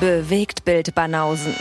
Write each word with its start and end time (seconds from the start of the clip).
Bewegt 0.00 0.64
Bild 0.64 0.94
Banausen. 0.94 1.52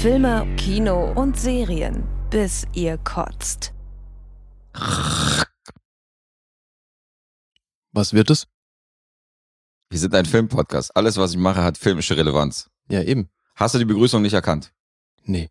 Filme, 0.00 0.46
Kino 0.56 1.10
und 1.16 1.36
Serien, 1.36 2.04
bis 2.30 2.64
ihr 2.74 2.96
kotzt. 2.98 3.74
Was 7.90 8.12
wird 8.12 8.30
es? 8.30 8.46
Wir 9.90 9.98
sind 9.98 10.14
ein 10.14 10.24
Filmpodcast. 10.24 10.96
Alles, 10.96 11.16
was 11.16 11.32
ich 11.32 11.38
mache, 11.38 11.64
hat 11.64 11.76
filmische 11.76 12.16
Relevanz. 12.16 12.70
Ja, 12.88 13.02
eben. 13.02 13.30
Hast 13.56 13.74
du 13.74 13.80
die 13.80 13.84
Begrüßung 13.84 14.22
nicht 14.22 14.34
erkannt? 14.34 14.72
Nee. 15.24 15.50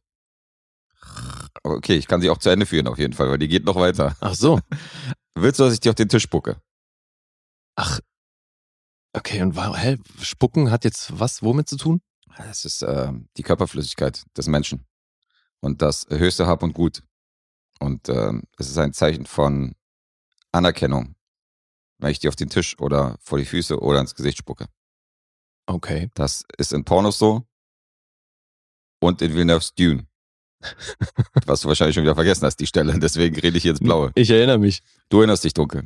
Okay, 1.63 1.95
ich 1.95 2.07
kann 2.07 2.21
sie 2.21 2.29
auch 2.29 2.37
zu 2.37 2.49
Ende 2.49 2.65
führen 2.65 2.87
auf 2.87 2.97
jeden 2.97 3.11
Fall, 3.11 3.29
weil 3.29 3.39
die 3.39 3.49
geht 3.49 3.65
noch 3.65 3.75
weiter. 3.75 4.15
Ach 4.21 4.35
so. 4.35 4.61
Willst 5.35 5.59
du, 5.59 5.63
dass 5.63 5.73
ich 5.73 5.79
dir 5.79 5.89
auf 5.89 5.95
den 5.95 6.09
Tisch 6.09 6.23
spucke? 6.23 6.61
Ach. 7.75 7.99
Okay, 9.13 9.41
und 9.41 9.55
wa- 9.55 9.75
hä? 9.75 9.97
Spucken 10.21 10.71
hat 10.71 10.83
jetzt 10.83 11.19
was 11.19 11.41
womit 11.43 11.67
zu 11.69 11.77
tun? 11.77 12.01
Es 12.49 12.63
ist 12.65 12.81
äh, 12.81 13.11
die 13.37 13.43
Körperflüssigkeit 13.43 14.23
des 14.37 14.47
Menschen 14.47 14.85
und 15.59 15.81
das 15.81 16.05
höchste 16.09 16.47
Hab 16.47 16.63
und 16.63 16.73
Gut. 16.73 17.03
Und 17.79 18.07
äh, 18.09 18.31
es 18.57 18.69
ist 18.69 18.77
ein 18.77 18.93
Zeichen 18.93 19.25
von 19.25 19.75
Anerkennung, 20.51 21.15
wenn 21.97 22.11
ich 22.11 22.19
dir 22.19 22.29
auf 22.29 22.35
den 22.35 22.49
Tisch 22.49 22.79
oder 22.79 23.17
vor 23.21 23.37
die 23.37 23.45
Füße 23.45 23.79
oder 23.79 23.99
ins 23.99 24.15
Gesicht 24.15 24.37
spucke. 24.37 24.67
Okay. 25.65 26.09
Das 26.13 26.45
ist 26.57 26.73
in 26.73 26.85
Pornos 26.85 27.17
so 27.17 27.45
und 29.01 29.21
in 29.21 29.33
Villeneuve's 29.33 29.73
Dune. 29.73 30.07
Was 31.45 31.61
du 31.61 31.67
wahrscheinlich 31.67 31.95
schon 31.95 32.03
wieder 32.03 32.15
vergessen 32.15 32.45
hast, 32.45 32.57
die 32.57 32.67
Stelle. 32.67 32.97
Deswegen 32.99 33.37
rede 33.39 33.57
ich 33.57 33.63
jetzt 33.63 33.83
blaue. 33.83 34.11
Ich 34.15 34.29
erinnere 34.29 34.57
mich. 34.57 34.81
Du 35.09 35.17
erinnerst 35.17 35.43
dich 35.43 35.53
dunkel. 35.53 35.83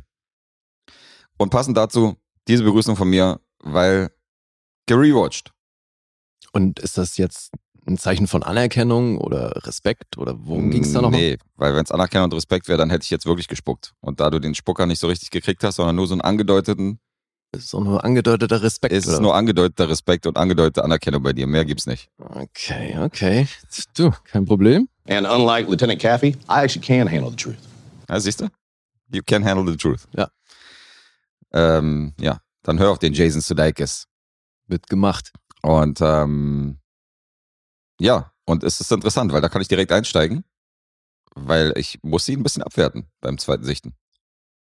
Und 1.38 1.50
passend 1.50 1.76
dazu 1.76 2.16
diese 2.48 2.62
Begrüßung 2.62 2.96
von 2.96 3.08
mir, 3.08 3.40
weil 3.60 4.10
gerewatcht. 4.86 5.52
Und 6.52 6.78
ist 6.78 6.96
das 6.96 7.16
jetzt 7.16 7.52
ein 7.86 7.98
Zeichen 7.98 8.26
von 8.26 8.42
Anerkennung 8.42 9.18
oder 9.18 9.64
Respekt 9.64 10.18
oder 10.18 10.34
worum 10.38 10.70
ging 10.70 10.82
es 10.82 10.92
da 10.92 11.02
nochmal? 11.02 11.20
Nee, 11.20 11.38
weil 11.56 11.74
wenn 11.74 11.84
es 11.84 11.90
Anerkennung 11.90 12.24
und 12.24 12.34
Respekt 12.34 12.68
wäre, 12.68 12.78
dann 12.78 12.90
hätte 12.90 13.04
ich 13.04 13.10
jetzt 13.10 13.26
wirklich 13.26 13.48
gespuckt. 13.48 13.94
Und 14.00 14.20
da 14.20 14.30
du 14.30 14.38
den 14.38 14.54
Spucker 14.54 14.86
nicht 14.86 14.98
so 14.98 15.06
richtig 15.06 15.30
gekriegt 15.30 15.62
hast, 15.62 15.76
sondern 15.76 15.96
nur 15.96 16.06
so 16.06 16.14
einen 16.14 16.20
angedeuteten, 16.20 16.98
ist 17.52 17.74
auch 17.74 17.82
nur 17.82 18.04
angedeuteter 18.04 18.62
Respekt. 18.62 18.92
ist 18.92 19.06
es 19.06 19.14
oder? 19.14 19.22
nur 19.22 19.34
angedeuteter 19.34 19.88
Respekt 19.88 20.26
und 20.26 20.36
angedeutete 20.36 20.84
Anerkennung 20.84 21.22
bei 21.22 21.32
dir. 21.32 21.46
Mehr 21.46 21.64
gibt's 21.64 21.86
nicht. 21.86 22.10
Okay, 22.18 22.98
okay. 22.98 23.48
Du, 23.96 24.10
kein 24.24 24.44
Problem. 24.44 24.88
And 25.08 25.26
unlike 25.26 25.70
Lieutenant 25.70 26.00
Caffey, 26.00 26.36
I 26.48 26.64
actually 26.64 26.80
can 26.80 27.10
handle 27.10 27.30
the 27.30 27.36
truth. 27.36 27.58
Ja, 28.08 28.20
siehst 28.20 28.40
du? 28.40 28.48
You 29.12 29.22
can 29.24 29.44
handle 29.44 29.70
the 29.70 29.76
truth. 29.76 30.06
Ja. 30.16 30.28
Ähm, 31.52 32.12
ja, 32.20 32.40
dann 32.62 32.78
hör 32.78 32.90
auf 32.90 32.98
den 32.98 33.12
Jason 33.12 33.40
Sudeikis. 33.40 34.06
Wird 34.66 34.88
gemacht. 34.88 35.32
Und 35.62 36.00
ähm, 36.00 36.78
ja, 38.00 38.32
und 38.44 38.64
es 38.64 38.80
ist 38.80 38.92
interessant, 38.92 39.32
weil 39.32 39.40
da 39.40 39.48
kann 39.48 39.62
ich 39.62 39.68
direkt 39.68 39.92
einsteigen, 39.92 40.44
weil 41.34 41.72
ich 41.76 41.98
muss 42.02 42.28
ihn 42.28 42.40
ein 42.40 42.42
bisschen 42.42 42.62
abwerten 42.62 43.06
beim 43.20 43.38
zweiten 43.38 43.64
Sichten. 43.64 43.94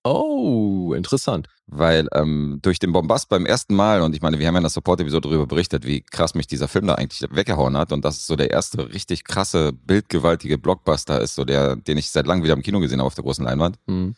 Oh, 0.04 0.94
interessant. 0.94 1.48
Weil 1.66 2.08
ähm, 2.14 2.60
durch 2.62 2.78
den 2.78 2.92
Bombast 2.92 3.28
beim 3.28 3.44
ersten 3.44 3.74
Mal, 3.74 4.00
und 4.02 4.14
ich 4.14 4.22
meine, 4.22 4.38
wir 4.38 4.46
haben 4.46 4.54
ja 4.54 4.58
in 4.58 4.64
der 4.64 4.70
Support-Episode 4.70 5.28
darüber 5.28 5.46
berichtet, 5.46 5.86
wie 5.86 6.00
krass 6.02 6.34
mich 6.34 6.46
dieser 6.46 6.68
Film 6.68 6.86
da 6.86 6.94
eigentlich 6.94 7.28
weggehauen 7.30 7.76
hat 7.76 7.92
und 7.92 8.04
dass 8.04 8.16
es 8.16 8.26
so 8.26 8.36
der 8.36 8.50
erste 8.50 8.92
richtig 8.92 9.24
krasse, 9.24 9.72
bildgewaltige 9.72 10.56
Blockbuster 10.56 11.20
ist, 11.20 11.34
so 11.34 11.44
der, 11.44 11.76
den 11.76 11.98
ich 11.98 12.10
seit 12.10 12.26
langem 12.26 12.44
wieder 12.44 12.54
im 12.54 12.62
Kino 12.62 12.80
gesehen 12.80 13.00
habe 13.00 13.06
auf 13.06 13.14
der 13.14 13.24
großen 13.24 13.44
Leinwand. 13.44 13.78
Hm. 13.86 14.14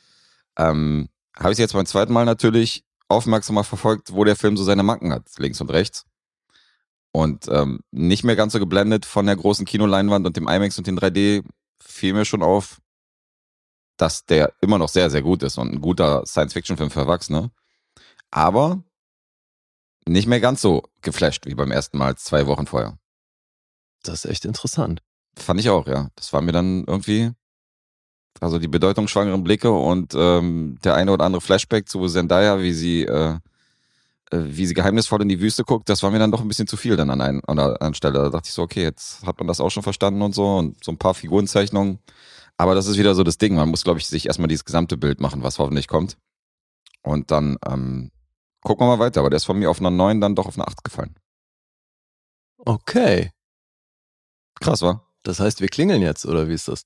Ähm, 0.59 1.09
habe 1.37 1.53
ich 1.53 1.59
jetzt 1.59 1.73
beim 1.73 1.87
zweiten 1.87 2.13
Mal 2.13 2.25
natürlich 2.25 2.85
aufmerksamer 3.09 3.65
verfolgt, 3.65 4.13
wo 4.13 4.25
der 4.25 4.37
Film 4.37 4.57
so 4.57 4.63
seine 4.63 4.83
Macken 4.83 5.13
hat, 5.13 5.25
links 5.39 5.61
und 5.61 5.71
rechts. 5.71 6.07
Und 7.13 7.49
ähm, 7.49 7.81
nicht 7.91 8.23
mehr 8.23 8.37
ganz 8.37 8.53
so 8.53 8.61
geblendet 8.61 9.05
von 9.05 9.27
der 9.27 9.35
großen 9.35 9.67
Kinoleinwand 9.67 10.27
und 10.27 10.37
dem 10.37 10.47
IMAX 10.47 10.79
und 10.79 10.87
den 10.87 10.99
3D 10.99 11.43
fiel 11.83 12.13
mir 12.13 12.25
schon 12.25 12.43
auf, 12.43 12.81
dass 14.01 14.25
der 14.25 14.55
immer 14.61 14.79
noch 14.79 14.89
sehr, 14.89 15.11
sehr 15.11 15.23
gut 15.23 15.43
ist 15.43 15.59
und 15.59 15.73
ein 15.73 15.81
guter 15.81 16.25
Science-Fiction-Film 16.25 16.91
für 16.91 17.01
Erwachsene. 17.01 17.51
Aber 18.31 18.83
nicht 20.07 20.27
mehr 20.27 20.41
ganz 20.41 20.63
so 20.63 20.83
geflasht 21.03 21.47
wie 21.47 21.55
beim 21.55 21.71
ersten 21.71 21.99
Mal 21.99 22.17
zwei 22.17 22.47
Wochen 22.47 22.67
vorher. 22.67 22.99
Das 24.03 24.25
ist 24.25 24.31
echt 24.31 24.45
interessant. 24.47 25.03
Fand 25.37 25.61
ich 25.61 25.69
auch, 25.69 25.87
ja. 25.87 26.09
Das 26.17 26.33
war 26.33 26.41
mir 26.41 26.53
dann 26.53 26.85
irgendwie, 26.87 27.33
also 28.41 28.59
die 28.59 28.69
bedeutungsschwangeren 28.69 29.45
Blicke 29.45 29.71
und 29.71 30.15
ähm, 30.17 30.79
der 30.83 30.95
eine 30.95 31.13
oder 31.13 31.27
andere 31.27 31.43
Flashback 31.43 31.87
zu 31.87 32.07
Zendaya, 32.09 32.61
wie 32.61 32.73
sie, 32.73 33.03
äh, 33.03 33.39
äh, 34.31 34.39
wie 34.39 34.65
sie 34.65 34.75
geheimnisvoll 34.75 35.21
in 35.21 35.29
die 35.29 35.41
Wüste 35.41 35.65
guckt, 35.65 35.91
das 35.91 36.03
war 36.03 36.11
mir 36.11 36.19
dann 36.19 36.31
doch 36.31 36.41
ein 36.41 36.49
bisschen 36.49 36.67
zu 36.67 36.79
viel 36.79 36.97
dann 36.97 37.11
an, 37.11 37.21
ein, 37.21 37.45
an 37.45 37.59
einer 37.59 37.95
Stelle. 37.95 38.15
Da 38.15 38.31
dachte 38.31 38.49
ich 38.49 38.55
so, 38.55 38.63
okay, 38.63 38.83
jetzt 38.83 39.27
hat 39.27 39.39
man 39.39 39.47
das 39.47 39.61
auch 39.61 39.71
schon 39.71 39.83
verstanden 39.83 40.23
und 40.23 40.35
so 40.35 40.57
und 40.57 40.83
so 40.83 40.91
ein 40.91 40.99
paar 40.99 41.15
Figurenzeichnungen. 41.15 41.99
Aber 42.61 42.75
das 42.75 42.87
ist 42.87 42.99
wieder 42.99 43.15
so 43.15 43.25
das 43.25 43.39
Ding. 43.39 43.55
Man 43.55 43.71
muss, 43.71 43.85
glaube 43.85 44.01
ich, 44.01 44.07
sich 44.07 44.27
erstmal 44.27 44.49
dieses 44.49 44.67
gesamte 44.67 44.99
Bild 44.99 45.19
machen, 45.19 45.43
was 45.43 45.59
hoffentlich 45.59 45.89
kommt. 45.89 46.19
Und 47.01 47.31
dann 47.31 47.57
ähm, 47.67 48.11
gucken 48.61 48.87
wir 48.87 48.99
mal 48.99 49.03
weiter. 49.03 49.21
Aber 49.21 49.31
der 49.31 49.39
ist 49.39 49.47
von 49.47 49.59
mir 49.59 49.71
auf 49.71 49.81
einer 49.81 49.91
9 49.91 50.21
dann 50.21 50.35
doch 50.35 50.45
auf 50.45 50.59
eine 50.59 50.69
8 50.69 50.85
gefallen. 50.85 51.15
Okay. 52.59 53.31
Krass, 54.61 54.83
war? 54.83 55.11
Das 55.23 55.41
heißt, 55.41 55.63
wir 55.63 55.69
klingeln 55.69 56.03
jetzt, 56.03 56.27
oder 56.27 56.49
wie 56.49 56.53
ist 56.53 56.69
das? 56.69 56.83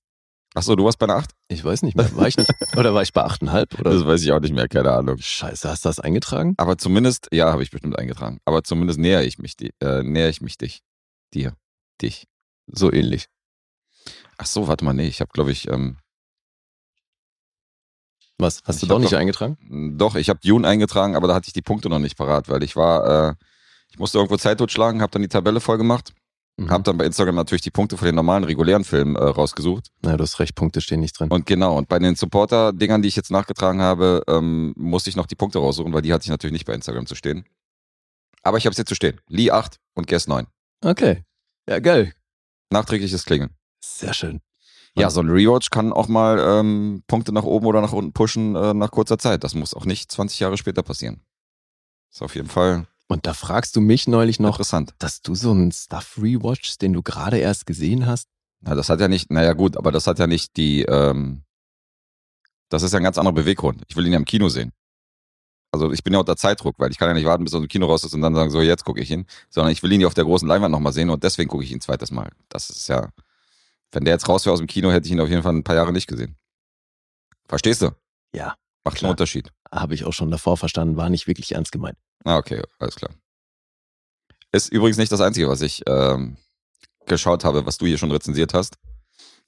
Achso, 0.55 0.77
du 0.77 0.85
warst 0.85 1.01
bei 1.01 1.07
einer 1.07 1.17
8? 1.17 1.33
Ich 1.49 1.65
weiß 1.65 1.83
nicht 1.83 1.97
mehr. 1.97 2.15
War 2.15 2.29
ich 2.29 2.37
nicht? 2.37 2.49
Oder 2.77 2.95
war 2.95 3.03
ich 3.03 3.12
bei 3.12 3.25
8,5? 3.27 3.81
Oder? 3.81 3.91
Das 3.91 4.06
weiß 4.06 4.23
ich 4.23 4.31
auch 4.31 4.39
nicht 4.39 4.55
mehr, 4.55 4.69
keine 4.69 4.93
Ahnung. 4.93 5.19
Scheiße, 5.19 5.69
hast 5.69 5.85
du 5.85 5.89
das 5.89 5.99
eingetragen? 5.99 6.55
Aber 6.56 6.79
zumindest, 6.79 7.27
ja, 7.33 7.51
habe 7.51 7.65
ich 7.65 7.73
bestimmt 7.73 7.99
eingetragen. 7.99 8.39
Aber 8.45 8.62
zumindest 8.62 9.01
näher 9.01 9.25
ich 9.25 9.39
mich, 9.39 9.56
äh, 9.81 10.05
näher 10.05 10.29
ich 10.29 10.41
mich 10.41 10.56
dich. 10.56 10.85
Dir. 11.33 11.56
Dich. 12.01 12.29
So 12.69 12.93
ähnlich. 12.93 13.27
Ach 14.39 14.47
so, 14.47 14.67
warte 14.69 14.84
mal, 14.84 14.93
nee, 14.95 15.06
ich 15.06 15.21
habe, 15.21 15.31
glaube 15.33 15.53
ich, 15.53 15.69
ähm, 15.69 15.97
Was? 18.39 18.61
Hast 18.65 18.83
du 18.83 18.87
doch 18.87 18.97
hab 18.97 19.03
nicht 19.03 19.12
doch- 19.12 19.19
eingetragen? 19.19 19.97
doch, 19.97 20.17
ich 20.17 20.28
habe 20.28 20.41
Dune 20.43 20.67
eingetragen, 20.67 21.15
aber 21.17 21.28
da 21.28 21.34
hatte 21.34 21.47
ich 21.49 21.53
die 21.53 21.62
Punkte 21.62 21.89
noch 21.89 22.00
nicht 22.00 22.17
parat, 22.17 22.49
weil 22.49 22.62
ich 22.65 22.75
war, 22.75 23.31
äh, 23.31 23.34
ich 23.91 23.99
musste 23.99 24.19
irgendwo 24.19 24.37
Zeit 24.37 24.59
totschlagen, 24.59 25.00
habe 25.03 25.11
dann 25.12 25.23
die 25.23 25.28
Tabelle 25.28 25.61
voll 25.61 25.78
gemacht, 25.78 26.12
Mhm. 26.56 26.69
habe 26.71 26.83
dann 26.83 26.99
bei 26.99 27.05
Instagram 27.06 27.37
natürlich 27.37 27.62
die 27.62 27.71
Punkte 27.71 27.97
von 27.97 28.06
den 28.06 28.15
normalen, 28.17 28.43
regulären 28.44 28.83
Filmen 28.84 29.15
äh, 29.17 29.23
rausgesucht. 29.23 29.89
Na, 30.03 30.17
du 30.17 30.23
hast 30.25 30.41
recht, 30.41 30.55
Punkte 30.56 30.81
stehen 30.81 31.00
nicht 31.00 31.19
drin. 31.19 31.31
Und 31.31 31.47
genau, 31.47 31.77
und 31.78 31.89
bei 31.89 31.99
den 32.00 32.17
Supporter-Dingern, 32.17 33.03
die 33.03 33.09
ich 33.09 33.17
jetzt 33.17 33.31
nachgetragen 33.31 33.81
habe, 33.81 34.23
ähm, 34.28 34.73
musste 34.77 35.11
ich 35.11 35.17
noch 35.17 35.27
die 35.27 35.37
Punkte 35.37 35.59
raussuchen, 35.61 35.93
weil 35.93 36.03
die 36.03 36.12
hatte 36.12 36.25
ich 36.25 36.31
natürlich 36.31 36.53
nicht 36.53 36.67
bei 36.67 36.75
Instagram 36.75 37.06
zu 37.06 37.15
stehen. 37.15 37.44
Aber 38.43 38.59
ich 38.59 38.67
habe 38.67 38.73
es 38.73 38.78
jetzt 38.78 38.89
zu 38.89 38.94
stehen. 38.97 39.21
Lee 39.28 39.50
8 39.53 39.78
und 39.94 40.06
Guess 40.09 40.27
9. 40.27 40.47
Okay. 40.84 41.25
Ja, 41.69 41.78
geil. 41.78 42.12
Nachträgliches 42.71 43.25
Klingeln. 43.25 43.50
Sehr 43.84 44.15
schön. 44.15 44.41
Ja, 44.97 45.11
so 45.11 45.21
ein 45.21 45.28
Rewatch 45.28 45.71
kann 45.71 45.93
auch 45.93 46.06
mal 46.06 46.39
ähm, 46.39 47.03
Punkte 47.09 47.33
nach 47.33 47.43
oben 47.43 47.67
oder 47.67 47.81
nach 47.81 47.93
unten 47.93 48.12
pushen 48.12 48.55
äh, 48.55 48.75
nach 48.75 48.93
kurzer 48.93 49.19
Zeit. 49.19 49.43
Das 49.43 49.55
muss 49.55 49.75
auch 49.75 49.87
nicht 49.87 50.11
20 50.11 50.39
Jahre 50.39 50.56
später 50.56 50.83
passieren. 50.83 51.21
Ist 52.12 52.23
auf 52.23 52.37
jeden 52.37 52.49
Fall 52.49 52.87
Und 53.09 53.27
da 53.27 53.34
fragst 53.34 53.75
du 53.75 53.81
mich 53.81 54.06
neulich 54.06 54.39
noch, 54.39 54.55
interessant. 54.55 54.94
dass 54.99 55.21
du 55.21 55.34
so 55.34 55.50
einen 55.50 55.73
Stuff 55.73 56.17
rewatchst, 56.23 56.81
den 56.81 56.93
du 56.93 57.03
gerade 57.03 57.39
erst 57.39 57.67
gesehen 57.67 58.06
hast. 58.06 58.28
Na, 58.61 58.77
das 58.77 58.89
hat 58.89 59.00
ja 59.00 59.09
nicht, 59.09 59.31
naja 59.33 59.53
gut, 59.53 59.77
aber 59.77 59.91
das 59.91 60.06
hat 60.06 60.21
ja 60.21 60.28
nicht 60.28 60.56
die, 60.56 60.83
ähm, 60.83 61.43
das 62.69 62.83
ist 62.84 62.93
ja 62.93 62.99
ein 62.99 63.05
ganz 63.05 63.19
anderer 63.19 63.34
Beweggrund. 63.34 63.83
Ich 63.89 63.97
will 63.97 64.06
ihn 64.06 64.12
ja 64.12 64.19
im 64.19 64.25
Kino 64.25 64.49
sehen. 64.49 64.73
Also 65.73 65.91
ich 65.91 66.05
bin 66.05 66.12
ja 66.12 66.21
unter 66.21 66.37
Zeitdruck, 66.37 66.77
weil 66.78 66.93
ich 66.93 66.99
kann 66.99 67.09
ja 67.09 67.15
nicht 67.15 67.27
warten, 67.27 67.43
bis 67.43 67.53
er 67.53 67.59
im 67.59 67.67
Kino 67.67 67.87
raus 67.87 68.05
ist 68.05 68.15
und 68.15 68.21
dann 68.21 68.34
sagen, 68.37 68.50
so 68.50 68.62
jetzt 68.62 68.84
gucke 68.84 69.00
ich 69.00 69.11
ihn, 69.11 69.27
sondern 69.50 69.73
ich 69.73 69.83
will 69.83 69.91
ihn 69.91 70.00
ja 70.00 70.06
auf 70.06 70.15
der 70.15 70.23
großen 70.25 70.47
Leinwand 70.47 70.71
nochmal 70.71 70.93
sehen 70.93 71.11
und 71.11 71.25
deswegen 71.25 71.50
gucke 71.50 71.65
ich 71.65 71.73
ihn 71.73 71.78
ein 71.78 71.81
zweites 71.81 72.12
Mal. 72.12 72.31
Das 72.49 72.71
ist 72.71 72.87
ja, 72.87 73.09
wenn 73.94 74.05
der 74.05 74.15
jetzt 74.15 74.28
raus 74.28 74.44
wäre 74.44 74.53
aus 74.53 74.60
dem 74.60 74.66
Kino, 74.66 74.91
hätte 74.91 75.06
ich 75.06 75.12
ihn 75.12 75.21
auf 75.21 75.28
jeden 75.28 75.43
Fall 75.43 75.53
ein 75.55 75.65
paar 75.65 75.77
Jahre 75.77 75.93
nicht 75.93 76.06
gesehen. 76.06 76.37
Verstehst 77.47 77.82
du? 77.82 77.91
Ja, 78.34 78.56
Macht 78.84 78.97
Klar. 78.99 79.09
einen 79.09 79.12
Unterschied. 79.15 79.50
habe 79.73 79.94
ich 79.94 80.05
auch 80.05 80.12
schon 80.12 80.31
davor 80.31 80.56
verstanden, 80.56 80.96
war 80.96 81.08
nicht 81.08 81.26
wirklich 81.26 81.52
ernst 81.52 81.73
gemeint. 81.73 81.96
Ah, 82.25 82.37
okay, 82.37 82.62
alles 82.79 82.96
klar. 82.96 83.11
Ist 84.52 84.70
übrigens 84.70 84.99
nicht 84.99 85.11
das 85.11 85.20
Einzige, 85.20 85.49
was 85.49 85.62
ich 85.62 85.82
ähm, 85.87 86.37
geschaut 87.06 87.44
habe, 87.44 87.64
was 87.67 87.79
du 87.79 87.87
hier 87.87 87.99
schon 87.99 88.11
rezensiert 88.12 88.52
hast. 88.55 88.76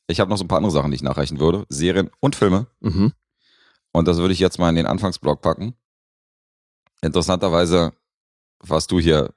Ich 0.09 0.21
habe 0.21 0.31
noch 0.31 0.39
so 0.39 0.45
ein 0.45 0.49
paar 0.49 0.59
andere 0.59 0.73
Sachen, 0.73 0.91
die 0.91 0.95
ich 0.97 1.03
nachreichen 1.03 1.39
würde. 1.39 1.67
Serien 1.69 2.11
und 2.21 2.35
Filme. 2.35 2.67
Mhm. 2.81 3.13
Und 3.93 4.09
das 4.09 4.17
würde 4.19 4.33
ich 4.33 4.41
jetzt 4.41 4.59
mal 4.59 4.69
in 4.71 4.77
den 4.77 4.87
Anfangsblock 4.87 5.43
packen. 5.43 5.75
Interessanterweise 7.03 7.93
warst 8.61 8.91
du 8.91 8.99
hier 9.01 9.35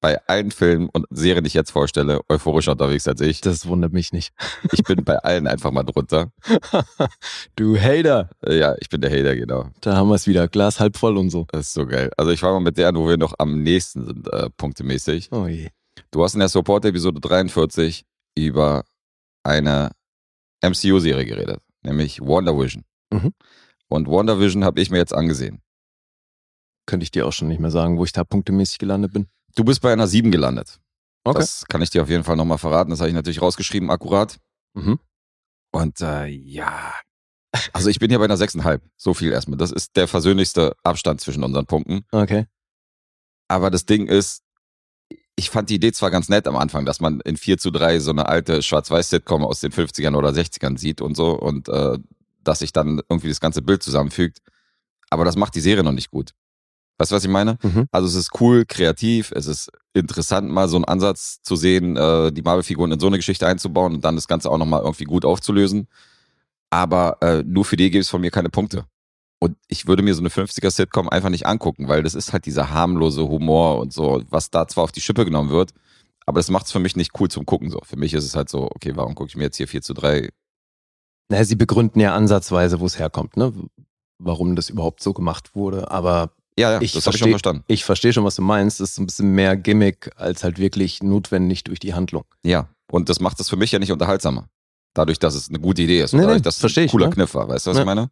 bei 0.00 0.20
allen 0.26 0.50
Filmen 0.50 0.88
und 0.90 1.06
Serien, 1.10 1.44
die 1.44 1.48
ich 1.48 1.54
jetzt 1.54 1.70
vorstelle, 1.70 2.20
euphorischer 2.28 2.72
unterwegs 2.72 3.08
als 3.08 3.20
ich. 3.20 3.40
Das 3.40 3.66
wundert 3.66 3.92
mich 3.92 4.12
nicht. 4.12 4.32
Ich 4.72 4.82
bin 4.84 5.04
bei 5.04 5.18
allen 5.18 5.46
einfach 5.46 5.70
mal 5.70 5.82
drunter. 5.82 6.30
du 7.56 7.76
Hater. 7.76 8.30
Ja, 8.46 8.74
ich 8.80 8.88
bin 8.88 9.00
der 9.00 9.10
Hater, 9.10 9.34
genau. 9.34 9.70
Da 9.80 9.96
haben 9.96 10.08
wir 10.08 10.14
es 10.14 10.26
wieder. 10.26 10.46
Glas 10.48 10.78
halb 10.78 10.96
voll 10.96 11.16
und 11.16 11.30
so. 11.30 11.46
Das 11.50 11.68
ist 11.68 11.74
so 11.74 11.86
geil. 11.86 12.10
Also 12.16 12.30
ich 12.30 12.40
fange 12.40 12.54
mal 12.54 12.60
mit 12.60 12.78
der 12.78 12.88
an, 12.88 12.96
wo 12.96 13.08
wir 13.08 13.16
noch 13.16 13.34
am 13.38 13.62
nächsten 13.62 14.04
sind, 14.04 14.32
äh, 14.32 14.50
punktemäßig. 14.56 15.32
Oh 15.32 15.46
je. 15.46 15.70
Du 16.10 16.22
hast 16.22 16.34
in 16.34 16.40
der 16.40 16.48
Support-Episode 16.48 17.20
43 17.20 18.04
über 18.36 18.84
eine 19.42 19.90
MCU-Serie 20.62 21.24
geredet, 21.24 21.60
nämlich 21.82 22.20
Wonder 22.20 22.56
Vision. 22.56 22.84
Mhm. 23.12 23.32
Und 23.88 24.08
WandaVision 24.08 24.64
habe 24.64 24.80
ich 24.80 24.90
mir 24.90 24.98
jetzt 24.98 25.14
angesehen. 25.14 25.62
Könnte 26.86 27.04
ich 27.04 27.10
dir 27.10 27.26
auch 27.26 27.32
schon 27.32 27.48
nicht 27.48 27.60
mehr 27.60 27.70
sagen, 27.70 27.98
wo 27.98 28.04
ich 28.04 28.12
da 28.12 28.24
punktemäßig 28.24 28.78
gelandet 28.78 29.12
bin. 29.12 29.28
Du 29.58 29.64
bist 29.64 29.80
bei 29.80 29.92
einer 29.92 30.06
7 30.06 30.30
gelandet. 30.30 30.78
Okay. 31.24 31.40
Das 31.40 31.64
kann 31.66 31.82
ich 31.82 31.90
dir 31.90 32.02
auf 32.02 32.08
jeden 32.08 32.22
Fall 32.22 32.36
nochmal 32.36 32.58
verraten. 32.58 32.90
Das 32.90 33.00
habe 33.00 33.08
ich 33.08 33.14
natürlich 33.14 33.42
rausgeschrieben, 33.42 33.90
akkurat. 33.90 34.38
Mhm. 34.74 35.00
Und 35.72 36.00
äh, 36.00 36.26
ja, 36.26 36.94
also 37.72 37.90
ich 37.90 37.98
bin 37.98 38.08
hier 38.08 38.20
bei 38.20 38.26
einer 38.26 38.36
6,5. 38.36 38.80
So 38.96 39.14
viel 39.14 39.32
erstmal. 39.32 39.58
Das 39.58 39.72
ist 39.72 39.96
der 39.96 40.06
versöhnlichste 40.06 40.76
Abstand 40.84 41.20
zwischen 41.20 41.42
unseren 41.42 41.66
Punkten. 41.66 42.04
Okay. 42.12 42.46
Aber 43.48 43.70
das 43.70 43.84
Ding 43.84 44.06
ist, 44.06 44.44
ich 45.34 45.50
fand 45.50 45.70
die 45.70 45.74
Idee 45.74 45.90
zwar 45.90 46.12
ganz 46.12 46.28
nett 46.28 46.46
am 46.46 46.56
Anfang, 46.56 46.84
dass 46.84 47.00
man 47.00 47.18
in 47.22 47.36
4 47.36 47.58
zu 47.58 47.72
3 47.72 47.98
so 47.98 48.12
eine 48.12 48.26
alte 48.26 48.62
Schwarz-Weiß-Sitcom 48.62 49.44
aus 49.44 49.58
den 49.58 49.72
50ern 49.72 50.14
oder 50.14 50.30
60ern 50.30 50.78
sieht 50.78 51.00
und 51.00 51.16
so 51.16 51.32
und 51.32 51.68
äh, 51.68 51.98
dass 52.44 52.60
sich 52.60 52.72
dann 52.72 53.02
irgendwie 53.08 53.28
das 53.28 53.40
ganze 53.40 53.62
Bild 53.62 53.82
zusammenfügt. 53.82 54.38
Aber 55.10 55.24
das 55.24 55.34
macht 55.34 55.56
die 55.56 55.60
Serie 55.60 55.82
noch 55.82 55.90
nicht 55.90 56.12
gut. 56.12 56.32
Weißt 56.98 57.12
du, 57.12 57.16
was 57.16 57.24
ich 57.24 57.30
meine? 57.30 57.58
Mhm. 57.62 57.86
Also 57.92 58.08
es 58.08 58.14
ist 58.14 58.40
cool, 58.40 58.64
kreativ, 58.66 59.32
es 59.32 59.46
ist 59.46 59.70
interessant, 59.94 60.50
mal 60.50 60.68
so 60.68 60.76
einen 60.76 60.84
Ansatz 60.84 61.40
zu 61.42 61.54
sehen, 61.56 61.96
äh, 61.96 62.32
die 62.32 62.42
Marvel-Figuren 62.42 62.92
in 62.92 63.00
so 63.00 63.06
eine 63.06 63.16
Geschichte 63.16 63.46
einzubauen 63.46 63.94
und 63.94 64.04
dann 64.04 64.16
das 64.16 64.28
Ganze 64.28 64.50
auch 64.50 64.58
nochmal 64.58 64.82
irgendwie 64.82 65.04
gut 65.04 65.24
aufzulösen. 65.24 65.86
Aber 66.70 67.18
äh, 67.22 67.42
nur 67.44 67.64
für 67.64 67.76
die 67.76 67.90
gibt 67.90 68.04
es 68.04 68.10
von 68.10 68.20
mir 68.20 68.30
keine 68.30 68.50
Punkte. 68.50 68.84
Und 69.40 69.56
ich 69.68 69.86
würde 69.86 70.02
mir 70.02 70.14
so 70.14 70.20
eine 70.20 70.30
50er-Sitcom 70.30 71.08
einfach 71.08 71.30
nicht 71.30 71.46
angucken, 71.46 71.88
weil 71.88 72.02
das 72.02 72.14
ist 72.14 72.32
halt 72.32 72.46
dieser 72.46 72.70
harmlose 72.70 73.28
Humor 73.28 73.78
und 73.78 73.92
so, 73.92 74.22
was 74.28 74.50
da 74.50 74.66
zwar 74.66 74.84
auf 74.84 74.92
die 74.92 75.00
Schippe 75.00 75.24
genommen 75.24 75.50
wird, 75.50 75.72
aber 76.26 76.40
das 76.40 76.50
macht 76.50 76.66
es 76.66 76.72
für 76.72 76.80
mich 76.80 76.96
nicht 76.96 77.12
cool 77.20 77.30
zum 77.30 77.46
Gucken 77.46 77.70
so. 77.70 77.80
Für 77.84 77.96
mich 77.96 78.12
ist 78.12 78.24
es 78.24 78.34
halt 78.34 78.48
so, 78.48 78.64
okay, 78.64 78.92
warum 78.96 79.14
gucke 79.14 79.28
ich 79.28 79.36
mir 79.36 79.44
jetzt 79.44 79.56
hier 79.56 79.68
4 79.68 79.80
zu 79.80 79.94
3? 79.94 80.28
Naja, 81.30 81.44
sie 81.44 81.54
begründen 81.54 82.00
ja 82.00 82.14
ansatzweise, 82.14 82.80
wo 82.80 82.86
es 82.86 82.98
herkommt, 82.98 83.36
ne? 83.36 83.52
Warum 84.18 84.56
das 84.56 84.68
überhaupt 84.68 85.02
so 85.02 85.12
gemacht 85.12 85.54
wurde. 85.54 85.90
Aber 85.90 86.32
Ja, 86.58 86.72
ja, 86.72 86.80
Ich 86.80 86.92
das 86.92 87.06
habe 87.06 87.16
ich 87.16 87.20
schon 87.20 87.30
verstanden. 87.30 87.64
ich 87.68 87.84
verstehe 87.84 88.12
schon, 88.12 88.24
was 88.24 88.34
du 88.36 88.42
meinst. 88.42 88.80
Das 88.80 88.90
ist 88.90 88.98
ein 88.98 89.06
bisschen 89.06 89.30
mehr 89.34 89.56
Gimmick 89.56 90.10
als 90.16 90.42
halt 90.44 90.58
wirklich 90.58 91.02
notwendig 91.02 91.64
durch 91.64 91.78
die 91.78 91.94
Handlung. 91.94 92.24
Ja, 92.42 92.68
und 92.90 93.08
das 93.08 93.20
macht 93.20 93.38
es 93.40 93.48
für 93.48 93.56
mich 93.56 93.72
ja 93.72 93.78
nicht 93.78 93.92
unterhaltsamer. 93.92 94.48
Dadurch, 94.94 95.18
dass 95.18 95.34
es 95.34 95.48
eine 95.48 95.60
gute 95.60 95.82
Idee 95.82 96.02
ist. 96.02 96.12
Und 96.12 96.18
Nee, 96.20 96.24
nee, 96.26 96.28
dadurch, 96.32 96.42
dass 96.42 96.54
es 96.56 96.60
versteh 96.60 96.80
ein 96.82 96.86
ich, 96.86 96.90
cooler 96.92 97.06
ne? 97.08 97.14
Kniff 97.14 97.34
war. 97.34 97.48
Weißt 97.48 97.66
du, 97.66 97.70
was 97.70 97.76
Ja. 97.76 97.82
ich 97.82 97.86
meine? 97.86 98.10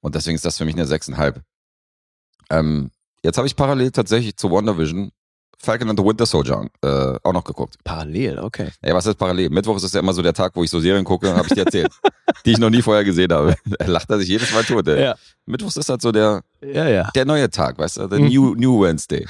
Und 0.00 0.14
deswegen 0.14 0.34
ist 0.36 0.44
das 0.44 0.56
für 0.58 0.64
mich 0.64 0.74
eine 0.74 0.86
6,5. 0.86 1.40
Ähm, 2.50 2.90
jetzt 3.22 3.36
habe 3.38 3.46
ich 3.46 3.56
parallel 3.56 3.90
tatsächlich 3.90 4.36
zu 4.36 4.50
WandaVision 4.50 5.10
Falcon 5.64 5.88
and 5.90 5.98
the 5.98 6.04
Winter 6.04 6.26
Soldier 6.26 6.68
äh, 6.82 7.18
auch 7.22 7.32
noch 7.32 7.44
geguckt. 7.44 7.76
Parallel, 7.84 8.40
okay. 8.40 8.70
Ey, 8.80 8.92
was 8.92 9.06
ist 9.06 9.14
parallel? 9.16 9.48
Mittwoch 9.50 9.76
ist 9.76 9.94
ja 9.94 10.00
immer 10.00 10.12
so 10.12 10.20
der 10.20 10.32
Tag, 10.34 10.56
wo 10.56 10.64
ich 10.64 10.70
so 10.70 10.80
Serien 10.80 11.04
gucke, 11.04 11.32
habe 11.34 11.46
ich 11.46 11.54
dir 11.54 11.64
erzählt, 11.64 11.92
die 12.44 12.52
ich 12.52 12.58
noch 12.58 12.70
nie 12.70 12.82
vorher 12.82 13.04
gesehen 13.04 13.32
habe. 13.32 13.54
Er 13.78 13.88
lacht 13.88 14.10
er 14.10 14.18
sich 14.18 14.28
jedes 14.28 14.52
Mal 14.52 14.64
tot. 14.64 14.88
Ey. 14.88 15.02
Ja. 15.04 15.14
Mittwochs 15.46 15.76
ist 15.76 15.88
halt 15.88 16.02
so 16.02 16.10
der, 16.10 16.42
Ja, 16.60 16.88
ja. 16.88 17.10
der 17.14 17.24
neue 17.24 17.48
Tag, 17.48 17.78
weißt 17.78 17.98
du, 17.98 18.08
der 18.08 18.18
Mhm. 18.18 18.28
New, 18.28 18.54
New 18.56 18.82
Wednesday. 18.82 19.26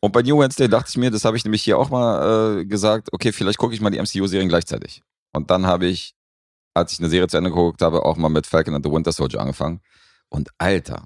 Und 0.00 0.12
bei 0.12 0.22
New 0.22 0.38
Wednesday 0.38 0.68
dachte 0.68 0.90
ich 0.90 0.96
mir, 0.98 1.10
das 1.10 1.24
habe 1.24 1.36
ich 1.38 1.44
nämlich 1.44 1.62
hier 1.62 1.78
auch 1.78 1.88
mal 1.88 2.58
äh, 2.60 2.64
gesagt, 2.66 3.08
okay, 3.12 3.32
vielleicht 3.32 3.58
gucke 3.58 3.74
ich 3.74 3.80
mal 3.80 3.90
die 3.90 3.98
MCU-Serien 3.98 4.48
gleichzeitig. 4.48 5.02
Und 5.32 5.50
dann 5.50 5.66
habe 5.66 5.86
ich, 5.86 6.14
als 6.74 6.92
ich 6.92 6.98
eine 7.00 7.08
Serie 7.08 7.28
zu 7.28 7.38
Ende 7.38 7.50
geguckt 7.50 7.80
habe, 7.82 8.04
auch 8.04 8.16
mal 8.16 8.28
mit 8.28 8.46
Falcon 8.46 8.74
and 8.74 8.84
the 8.84 8.92
Winter 8.92 9.10
Soldier 9.12 9.40
angefangen. 9.40 9.80
Und 10.28 10.50
Alter, 10.58 11.04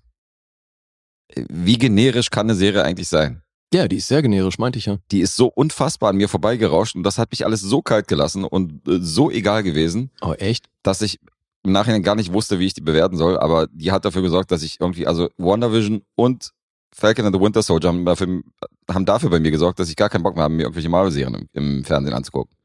wie 1.34 1.78
generisch 1.78 2.30
kann 2.30 2.46
eine 2.46 2.56
Serie 2.56 2.82
eigentlich 2.82 3.08
sein? 3.08 3.42
Ja, 3.72 3.86
die 3.86 3.96
ist 3.96 4.08
sehr 4.08 4.22
generisch, 4.22 4.58
meinte 4.58 4.78
ich 4.78 4.86
ja. 4.86 4.98
Die 5.12 5.20
ist 5.20 5.36
so 5.36 5.46
unfassbar 5.46 6.10
an 6.10 6.16
mir 6.16 6.28
vorbeigerauscht 6.28 6.96
und 6.96 7.02
das 7.04 7.18
hat 7.18 7.30
mich 7.30 7.44
alles 7.44 7.60
so 7.60 7.82
kalt 7.82 8.08
gelassen 8.08 8.44
und 8.44 8.86
äh, 8.88 8.98
so 9.00 9.30
egal 9.30 9.62
gewesen, 9.62 10.10
Oh, 10.22 10.32
echt? 10.32 10.66
dass 10.82 11.02
ich 11.02 11.20
im 11.62 11.72
Nachhinein 11.72 12.02
gar 12.02 12.14
nicht 12.16 12.32
wusste, 12.32 12.58
wie 12.58 12.66
ich 12.66 12.74
die 12.74 12.80
bewerten 12.80 13.16
soll, 13.16 13.38
aber 13.38 13.68
die 13.72 13.92
hat 13.92 14.04
dafür 14.04 14.22
gesorgt, 14.22 14.50
dass 14.50 14.62
ich 14.62 14.80
irgendwie, 14.80 15.06
also 15.06 15.28
WandaVision 15.36 16.02
und 16.16 16.50
Falcon 16.92 17.26
and 17.26 17.36
the 17.36 17.40
Winter 17.40 17.62
Soldier 17.62 17.88
haben 17.90 18.04
dafür, 18.04 18.42
haben 18.90 19.04
dafür 19.04 19.30
bei 19.30 19.38
mir 19.38 19.50
gesorgt, 19.52 19.78
dass 19.78 19.88
ich 19.88 19.94
gar 19.96 20.08
keinen 20.08 20.22
Bock 20.24 20.34
mehr 20.34 20.44
habe, 20.44 20.54
mir 20.54 20.62
irgendwelche 20.62 20.88
Marvel-Serien 20.88 21.34
im, 21.34 21.48
im 21.52 21.84
Fernsehen 21.84 22.14
anzugucken. 22.14 22.56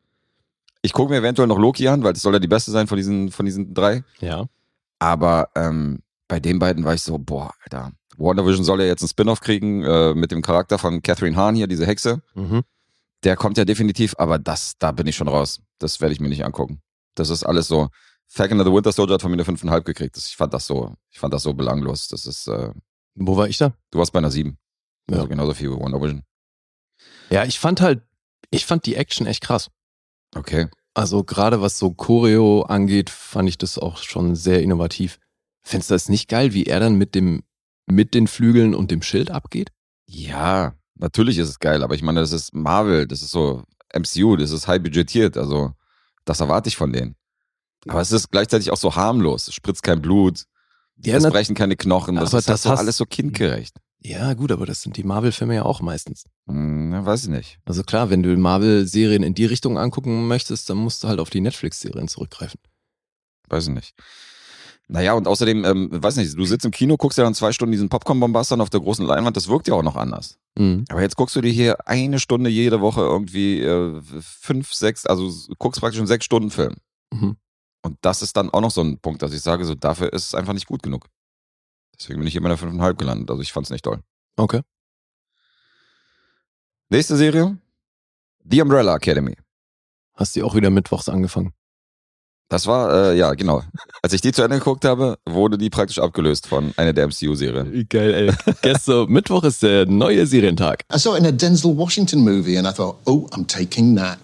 Ich 0.81 0.93
gucke 0.93 1.11
mir 1.11 1.17
eventuell 1.19 1.47
noch 1.47 1.59
Loki 1.59 1.87
an, 1.87 2.03
weil 2.03 2.13
das 2.13 2.21
soll 2.23 2.33
ja 2.33 2.39
die 2.39 2.47
beste 2.47 2.71
sein 2.71 2.87
von 2.87 2.97
diesen, 2.97 3.31
von 3.31 3.45
diesen 3.45 3.73
drei. 3.73 4.03
Ja. 4.21 4.45
Aber 4.97 5.49
ähm, 5.55 5.99
bei 6.27 6.39
den 6.39 6.57
beiden 6.57 6.83
war 6.85 6.93
ich 6.95 7.01
so, 7.01 7.17
boah, 7.19 7.53
Alter. 7.63 7.91
WandaVision 8.17 8.63
soll 8.63 8.81
ja 8.81 8.87
jetzt 8.87 9.01
einen 9.01 9.09
Spin-off 9.09 9.41
kriegen 9.41 9.83
äh, 9.83 10.13
mit 10.13 10.31
dem 10.31 10.41
Charakter 10.41 10.77
von 10.77 11.01
Catherine 11.01 11.35
Hahn 11.35 11.55
hier, 11.55 11.67
diese 11.67 11.85
Hexe. 11.85 12.21
Mhm. 12.33 12.63
Der 13.23 13.35
kommt 13.35 13.57
ja 13.57 13.65
definitiv, 13.65 14.15
aber 14.17 14.37
das, 14.39 14.77
da 14.77 14.91
bin 14.91 15.07
ich 15.07 15.15
schon 15.15 15.27
raus. 15.27 15.61
Das 15.79 16.01
werde 16.01 16.13
ich 16.13 16.19
mir 16.19 16.29
nicht 16.29 16.45
angucken. 16.45 16.81
Das 17.15 17.29
ist 17.29 17.43
alles 17.43 17.67
so. 17.67 17.89
Falcon 18.27 18.59
and 18.59 18.67
the 18.67 18.73
Winter 18.73 18.91
Soldier 18.91 19.15
hat 19.15 19.21
von 19.21 19.31
mir 19.31 19.37
eine 19.37 19.43
5,5 19.43 19.81
gekriegt. 19.81 20.17
Das, 20.17 20.27
ich 20.27 20.35
fand 20.35 20.53
das 20.53 20.67
so, 20.67 20.93
ich 21.09 21.19
fand 21.19 21.33
das 21.33 21.43
so 21.43 21.53
belanglos. 21.53 22.07
Das 22.07 22.25
ist, 22.25 22.47
äh, 22.47 22.71
Wo 23.15 23.37
war 23.37 23.47
ich 23.47 23.57
da? 23.57 23.73
du 23.91 23.99
warst 23.99 24.11
bei 24.13 24.19
einer 24.19 24.31
7. 24.31 24.57
Ja. 25.09 25.17
Also 25.17 25.27
genauso 25.27 25.53
viel 25.53 25.71
wie 25.71 25.79
WandaVision. 25.79 26.23
Ja, 27.29 27.45
ich 27.45 27.59
fand 27.59 27.81
halt, 27.81 28.01
ich 28.51 28.65
fand 28.65 28.85
die 28.85 28.95
Action 28.95 29.27
echt 29.27 29.41
krass. 29.41 29.69
Okay. 30.35 30.67
Also 30.93 31.23
gerade 31.23 31.61
was 31.61 31.77
so 31.77 31.91
Choreo 31.91 32.61
angeht, 32.63 33.09
fand 33.09 33.49
ich 33.49 33.57
das 33.57 33.77
auch 33.77 33.97
schon 33.97 34.35
sehr 34.35 34.61
innovativ. 34.61 35.19
Findest 35.63 35.89
du 35.89 35.95
das 35.95 36.09
nicht 36.09 36.29
geil, 36.29 36.53
wie 36.53 36.65
er 36.65 36.79
dann 36.79 36.95
mit 36.95 37.15
dem, 37.15 37.43
mit 37.85 38.13
den 38.13 38.27
Flügeln 38.27 38.73
und 38.75 38.91
dem 38.91 39.01
Schild 39.01 39.31
abgeht? 39.31 39.71
Ja, 40.07 40.73
natürlich 40.95 41.37
ist 41.37 41.49
es 41.49 41.59
geil, 41.59 41.83
aber 41.83 41.95
ich 41.95 42.01
meine, 42.01 42.19
das 42.19 42.31
ist 42.31 42.53
Marvel, 42.53 43.07
das 43.07 43.21
ist 43.21 43.31
so 43.31 43.63
MCU, 43.93 44.35
das 44.35 44.51
ist 44.51 44.67
high 44.67 44.81
budgetiert, 44.81 45.37
also 45.37 45.73
das 46.25 46.39
erwarte 46.39 46.69
ich 46.69 46.77
von 46.77 46.91
denen. 46.93 47.15
Aber 47.87 48.01
es 48.01 48.11
ist 48.11 48.31
gleichzeitig 48.31 48.71
auch 48.71 48.77
so 48.77 48.95
harmlos. 48.95 49.47
Es 49.47 49.53
spritzt 49.53 49.83
kein 49.83 50.01
Blut, 50.01 50.45
Ja, 51.03 51.17
es 51.17 51.23
brechen 51.27 51.53
keine 51.55 51.75
Knochen. 51.75 52.15
Das 52.15 52.29
ist 52.29 52.33
halt 52.33 52.49
das 52.49 52.63
so 52.63 52.71
alles 52.71 52.97
so 52.97 53.05
kindgerecht. 53.05 53.77
ja 53.99 54.33
gut, 54.33 54.51
aber 54.51 54.65
das 54.65 54.81
sind 54.81 54.97
die 54.97 55.03
Marvel-Filme 55.03 55.53
ja 55.55 55.63
auch 55.63 55.81
meistens. 55.81 56.25
Hm, 56.47 57.05
weiß 57.05 57.23
ich 57.23 57.29
nicht. 57.29 57.59
Also 57.65 57.83
klar, 57.83 58.09
wenn 58.09 58.23
du 58.23 58.35
Marvel-Serien 58.35 59.21
in 59.21 59.35
die 59.35 59.45
Richtung 59.45 59.77
angucken 59.77 60.27
möchtest, 60.27 60.67
dann 60.69 60.77
musst 60.77 61.03
du 61.03 61.07
halt 61.07 61.19
auf 61.19 61.29
die 61.29 61.41
Netflix-Serien 61.41 62.07
zurückgreifen. 62.07 62.59
Weiß 63.49 63.67
ich 63.67 63.73
nicht. 63.73 63.93
Naja, 64.87 65.13
und 65.13 65.27
außerdem, 65.27 65.65
ähm, 65.65 65.89
weiß 65.91 66.17
nicht, 66.17 66.37
du 66.37 66.45
sitzt 66.45 66.65
im 66.65 66.71
Kino, 66.71 66.95
guckst 66.95 67.17
ja 67.17 67.23
dann 67.23 67.33
zwei 67.33 67.51
Stunden 67.51 67.71
diesen 67.71 67.89
Popcorn-Bombastern 67.89 68.61
auf 68.61 68.69
der 68.69 68.81
großen 68.81 69.05
Leinwand, 69.05 69.35
das 69.35 69.47
wirkt 69.47 69.67
ja 69.67 69.73
auch 69.73 69.83
noch 69.83 69.95
anders. 69.95 70.37
Mhm. 70.57 70.85
Aber 70.89 71.01
jetzt 71.01 71.15
guckst 71.15 71.35
du 71.35 71.41
dir 71.41 71.51
hier 71.51 71.87
eine 71.87 72.19
Stunde 72.19 72.49
jede 72.51 72.81
Woche 72.81 73.01
irgendwie 73.01 73.61
äh, 73.61 73.99
fünf, 74.21 74.73
sechs, 74.73 75.05
also 75.07 75.31
guckst 75.57 75.81
praktisch 75.81 75.99
einen 75.99 76.07
sechs 76.07 76.25
Stunden 76.25 76.51
Film. 76.51 76.75
Mhm. 77.11 77.37
Und 77.81 77.97
das 78.01 78.21
ist 78.21 78.37
dann 78.37 78.49
auch 78.51 78.61
noch 78.61 78.71
so 78.71 78.81
ein 78.81 78.99
Punkt, 78.99 79.21
dass 79.21 79.33
ich 79.33 79.41
sage, 79.41 79.65
so 79.65 79.75
dafür 79.75 80.13
ist 80.13 80.25
es 80.25 80.35
einfach 80.35 80.53
nicht 80.53 80.67
gut 80.67 80.83
genug. 80.83 81.07
Deswegen 81.99 82.19
bin 82.19 82.27
ich 82.27 82.33
hier 82.33 82.41
bei 82.41 82.49
der 82.49 82.57
5,5 82.57 82.93
gelandet. 82.95 83.29
Also 83.29 83.41
ich 83.41 83.53
fand 83.53 83.67
es 83.67 83.71
nicht 83.71 83.85
toll. 83.85 84.01
Okay. 84.37 84.61
Nächste 86.89 87.15
Serie. 87.15 87.57
The 88.43 88.61
Umbrella 88.61 88.95
Academy. 88.95 89.35
Hast 90.13 90.35
du 90.35 90.45
auch 90.45 90.55
wieder 90.55 90.69
mittwochs 90.69 91.09
angefangen? 91.09 91.53
Das 92.49 92.67
war, 92.67 93.11
äh, 93.11 93.17
ja, 93.17 93.33
genau. 93.33 93.63
Als 94.03 94.13
ich 94.13 94.21
die 94.21 94.31
zu 94.31 94.43
Ende 94.43 94.59
geguckt 94.59 94.85
habe, 94.85 95.17
wurde 95.27 95.57
die 95.57 95.71
praktisch 95.71 95.97
abgelöst 95.97 96.45
von 96.45 96.73
einer 96.77 96.93
der 96.93 97.07
MCU-Serien. 97.07 97.73
Wie 97.73 97.85
geil, 97.85 98.13
ey. 98.13 98.53
Gestern 98.61 99.09
Mittwoch 99.09 99.43
ist 99.43 99.63
der 99.63 99.87
neue 99.87 100.27
Serientag. 100.27 100.83
I 100.93 100.99
saw 100.99 101.15
it 101.15 101.21
in 101.21 101.25
a 101.25 101.31
Denzel 101.31 101.75
Washington 101.75 102.19
movie 102.23 102.57
and 102.57 102.67
I 102.67 102.71
thought, 102.71 102.97
oh, 103.05 103.27
I'm 103.31 103.47
taking 103.47 103.95
that. 103.95 104.19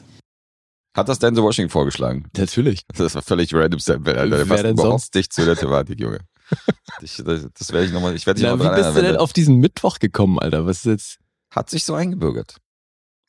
Hat 0.95 1.09
das 1.09 1.17
Denzel 1.19 1.43
Washington 1.43 1.71
vorgeschlagen? 1.71 2.27
Natürlich. 2.37 2.81
Das 2.95 3.15
war 3.15 3.23
völlig 3.23 3.53
random 3.55 3.79
Sample, 3.79 4.15
Alter. 4.15 4.37
Der 4.37 4.39
Wer 4.39 4.45
passt 4.45 4.63
denn 4.65 4.71
überhaupt 4.73 4.91
sonst? 4.91 5.15
nicht 5.15 5.33
zu 5.33 5.43
der 5.45 5.55
Thematik, 5.55 5.99
Junge. 5.99 6.19
Ich, 7.01 7.15
das 7.25 7.47
das 7.57 7.71
werde 7.71 7.87
ich 7.87 7.93
nochmal, 7.93 8.13
ich 8.13 8.27
werde 8.27 8.39
dich 8.39 8.47
Na, 8.47 8.55
noch 8.55 8.63
wie 8.63 8.67
dran 8.67 8.75
bist 8.75 8.97
du 8.97 9.01
denn 9.01 9.15
auf 9.15 9.31
diesen 9.31 9.55
Mittwoch 9.55 9.99
gekommen, 9.99 10.37
Alter? 10.37 10.65
Was 10.67 10.79
ist 10.79 10.85
jetzt? 10.85 11.17
Hat 11.49 11.69
sich 11.69 11.85
so 11.85 11.93
eingebürgert. 11.95 12.57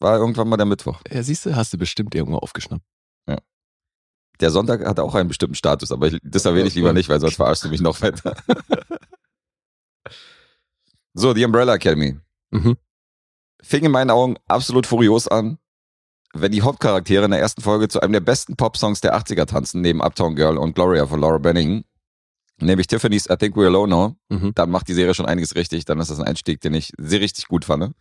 War 0.01 0.19
irgendwann 0.19 0.49
mal 0.49 0.57
der 0.57 0.67
Mittwoch. 0.67 1.01
Ja, 1.11 1.23
siehst 1.23 1.47
du, 1.47 1.55
hast 1.55 1.73
du 1.73 1.79
bestimmt 1.79 2.15
irgendwo 2.17 2.39
aufgeschnappt. 2.39 2.83
Der 4.43 4.51
Sonntag 4.51 4.85
hat 4.85 4.99
auch 4.99 5.15
einen 5.15 5.29
bestimmten 5.29 5.55
Status, 5.55 5.93
aber 5.93 6.09
ich, 6.09 6.19
das 6.25 6.45
erwähne 6.45 6.67
ich 6.67 6.75
lieber 6.75 6.93
nicht, 6.93 7.09
weil 7.09 7.21
sonst 7.21 7.37
verarschst 7.37 7.65
du 7.65 7.69
mich 7.69 7.81
noch 7.81 8.03
weiter. 8.03 8.35
so, 11.15 11.33
die 11.33 11.45
Umbrella 11.45 11.75
Academy. 11.75 12.19
Mhm. 12.51 12.77
Fing 13.63 13.85
in 13.85 13.93
meinen 13.93 14.11
Augen 14.11 14.37
absolut 14.49 14.89
furios 14.89 15.29
an, 15.29 15.59
wenn 16.35 16.51
die 16.51 16.63
Hauptcharaktere 16.63 17.27
in 17.27 17.31
der 17.31 17.39
ersten 17.39 17.63
Folge 17.63 17.87
zu 17.87 18.01
einem 18.01 18.15
der 18.15 18.21
besten 18.21 18.57
Popsongs 18.57 19.01
der 19.01 19.17
80er 19.17 19.47
tanzen, 19.47 19.81
neben 19.81 20.03
Uptown 20.03 20.35
Girl 20.35 20.59
und 20.59 20.75
Gloria 20.75 21.07
von 21.07 21.21
Laura 21.21 21.39
Benning, 21.39 21.85
nämlich 22.59 22.89
Tiffany's 22.89 23.31
I 23.31 23.37
Think 23.37 23.57
We're 23.57 23.67
Alone 23.67 23.91
Now, 23.91 24.17
Mhm. 24.29 24.55
dann 24.57 24.71
macht 24.71 24.89
die 24.89 24.95
Serie 24.95 25.15
schon 25.15 25.27
einiges 25.27 25.55
richtig, 25.55 25.85
dann 25.85 26.01
ist 26.01 26.11
das 26.11 26.19
ein 26.19 26.27
Einstieg, 26.27 26.61
den 26.61 26.75
ich 26.75 26.91
sehr 26.99 27.21
richtig 27.21 27.47
gut 27.47 27.65
fand. 27.65 27.95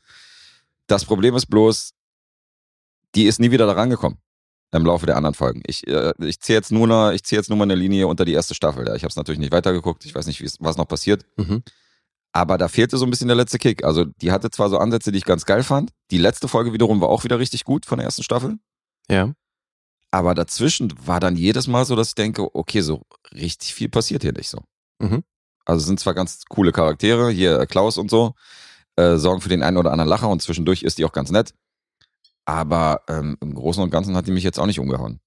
Das 0.88 1.06
Problem 1.06 1.36
ist 1.36 1.46
bloß, 1.46 1.92
die 3.14 3.26
ist 3.26 3.40
nie 3.40 3.52
wieder 3.52 3.68
da 3.68 3.74
rangekommen 3.74 4.18
im 4.72 4.86
Laufe 4.86 5.06
der 5.06 5.18
anderen 5.18 5.34
Folgen. 5.34 5.62
Ich, 5.66 5.86
äh, 5.88 6.14
ich 6.20 6.40
ziehe 6.40 6.58
jetzt 6.58 6.72
nur 6.72 7.14
ich 7.14 7.24
ziehe 7.24 7.40
jetzt 7.40 7.50
nur 7.50 7.58
mal 7.58 7.64
eine 7.64 7.76
Linie 7.76 8.08
unter 8.08 8.26
die 8.26 8.34
erste 8.34 8.56
Staffel. 8.56 8.88
Ja. 8.88 8.96
Ich 8.96 9.04
habe 9.04 9.10
es 9.10 9.16
natürlich 9.16 9.40
nicht 9.40 9.52
weitergeguckt, 9.52 10.06
ich 10.06 10.16
weiß 10.16 10.28
nicht, 10.28 10.42
was 10.60 10.78
noch 10.78 10.88
passiert. 10.88 11.26
Mhm. 11.38 11.64
Aber 12.34 12.58
da 12.58 12.70
fehlte 12.70 12.98
so 12.98 13.06
ein 13.06 13.10
bisschen 13.10 13.28
der 13.28 13.36
letzte 13.36 13.58
Kick. 13.58 13.84
Also 13.84 14.06
die 14.06 14.32
hatte 14.32 14.50
zwar 14.50 14.70
so 14.70 14.78
Ansätze, 14.78 15.12
die 15.12 15.18
ich 15.18 15.26
ganz 15.26 15.46
geil 15.46 15.64
fand. 15.64 15.92
Die 16.12 16.18
letzte 16.18 16.48
Folge 16.48 16.72
wiederum 16.72 17.02
war 17.02 17.10
auch 17.10 17.26
wieder 17.26 17.40
richtig 17.40 17.66
gut 17.66 17.86
von 17.86 17.98
der 17.98 18.06
ersten 18.06 18.24
Staffel. 18.24 18.58
Ja. 19.10 19.34
Aber 20.12 20.34
dazwischen 20.34 20.94
war 21.06 21.20
dann 21.20 21.36
jedes 21.36 21.68
Mal 21.68 21.86
so, 21.86 21.96
dass 21.96 22.10
ich 22.10 22.16
denke, 22.16 22.56
okay, 22.56 22.82
so 22.82 23.02
richtig 23.34 23.74
viel 23.74 23.90
passiert 23.90 24.22
hier 24.22 24.34
nicht 24.34 24.50
so. 24.50 24.60
Mhm. 25.00 25.24
Also 25.66 25.82
es 25.82 25.88
sind 25.88 26.00
zwar 26.00 26.14
ganz 26.14 26.44
coole 26.50 26.72
Charaktere, 26.72 27.30
hier 27.30 27.66
Klaus 27.66 27.98
und 27.98 28.10
so, 28.10 28.34
äh, 28.96 29.18
sorgen 29.18 29.42
für 29.42 29.50
den 29.50 29.64
einen 29.64 29.78
oder 29.78 29.92
anderen 29.92 30.10
Lacher 30.10 30.30
und 30.30 30.42
zwischendurch 30.42 30.84
ist 30.84 30.98
die 30.98 31.06
auch 31.06 31.14
ganz 31.14 31.32
nett. 31.32 31.54
Aber 32.46 33.04
ähm, 33.08 33.38
im 33.42 33.54
Großen 33.54 33.82
und 33.84 33.90
Ganzen 33.92 34.16
hat 34.16 34.28
die 34.28 34.32
mich 34.32 34.44
jetzt 34.44 34.60
auch 34.60 34.66
nicht 34.66 34.80
umgehauen. 34.80 35.20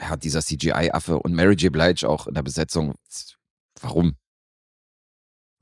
Ja, 0.00 0.16
dieser 0.16 0.42
CGI-Affe 0.42 1.18
und 1.18 1.34
Mary 1.34 1.54
J. 1.54 1.72
Blige 1.72 2.08
auch 2.08 2.26
in 2.26 2.34
der 2.34 2.42
Besetzung. 2.42 2.94
Warum? 3.80 4.16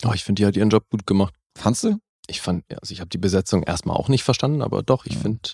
Oh, 0.05 0.13
ich 0.15 0.25
finde, 0.25 0.41
die 0.43 0.47
hat 0.47 0.57
ihren 0.57 0.71
Job 0.71 0.89
gut 0.91 1.07
gemacht. 1.07 1.35
Fandst 1.57 1.85
du? 1.85 1.99
Ich 2.27 2.41
fand, 2.41 2.65
also 2.81 2.93
ich 2.93 3.01
habe 3.01 3.09
die 3.09 3.19
Besetzung 3.19 3.63
erstmal 3.63 3.97
auch 3.97 4.09
nicht 4.09 4.25
verstanden, 4.25 4.61
aber 4.63 4.83
doch, 4.83 5.07
ich 5.07 5.15
Ja. 5.15 5.21
finde, 5.21 5.51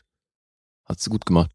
hat 0.84 1.00
sie 1.00 1.11
gut 1.11 1.26
gemacht. 1.26 1.50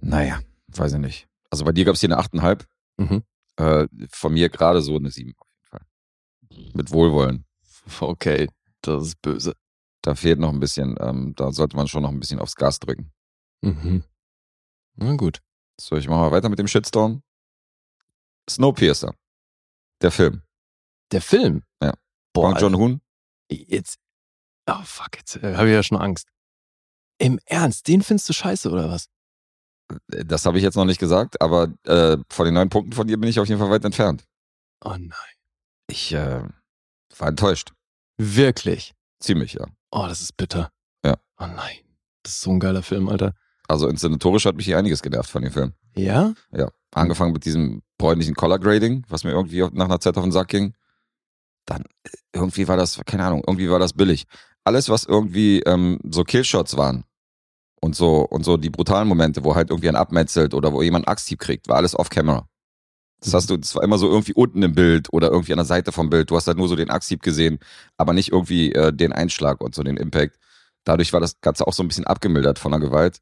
Naja, 0.00 0.40
weiß 0.68 0.94
ich 0.94 0.98
nicht. 0.98 1.28
Also 1.50 1.64
bei 1.64 1.72
dir 1.72 1.84
gab 1.84 1.94
es 1.94 2.00
hier 2.00 2.08
eine 2.08 2.18
8,5. 2.18 2.66
Mhm. 2.98 3.22
Äh, 3.56 3.86
von 4.10 4.32
mir 4.32 4.48
gerade 4.48 4.82
so 4.82 4.96
eine 4.96 5.10
7 5.10 5.34
auf 5.38 5.46
jeden 5.48 5.64
Fall. 5.68 6.72
Mit 6.74 6.90
Wohlwollen. 6.90 7.44
Okay, 8.00 8.48
das 8.82 9.04
ist 9.08 9.22
böse. 9.22 9.54
Da 10.02 10.14
fehlt 10.14 10.38
noch 10.38 10.52
ein 10.52 10.60
bisschen, 10.60 10.96
ähm, 11.00 11.34
da 11.36 11.52
sollte 11.52 11.76
man 11.76 11.86
schon 11.88 12.02
noch 12.02 12.10
ein 12.10 12.20
bisschen 12.20 12.38
aufs 12.40 12.54
Gas 12.56 12.78
drücken. 12.78 13.12
Mhm. 13.62 14.04
Na 14.96 15.14
gut. 15.16 15.40
So, 15.80 15.96
ich 15.96 16.08
mache 16.08 16.20
mal 16.20 16.30
weiter 16.30 16.48
mit 16.48 16.58
dem 16.58 16.68
Shitstorm. 16.68 17.22
Snowpiercer. 18.48 19.14
Der 20.02 20.10
Film. 20.10 20.42
Der 21.12 21.20
Film. 21.20 21.62
Ja. 21.82 21.92
Boah, 22.32 22.50
Von 22.52 22.60
John 22.60 22.74
Hoon. 22.76 23.00
jetzt. 23.50 23.98
Oh 24.66 24.82
fuck, 24.84 25.16
jetzt 25.18 25.36
äh, 25.36 25.56
habe 25.56 25.68
ich 25.68 25.74
ja 25.74 25.82
schon 25.82 25.98
Angst. 25.98 26.28
Im 27.18 27.38
Ernst, 27.44 27.88
den 27.88 28.02
findest 28.02 28.28
du 28.28 28.32
scheiße 28.32 28.70
oder 28.70 28.88
was? 28.90 29.08
Äh, 30.12 30.24
Das 30.24 30.46
habe 30.46 30.56
ich 30.58 30.62
jetzt 30.64 30.76
noch 30.76 30.84
nicht 30.84 31.00
gesagt, 31.00 31.40
aber 31.42 31.72
äh, 31.84 32.16
von 32.30 32.44
den 32.46 32.54
neun 32.54 32.68
Punkten 32.70 32.92
von 32.92 33.06
dir 33.06 33.18
bin 33.18 33.28
ich 33.28 33.38
auf 33.40 33.48
jeden 33.48 33.60
Fall 33.60 33.70
weit 33.70 33.84
entfernt. 33.84 34.24
Oh 34.82 34.96
nein. 34.96 35.10
Ich 35.88 36.12
äh, 36.12 36.42
war 37.18 37.28
enttäuscht. 37.28 37.72
Wirklich. 38.16 38.94
Ziemlich, 39.18 39.54
ja. 39.54 39.66
Oh, 39.90 40.06
das 40.06 40.20
ist 40.20 40.36
bitter. 40.36 40.70
Ja. 41.04 41.16
Oh 41.38 41.46
nein. 41.46 41.78
Das 42.22 42.32
ist 42.32 42.40
so 42.42 42.50
ein 42.50 42.60
geiler 42.60 42.82
Film, 42.82 43.08
Alter. 43.08 43.34
Also 43.68 43.88
inszenatorisch 43.88 44.46
hat 44.46 44.56
mich 44.56 44.66
hier 44.66 44.78
einiges 44.78 45.02
genervt 45.02 45.30
von 45.30 45.42
dem 45.42 45.52
Film. 45.52 45.72
Ja? 45.94 46.34
Ja. 46.52 46.70
Angefangen 46.92 47.32
mit 47.32 47.44
diesem 47.44 47.82
bräunlichen 47.98 48.34
Color 48.34 48.58
Grading, 48.58 49.04
was 49.08 49.24
mir 49.24 49.30
irgendwie 49.30 49.60
nach 49.72 49.84
einer 49.86 50.00
Zeit 50.00 50.16
auf 50.16 50.24
den 50.24 50.32
Sack 50.32 50.48
ging. 50.48 50.74
Dann 51.66 51.84
äh, 52.04 52.10
irgendwie 52.32 52.66
war 52.66 52.76
das, 52.76 53.00
keine 53.06 53.24
Ahnung, 53.24 53.42
irgendwie 53.46 53.70
war 53.70 53.78
das 53.78 53.92
billig. 53.92 54.24
Alles, 54.64 54.88
was 54.88 55.04
irgendwie 55.04 55.60
ähm, 55.60 55.98
so 56.08 56.24
Killshots 56.24 56.76
waren 56.76 57.04
und 57.80 57.94
so 57.94 58.26
und 58.26 58.44
so 58.44 58.56
die 58.56 58.70
brutalen 58.70 59.08
Momente, 59.08 59.44
wo 59.44 59.54
halt 59.54 59.70
irgendwie 59.70 59.88
ein 59.88 59.96
abmetzelt 59.96 60.54
oder 60.54 60.72
wo 60.72 60.82
jemand 60.82 61.08
Axthieb 61.08 61.38
kriegt, 61.38 61.68
war 61.68 61.76
alles 61.76 61.98
off-camera. 61.98 62.48
Das 63.22 63.34
hast 63.34 63.50
du, 63.50 63.56
das 63.58 63.74
war 63.74 63.82
immer 63.82 63.98
so 63.98 64.08
irgendwie 64.08 64.32
unten 64.32 64.62
im 64.62 64.74
Bild 64.74 65.12
oder 65.12 65.30
irgendwie 65.30 65.52
an 65.52 65.58
der 65.58 65.66
Seite 65.66 65.92
vom 65.92 66.08
Bild. 66.10 66.30
Du 66.30 66.36
hast 66.36 66.46
halt 66.46 66.56
nur 66.56 66.68
so 66.68 66.76
den 66.76 66.90
Axthieb 66.90 67.22
gesehen, 67.22 67.58
aber 67.96 68.12
nicht 68.14 68.32
irgendwie 68.32 68.72
äh, 68.72 68.92
den 68.92 69.12
Einschlag 69.12 69.60
und 69.60 69.74
so 69.74 69.82
den 69.82 69.96
Impact. 69.98 70.38
Dadurch 70.84 71.12
war 71.12 71.20
das 71.20 71.40
Ganze 71.42 71.66
auch 71.66 71.74
so 71.74 71.82
ein 71.82 71.88
bisschen 71.88 72.06
abgemildert 72.06 72.58
von 72.58 72.72
der 72.72 72.80
Gewalt. 72.80 73.20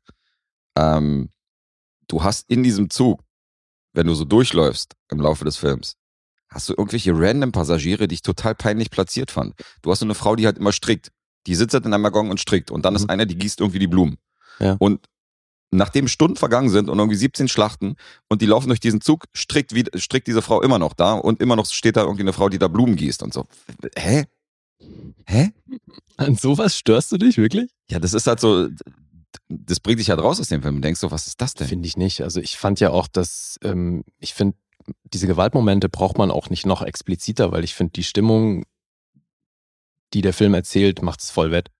Ähm, 0.77 1.31
du 2.07 2.23
hast 2.23 2.49
in 2.51 2.63
diesem 2.63 2.91
Zug, 2.91 3.23
wenn 3.93 4.07
du 4.07 4.15
so 4.15 4.25
durchläufst 4.25 4.95
im 5.11 5.21
Laufe 5.21 5.45
des 5.45 5.57
Films, 5.57 5.97
hast 6.49 6.69
du 6.69 6.75
irgendwelche 6.75 7.13
random 7.15 7.53
Passagiere, 7.53 8.07
die 8.09 8.15
ich 8.15 8.23
total 8.23 8.55
peinlich 8.55 8.91
platziert 8.91 9.31
fand. 9.31 9.55
Du 9.83 9.91
hast 9.91 9.99
so 9.99 10.07
eine 10.07 10.15
Frau, 10.15 10.37
die 10.37 10.47
halt 10.47 10.59
immer 10.59 10.73
strickt. 10.73 11.11
Die 11.47 11.55
sitzt 11.55 11.75
halt 11.75 11.85
in 11.87 11.93
einem 11.95 12.05
Waggon 12.05 12.31
und 12.31 12.41
strickt. 12.41 12.71
Und 12.71 12.85
dann 12.85 12.95
ist 12.95 13.03
Mhm. 13.03 13.11
einer, 13.11 13.27
die 13.27 13.37
gießt 13.37 13.61
irgendwie 13.61 13.79
die 13.81 13.87
Blumen. 13.89 14.17
Ja. 14.61 14.77
Und 14.79 15.07
nachdem 15.71 16.09
Stunden 16.09 16.37
vergangen 16.37 16.71
sind 16.71 16.89
und 16.89 16.99
irgendwie 16.99 17.17
17 17.17 17.49
Schlachten 17.49 17.97
und 18.29 18.41
die 18.43 18.47
laufen 18.47 18.69
durch 18.69 18.81
diesen 18.81 19.01
Zug, 19.01 19.25
strickt, 19.35 19.75
wie, 19.75 19.85
strickt 19.97 20.27
diese 20.27 20.43
Frau 20.43 20.63
immer 20.63 20.79
noch 20.79 20.95
da 20.95 21.13
und 21.15 21.41
immer 21.41 21.57
noch 21.57 21.67
steht 21.67 21.97
da 21.97 22.03
irgendwie 22.03 22.23
eine 22.23 22.33
Frau, 22.33 22.49
die 22.49 22.59
da 22.59 22.69
Blumen 22.69 22.97
gießt 22.97 23.23
und 23.23 23.35
so. 23.35 23.47
Hä? 23.97 24.25
Hä? 25.27 25.51
An 26.17 26.37
sowas 26.37 26.77
störst 26.77 27.13
du 27.13 27.19
dich 27.19 27.37
wirklich? 27.37 27.71
Ja, 27.91 27.99
das 27.99 28.15
ist 28.15 28.27
halt 28.27 28.41
so, 28.41 28.69
das 29.49 29.81
bringt 29.81 30.01
dich 30.01 30.11
halt 30.11 30.21
raus 30.21 30.41
aus 30.41 30.49
dem 30.49 30.63
Film. 30.63 30.77
Du 30.77 30.81
denkst 30.81 31.01
so, 31.01 31.11
was 31.11 31.27
ist 31.27 31.41
das 31.41 31.55
denn? 31.55 31.69
Finde 31.69 31.87
ich 31.87 31.97
nicht. 31.97 32.23
Also 32.23 32.41
ich 32.41 32.57
fand 32.57 32.81
ja 32.81 32.91
auch, 32.91 33.09
dass, 33.09 33.59
ähm, 33.63 34.05
ich 34.19 34.35
finde, 34.35 34.57
diese 35.05 35.27
Gewaltmomente 35.27 35.89
braucht 35.89 36.17
man 36.19 36.31
auch 36.31 36.49
nicht 36.51 36.65
noch 36.65 36.83
expliziter, 36.83 37.53
weil 37.53 37.63
ich 37.65 37.75
finde, 37.75 37.93
die 37.93 38.05
Stimmung, 38.05 38.65
die 40.15 40.23
der 40.23 40.33
Film 40.33 40.55
erzählt, 40.55 41.03
macht 41.03 41.21
es 41.23 41.31
voll 41.31 41.51
wett. 41.51 41.71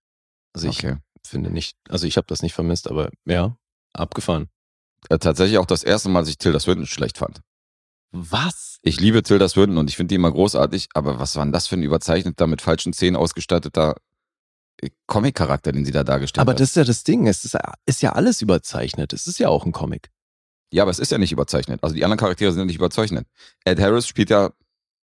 Also 0.53 0.69
ich 0.69 0.79
Okay. 0.79 0.97
finde 1.25 1.51
nicht, 1.51 1.77
also 1.89 2.07
ich 2.07 2.17
habe 2.17 2.27
das 2.27 2.43
nicht 2.43 2.53
vermisst, 2.53 2.89
aber 2.89 3.11
ja, 3.25 3.57
abgefahren. 3.93 4.49
Äh, 5.09 5.19
tatsächlich 5.19 5.59
auch 5.59 5.67
das 5.67 5.83
erste 5.85 6.09
Mal, 6.09 6.21
dass 6.21 6.29
ich 6.29 6.39
Tilda 6.39 6.61
Swinton 6.61 6.87
schlecht 6.87 7.19
fand. 7.19 7.41
Was? 8.11 8.79
Ich 8.83 9.01
liebe 9.01 9.23
Tilda 9.23 9.49
Swinton 9.49 9.79
und 9.79 9.91
ich 9.91 9.97
finde 9.97 10.09
die 10.09 10.15
immer 10.15 10.33
großartig, 10.33 10.89
aber 10.95 11.19
was 11.19 11.37
war 11.37 11.45
denn 11.45 11.53
das 11.53 11.67
für 11.67 11.77
ein 11.77 11.83
überzeichneter, 11.83 12.47
mit 12.47 12.63
falschen 12.63 12.93
Zähnen 12.93 13.17
ausgestatteter 13.17 13.97
äh, 14.81 14.91
Comic-Charakter, 15.07 15.73
den 15.73 15.85
sie 15.85 15.93
da 15.93 16.05
dargestellt 16.05 16.41
Aber 16.41 16.53
hat? 16.53 16.61
das 16.61 16.71
ist 16.71 16.77
ja 16.77 16.85
das 16.85 17.05
Ding. 17.05 17.27
Es 17.27 17.45
ist, 17.45 17.57
ist 17.87 18.03
ja 18.03 18.13
alles 18.13 18.41
überzeichnet. 18.43 19.13
Es 19.13 19.27
ist 19.27 19.39
ja 19.39 19.49
auch 19.49 19.67
ein 19.67 19.73
Comic. 19.73 20.11
ja, 20.73 20.83
aber 20.83 20.91
es 20.91 20.99
ist 20.99 21.13
ja 21.13 21.19
nicht 21.19 21.33
überzeichnet. 21.33 21.83
Also 21.83 21.95
die 21.95 22.05
anderen 22.05 22.19
Charaktere 22.19 22.51
sind 22.53 22.61
ja 22.61 22.65
nicht 22.67 22.77
überzeichnet. 22.77 23.27
Ed 23.65 23.79
Harris 23.79 24.07
spielt 24.07 24.31
ja, 24.31 24.51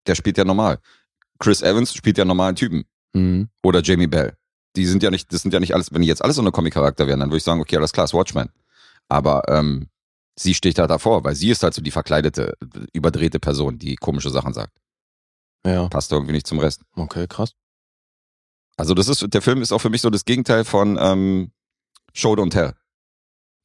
der 0.07 0.15
spielt 0.15 0.37
ja 0.37 0.43
normal. 0.43 0.79
Chris 1.39 1.61
Evans 1.61 1.93
spielt 1.93 2.17
ja 2.17 2.25
normalen 2.25 2.55
Typen. 2.55 2.83
Mhm. 3.13 3.49
Oder 3.63 3.81
Jamie 3.81 4.07
Bell. 4.07 4.35
Die 4.75 4.85
sind 4.85 5.03
ja 5.03 5.09
nicht, 5.09 5.31
das 5.33 5.41
sind 5.41 5.53
ja 5.53 5.59
nicht 5.59 5.73
alles, 5.73 5.93
wenn 5.93 6.01
die 6.01 6.07
jetzt 6.07 6.23
alles 6.23 6.35
so 6.35 6.41
eine 6.41 6.51
Comic-Charakter 6.51 7.07
wären, 7.07 7.21
dann 7.21 7.29
würde 7.29 7.37
ich 7.37 7.43
sagen, 7.43 7.61
okay, 7.61 7.77
alles 7.77 7.91
klar, 7.93 8.03
ist 8.05 8.13
Watchmen. 8.13 8.49
Aber 9.09 9.43
ähm, 9.49 9.89
sie 10.35 10.53
steht 10.53 10.79
halt 10.79 10.89
davor, 10.89 11.23
weil 11.23 11.35
sie 11.35 11.49
ist 11.49 11.63
halt 11.63 11.73
so 11.73 11.81
die 11.81 11.91
verkleidete, 11.91 12.55
überdrehte 12.93 13.39
Person, 13.39 13.77
die 13.77 13.95
komische 13.95 14.29
Sachen 14.29 14.53
sagt. 14.53 14.77
Ja, 15.65 15.89
Passt 15.89 16.11
irgendwie 16.11 16.31
nicht 16.31 16.47
zum 16.47 16.59
Rest. 16.59 16.83
okay, 16.95 17.27
krass. 17.27 17.53
Also 18.77 18.93
das 18.93 19.09
ist, 19.09 19.33
der 19.33 19.41
Film 19.41 19.61
ist 19.61 19.73
auch 19.73 19.79
für 19.79 19.89
mich 19.89 20.01
so 20.01 20.09
das 20.09 20.23
Gegenteil 20.23 20.63
von 20.63 20.97
ähm, 21.01 21.51
Show 22.13 22.33
Don't 22.33 22.51
Tell. 22.51 22.73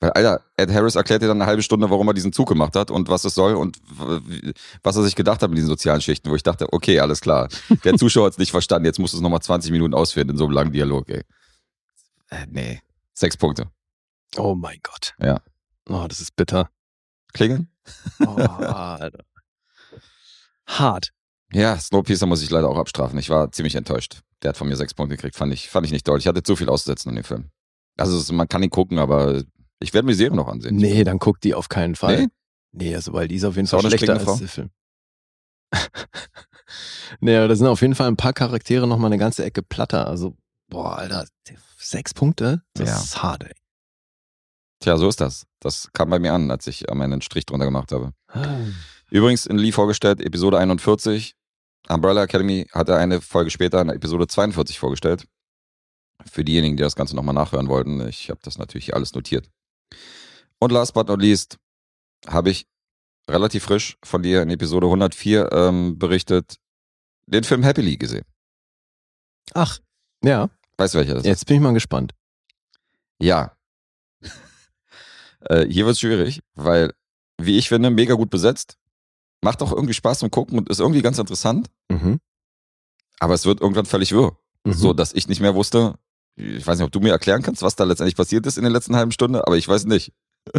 Weil, 0.00 0.10
Alter, 0.10 0.42
Ed 0.56 0.72
Harris 0.72 0.96
erklärt 0.96 1.22
dir 1.22 1.28
dann 1.28 1.40
eine 1.40 1.46
halbe 1.46 1.62
Stunde, 1.62 1.88
warum 1.88 2.08
er 2.08 2.14
diesen 2.14 2.32
Zug 2.32 2.48
gemacht 2.48 2.74
hat 2.74 2.90
und 2.90 3.08
was 3.08 3.24
es 3.24 3.34
soll 3.36 3.54
und 3.54 3.78
was 4.82 4.96
er 4.96 5.04
sich 5.04 5.14
gedacht 5.14 5.40
hat 5.40 5.50
mit 5.50 5.56
diesen 5.56 5.68
sozialen 5.68 6.00
Schichten, 6.00 6.28
wo 6.30 6.34
ich 6.34 6.42
dachte, 6.42 6.72
okay, 6.72 6.98
alles 6.98 7.20
klar. 7.20 7.48
Der 7.84 7.94
Zuschauer 7.96 8.26
hat 8.26 8.32
es 8.32 8.38
nicht 8.38 8.50
verstanden, 8.50 8.86
jetzt 8.86 8.98
musst 8.98 9.12
du 9.12 9.18
es 9.18 9.22
nochmal 9.22 9.40
20 9.40 9.70
Minuten 9.70 9.94
ausführen 9.94 10.28
in 10.30 10.36
so 10.36 10.44
einem 10.44 10.52
langen 10.52 10.72
Dialog, 10.72 11.08
ey. 11.08 11.22
Äh, 12.30 12.46
nee. 12.50 12.82
Sechs 13.12 13.36
Punkte. 13.36 13.68
Oh 14.36 14.54
mein 14.54 14.78
Gott. 14.82 15.14
Ja. 15.20 15.40
Oh, 15.88 16.06
das 16.08 16.20
ist 16.20 16.34
bitter. 16.36 16.70
Klingeln? 17.32 17.68
Oh, 18.26 18.30
Alter. 18.36 19.24
Hart. 20.66 21.10
Ja, 21.52 21.78
Snowpiercer 21.78 22.26
muss 22.26 22.42
ich 22.42 22.50
leider 22.50 22.68
auch 22.68 22.78
abstrafen. 22.78 23.18
Ich 23.18 23.30
war 23.30 23.52
ziemlich 23.52 23.74
enttäuscht. 23.74 24.22
Der 24.42 24.50
hat 24.50 24.56
von 24.56 24.68
mir 24.68 24.76
sechs 24.76 24.94
Punkte 24.94 25.16
gekriegt, 25.16 25.36
fand 25.36 25.52
ich, 25.52 25.68
fand 25.68 25.86
ich 25.86 25.92
nicht 25.92 26.06
doll. 26.08 26.18
Ich 26.18 26.26
hatte 26.26 26.42
zu 26.42 26.56
viel 26.56 26.68
auszusetzen 26.68 27.10
in 27.10 27.16
dem 27.16 27.24
Film. 27.24 27.50
Also 27.96 28.32
man 28.32 28.48
kann 28.48 28.62
ihn 28.62 28.70
gucken, 28.70 28.98
aber 28.98 29.42
ich 29.78 29.94
werde 29.94 30.06
mir 30.06 30.12
die 30.12 30.18
Serie 30.18 30.36
noch 30.36 30.48
ansehen. 30.48 30.76
Nee, 30.76 31.04
dann 31.04 31.18
guck 31.18 31.40
die 31.40 31.54
auf 31.54 31.68
keinen 31.68 31.94
Fall. 31.94 32.22
Nee? 32.22 32.28
Nee, 32.72 32.94
also 32.96 33.12
weil 33.12 33.28
die 33.28 33.36
ist 33.36 33.44
auf 33.44 33.56
jeden 33.56 33.68
Fall 33.68 33.80
schlechter 33.80 34.14
als 34.14 34.38
der 34.38 34.48
Film. 34.48 34.70
nee, 37.20 37.36
aber 37.36 37.48
da 37.48 37.56
sind 37.56 37.66
auf 37.66 37.80
jeden 37.82 37.94
Fall 37.94 38.08
ein 38.08 38.16
paar 38.16 38.32
Charaktere 38.32 38.86
noch 38.86 38.98
mal 38.98 39.06
eine 39.06 39.18
ganze 39.18 39.44
Ecke 39.44 39.62
platter. 39.62 40.06
Also, 40.08 40.36
boah, 40.68 40.96
Alter, 40.98 41.26
sechs 41.78 42.14
Punkte? 42.14 42.62
Das 42.74 42.88
Ja. 42.88 42.96
ist 42.96 43.22
hart, 43.22 43.44
ey. 43.44 43.52
Tja, 44.84 44.98
so 44.98 45.08
ist 45.08 45.18
das. 45.18 45.46
Das 45.60 45.88
kam 45.94 46.10
bei 46.10 46.18
mir 46.18 46.34
an, 46.34 46.50
als 46.50 46.66
ich 46.66 46.90
am 46.90 47.00
Ende 47.00 47.14
einen 47.14 47.22
Strich 47.22 47.46
drunter 47.46 47.64
gemacht 47.64 47.90
habe. 47.90 48.12
Ah. 48.28 48.58
Übrigens 49.10 49.46
in 49.46 49.56
Lee 49.56 49.72
vorgestellt, 49.72 50.20
Episode 50.20 50.58
41. 50.58 51.34
Umbrella 51.88 52.24
Academy 52.24 52.66
hat 52.70 52.90
er 52.90 52.98
eine 52.98 53.22
Folge 53.22 53.50
später 53.50 53.80
in 53.80 53.88
Episode 53.88 54.26
42 54.26 54.78
vorgestellt. 54.78 55.26
Für 56.30 56.44
diejenigen, 56.44 56.76
die 56.76 56.82
das 56.82 56.96
Ganze 56.96 57.16
nochmal 57.16 57.34
nachhören 57.34 57.68
wollten, 57.68 58.06
ich 58.06 58.28
habe 58.28 58.40
das 58.42 58.58
natürlich 58.58 58.94
alles 58.94 59.14
notiert. 59.14 59.48
Und 60.58 60.70
last 60.70 60.92
but 60.92 61.08
not 61.08 61.22
least 61.22 61.56
habe 62.26 62.50
ich 62.50 62.66
relativ 63.26 63.64
frisch 63.64 63.96
von 64.04 64.22
dir 64.22 64.42
in 64.42 64.50
Episode 64.50 64.86
104 64.88 65.50
ähm, 65.50 65.98
berichtet, 65.98 66.56
den 67.24 67.44
Film 67.44 67.64
Happily 67.64 67.96
gesehen. 67.96 68.26
Ach, 69.54 69.78
ja, 70.22 70.50
Weißt 70.76 70.92
du 70.92 70.98
welcher 70.98 71.14
das 71.14 71.22
ist? 71.22 71.28
jetzt 71.28 71.46
bin 71.46 71.56
ich 71.56 71.62
mal 71.62 71.72
gespannt. 71.72 72.12
Ja. 73.18 73.53
Äh, 75.48 75.66
hier 75.68 75.84
wird 75.86 75.94
es 75.94 76.00
schwierig, 76.00 76.40
weil, 76.54 76.92
wie 77.40 77.58
ich 77.58 77.68
finde, 77.68 77.90
mega 77.90 78.14
gut 78.14 78.30
besetzt. 78.30 78.76
Macht 79.42 79.62
auch 79.62 79.72
irgendwie 79.72 79.94
Spaß 79.94 80.20
zum 80.20 80.30
Gucken 80.30 80.58
und 80.58 80.68
ist 80.68 80.80
irgendwie 80.80 81.02
ganz 81.02 81.18
interessant. 81.18 81.68
Mhm. 81.90 82.18
Aber 83.20 83.34
es 83.34 83.44
wird 83.46 83.60
irgendwann 83.60 83.86
völlig 83.86 84.12
wirr. 84.12 84.36
Mhm. 84.64 84.72
So, 84.72 84.92
dass 84.92 85.12
ich 85.12 85.28
nicht 85.28 85.40
mehr 85.40 85.54
wusste, 85.54 85.94
ich 86.36 86.66
weiß 86.66 86.78
nicht, 86.78 86.86
ob 86.86 86.92
du 86.92 87.00
mir 87.00 87.10
erklären 87.12 87.42
kannst, 87.42 87.62
was 87.62 87.76
da 87.76 87.84
letztendlich 87.84 88.16
passiert 88.16 88.46
ist 88.46 88.56
in 88.58 88.64
der 88.64 88.72
letzten 88.72 88.96
halben 88.96 89.12
Stunde, 89.12 89.46
aber 89.46 89.56
ich 89.56 89.68
weiß 89.68 89.84
nicht. 89.86 90.12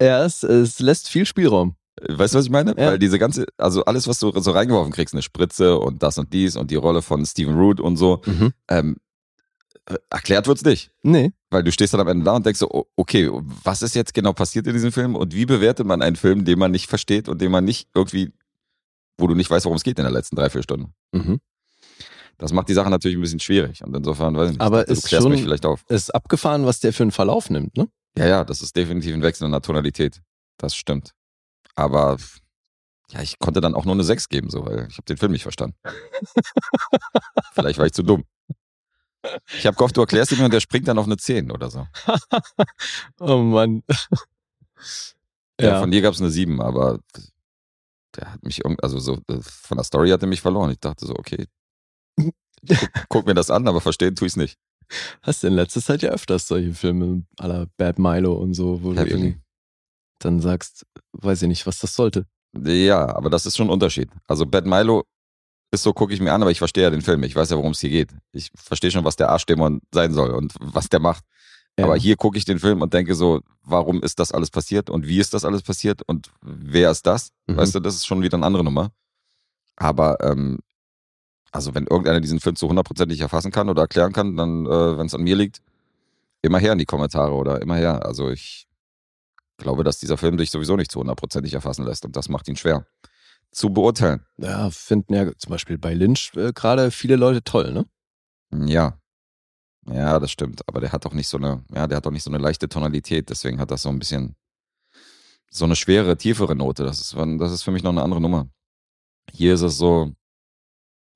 Ja, 0.00 0.24
es, 0.24 0.42
es 0.42 0.80
lässt 0.80 1.08
viel 1.08 1.26
Spielraum. 1.26 1.76
Weißt 2.08 2.32
du, 2.34 2.38
was 2.38 2.44
ich 2.46 2.50
meine? 2.50 2.70
Ja. 2.78 2.92
Weil 2.92 2.98
diese 2.98 3.18
ganze, 3.18 3.46
also 3.58 3.84
alles, 3.84 4.06
was 4.08 4.18
du 4.18 4.32
so 4.40 4.52
reingeworfen 4.52 4.92
kriegst, 4.92 5.14
eine 5.14 5.22
Spritze 5.22 5.78
und 5.78 6.02
das 6.02 6.16
und 6.18 6.32
dies 6.32 6.56
und 6.56 6.70
die 6.70 6.76
Rolle 6.76 7.02
von 7.02 7.24
Stephen 7.26 7.58
Root 7.58 7.80
und 7.80 7.96
so, 7.96 8.22
Mhm. 8.26 8.52
ähm, 8.68 8.96
äh, 8.96 9.09
erklärt 10.10 10.46
wird's 10.46 10.64
nicht. 10.64 10.90
Nee. 11.02 11.32
Weil 11.50 11.62
du 11.64 11.72
stehst 11.72 11.92
dann 11.94 12.00
am 12.00 12.08
Ende 12.08 12.24
da 12.24 12.36
und 12.36 12.46
denkst 12.46 12.60
so, 12.60 12.86
okay, 12.96 13.28
was 13.32 13.82
ist 13.82 13.94
jetzt 13.94 14.14
genau 14.14 14.32
passiert 14.32 14.66
in 14.66 14.72
diesem 14.72 14.92
Film 14.92 15.16
und 15.16 15.34
wie 15.34 15.46
bewertet 15.46 15.86
man 15.86 16.02
einen 16.02 16.16
Film, 16.16 16.44
den 16.44 16.58
man 16.58 16.70
nicht 16.70 16.88
versteht 16.88 17.28
und 17.28 17.40
den 17.40 17.50
man 17.50 17.64
nicht 17.64 17.88
irgendwie 17.94 18.32
wo 19.18 19.26
du 19.26 19.34
nicht 19.34 19.50
weißt, 19.50 19.66
worum 19.66 19.76
es 19.76 19.82
geht 19.82 19.98
in 19.98 20.04
der 20.04 20.12
letzten 20.12 20.34
drei, 20.36 20.48
vier 20.48 20.62
Stunden. 20.62 20.94
Mhm. 21.12 21.40
Das 22.38 22.54
macht 22.54 22.70
die 22.70 22.72
Sache 22.72 22.88
natürlich 22.88 23.18
ein 23.18 23.20
bisschen 23.20 23.38
schwierig. 23.38 23.84
Und 23.84 23.94
insofern, 23.94 24.34
weiß 24.34 24.46
ich 24.46 24.52
nicht, 24.52 24.62
Aber 24.62 24.84
du 24.84 24.92
ist 24.94 25.04
klärst 25.04 25.24
schon- 25.24 25.32
mich 25.32 25.42
vielleicht 25.42 25.66
auf. 25.66 25.84
Ist 25.90 26.14
abgefahren, 26.14 26.64
was 26.64 26.80
der 26.80 26.94
für 26.94 27.02
einen 27.02 27.10
Verlauf 27.12 27.50
nimmt, 27.50 27.76
ne? 27.76 27.86
Ja, 28.16 28.26
ja, 28.26 28.44
das 28.46 28.62
ist 28.62 28.74
definitiv 28.76 29.12
ein 29.12 29.20
Wechsel 29.22 29.44
in 29.44 29.50
der 29.52 29.60
Tonalität. 29.60 30.22
Das 30.56 30.74
stimmt. 30.74 31.12
Aber 31.74 32.16
ja, 33.10 33.20
ich 33.20 33.38
konnte 33.38 33.60
dann 33.60 33.74
auch 33.74 33.84
nur 33.84 33.92
eine 33.92 34.04
6 34.04 34.30
geben, 34.30 34.48
so, 34.48 34.64
weil 34.64 34.86
ich 34.88 34.96
habe 34.96 35.04
den 35.04 35.18
Film 35.18 35.32
nicht 35.32 35.42
verstanden. 35.42 35.76
Vielleicht 37.52 37.78
war 37.78 37.84
ich 37.84 37.92
zu 37.92 38.02
dumm. 38.02 38.24
Ich 39.58 39.66
habe 39.66 39.76
gehofft, 39.76 39.96
du 39.96 40.00
erklärst 40.00 40.32
ihn 40.32 40.38
mir 40.38 40.44
und 40.46 40.54
der 40.54 40.60
springt 40.60 40.88
dann 40.88 40.98
auf 40.98 41.06
eine 41.06 41.16
10 41.16 41.50
oder 41.50 41.70
so. 41.70 41.86
Oh 43.20 43.38
Mann. 43.38 43.82
Ja, 45.60 45.68
ja. 45.68 45.80
von 45.80 45.90
dir 45.90 46.00
gab 46.00 46.14
es 46.14 46.20
eine 46.20 46.30
7, 46.30 46.60
aber 46.60 47.00
der 48.16 48.32
hat 48.32 48.42
mich 48.42 48.64
irgendwie, 48.64 48.82
also 48.82 48.98
so 48.98 49.20
äh, 49.28 49.40
von 49.42 49.76
der 49.76 49.84
Story 49.84 50.10
hat 50.10 50.22
er 50.22 50.28
mich 50.28 50.40
verloren. 50.40 50.70
Ich 50.70 50.80
dachte 50.80 51.06
so, 51.06 51.14
okay, 51.16 51.46
guck, 52.16 52.90
guck 53.08 53.26
mir 53.26 53.34
das 53.34 53.50
an, 53.50 53.68
aber 53.68 53.80
verstehen 53.80 54.16
tue 54.16 54.26
ich 54.26 54.32
es 54.32 54.36
nicht. 54.36 54.58
Hast 55.22 55.42
du 55.42 55.48
in 55.48 55.54
letzter 55.54 55.82
Zeit 55.82 56.02
ja 56.02 56.10
öfters 56.10 56.48
solche 56.48 56.72
Filme 56.72 57.24
la 57.38 57.66
Bad 57.76 57.98
Milo 57.98 58.32
und 58.32 58.54
so, 58.54 58.82
wo 58.82 58.92
du 58.92 58.98
Happily. 58.98 59.14
irgendwie 59.14 59.40
dann 60.20 60.40
sagst, 60.40 60.86
weiß 61.12 61.42
ich 61.42 61.48
nicht, 61.48 61.66
was 61.66 61.78
das 61.78 61.94
sollte. 61.94 62.26
Ja, 62.56 63.14
aber 63.14 63.30
das 63.30 63.46
ist 63.46 63.56
schon 63.56 63.68
ein 63.68 63.72
Unterschied. 63.72 64.10
Also 64.26 64.46
Bad 64.46 64.66
Milo 64.66 65.04
ist 65.70 65.82
so, 65.82 65.92
gucke 65.92 66.12
ich 66.12 66.20
mir 66.20 66.32
an, 66.32 66.42
aber 66.42 66.50
ich 66.50 66.58
verstehe 66.58 66.82
ja 66.84 66.90
den 66.90 67.02
Film. 67.02 67.22
Ich 67.22 67.36
weiß 67.36 67.50
ja, 67.50 67.56
worum 67.56 67.72
es 67.72 67.80
hier 67.80 67.90
geht. 67.90 68.10
Ich 68.32 68.50
verstehe 68.54 68.90
schon, 68.90 69.04
was 69.04 69.16
der 69.16 69.28
Arschdämon 69.30 69.80
sein 69.92 70.12
soll 70.12 70.30
und 70.30 70.54
was 70.58 70.88
der 70.88 71.00
macht. 71.00 71.24
Ja. 71.78 71.84
Aber 71.84 71.96
hier 71.96 72.16
gucke 72.16 72.36
ich 72.36 72.44
den 72.44 72.58
Film 72.58 72.82
und 72.82 72.92
denke 72.92 73.14
so, 73.14 73.40
warum 73.62 74.02
ist 74.02 74.18
das 74.18 74.32
alles 74.32 74.50
passiert 74.50 74.90
und 74.90 75.06
wie 75.06 75.18
ist 75.18 75.32
das 75.32 75.44
alles 75.44 75.62
passiert 75.62 76.02
und 76.02 76.30
wer 76.42 76.90
ist 76.90 77.06
das? 77.06 77.30
Mhm. 77.46 77.56
Weißt 77.56 77.74
du, 77.74 77.80
das 77.80 77.94
ist 77.94 78.06
schon 78.06 78.22
wieder 78.22 78.36
eine 78.36 78.46
andere 78.46 78.64
Nummer. 78.64 78.90
Aber 79.76 80.18
ähm, 80.20 80.58
also 81.52 81.74
wenn 81.74 81.86
irgendeiner 81.86 82.20
diesen 82.20 82.40
Film 82.40 82.56
zu 82.56 82.68
hundertprozentig 82.68 83.20
erfassen 83.20 83.52
kann 83.52 83.68
oder 83.68 83.82
erklären 83.82 84.12
kann, 84.12 84.36
dann, 84.36 84.66
äh, 84.66 84.98
wenn 84.98 85.06
es 85.06 85.14
an 85.14 85.22
mir 85.22 85.36
liegt, 85.36 85.62
immer 86.42 86.58
her 86.58 86.72
in 86.72 86.78
die 86.78 86.86
Kommentare 86.86 87.32
oder 87.32 87.62
immer 87.62 87.76
her. 87.76 88.04
Also 88.04 88.30
ich 88.30 88.66
glaube, 89.56 89.84
dass 89.84 89.98
dieser 89.98 90.16
Film 90.16 90.36
sich 90.38 90.50
sowieso 90.50 90.76
nicht 90.76 90.90
zu 90.90 90.98
hundertprozentig 91.00 91.54
erfassen 91.54 91.84
lässt 91.84 92.04
und 92.04 92.16
das 92.16 92.28
macht 92.28 92.48
ihn 92.48 92.56
schwer 92.56 92.86
zu 93.52 93.70
beurteilen. 93.70 94.24
Ja, 94.36 94.70
finden 94.70 95.14
ja 95.14 95.36
zum 95.36 95.50
Beispiel 95.50 95.78
bei 95.78 95.94
Lynch 95.94 96.32
äh, 96.36 96.52
gerade 96.52 96.90
viele 96.90 97.16
Leute 97.16 97.42
toll, 97.42 97.72
ne? 97.72 97.86
Ja. 98.68 98.96
Ja, 99.86 100.18
das 100.20 100.30
stimmt. 100.30 100.66
Aber 100.68 100.80
der 100.80 100.92
hat 100.92 101.04
doch 101.04 101.12
nicht 101.14 101.28
so 101.28 101.36
eine, 101.38 101.64
ja, 101.74 101.86
der 101.86 101.96
hat 101.96 102.06
doch 102.06 102.10
nicht 102.10 102.22
so 102.22 102.30
eine 102.30 102.38
leichte 102.38 102.68
Tonalität. 102.68 103.30
Deswegen 103.30 103.58
hat 103.58 103.70
das 103.70 103.82
so 103.82 103.88
ein 103.88 103.98
bisschen 103.98 104.36
so 105.50 105.64
eine 105.64 105.74
schwere, 105.74 106.16
tiefere 106.16 106.54
Note. 106.54 106.84
Das 106.84 107.00
ist, 107.00 107.16
das 107.16 107.52
ist 107.52 107.62
für 107.62 107.70
mich 107.72 107.82
noch 107.82 107.90
eine 107.90 108.02
andere 108.02 108.20
Nummer. 108.20 108.48
Hier 109.32 109.54
ist 109.54 109.62
es 109.62 109.78
so, 109.78 110.12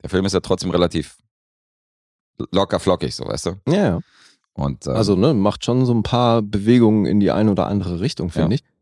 der 0.02 0.10
Film 0.10 0.24
ist 0.24 0.32
ja 0.32 0.40
trotzdem 0.40 0.70
relativ 0.70 1.18
locker 2.50 2.80
flockig, 2.80 3.14
so 3.14 3.24
weißt 3.26 3.46
du. 3.46 3.50
Ja, 3.68 3.74
ja. 3.74 4.00
Und 4.54 4.86
ähm, 4.86 4.94
Also, 4.94 5.14
ne, 5.16 5.34
macht 5.34 5.64
schon 5.64 5.84
so 5.86 5.92
ein 5.94 6.02
paar 6.02 6.42
Bewegungen 6.42 7.06
in 7.06 7.20
die 7.20 7.30
eine 7.30 7.50
oder 7.50 7.66
andere 7.66 8.00
Richtung, 8.00 8.30
finde 8.30 8.56
Ja. 8.56 8.60
ich. 8.60 8.73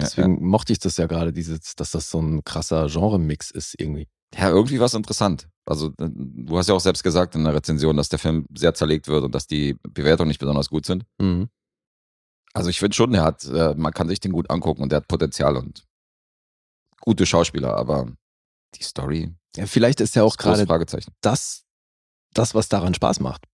Ja, 0.00 0.06
Deswegen 0.06 0.44
mochte 0.44 0.72
ich 0.72 0.78
das 0.78 0.96
ja 0.96 1.06
gerade, 1.06 1.32
dieses, 1.32 1.74
dass 1.76 1.90
das 1.92 2.10
so 2.10 2.20
ein 2.20 2.42
krasser 2.44 2.86
Genre-Mix 2.88 3.50
ist 3.50 3.74
irgendwie. 3.78 4.08
ja, 4.34 4.48
irgendwie 4.48 4.78
war 4.78 4.86
es 4.86 4.94
interessant. 4.94 5.48
Also 5.66 5.88
äh, 5.98 6.08
du 6.10 6.56
hast 6.58 6.68
ja 6.68 6.74
auch 6.74 6.80
selbst 6.80 7.02
gesagt 7.02 7.34
in 7.34 7.44
der 7.44 7.54
Rezension, 7.54 7.96
dass 7.96 8.08
der 8.08 8.18
Film 8.18 8.46
sehr 8.54 8.74
zerlegt 8.74 9.08
wird 9.08 9.24
und 9.24 9.34
dass 9.34 9.46
die 9.46 9.76
Bewertungen 9.82 10.28
nicht 10.28 10.40
besonders 10.40 10.68
gut 10.68 10.86
sind. 10.86 11.04
Mhm. 11.20 11.48
Also 12.52 12.68
ich 12.70 12.80
finde 12.80 12.96
schon, 12.96 13.14
er 13.14 13.22
hat, 13.22 13.44
äh, 13.44 13.74
man 13.76 13.92
kann 13.92 14.08
sich 14.08 14.18
den 14.18 14.32
gut 14.32 14.50
angucken 14.50 14.82
und 14.82 14.90
der 14.90 14.98
hat 14.98 15.08
Potenzial 15.08 15.56
und 15.56 15.84
gute 17.00 17.24
Schauspieler, 17.26 17.76
aber 17.76 18.08
die 18.74 18.82
Story 18.82 19.32
Ja, 19.56 19.66
vielleicht 19.66 20.00
ist 20.00 20.16
ja 20.16 20.22
auch 20.24 20.36
gerade 20.36 20.66
das, 21.20 21.64
das, 22.34 22.54
was 22.54 22.68
daran 22.68 22.94
Spaß 22.94 23.20
macht. 23.20 23.44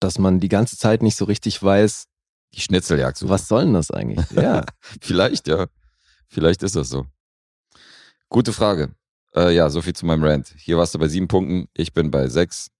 Dass 0.00 0.18
man 0.18 0.40
die 0.40 0.48
ganze 0.48 0.76
Zeit 0.76 1.02
nicht 1.02 1.16
so 1.16 1.26
richtig 1.26 1.62
weiß, 1.62 2.06
Die 2.54 2.60
Schnitzeljagd. 2.60 3.28
was 3.28 3.48
soll 3.48 3.64
denn 3.64 3.74
das 3.74 3.90
eigentlich? 3.90 4.28
Ja. 4.30 4.64
Vielleicht, 5.00 5.46
ja. 5.46 5.66
Vielleicht 6.32 6.62
ist 6.62 6.76
das 6.76 6.88
so. 6.88 7.06
Gute 8.30 8.54
Frage. 8.54 8.94
Äh, 9.34 9.54
ja, 9.54 9.68
soviel 9.68 9.94
zu 9.94 10.06
meinem 10.06 10.24
Rant. 10.24 10.54
Hier 10.56 10.78
warst 10.78 10.94
du 10.94 10.98
bei 10.98 11.08
sieben 11.08 11.28
Punkten, 11.28 11.68
ich 11.74 11.92
bin 11.92 12.10
bei 12.10 12.28
sechs. 12.28 12.70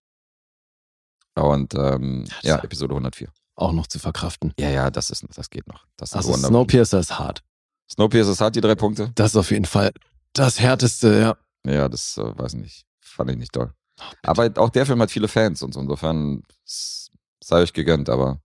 Und 1.35 1.75
ähm, 1.75 2.25
ja, 2.43 2.57
ist- 2.57 2.65
Episode 2.65 2.95
104. 2.95 3.29
auch 3.57 3.73
noch 3.73 3.87
zu 3.87 3.99
verkraften. 3.99 4.53
Ja, 4.59 4.71
ja, 4.71 4.91
das 4.91 5.11
ist, 5.11 5.25
das 5.37 5.51
geht 5.51 5.67
noch. 5.69 5.87
Das 5.97 6.11
ist 6.11 6.17
Also. 6.17 6.35
Snowpiercer 6.35 7.01
ist 7.01 7.19
hart. 7.19 7.43
Snowpiercer 7.91 8.43
hat 8.45 8.57
die 8.57 8.61
drei 8.63 8.75
Punkte. 8.75 9.13
Das 9.15 9.33
ist 9.33 9.37
auf 9.37 9.51
jeden 9.51 9.67
Fall 9.67 9.93
das 10.33 10.59
härteste, 10.61 11.21
ja. 11.65 11.71
Ja, 11.71 11.89
das 11.89 12.17
äh, 12.19 12.39
weiß 12.39 12.55
nicht. 12.55 12.87
Fand 13.01 13.31
ich 13.31 13.37
nicht 13.37 13.53
toll. 13.53 13.73
Oh, 14.01 14.05
bitte. 14.11 14.29
Aber 14.29 14.63
auch 14.63 14.71
der 14.71 14.87
Film 14.87 15.01
hat 15.03 15.11
viele 15.11 15.29
Fans 15.29 15.63
und 15.63 15.73
so. 15.75 15.81
Insofern 15.81 16.43
sei 16.65 17.61
euch 17.61 17.73
gegönnt, 17.75 18.09
aber 18.09 18.41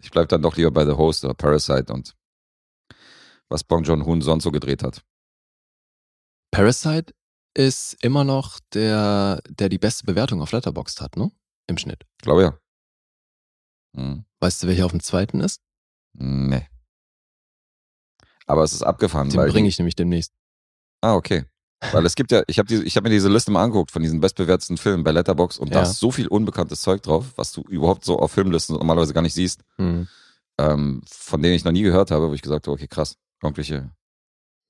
ich 0.00 0.10
bleib 0.10 0.28
dann 0.30 0.42
doch 0.42 0.56
lieber 0.56 0.72
bei 0.72 0.84
The 0.84 0.92
Host 0.92 1.24
oder 1.24 1.34
Parasite 1.34 1.92
und 1.92 2.14
was 3.52 3.62
Bong 3.64 3.84
Joon-Hoon 3.84 4.22
sonst 4.22 4.44
so 4.44 4.50
gedreht 4.50 4.82
hat. 4.82 5.04
Parasite 6.50 7.14
ist 7.54 7.96
immer 8.02 8.24
noch 8.24 8.58
der, 8.72 9.42
der 9.48 9.68
die 9.68 9.78
beste 9.78 10.04
Bewertung 10.04 10.40
auf 10.42 10.52
Letterboxd 10.52 11.00
hat, 11.00 11.16
ne? 11.16 11.30
Im 11.66 11.78
Schnitt. 11.78 12.04
Ich 12.18 12.22
glaube 12.22 12.42
ja. 12.42 12.58
Hm, 13.96 14.24
Weißt 14.40 14.62
du, 14.62 14.66
welcher 14.68 14.86
auf 14.86 14.90
dem 14.92 15.00
zweiten 15.02 15.40
ist? 15.40 15.60
nee. 16.14 16.66
Aber 18.46 18.64
es 18.64 18.72
ist 18.72 18.82
abgefahren, 18.82 19.30
Den 19.30 19.40
bringe 19.50 19.68
ich 19.68 19.78
nämlich 19.78 19.94
demnächst. 19.94 20.32
Ah, 21.00 21.14
okay. 21.14 21.44
Weil 21.92 22.04
es 22.04 22.16
gibt 22.16 22.32
ja, 22.32 22.42
ich 22.48 22.58
habe 22.58 22.74
hab 22.74 23.04
mir 23.04 23.08
diese 23.10 23.28
Liste 23.28 23.50
mal 23.52 23.62
angeguckt 23.62 23.90
von 23.92 24.02
diesen 24.02 24.20
bestbewerteten 24.20 24.76
Filmen 24.76 25.04
bei 25.04 25.12
Letterbox 25.12 25.58
und 25.58 25.72
da 25.74 25.82
Ja. 25.82 25.88
ist 25.90 25.98
so 26.00 26.10
viel 26.10 26.26
unbekanntes 26.26 26.82
Zeug 26.82 27.02
drauf, 27.02 27.32
was 27.36 27.52
du 27.52 27.62
überhaupt 27.62 28.04
so 28.04 28.18
auf 28.18 28.32
Filmlisten 28.32 28.76
normalerweise 28.76 29.14
gar 29.14 29.22
nicht 29.22 29.34
siehst. 29.34 29.62
Mhm. 29.78 30.08
ähm, 30.58 31.02
von 31.08 31.40
denen 31.40 31.54
ich 31.54 31.64
noch 31.64 31.72
nie 31.72 31.82
gehört 31.82 32.10
habe, 32.10 32.28
wo 32.28 32.34
ich 32.34 32.42
gesagt 32.42 32.66
habe, 32.66 32.74
okay, 32.74 32.86
krass, 32.88 33.16
irgendwelche, 33.42 33.90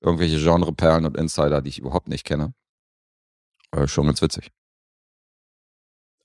irgendwelche 0.01 0.37
Genreperlen 0.37 1.05
und 1.05 1.17
Insider, 1.17 1.61
die 1.61 1.69
ich 1.69 1.79
überhaupt 1.79 2.07
nicht 2.07 2.25
kenne. 2.25 2.53
Äh, 3.71 3.87
schon 3.87 4.05
ganz 4.05 4.21
witzig. 4.21 4.51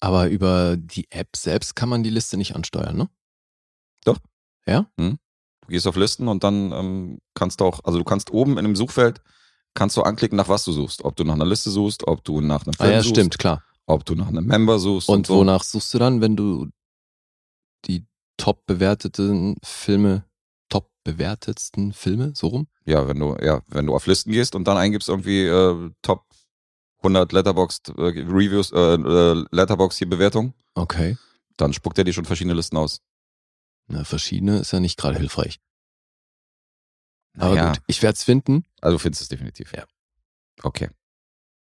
Aber 0.01 0.29
über 0.29 0.77
die 0.77 1.11
App 1.11 1.37
selbst 1.37 1.75
kann 1.75 1.89
man 1.89 2.03
die 2.03 2.11
Liste 2.11 2.37
nicht 2.37 2.55
ansteuern, 2.55 2.97
ne? 2.97 3.09
Doch. 4.05 4.19
Ja? 4.67 4.91
Du 4.97 5.19
gehst 5.69 5.87
auf 5.87 5.97
Listen 5.97 6.29
und 6.29 6.45
dann 6.45 6.73
ähm, 6.73 7.19
kannst 7.35 7.61
du 7.61 7.65
auch, 7.65 7.81
also 7.85 7.99
du 7.99 8.05
kannst 8.05 8.31
oben 8.31 8.59
in 8.59 8.65
dem 8.65 8.77
Suchfeld, 8.77 9.21
kannst 9.75 9.97
du 9.97 10.03
anklicken, 10.03 10.37
nach 10.37 10.49
was 10.49 10.65
du 10.65 10.73
suchst. 10.73 11.05
Ob 11.05 11.17
du 11.17 11.25
nach 11.25 11.35
einer 11.35 11.47
Liste 11.47 11.71
suchst, 11.71 12.07
ob 12.07 12.25
du 12.25 12.41
nach 12.41 12.65
einem 12.65 12.75
Ah 12.79 12.85
Film 12.85 12.93
ja, 12.93 13.03
suchst, 13.03 13.17
stimmt, 13.17 13.39
klar. 13.39 13.65
ob 13.87 14.05
du 14.05 14.15
nach 14.15 14.29
einem 14.29 14.47
Member 14.47 14.79
suchst. 14.79 15.09
Und 15.09 15.27
so. 15.27 15.37
wonach 15.37 15.65
suchst 15.65 15.93
du 15.95 15.99
dann, 15.99 16.21
wenn 16.21 16.37
du 16.37 16.69
die 17.87 18.07
top 18.37 18.67
bewerteten 18.67 19.57
Filme, 19.63 20.25
top 21.09 21.17
bewertetsten 21.17 21.93
Filme, 21.93 22.33
so 22.35 22.49
rum? 22.49 22.69
Ja, 22.85 23.07
wenn 23.09 23.19
du, 23.19 23.37
ja, 23.41 23.63
wenn 23.69 23.87
du 23.87 23.95
auf 23.95 24.07
Listen 24.07 24.33
gehst 24.33 24.55
und 24.55 24.65
dann 24.65 24.77
eingibst 24.77 25.09
irgendwie 25.09 25.43
äh, 25.47 25.91
Top 26.03 26.25
100 26.99 27.33
Letterboxd 27.33 27.91
äh, 27.91 27.93
Reviews, 28.03 28.73
äh, 28.73 28.77
äh, 28.95 29.45
Letterboxd 29.51 29.99
hier 29.99 30.09
Bewertung, 30.09 30.55
Okay. 30.75 31.17
dann 31.57 31.73
spuckt 31.73 31.99
er 31.99 32.05
dir 32.05 32.13
schon 32.13 32.25
verschiedene 32.25 32.55
Listen 32.55 32.77
aus. 32.77 33.01
Na, 33.87 34.05
verschiedene 34.05 34.59
ist 34.59 34.73
ja 34.73 34.81
nicht 34.81 34.99
gerade 34.99 35.19
hilfreich. 35.19 35.61
Aber 37.39 37.55
Naja, 37.55 37.69
gut, 37.73 37.83
ich 37.87 38.03
werde 38.03 38.17
es 38.17 38.25
finden, 38.25 38.65
Also 38.81 38.97
du 38.97 38.99
findest 39.01 39.23
es 39.23 39.29
definitiv. 39.29 39.73
Ja. 39.73 39.85
Okay. 40.63 40.89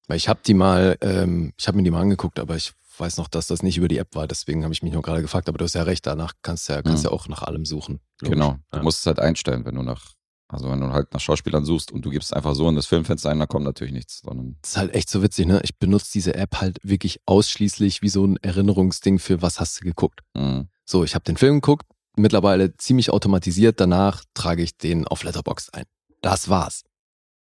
weil 0.08 0.16
ich 0.16 0.28
habe 0.28 0.40
die 0.44 0.54
mal, 0.54 0.96
ähm, 1.02 1.52
ich 1.56 1.68
habe 1.68 1.76
mir 1.76 1.84
die 1.84 1.90
mal 1.90 2.00
angeguckt, 2.00 2.38
aber 2.40 2.56
ich 2.56 2.72
weiß 2.98 3.16
noch, 3.18 3.28
dass 3.28 3.46
das 3.46 3.62
nicht 3.62 3.76
über 3.78 3.88
die 3.88 3.98
App 3.98 4.14
war, 4.14 4.26
deswegen 4.26 4.64
habe 4.64 4.72
ich 4.74 4.82
mich 4.82 4.92
nur 4.92 5.02
gerade 5.02 5.22
gefragt, 5.22 5.48
aber 5.48 5.58
du 5.58 5.64
hast 5.64 5.74
ja 5.74 5.82
recht, 5.82 6.06
danach 6.06 6.32
kannst 6.42 6.68
du 6.68 6.72
ja, 6.74 6.82
kannst 6.82 7.04
Mhm. 7.04 7.10
ja 7.10 7.12
auch 7.14 7.28
nach 7.28 7.42
allem 7.42 7.64
suchen. 7.64 8.00
Logisch. 8.20 8.34
Genau. 8.34 8.56
Du 8.70 8.76
Ja. 8.78 8.82
musst 8.82 9.00
es 9.00 9.06
halt 9.06 9.18
einstellen, 9.20 9.64
wenn 9.64 9.74
du 9.74 9.82
nach, 9.82 10.14
also 10.48 10.70
wenn 10.70 10.80
du 10.80 10.90
halt 10.92 11.12
nach 11.12 11.20
Schauspielern 11.20 11.64
suchst 11.64 11.92
und 11.92 12.02
du 12.04 12.10
gibst 12.10 12.34
einfach 12.34 12.54
so 12.54 12.68
in 12.68 12.74
das 12.74 12.86
Filmfenster 12.86 13.30
ein, 13.30 13.38
dann 13.38 13.48
kommt 13.48 13.64
natürlich 13.64 13.92
nichts, 13.92 14.20
sondern 14.24 14.56
Das 14.62 14.70
ist 14.72 14.76
halt 14.78 14.94
echt 14.94 15.10
so 15.10 15.22
witzig, 15.22 15.46
ne? 15.46 15.60
Ich 15.62 15.76
benutze 15.78 16.10
diese 16.12 16.34
App 16.34 16.60
halt 16.60 16.78
wirklich 16.82 17.20
ausschließlich 17.26 18.02
wie 18.02 18.08
so 18.08 18.24
ein 18.26 18.36
Erinnerungsding 18.38 19.18
für 19.18 19.42
was 19.42 19.60
hast 19.60 19.80
du 19.80 19.84
geguckt. 19.84 20.20
mh, 20.34 20.66
So, 20.84 21.04
ich 21.04 21.14
habe 21.14 21.24
den 21.24 21.36
Film 21.36 21.56
geguckt, 21.56 21.86
mittlerweile 22.16 22.76
ziemlich 22.76 23.10
automatisiert, 23.10 23.78
danach 23.80 24.24
trage 24.34 24.62
ich 24.62 24.76
den 24.76 25.06
auf 25.06 25.22
Letterboxd 25.22 25.74
ein. 25.74 25.84
Das 26.22 26.48
war's. 26.48 26.82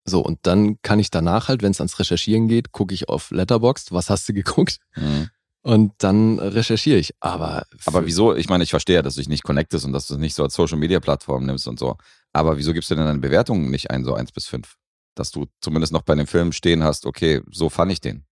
So, 0.10 0.22
und 0.22 0.39
dann 0.43 0.82
kann 0.84 1.00
ich 1.00 1.10
danach 1.12 1.48
halt, 1.50 1.62
wenn 1.63 1.72
es 1.72 1.82
ans 1.82 2.00
Recherchieren 2.00 2.48
geht, 2.48 2.72
gucke 2.72 2.93
ich 2.93 3.10
auf 3.10 3.32
Letterboxd, 3.32 3.91
was 3.91 4.10
hast 4.10 4.30
du 4.30 4.34
geguckt? 4.34 4.80
mh. 4.96 5.28
Und 5.67 5.91
dann 5.97 6.39
recherchiere 6.39 6.97
ich. 6.97 7.13
Aber, 7.19 7.65
Aber 7.86 8.06
wieso? 8.06 8.34
Ich 8.34 8.47
meine, 8.47 8.63
ich 8.63 8.69
verstehe 8.69 8.95
ja, 8.95 9.01
dass 9.01 9.15
du 9.15 9.19
dich 9.19 9.27
nicht 9.27 9.43
connectest 9.43 9.84
und 9.84 9.91
dass 9.91 10.08
du 10.08 10.13
es 10.13 10.19
nicht 10.19 10.34
so 10.34 10.43
als 10.43 10.53
Social 10.53 10.77
Media 10.77 11.01
Plattform 11.01 11.45
nimmst 11.45 11.67
und 11.67 11.77
so. 11.77 11.97
Aber 12.32 12.58
wieso 12.58 12.71
gibst 12.71 12.89
du 12.89 12.95
denn 12.95 13.06
deine 13.06 13.19
Bewertungen 13.19 13.69
nicht 13.69 13.91
ein, 13.91 14.06
so 14.06 14.13
eins 14.13 14.32
bis 14.32 14.45
fünf? 14.45 14.77
Dass 15.13 15.30
du 15.32 15.47
zumindest 15.60 15.91
noch 15.91 16.03
bei 16.03 16.15
dem 16.15 16.25
Film 16.25 16.53
stehen 16.53 16.84
hast, 16.84 17.06
okay, 17.06 17.41
so 17.51 17.67
fand 17.67 17.91
ich 17.91 17.99
den. 17.99 18.23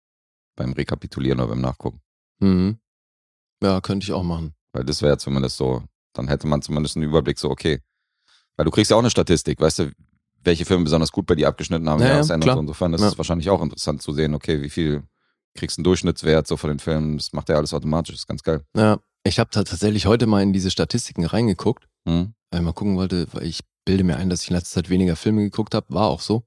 Beim 0.54 0.74
Rekapitulieren 0.74 1.40
oder 1.40 1.48
beim 1.48 1.60
Nachgucken. 1.60 2.00
Mhm. 2.38 2.78
Ja, 3.60 3.80
könnte 3.80 4.04
ich 4.04 4.12
auch 4.12 4.22
machen. 4.22 4.54
Weil 4.72 4.84
das 4.84 5.02
wäre 5.02 5.14
ja 5.14 5.18
zumindest 5.18 5.56
so, 5.56 5.82
dann 6.12 6.28
hätte 6.28 6.46
man 6.46 6.62
zumindest 6.62 6.94
einen 6.94 7.04
Überblick, 7.04 7.40
so, 7.40 7.50
okay. 7.50 7.80
Weil 8.56 8.64
du 8.66 8.70
kriegst 8.70 8.92
ja 8.92 8.96
auch 8.96 9.00
eine 9.00 9.10
Statistik, 9.10 9.58
weißt 9.60 9.80
du, 9.80 9.90
welche 10.44 10.64
Filme 10.64 10.84
besonders 10.84 11.10
gut 11.10 11.26
bei 11.26 11.34
dir 11.34 11.48
abgeschnitten 11.48 11.88
haben. 11.88 12.00
Ja, 12.00 12.20
ja. 12.22 12.34
Und 12.34 12.46
insofern 12.60 12.94
ist 12.94 13.00
Ja. 13.00 13.08
es 13.08 13.18
wahrscheinlich 13.18 13.50
auch 13.50 13.60
interessant 13.60 14.02
zu 14.02 14.12
sehen, 14.12 14.34
okay, 14.34 14.62
wie 14.62 14.70
viel 14.70 15.02
kriegst 15.54 15.76
du 15.76 15.80
einen 15.80 15.84
Durchschnittswert 15.84 16.46
so 16.46 16.56
von 16.56 16.68
den 16.70 16.78
Filmen. 16.78 17.16
Das 17.16 17.32
macht 17.32 17.48
ja 17.48 17.56
alles 17.56 17.72
automatisch. 17.74 18.14
Das 18.14 18.20
ist 18.22 18.26
ganz 18.26 18.42
geil. 18.42 18.62
Ja, 18.76 18.98
ich 19.24 19.38
habe 19.38 19.50
tatsächlich 19.50 20.06
heute 20.06 20.26
mal 20.26 20.42
in 20.42 20.52
diese 20.52 20.70
Statistiken 20.70 21.24
reingeguckt, 21.24 21.86
Mhm. 22.06 22.34
weil 22.50 22.60
ich 22.60 22.64
mal 22.64 22.72
gucken 22.72 22.96
wollte, 22.96 23.26
weil 23.32 23.44
ich 23.46 23.60
bilde 23.84 24.04
mir 24.04 24.16
ein, 24.16 24.30
dass 24.30 24.42
ich 24.42 24.50
in 24.50 24.56
letzter 24.56 24.76
Zeit 24.82 24.90
weniger 24.90 25.16
Filme 25.16 25.42
geguckt 25.42 25.74
habe. 25.74 25.86
War 25.90 26.06
auch 26.08 26.20
so. 26.20 26.44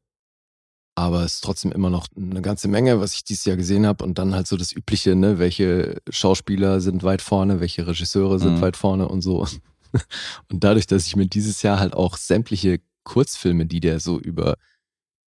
Aber 0.95 1.23
es 1.23 1.35
ist 1.35 1.43
trotzdem 1.43 1.71
immer 1.71 1.91
noch 1.91 2.07
eine 2.15 2.41
ganze 2.41 2.67
Menge, 2.67 2.99
was 2.99 3.13
ich 3.13 3.23
dieses 3.23 3.45
Jahr 3.45 3.55
gesehen 3.55 3.85
habe. 3.85 4.03
Und 4.03 4.17
dann 4.17 4.33
halt 4.33 4.47
so 4.47 4.57
das 4.57 4.71
Übliche, 4.75 5.15
ne, 5.15 5.37
welche 5.37 6.01
Schauspieler 6.09 6.81
sind 6.81 7.03
weit 7.03 7.21
vorne, 7.21 7.59
welche 7.59 7.85
Regisseure 7.85 8.39
sind 8.39 8.55
Mhm. 8.57 8.61
weit 8.61 8.77
vorne 8.77 9.07
und 9.07 9.21
so. 9.21 9.47
Und 10.49 10.63
dadurch, 10.63 10.85
dass 10.87 11.05
ich 11.07 11.15
mir 11.15 11.27
dieses 11.27 11.61
Jahr 11.61 11.79
halt 11.79 11.93
auch 11.93 12.17
sämtliche 12.17 12.79
Kurzfilme, 13.03 13.65
die 13.67 13.79
der 13.79 13.99
so 13.99 14.19
über 14.19 14.57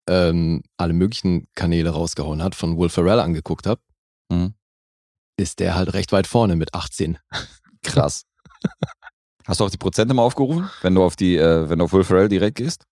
ähm, 0.08 0.62
alle 0.76 0.92
möglichen 0.92 1.46
Kanäle 1.54 1.90
rausgehauen 1.90 2.42
hat, 2.42 2.54
von 2.54 2.78
Will 2.78 2.88
Ferrell 2.88 3.20
angeguckt 3.20 3.66
habe, 3.66 3.80
Mhm. 4.30 4.54
ist 5.36 5.60
der 5.60 5.74
halt 5.74 5.92
recht 5.94 6.12
weit 6.12 6.26
vorne 6.26 6.56
mit 6.56 6.74
18. 6.74 7.18
Krass. 7.82 8.24
Hast 9.46 9.60
du 9.60 9.64
auch 9.64 9.70
die 9.70 9.76
Prozente 9.76 10.14
mal 10.14 10.22
aufgerufen, 10.22 10.70
wenn 10.82 10.94
du 10.94 11.02
auf 11.02 11.16
die, 11.16 11.36
äh, 11.36 11.68
wenn 11.68 11.78
du 11.78 11.84
auf 11.86 11.92
Will 11.92 12.04
Ferrell 12.04 12.28
direkt 12.28 12.56
gehst? 12.56 12.84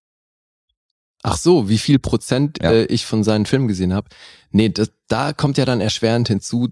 Ach 1.23 1.37
so, 1.37 1.69
wie 1.69 1.79
viel 1.79 1.99
Prozent 1.99 2.59
Ja. 2.63 2.73
äh, 2.73 2.85
ich 2.87 3.07
von 3.07 3.23
seinen 3.25 3.47
Filmen 3.47 3.69
gesehen 3.69 3.93
habe. 3.95 4.09
Nee, 4.51 4.69
das, 4.69 4.91
da 5.09 5.33
kommt 5.33 5.57
ja 5.57 5.65
dann 5.65 5.81
erschwerend 5.81 6.29
hinzu, 6.29 6.69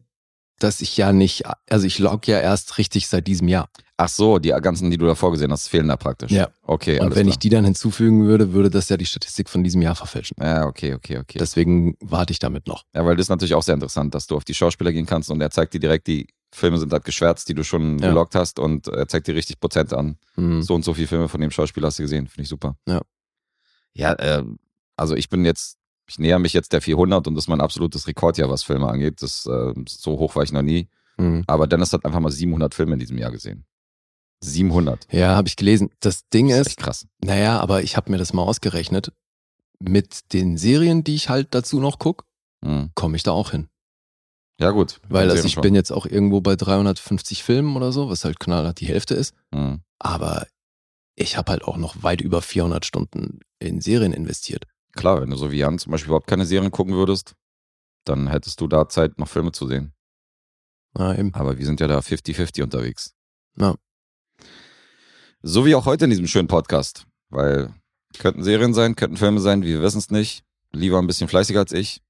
dass 0.63 0.81
ich 0.81 0.97
ja 0.97 1.13
nicht, 1.13 1.45
also 1.69 1.87
ich 1.87 1.99
log 1.99 2.27
ja 2.27 2.39
erst 2.39 2.79
richtig 2.79 3.09
seit 3.09 3.27
diesem 3.27 3.49
Jahr. 3.49 3.69
Ach 3.97 4.09
so, 4.09 4.39
die 4.39 4.49
ganzen, 4.49 4.91
die 4.91 4.97
du 4.97 5.05
davor 5.05 5.31
gesehen 5.31 5.53
hast, 5.53 5.69
fehlen 5.69 5.89
da 5.89 5.97
praktisch. 5.97 6.31
Ja. 6.33 6.49
Okay, 6.63 6.99
Und 7.01 7.15
wenn 7.15 7.25
klar. 7.25 7.29
ich 7.35 7.39
die 7.39 7.51
dann 7.51 7.65
hinzufügen 7.67 8.25
würde, 8.25 8.53
würde 8.55 8.71
das 8.71 8.89
ja 8.89 8.97
die 8.97 9.05
Statistik 9.05 9.51
von 9.51 9.63
diesem 9.63 9.83
Jahr 9.83 9.95
verfälschen. 9.95 10.37
Ja, 10.41 10.65
okay, 10.67 10.95
okay, 10.95 11.19
okay. 11.19 11.37
Deswegen 11.39 11.97
warte 12.01 12.33
ich 12.33 12.39
damit 12.39 12.67
noch. 12.67 12.85
ja, 12.95 13.05
weil 13.05 13.17
das 13.17 13.27
ist 13.27 13.31
natürlich 13.31 13.55
auch 13.55 13.63
sehr 13.63 13.75
interessant, 13.75 14.15
dass 14.15 14.27
du 14.27 14.37
auf 14.37 14.45
die 14.45 14.55
Schauspieler 14.55 14.93
gehen 14.93 15.05
kannst 15.05 15.31
und 15.31 15.41
er 15.43 15.51
zeigt 15.51 15.75
dir 15.75 15.81
direkt, 15.81 16.07
die 16.07 16.29
Filme 16.53 16.79
sind 16.79 16.93
halt 16.93 17.05
geschwärzt, 17.05 17.49
die 17.51 17.55
du 17.55 17.63
schon 17.63 17.99
Ja. 17.99 18.09
gelockt 18.09 18.35
hast 18.35 18.59
und 18.59 18.89
er 18.89 19.07
zeigt 19.07 19.27
dir 19.27 19.35
richtig 19.35 19.61
Prozente 19.61 19.99
an. 19.99 20.17
Hm. 20.35 20.63
So 20.63 20.75
und 20.75 20.85
so 20.85 20.95
viele 20.95 21.07
Filme 21.07 21.29
von 21.29 21.41
dem 21.43 21.51
Schauspieler 21.51 21.89
hast 21.89 21.99
du 21.99 22.03
gesehen. 22.05 22.27
Finde 22.27 22.43
ich 22.45 22.49
super. 22.49 22.77
Ja. 22.89 23.03
Ja, 23.93 24.13
äh, 24.15 24.45
also 24.97 25.15
ich 25.15 25.29
bin 25.29 25.45
jetzt, 25.45 25.77
ich 26.11 26.19
näher 26.19 26.39
mich 26.39 26.53
jetzt 26.53 26.73
der 26.73 26.83
400 26.83 27.27
und 27.27 27.35
das 27.35 27.45
ist 27.45 27.49
mein 27.49 27.61
absolutes 27.61 28.07
Rekordjahr, 28.07 28.51
was 28.51 28.63
Filme 28.63 28.89
angeht. 28.89 29.23
Das, 29.23 29.47
äh, 29.47 29.73
so 29.89 30.19
hoch 30.19 30.37
war 30.37 30.43
ich 30.43 30.53
noch 30.53 30.63
nie. 30.63 30.89
Hm. 31.19 31.45
Aber 31.47 31.67
Dennis 31.67 31.93
hat 31.93 32.05
einfach 32.05 32.21
mal 32.21 32.31
700 32.31 32.75
Filme 32.75 32.95
in 32.95 32.99
diesem 32.99 33.19
Jahr 33.19 33.31
gesehen. 33.31 33.65
700. 34.43 35.07
Ja, 35.13 35.37
habe 35.37 35.49
ich 35.49 35.57
gelesen. 35.57 35.91
Das 36.01 36.29
Ding 36.29 36.49
Das 36.49 36.57
ist 36.59 36.61
ist, 36.63 36.67
echt 36.73 36.79
krass. 36.81 37.07
naja, 37.23 37.61
aber 37.61 37.83
ich 37.83 37.97
habe 37.97 38.11
mir 38.11 38.19
das 38.19 38.33
mal 38.33 38.43
ausgerechnet. 38.43 39.13
Mit 39.79 40.33
den 40.33 40.57
Serien, 40.57 41.05
die 41.05 41.15
ich 41.15 41.29
halt 41.29 41.49
dazu 41.55 41.81
noch 41.81 41.99
guck, 41.99 42.25
Mhm. 42.63 42.91
komme 42.95 43.17
ich 43.17 43.23
da 43.23 43.33
auch 43.33 43.51
hin. 43.53 43.69
Ja, 44.59 44.71
gut. 44.73 45.01
Weil 45.09 45.31
also 45.31 45.47
ich 45.47 45.55
schon. 45.55 45.63
bin 45.63 45.75
jetzt 45.75 45.91
auch 45.91 46.05
irgendwo 46.05 46.43
bei 46.43 46.55
350 46.57 47.43
Filmen 47.43 47.77
oder 47.77 47.93
so, 47.93 48.11
was 48.11 48.25
halt 48.27 48.39
knallhart 48.39 48.81
die 48.81 48.87
Hälfte 48.87 49.15
ist. 49.15 49.35
Mhm. 49.53 49.81
Aber 49.99 50.47
ich 51.17 51.39
habe 51.39 51.53
halt 51.53 51.65
auch 51.65 51.79
noch 51.79 52.03
weit 52.03 52.21
über 52.21 52.43
400 52.43 52.85
Stunden 52.85 53.41
in 53.59 53.81
Serien 53.81 54.13
investiert. 54.13 54.67
Klar, 54.93 55.21
wenn 55.21 55.31
du 55.31 55.37
so 55.37 55.51
wie 55.51 55.59
Jan 55.59 55.79
zum 55.79 55.93
Beispiel 55.93 56.09
überhaupt 56.09 56.27
keine 56.27 56.47
Serien 56.47 56.71
gucken 56.71 56.95
würdest, 56.95 57.35
dann 58.05 58.29
hättest 58.29 58.61
du 58.61 58.69
da 58.69 58.89
Zeit, 58.89 59.19
noch 59.19 59.29
Filme 59.29 59.53
zu 59.53 59.67
sehen. 59.67 59.93
Ja, 60.99 61.15
eben. 61.15 61.33
Aber 61.35 61.59
wir 61.59 61.65
sind 61.65 61.81
ja 61.81 61.87
da 61.87 62.01
50-50 62.01 62.63
unterwegs. 62.63 63.15
Ja. 63.57 63.75
So 65.43 65.65
wie 65.65 65.75
auch 65.75 65.87
heute 65.87 66.05
in 66.05 66.11
diesem 66.11 66.27
schönen 66.27 66.49
Podcast. 66.49 67.07
Weil 67.29 67.73
könnten 68.19 68.43
Serien 68.43 68.75
sein, 68.75 68.97
könnten 68.97 69.17
Filme 69.17 69.41
sein, 69.41 69.63
wir 69.63 69.83
wissen 69.83 69.99
es 69.99 70.11
nicht. 70.11 70.45
Lieber 70.73 70.99
ein 70.99 71.07
bisschen 71.07 71.29
fleißiger 71.29 71.61
als 71.61 71.73
ich. 71.73 72.03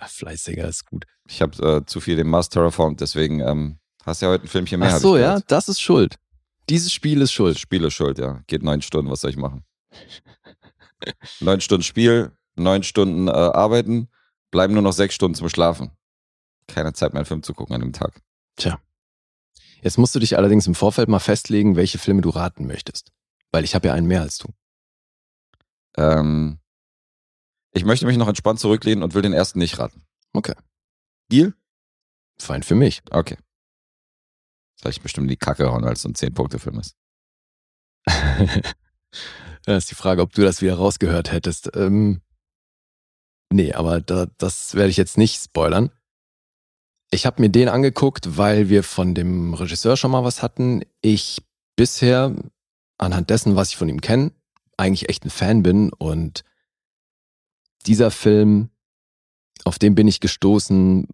ja, 0.00 0.06
fleißiger 0.06 0.68
ist 0.68 0.86
gut. 0.86 1.06
Ich 1.26 1.42
habe 1.42 1.56
äh, 1.66 1.86
zu 1.86 2.00
viel 2.00 2.16
den 2.16 2.28
Mars 2.28 2.48
terraformt, 2.48 3.00
deswegen 3.00 3.40
ähm, 3.40 3.78
hast 4.04 4.22
ja 4.22 4.28
heute 4.28 4.44
ein 4.44 4.48
Filmchen 4.48 4.80
mehr. 4.80 4.94
Ach 4.94 4.98
so, 4.98 5.16
ja, 5.16 5.40
das 5.46 5.68
ist 5.68 5.80
schuld. 5.80 6.16
Dieses 6.68 6.92
Spiel 6.92 7.20
ist 7.22 7.32
schuld. 7.32 7.58
Spiel 7.58 7.84
ist 7.84 7.94
schuld, 7.94 8.18
ja. 8.18 8.42
Geht 8.46 8.62
neun 8.62 8.82
Stunden, 8.82 9.10
was 9.10 9.20
soll 9.20 9.30
ich 9.30 9.36
machen? 9.36 9.64
neun 11.40 11.60
Stunden 11.60 11.82
Spiel, 11.82 12.32
neun 12.56 12.82
Stunden 12.82 13.28
äh, 13.28 13.32
arbeiten, 13.32 14.08
bleiben 14.50 14.74
nur 14.74 14.82
noch 14.82 14.92
sechs 14.92 15.14
Stunden 15.14 15.34
zum 15.34 15.48
Schlafen. 15.48 15.90
Keine 16.66 16.92
Zeit 16.92 17.12
mehr, 17.12 17.20
einen 17.20 17.26
Film 17.26 17.42
zu 17.42 17.54
gucken 17.54 17.74
an 17.74 17.80
dem 17.80 17.92
Tag. 17.92 18.20
Jetzt 19.82 19.98
musst 19.98 20.14
du 20.14 20.18
dich 20.18 20.36
allerdings 20.36 20.66
im 20.66 20.74
Vorfeld 20.74 21.08
mal 21.08 21.18
festlegen, 21.18 21.76
welche 21.76 21.98
Filme 21.98 22.20
du 22.20 22.30
raten 22.30 22.66
möchtest. 22.66 23.12
Weil 23.50 23.64
ich 23.64 23.74
habe 23.74 23.88
ja 23.88 23.94
einen 23.94 24.06
mehr 24.06 24.20
als 24.20 24.38
du. 24.38 24.52
Ähm, 25.96 26.58
ich 27.72 27.84
möchte 27.84 28.06
mich 28.06 28.16
noch 28.16 28.28
entspannt 28.28 28.60
zurücklehnen 28.60 29.02
und 29.02 29.14
will 29.14 29.22
den 29.22 29.32
ersten 29.32 29.58
nicht 29.58 29.78
raten. 29.78 30.04
Okay. 30.32 30.54
Deal? 31.30 31.54
Fein 32.38 32.62
für 32.62 32.74
mich. 32.74 33.02
Okay. 33.10 33.36
Soll 34.76 34.90
ich 34.90 35.02
bestimmt 35.02 35.24
in 35.24 35.30
die 35.30 35.36
Kacke 35.36 35.70
hauen, 35.70 35.84
weil 35.84 35.92
es 35.92 36.02
so 36.02 36.08
ein 36.08 36.14
10-Punkte-Film 36.14 36.80
ist. 36.80 36.96
da 39.64 39.76
ist 39.76 39.90
die 39.90 39.94
Frage, 39.94 40.22
ob 40.22 40.32
du 40.32 40.42
das 40.42 40.62
wieder 40.62 40.74
rausgehört 40.74 41.32
hättest. 41.32 41.70
Ähm, 41.74 42.20
nee, 43.52 43.72
aber 43.72 44.00
da, 44.00 44.26
das 44.38 44.74
werde 44.74 44.90
ich 44.90 44.96
jetzt 44.96 45.18
nicht 45.18 45.42
spoilern. 45.42 45.90
Ich 47.10 47.26
habe 47.26 47.42
mir 47.42 47.50
den 47.50 47.68
angeguckt, 47.68 48.36
weil 48.36 48.68
wir 48.68 48.82
von 48.82 49.14
dem 49.14 49.54
Regisseur 49.54 49.96
schon 49.96 50.12
mal 50.12 50.24
was 50.24 50.42
hatten. 50.42 50.82
Ich 51.02 51.42
bisher, 51.76 52.34
anhand 52.98 53.30
dessen, 53.30 53.56
was 53.56 53.70
ich 53.70 53.76
von 53.76 53.88
ihm 53.88 54.00
kenne, 54.00 54.32
eigentlich 54.76 55.08
echt 55.08 55.24
ein 55.24 55.30
Fan 55.30 55.62
bin. 55.62 55.92
Und 55.92 56.44
dieser 57.86 58.10
Film, 58.10 58.70
auf 59.64 59.78
den 59.78 59.94
bin 59.94 60.06
ich 60.08 60.20
gestoßen 60.20 61.08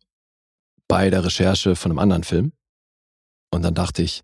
bei 0.89 1.11
der 1.11 1.25
Recherche 1.25 1.77
von 1.77 1.91
einem 1.91 1.99
anderen 1.99 2.25
Film. 2.25 2.53
Und 3.51 3.63
dann 3.63 3.75
dachte 3.75 4.03
ich, 4.03 4.23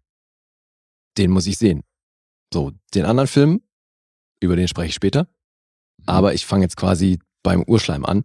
den 1.16 1.30
muss 1.30 1.46
ich 1.46 1.58
sehen. 1.58 1.82
So, 2.52 2.72
den 2.94 3.04
anderen 3.04 3.28
Film, 3.28 3.62
über 4.42 4.56
den 4.56 4.68
spreche 4.68 4.88
ich 4.88 4.94
später. 4.94 5.28
Aber 6.06 6.34
ich 6.34 6.46
fange 6.46 6.64
jetzt 6.64 6.76
quasi 6.76 7.18
beim 7.42 7.62
Urschleim 7.62 8.04
an, 8.04 8.24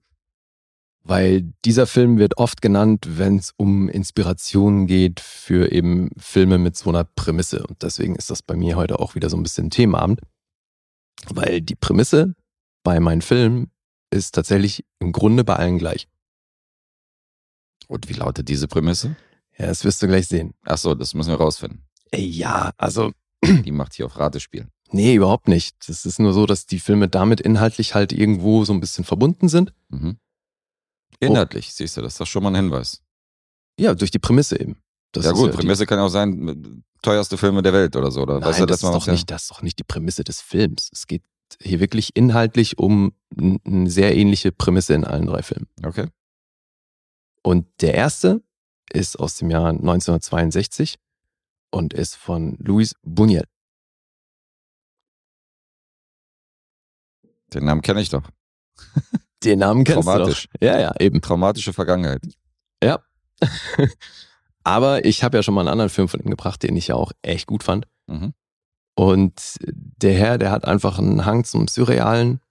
weil 1.03 1.53
dieser 1.63 1.87
Film 1.87 2.17
wird 2.17 2.37
oft 2.37 2.61
genannt, 2.61 3.05
wenn 3.17 3.37
es 3.37 3.53
um 3.55 3.87
Inspirationen 3.89 4.87
geht 4.87 5.19
für 5.19 5.71
eben 5.71 6.09
Filme 6.17 6.57
mit 6.57 6.75
so 6.75 6.89
einer 6.89 7.03
Prämisse. 7.03 7.65
Und 7.65 7.83
deswegen 7.83 8.15
ist 8.15 8.29
das 8.29 8.41
bei 8.41 8.55
mir 8.55 8.75
heute 8.75 8.99
auch 8.99 9.15
wieder 9.15 9.29
so 9.29 9.37
ein 9.37 9.43
bisschen 9.43 9.69
Themenabend, 9.69 10.21
weil 11.29 11.61
die 11.61 11.75
Prämisse 11.75 12.35
bei 12.83 12.99
meinen 12.99 13.21
Filmen 13.21 13.71
ist 14.11 14.33
tatsächlich 14.33 14.85
im 14.99 15.11
Grunde 15.11 15.43
bei 15.43 15.55
allen 15.55 15.77
gleich. 15.77 16.07
Und 17.87 18.09
wie 18.09 18.13
lautet 18.13 18.49
diese 18.49 18.67
Prämisse? 18.67 19.15
Ja, 19.57 19.67
das 19.67 19.83
wirst 19.83 20.01
du 20.01 20.07
gleich 20.07 20.27
sehen. 20.27 20.53
Ach 20.65 20.77
so, 20.77 20.93
das 20.93 21.13
müssen 21.13 21.29
wir 21.29 21.37
rausfinden. 21.37 21.83
Ey, 22.11 22.25
ja, 22.25 22.71
also 22.77 23.11
Die 23.43 23.71
macht 23.71 23.93
hier 23.93 24.05
auf 24.05 24.17
Ratespiel. 24.17 24.67
Nee, 24.91 25.13
überhaupt 25.15 25.47
nicht. 25.47 25.75
Es 25.89 26.05
ist 26.05 26.19
nur 26.19 26.33
so, 26.33 26.45
dass 26.45 26.65
die 26.65 26.79
Filme 26.79 27.07
damit 27.07 27.39
inhaltlich 27.41 27.95
halt 27.95 28.11
irgendwo 28.13 28.65
so 28.65 28.73
ein 28.73 28.79
bisschen 28.79 29.03
verbunden 29.03 29.49
sind. 29.49 29.73
Mhm. 29.89 30.17
Inhaltlich, 31.19 31.73
siehst 31.73 31.97
du, 31.97 32.01
das 32.01 32.13
ist 32.13 32.21
doch 32.21 32.27
schon 32.27 32.43
mal 32.43 32.49
ein 32.49 32.55
Hinweis. 32.55 33.01
Ja, 33.79 33.93
durch 33.95 34.11
die 34.11 34.19
Prämisse 34.19 34.59
eben. 34.59 34.77
Das 35.13 35.25
ja 35.25 35.31
gut, 35.31 35.53
die- 35.53 35.57
Prämisse 35.57 35.85
kann 35.85 35.97
ja 35.99 36.05
auch 36.05 36.09
sein, 36.09 36.47
äh, 36.47 36.55
teuerste 37.01 37.37
Filme 37.37 37.61
der 37.61 37.73
Welt 37.73 37.95
oder 37.95 38.11
so. 38.11 38.21
Oder 38.21 38.35
Nein, 38.39 38.49
weißt 38.49 38.59
du, 38.61 38.65
das, 38.65 38.83
ist 38.83 38.89
doch 38.93 39.07
ja- 39.07 39.13
nicht, 39.13 39.29
das 39.31 39.43
ist 39.43 39.51
doch 39.51 39.61
nicht 39.61 39.79
die 39.79 39.83
Prämisse 39.83 40.23
des 40.23 40.41
Films. 40.41 40.89
Es 40.91 41.07
geht 41.07 41.23
hier 41.61 41.79
wirklich 41.79 42.15
inhaltlich 42.15 42.77
um 42.77 43.13
eine 43.37 43.89
sehr 43.89 44.15
ähnliche 44.15 44.51
Prämisse 44.51 44.93
in 44.93 45.05
allen 45.05 45.25
drei 45.27 45.41
Filmen. 45.43 45.67
Okay. 45.83 46.07
Und 47.41 47.65
der 47.81 47.93
erste 47.93 48.41
ist 48.91 49.17
aus 49.19 49.35
dem 49.37 49.49
Jahr 49.49 49.69
1962 49.69 50.95
und 51.71 51.93
ist 51.93 52.15
von 52.15 52.57
Luis 52.59 52.93
Buñuel. 53.05 53.45
Den 57.53 57.65
Namen 57.65 57.81
kenne 57.81 58.01
ich 58.01 58.09
doch. 58.09 58.23
Den 59.43 59.59
Namen 59.59 59.83
kennst 59.83 60.07
du 60.07 60.17
doch. 60.17 60.45
Ja, 60.61 60.79
ja, 60.79 60.93
eben. 60.99 61.21
Traumatische 61.21 61.73
Vergangenheit. 61.73 62.21
Ja. 62.83 62.99
Aber 64.63 65.05
ich 65.05 65.23
habe 65.23 65.37
ja 65.37 65.43
schon 65.43 65.53
mal 65.53 65.61
einen 65.61 65.69
anderen 65.69 65.89
Film 65.89 66.07
von 66.07 66.19
ihm 66.19 66.29
gebracht, 66.29 66.61
den 66.63 66.75
ich 66.75 66.87
ja 66.87 66.95
auch 66.95 67.11
echt 67.21 67.47
gut 67.47 67.63
fand. 67.63 67.87
Mhm. 68.07 68.33
Und 68.95 69.57
der 69.61 70.13
Herr, 70.15 70.37
der 70.37 70.51
hat 70.51 70.65
einfach 70.65 70.97
einen 70.97 71.23
Hang 71.23 71.43
zum 71.43 71.67
Surrealen 71.67 72.41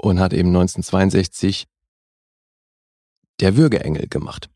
und 0.00 0.18
hat 0.20 0.32
eben 0.32 0.48
1962 0.48 1.68
der 3.40 3.56
Würgeengel 3.56 4.08
gemacht. 4.08 4.50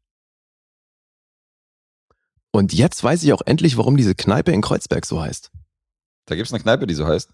Und 2.50 2.74
jetzt 2.74 3.02
weiß 3.02 3.22
ich 3.22 3.32
auch 3.32 3.42
endlich, 3.46 3.76
warum 3.76 3.96
diese 3.96 4.14
Kneipe 4.14 4.52
in 4.52 4.60
Kreuzberg 4.60 5.06
so 5.06 5.22
heißt. 5.22 5.50
Da 6.26 6.34
gibt 6.34 6.48
es 6.48 6.52
eine 6.52 6.62
Kneipe, 6.62 6.86
die 6.86 6.94
so 6.94 7.06
heißt? 7.06 7.32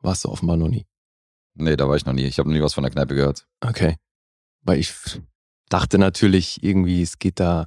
Warst 0.00 0.24
du 0.24 0.28
offenbar 0.28 0.56
noch 0.56 0.68
nie. 0.68 0.86
Nee, 1.54 1.76
da 1.76 1.88
war 1.88 1.96
ich 1.96 2.06
noch 2.06 2.12
nie. 2.12 2.24
Ich 2.24 2.38
habe 2.38 2.48
noch 2.48 2.56
nie 2.56 2.62
was 2.62 2.74
von 2.74 2.84
der 2.84 2.92
Kneipe 2.92 3.14
gehört. 3.14 3.46
Okay. 3.60 3.96
Weil 4.62 4.78
ich 4.78 4.94
dachte 5.68 5.98
natürlich 5.98 6.62
irgendwie, 6.62 7.02
es 7.02 7.18
geht 7.18 7.40
da 7.40 7.66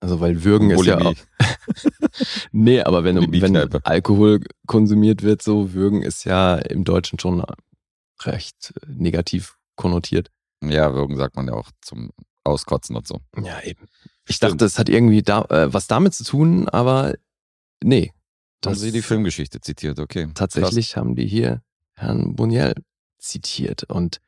Also 0.00 0.20
weil 0.20 0.44
Würgen 0.44 0.70
ist 0.70 0.86
ja 0.86 0.98
auch. 1.00 1.14
nee, 2.52 2.80
aber 2.80 3.04
wenn, 3.04 3.16
wenn 3.32 3.56
Alkohol 3.84 4.40
konsumiert 4.66 5.22
wird, 5.22 5.42
so 5.42 5.72
Würgen 5.74 6.02
ist 6.02 6.24
ja 6.24 6.56
im 6.56 6.84
Deutschen 6.84 7.18
schon 7.18 7.44
recht 8.22 8.72
negativ 8.86 9.58
konnotiert. 9.76 10.30
Ja, 10.62 10.94
Würgen 10.94 11.16
sagt 11.16 11.36
man 11.36 11.48
ja 11.48 11.54
auch 11.54 11.70
zum 11.80 12.10
Auskotzen 12.44 12.96
und 12.96 13.06
so. 13.06 13.20
Ja, 13.36 13.60
eben. 13.62 13.86
Ich 14.26 14.36
Stimmt. 14.36 14.52
dachte, 14.52 14.64
es 14.64 14.78
hat 14.78 14.88
irgendwie 14.88 15.22
da, 15.22 15.42
äh, 15.46 15.72
was 15.72 15.86
damit 15.86 16.14
zu 16.14 16.24
tun, 16.24 16.68
aber 16.68 17.14
nee. 17.82 18.12
Haben 18.66 18.76
Sie 18.76 18.92
die 18.92 19.02
Filmgeschichte 19.02 19.60
zitiert, 19.60 19.98
okay. 19.98 20.28
Tatsächlich 20.34 20.92
Krass. 20.92 20.96
haben 20.96 21.14
die 21.14 21.26
hier 21.26 21.62
Herrn 21.94 22.34
Buniel 22.36 22.74
zitiert. 23.18 23.84
Und 23.84 24.20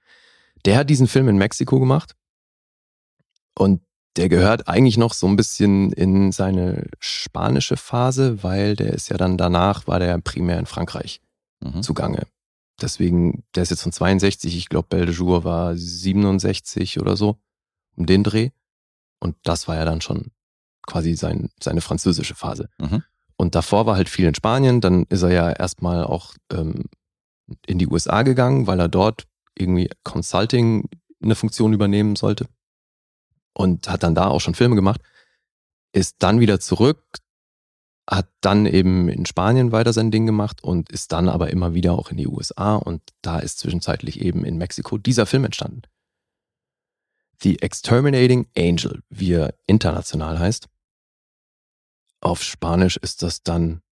der 0.64 0.78
hat 0.78 0.90
diesen 0.90 1.06
Film 1.06 1.28
in 1.28 1.36
Mexiko 1.36 1.78
gemacht. 1.78 2.14
Und 3.56 3.82
der 4.16 4.28
gehört 4.28 4.68
eigentlich 4.68 4.96
noch 4.96 5.12
so 5.12 5.26
ein 5.26 5.36
bisschen 5.36 5.92
in 5.92 6.32
seine 6.32 6.88
spanische 7.00 7.76
Phase, 7.76 8.42
weil 8.42 8.76
der 8.76 8.92
ist 8.92 9.08
ja 9.08 9.16
dann 9.16 9.36
danach, 9.36 9.86
war 9.86 9.98
der 9.98 10.18
primär 10.18 10.58
in 10.58 10.66
Frankreich 10.66 11.20
mhm. 11.60 11.82
zugange. 11.82 12.26
Deswegen, 12.80 13.44
der 13.54 13.64
ist 13.64 13.70
jetzt 13.70 13.82
von 13.82 13.92
62, 13.92 14.56
ich 14.56 14.68
glaube, 14.68 14.88
Belle 14.88 15.06
de 15.06 15.14
Jour 15.14 15.44
war 15.44 15.76
67 15.76 17.00
oder 17.00 17.16
so, 17.16 17.38
um 17.96 18.06
den 18.06 18.24
Dreh. 18.24 18.50
Und 19.20 19.36
das 19.42 19.68
war 19.68 19.76
ja 19.76 19.84
dann 19.84 20.00
schon 20.00 20.30
quasi 20.82 21.14
sein, 21.14 21.50
seine 21.60 21.80
französische 21.80 22.34
Phase. 22.34 22.68
Mhm. 22.78 23.02
Und 23.44 23.54
davor 23.54 23.84
war 23.84 23.96
halt 23.96 24.08
viel 24.08 24.24
in 24.24 24.34
Spanien, 24.34 24.80
dann 24.80 25.04
ist 25.10 25.20
er 25.20 25.30
ja 25.30 25.50
erstmal 25.50 26.02
auch 26.02 26.32
ähm, 26.50 26.84
in 27.66 27.78
die 27.78 27.86
USA 27.86 28.22
gegangen, 28.22 28.66
weil 28.66 28.80
er 28.80 28.88
dort 28.88 29.26
irgendwie 29.54 29.90
Consulting 30.02 30.88
eine 31.22 31.34
Funktion 31.34 31.74
übernehmen 31.74 32.16
sollte 32.16 32.46
und 33.52 33.86
hat 33.86 34.02
dann 34.02 34.14
da 34.14 34.28
auch 34.28 34.40
schon 34.40 34.54
Filme 34.54 34.76
gemacht, 34.76 35.02
ist 35.92 36.16
dann 36.20 36.40
wieder 36.40 36.58
zurück, 36.58 37.04
hat 38.08 38.30
dann 38.40 38.64
eben 38.64 39.10
in 39.10 39.26
Spanien 39.26 39.72
weiter 39.72 39.92
sein 39.92 40.10
Ding 40.10 40.24
gemacht 40.24 40.64
und 40.64 40.90
ist 40.90 41.12
dann 41.12 41.28
aber 41.28 41.50
immer 41.50 41.74
wieder 41.74 41.92
auch 41.92 42.10
in 42.10 42.16
die 42.16 42.26
USA 42.26 42.76
und 42.76 43.02
da 43.20 43.40
ist 43.40 43.58
zwischenzeitlich 43.58 44.22
eben 44.22 44.46
in 44.46 44.56
Mexiko 44.56 44.96
dieser 44.96 45.26
Film 45.26 45.44
entstanden. 45.44 45.82
The 47.42 47.60
Exterminating 47.60 48.46
Angel, 48.56 49.02
wie 49.10 49.34
er 49.34 49.52
international 49.66 50.38
heißt. 50.38 50.66
Auf 52.24 52.42
Spanisch 52.42 52.96
ist 52.96 53.22
das 53.22 53.42
dann 53.42 53.82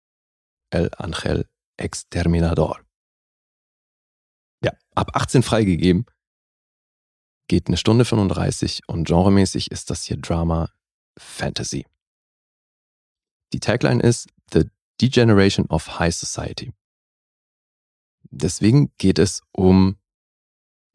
El 0.71 0.91
Angel 0.97 1.47
Exterminador. 1.77 2.81
Ja, 4.65 4.73
ab 4.95 5.15
18 5.15 5.43
freigegeben 5.43 6.07
geht 7.49 7.67
eine 7.67 7.77
Stunde 7.77 8.07
35 8.07 8.89
und 8.89 9.07
genremäßig 9.07 9.71
ist 9.71 9.91
das 9.91 10.05
hier 10.05 10.17
Drama 10.17 10.71
Fantasy. 11.19 11.85
Die 13.53 13.61
Tagline 13.61 14.03
ist 14.03 14.31
The 14.51 14.71
Degeneration 14.99 15.67
of 15.67 15.99
High 15.99 16.15
Society. 16.15 16.73
Deswegen 18.31 18.95
geht 18.97 19.19
es 19.19 19.43
um, 19.53 19.99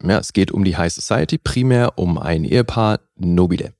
ja, 0.02 0.18
es 0.18 0.32
geht 0.32 0.50
um 0.50 0.64
die 0.64 0.76
High 0.76 0.92
Society, 0.92 1.38
primär 1.38 1.98
um 1.98 2.18
ein 2.18 2.42
Ehepaar 2.42 2.98
Nobile. 3.14 3.74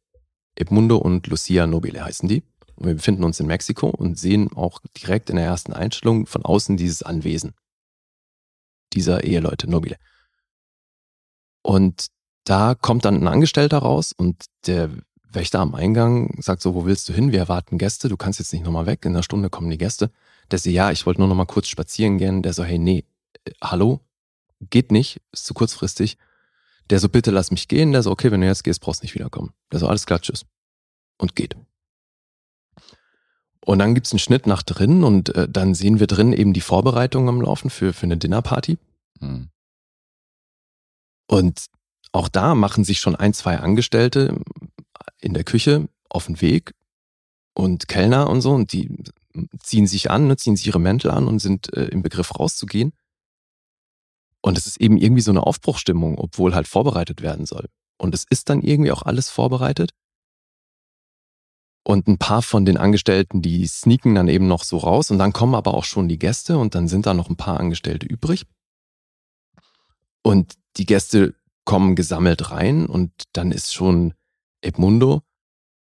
Edmundo 0.55 0.99
und 0.99 1.27
Lucia 1.27 1.67
Nobile 1.67 2.05
heißen 2.05 2.29
die. 2.29 2.45
Und 2.79 2.87
wir 2.87 2.95
befinden 2.95 3.25
uns 3.25 3.41
in 3.41 3.47
Mexiko 3.47 3.89
und 3.89 4.19
sehen 4.19 4.53
auch 4.55 4.81
direkt 4.97 5.31
in 5.31 5.37
der 5.37 5.45
ersten 5.45 5.73
Einstellung 5.73 6.27
von 6.27 6.45
außen 6.45 6.77
dieses 6.77 7.03
Anwesen 7.03 7.55
dieser 8.93 9.25
Eheleute 9.25 9.69
Nobile. 9.69 9.97
Und 11.63 12.07
da 12.45 12.75
kommt 12.75 13.05
dann 13.05 13.17
ein 13.17 13.29
Angestellter 13.29 13.79
raus 13.79 14.13
und 14.17 14.45
der 14.67 14.91
Wächter 15.31 15.61
am 15.61 15.75
Eingang 15.75 16.41
sagt 16.41 16.63
so, 16.63 16.75
wo 16.75 16.87
willst 16.87 17.09
du 17.09 17.13
hin? 17.13 17.33
Wir 17.33 17.41
erwarten 17.41 17.79
Gäste, 17.79 18.09
du 18.09 18.17
kannst 18.17 18.39
jetzt 18.39 18.53
nicht 18.53 18.65
nochmal 18.65 18.87
weg, 18.87 19.05
in 19.05 19.13
einer 19.13 19.23
Stunde 19.23 19.51
kommen 19.51 19.71
die 19.71 19.77
Gäste. 19.77 20.11
Der 20.51 20.59
so, 20.59 20.71
ja, 20.71 20.91
ich 20.91 21.05
wollte 21.05 21.21
nur 21.21 21.29
nochmal 21.29 21.47
kurz 21.47 21.69
spazieren 21.69 22.17
gehen. 22.17 22.43
Der 22.43 22.55
so, 22.55 22.65
hey, 22.65 22.79
nee, 22.79 23.05
äh, 23.45 23.51
hallo, 23.63 24.01
geht 24.71 24.91
nicht, 24.93 25.21
ist 25.33 25.45
zu 25.45 25.53
kurzfristig. 25.53 26.17
Der 26.89 27.01
so, 27.01 27.11
bitte 27.11 27.31
lass 27.31 27.51
mich 27.51 27.69
gehen. 27.69 27.93
Der 27.93 28.03
so, 28.03 28.11
okay, 28.11 28.31
wenn 28.31 28.41
du 28.41 28.47
jetzt 28.47 28.65
gehst, 28.65 28.81
brauchst 28.81 29.03
nicht 29.03 29.15
wiederkommen. 29.15 29.53
Der 29.71 29.81
so, 29.81 29.89
alles 29.89 30.07
klar, 30.07 30.21
tschüss. 30.21 30.47
Und 31.19 31.37
geht. 31.37 31.55
Und 33.69 33.81
dann 33.81 33.95
gibt's 33.95 34.13
einen 34.13 34.19
Schnitt 34.19 34.47
nach 34.47 34.63
drin 34.63 35.05
und 35.05 35.35
äh, 35.35 35.47
dann 35.47 35.75
sehen 35.75 36.01
wir 36.01 36.07
drin 36.07 36.33
eben 36.33 36.55
die 36.55 36.63
Vorbereitungen 36.63 37.29
am 37.29 37.43
Laufen 37.43 37.69
für, 37.69 37.93
für 37.93 38.05
eine 38.05 38.17
Dinnerparty. 38.17 38.79
Hm. 39.19 39.51
Und 41.27 41.67
auch 42.13 42.29
da 42.29 42.55
machen 42.55 42.83
sich 42.83 42.99
schon 42.99 43.15
ein, 43.15 43.35
zwei 43.35 43.59
Angestellte 43.59 44.41
in 45.21 45.35
der 45.35 45.45
Küche 45.45 45.87
auf 46.09 46.25
den 46.25 46.41
Weg 46.41 46.73
und 47.53 47.89
Kellner 47.89 48.31
und 48.31 48.41
so 48.41 48.53
und 48.53 48.73
die 48.73 49.05
ziehen 49.59 49.87
sich 49.87 50.11
an, 50.11 50.29
ne, 50.29 50.39
ziehen 50.39 50.57
sich 50.57 50.67
ihre 50.67 50.81
Mäntel 50.81 51.11
an 51.11 51.29
und 51.29 51.39
sind 51.39 51.71
äh, 51.77 51.89
im 51.89 52.01
Begriff 52.01 52.41
rauszugehen. 52.41 52.95
Und 54.41 54.57
es 54.57 54.67
ist 54.67 54.81
eben 54.81 54.97
irgendwie 54.97 55.21
so 55.21 55.31
eine 55.31 55.47
Aufbruchstimmung, 55.47 56.17
obwohl 56.17 56.55
halt 56.55 56.69
vorbereitet 56.69 57.21
werden 57.21 57.45
soll. 57.45 57.67
Und 57.99 58.15
es 58.15 58.25
ist 58.31 58.49
dann 58.49 58.63
irgendwie 58.63 58.93
auch 58.93 59.03
alles 59.03 59.29
vorbereitet. 59.29 59.91
Und 61.89 62.07
ein 62.07 62.19
paar 62.19 62.43
von 62.43 62.67
den 62.67 62.77
Angestellten, 62.77 63.41
die 63.41 63.67
sneaken 63.67 64.15
dann 64.15 64.29
eben 64.29 64.47
noch 64.47 64.63
so 64.63 64.77
raus 64.77 65.11
und 65.11 65.19
dann 65.19 65.33
kommen 65.33 65.55
aber 65.55 65.73
auch 65.73 65.85
schon 65.85 66.07
die 66.07 66.19
Gäste 66.19 66.59
und 66.59 66.75
dann 66.75 66.87
sind 66.87 67.07
da 67.07 67.15
noch 67.15 67.31
ein 67.31 67.37
paar 67.37 67.59
Angestellte 67.59 68.07
übrig. 68.07 68.45
Und 70.23 70.53
die 70.77 70.85
Gäste 70.85 71.35
kommen 71.65 71.97
gesammelt 71.97 72.51
rein 72.51 72.85
und 72.85 73.11
dann 73.33 73.53
ist 73.53 73.73
schon 73.73 74.13
Edmundo, 74.61 75.23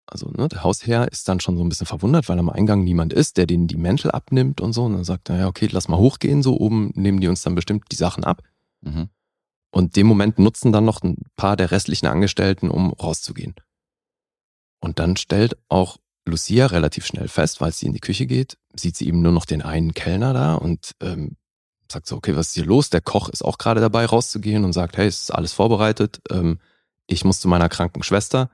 also 0.05 0.29
ne, 0.29 0.47
der 0.47 0.63
Hausherr, 0.63 1.11
ist 1.11 1.27
dann 1.27 1.41
schon 1.41 1.57
so 1.57 1.63
ein 1.65 1.67
bisschen 1.67 1.87
verwundert, 1.87 2.29
weil 2.29 2.39
am 2.39 2.49
Eingang 2.49 2.85
niemand 2.85 3.11
ist, 3.11 3.35
der 3.35 3.45
denen 3.45 3.67
die 3.67 3.75
Mäntel 3.75 4.09
abnimmt 4.09 4.61
und 4.61 4.71
so. 4.71 4.85
Und 4.85 4.93
dann 4.93 5.03
sagt 5.03 5.27
er, 5.29 5.37
ja, 5.37 5.47
okay, 5.47 5.67
lass 5.69 5.89
mal 5.89 5.97
hochgehen, 5.97 6.41
so 6.41 6.57
oben 6.57 6.91
nehmen 6.95 7.19
die 7.19 7.27
uns 7.27 7.41
dann 7.41 7.53
bestimmt 7.53 7.83
die 7.91 7.97
Sachen 7.97 8.23
ab. 8.23 8.43
Mhm. 8.79 9.09
Und 9.71 9.97
dem 9.97 10.07
Moment 10.07 10.39
nutzen 10.39 10.71
dann 10.71 10.85
noch 10.85 11.01
ein 11.03 11.17
paar 11.35 11.57
der 11.57 11.71
restlichen 11.71 12.07
Angestellten, 12.07 12.69
um 12.69 12.93
rauszugehen. 12.93 13.55
Und 14.79 14.99
dann 14.99 15.17
stellt 15.17 15.57
auch 15.69 15.97
Lucia 16.25 16.67
relativ 16.67 17.05
schnell 17.05 17.27
fest, 17.27 17.61
weil 17.61 17.71
sie 17.71 17.87
in 17.87 17.93
die 17.93 17.99
Küche 17.99 18.25
geht, 18.25 18.57
sieht 18.75 18.95
sie 18.95 19.07
eben 19.07 19.21
nur 19.21 19.31
noch 19.31 19.45
den 19.45 19.61
einen 19.61 19.93
Kellner 19.93 20.33
da 20.33 20.55
und 20.55 20.91
ähm, 21.01 21.37
sagt 21.91 22.07
so, 22.07 22.15
okay, 22.17 22.35
was 22.35 22.47
ist 22.47 22.53
hier 22.53 22.65
los? 22.65 22.89
Der 22.89 23.01
Koch 23.01 23.29
ist 23.29 23.43
auch 23.43 23.57
gerade 23.57 23.81
dabei, 23.81 24.05
rauszugehen 24.05 24.65
und 24.65 24.73
sagt, 24.73 24.97
hey, 24.97 25.07
es 25.07 25.21
ist 25.21 25.31
alles 25.31 25.53
vorbereitet. 25.53 26.21
Ähm, 26.29 26.59
ich 27.07 27.23
muss 27.23 27.39
zu 27.39 27.47
meiner 27.47 27.69
kranken 27.69 28.03
Schwester. 28.03 28.49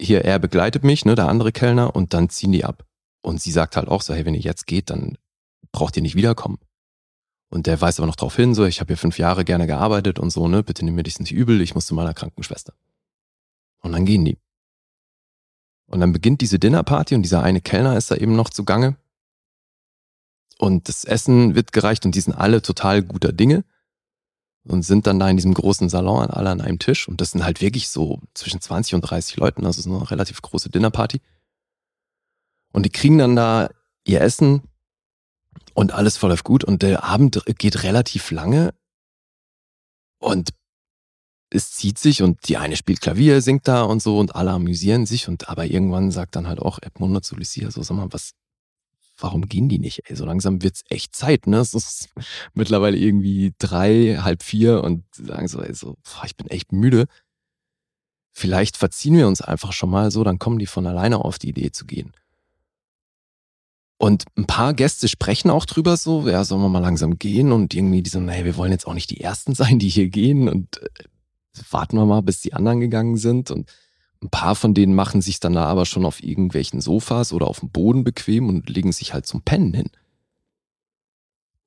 Hier, 0.00 0.24
er 0.24 0.38
begleitet 0.38 0.84
mich, 0.84 1.04
ne, 1.04 1.14
der 1.14 1.28
andere 1.28 1.52
Kellner, 1.52 1.94
und 1.94 2.14
dann 2.14 2.28
ziehen 2.28 2.52
die 2.52 2.64
ab. 2.64 2.84
Und 3.22 3.40
sie 3.40 3.52
sagt 3.52 3.76
halt 3.76 3.88
auch 3.88 4.02
so, 4.02 4.14
hey, 4.14 4.24
wenn 4.24 4.34
ihr 4.34 4.40
jetzt 4.40 4.66
geht, 4.66 4.90
dann 4.90 5.18
braucht 5.72 5.96
ihr 5.96 6.02
nicht 6.02 6.16
wiederkommen. 6.16 6.58
Und 7.50 7.66
der 7.66 7.80
weist 7.80 7.98
aber 7.98 8.06
noch 8.06 8.16
darauf 8.16 8.36
hin, 8.36 8.54
so, 8.54 8.64
ich 8.64 8.80
habe 8.80 8.88
hier 8.88 8.96
fünf 8.96 9.18
Jahre 9.18 9.44
gerne 9.44 9.66
gearbeitet 9.66 10.18
und 10.18 10.30
so, 10.30 10.48
ne, 10.48 10.62
bitte 10.62 10.84
nimm 10.84 10.94
mir 10.94 11.04
das 11.04 11.20
nicht 11.20 11.32
übel, 11.32 11.60
ich 11.60 11.74
muss 11.74 11.86
zu 11.86 11.94
meiner 11.94 12.14
kranken 12.14 12.42
Schwester. 12.42 12.74
Und 13.80 13.92
dann 13.92 14.06
gehen 14.06 14.24
die. 14.24 14.38
Und 15.94 16.00
dann 16.00 16.12
beginnt 16.12 16.40
diese 16.40 16.58
Dinnerparty 16.58 17.14
und 17.14 17.22
dieser 17.22 17.44
eine 17.44 17.60
Kellner 17.60 17.96
ist 17.96 18.10
da 18.10 18.16
eben 18.16 18.34
noch 18.34 18.50
zugange. 18.50 18.96
Und 20.58 20.88
das 20.88 21.04
Essen 21.04 21.54
wird 21.54 21.70
gereicht 21.70 22.04
und 22.04 22.16
die 22.16 22.20
sind 22.20 22.34
alle 22.34 22.62
total 22.62 23.00
guter 23.00 23.32
Dinge 23.32 23.62
und 24.64 24.82
sind 24.82 25.06
dann 25.06 25.20
da 25.20 25.30
in 25.30 25.36
diesem 25.36 25.54
großen 25.54 25.88
Salon 25.88 26.30
alle 26.30 26.50
an 26.50 26.60
einem 26.60 26.80
Tisch. 26.80 27.06
Und 27.06 27.20
das 27.20 27.30
sind 27.30 27.44
halt 27.44 27.60
wirklich 27.60 27.90
so 27.90 28.20
zwischen 28.34 28.60
20 28.60 28.96
und 28.96 29.02
30 29.02 29.36
Leuten, 29.36 29.64
also 29.64 29.82
so 29.82 29.94
eine 29.94 30.10
relativ 30.10 30.42
große 30.42 30.68
Dinnerparty. 30.68 31.20
Und 32.72 32.84
die 32.86 32.90
kriegen 32.90 33.18
dann 33.18 33.36
da 33.36 33.70
ihr 34.04 34.20
Essen 34.20 34.62
und 35.74 35.92
alles 35.92 36.16
verläuft 36.16 36.42
gut. 36.42 36.64
Und 36.64 36.82
der 36.82 37.04
Abend 37.04 37.40
geht 37.58 37.84
relativ 37.84 38.32
lange. 38.32 38.74
Und 40.18 40.50
es 41.54 41.70
zieht 41.70 41.98
sich 41.98 42.22
und 42.22 42.48
die 42.48 42.56
eine 42.56 42.76
spielt 42.76 43.00
Klavier, 43.00 43.40
singt 43.40 43.68
da 43.68 43.82
und 43.82 44.02
so 44.02 44.18
und 44.18 44.34
alle 44.34 44.50
amüsieren 44.50 45.06
sich 45.06 45.28
und 45.28 45.48
aber 45.48 45.66
irgendwann 45.66 46.10
sagt 46.10 46.34
dann 46.34 46.48
halt 46.48 46.58
auch 46.58 46.80
Edmundo 46.82 47.20
zu 47.20 47.36
Lucia 47.36 47.70
so, 47.70 47.82
sag 47.82 47.96
mal, 47.96 48.12
was, 48.12 48.32
warum 49.18 49.46
gehen 49.46 49.68
die 49.68 49.78
nicht? 49.78 50.02
Ey, 50.06 50.16
so 50.16 50.24
langsam 50.24 50.62
wird's 50.62 50.82
echt 50.88 51.14
Zeit, 51.14 51.46
ne? 51.46 51.58
Es 51.58 51.72
ist 51.72 52.08
mittlerweile 52.54 52.96
irgendwie 52.96 53.54
drei, 53.58 54.18
halb 54.20 54.42
vier 54.42 54.82
und 54.82 55.04
sagen 55.14 55.46
so, 55.46 55.62
ey, 55.62 55.72
so, 55.74 55.96
boah, 56.02 56.24
ich 56.26 56.36
bin 56.36 56.48
echt 56.48 56.72
müde. 56.72 57.06
Vielleicht 58.32 58.76
verziehen 58.76 59.16
wir 59.16 59.28
uns 59.28 59.40
einfach 59.40 59.72
schon 59.72 59.90
mal 59.90 60.10
so, 60.10 60.24
dann 60.24 60.40
kommen 60.40 60.58
die 60.58 60.66
von 60.66 60.86
alleine 60.88 61.24
auf 61.24 61.38
die 61.38 61.50
Idee 61.50 61.70
zu 61.70 61.86
gehen. 61.86 62.12
Und 63.96 64.24
ein 64.36 64.46
paar 64.46 64.74
Gäste 64.74 65.06
sprechen 65.06 65.50
auch 65.50 65.66
drüber 65.66 65.96
so, 65.96 66.28
ja, 66.28 66.42
sollen 66.42 66.62
wir 66.62 66.68
mal 66.68 66.80
langsam 66.80 67.16
gehen 67.16 67.52
und 67.52 67.74
irgendwie 67.74 68.02
die 68.02 68.10
so, 68.10 68.18
naja, 68.18 68.44
wir 68.44 68.56
wollen 68.56 68.72
jetzt 68.72 68.88
auch 68.88 68.94
nicht 68.94 69.10
die 69.10 69.20
Ersten 69.20 69.54
sein, 69.54 69.78
die 69.78 69.88
hier 69.88 70.08
gehen 70.08 70.48
und 70.48 70.82
äh, 70.82 70.88
warten 71.70 71.96
wir 71.96 72.06
mal, 72.06 72.22
bis 72.22 72.40
die 72.40 72.54
anderen 72.54 72.80
gegangen 72.80 73.16
sind 73.16 73.50
und 73.50 73.70
ein 74.22 74.30
paar 74.30 74.54
von 74.54 74.74
denen 74.74 74.94
machen 74.94 75.20
sich 75.20 75.38
dann 75.38 75.52
da 75.52 75.66
aber 75.66 75.84
schon 75.86 76.06
auf 76.06 76.22
irgendwelchen 76.22 76.80
Sofas 76.80 77.32
oder 77.32 77.46
auf 77.46 77.60
dem 77.60 77.70
Boden 77.70 78.04
bequem 78.04 78.48
und 78.48 78.70
legen 78.70 78.92
sich 78.92 79.12
halt 79.12 79.26
zum 79.26 79.42
Pennen 79.42 79.74
hin. 79.74 79.90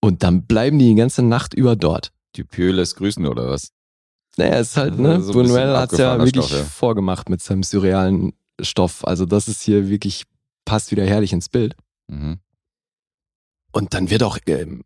Und 0.02 0.24
dann 0.24 0.46
bleiben 0.46 0.80
die 0.80 0.90
die 0.90 0.96
ganze 0.96 1.22
Nacht 1.22 1.54
über 1.54 1.76
dort. 1.76 2.12
Die 2.36 2.44
Pieu 2.44 2.72
lässt 2.72 2.96
grüßen 2.98 3.26
oder 3.26 3.50
was? 3.50 3.72
Naja, 4.38 4.60
ist 4.60 4.78
halt, 4.78 5.00
ne? 5.00 5.22
So 5.22 5.34
Buñuel 5.34 5.76
hat's 5.76 5.98
ja 5.98 6.18
wirklich 6.20 6.46
Stoff, 6.46 6.60
ja. 6.60 6.64
vorgemacht 6.64 7.30
mit 7.30 7.42
seinem 7.42 7.64
surrealen 7.64 8.34
Stoff. 8.62 9.06
Also 9.06 9.26
das 9.26 9.48
ist 9.48 9.62
hier 9.62 9.90
wirklich, 9.90 10.24
passt 10.66 10.92
wieder 10.92 11.06
herrlich 11.06 11.34
ins 11.34 11.50
Bild. 11.50 11.76
Mhm. 12.08 12.40
Und 13.72 13.94
dann 13.94 14.10
wird 14.10 14.24
auch 14.24 14.38
ähm, 14.48 14.84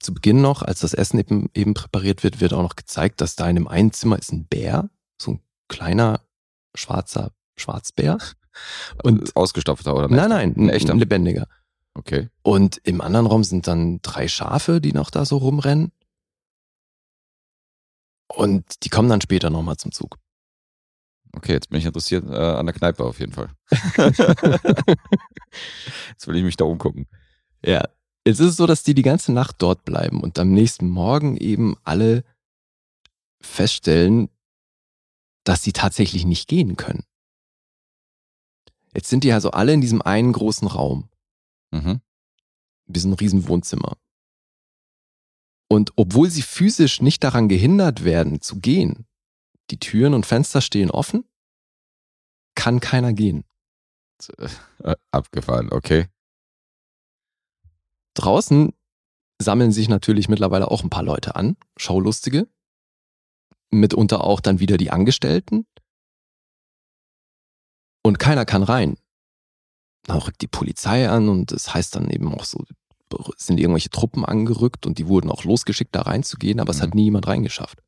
zu 0.00 0.14
Beginn 0.14 0.40
noch, 0.40 0.62
als 0.62 0.80
das 0.80 0.94
Essen 0.94 1.18
eben, 1.18 1.50
eben 1.54 1.74
präpariert 1.74 2.24
wird, 2.24 2.40
wird 2.40 2.52
auch 2.52 2.62
noch 2.62 2.76
gezeigt, 2.76 3.20
dass 3.20 3.36
da 3.36 3.48
in 3.48 3.56
dem 3.56 3.68
einen 3.68 3.92
Zimmer 3.92 4.18
ist 4.18 4.32
ein 4.32 4.46
Bär, 4.46 4.90
so 5.20 5.32
ein 5.32 5.40
kleiner 5.68 6.20
schwarzer 6.74 7.32
Schwarzbär. 7.56 8.18
Und 9.02 9.36
Ausgestopfter 9.36 9.94
oder 9.94 10.08
nein, 10.08 10.30
nein, 10.30 10.54
ein, 10.56 10.64
Ein 10.64 10.68
echter? 10.70 10.92
ein 10.92 10.98
lebendiger. 10.98 11.46
Okay. 11.94 12.28
Und 12.42 12.78
im 12.84 13.00
anderen 13.00 13.26
Raum 13.26 13.44
sind 13.44 13.66
dann 13.66 14.00
drei 14.02 14.28
Schafe, 14.28 14.80
die 14.80 14.92
noch 14.92 15.10
da 15.10 15.24
so 15.24 15.38
rumrennen. 15.38 15.92
Und 18.28 18.84
die 18.84 18.88
kommen 18.88 19.08
dann 19.08 19.20
später 19.20 19.50
nochmal 19.50 19.76
zum 19.76 19.92
Zug. 19.92 20.18
Okay, 21.32 21.52
jetzt 21.52 21.70
bin 21.70 21.78
ich 21.78 21.86
interessiert 21.86 22.28
äh, 22.28 22.34
an 22.34 22.66
der 22.66 22.74
Kneipe 22.74 23.04
auf 23.04 23.20
jeden 23.20 23.32
Fall. 23.32 23.50
jetzt 26.10 26.26
will 26.26 26.36
ich 26.36 26.44
mich 26.44 26.56
da 26.56 26.64
umgucken. 26.64 27.06
Ja. 27.64 27.82
Es 28.26 28.40
ist 28.40 28.56
so, 28.56 28.66
dass 28.66 28.82
die 28.82 28.94
die 28.94 29.02
ganze 29.02 29.32
Nacht 29.32 29.62
dort 29.62 29.84
bleiben 29.84 30.20
und 30.20 30.36
am 30.40 30.50
nächsten 30.50 30.88
Morgen 30.88 31.36
eben 31.36 31.76
alle 31.84 32.24
feststellen, 33.40 34.28
dass 35.44 35.62
sie 35.62 35.72
tatsächlich 35.72 36.24
nicht 36.24 36.48
gehen 36.48 36.76
können. 36.76 37.04
Jetzt 38.92 39.10
sind 39.10 39.22
die 39.22 39.30
also 39.30 39.52
alle 39.52 39.72
in 39.72 39.80
diesem 39.80 40.02
einen 40.02 40.32
großen 40.32 40.66
Raum, 40.66 41.08
Mhm. 41.72 42.00
so 42.92 43.08
ein 43.08 43.12
riesen 43.12 43.46
Wohnzimmer. 43.46 43.96
Und 45.68 45.92
obwohl 45.94 46.28
sie 46.28 46.42
physisch 46.42 47.00
nicht 47.00 47.22
daran 47.22 47.48
gehindert 47.48 48.02
werden 48.02 48.40
zu 48.40 48.58
gehen, 48.58 49.06
die 49.70 49.78
Türen 49.78 50.14
und 50.14 50.26
Fenster 50.26 50.60
stehen 50.60 50.90
offen, 50.90 51.28
kann 52.56 52.80
keiner 52.80 53.12
gehen. 53.12 53.44
Äh, 54.82 54.96
abgefahren, 55.12 55.70
okay. 55.70 56.08
Draußen 58.16 58.72
sammeln 59.40 59.72
sich 59.72 59.88
natürlich 59.88 60.28
mittlerweile 60.28 60.70
auch 60.70 60.82
ein 60.82 60.90
paar 60.90 61.02
Leute 61.02 61.36
an, 61.36 61.56
Schaulustige. 61.76 62.48
Mitunter 63.70 64.24
auch 64.24 64.40
dann 64.40 64.60
wieder 64.60 64.76
die 64.76 64.90
Angestellten. 64.90 65.66
Und 68.02 68.18
keiner 68.18 68.44
kann 68.44 68.62
rein. 68.62 68.96
Dann 70.04 70.18
rückt 70.18 70.40
die 70.40 70.46
Polizei 70.48 71.08
an 71.08 71.28
und 71.28 71.52
es 71.52 71.74
heißt 71.74 71.96
dann 71.96 72.08
eben 72.08 72.32
auch 72.32 72.44
so, 72.44 72.64
sind 73.36 73.58
irgendwelche 73.58 73.90
Truppen 73.90 74.24
angerückt 74.24 74.86
und 74.86 74.98
die 74.98 75.08
wurden 75.08 75.30
auch 75.30 75.44
losgeschickt, 75.44 75.94
da 75.94 76.02
reinzugehen, 76.02 76.60
aber 76.60 76.70
es 76.70 76.80
hat 76.80 76.90
Mhm. 76.90 76.96
nie 76.96 77.04
jemand 77.04 77.26
reingeschafft. 77.26 77.82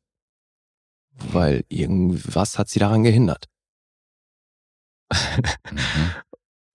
Weil 1.13 1.65
irgendwas 1.69 2.57
hat 2.57 2.69
sie 2.69 2.79
daran 2.79 3.03
gehindert. 3.03 3.49
Mhm. 5.11 5.11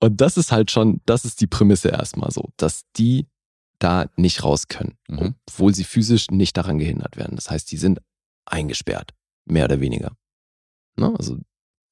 Und 0.01 0.21
das 0.21 0.37
ist 0.37 0.53
halt 0.53 0.71
schon, 0.71 1.01
das 1.07 1.25
ist 1.25 1.41
die 1.41 1.47
Prämisse 1.47 1.89
erstmal 1.89 2.31
so, 2.31 2.51
dass 2.59 2.83
die 2.97 3.27
da 3.85 4.07
nicht 4.17 4.43
raus 4.43 4.69
können, 4.69 4.97
Mhm. 5.09 5.35
obwohl 5.49 5.75
sie 5.75 5.85
physisch 5.85 6.31
nicht 6.31 6.57
daran 6.57 6.79
gehindert 6.79 7.17
werden. 7.17 7.37
Das 7.37 7.51
heißt, 7.51 7.71
die 7.71 7.77
sind 7.77 8.01
eingesperrt, 8.47 9.13
mehr 9.45 9.67
oder 9.67 9.81
weniger. 9.81 10.17
Ne? 10.97 11.15
Also 11.19 11.39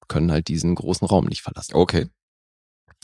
können 0.08 0.32
halt 0.32 0.48
diesen 0.48 0.74
großen 0.74 1.06
Raum 1.06 1.26
nicht 1.26 1.42
verlassen. 1.42 1.74
Okay, 1.74 2.08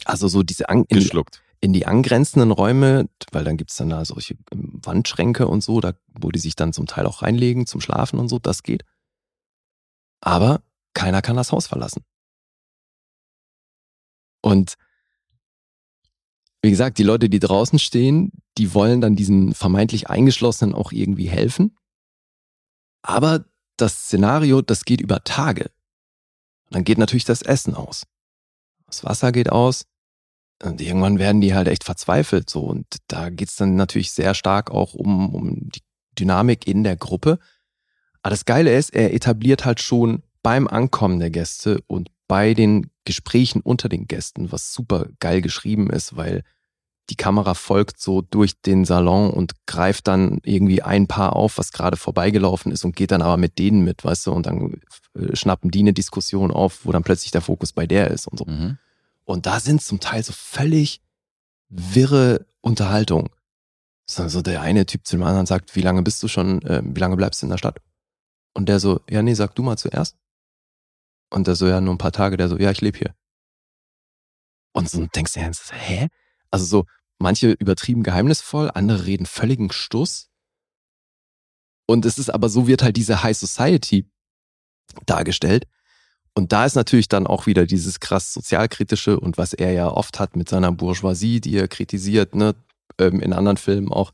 Also 0.05 0.29
so 0.29 0.42
diese 0.42 0.68
an, 0.68 0.79
in, 0.81 0.87
die, 0.88 0.94
geschluckt. 1.05 1.42
in 1.61 1.72
die 1.72 1.87
angrenzenden 1.87 2.51
Räume, 2.51 3.09
weil 3.33 3.44
dann 3.44 3.57
gibt's 3.57 3.77
dann 3.77 3.88
da 3.90 4.05
solche 4.05 4.37
ähm, 4.53 4.81
Wandschränke 4.85 5.46
und 5.48 5.62
so, 5.62 5.81
da, 5.81 5.92
wo 6.09 6.31
die 6.31 6.38
sich 6.40 6.55
dann 6.57 6.72
zum 6.72 6.87
Teil 6.87 7.07
auch 7.07 7.22
reinlegen 7.22 7.66
zum 7.66 7.81
Schlafen 7.81 8.18
und 8.18 8.29
so, 8.29 8.38
das 8.38 8.62
geht. 8.62 8.85
Aber 10.20 10.62
keiner 10.94 11.22
kann 11.22 11.37
das 11.37 11.53
Haus 11.53 11.66
verlassen. 11.66 12.05
Und 14.42 14.74
wie 16.62 16.71
gesagt, 16.71 16.99
die 16.99 17.05
Leute, 17.05 17.29
die 17.29 17.38
draußen 17.38 17.79
stehen, 17.79 18.33
die 18.57 18.75
wollen 18.75 19.01
dann 19.01 19.14
diesen 19.14 19.55
vermeintlich 19.55 20.11
Eingeschlossenen 20.11 20.75
auch 20.75 20.92
irgendwie 20.92 21.29
helfen. 21.29 21.77
Aber 23.03 23.44
das 23.77 24.07
Szenario, 24.07 24.61
das 24.61 24.85
geht 24.85 25.01
über 25.01 25.23
Tage. 25.23 25.71
Und 26.66 26.75
dann 26.75 26.85
geht 26.85 26.99
natürlich 26.99 27.25
das 27.25 27.42
Essen 27.42 27.75
aus. 27.75 28.05
Das 28.87 29.05
Wasser 29.05 29.33
geht 29.33 29.51
aus. 29.51 29.87
Und 30.62 30.81
irgendwann 30.81 31.21
werden 31.21 31.40
die 31.40 31.55
halt 31.55 31.68
echt 31.68 31.85
verzweifelt 31.85 32.51
so. 32.51 32.62
Und 32.62 32.87
da 33.07 33.31
geht's 33.31 33.57
dann 33.57 33.77
natürlich 33.77 34.11
sehr 34.11 34.35
stark 34.35 34.71
auch 34.73 34.94
um, 34.94 35.33
um 35.33 35.71
die 35.71 35.83
Dynamik 36.18 36.66
in 36.66 36.83
der 36.83 36.97
Gruppe. 36.97 37.38
Aber 38.23 38.31
das 38.31 38.44
Geile 38.44 38.77
ist, 38.77 38.90
er 38.90 39.14
etabliert 39.14 39.64
halt 39.64 39.81
schon 39.81 40.23
beim 40.42 40.66
Ankommen 40.66 41.21
der 41.21 41.31
Gäste 41.31 41.81
und 41.87 42.11
bei 42.29 42.55
den 42.55 42.91
Gesprächen 43.05 43.61
unter 43.62 43.88
den 43.88 44.07
Gästen, 44.07 44.53
was 44.53 44.73
super 44.73 45.07
geil 45.19 45.41
geschrieben 45.41 45.91
ist, 45.91 46.17
weil 46.17 46.45
die 47.11 47.17
Kamera 47.17 47.55
folgt 47.55 48.01
so 48.01 48.21
durch 48.21 48.61
den 48.61 48.85
Salon 48.85 49.31
und 49.31 49.55
greift 49.67 50.07
dann 50.09 50.41
irgendwie 50.45 50.83
ein 50.83 51.07
Paar 51.07 51.35
auf, 51.37 51.57
was 51.57 51.73
gerade 51.73 51.97
vorbeigelaufen 51.97 52.71
ist 52.71 52.85
und 52.85 52.95
geht 52.95 53.11
dann 53.11 53.23
aber 53.23 53.38
mit 53.38 53.59
denen 53.59 53.83
mit, 53.83 54.05
weißt 54.05 54.27
du, 54.27 54.33
und 54.33 54.45
dann 54.45 54.81
äh, 55.14 55.35
schnappen 55.35 55.71
die 55.71 55.81
eine 55.81 55.95
Diskussion 55.95 56.51
auf, 56.51 56.85
wo 56.85 56.93
dann 56.93 57.03
plötzlich 57.03 57.31
der 57.31 57.41
Fokus 57.41 57.73
bei 57.73 57.87
der 57.87 58.11
ist 58.11 58.29
und 58.29 58.38
so. 58.38 58.45
Mhm. 58.45 58.79
Und 59.25 59.47
da 59.47 59.59
sind 59.59 59.83
zum 59.83 60.01
Teil 60.01 60.23
so 60.23 60.33
völlig 60.35 61.01
wirre 61.71 62.47
Unterhaltung. 62.61 63.31
So, 64.07 64.29
so 64.29 64.43
der 64.43 64.62
eine 64.62 64.87
Typ 64.87 65.07
zu 65.07 65.17
dem 65.17 65.23
anderen 65.23 65.47
sagt, 65.47 65.77
wie 65.77 65.83
lange 65.83 66.03
bist 66.03 66.23
du 66.23 66.29
schon, 66.29 66.62
äh, 66.62 66.83
wie 66.85 67.01
lange 67.01 67.17
bleibst 67.17 67.43
du 67.43 67.47
in 67.47 67.51
der 67.51 67.59
Stadt? 67.59 67.81
Und 68.55 68.69
der 68.69 68.81
so, 68.81 69.01
ja, 69.09 69.23
nee, 69.23 69.35
sag 69.35 69.55
du 69.55 69.62
mal 69.62 69.77
zuerst. 69.77 70.17
Und 71.31 71.47
der 71.47 71.55
so, 71.55 71.67
ja, 71.67 71.81
nur 71.81 71.95
ein 71.95 71.99
paar 71.99 72.12
Tage, 72.12 72.37
der 72.37 72.49
so, 72.49 72.57
ja, 72.57 72.71
ich 72.71 72.81
lebe 72.81 72.99
hier. 72.99 73.14
Und 74.73 74.88
so 74.88 75.07
denkst 75.07 75.33
du 75.35 75.41
ernst, 75.41 75.73
hä? 75.73 76.09
Also 76.51 76.64
so, 76.64 76.87
manche 77.19 77.53
übertrieben 77.53 78.03
geheimnisvoll, 78.03 78.71
andere 78.75 79.07
reden 79.07 79.27
völligen 79.27 79.73
Stuss. 79.73 80.31
Und 81.87 82.05
es 82.05 82.19
ist 82.19 82.31
aber 82.31 82.49
so 82.49 82.67
wird 82.67 82.83
halt 82.83 82.97
diese 82.97 83.23
High 83.23 83.37
Society 83.37 84.11
dargestellt. 85.07 85.67
Und 86.35 86.53
da 86.53 86.64
ist 86.64 86.77
natürlich 86.77 87.09
dann 87.09 87.27
auch 87.27 87.47
wieder 87.47 87.67
dieses 87.67 87.99
krass 87.99 88.33
sozialkritische 88.33 89.19
und 89.19 89.38
was 89.38 89.55
er 89.55 89.73
ja 89.73 89.88
oft 89.88 90.21
hat 90.21 90.37
mit 90.37 90.49
seiner 90.49 90.71
Bourgeoisie, 90.71 91.41
die 91.41 91.57
er 91.57 91.67
kritisiert, 91.67 92.35
ne, 92.35 92.55
ähm, 92.99 93.21
in 93.21 93.33
anderen 93.33 93.57
Filmen 93.57 93.91
auch. 93.91 94.12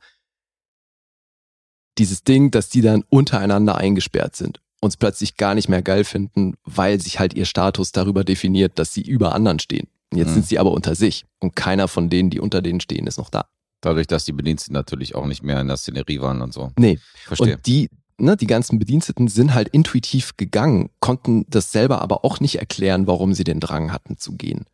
Dieses 1.99 2.25
Ding, 2.25 2.51
dass 2.51 2.71
die 2.71 2.81
dann 2.81 3.05
untereinander 3.11 3.77
eingesperrt 3.77 4.37
sind, 4.37 4.61
uns 4.85 4.97
plötzlich 4.97 5.37
gar 5.37 5.55
nicht 5.55 5.69
mehr 5.69 5.83
geil 5.83 6.05
finden, 6.05 6.55
weil 6.65 7.01
sich 7.01 7.19
halt 7.19 7.35
ihr 7.35 7.45
Status 7.47 7.93
darüber 7.93 8.25
definiert, 8.25 8.79
dass 8.79 8.93
sie 8.95 9.03
über 9.03 9.35
anderen 9.35 9.59
stehen. 9.59 9.89
Jetzt 10.15 10.29
Mhm. 10.31 10.35
sind 10.35 10.47
sie 10.47 10.59
aber 10.59 10.71
unter 10.73 10.95
sich 10.95 11.25
und 11.41 11.57
keiner 11.57 11.89
von 11.89 12.09
denen, 12.11 12.31
die 12.31 12.41
unter 12.41 12.63
denen 12.63 12.81
stehen, 12.81 13.07
ist 13.07 13.19
noch 13.19 13.31
da. 13.31 13.47
Dadurch, 13.81 14.07
dass 14.07 14.25
die 14.25 14.33
Bediensteten 14.33 14.75
natürlich 14.75 15.15
auch 15.15 15.27
nicht 15.27 15.43
mehr 15.43 15.61
in 15.61 15.67
der 15.69 15.77
Szenerie 15.77 16.21
waren 16.21 16.41
und 16.41 16.55
so. 16.55 16.73
Nee, 16.79 16.99
Verstehe. 17.25 17.57
Und 17.57 17.67
die, 17.67 17.91
ne, 18.19 18.37
die 18.37 18.47
ganzen 18.47 18.79
Bediensteten 18.79 19.29
sind 19.29 19.55
halt 19.55 19.69
intuitiv 19.69 20.37
gegangen, 20.37 20.91
konnten 21.01 21.45
das 21.49 21.73
selber 21.73 22.01
aber 22.01 22.25
auch 22.25 22.41
nicht 22.41 22.57
erklären, 22.61 23.07
warum 23.07 23.35
sie 23.35 23.45
den 23.45 23.61
Drang 23.61 23.93
hatten 23.93 24.17
zu 24.17 24.37
gehen. 24.37 24.65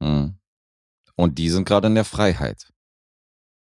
Mhm. 0.00 0.34
Und 1.16 1.38
die 1.38 1.48
sind 1.50 1.66
gerade 1.66 1.88
in 1.88 1.94
der 1.94 2.04
Freiheit. 2.04 2.68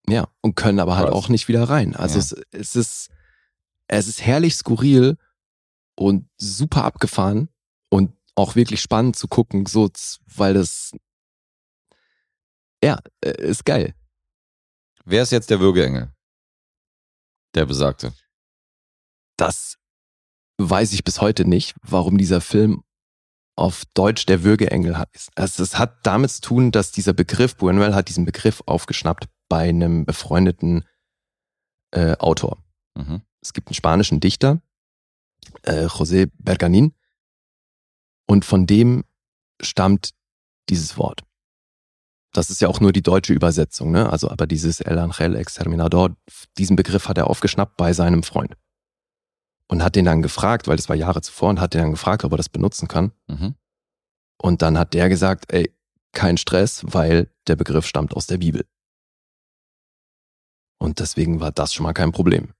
Ja, 0.08 0.28
und 0.42 0.56
können 0.56 0.80
aber 0.80 0.96
halt 0.98 1.08
Krass. 1.10 1.16
auch 1.16 1.30
nicht 1.30 1.48
wieder 1.48 1.64
rein. 1.64 1.96
Also 1.96 2.16
Ja. 2.16 2.20
es, 2.20 2.36
es 2.52 2.76
ist, 2.76 3.10
es 3.88 4.08
ist 4.08 4.22
herrlich 4.22 4.56
skurril 4.56 5.18
und 5.96 6.30
super 6.38 6.84
abgefahren 6.84 7.50
und 7.90 8.16
auch 8.36 8.56
wirklich 8.56 8.82
spannend 8.82 9.16
zu 9.16 9.28
gucken, 9.28 9.66
so, 9.66 9.90
weil 10.26 10.54
das, 10.54 10.92
ja, 12.84 13.00
äh, 13.24 13.42
ist 13.42 13.66
geil. 13.66 13.94
Wer 15.06 15.24
ist 15.24 15.32
jetzt 15.32 15.50
der 15.50 15.60
Würgeengel? 15.60 16.14
Der 17.56 17.66
besagte. 17.66 18.14
Das 19.38 19.78
weiß 20.58 20.94
ich 20.94 21.04
bis 21.04 21.20
heute 21.22 21.46
nicht, 21.46 21.76
warum 21.82 22.18
dieser 22.18 22.42
Film 22.42 22.84
auf 23.56 23.84
Deutsch 23.94 24.26
der 24.26 24.44
Würgeengel 24.44 24.98
heißt. 24.98 25.32
Also 25.36 25.64
es 25.64 25.78
hat 25.78 26.06
damit 26.06 26.32
zu 26.32 26.42
tun, 26.42 26.72
dass 26.72 26.92
dieser 26.92 27.14
Begriff, 27.14 27.56
Buñuel 27.56 27.94
hat 27.94 28.10
diesen 28.10 28.26
Begriff 28.26 28.64
aufgeschnappt 28.66 29.28
bei 29.50 29.70
einem 29.70 30.06
befreundeten 30.06 30.86
äh, 31.92 32.16
Autor. 32.18 32.64
Mhm. 32.96 33.22
Es 33.42 33.54
gibt 33.54 33.68
einen 33.68 33.76
spanischen 33.76 34.20
Dichter, 34.20 34.62
äh, 35.64 35.86
José 35.86 36.30
Berganin, 36.40 36.94
und 38.28 38.46
von 38.46 38.66
dem 38.66 39.04
stammt 39.62 40.12
dieses 40.70 40.98
Wort. 40.98 41.24
Das 42.34 42.50
ist 42.50 42.62
ja 42.62 42.70
auch 42.70 42.80
nur 42.80 42.94
die 42.94 43.02
deutsche 43.02 43.34
Übersetzung, 43.34 43.92
ne? 43.92 44.10
Also, 44.10 44.30
aber 44.30 44.48
dieses 44.48 44.80
El 44.80 44.98
Angel 45.00 45.36
Exterminador, 45.36 46.16
diesen 46.58 46.78
Begriff 46.78 47.10
hat 47.10 47.18
er 47.18 47.30
aufgeschnappt 47.30 47.76
bei 47.76 47.92
seinem 47.92 48.24
Freund. 48.24 48.56
Und 49.68 49.84
hat 49.84 49.96
den 49.96 50.06
dann 50.06 50.22
gefragt, 50.22 50.68
weil 50.68 50.78
das 50.78 50.88
war 50.88 50.96
Jahre 50.96 51.22
zuvor, 51.22 51.50
und 51.50 51.60
hat 51.60 51.74
den 51.74 51.82
dann 51.82 51.92
gefragt, 51.92 52.24
ob 52.24 52.32
er 52.32 52.38
das 52.38 52.48
benutzen 52.48 52.88
kann. 52.88 53.12
Mhm. 53.28 53.56
Und 54.38 54.62
dann 54.62 54.78
hat 54.78 54.94
der 54.94 55.10
gesagt, 55.10 55.52
ey, 55.52 55.70
kein 56.14 56.38
Stress, 56.38 56.84
weil 56.86 57.30
der 57.48 57.58
Begriff 57.58 57.86
stammt 57.86 58.16
aus 58.16 58.28
der 58.28 58.38
Bibel. 58.38 58.66
Und 60.78 61.00
deswegen 61.00 61.42
war 61.42 61.52
das 61.52 61.74
schon 61.74 61.84
mal 61.84 61.94
kein 61.94 62.12
Problem. 62.12 62.54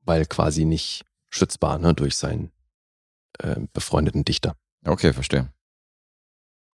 Weil 0.00 0.26
quasi 0.26 0.64
nicht 0.64 1.04
schützbar, 1.30 1.78
ne, 1.78 1.94
durch 1.94 2.16
seinen 2.16 2.52
äh, 3.38 3.56
befreundeten 3.72 4.24
Dichter. 4.24 4.56
Okay, 4.84 5.12
verstehe. 5.12 5.52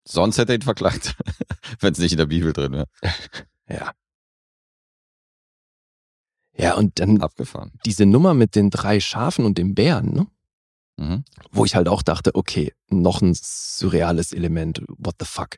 Sonst 0.08 0.38
hätte 0.38 0.54
er 0.54 0.56
ihn 0.56 0.62
verklagt, 0.64 1.16
wenn 1.80 1.93
es 1.93 1.99
nicht 1.99 2.12
in 2.14 2.18
der 2.18 2.26
Bibel 2.26 2.54
drin 2.54 2.74
wäre. 2.74 2.88
Ja. 3.70 3.93
Ja, 6.58 6.76
und 6.76 6.99
dann 6.99 7.22
Abgefahren. 7.22 7.72
diese 7.86 8.06
Nummer 8.06 8.34
mit 8.34 8.56
den 8.56 8.70
drei 8.70 8.99
Schafen 8.99 9.45
und 9.45 9.58
dem 9.58 9.74
Bären, 9.76 10.14
ne? 10.14 10.28
Mhm. 10.97 11.24
wo 11.52 11.64
ich 11.64 11.76
halt 11.76 11.88
auch 11.88 12.02
dachte, 12.02 12.36
okay, 12.36 12.74
noch 12.89 13.22
ein 13.22 13.34
surreales 13.34 14.34
Element, 14.34 14.84
what 14.89 15.16
the 15.20 15.26
fuck. 15.26 15.58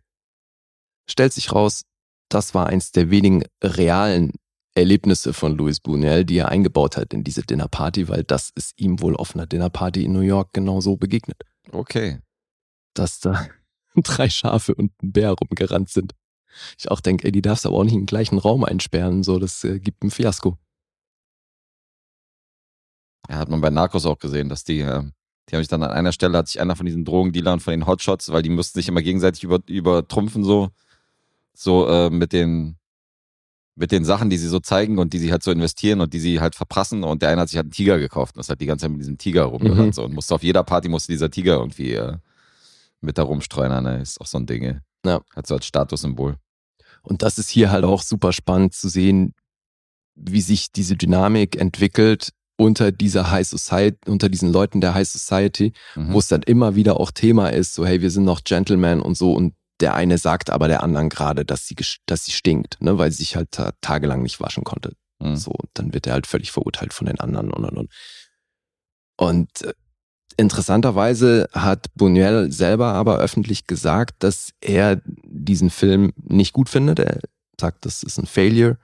Stellt 1.09 1.33
sich 1.33 1.51
raus, 1.51 1.85
das 2.29 2.53
war 2.53 2.67
eins 2.67 2.91
der 2.91 3.09
wenigen 3.09 3.43
realen 3.63 4.33
Erlebnisse 4.76 5.34
von 5.34 5.55
Louis 5.55 5.80
Buñuel, 5.80 6.24
die 6.24 6.38
er 6.38 6.49
eingebaut 6.49 6.97
hat 6.97 7.13
in 7.13 7.24
diese 7.24 7.43
Dinnerparty, 7.43 8.07
weil 8.09 8.24
das 8.24 8.51
ist 8.55 8.74
ihm 8.80 9.01
wohl 9.01 9.15
auf 9.15 9.36
einer 9.36 9.45
Dinnerparty 9.45 10.03
in 10.03 10.13
New 10.13 10.21
York 10.21 10.49
genau 10.53 10.82
so 10.82 10.97
begegnet, 10.97 11.43
Okay. 11.71 12.19
dass 12.93 13.19
da 13.19 13.47
drei 13.95 14.30
Schafe 14.30 14.74
und 14.74 14.91
ein 15.03 15.11
Bär 15.11 15.32
rumgerannt 15.32 15.89
sind. 15.89 16.13
Ich 16.78 16.89
auch 16.89 17.01
denke, 17.01 17.26
ey, 17.26 17.32
die 17.32 17.41
darfst 17.41 17.65
aber 17.65 17.78
auch 17.78 17.84
nicht 17.84 17.93
in 17.93 18.01
den 18.01 18.05
gleichen 18.07 18.38
Raum 18.39 18.63
einsperren, 18.63 19.24
so, 19.24 19.39
das 19.39 19.63
äh, 19.63 19.80
gibt 19.80 20.03
ein 20.03 20.11
Fiasko. 20.11 20.57
Ja, 23.30 23.38
hat 23.38 23.49
man 23.49 23.61
bei 23.61 23.69
Narcos 23.69 24.05
auch 24.05 24.19
gesehen, 24.19 24.49
dass 24.49 24.63
die, 24.63 24.80
äh, 24.82 25.03
die 25.49 25.55
haben 25.55 25.61
sich 25.61 25.67
dann 25.67 25.84
an 25.84 25.91
einer 25.91 26.11
Stelle, 26.11 26.38
hat 26.38 26.47
sich 26.47 26.59
einer 26.59 26.76
von 26.76 26.86
diesen 26.86 27.05
Drogendealern, 27.05 27.59
von 27.59 27.71
den 27.71 27.88
Hotshots, 27.88 28.32
weil 28.32 28.41
die 28.41 28.49
mussten 28.49 28.80
sich 28.80 28.88
immer 28.88 29.01
gegenseitig 29.01 29.43
über, 29.43 29.59
übertrumpfen, 29.67 30.43
so, 30.43 30.69
so 31.53 31.88
äh, 31.88 32.09
mit 32.09 32.34
den 32.34 32.78
mit 33.76 33.91
den 33.91 34.05
Sachen, 34.05 34.30
die 34.30 34.38
sie 34.38 34.47
so 34.47 34.59
zeigen 34.59 34.99
und 34.99 35.13
die 35.13 35.19
sie 35.19 35.32
halt 35.32 35.41
so 35.43 35.51
investieren 35.51 35.99
und 36.01 36.13
die 36.13 36.19
sie 36.19 36.39
halt 36.39 36.53
verprassen 36.55 37.03
und 37.03 37.21
der 37.21 37.30
eine 37.30 37.41
hat 37.41 37.49
sich 37.49 37.57
halt 37.57 37.65
einen 37.65 37.71
Tiger 37.71 37.97
gekauft 37.97 38.36
und 38.36 38.39
das 38.39 38.49
hat 38.49 38.61
die 38.61 38.65
ganze 38.67 38.84
Zeit 38.84 38.91
mit 38.91 39.01
diesem 39.01 39.17
Tiger 39.17 39.45
rumgerannt 39.45 39.88
Mhm. 39.88 39.93
so 39.93 40.03
und 40.03 40.13
musste 40.13 40.36
auf 40.36 40.43
jeder 40.43 40.63
Party 40.63 40.89
musste 40.89 41.11
dieser 41.11 41.32
Tiger 41.32 41.55
irgendwie 41.55 41.93
äh, 41.93 42.17
mit 43.01 43.17
da 43.17 43.24
rumstreunern, 43.24 43.84
ne? 43.84 44.01
ist 44.01 44.21
auch 44.21 44.28
so 44.28 44.38
ein 44.38 44.45
Ding. 44.45 44.80
Ja. 45.05 45.21
Hat 45.36 45.47
so 45.47 45.55
als 45.55 45.65
Statussymbol. 45.65 46.38
Und 47.01 47.21
das 47.21 47.38
ist 47.38 47.49
hier 47.49 47.71
halt 47.71 47.84
auch 47.84 48.01
super 48.03 48.32
spannend 48.32 48.74
zu 48.74 48.88
sehen, 48.89 49.34
wie 50.15 50.41
sich 50.41 50.71
diese 50.71 50.95
Dynamik 50.95 51.59
entwickelt 51.59 52.30
unter 52.55 52.91
dieser 52.91 53.32
High 53.32 53.47
Society, 53.47 53.97
unter 54.05 54.30
diesen 54.30 54.53
Leuten 54.53 54.80
der 54.80 54.93
High 54.93 55.07
Society, 55.09 55.74
Mhm. 55.95 56.13
wo 56.13 56.19
es 56.19 56.28
dann 56.28 56.43
immer 56.43 56.76
wieder 56.76 56.99
auch 56.99 57.09
Thema 57.11 57.49
ist, 57.49 57.74
so 57.74 57.86
hey, 57.86 58.01
wir 58.01 58.11
sind 58.11 58.24
noch 58.24 58.43
Gentlemen 58.43 59.01
und 59.01 59.17
so 59.17 59.34
und 59.34 59.55
der 59.84 59.95
eine 59.95 60.17
sagt 60.17 60.49
aber 60.49 60.69
der 60.69 60.81
anderen 60.81 61.09
gerade, 61.09 61.43
dass 61.43 61.67
sie, 61.67 61.75
dass 62.05 62.23
sie 62.23 62.31
stinkt, 62.31 62.77
ne, 62.79 62.97
weil 62.97 63.11
sie 63.11 63.17
sich 63.17 63.36
halt 63.36 63.51
ta 63.51 63.73
tagelang 63.81 64.21
nicht 64.21 64.39
waschen 64.39 64.63
konnte. 64.63 64.93
Mhm. 65.19 65.36
So, 65.36 65.53
dann 65.73 65.93
wird 65.93 66.07
er 66.07 66.13
halt 66.13 66.25
völlig 66.25 66.53
verurteilt 66.53 66.93
von 66.93 67.05
den 67.05 67.19
anderen 67.19 67.51
und 67.51 67.65
und 67.65 67.77
und. 67.77 67.91
Und 69.17 69.61
äh, 69.63 69.73
interessanterweise 70.38 71.49
hat 71.51 71.88
Buñuel 71.97 72.49
selber 72.49 72.93
aber 72.93 73.17
öffentlich 73.17 73.67
gesagt, 73.67 74.23
dass 74.23 74.51
er 74.61 75.01
diesen 75.05 75.69
Film 75.69 76.13
nicht 76.15 76.53
gut 76.53 76.69
findet. 76.69 76.99
Er 76.99 77.19
sagt, 77.59 77.86
das 77.86 78.03
ist 78.03 78.17
ein 78.17 78.25
Failure, 78.25 78.77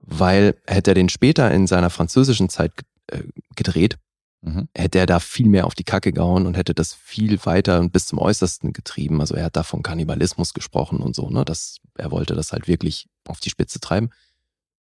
weil 0.00 0.56
hätte 0.66 0.90
er 0.90 0.96
den 0.96 1.08
später 1.08 1.52
in 1.52 1.68
seiner 1.68 1.88
französischen 1.88 2.48
Zeit 2.48 2.72
äh, 3.06 3.22
gedreht, 3.54 3.96
Mhm. 4.42 4.68
hätte 4.74 4.98
er 4.98 5.06
da 5.06 5.20
viel 5.20 5.48
mehr 5.48 5.66
auf 5.66 5.74
die 5.74 5.84
Kacke 5.84 6.12
gehauen 6.12 6.46
und 6.46 6.56
hätte 6.56 6.74
das 6.74 6.94
viel 6.94 7.44
weiter 7.44 7.78
und 7.78 7.92
bis 7.92 8.06
zum 8.06 8.18
Äußersten 8.18 8.72
getrieben. 8.72 9.20
Also 9.20 9.34
er 9.34 9.44
hat 9.44 9.56
da 9.56 9.62
von 9.62 9.82
Kannibalismus 9.82 10.54
gesprochen 10.54 11.00
und 11.00 11.14
so, 11.14 11.28
ne? 11.28 11.44
Das, 11.44 11.76
er 11.98 12.10
wollte 12.10 12.34
das 12.34 12.52
halt 12.52 12.66
wirklich 12.66 13.06
auf 13.26 13.40
die 13.40 13.50
Spitze 13.50 13.80
treiben. 13.80 14.10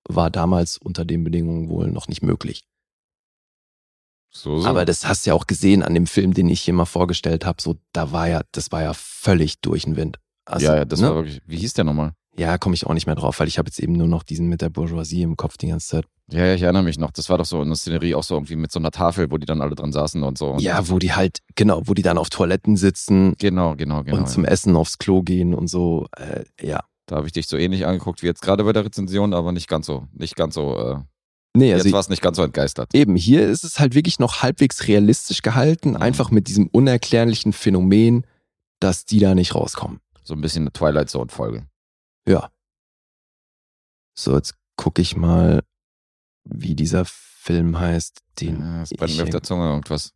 War 0.06 0.30
damals 0.30 0.76
unter 0.76 1.06
den 1.06 1.24
Bedingungen 1.24 1.70
wohl 1.70 1.90
noch 1.90 2.08
nicht 2.08 2.22
möglich. 2.22 2.64
So, 4.30 4.60
so. 4.60 4.68
Aber 4.68 4.84
das 4.84 5.06
hast 5.06 5.24
du 5.24 5.30
ja 5.30 5.34
auch 5.34 5.46
gesehen 5.46 5.82
an 5.82 5.94
dem 5.94 6.06
Film, 6.06 6.34
den 6.34 6.48
ich 6.50 6.60
hier 6.60 6.74
mal 6.74 6.84
vorgestellt 6.84 7.46
habe. 7.46 7.62
So, 7.62 7.76
da 7.92 8.12
war 8.12 8.28
ja, 8.28 8.42
das 8.52 8.70
war 8.70 8.82
ja 8.82 8.92
völlig 8.92 9.60
durch 9.60 9.84
den 9.84 9.96
Wind. 9.96 10.18
Also, 10.44 10.66
ja, 10.66 10.76
ja, 10.76 10.84
das 10.84 11.00
ne? 11.00 11.08
war 11.08 11.14
wirklich. 11.16 11.40
Wie 11.46 11.56
hieß 11.56 11.72
der 11.74 11.84
nochmal? 11.84 12.12
Ja, 12.38 12.56
komme 12.58 12.74
ich 12.74 12.86
auch 12.86 12.94
nicht 12.94 13.06
mehr 13.06 13.14
drauf, 13.16 13.40
weil 13.40 13.48
ich 13.48 13.58
habe 13.58 13.68
jetzt 13.68 13.78
eben 13.80 13.92
nur 13.94 14.06
noch 14.08 14.22
diesen 14.22 14.48
mit 14.48 14.62
der 14.62 14.68
Bourgeoisie 14.70 15.22
im 15.22 15.36
Kopf 15.36 15.56
die 15.58 15.68
ganze 15.68 15.88
Zeit. 15.88 16.04
Ja, 16.30 16.44
ja, 16.46 16.54
ich 16.54 16.62
erinnere 16.62 16.82
mich 16.82 16.98
noch. 16.98 17.10
Das 17.10 17.28
war 17.30 17.38
doch 17.38 17.46
so 17.46 17.60
eine 17.60 17.74
Szenerie 17.74 18.14
auch 18.14 18.22
so 18.22 18.34
irgendwie 18.34 18.56
mit 18.56 18.70
so 18.70 18.78
einer 18.78 18.90
Tafel, 18.90 19.30
wo 19.30 19.38
die 19.38 19.46
dann 19.46 19.60
alle 19.62 19.74
dran 19.74 19.92
saßen 19.92 20.22
und 20.22 20.38
so. 20.38 20.50
Und 20.52 20.60
Ja, 20.60 20.88
wo 20.88 20.98
die 20.98 21.12
halt, 21.12 21.38
genau, 21.56 21.82
wo 21.86 21.94
die 21.94 22.02
dann 22.02 22.18
auf 22.18 22.30
Toiletten 22.30 22.76
sitzen 22.76 23.34
Genau, 23.38 23.74
genau, 23.76 24.04
genau. 24.04 24.18
und 24.18 24.28
zum 24.28 24.44
Essen 24.44 24.76
aufs 24.76 24.98
Klo 24.98 25.22
gehen 25.22 25.54
und 25.54 25.68
so. 25.68 26.06
Äh, 26.16 26.44
ja. 26.60 26.80
Da 27.06 27.16
habe 27.16 27.26
ich 27.26 27.32
dich 27.32 27.48
so 27.48 27.56
ähnlich 27.56 27.86
angeguckt 27.86 28.22
wie 28.22 28.26
jetzt 28.26 28.42
gerade 28.42 28.62
bei 28.64 28.72
der 28.74 28.84
Rezension, 28.84 29.32
aber 29.32 29.52
nicht 29.52 29.66
ganz 29.68 29.86
so, 29.86 30.06
nicht 30.12 30.36
ganz 30.36 30.54
so, 30.54 30.76
äh, 30.78 30.96
Nee, 31.56 31.70
jetzt 31.70 31.84
also 31.84 31.92
war 31.92 32.00
es 32.00 32.10
nicht 32.10 32.20
ganz 32.20 32.36
so 32.36 32.42
entgeistert. 32.42 32.94
eben, 32.94 33.16
hier 33.16 33.48
ist 33.48 33.64
es 33.64 33.80
halt 33.80 33.94
wirklich 33.94 34.18
noch 34.18 34.42
halbwegs 34.42 34.86
realistisch 34.86 35.40
gehalten, 35.40 35.92
Mhm. 35.92 35.96
einfach 35.96 36.30
mit 36.30 36.46
diesem 36.48 36.66
unerklärlichen 36.68 37.54
Phänomen, 37.54 38.26
dass 38.80 39.06
die 39.06 39.18
da 39.18 39.34
nicht 39.34 39.54
rauskommen. 39.54 40.00
So 40.22 40.34
ein 40.34 40.42
bisschen 40.42 40.64
eine 40.64 40.72
Twilight 40.72 41.08
Zone 41.08 41.30
Folge. 41.30 41.66
Ja. 42.28 42.50
So, 44.14 44.34
jetzt 44.36 44.54
gucke 44.76 45.00
ich 45.02 45.16
mal, 45.16 45.62
wie 46.44 46.74
dieser 46.74 47.04
Film 47.04 47.78
heißt, 47.78 48.20
den 48.40 48.60
Ja, 48.60 48.82
es 48.82 48.90
brennt 48.90 49.10
ich 49.12 49.16
mir 49.16 49.24
auf 49.24 49.30
der 49.30 49.42
Zunge 49.42 49.68
irgendwas. 49.68 50.12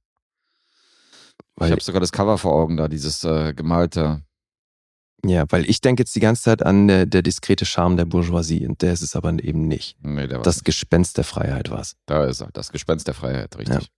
weil, 1.56 1.68
ich 1.68 1.72
habe 1.72 1.82
sogar 1.82 2.00
das 2.00 2.12
Cover 2.12 2.36
vor 2.38 2.52
Augen 2.52 2.76
da, 2.76 2.88
dieses 2.88 3.24
äh, 3.24 3.54
gemalte. 3.54 4.22
ja, 5.24 5.44
weil 5.50 5.68
ich 5.68 5.80
denke 5.80 6.02
jetzt 6.02 6.14
die 6.14 6.20
ganze 6.20 6.42
Zeit 6.42 6.62
an 6.62 6.88
der, 6.88 7.06
der 7.06 7.22
diskrete 7.22 7.64
Charme 7.64 7.96
der 7.96 8.04
Bourgeoisie 8.04 8.66
und 8.66 8.82
der 8.82 8.92
ist 8.92 9.02
es 9.02 9.14
aber 9.16 9.30
eben 9.42 9.68
nicht. 9.68 9.96
Nee, 10.02 10.26
der 10.26 10.38
war 10.38 10.42
Das 10.42 10.64
Gespenst 10.64 11.16
der 11.16 11.24
Freiheit 11.24 11.70
war 11.70 11.80
es. 11.80 11.96
da 12.06 12.24
ist 12.24 12.40
er, 12.40 12.50
das 12.52 12.70
Gespenst 12.72 13.06
der 13.06 13.14
Freiheit, 13.14 13.56
richtig. 13.56 13.88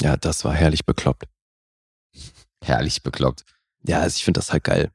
Ja, 0.00 0.16
das 0.16 0.44
war 0.44 0.54
herrlich 0.54 0.84
bekloppt. 0.86 1.24
Herrlich 2.64 3.02
bekloppt. 3.02 3.44
Ja, 3.84 4.00
also 4.00 4.16
ich 4.16 4.24
finde 4.24 4.38
das 4.38 4.52
halt 4.52 4.64
geil. 4.64 4.90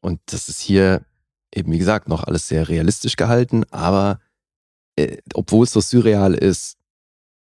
Und 0.00 0.20
das 0.26 0.48
ist 0.48 0.60
hier 0.60 1.04
eben, 1.54 1.72
wie 1.72 1.78
gesagt, 1.78 2.08
noch 2.08 2.24
alles 2.24 2.48
sehr 2.48 2.68
realistisch 2.68 3.16
gehalten, 3.16 3.64
aber 3.70 4.20
äh, 4.96 5.18
obwohl 5.34 5.64
es 5.64 5.72
so 5.72 5.80
surreal 5.80 6.34
ist, 6.34 6.76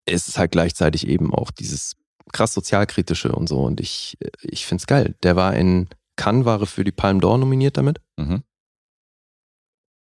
ist 0.06 0.28
es 0.28 0.38
halt 0.38 0.52
gleichzeitig 0.52 1.08
eben 1.08 1.34
auch 1.34 1.52
dieses 1.52 1.95
krass 2.32 2.54
sozialkritische 2.54 3.32
und 3.32 3.47
so. 3.47 3.64
Und 3.64 3.80
ich, 3.80 4.18
äh, 4.20 4.30
ich 4.41 4.66
finde 4.66 4.82
es 4.82 4.88
geil. 4.88 5.16
Der 5.24 5.36
war 5.36 5.56
in 5.56 5.89
Cannes, 6.16 6.45
war 6.45 6.66
für 6.66 6.84
die 6.84 6.91
Palme 6.91 7.20
d'Or 7.20 7.38
nominiert 7.38 7.78
damit. 7.78 8.02
Mhm. 8.18 8.43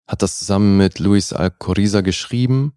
Hat 0.08 0.22
das 0.22 0.38
zusammen 0.38 0.76
mit 0.76 0.98
Luis 0.98 1.32
Alcoriza 1.32 2.00
geschrieben 2.00 2.76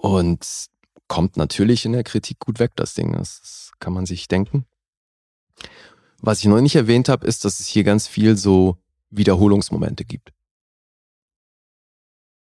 und 0.00 0.68
kommt 1.08 1.36
natürlich 1.36 1.84
in 1.84 1.92
der 1.92 2.04
Kritik 2.04 2.38
gut 2.38 2.58
weg, 2.58 2.72
das 2.76 2.94
Ding. 2.94 3.12
Das, 3.12 3.40
das 3.40 3.72
kann 3.80 3.92
man 3.92 4.06
sich 4.06 4.28
denken. 4.28 4.66
Was 6.26 6.38
ich 6.38 6.46
noch 6.46 6.60
nicht 6.60 6.74
erwähnt 6.74 7.10
habe, 7.10 7.26
ist, 7.26 7.44
dass 7.44 7.60
es 7.60 7.66
hier 7.66 7.84
ganz 7.84 8.08
viel 8.08 8.38
so 8.38 8.78
Wiederholungsmomente 9.10 10.06
gibt. 10.06 10.32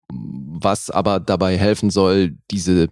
Was 0.09 0.89
aber 0.89 1.19
dabei 1.19 1.59
helfen 1.59 1.91
soll, 1.91 2.37
diese 2.53 2.89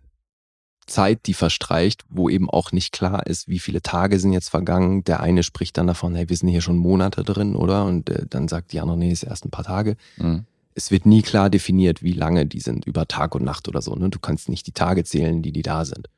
Zeit, 0.89 1.27
die 1.27 1.35
verstreicht, 1.35 2.03
wo 2.09 2.29
eben 2.29 2.51
auch 2.51 2.73
nicht 2.73 2.91
klar 2.91 3.25
ist, 3.27 3.47
wie 3.47 3.61
viele 3.61 3.83
Tage 3.83 4.19
sind 4.19 4.33
jetzt 4.33 4.49
vergangen. 4.49 5.05
Der 5.05 5.21
eine 5.21 5.45
spricht 5.45 5.79
dann 5.79 5.87
davon, 5.87 6.17
hey, 6.17 6.29
wir 6.29 6.37
sind 6.37 6.49
hier 6.49 6.61
schon 6.61 6.77
Monate 6.77 7.23
drin, 7.23 7.55
oder? 7.55 7.85
Und 7.85 8.11
äh, 8.11 8.27
dann 8.29 8.49
sagt 8.49 8.73
die 8.73 8.81
andere, 8.81 8.99
nee, 8.99 9.13
es 9.13 9.23
ist 9.23 9.29
erst 9.29 9.45
ein 9.45 9.51
paar 9.51 9.65
Tage. 9.65 9.97
Mhm. 10.17 10.45
Es 10.75 10.91
wird 10.91 11.07
nie 11.07 11.23
klar 11.23 11.51
definiert, 11.51 12.03
wie 12.03 12.15
lange 12.15 12.47
die 12.47 12.61
sind, 12.61 12.85
über 12.85 13.07
Tag 13.07 13.37
und 13.37 13.45
Nacht 13.45 13.69
oder 13.69 13.81
so. 13.81 13.95
Ne? 13.95 14.11
Du 14.11 14.19
kannst 14.19 14.49
nicht 14.49 14.67
die 14.67 14.73
Tage 14.73 15.05
zählen, 15.05 15.41
die 15.41 15.53
die 15.53 15.63
da 15.63 15.85
sind. 15.85 16.09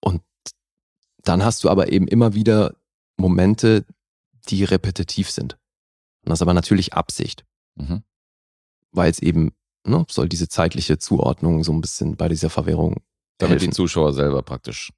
Und 0.00 0.22
dann 1.22 1.44
hast 1.44 1.64
du 1.64 1.68
aber 1.68 1.92
eben 1.92 2.08
immer 2.08 2.32
wieder 2.32 2.74
Momente, 3.18 3.84
die 4.48 4.64
repetitiv 4.64 5.30
sind. 5.30 5.54
Und 6.24 6.30
das 6.30 6.38
ist 6.38 6.42
aber 6.42 6.54
natürlich 6.54 6.94
Absicht, 6.94 7.44
Mhm. 7.76 8.02
weil 8.92 9.10
es 9.10 9.18
eben 9.20 9.52
ne, 9.84 10.04
soll 10.10 10.28
diese 10.28 10.48
zeitliche 10.48 10.98
Zuordnung 10.98 11.62
so 11.64 11.72
ein 11.72 11.80
bisschen 11.80 12.16
bei 12.16 12.28
dieser 12.28 12.50
Verwirrung 12.50 13.02
Damit 13.38 13.60
die 13.60 13.66
helfen. 13.66 13.72
Zuschauer 13.74 14.12
selber 14.12 14.42
praktisch 14.42 14.92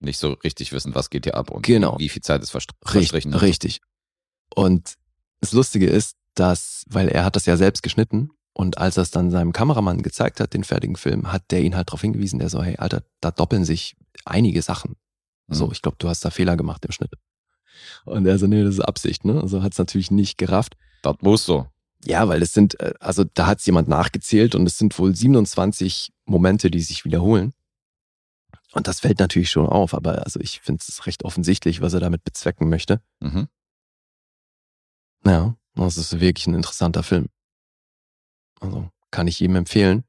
nicht 0.00 0.18
so 0.18 0.32
richtig 0.32 0.72
wissen, 0.72 0.94
was 0.94 1.10
geht 1.10 1.24
hier 1.24 1.36
ab 1.36 1.50
und 1.50 1.64
Genau. 1.64 1.98
wie 1.98 2.08
viel 2.08 2.22
Zeit 2.22 2.42
ist 2.42 2.50
verstr 2.50 2.74
Richtig, 2.86 3.10
verstrichen. 3.10 3.34
richtig. 3.34 3.80
Und 4.54 4.94
das 5.40 5.52
Lustige 5.52 5.86
ist, 5.86 6.16
dass, 6.34 6.84
weil 6.88 7.08
er 7.08 7.24
hat 7.24 7.36
das 7.36 7.46
ja 7.46 7.56
selbst 7.56 7.82
geschnitten 7.82 8.30
und 8.54 8.78
als 8.78 8.96
er 8.96 9.02
es 9.04 9.10
dann 9.10 9.30
seinem 9.30 9.52
Kameramann 9.52 10.02
gezeigt 10.02 10.40
hat, 10.40 10.52
den 10.54 10.64
fertigen 10.64 10.96
Film, 10.96 11.30
hat 11.32 11.50
der 11.50 11.62
ihn 11.62 11.76
halt 11.76 11.88
darauf 11.88 12.00
hingewiesen, 12.00 12.38
der 12.38 12.48
so, 12.48 12.62
hey, 12.62 12.76
Alter, 12.76 13.02
da 13.20 13.30
doppeln 13.30 13.64
sich 13.64 13.96
einige 14.24 14.62
Sachen. 14.62 14.96
Mhm. 15.48 15.54
So, 15.54 15.72
ich 15.72 15.80
glaube, 15.82 15.96
du 16.00 16.08
hast 16.08 16.24
da 16.24 16.30
Fehler 16.30 16.56
gemacht 16.56 16.84
im 16.84 16.92
Schnitt. 16.92 17.12
Und 18.04 18.26
er 18.26 18.38
so, 18.38 18.46
nee, 18.46 18.62
das 18.62 18.74
ist 18.74 18.80
Absicht, 18.80 19.24
ne? 19.24 19.40
Also 19.40 19.62
hat 19.62 19.72
es 19.72 19.78
natürlich 19.78 20.10
nicht 20.10 20.38
gerafft. 20.38 20.76
Das 21.02 21.16
muss 21.20 21.44
so. 21.44 21.66
Ja, 22.04 22.28
weil 22.28 22.42
es 22.42 22.52
sind, 22.52 22.78
äh, 22.80 22.94
also 23.00 23.24
da 23.24 23.46
hat 23.46 23.60
es 23.60 23.66
jemand 23.66 23.88
nachgezählt 23.88 24.54
und 24.54 24.66
es 24.66 24.78
sind 24.78 24.98
wohl 24.98 25.14
27 25.14 26.12
Momente, 26.26 26.70
die 26.70 26.80
sich 26.80 27.04
wiederholen. 27.04 27.54
Und 28.72 28.88
das 28.88 29.00
fällt 29.00 29.20
natürlich 29.20 29.50
schon 29.50 29.66
auf, 29.66 29.94
aber 29.94 30.24
also 30.24 30.40
ich 30.40 30.60
finde 30.60 30.82
es 30.86 31.06
recht 31.06 31.24
offensichtlich, 31.24 31.80
was 31.80 31.94
er 31.94 32.00
damit 32.00 32.24
bezwecken 32.24 32.68
möchte. 32.68 33.00
Mhm. 33.20 33.48
Ja, 35.24 35.56
das 35.74 35.96
ist 35.96 36.20
wirklich 36.20 36.46
ein 36.46 36.54
interessanter 36.54 37.02
Film. 37.02 37.28
Also 38.60 38.90
kann 39.10 39.28
ich 39.28 39.40
jedem 39.40 39.56
empfehlen. 39.56 40.04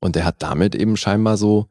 Und 0.00 0.16
er 0.16 0.24
hat 0.24 0.42
damit 0.42 0.74
eben 0.74 0.96
scheinbar 0.96 1.36
so 1.36 1.68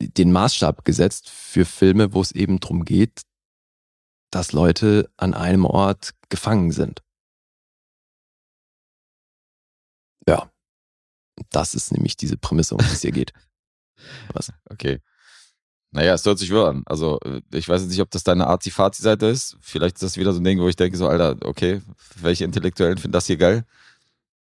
den 0.00 0.32
Maßstab 0.32 0.84
gesetzt 0.84 1.30
für 1.30 1.64
Filme, 1.64 2.12
wo 2.12 2.20
es 2.20 2.32
eben 2.32 2.60
drum 2.60 2.84
geht, 2.84 3.22
dass 4.30 4.52
Leute 4.52 5.10
an 5.16 5.34
einem 5.34 5.64
Ort 5.64 6.12
gefangen 6.28 6.72
sind. 6.72 7.02
Ja. 10.28 10.50
Das 11.50 11.74
ist 11.74 11.92
nämlich 11.92 12.16
diese 12.16 12.36
Prämisse, 12.36 12.74
um 12.74 12.78
die 12.78 12.92
es 12.92 13.02
hier 13.02 13.12
geht. 13.12 13.32
Was? 14.32 14.52
Okay. 14.70 15.00
Naja, 15.92 16.14
es 16.14 16.24
hört 16.24 16.38
sich 16.38 16.50
wohl 16.50 16.66
an. 16.66 16.82
Also, 16.86 17.18
äh, 17.24 17.40
ich 17.52 17.68
weiß 17.68 17.82
jetzt 17.82 17.90
nicht, 17.90 18.00
ob 18.00 18.10
das 18.10 18.24
deine 18.24 18.46
Arzi-Fazi-Seite 18.46 19.26
ist. 19.26 19.56
Vielleicht 19.60 19.96
ist 19.96 20.02
das 20.02 20.16
wieder 20.16 20.32
so 20.32 20.40
ein 20.40 20.44
Ding, 20.44 20.60
wo 20.60 20.68
ich 20.68 20.76
denke, 20.76 20.96
so, 20.96 21.08
Alter, 21.08 21.36
okay, 21.46 21.80
welche 22.16 22.44
Intellektuellen 22.44 22.98
finden 22.98 23.12
das 23.12 23.26
hier 23.26 23.36
geil? 23.36 23.64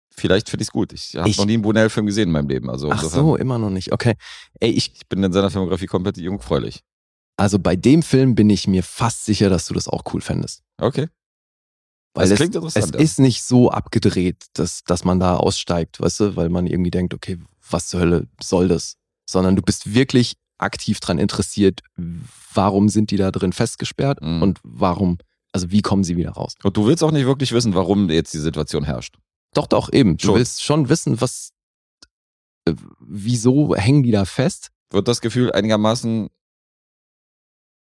Vielleicht 0.09 0.49
finde 0.49 0.63
ich 0.63 0.69
es 0.69 0.71
gut. 0.71 0.93
Ich 0.93 1.15
habe 1.15 1.29
noch 1.29 1.45
nie 1.45 1.53
einen 1.53 1.61
Brunel-Film 1.61 2.07
gesehen 2.07 2.29
in 2.29 2.31
meinem 2.31 2.49
Leben. 2.49 2.69
Also, 2.69 2.89
Ach 2.89 2.95
insofern, 2.95 3.25
so, 3.25 3.35
immer 3.35 3.59
noch 3.59 3.69
nicht. 3.69 3.93
Okay. 3.93 4.15
Ey, 4.59 4.71
ich, 4.71 4.93
ich 4.95 5.07
bin 5.07 5.23
in 5.23 5.31
seiner 5.31 5.51
Filmografie 5.51 5.85
komplett 5.85 6.17
jungfräulich. 6.17 6.83
Also 7.37 7.59
bei 7.59 7.75
dem 7.75 8.03
Film 8.03 8.35
bin 8.35 8.49
ich 8.49 8.67
mir 8.67 8.83
fast 8.83 9.25
sicher, 9.25 9.49
dass 9.49 9.65
du 9.67 9.73
das 9.73 9.87
auch 9.87 10.03
cool 10.13 10.21
fändest. 10.21 10.63
Okay. 10.79 11.07
Weil 12.13 12.23
Das 12.23 12.31
es, 12.31 12.37
klingt 12.37 12.55
es 12.55 12.63
interessant, 12.75 12.95
ja. 12.95 12.99
ist 13.01 13.19
nicht 13.19 13.43
so 13.43 13.69
abgedreht, 13.71 14.45
dass, 14.53 14.83
dass 14.83 15.03
man 15.05 15.19
da 15.19 15.37
aussteigt, 15.37 15.99
weißt 16.01 16.19
du, 16.19 16.35
weil 16.35 16.49
man 16.49 16.65
irgendwie 16.65 16.89
denkt, 16.91 17.13
okay, 17.13 17.37
was 17.69 17.87
zur 17.87 17.99
Hölle 18.01 18.27
soll 18.41 18.67
das? 18.67 18.95
Sondern 19.29 19.55
du 19.55 19.61
bist 19.61 19.93
wirklich 19.93 20.35
aktiv 20.57 20.99
dran 20.99 21.19
interessiert, 21.19 21.81
warum 22.53 22.89
sind 22.89 23.11
die 23.11 23.17
da 23.17 23.29
drin 23.29 23.53
festgesperrt 23.53 24.19
Mhm. 24.21 24.41
und 24.41 24.59
warum, 24.63 25.19
also 25.51 25.69
wie 25.69 25.83
kommen 25.83 26.03
sie 26.03 26.17
wieder 26.17 26.31
raus? 26.31 26.55
Und 26.63 26.75
du 26.75 26.87
willst 26.87 27.03
auch 27.03 27.11
nicht 27.11 27.27
wirklich 27.27 27.51
wissen, 27.51 27.75
warum 27.75 28.09
jetzt 28.09 28.33
die 28.33 28.39
Situation 28.39 28.83
herrscht. 28.83 29.15
Doch, 29.53 29.67
doch, 29.67 29.93
eben. 29.93 30.17
Du 30.17 30.25
Schon. 30.27 30.35
willst 30.35 30.63
schon 30.63 30.89
wissen, 30.89 31.21
was, 31.21 31.51
äh, 32.65 32.73
wieso 32.99 33.75
hängen 33.75 34.01
die 34.01 34.11
da 34.11 34.25
fest? 34.25 34.71
Wird 34.89 35.07
das 35.07 35.21
Gefühl 35.21 35.51
einigermaßen 35.51 36.29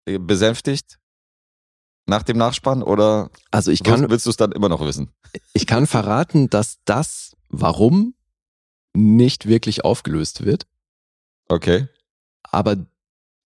besänftigt 0.05 0.99
nach 2.07 2.23
dem 2.23 2.37
Nachspann 2.37 2.83
oder 2.83 3.29
Also 3.51 3.71
ich 3.71 3.79
willst, 3.79 4.01
kann, 4.01 4.09
willst 4.09 4.25
du 4.25 4.29
es 4.29 4.37
dann 4.37 4.51
immer 4.51 4.69
noch 4.69 4.81
wissen? 4.81 5.11
ich 5.53 5.65
kann 5.65 5.87
verraten, 5.87 6.49
dass 6.49 6.77
das, 6.85 7.35
warum, 7.49 8.13
nicht 8.93 9.47
wirklich 9.47 9.83
aufgelöst 9.83 10.45
wird. 10.45 10.67
Okay. 11.47 11.87
Aber 12.43 12.77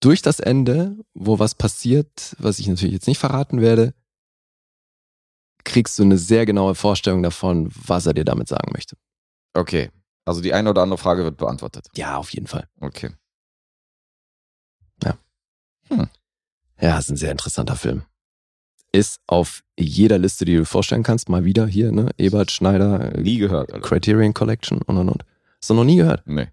durch 0.01 0.21
das 0.21 0.39
Ende, 0.39 0.97
wo 1.13 1.39
was 1.39 1.55
passiert, 1.55 2.35
was 2.37 2.59
ich 2.59 2.67
natürlich 2.67 2.93
jetzt 2.93 3.07
nicht 3.07 3.17
verraten 3.17 3.61
werde, 3.61 3.93
kriegst 5.63 5.97
du 5.99 6.03
eine 6.03 6.17
sehr 6.17 6.45
genaue 6.45 6.75
Vorstellung 6.75 7.23
davon, 7.23 7.71
was 7.73 8.05
er 8.05 8.13
dir 8.13 8.25
damit 8.25 8.47
sagen 8.47 8.71
möchte. 8.73 8.95
Okay. 9.53 9.91
Also 10.25 10.41
die 10.41 10.53
eine 10.53 10.69
oder 10.69 10.83
andere 10.83 10.97
Frage 10.97 11.23
wird 11.23 11.37
beantwortet. 11.37 11.87
Ja, 11.95 12.17
auf 12.17 12.29
jeden 12.31 12.47
Fall. 12.47 12.69
Okay. 12.79 13.11
Ja, 15.03 15.17
ist 16.97 17.09
ein 17.09 17.17
sehr 17.17 17.31
interessanter 17.31 17.75
Film. 17.75 18.03
Ist 18.91 19.19
auf 19.27 19.63
jeder 19.77 20.17
Liste, 20.17 20.45
die 20.45 20.53
du 20.53 20.59
dir 20.59 20.65
vorstellen 20.65 21.03
kannst, 21.03 21.29
mal 21.29 21.45
wieder 21.45 21.67
hier, 21.67 21.91
ne? 21.91 22.09
Ebert, 22.17 22.51
Schneider, 22.51 23.15
äh, 23.15 23.21
Nie 23.21 23.37
gehört. 23.37 23.71
Alter. 23.71 23.87
Criterion 23.87 24.33
Collection 24.33 24.81
und 24.81 24.97
und 24.97 25.09
und. 25.09 25.23
Hast 25.61 25.69
du 25.69 25.73
noch 25.73 25.83
nie 25.83 25.97
gehört? 25.97 26.25
Nee. 26.25 26.47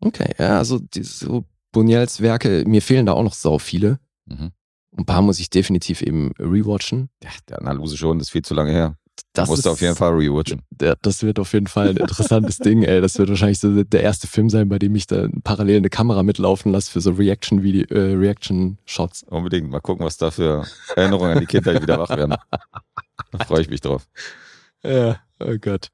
Okay, 0.00 0.34
ja, 0.38 0.58
also 0.58 0.78
die, 0.78 1.02
so 1.02 1.44
Buñuels 1.74 2.20
Werke, 2.20 2.64
mir 2.66 2.82
fehlen 2.82 3.06
da 3.06 3.12
auch 3.12 3.22
noch 3.22 3.34
sau 3.34 3.58
viele. 3.58 3.98
Mhm. 4.26 4.52
Ein 4.96 5.04
paar 5.04 5.22
muss 5.22 5.38
ich 5.40 5.50
definitiv 5.50 6.02
eben 6.02 6.32
rewatchen. 6.38 7.10
Ja, 7.22 7.30
der 7.48 7.60
Analyse 7.60 7.96
schon, 7.96 8.18
das 8.18 8.28
ist 8.28 8.32
viel 8.32 8.42
zu 8.42 8.54
lange 8.54 8.72
her. 8.72 8.98
Das 9.32 9.48
musst 9.48 9.64
du 9.64 9.68
ist- 9.70 9.72
auf 9.74 9.80
jeden 9.80 9.94
Fall 9.96 10.12
rewatchen. 10.14 10.62
Das 11.02 11.22
wird 11.22 11.38
auf 11.38 11.52
jeden 11.52 11.66
Fall 11.66 11.88
ein 11.90 11.96
interessantes 11.96 12.58
Ding, 12.58 12.82
ey. 12.82 13.00
Das 13.00 13.18
wird 13.18 13.28
wahrscheinlich 13.28 13.58
so 13.58 13.82
der 13.84 14.02
erste 14.02 14.26
Film 14.26 14.48
sein, 14.50 14.68
bei 14.68 14.78
dem 14.78 14.94
ich 14.94 15.06
da 15.06 15.28
parallel 15.44 15.78
eine 15.78 15.90
Kamera 15.90 16.22
mitlaufen 16.22 16.72
lasse 16.72 16.90
für 16.90 17.00
so 17.00 17.10
Reaction-Video, 17.12 17.84
äh, 17.94 18.14
Reaction-Shots. 18.14 19.24
Unbedingt. 19.24 19.70
Mal 19.70 19.80
gucken, 19.80 20.04
was 20.06 20.16
da 20.16 20.30
für 20.30 20.66
Erinnerungen 20.96 21.32
an 21.32 21.40
die 21.40 21.46
Kindheit 21.46 21.82
wieder 21.82 21.98
wach 21.98 22.10
werden. 22.10 22.36
Da 23.32 23.44
freue 23.44 23.60
ich 23.62 23.68
mich 23.70 23.80
drauf. 23.80 24.08
Ja, 24.84 25.20
oh 25.40 25.56
Gott. 25.60 25.88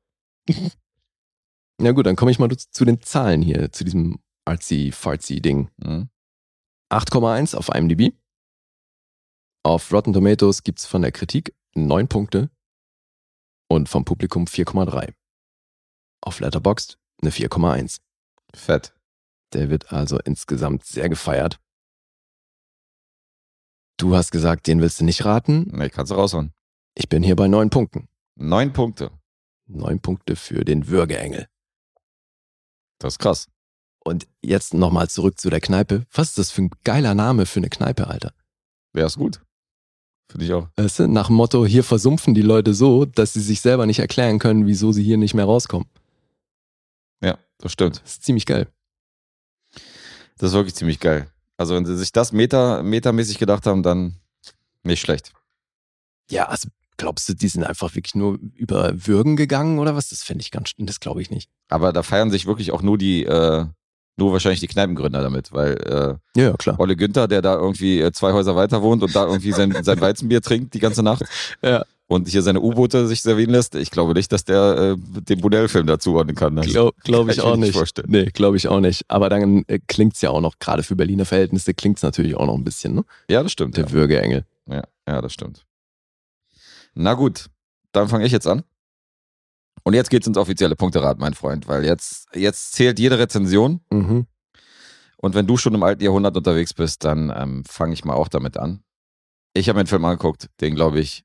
Na 1.79 1.93
gut, 1.93 2.07
dann 2.07 2.17
komme 2.17 2.31
ich 2.31 2.39
mal 2.39 2.49
zu- 2.57 2.85
den 2.85 3.01
Zahlen 3.01 3.43
hier, 3.43 3.73
zu 3.73 3.85
diesem 3.85 4.19
artsy-fartsy-Ding. 4.45 5.69
Mhm. 5.79 6.09
8,1 6.93 7.55
auf 7.57 7.69
IMDb. 7.75 8.13
Auf 9.65 9.93
Rotten 9.93 10.13
Tomatoes 10.13 10.63
gibt's 10.65 10.87
von 10.87 11.03
der 11.03 11.13
Kritik 11.13 11.55
9 11.75 12.09
Punkte 12.09 12.51
und 13.73 13.89
vom 13.89 14.05
Publikum 14.05 14.45
4,3. 14.45 15.15
Auf 16.21 16.41
Letterboxd 16.41 16.99
eine 17.21 17.31
4,1. 17.31 18.01
Fett. 18.55 18.95
Der 19.53 19.71
wird 19.71 19.93
also 19.93 20.19
insgesamt 20.19 20.85
sehr 20.85 21.09
gefeiert. 21.09 21.59
Du 23.97 24.15
hast 24.15 24.31
gesagt, 24.31 24.67
den 24.67 24.81
willst 24.81 25.01
du 25.01 25.05
nicht 25.05 25.25
raten. 25.25 25.69
Nee, 25.73 25.89
kannst 25.89 26.11
du 26.11 26.17
raushauen. 26.17 26.53
Ich 26.95 27.09
bin 27.09 27.23
hier 27.23 27.37
bei 27.37 27.49
9 27.49 27.71
Punkten. 27.71 28.09
Neun 28.35 28.73
Punkte. 28.73 29.11
9 29.67 30.01
Punkte 30.01 30.37
für 30.37 30.65
den 30.65 30.89
Würgeengel. 30.89 31.49
Das 32.99 33.15
ist 33.15 33.19
krass. 33.19 33.49
Und 34.05 34.27
jetzt 34.43 34.75
nochmal 34.75 35.09
zurück 35.09 35.39
zu 35.39 35.49
der 35.49 35.61
Kneipe. 35.61 36.07
Was 36.13 36.31
ist 36.31 36.39
das 36.39 36.51
für 36.51 36.63
ein 36.63 36.71
geiler 36.85 37.15
Name 37.15 37.47
für 37.47 37.61
eine 37.61 37.71
Kneipe, 37.71 38.09
Alter? 38.09 38.35
Wäre 38.93 39.07
es 39.07 39.17
gut. 39.17 39.43
Finde 40.33 40.47
ich 40.47 40.53
auch. 40.55 40.69
Weißt 40.77 41.01
du, 41.01 41.09
nach 41.09 41.27
dem 41.27 41.37
Motto, 41.37 41.67
hier 41.67 41.85
versumpfen 41.85 42.33
die 42.33 42.41
Leute 42.41 42.73
so, 42.73 43.05
dass 43.05 43.35
sie 43.35 43.43
sich 43.43 43.61
selber 43.61 43.85
nicht 43.85 43.99
erklären 43.99 44.39
können, 44.39 44.67
wieso 44.67 44.91
sie 44.91 45.03
hier 45.03 45.19
nicht 45.19 45.35
mehr 45.35 45.45
rauskommen. 45.45 45.87
Ja, 47.23 47.37
das 47.59 47.73
stimmt. 47.73 48.01
Das 48.03 48.13
ist 48.13 48.25
ziemlich 48.25 48.47
geil. 48.47 48.67
Das 50.39 50.49
ist 50.49 50.55
wirklich 50.55 50.75
ziemlich 50.75 51.01
geil. 51.01 51.29
Also, 51.59 51.75
wenn 51.75 51.85
sie 51.85 51.99
sich 51.99 52.13
das 52.13 52.33
meta, 52.33 52.83
metamäßig 52.83 53.39
gedacht 53.39 53.67
haben, 53.67 53.83
dann 53.83 54.17
nicht 54.85 55.03
schlecht. 55.03 55.35
Ja, 56.31 56.47
also 56.49 56.69
glaubst 56.97 57.29
du, 57.29 57.35
die 57.35 57.49
sind 57.49 57.65
einfach 57.65 57.95
wirklich 57.95 58.15
nur 58.15 58.39
über 58.55 59.07
Würgen 59.07 59.37
gegangen 59.37 59.79
oder 59.81 59.95
was? 59.95 60.09
Das 60.09 60.23
fände 60.23 60.41
ich 60.41 60.51
ganz, 60.51 60.71
das 60.79 60.99
glaube 60.99 61.21
ich 61.21 61.31
nicht. 61.31 61.51
Aber 61.69 61.93
da 61.93 62.03
feiern 62.03 62.31
sich 62.31 62.47
wirklich 62.47 62.73
auch 62.73 62.81
nur 62.81 62.97
die, 62.97 63.27
äh, 63.27 63.67
nur 64.17 64.33
wahrscheinlich 64.33 64.61
die 64.61 64.67
Kneipengründer 64.69 65.23
damit, 65.23 65.53
weil 65.53 65.73
äh, 66.35 66.41
Ja, 66.41 66.53
klar. 66.55 66.79
Olle 66.79 66.97
Günther, 66.97 67.29
der 67.29 67.41
da 67.43 67.55
irgendwie 67.57 68.01
äh, 68.01 68.13
zwei 68.13 68.33
Häuser 68.33 68.55
weiter 68.57 68.83
wohnt 68.83 69.03
und 69.03 69.15
da 69.17 69.27
irgendwie 69.27 69.53
sein, 69.53 69.75
sein 69.83 70.01
Weizenbier 70.01 70.41
trinkt 70.43 70.75
die 70.75 70.79
ganze 70.81 71.03
Nacht 71.03 71.23
Ja. 71.63 71.85
und 72.09 72.29
hier 72.29 72.43
seine 72.43 72.61
U-Boote 72.61 73.07
sich 73.07 73.23
servieren 73.23 73.51
lässt, 73.51 73.75
ich 73.75 73.91
glaube 73.91 74.13
nicht, 74.13 74.31
dass 74.31 74.45
der 74.45 74.97
äh, 74.97 75.21
den 75.23 75.41
Bonnell-Film 75.41 75.87
dazu 75.87 76.15
ordnen 76.15 76.37
kann. 76.37 76.59
Also, 76.59 76.71
Glaube 76.71 76.93
glaub 77.05 77.29
ich 77.31 77.39
ich 77.39 77.43
auch 77.43 77.57
nicht 77.57 77.73
vorstellen. 77.73 78.09
Nee, 78.11 78.27
glaube 78.27 78.59
ich 78.59 78.69
auch 78.69 78.81
nicht. 78.81 79.05
Aber 79.09 79.31
dann 79.31 79.65
äh, 79.67 79.79
klingt's 79.87 80.21
ja 80.21 80.29
auch 80.31 80.41
noch, 80.43 80.59
gerade 80.59 80.83
für 80.83 80.95
Berliner 80.95 81.25
Verhältnisse, 81.25 81.73
klingt's 81.73 82.03
natürlich 82.03 82.35
auch 82.37 82.47
noch 82.47 82.55
ein 82.55 82.65
bisschen, 82.65 82.95
ne? 82.95 83.05
ja, 83.29 83.43
das 83.43 83.53
stimmt. 83.53 83.77
Der 83.79 83.85
Ja. 83.87 83.93
Würgeengel. 83.93 84.45
Ja, 84.69 84.83
ja, 85.09 85.23
das 85.23 85.33
stimmt. 85.33 85.65
Na 86.95 87.15
gut, 87.15 87.47
dann 87.93 88.09
fange 88.09 88.27
ich 88.27 88.33
jetzt 88.33 88.47
an. 88.47 88.63
Und 89.85 89.95
jetzt 89.95 90.11
geht's 90.11 90.27
ins 90.27 90.37
offizielle 90.37 90.77
Punkterad, 90.77 91.19
mein 91.19 91.35
Freund, 91.35 91.69
weil 91.69 91.85
jetzt, 91.85 92.29
jetzt 92.35 92.73
zählt 92.73 92.99
jede 92.99 93.19
Rezension. 93.19 93.81
Mhm. 93.91 94.27
Und 95.17 95.35
wenn 95.35 95.47
du 95.47 95.57
schon 95.57 95.75
im 95.75 95.83
alten 95.83 96.03
Jahrhundert 96.03 96.37
unterwegs 96.37 96.75
bist, 96.75 97.05
dann 97.05 97.33
ähm, 97.35 97.65
fange 97.65 97.95
ich 97.95 98.05
mal 98.05 98.15
auch 98.15 98.29
damit 98.29 98.57
an. 98.57 98.83
Ich 99.55 99.69
habe 99.69 99.77
mir 99.77 99.81
einen 99.81 99.89
Film 99.89 100.05
angeguckt, 100.05 100.49
den 100.61 100.75
glaube 100.75 101.01
ich 101.01 101.25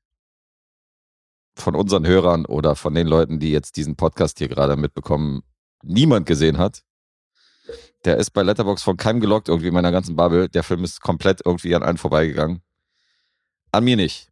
von 1.56 1.74
unseren 1.74 2.06
Hörern 2.06 2.46
oder 2.46 2.76
von 2.76 2.94
den 2.94 3.06
Leuten, 3.06 3.40
die 3.40 3.50
jetzt 3.50 3.76
diesen 3.76 3.96
Podcast 3.96 4.38
hier 4.38 4.48
gerade 4.48 4.76
mitbekommen, 4.76 5.42
niemand 5.82 6.26
gesehen 6.26 6.58
hat. 6.58 6.82
Der 8.04 8.16
ist 8.16 8.30
bei 8.30 8.42
Letterbox 8.42 8.82
von 8.82 8.96
keinem 8.96 9.20
gelockt, 9.20 9.48
irgendwie 9.48 9.68
in 9.68 9.74
meiner 9.74 9.90
ganzen 9.90 10.14
Bubble. 10.14 10.48
Der 10.48 10.62
Film 10.62 10.84
ist 10.84 11.00
komplett 11.00 11.42
irgendwie 11.44 11.74
an 11.74 11.82
allen 11.82 11.98
vorbeigegangen. 11.98 12.62
An 13.72 13.84
mir 13.84 13.96
nicht. 13.96 14.28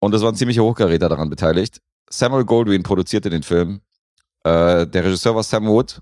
Und 0.00 0.14
es 0.14 0.22
waren 0.22 0.34
ziemliche 0.34 0.62
Hochkaräter 0.62 1.08
daran 1.08 1.30
beteiligt. 1.30 1.80
Samuel 2.10 2.44
Goldwyn 2.44 2.82
produzierte 2.82 3.30
den 3.30 3.42
Film. 3.42 3.80
Äh, 4.44 4.86
der 4.86 5.04
Regisseur 5.04 5.34
war 5.34 5.42
Sam 5.42 5.66
Wood, 5.66 6.00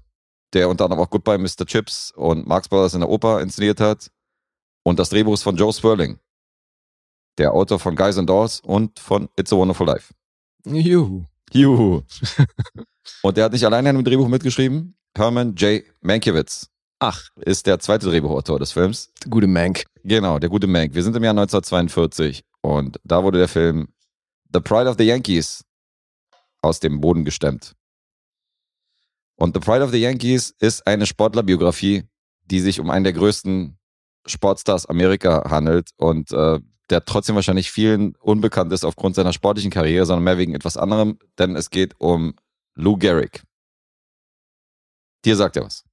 der 0.53 0.69
unter 0.69 0.85
anderem 0.85 1.03
auch 1.03 1.11
Goodbye 1.11 1.39
Mr. 1.39 1.65
Chips 1.67 2.13
und 2.17 2.47
Marx 2.47 2.69
Brothers 2.69 2.95
in 2.95 3.01
der 3.01 3.09
Oper 3.09 3.41
inszeniert 3.41 3.81
hat. 3.81 4.11
Und 4.85 4.99
das 4.99 5.11
Drehbuch 5.11 5.35
ist 5.35 5.43
von 5.43 5.57
Joe 5.57 5.73
Sperling, 5.73 6.19
der 7.39 7.53
Autor 7.53 7.79
von 7.79 7.95
Guys 7.95 8.19
and 8.19 8.29
Dolls 8.29 8.61
und 8.61 8.99
von 8.99 9.29
It's 9.37 9.53
a 9.53 9.57
Wonderful 9.57 9.87
Life. 9.87 10.13
Juhu. 10.65 11.25
Juhu. 11.53 12.03
und 13.23 13.37
der 13.37 13.45
hat 13.45 13.53
nicht 13.53 13.65
alleine 13.65 13.91
an 13.91 13.97
dem 13.97 14.05
Drehbuch 14.05 14.29
mitgeschrieben. 14.29 14.97
Herman 15.17 15.55
J. 15.55 15.85
Mankiewicz 16.01 16.69
Ach, 16.99 17.29
ist 17.37 17.67
der 17.67 17.79
zweite 17.81 18.07
Drehbuchautor 18.07 18.59
des 18.59 18.73
Films. 18.73 19.13
der 19.23 19.31
gute 19.31 19.47
Mank. 19.47 19.85
Genau, 20.05 20.39
der 20.39 20.49
gute 20.49 20.67
Mank. 20.67 20.95
Wir 20.95 21.03
sind 21.03 21.17
im 21.17 21.25
Jahr 21.25 21.33
1942 21.33 22.45
und 22.61 22.99
da 23.05 23.23
wurde 23.23 23.39
der 23.39 23.49
Film 23.49 23.89
The 24.53 24.61
Pride 24.61 24.89
of 24.89 24.97
the 24.99 25.05
Yankees 25.05 25.65
aus 26.63 26.81
dem 26.81 27.01
Boden 27.01 27.25
gestemmt. 27.25 27.75
Und 29.37 29.55
The 29.55 29.61
Pride 29.61 29.85
of 29.85 29.91
the 29.91 29.99
Yankees 29.99 30.55
ist 30.59 30.87
eine 30.87 31.07
Sportlerbiografie, 31.07 32.05
die 32.45 32.61
sich 32.61 32.81
um 32.81 32.91
einen 32.91 33.05
der 33.05 33.13
größten 33.13 33.79
Sportstars 34.27 34.87
Amerika 34.87 35.51
handelt 35.51 35.91
und 35.97 36.31
äh, 36.33 36.61
der 36.91 37.05
trotzdem 37.05 37.35
wahrscheinlich 37.35 37.71
vielen 37.71 38.15
unbekannt 38.17 38.73
ist 38.73 38.85
aufgrund 38.85 39.17
seiner 39.17 39.33
sportlichen 39.33 39.71
Karriere, 39.71 40.07
sondern 40.07 40.25
mehr 40.25 40.39
wegen 40.39 40.55
etwas 40.55 40.77
anderem, 40.77 41.19
denn 41.39 41.57
es 41.57 41.71
geht 41.71 41.95
um 41.99 42.35
Lou 42.75 42.97
Gehrig. 42.97 43.43
Dir 45.25 45.37
sagt 45.37 45.57
er 45.57 45.65
was. 45.65 45.85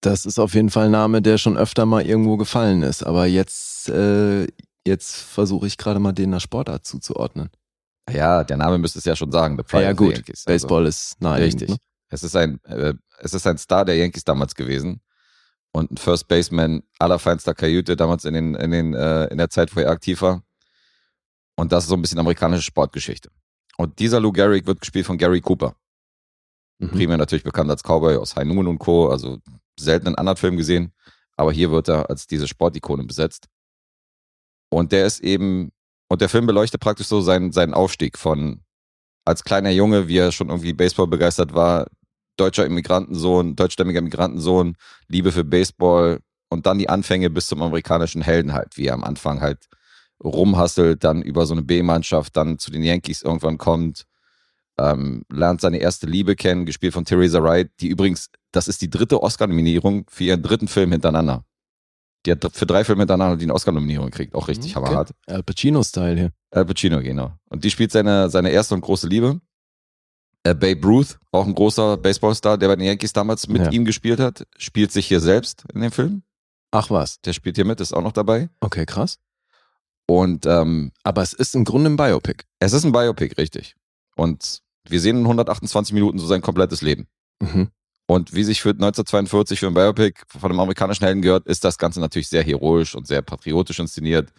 Das 0.00 0.24
ist 0.24 0.38
auf 0.38 0.54
jeden 0.54 0.70
Fall 0.70 0.86
ein 0.86 0.92
Name, 0.92 1.22
der 1.22 1.38
schon 1.38 1.56
öfter 1.56 1.84
mal 1.84 2.06
irgendwo 2.06 2.36
gefallen 2.36 2.82
ist. 2.82 3.02
Aber 3.02 3.26
jetzt, 3.26 3.88
äh, 3.88 4.46
Jetzt 4.88 5.16
versuche 5.16 5.66
ich 5.66 5.76
gerade 5.76 6.00
mal 6.00 6.12
den 6.12 6.30
einer 6.30 6.40
Sportart 6.40 6.86
zuzuordnen. 6.86 7.50
Ja, 8.10 8.44
der 8.44 8.56
Name 8.56 8.78
müsste 8.78 8.98
es 8.98 9.04
ja 9.04 9.16
schon 9.16 9.32
sagen. 9.32 9.56
The 9.56 9.62
Ja, 9.62 9.64
Pride 9.64 9.84
ja 9.84 9.90
the 9.90 9.96
gut, 9.96 10.14
Yankees. 10.14 10.46
Also, 10.46 10.66
Baseball 10.66 10.86
ist 10.86 11.20
naheliegend. 11.20 11.62
Richtig. 11.62 11.76
Ne? 11.76 11.76
Es 12.10 12.22
ist 12.22 12.36
ein, 12.36 12.62
äh, 12.64 12.94
es 13.18 13.34
ist 13.34 13.46
ein 13.46 13.58
Star 13.58 13.84
der 13.84 13.96
Yankees 13.96 14.24
damals 14.24 14.54
gewesen 14.54 15.00
und 15.72 15.90
ein 15.90 15.96
First 15.96 16.28
Baseman 16.28 16.82
allerfeinster 16.98 17.54
Kajüte 17.54 17.96
damals 17.96 18.24
in 18.24 18.34
den, 18.34 18.54
in 18.54 18.70
den, 18.70 18.94
äh, 18.94 19.26
in 19.26 19.38
der 19.38 19.50
Zeit, 19.50 19.74
wo 19.76 19.80
er 19.80 19.90
aktiv 19.90 20.22
war. 20.22 20.42
Und 21.56 21.72
das 21.72 21.84
ist 21.84 21.90
so 21.90 21.96
ein 21.96 22.02
bisschen 22.02 22.18
amerikanische 22.18 22.62
Sportgeschichte. 22.62 23.30
Und 23.76 23.98
dieser 23.98 24.20
Lou 24.20 24.32
Gehrig 24.32 24.66
wird 24.66 24.80
gespielt 24.80 25.06
von 25.06 25.18
Gary 25.18 25.40
Cooper. 25.40 25.74
Mhm. 26.78 26.90
Primär 26.90 27.16
natürlich 27.16 27.44
bekannt 27.44 27.70
als 27.70 27.82
Cowboy 27.82 28.16
aus 28.16 28.36
High 28.36 28.46
Noon 28.46 28.66
und 28.68 28.78
Co., 28.78 29.08
also 29.08 29.38
selten 29.78 30.08
in 30.08 30.14
anderen 30.14 30.36
Filmen 30.36 30.56
gesehen, 30.56 30.92
aber 31.36 31.52
hier 31.52 31.70
wird 31.70 31.88
er 31.88 32.08
als 32.10 32.26
diese 32.26 32.48
Sportikone 32.48 33.04
besetzt. 33.04 33.48
Und 34.70 34.92
der 34.92 35.06
ist 35.06 35.20
eben, 35.20 35.72
und 36.08 36.20
der 36.20 36.28
Film 36.28 36.46
beleuchtet 36.46 36.80
praktisch 36.80 37.06
so 37.06 37.20
seinen, 37.20 37.52
seinen 37.52 37.74
Aufstieg 37.74 38.18
von 38.18 38.60
als 39.24 39.44
kleiner 39.44 39.70
Junge, 39.70 40.08
wie 40.08 40.18
er 40.18 40.32
schon 40.32 40.48
irgendwie 40.48 40.72
Baseball 40.72 41.06
begeistert 41.06 41.54
war, 41.54 41.86
deutscher 42.38 42.64
Immigrantensohn, 42.64 43.56
deutschstämmiger 43.56 43.98
Immigrantensohn, 43.98 44.76
Liebe 45.06 45.32
für 45.32 45.44
Baseball 45.44 46.20
und 46.48 46.66
dann 46.66 46.78
die 46.78 46.88
Anfänge 46.88 47.28
bis 47.28 47.46
zum 47.46 47.62
amerikanischen 47.62 48.22
Helden 48.22 48.54
halt, 48.54 48.76
wie 48.76 48.86
er 48.86 48.94
am 48.94 49.04
Anfang 49.04 49.40
halt 49.40 49.68
rumhasselt, 50.22 51.04
dann 51.04 51.22
über 51.22 51.46
so 51.46 51.54
eine 51.54 51.62
B-Mannschaft, 51.62 52.36
dann 52.36 52.58
zu 52.58 52.70
den 52.70 52.82
Yankees 52.82 53.22
irgendwann 53.22 53.58
kommt, 53.58 54.06
ähm, 54.78 55.24
lernt 55.30 55.60
seine 55.60 55.78
erste 55.78 56.06
Liebe 56.06 56.36
kennen, 56.36 56.64
gespielt 56.64 56.94
von 56.94 57.04
Theresa 57.04 57.42
Wright, 57.42 57.70
die 57.80 57.88
übrigens, 57.88 58.30
das 58.52 58.68
ist 58.68 58.80
die 58.80 58.90
dritte 58.90 59.22
Oscar-Nominierung 59.22 60.06
für 60.08 60.24
ihren 60.24 60.42
dritten 60.42 60.68
Film 60.68 60.92
hintereinander. 60.92 61.44
Die 62.26 62.32
hat 62.32 62.44
für 62.52 62.66
drei 62.66 62.84
Filme 62.84 63.02
hintereinander 63.02 63.36
die 63.36 63.44
eine 63.44 63.54
Oscar-Nominierung 63.54 64.06
gekriegt, 64.10 64.34
auch 64.34 64.48
richtig 64.48 64.76
Okay. 64.76 64.84
hammerhart. 64.86 65.12
Al 65.26 65.42
Pacino-Style 65.42 66.16
hier. 66.16 66.32
Al 66.50 66.64
Pacino, 66.64 67.00
genau. 67.00 67.32
Und 67.48 67.64
die 67.64 67.70
spielt 67.70 67.92
seine, 67.92 68.28
seine 68.30 68.50
erste 68.50 68.74
und 68.74 68.80
große 68.80 69.06
Liebe. 69.08 69.40
Äh, 70.44 70.54
Babe 70.54 70.86
Ruth, 70.86 71.18
auch 71.32 71.46
ein 71.46 71.54
großer 71.54 71.96
Baseballstar, 71.96 72.58
der 72.58 72.68
bei 72.68 72.76
den 72.76 72.86
Yankees 72.86 73.12
damals 73.12 73.48
mit 73.48 73.62
Ja. 73.62 73.70
ihm 73.70 73.84
gespielt 73.84 74.20
hat, 74.20 74.46
spielt 74.56 74.92
sich 74.92 75.06
hier 75.06 75.20
selbst 75.20 75.64
in 75.74 75.80
dem 75.80 75.92
Film. 75.92 76.22
Ach 76.70 76.90
was. 76.90 77.20
Der 77.22 77.32
spielt 77.32 77.56
hier 77.56 77.64
mit, 77.64 77.80
ist 77.80 77.92
auch 77.92 78.02
noch 78.02 78.12
dabei. 78.12 78.48
Okay, 78.60 78.84
krass. 78.86 79.18
Und 80.06 80.46
ähm, 80.46 80.92
Aber 81.02 81.22
es 81.22 81.32
ist 81.32 81.54
im 81.54 81.64
Grunde 81.64 81.90
ein 81.90 81.96
Biopic. 81.96 82.44
es 82.60 82.72
ist 82.72 82.84
ein 82.84 82.92
Biopic, 82.92 83.36
richtig. 83.36 83.74
Und 84.16 84.62
wir 84.88 85.00
sehen 85.00 85.16
in 85.18 85.22
128 85.24 85.92
Minuten 85.92 86.18
so 86.18 86.26
sein 86.26 86.40
komplettes 86.40 86.82
Leben. 86.82 87.06
Mhm. 87.40 87.68
Und 88.10 88.34
wie 88.34 88.42
sich 88.42 88.62
für 88.62 88.70
1942 88.70 89.60
für 89.60 89.66
ein 89.66 89.74
Biopic 89.74 90.22
von 90.28 90.50
einem 90.50 90.60
amerikanischen 90.60 91.04
Helden 91.04 91.20
gehört, 91.20 91.46
ist 91.46 91.62
das 91.62 91.76
Ganze 91.76 92.00
natürlich 92.00 92.28
sehr 92.28 92.42
heroisch 92.42 92.94
und 92.94 93.06
sehr 93.06 93.20
patriotisch 93.20 93.78
inszeniert. 93.78 94.32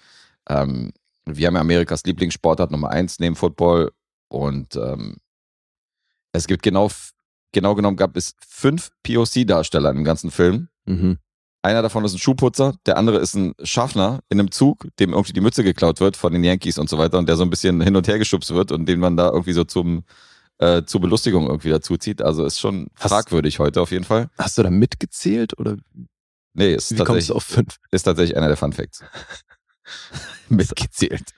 Ähm, 0.50 0.92
wir 1.26 1.46
haben 1.46 1.54
ja 1.54 1.62
Amerikas 1.62 2.04
Lieblingssportart 2.04 2.72
Nummer 2.72 2.90
eins 2.90 3.20
neben 3.20 3.36
Football 3.36 3.92
und 4.28 4.76
ähm, 4.76 5.18
es 6.32 6.48
gibt 6.48 6.64
genau, 6.64 6.90
genau 7.52 7.76
genommen 7.76 7.96
gab 7.96 8.18
es 8.18 8.34
fünf 8.48 8.90
POC-Darsteller 9.04 9.92
im 9.92 10.04
ganzen 10.04 10.32
Film. 10.32 10.70
Mhm. 10.86 11.20
Einer 11.62 11.84
davon 11.84 12.04
ist 12.06 12.14
ein 12.14 12.20
Schuhputzer, 12.20 12.74
der 12.88 12.98
andere 12.98 13.20
ist 13.20 13.36
ein 13.36 13.54
Schaffner 13.62 14.22
in 14.30 14.40
einem 14.40 14.50
Zug, 14.50 14.88
dem 15.00 15.12
irgendwie 15.12 15.34
die 15.34 15.42
Mütze 15.42 15.64
geklaut 15.64 16.00
wird 16.00 16.18
von 16.18 16.34
den 16.34 16.44
Yankees 16.44 16.80
und 16.80 16.90
so 16.90 16.98
weiter 16.98 17.20
und 17.20 17.30
der 17.30 17.36
so 17.36 17.44
ein 17.44 17.52
bisschen 17.52 17.82
hin 17.82 17.96
und 17.96 18.08
her 18.08 18.18
geschubst 18.18 18.52
wird 18.52 18.72
und 18.72 18.88
den 18.88 19.00
man 19.00 19.16
da 19.16 19.30
irgendwie 19.30 19.54
so 19.54 19.64
zum 19.64 20.06
äh, 20.60 20.84
zur 20.84 21.02
Belustigung 21.02 21.48
irgendwie 21.48 21.70
dazu 21.70 21.98
zieht. 21.98 22.22
Also 22.22 22.46
ist 22.46 22.60
schon 22.60 22.88
Hast- 22.96 23.10
fragwürdig 23.10 23.60
heute 23.60 23.82
auf 23.82 23.92
jeden 23.92 24.06
Fall. 24.06 24.30
Hast 24.38 24.58
du 24.58 24.64
da 24.64 24.70
mitgezählt 24.70 25.58
oder 25.58 25.78
Nee, 26.54 26.74
ist 26.74 26.92
wie 26.92 26.96
kommst 26.98 27.08
tatsächlich, 27.08 27.28
du 27.28 27.34
auf 27.36 27.44
fünf? 27.44 27.76
ist 27.92 28.04
tatsächlich 28.04 28.36
einer 28.38 28.48
der 28.48 28.58
Fun 28.58 28.74
Facts. 28.74 29.04
Mitgezählt. 30.50 31.32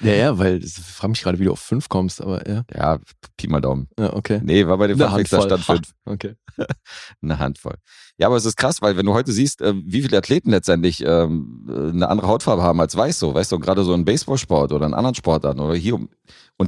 Ja, 0.00 0.12
ja, 0.12 0.38
weil 0.38 0.62
ich 0.62 0.74
frage 0.74 1.10
mich 1.10 1.22
gerade, 1.22 1.38
wie 1.38 1.44
du 1.44 1.52
auf 1.52 1.60
fünf 1.60 1.88
kommst, 1.88 2.20
aber 2.20 2.46
ja. 2.48 2.62
Ja, 2.74 2.98
Pi 3.36 3.48
mal 3.48 3.60
Daumen. 3.60 3.88
Ja, 3.98 4.12
okay. 4.14 4.40
Nee, 4.42 4.66
war 4.66 4.78
bei 4.78 4.86
da 4.88 5.10
Handvoll. 5.12 5.42
stand 5.42 5.64
fünf. 5.64 5.92
Okay. 6.04 6.34
Eine 7.22 7.38
Handvoll. 7.38 7.74
Ja, 8.18 8.26
aber 8.26 8.36
es 8.36 8.44
ist 8.44 8.56
krass, 8.56 8.82
weil 8.82 8.96
wenn 8.96 9.06
du 9.06 9.14
heute 9.14 9.32
siehst, 9.32 9.60
äh, 9.62 9.74
wie 9.84 10.02
viele 10.02 10.18
Athleten 10.18 10.50
letztendlich 10.50 11.02
ähm, 11.04 11.66
äh, 11.68 11.90
eine 11.90 12.08
andere 12.08 12.28
Hautfarbe 12.28 12.62
haben 12.62 12.80
als 12.80 12.96
weiß 12.96 13.18
so, 13.18 13.34
weißt 13.34 13.52
du, 13.52 13.58
gerade 13.58 13.84
so 13.84 13.94
in 13.94 14.04
Baseballsport 14.04 14.72
oder 14.72 14.86
in 14.86 14.94
anderen 14.94 15.14
Sportarten 15.14 15.60
oder 15.60 15.74
hier. 15.74 15.94
Und 15.94 16.08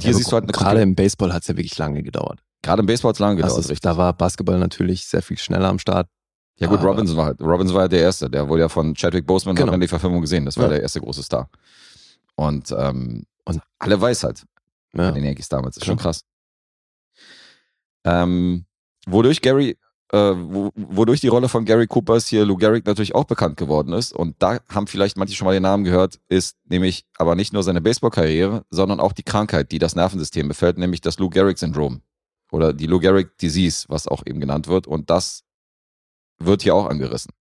hier 0.03 0.11
Ja, 0.11 0.17
siehst 0.17 0.31
du 0.31 0.35
halt 0.35 0.43
eine 0.45 0.53
gerade 0.53 0.81
im 0.81 0.95
Baseball 0.95 1.33
hat 1.33 1.41
es 1.43 1.47
ja 1.47 1.57
wirklich 1.57 1.77
lange 1.77 2.03
gedauert. 2.03 2.41
Gerade 2.61 2.81
im 2.81 2.85
Baseball 2.85 3.09
hat 3.09 3.15
es 3.15 3.19
lange 3.19 3.35
gedauert, 3.37 3.57
Also, 3.57 3.73
da 3.81 3.97
war 3.97 4.13
Basketball 4.13 4.59
natürlich 4.59 5.05
sehr 5.05 5.21
viel 5.21 5.37
schneller 5.37 5.67
am 5.69 5.79
Start. 5.79 6.07
Ja 6.59 6.67
gut, 6.67 6.83
Robinson 6.83 7.17
war 7.17 7.25
halt, 7.25 7.41
Robinson 7.41 7.75
war 7.75 7.83
ja 7.83 7.87
der 7.87 8.01
Erste, 8.01 8.29
der 8.29 8.47
wurde 8.47 8.61
ja 8.61 8.69
von 8.69 8.93
Chadwick 8.93 9.25
Boseman, 9.25 9.55
Genau. 9.55 9.67
hat 9.67 9.71
man 9.71 9.81
die 9.81 9.87
Verfilmung 9.87 10.21
gesehen, 10.21 10.45
das 10.45 10.57
war 10.57 10.65
Ja. 10.65 10.69
der 10.71 10.81
erste 10.83 10.99
große 11.01 11.23
Star. 11.23 11.49
Und, 12.41 12.71
ähm, 12.77 13.23
Und- 13.45 13.61
alle 13.77 13.99
weiß 14.01 14.23
halt, 14.23 14.45
bei 14.93 15.03
Ja. 15.03 15.11
den 15.11 15.23
Yankees 15.23 15.47
damals, 15.49 15.77
ist 15.77 15.85
schon 15.85 15.97
krass. 15.97 16.23
Ähm, 18.03 18.65
wodurch 19.05 19.41
Gary, 19.41 19.77
äh, 20.11 20.17
wo, 20.17 20.71
wodurch 20.75 21.21
die 21.21 21.27
Rolle 21.27 21.49
von 21.49 21.65
Gary 21.65 21.85
Coopers 21.87 22.27
hier 22.27 22.45
Lou 22.45 22.57
Gehrig 22.57 22.85
natürlich 22.85 23.13
auch 23.13 23.25
bekannt 23.25 23.57
geworden 23.57 23.93
ist, 23.93 24.11
und 24.11 24.35
da 24.39 24.59
haben 24.69 24.87
vielleicht 24.87 25.17
manche 25.17 25.35
schon 25.35 25.45
mal 25.45 25.53
den 25.53 25.63
Namen 25.63 25.83
gehört, 25.83 26.19
ist 26.29 26.57
nämlich 26.65 27.05
aber 27.17 27.35
nicht 27.35 27.53
nur 27.53 27.61
seine 27.63 27.79
Baseballkarriere, 27.81 28.65
sondern 28.71 28.99
auch 28.99 29.13
die 29.13 29.23
Krankheit, 29.23 29.71
die 29.71 29.79
das 29.79 29.95
Nervensystem 29.95 30.47
befällt, 30.47 30.77
nämlich 30.79 31.01
das 31.01 31.19
Lou 31.19 31.29
Gehrig-Syndrom. 31.29 32.01
Oder 32.51 32.73
die 32.73 32.87
Lou 32.87 32.99
Gehrig 32.99 33.37
Disease, 33.37 33.85
was 33.87 34.07
auch 34.07 34.23
eben 34.25 34.39
genannt 34.39 34.67
wird. 34.67 34.87
Und 34.87 35.09
das 35.09 35.43
wird 36.39 36.63
hier 36.63 36.75
auch 36.75 36.87
angerissen. 36.87 37.31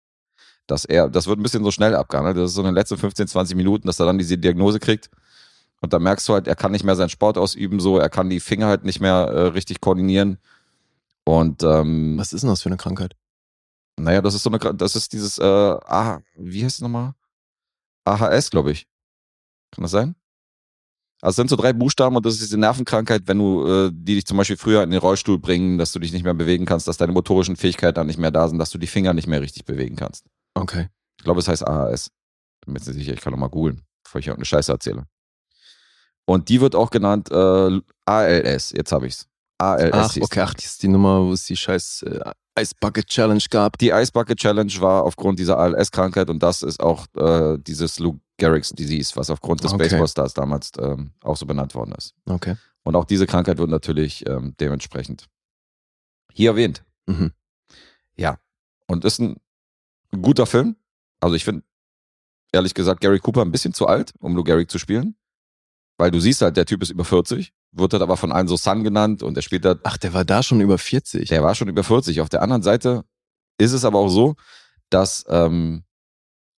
Dass 0.70 0.84
er, 0.84 1.08
das 1.08 1.26
wird 1.26 1.38
ein 1.38 1.42
bisschen 1.42 1.64
so 1.64 1.70
schnell 1.70 1.94
abgehandelt. 1.94 2.36
Das 2.36 2.50
ist 2.50 2.54
so 2.54 2.62
in 2.62 2.66
den 2.66 2.74
letzten 2.74 2.96
15, 2.96 3.28
20 3.28 3.56
Minuten, 3.56 3.86
dass 3.86 4.00
er 4.00 4.06
dann 4.06 4.18
diese 4.18 4.38
Diagnose 4.38 4.78
kriegt. 4.78 5.10
Und 5.80 5.92
dann 5.92 6.02
merkst 6.02 6.28
du 6.28 6.34
halt, 6.34 6.46
er 6.46 6.56
kann 6.56 6.72
nicht 6.72 6.84
mehr 6.84 6.96
seinen 6.96 7.08
Sport 7.08 7.38
ausüben, 7.38 7.80
so, 7.80 7.98
er 7.98 8.10
kann 8.10 8.28
die 8.28 8.40
Finger 8.40 8.66
halt 8.66 8.84
nicht 8.84 9.00
mehr 9.00 9.14
äh, 9.14 9.40
richtig 9.48 9.80
koordinieren. 9.80 10.38
Und 11.24 11.62
ähm, 11.62 12.18
Was 12.18 12.32
ist 12.32 12.42
denn 12.42 12.50
das 12.50 12.62
für 12.62 12.68
eine 12.68 12.76
Krankheit? 12.76 13.16
naja, 14.00 14.22
das 14.22 14.34
ist 14.34 14.42
so 14.42 14.50
eine, 14.50 14.58
das 14.74 14.96
ist 14.96 15.12
dieses, 15.12 15.38
äh, 15.38 15.44
ah, 15.44 16.20
wie 16.36 16.64
heißt 16.64 16.76
es 16.76 16.80
nochmal? 16.80 17.14
AHS, 18.04 18.50
glaube 18.50 18.72
ich. 18.72 18.86
Kann 19.70 19.82
das 19.82 19.90
sein? 19.90 20.14
Also 21.20 21.32
es 21.32 21.36
sind 21.36 21.50
so 21.50 21.56
drei 21.56 21.74
Buchstaben 21.74 22.16
und 22.16 22.24
das 22.24 22.34
ist 22.34 22.42
diese 22.42 22.56
Nervenkrankheit, 22.56 23.22
wenn 23.26 23.38
du, 23.38 23.66
äh, 23.66 23.90
die 23.92 24.14
dich 24.14 24.26
zum 24.26 24.38
Beispiel 24.38 24.56
früher 24.56 24.82
in 24.82 24.90
den 24.90 25.00
Rollstuhl 25.00 25.38
bringen, 25.38 25.76
dass 25.76 25.92
du 25.92 25.98
dich 25.98 26.12
nicht 26.12 26.24
mehr 26.24 26.34
bewegen 26.34 26.64
kannst, 26.64 26.88
dass 26.88 26.96
deine 26.96 27.12
motorischen 27.12 27.56
Fähigkeiten 27.56 27.96
dann 27.96 28.06
nicht 28.06 28.18
mehr 28.18 28.30
da 28.30 28.48
sind, 28.48 28.58
dass 28.58 28.70
du 28.70 28.78
die 28.78 28.86
Finger 28.86 29.12
nicht 29.12 29.28
mehr 29.28 29.42
richtig 29.42 29.66
bewegen 29.66 29.96
kannst. 29.96 30.24
Okay. 30.54 30.88
Ich 31.18 31.24
glaube, 31.24 31.40
es 31.40 31.48
heißt 31.48 31.66
AHS. 31.66 32.10
Bin 32.64 32.72
mir 32.72 32.78
jetzt 32.78 32.88
nicht 32.88 32.96
sicher, 32.96 33.12
ich 33.12 33.20
kann 33.20 33.32
noch 33.32 33.38
mal 33.38 33.48
googeln, 33.48 33.82
bevor 34.02 34.18
ich 34.18 34.26
irgendeine 34.26 34.46
Scheiße 34.46 34.72
erzähle. 34.72 35.06
Und 36.26 36.48
die 36.48 36.60
wird 36.60 36.74
auch 36.74 36.90
genannt 36.90 37.30
äh, 37.30 37.80
ALS, 38.04 38.72
jetzt 38.72 38.92
habe 38.92 39.06
ich's. 39.06 39.26
ALS. 39.58 39.92
Ach, 39.92 40.16
okay, 40.20 40.40
ach, 40.40 40.54
das 40.54 40.64
ist 40.64 40.82
die 40.82 40.88
Nummer, 40.88 41.20
wo 41.26 41.32
es 41.32 41.44
die 41.44 41.56
scheiß 41.56 42.02
äh, 42.02 42.32
Ice 42.58 42.74
Bucket 42.80 43.06
Challenge 43.06 43.42
gab. 43.50 43.78
Die 43.78 43.90
Ice 43.90 44.12
Bucket 44.12 44.38
Challenge 44.38 44.72
war 44.80 45.04
aufgrund 45.04 45.38
dieser 45.38 45.58
ALS-Krankheit 45.58 46.30
und 46.30 46.42
das 46.42 46.62
ist 46.62 46.80
auch 46.80 47.06
äh, 47.16 47.58
dieses 47.58 47.98
Lou 47.98 48.18
Gehrig's 48.38 48.70
Disease, 48.70 49.14
was 49.16 49.28
aufgrund 49.30 49.62
des 49.62 49.72
Okay. 49.72 49.84
Baseballstars 49.84 50.34
damals 50.34 50.72
ähm, 50.78 51.12
auch 51.22 51.36
so 51.36 51.46
benannt 51.46 51.74
worden 51.74 51.92
ist. 51.92 52.14
Okay. 52.26 52.56
Und 52.82 52.96
auch 52.96 53.04
diese 53.04 53.26
Krankheit 53.26 53.58
wird 53.58 53.68
natürlich 53.70 54.26
ähm, 54.26 54.54
dementsprechend 54.58 55.26
hier 56.32 56.50
erwähnt. 56.50 56.82
Mhm. 57.06 57.32
Ja. 58.16 58.38
Und 58.86 59.04
ist 59.04 59.20
ein 59.20 59.36
guter 60.22 60.46
Film. 60.46 60.76
Also 61.20 61.36
ich 61.36 61.44
finde, 61.44 61.62
ehrlich 62.52 62.74
gesagt, 62.74 63.00
Gary 63.00 63.18
Cooper 63.20 63.42
ein 63.42 63.52
bisschen 63.52 63.74
zu 63.74 63.86
alt, 63.86 64.12
um 64.18 64.34
Lou 64.34 64.42
Gehrig 64.44 64.70
zu 64.70 64.78
spielen. 64.78 65.16
Weil 65.98 66.10
du 66.10 66.18
siehst 66.20 66.40
halt, 66.40 66.56
der 66.56 66.64
Typ 66.66 66.82
ist 66.82 66.90
über 66.90 67.04
40, 67.04 67.52
wird 67.72 67.92
halt 67.92 68.02
aber 68.02 68.16
von 68.16 68.32
allen 68.32 68.48
so 68.48 68.56
Son 68.56 68.82
genannt 68.84 69.22
und 69.22 69.36
er 69.36 69.42
spielt 69.42 69.64
halt 69.66 69.80
Ach, 69.84 69.98
der 69.98 70.14
war 70.14 70.24
da 70.24 70.42
schon 70.42 70.60
über 70.60 70.78
40. 70.78 71.28
der 71.28 71.42
war 71.42 71.54
schon 71.54 71.68
über 71.68 71.84
40. 71.84 72.20
Auf 72.22 72.30
der 72.30 72.42
anderen 72.42 72.62
Seite 72.62 73.04
ist 73.58 73.72
es 73.72 73.84
aber 73.84 73.98
auch 73.98 74.08
so, 74.08 74.34
dass 74.88 75.24
ähm, 75.28 75.84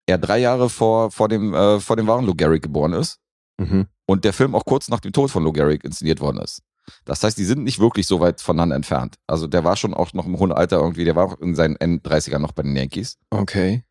er 0.06 0.18
drei 0.18 0.38
Jahre 0.38 0.70
vor, 0.70 1.10
vor, 1.10 1.28
dem, 1.28 1.52
äh, 1.54 1.80
vor 1.80 1.96
dem 1.96 2.06
wahren 2.06 2.24
Lou 2.24 2.34
Gehrig 2.34 2.62
geboren 2.62 2.92
ist 2.92 3.18
Mhm. 3.58 3.86
und 4.06 4.24
der 4.24 4.32
Film 4.32 4.54
auch 4.54 4.64
kurz 4.64 4.88
nach 4.88 5.00
dem 5.00 5.12
Tod 5.12 5.30
von 5.30 5.44
Lou 5.44 5.52
Gehrig 5.52 5.84
inszeniert 5.84 6.20
worden 6.20 6.38
ist. 6.38 6.62
Das 7.04 7.22
heißt, 7.22 7.38
die 7.38 7.44
sind 7.44 7.62
nicht 7.64 7.78
wirklich 7.78 8.06
so 8.06 8.20
weit 8.20 8.40
voneinander 8.40 8.76
entfernt. 8.76 9.16
Also 9.26 9.46
der 9.46 9.64
war 9.64 9.76
schon 9.76 9.94
auch 9.94 10.12
noch 10.12 10.26
im 10.26 10.38
hohen 10.38 10.52
Alter 10.52 10.78
irgendwie, 10.78 11.04
der 11.04 11.16
war 11.16 11.26
auch 11.26 11.38
in 11.40 11.54
seinen 11.54 11.76
End-30ern 11.76 12.38
noch 12.38 12.52
bei 12.52 12.62
den 12.62 12.74
Yankees. 12.76 13.18
Okay. 13.30 13.84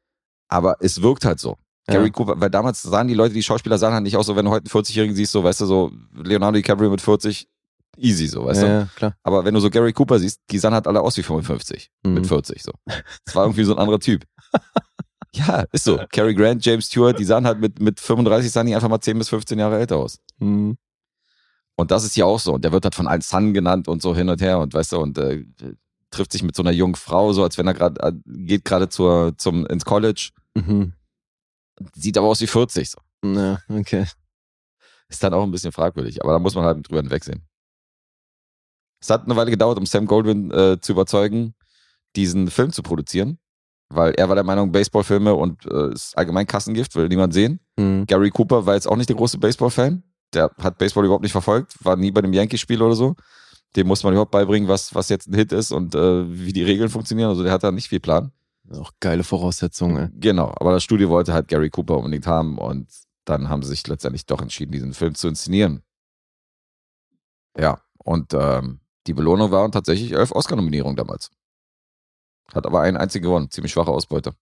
Aber 0.49 0.75
es 0.81 1.01
wirkt 1.01 1.25
halt 1.25 1.39
so. 1.39 1.57
Ja. 1.87 1.95
Gary 1.95 2.11
Cooper, 2.11 2.39
weil 2.39 2.49
damals 2.49 2.81
sahen 2.81 3.07
die 3.07 3.13
Leute, 3.13 3.33
die 3.33 3.41
Schauspieler 3.43 3.77
sahen 3.77 3.93
halt 3.93 4.03
nicht 4.03 4.15
aus, 4.17 4.25
so 4.27 4.35
wenn 4.35 4.45
du 4.45 4.51
heute 4.51 4.65
einen 4.71 4.83
40-Jährigen 4.83 5.15
siehst, 5.15 5.31
so, 5.31 5.43
weißt 5.43 5.61
du, 5.61 5.65
so 5.65 5.91
Leonardo 6.13 6.55
DiCaprio 6.57 6.89
mit 6.91 7.01
40, 7.01 7.47
easy, 7.97 8.27
so, 8.27 8.45
weißt 8.45 8.61
ja, 8.61 8.67
du. 8.67 8.73
ja, 8.73 8.87
klar. 8.95 9.15
Aber 9.23 9.45
wenn 9.45 9.53
du 9.53 9.59
so 9.59 9.69
Gary 9.69 9.91
Cooper 9.93 10.19
siehst, 10.19 10.39
die 10.51 10.59
sahen 10.59 10.73
halt 10.73 10.85
alle 10.87 11.01
aus 11.01 11.17
wie 11.17 11.23
55 11.23 11.89
Mhm. 12.05 12.13
mit 12.13 12.27
40 12.27 12.61
so. 12.61 12.71
Das 13.25 13.35
war 13.35 13.45
irgendwie 13.45 13.63
so 13.63 13.73
ein 13.73 13.79
anderer 13.79 13.99
Typ. 13.99 14.23
ja, 15.33 15.63
ist 15.71 15.85
so. 15.85 15.99
Cary 16.11 16.35
Grant, 16.35 16.63
James 16.65 16.85
Stewart, 16.87 17.17
die 17.17 17.23
sahen 17.25 17.45
halt 17.47 17.59
mit, 17.59 17.79
mit 17.79 17.99
35 17.99 18.51
sahen 18.51 18.67
die 18.67 18.75
einfach 18.75 18.89
mal 18.89 18.99
10 19.01 19.17
bis 19.17 19.29
15 19.29 19.57
Jahre 19.57 19.79
älter 19.79 19.97
aus. 19.97 20.19
Mhm. 20.39 20.77
Und 21.78 21.91
das 21.91 22.03
ist 22.03 22.13
hier 22.13 22.28
auch 22.28 22.39
so. 22.39 22.53
Und 22.53 22.63
der 22.63 22.72
wird 22.72 22.84
halt 22.84 22.95
von 22.95 23.07
allen 23.07 23.22
Sun 23.22 23.53
genannt 23.53 23.88
und 23.88 24.01
so 24.01 24.15
hin 24.15 24.30
und 24.30 24.41
her 24.41 24.59
und 24.59 24.74
weißt 24.74 24.91
du, 24.91 24.99
und 24.99 25.17
äh, 25.17 25.43
trifft 26.11 26.32
sich 26.34 26.43
mit 26.43 26.55
so 26.55 26.61
einer 26.63 26.72
jungen 26.72 26.95
Frau, 26.95 27.32
so 27.34 27.43
als 27.43 27.57
wenn 27.57 27.67
er 27.67 27.74
gerade, 27.74 28.01
äh, 28.01 28.11
geht 28.26 28.65
gerade 28.65 28.89
zur, 28.89 29.34
zum, 29.38 29.65
ins 29.67 29.86
College, 29.86 30.32
Mhm. 30.55 30.91
sieht 31.95 32.17
aber 32.17 32.28
aus 32.28 32.41
wie 32.41 32.47
40 32.47 32.89
so. 32.91 32.97
Na, 33.24 33.61
okay. 33.69 34.05
Ist 35.07 35.24
dann 35.24 35.34
auch 35.34 35.43
ein 35.43 35.51
bisschen 35.51 35.72
fragwürdig, 35.72 36.22
aber 36.22 36.34
da 36.34 36.39
muss 36.39 36.55
man 36.55 36.65
halt 36.65 36.88
drüber 36.88 37.01
hinwegsehen. 37.01 37.47
Es 39.01 39.09
hat 39.09 39.24
eine 39.26 39.36
Weile 39.36 39.49
gedauert, 39.51 39.78
um 39.78 39.86
Sam 39.86 40.05
Goldwyn 40.05 40.51
äh, 40.51 40.80
zu 40.82 40.91
überzeugen, 40.91 41.55
diesen 42.15 42.49
Film 42.51 42.72
zu 42.72 42.84
produzieren, 42.84 43.39
weil 43.89 44.11
er 44.13 44.28
war 44.28 44.36
der 44.36 44.43
Meinung, 44.43 44.72
Baseballfilme 44.72 45.34
und 45.34 45.65
äh, 45.65 45.93
ist 45.93 46.17
allgemein 46.17 46.45
Kassengift, 46.47 46.95
will 46.95 47.07
niemand 47.07 47.34
sehen. 47.34 47.59
Mhm. 47.78 48.05
Gary 48.05 48.30
Cooper 48.30 48.65
war 48.65 48.76
jetzt 48.76 48.88
auch 48.88 48.97
nicht 48.97 49.09
der 49.09 49.15
große 49.15 49.38
Baseball-Fan. 49.38 50.03
Der 50.34 50.51
hat 50.61 50.77
Baseball 50.77 51.05
überhaupt 51.05 51.23
nicht 51.23 51.32
verfolgt, 51.32 51.84
war 51.84 51.95
nie 51.95 52.11
bei 52.11 52.21
einem 52.21 52.34
Yankees-Spiel 52.34 52.82
oder 52.82 52.95
so. 52.95 53.15
Dem 53.75 53.88
muss 53.88 54.03
man 54.03 54.13
überhaupt 54.13 54.32
beibringen, 54.32 54.67
was, 54.67 54.93
was 54.95 55.09
jetzt 55.09 55.27
ein 55.27 55.34
Hit 55.34 55.51
ist 55.51 55.71
und 55.71 55.95
äh, 55.95 56.25
wie 56.29 56.53
die 56.53 56.63
Regeln 56.63 56.89
funktionieren. 56.89 57.29
Also 57.29 57.43
der 57.43 57.51
hat 57.53 57.63
da 57.63 57.71
nicht 57.71 57.89
viel 57.89 57.99
Plan. 57.99 58.32
Auch 58.73 58.91
geile 58.99 59.23
Voraussetzungen. 59.23 59.97
Ey. 59.97 60.19
Genau, 60.19 60.53
aber 60.55 60.73
das 60.73 60.84
Studio 60.84 61.09
wollte 61.09 61.34
halt 61.34 61.47
Gary 61.47 61.69
Cooper 61.69 61.97
unbedingt 61.97 62.27
haben 62.27 62.57
und 62.57 62.88
dann 63.25 63.49
haben 63.49 63.63
sie 63.63 63.69
sich 63.69 63.86
letztendlich 63.88 64.25
doch 64.25 64.41
entschieden, 64.41 64.71
diesen 64.71 64.93
Film 64.93 65.15
zu 65.15 65.27
inszenieren. 65.27 65.84
Ja, 67.57 67.82
und 67.97 68.34
ähm, 68.34 68.79
die 69.07 69.13
Belohnung 69.13 69.51
waren 69.51 69.71
tatsächlich 69.71 70.13
elf 70.13 70.32
Oscar-Nominierungen 70.32 70.95
damals. 70.95 71.32
Hat 72.53 72.65
aber 72.65 72.82
einen 72.82 72.97
einzigen 72.97 73.23
gewonnen. 73.23 73.49
Ziemlich 73.49 73.71
schwache 73.71 73.91
Ausbeute. 73.91 74.34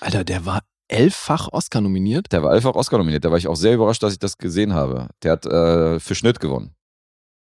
Alter, 0.00 0.24
der 0.24 0.44
war 0.46 0.62
elffach 0.92 1.48
Oscar 1.52 1.80
nominiert. 1.80 2.30
Der 2.32 2.42
war 2.42 2.52
elfach 2.52 2.74
Oscar 2.74 2.98
nominiert. 2.98 3.24
Da 3.24 3.30
war 3.30 3.38
ich 3.38 3.48
auch 3.48 3.56
sehr 3.56 3.74
überrascht, 3.74 4.02
dass 4.02 4.12
ich 4.12 4.18
das 4.18 4.38
gesehen 4.38 4.74
habe. 4.74 5.08
Der 5.22 5.32
hat 5.32 5.46
äh, 5.46 5.98
für 6.00 6.14
Schnitt 6.14 6.40
gewonnen. 6.40 6.74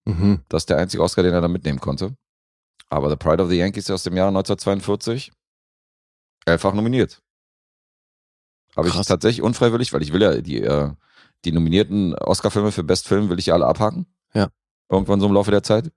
Mhm. 0.04 0.40
Das 0.48 0.62
ist 0.62 0.70
der 0.70 0.78
einzige 0.78 1.02
Oscar, 1.02 1.22
den 1.22 1.32
er 1.34 1.40
da 1.40 1.48
mitnehmen 1.48 1.80
konnte. 1.80 2.14
Aber 2.90 3.10
The 3.10 3.16
Pride 3.16 3.42
of 3.42 3.50
the 3.50 3.56
Yankees 3.56 3.90
aus 3.90 4.02
dem 4.02 4.16
Jahre 4.16 4.28
1942, 4.28 5.32
elffach 6.46 6.72
nominiert. 6.74 7.20
Habe 8.76 8.88
ich 8.88 8.94
tatsächlich 8.94 9.42
unfreiwillig, 9.42 9.92
weil 9.92 10.02
ich 10.02 10.12
will 10.12 10.22
ja 10.22 10.40
die, 10.40 10.62
äh, 10.62 10.90
die 11.44 11.52
nominierten 11.52 12.14
Oscar-Filme 12.14 12.72
für 12.72 12.84
Bestfilm 12.84 13.28
will 13.28 13.38
ich 13.38 13.46
ja 13.46 13.54
alle 13.54 13.66
abhaken. 13.66 14.06
Ja. 14.34 14.48
Irgendwann 14.90 15.20
so 15.20 15.26
im 15.26 15.32
Laufe 15.32 15.50
der 15.50 15.62
Zeit. 15.62 15.90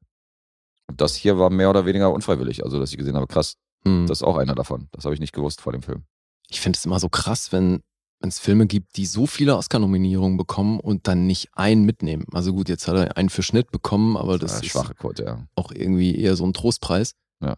Und 0.89 0.99
das 0.99 1.15
hier 1.15 1.37
war 1.37 1.49
mehr 1.49 1.69
oder 1.69 1.85
weniger 1.85 2.11
unfreiwillig. 2.11 2.63
Also, 2.63 2.79
dass 2.79 2.91
ich 2.91 2.97
gesehen 2.97 3.15
habe, 3.15 3.27
krass, 3.27 3.57
Mhm. 3.83 4.05
das 4.07 4.19
ist 4.19 4.23
auch 4.23 4.37
einer 4.37 4.53
davon. 4.55 4.89
Das 4.91 5.05
habe 5.05 5.13
ich 5.15 5.19
nicht 5.21 5.33
gewusst 5.33 5.61
vor 5.61 5.71
dem 5.73 5.81
Film. 5.81 6.03
Ich 6.51 6.59
finde 6.61 6.77
es 6.77 6.85
immer 6.85 6.99
so 6.99 7.09
krass, 7.09 7.51
wenn 7.51 7.81
es 8.19 8.37
Filme 8.39 8.67
gibt, 8.67 8.97
die 8.97 9.05
so 9.07 9.25
viele 9.25 9.55
Oscar-Nominierungen 9.57 10.37
bekommen 10.37 10.79
und 10.79 11.07
dann 11.07 11.25
nicht 11.25 11.49
einen 11.53 11.85
mitnehmen. 11.85 12.25
Also 12.33 12.53
gut, 12.53 12.69
jetzt 12.69 12.87
hat 12.87 12.95
er 12.95 13.17
einen 13.17 13.29
für 13.29 13.41
Schnitt 13.41 13.71
bekommen, 13.71 14.15
aber 14.17 14.37
das 14.37 14.53
eine 14.57 14.61
ist 14.65 14.71
schwache 14.71 14.93
Quote, 14.93 15.23
ja. 15.23 15.47
auch 15.55 15.71
irgendwie 15.71 16.15
eher 16.15 16.35
so 16.35 16.45
ein 16.45 16.53
Trostpreis. 16.53 17.15
Ja. 17.41 17.57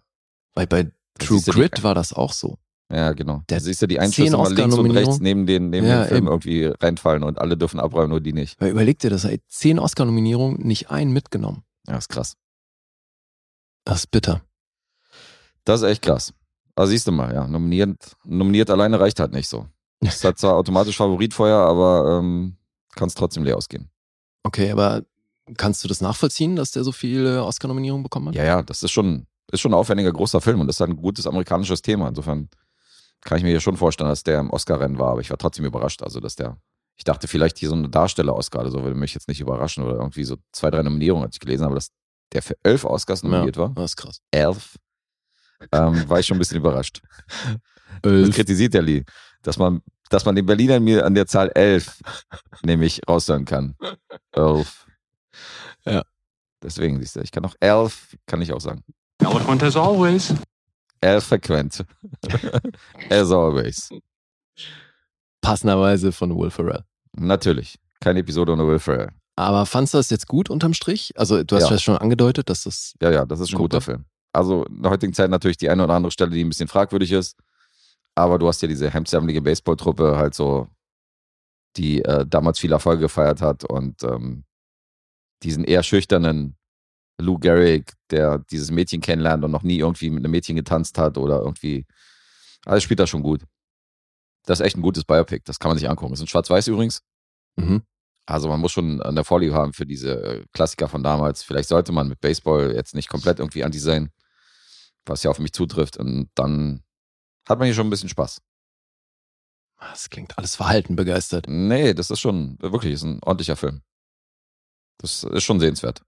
Weil 0.53 0.67
bei 0.67 0.83
Das 0.83 1.27
True 1.27 1.39
du 1.43 1.51
die- 1.51 1.57
Grit 1.59 1.83
war 1.83 1.95
das 1.95 2.13
auch 2.13 2.31
so. 2.31 2.57
Ja, 2.91 3.11
genau. 3.13 3.41
Der 3.49 3.57
Da 3.57 3.63
siehst 3.63 3.81
du 3.81 3.87
die 3.87 3.95
zehn 3.95 4.03
Einschlüsse 4.03 4.37
mal 4.37 4.53
links 4.53 4.77
und 4.77 4.91
rechts 4.91 5.19
neben 5.19 5.47
den, 5.47 5.69
neben 5.71 5.87
Ja, 5.87 6.01
den 6.03 6.07
Film 6.09 6.17
eben. 6.19 6.27
irgendwie 6.27 6.65
reinfallen 6.65 7.23
und 7.23 7.39
alle 7.39 7.57
dürfen 7.57 7.79
abräumen, 7.79 8.09
nur 8.11 8.21
die 8.21 8.33
nicht. 8.33 8.61
Weil 8.61 8.69
überleg 8.71 8.99
dir 8.99 9.09
das, 9.09 9.25
ey, 9.25 9.41
zehn 9.47 9.79
Oscar-Nominierungen, 9.79 10.61
nicht 10.65 10.91
einen 10.91 11.11
mitgenommen. 11.11 11.63
Ja, 11.87 11.97
ist 11.97 12.09
krass. 12.09 12.35
Das 13.83 13.99
ist 14.01 14.11
bitter. 14.11 14.41
Das 15.65 15.81
ist 15.81 15.87
echt 15.87 16.01
krass. 16.03 16.33
Also 16.75 16.91
siehst 16.91 17.07
du 17.07 17.11
mal, 17.11 17.33
ja, 17.33 17.47
nominiert, 17.47 18.15
nominiert 18.23 18.69
alleine 18.69 18.99
reicht 18.99 19.19
halt 19.19 19.31
nicht 19.31 19.47
so. 19.47 19.67
Es 19.99 20.23
hat 20.23 20.37
zwar 20.37 20.55
automatisch 20.55 20.97
Favorit 20.97 21.33
vorher, 21.33 21.57
aber 21.57 22.19
ähm, 22.19 22.57
kann 22.95 23.07
es 23.07 23.15
trotzdem 23.15 23.43
leer 23.43 23.57
ausgehen. 23.57 23.89
Okay, 24.43 24.71
aber 24.71 25.03
kannst 25.57 25.83
du 25.83 25.87
das 25.87 26.01
nachvollziehen, 26.01 26.55
dass 26.55 26.71
der 26.71 26.83
so 26.83 26.91
viele 26.91 27.43
Oscar-Nominierungen 27.43 28.03
bekommen 28.03 28.29
hat? 28.29 28.35
Ja, 28.35 28.43
ja, 28.43 28.61
das 28.61 28.83
ist 28.83 28.91
schon, 28.91 29.27
ist 29.51 29.61
schon 29.61 29.71
ein 29.71 29.77
aufwendiger 29.77 30.11
großer 30.11 30.41
Film 30.41 30.59
und 30.59 30.67
das 30.67 30.77
ist 30.77 30.79
halt 30.81 30.91
ein 30.91 30.97
gutes 30.97 31.27
amerikanisches 31.27 31.81
Thema. 31.81 32.07
Insofern 32.09 32.49
kann 33.21 33.37
ich 33.37 33.43
mir 33.43 33.51
hier 33.51 33.61
schon 33.61 33.77
vorstellen, 33.77 34.09
dass 34.09 34.23
der 34.23 34.39
im 34.39 34.49
Oscar-Rennen 34.49 34.99
war, 34.99 35.11
aber 35.11 35.21
ich 35.21 35.29
war 35.29 35.37
trotzdem 35.37 35.65
überrascht. 35.65 36.03
Also, 36.03 36.19
dass 36.19 36.35
der, 36.35 36.57
ich 36.95 37.03
dachte 37.03 37.27
vielleicht 37.27 37.57
hier 37.57 37.69
so 37.69 37.75
eine 37.75 37.89
Darsteller-Oscar 37.89 38.61
oder 38.61 38.71
so 38.71 38.83
würde 38.83 38.95
mich 38.97 39.13
jetzt 39.13 39.27
nicht 39.27 39.39
überraschen 39.39 39.83
oder 39.83 39.95
irgendwie 39.95 40.23
so 40.23 40.37
zwei, 40.51 40.69
drei 40.69 40.83
Nominierungen, 40.83 41.25
als 41.25 41.35
ich 41.35 41.39
gelesen 41.39 41.65
habe, 41.65 41.75
dass 41.75 41.89
der 42.33 42.41
für 42.41 42.57
elf 42.63 42.83
Oscars 42.83 43.23
nominiert 43.23 43.57
war. 43.57 43.69
Das 43.69 43.91
ist 43.91 43.95
krass. 43.95 44.21
Elf. 44.31 44.77
Ähm, 45.71 46.07
war 46.09 46.19
ich 46.19 46.25
schon 46.27 46.35
ein 46.37 46.39
bisschen 46.39 46.57
überrascht. 46.57 47.01
Das 48.01 48.31
kritisiert 48.31 48.73
der 48.73 48.81
Lee, 48.81 49.03
dass 49.43 49.57
man, 49.57 49.81
dass 50.09 50.25
man 50.25 50.35
den 50.35 50.45
Berlinern 50.45 50.83
mir 50.83 51.05
an 51.05 51.13
der 51.15 51.27
Zahl 51.27 51.49
elf 51.55 51.99
nämlich 52.63 53.01
raushören 53.07 53.45
kann. 53.45 53.75
Elf. 54.31 54.85
Ja. 55.85 56.03
Deswegen 56.61 56.99
siehst 56.99 57.15
du, 57.15 57.21
ich 57.21 57.31
kann 57.31 57.45
auch 57.45 57.55
elf, 57.59 58.15
kann 58.25 58.41
ich 58.41 58.51
auch 58.53 58.61
sagen. 58.61 58.83
Eloquent 59.19 59.63
as 59.63 59.75
always. 59.75 60.33
Elf 61.01 61.25
frequent. 61.25 61.83
As 63.09 63.29
always. 63.31 63.89
Passenderweise 65.41 66.11
von 66.13 66.37
Will 66.37 66.49
Ferrell. 66.49 66.83
Natürlich. 67.15 67.77
Keine 67.99 68.19
Episode 68.19 68.53
ohne 68.53 68.65
Will 68.67 68.79
Ferrell. 68.79 69.09
Aber 69.35 69.65
fandst 69.65 69.93
du 69.93 69.97
das 69.97 70.09
jetzt 70.09 70.27
gut 70.27 70.49
unterm 70.49 70.73
Strich? 70.73 71.11
Also 71.17 71.43
du 71.43 71.55
hast 71.55 71.63
Ja. 71.63 71.71
ja 71.71 71.77
schon 71.79 71.97
angedeutet, 71.97 72.49
dass 72.49 72.63
das 72.63 72.93
Ja, 73.01 73.11
ja, 73.11 73.25
das 73.25 73.39
ist 73.41 73.51
ein 73.51 73.57
guter 73.57 73.81
Film. 73.81 74.05
Also 74.33 74.65
in 74.65 74.81
der 74.81 74.91
heutigen 74.91 75.13
Zeit 75.13 75.29
natürlich 75.29 75.57
die 75.57 75.69
eine 75.69 75.83
oder 75.83 75.93
andere 75.93 76.11
Stelle, 76.11 76.31
die 76.31 76.43
ein 76.43 76.49
bisschen 76.49 76.67
fragwürdig 76.67 77.11
ist. 77.11 77.37
Aber 78.15 78.37
du 78.39 78.47
hast 78.47 78.61
ja 78.61 78.67
diese 78.67 78.89
hemdsärmelige 78.89 79.41
Baseballtruppe 79.41 80.17
halt 80.17 80.33
so, 80.33 80.67
die 81.77 82.03
äh, 82.03 82.25
damals 82.27 82.59
viel 82.59 82.71
Erfolge 82.71 83.01
gefeiert 83.01 83.41
hat 83.41 83.63
und 83.63 84.03
ähm, 84.03 84.43
diesen 85.43 85.63
eher 85.63 85.83
schüchternen 85.83 86.55
Lou 87.19 87.37
Gehrig, 87.37 87.93
der 88.09 88.39
dieses 88.39 88.71
Mädchen 88.71 89.01
kennenlernt 89.01 89.43
und 89.43 89.51
noch 89.51 89.63
nie 89.63 89.77
irgendwie 89.77 90.09
mit 90.09 90.23
einem 90.23 90.31
Mädchen 90.31 90.55
getanzt 90.55 90.97
hat 90.97 91.17
oder 91.17 91.39
irgendwie. 91.39 91.85
Alles 92.65 92.83
spielt 92.83 92.99
da 92.99 93.07
schon 93.07 93.23
gut. 93.23 93.43
Das 94.45 94.59
ist 94.59 94.65
echt 94.65 94.77
ein 94.77 94.81
gutes 94.81 95.03
Biopic. 95.03 95.43
Das 95.45 95.59
kann 95.59 95.69
man 95.69 95.77
sich 95.77 95.89
angucken. 95.89 96.11
Das 96.11 96.19
ist 96.19 96.23
in 96.23 96.27
Schwarz-Weiß 96.27 96.67
übrigens. 96.67 97.01
mhm. 97.55 97.83
Also 98.25 98.47
man 98.47 98.61
muss 98.61 98.71
schon 98.71 98.99
der 98.99 99.25
Vorliebe 99.25 99.53
haben 99.53 99.73
für 99.73 99.85
diese 99.85 100.23
äh, 100.23 100.45
Klassiker 100.53 100.87
von 100.87 101.03
damals. 101.03 101.43
Vielleicht 101.43 101.67
sollte 101.67 101.91
man 101.91 102.07
mit 102.07 102.21
Baseball 102.21 102.73
jetzt 102.73 102.95
nicht 102.95 103.09
komplett 103.09 103.39
irgendwie 103.39 103.65
anti 103.65 103.79
sein, 103.79 104.11
was 105.05 105.23
ja 105.23 105.31
auf 105.31 105.39
mich 105.39 105.53
zutrifft. 105.53 105.97
Und 105.97 106.29
dann 106.35 106.83
hat 107.47 107.59
man 107.59 107.65
hier 107.65 107.75
schon 107.75 107.87
ein 107.87 107.91
bisschen 107.91 108.09
Spaß. 108.09 108.41
Das 109.79 110.09
klingt 110.09 110.37
alles 110.37 110.55
verhalten 110.55 110.95
begeistert. 110.95 111.45
Nee, 111.47 111.93
das 111.93 112.09
ist 112.09 112.19
schon, 112.19 112.57
wirklich, 112.59 112.93
ist 112.93 113.03
ein 113.03 113.19
ordentlicher 113.21 113.55
Film. 113.55 113.81
Das 114.97 115.23
ist 115.23 115.43
schon 115.43 115.59
sehenswert. 115.59 116.01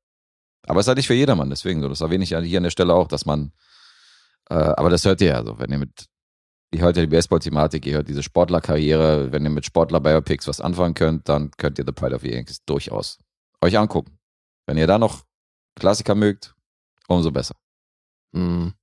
Aber 0.67 0.79
es 0.79 0.85
ist 0.85 0.87
halt 0.87 0.97
nicht 0.97 1.07
für 1.07 1.13
jedermann, 1.13 1.49
deswegen 1.49 1.81
so. 1.81 1.89
Das 1.89 2.01
erwähne 2.01 2.23
ich 2.23 2.29
hier 2.29 2.57
an 2.57 2.63
der 2.63 2.69
Stelle 2.69 2.93
auch, 2.93 3.07
dass 3.07 3.25
man, 3.25 3.51
äh, 4.49 4.55
aber 4.55 4.89
das 4.89 5.05
hört 5.05 5.21
ihr 5.21 5.27
ja 5.27 5.43
so, 5.43 5.59
wenn 5.59 5.71
ihr 5.71 5.77
mit, 5.77 6.07
ihr 6.71 6.81
hört 6.81 6.95
ja 6.95 7.03
die 7.03 7.09
Baseball-Thematik, 7.09 7.85
ihr 7.85 7.95
hört 7.95 8.07
diese 8.07 8.23
Sportlerkarriere, 8.23 9.31
wenn 9.31 9.43
ihr 9.43 9.49
mit 9.49 9.65
Sportler-Biopics 9.65 10.47
was 10.47 10.61
anfangen 10.61 10.93
könnt, 10.93 11.29
dann 11.29 11.51
könnt 11.51 11.77
ihr 11.77 11.85
The 11.85 11.91
Pride 11.91 12.15
of 12.15 12.21
the 12.21 12.31
Yankees 12.31 12.63
durchaus 12.65 13.19
euch 13.61 13.77
angucken. 13.77 14.17
Wenn 14.65 14.77
ihr 14.77 14.87
da 14.87 14.97
noch 14.97 15.25
Klassiker 15.75 16.15
mögt, 16.15 16.55
umso 17.07 17.31
besser. 17.31 17.55
Mhm. 18.31 18.73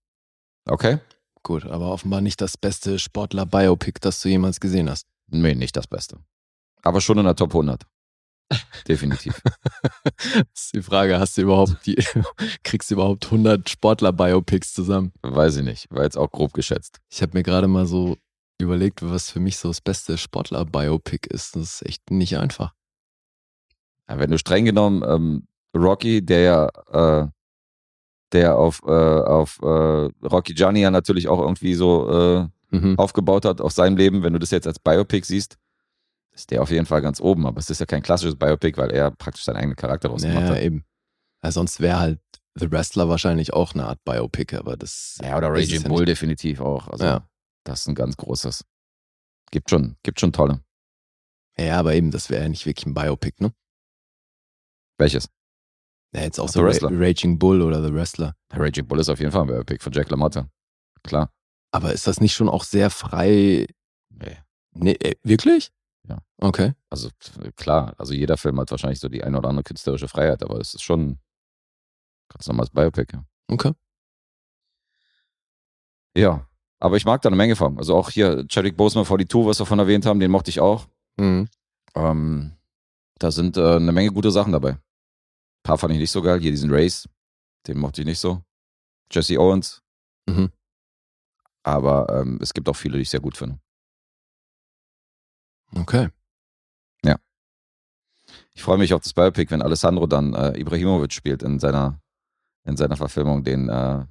Okay? 0.66 0.98
Gut, 1.42 1.64
aber 1.64 1.92
offenbar 1.92 2.20
nicht 2.20 2.40
das 2.40 2.56
beste 2.56 2.98
Sportler-Biopic, 2.98 3.98
das 4.00 4.20
du 4.20 4.28
jemals 4.28 4.60
gesehen 4.60 4.88
hast. 4.88 5.06
Nee, 5.28 5.54
nicht 5.54 5.76
das 5.76 5.86
Beste. 5.86 6.18
Aber 6.82 7.00
schon 7.00 7.18
in 7.18 7.24
der 7.24 7.34
Top 7.34 7.50
100. 7.50 7.84
Definitiv. 8.88 9.40
Das 9.42 10.64
ist 10.64 10.74
die 10.74 10.82
Frage, 10.82 11.18
hast 11.18 11.36
du 11.36 11.42
überhaupt 11.42 11.86
die, 11.86 11.96
kriegst 12.64 12.90
du 12.90 12.94
überhaupt 12.94 13.24
100 13.24 13.68
Sportler-Biopics 13.68 14.74
zusammen? 14.74 15.12
Weiß 15.22 15.56
ich 15.56 15.64
nicht. 15.64 15.86
War 15.90 16.04
jetzt 16.04 16.18
auch 16.18 16.30
grob 16.30 16.52
geschätzt. 16.52 17.00
Ich 17.10 17.22
habe 17.22 17.36
mir 17.36 17.42
gerade 17.42 17.66
mal 17.66 17.86
so 17.86 18.16
überlegt, 18.60 19.02
was 19.02 19.30
für 19.30 19.40
mich 19.40 19.56
so 19.56 19.68
das 19.68 19.80
beste 19.80 20.18
Sportler-Biopic 20.18 21.28
ist. 21.28 21.56
Das 21.56 21.62
ist 21.62 21.86
echt 21.86 22.10
nicht 22.10 22.36
einfach. 22.38 22.74
Ja, 24.08 24.18
wenn 24.18 24.30
du 24.30 24.38
streng 24.38 24.64
genommen 24.64 25.02
ähm, 25.06 25.46
Rocky, 25.74 26.24
der 26.24 26.40
ja, 26.40 27.22
äh, 27.22 27.28
der 28.32 28.56
auf, 28.56 28.80
äh, 28.86 28.90
auf 28.90 29.58
äh, 29.62 29.66
Rocky 30.26 30.54
Gianni 30.54 30.80
ja 30.80 30.90
natürlich 30.90 31.28
auch 31.28 31.40
irgendwie 31.40 31.74
so 31.74 32.10
äh, 32.40 32.48
Mhm. 32.74 32.98
aufgebaut 32.98 33.44
hat 33.44 33.60
auf 33.60 33.72
seinem 33.72 33.98
Leben, 33.98 34.22
wenn 34.22 34.32
du 34.32 34.38
das 34.38 34.50
jetzt 34.50 34.66
als 34.66 34.78
Biopic 34.78 35.26
siehst, 35.26 35.58
ist 36.34 36.50
der 36.50 36.62
auf 36.62 36.70
jeden 36.70 36.86
Fall 36.86 37.02
ganz 37.02 37.20
oben. 37.20 37.46
Aber 37.46 37.58
es 37.60 37.68
ist 37.68 37.80
ja 37.80 37.84
kein 37.84 38.00
klassisches 38.02 38.34
Biopic, 38.36 38.78
weil 38.80 38.90
er 38.92 39.10
praktisch 39.10 39.44
seinen 39.44 39.56
eigenen 39.56 39.76
Charakter 39.76 40.08
draus 40.08 40.22
gemacht 40.22 40.44
Ja, 40.44 40.54
hat. 40.54 40.62
eben. 40.62 40.82
Ja, 41.44 41.52
sonst 41.52 41.80
wäre 41.80 41.98
halt 42.00 42.20
The 42.54 42.72
Wrestler 42.72 43.10
wahrscheinlich 43.10 43.52
auch 43.52 43.74
eine 43.74 43.84
Art 43.86 44.02
Biopic, 44.04 44.56
aber 44.56 44.78
das. 44.78 45.18
Ja, 45.22 45.36
oder 45.36 45.50
Raging 45.50 45.82
ja 45.82 45.88
Bull 45.88 45.98
nicht. 46.00 46.08
definitiv 46.08 46.60
auch. 46.62 46.88
Also 46.88 47.04
Ja. 47.04 47.28
das 47.64 47.80
ist 47.82 47.88
ein 47.88 47.94
ganz 47.94 48.16
großes. 48.16 48.64
Gibt 49.50 49.68
schon, 49.68 49.96
gibt 50.02 50.18
schon 50.18 50.32
tolle. 50.32 50.62
Ja, 51.58 51.78
aber 51.78 51.92
eben, 51.92 52.10
das 52.10 52.30
wäre 52.30 52.44
ja 52.44 52.48
nicht 52.48 52.64
wirklich 52.64 52.86
ein 52.86 52.94
Biopic, 52.94 53.34
ne? 53.42 53.52
Welches? 54.98 55.28
Ja, 56.14 56.22
jetzt 56.22 56.38
auch 56.38 56.48
The 56.48 56.60
so 56.60 56.86
Ra. 56.86 56.90
Raging 56.92 57.38
Bull 57.38 57.62
oder 57.62 57.82
The 57.82 57.92
Wrestler. 57.92 58.34
Raging 58.52 58.86
Bull 58.86 59.00
ist 59.00 59.08
auf 59.08 59.18
jeden 59.18 59.32
Fall 59.32 59.42
ein 59.42 59.46
Biopic 59.46 59.82
von 59.82 59.92
Jack 59.92 60.10
LaMotta. 60.10 60.48
Klar. 61.02 61.32
Aber 61.70 61.92
ist 61.92 62.06
das 62.06 62.20
nicht 62.20 62.34
schon 62.34 62.48
auch 62.48 62.64
sehr 62.64 62.90
frei? 62.90 63.66
Nee. 64.10 64.36
Nee, 64.74 64.92
äh, 65.00 65.14
wirklich? 65.22 65.72
Ja. 66.08 66.18
Okay. 66.38 66.74
Also 66.90 67.08
klar, 67.56 67.94
also 67.96 68.12
jeder 68.12 68.36
Film 68.36 68.60
hat 68.60 68.70
wahrscheinlich 68.70 69.00
so 69.00 69.08
die 69.08 69.24
eine 69.24 69.38
oder 69.38 69.48
andere 69.48 69.64
künstlerische 69.64 70.08
Freiheit, 70.08 70.42
aber 70.42 70.58
es 70.60 70.74
ist 70.74 70.82
schon 70.82 71.18
ganz 72.28 72.46
normales 72.46 72.70
Biopic. 72.70 73.12
Ja. 73.12 73.24
Okay. 73.48 73.72
ja, 76.16 76.46
aber 76.78 76.96
ich 76.96 77.04
mag 77.04 77.22
da 77.22 77.28
eine 77.28 77.36
Menge 77.36 77.56
von. 77.56 77.78
Also 77.78 77.94
auch 77.94 78.10
hier 78.10 78.46
Chadwick 78.48 78.76
Boseman 78.76 79.06
42, 79.06 79.46
was 79.46 79.60
wir 79.60 79.66
von 79.66 79.78
erwähnt 79.78 80.04
haben, 80.04 80.20
den 80.20 80.30
mochte 80.30 80.50
ich 80.50 80.60
auch. 80.60 80.86
Mhm. 81.16 81.48
Ähm, 81.94 82.52
da 83.18 83.30
sind 83.30 83.56
äh, 83.56 83.76
eine 83.76 83.92
Menge 83.92 84.10
gute 84.10 84.30
Sachen 84.30 84.52
dabei. 84.52 84.78
Ein 85.62 85.68
paar 85.68 85.78
fand 85.78 85.94
ich 85.94 86.00
nicht 86.00 86.10
so 86.10 86.22
geil. 86.22 86.40
Hier 86.40 86.50
diesen 86.50 86.72
Race, 86.72 87.08
den 87.66 87.78
mochte 87.78 88.02
ich 88.02 88.06
nicht 88.06 88.18
so. 88.18 88.42
Jesse 89.10 89.38
Owens. 89.38 89.82
Mhm. 90.26 90.50
Aber 91.62 92.20
ähm, 92.20 92.38
es 92.42 92.52
gibt 92.52 92.68
auch 92.68 92.76
viele, 92.76 92.96
die 92.96 93.02
ich 93.02 93.10
sehr 93.10 93.20
gut 93.20 93.36
finde. 93.36 93.60
Okay. 95.74 96.08
Ich 98.54 98.62
freue 98.62 98.78
mich 98.78 98.92
auf 98.92 99.02
das 99.02 99.12
Biopic, 99.14 99.50
wenn 99.50 99.62
Alessandro 99.62 100.06
dann 100.06 100.34
äh, 100.34 100.58
Ibrahimovic 100.58 101.12
spielt 101.12 101.42
in 101.42 101.58
seiner, 101.58 102.00
in 102.64 102.76
seiner 102.76 102.96
Verfilmung. 102.96 103.44
Den 103.44 103.68
äh, 103.68 104.04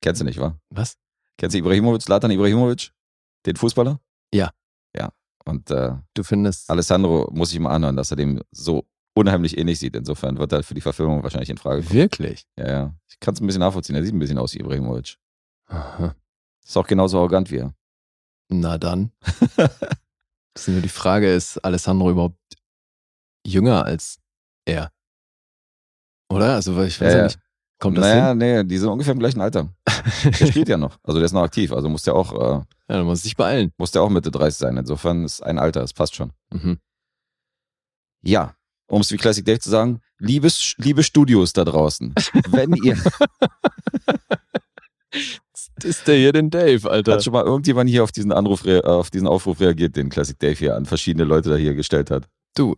kennst 0.00 0.20
du 0.20 0.24
nicht, 0.24 0.38
wa? 0.38 0.58
Was? 0.70 0.96
Kennst 1.36 1.54
du 1.54 1.58
Ibrahimovic, 1.58 2.02
Zlatan 2.02 2.30
Ibrahimovic? 2.30 2.92
Den 3.46 3.56
Fußballer? 3.56 4.00
Ja. 4.32 4.52
Ja. 4.96 5.12
Und 5.44 5.70
äh, 5.70 5.94
Du 6.14 6.22
findest. 6.22 6.70
Alessandro 6.70 7.28
muss 7.32 7.52
ich 7.52 7.58
mal 7.58 7.74
anhören, 7.74 7.96
dass 7.96 8.10
er 8.10 8.16
dem 8.16 8.42
so 8.50 8.86
unheimlich 9.18 9.58
ähnlich 9.58 9.78
sieht. 9.78 9.96
Insofern 9.96 10.38
wird 10.38 10.52
er 10.52 10.62
für 10.62 10.74
die 10.74 10.80
Verfilmung 10.80 11.22
wahrscheinlich 11.22 11.50
in 11.50 11.58
Frage 11.58 11.82
kommen. 11.82 11.92
Wirklich? 11.92 12.46
Ja, 12.56 12.68
ja. 12.68 12.94
Ich 13.08 13.18
kann 13.20 13.34
es 13.34 13.40
ein 13.40 13.46
bisschen 13.46 13.60
nachvollziehen. 13.60 13.96
Er 13.96 14.04
sieht 14.04 14.14
ein 14.14 14.18
bisschen 14.18 14.38
aus 14.38 14.54
wie 14.54 14.60
Ibrahimovic. 14.60 15.16
Aha. 15.66 16.14
Ist 16.64 16.76
auch 16.76 16.86
genauso 16.86 17.18
arrogant 17.18 17.50
wie 17.50 17.58
er. 17.58 17.74
Na 18.48 18.78
dann. 18.78 19.12
Das 19.56 19.68
ist 20.56 20.68
nur 20.68 20.80
die 20.80 20.88
Frage, 20.88 21.32
ist 21.34 21.58
Alessandro 21.58 22.10
überhaupt 22.10 22.38
jünger 23.46 23.84
als 23.84 24.18
er? 24.64 24.90
Oder? 26.30 26.54
Also, 26.54 26.76
weil 26.76 26.88
ich 26.88 27.00
weiß 27.00 27.12
Ja, 27.12 27.18
ja, 27.18 27.24
nicht. 27.24 27.38
Kommt 27.80 27.96
das 27.96 28.04
naja, 28.06 28.28
hin? 28.30 28.38
nee, 28.38 28.64
die 28.64 28.76
sind 28.78 28.88
ungefähr 28.88 29.12
im 29.12 29.18
gleichen 29.20 29.40
Alter. 29.40 29.72
Der 30.24 30.46
spielt 30.46 30.68
ja 30.68 30.76
noch. 30.76 30.98
Also 31.02 31.18
der 31.20 31.26
ist 31.26 31.32
noch 31.32 31.42
aktiv. 31.42 31.72
Also 31.72 31.88
muss 31.88 32.02
der 32.02 32.14
auch, 32.14 32.32
äh, 32.32 32.54
Ja, 32.54 32.66
dann 32.88 33.04
muss 33.04 33.18
ich 33.18 33.24
sich 33.24 33.36
beeilen. 33.36 33.72
muss 33.78 33.90
der 33.92 34.02
auch 34.02 34.08
Mitte 34.10 34.30
30 34.30 34.58
sein. 34.58 34.76
Insofern 34.76 35.24
ist 35.24 35.42
ein 35.42 35.58
Alter, 35.58 35.80
das 35.80 35.92
passt 35.92 36.14
schon. 36.16 36.32
Mhm. 36.52 36.78
Ja, 38.22 38.54
um 38.88 39.00
es 39.00 39.10
wie 39.12 39.16
Classic 39.16 39.44
Dave 39.44 39.60
zu 39.60 39.70
sagen, 39.70 40.00
liebes, 40.18 40.74
liebe 40.78 41.02
Studios 41.02 41.52
da 41.52 41.64
draußen, 41.64 42.14
wenn 42.50 42.74
ihr, 42.74 42.96
Ist 45.84 46.08
der 46.08 46.16
hier 46.16 46.32
denn 46.32 46.50
Dave, 46.50 46.90
Alter? 46.90 47.12
hat 47.12 47.24
schon 47.24 47.32
mal 47.32 47.44
irgendjemand 47.44 47.88
hier 47.88 48.02
auf 48.02 48.10
diesen 48.10 48.32
Anruf, 48.32 48.64
äh, 48.66 48.80
auf 48.80 49.10
diesen 49.10 49.28
Aufruf 49.28 49.60
reagiert, 49.60 49.94
den 49.96 50.08
Classic 50.08 50.36
Dave 50.38 50.54
hier 50.58 50.74
an 50.76 50.86
verschiedene 50.86 51.24
Leute 51.24 51.50
da 51.50 51.56
hier 51.56 51.74
gestellt 51.74 52.10
hat? 52.10 52.28
Du, 52.56 52.74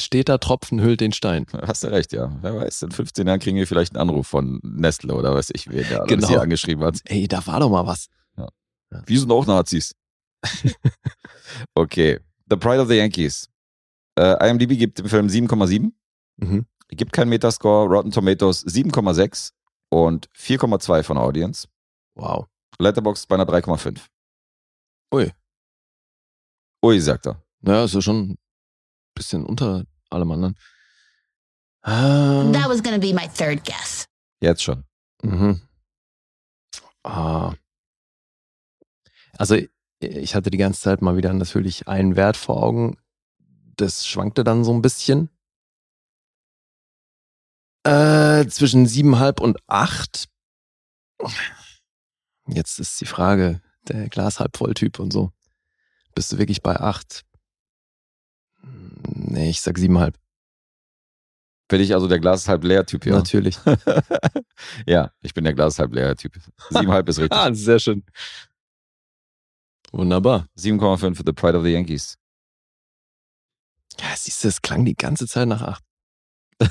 steter 0.00 0.40
Tropfen 0.40 0.80
hüllt 0.80 1.00
den 1.02 1.12
Stein. 1.12 1.46
Hast 1.52 1.84
du 1.84 1.88
recht, 1.88 2.12
ja. 2.14 2.34
Wer 2.40 2.56
weiß, 2.56 2.82
in 2.82 2.90
15 2.90 3.26
Jahren 3.26 3.38
kriegen 3.38 3.58
wir 3.58 3.66
vielleicht 3.66 3.94
einen 3.94 4.08
Anruf 4.08 4.26
von 4.28 4.60
Nestle 4.62 5.14
oder 5.14 5.34
weiß 5.34 5.50
ich, 5.52 5.68
wer 5.70 6.00
alles 6.00 6.08
Genau. 6.08 6.28
hier 6.28 6.40
angeschrieben 6.40 6.82
hat. 6.84 7.00
Ey, 7.04 7.28
da 7.28 7.46
war 7.46 7.60
doch 7.60 7.68
mal 7.70 7.86
was. 7.86 8.06
Wir 9.06 9.20
sind 9.20 9.30
auch 9.30 9.46
Nazis. 9.46 9.94
okay. 11.74 12.18
The 12.50 12.56
Pride 12.56 12.80
of 12.82 12.88
the 12.88 12.94
Yankees. 12.96 13.48
Äh, 14.18 14.48
IMDb 14.50 14.78
gibt 14.78 14.98
dem 14.98 15.08
Film 15.08 15.28
7,7. 15.28 15.92
Mhm. 16.36 16.66
Gibt 16.88 17.12
keinen 17.12 17.30
Metascore. 17.30 17.88
Rotten 17.88 18.10
Tomatoes 18.10 18.64
7,6 18.66 19.52
und 19.90 20.28
4,2 20.36 21.02
von 21.02 21.16
der 21.16 21.24
Audience. 21.24 21.68
Wow. 22.14 22.46
Letterboxd 22.78 23.28
bei 23.28 23.36
einer 23.36 23.46
3,5. 23.46 24.00
Ui. 25.14 25.32
Ui, 26.84 27.00
sagt 27.00 27.26
er. 27.26 27.42
Naja, 27.60 27.84
ist 27.84 27.94
ja 27.94 28.02
schon 28.02 28.30
ein 28.30 28.38
bisschen 29.14 29.44
unter 29.46 29.84
allem 30.10 30.30
anderen. 30.32 30.56
Ähm, 31.84 32.52
That 32.52 32.68
was 32.68 32.82
gonna 32.82 32.98
be 32.98 33.12
my 33.14 33.28
third 33.28 33.64
guess. 33.64 34.06
Jetzt 34.40 34.62
schon. 34.62 34.84
Mhm. 35.22 35.60
Ah. 37.04 37.54
Also 39.38 39.56
ich 40.00 40.34
hatte 40.34 40.50
die 40.50 40.58
ganze 40.58 40.80
Zeit 40.80 41.02
mal 41.02 41.16
wieder 41.16 41.32
natürlich 41.32 41.88
einen 41.88 42.16
Wert 42.16 42.36
vor 42.36 42.62
Augen. 42.62 42.96
Das 43.76 44.06
schwankte 44.06 44.44
dann 44.44 44.64
so 44.64 44.72
ein 44.72 44.82
bisschen. 44.82 45.30
Äh, 47.84 48.46
zwischen 48.46 48.86
siebeneinhalb 48.86 49.40
und 49.40 49.58
acht. 49.66 50.28
Jetzt 52.46 52.78
ist 52.78 53.00
die 53.00 53.06
Frage, 53.06 53.60
der 53.88 54.08
Glas 54.08 54.38
halb 54.40 54.56
voll 54.56 54.74
Typ 54.74 54.98
und 54.98 55.12
so. 55.12 55.32
Bist 56.14 56.32
du 56.32 56.38
wirklich 56.38 56.62
bei 56.62 56.78
acht? 56.78 57.24
Nee, 58.62 59.50
ich 59.50 59.60
sag 59.60 59.78
siebeneinhalb. 59.78 60.16
Bin 61.68 61.80
ich 61.80 61.94
also 61.94 62.06
der 62.06 62.20
Glas 62.20 62.48
halb 62.48 62.64
leer 62.64 62.84
Typ 62.84 63.04
hier? 63.04 63.14
Natürlich. 63.14 63.58
ja, 64.86 65.10
ich 65.22 65.32
bin 65.32 65.44
der 65.44 65.54
Glas 65.54 65.78
halb 65.78 65.94
leer 65.94 66.14
Typ. 66.16 66.36
7,5 66.70 67.08
ist 67.08 67.18
richtig. 67.20 67.32
Ah, 67.38 67.54
sehr 67.54 67.78
schön. 67.78 68.04
Wunderbar. 69.90 70.48
7,5 70.58 71.14
für 71.16 71.22
The 71.24 71.32
Pride 71.32 71.56
of 71.56 71.64
the 71.64 71.70
Yankees. 71.70 72.18
Ja, 74.00 74.06
siehst 74.16 74.42
du, 74.44 74.48
es 74.48 74.62
klang 74.62 74.84
die 74.84 74.94
ganze 74.96 75.26
Zeit 75.26 75.48
nach 75.48 75.62
acht. 75.62 75.84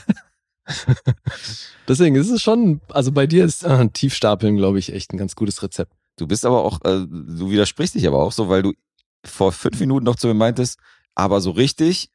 Deswegen 1.88 2.16
ist 2.16 2.30
es 2.30 2.42
schon, 2.42 2.82
also 2.90 3.12
bei 3.12 3.28
dir 3.28 3.46
ist 3.46 3.64
äh, 3.64 3.88
Tiefstapeln, 3.90 4.56
glaube 4.58 4.80
ich, 4.80 4.94
echt 4.94 5.14
ein 5.14 5.18
ganz 5.18 5.36
gutes 5.36 5.62
Rezept. 5.64 5.94
Du 6.18 6.28
bist 6.28 6.46
aber 6.46 6.64
auch, 6.64 6.80
äh, 6.86 7.06
du 7.08 7.50
widersprichst 7.50 7.96
dich 7.96 8.08
aber 8.08 8.22
auch 8.22 8.32
so, 8.32 8.50
weil 8.50 8.62
du 8.62 8.74
vor 9.26 9.52
fünf 9.52 9.80
Minuten 9.80 10.06
noch 10.06 10.16
zu 10.16 10.28
mir 10.28 10.34
meintest, 10.34 10.80
aber 11.16 11.42
so 11.42 11.52
richtig, 11.52 12.10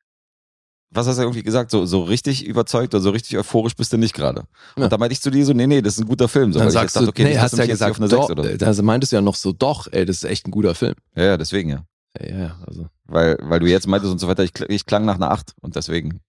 was 0.91 1.07
hast 1.07 1.17
du 1.19 1.23
irgendwie 1.23 1.43
gesagt, 1.43 1.71
so, 1.71 1.85
so 1.87 2.03
richtig 2.03 2.47
überzeugt 2.47 2.95
oder 2.95 3.03
so 3.03 3.11
richtig 3.11 3.37
euphorisch 3.37 3.75
bist 3.75 3.93
du 3.93 3.99
nicht 3.99 4.15
gerade. 4.15 4.47
Und 4.77 4.85
Ja. 4.85 4.89
da 4.89 4.99
meinte 4.99 5.13
ich 5.13 5.21
zu 5.21 5.31
dir 5.31 5.45
so, 5.45 5.53
nee, 5.53 5.67
nee, 5.67 5.83
das 5.83 5.95
ist 5.95 6.01
ein 6.01 6.09
guter 6.09 6.29
Film. 6.29 6.53
So, 6.53 6.61
Dann 6.61 6.71
sagst 6.71 6.97
dachte, 6.97 7.07
du, 7.07 7.11
okay, 7.11 7.25
nee, 7.25 7.39
hast 7.39 7.53
dass 7.53 7.59
ja 7.59 7.67
gesagt, 7.67 7.93
auf 7.93 7.99
eine 8.01 8.09
doch, 8.09 8.29
6 8.29 8.31
oder 8.39 8.59
so. 8.59 8.65
also 8.67 8.83
meintest 8.83 9.13
du 9.13 9.17
ja 9.17 9.23
noch 9.23 9.35
so, 9.35 9.53
doch, 9.53 9.89
ey, 9.91 10.05
das 10.07 10.17
ist 10.19 10.25
echt 10.25 10.47
ein 10.47 10.51
guter 10.51 10.75
Film. 10.75 10.95
Ja, 11.15 11.25
ja, 11.25 11.37
deswegen 11.37 11.71
ja. 11.71 11.85
Ja, 12.21 12.37
ja, 12.39 12.59
also. 12.67 12.89
Weil, 13.09 13.39
weil 13.41 13.61
du 13.61 13.67
jetzt 13.67 13.87
meintest 13.87 14.13
und 14.13 14.19
so 14.19 14.29
weiter, 14.29 14.43
ich, 14.43 14.59
ich 14.69 14.87
klang 14.87 15.05
nach 15.05 15.15
einer 15.17 15.31
8 15.31 15.55
und 15.61 15.77
deswegen, 15.77 16.21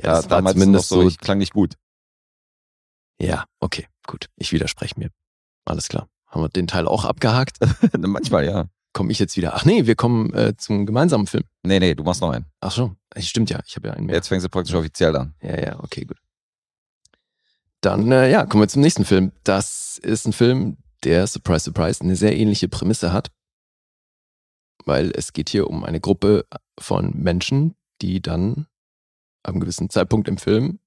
Ja, 0.00 0.06
da, 0.08 0.12
das 0.14 0.28
da 0.28 0.30
war 0.36 0.42
meintest 0.42 0.66
du 0.66 0.70
noch 0.70 0.82
zumindest 0.82 0.88
so, 0.88 1.02
so, 1.02 1.08
ich 1.08 1.18
klang 1.18 1.38
nicht 1.38 1.52
gut. 1.52 1.74
ja, 3.20 3.44
okay, 3.60 3.86
gut, 4.06 4.26
ich 4.36 4.52
widerspreche 4.52 4.98
mir. 4.98 5.10
Alles 5.64 5.88
klar. 5.88 6.08
Haben 6.26 6.42
wir 6.42 6.48
den 6.48 6.66
Teil 6.66 6.86
auch 6.88 7.04
abgehakt? 7.04 7.58
Manchmal, 7.98 8.44
ja. 8.44 8.66
Komme 8.94 9.10
ich 9.10 9.18
jetzt 9.18 9.36
wieder? 9.36 9.54
Ach 9.54 9.64
nee, 9.64 9.86
wir 9.86 9.94
kommen 9.96 10.32
äh, 10.34 10.54
zum 10.56 10.84
gemeinsamen 10.86 11.26
Film. 11.26 11.44
Nee, 11.62 11.78
nee, 11.80 11.94
du 11.94 12.02
machst 12.04 12.20
noch 12.20 12.30
einen. 12.30 12.44
Ach 12.60 12.70
so, 12.70 12.94
stimmt 13.16 13.48
ja, 13.50 13.60
ich 13.66 13.74
habe 13.76 13.88
ja 13.88 13.94
einen 13.94 14.06
mehr. 14.06 14.16
Jetzt 14.16 14.28
fängst 14.28 14.44
du 14.44 14.50
praktisch 14.50 14.74
offiziell 14.74 15.16
an. 15.16 15.34
Ja, 15.42 15.58
ja, 15.58 15.80
okay, 15.80 16.04
gut. 16.04 16.18
Dann, 17.80 18.12
äh, 18.12 18.30
ja, 18.30 18.44
kommen 18.46 18.62
wir 18.62 18.68
zum 18.68 18.82
nächsten 18.82 19.04
Film. 19.04 19.32
Das 19.44 19.98
ist 19.98 20.26
ein 20.26 20.32
Film, 20.32 20.76
der, 21.04 21.26
surprise, 21.26 21.64
surprise, 21.64 22.02
eine 22.02 22.16
sehr 22.16 22.36
ähnliche 22.36 22.68
Prämisse 22.68 23.12
hat. 23.12 23.30
Weil 24.84 25.12
es 25.14 25.32
geht 25.32 25.48
hier 25.48 25.68
um 25.68 25.84
eine 25.84 26.00
Gruppe 26.00 26.46
von 26.78 27.12
Menschen, 27.14 27.74
die 28.00 28.20
dann 28.20 28.66
einem 29.42 29.60
gewissen 29.60 29.90
Zeitpunkt 29.90 30.28
im 30.28 30.38
Film 30.38 30.78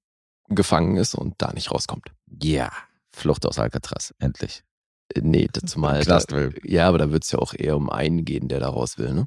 gefangen 0.49 0.97
ist 0.97 1.15
und 1.15 1.35
da 1.39 1.53
nicht 1.53 1.71
rauskommt. 1.71 2.11
Ja. 2.41 2.71
Flucht 3.13 3.45
aus 3.45 3.59
Alcatraz, 3.59 4.13
endlich. 4.19 4.63
Äh, 5.13 5.21
Nee, 5.21 5.47
zumal. 5.65 6.01
Knast 6.01 6.31
da, 6.31 6.35
will. 6.35 6.59
ja, 6.63 6.87
aber 6.87 6.97
da 6.97 7.11
wird 7.11 7.23
es 7.23 7.31
ja 7.31 7.39
auch 7.39 7.53
eher 7.53 7.77
um 7.77 7.89
einen 7.89 8.25
gehen, 8.25 8.47
der 8.47 8.59
da 8.59 8.69
raus 8.69 8.97
will, 8.97 9.13
ne? 9.13 9.25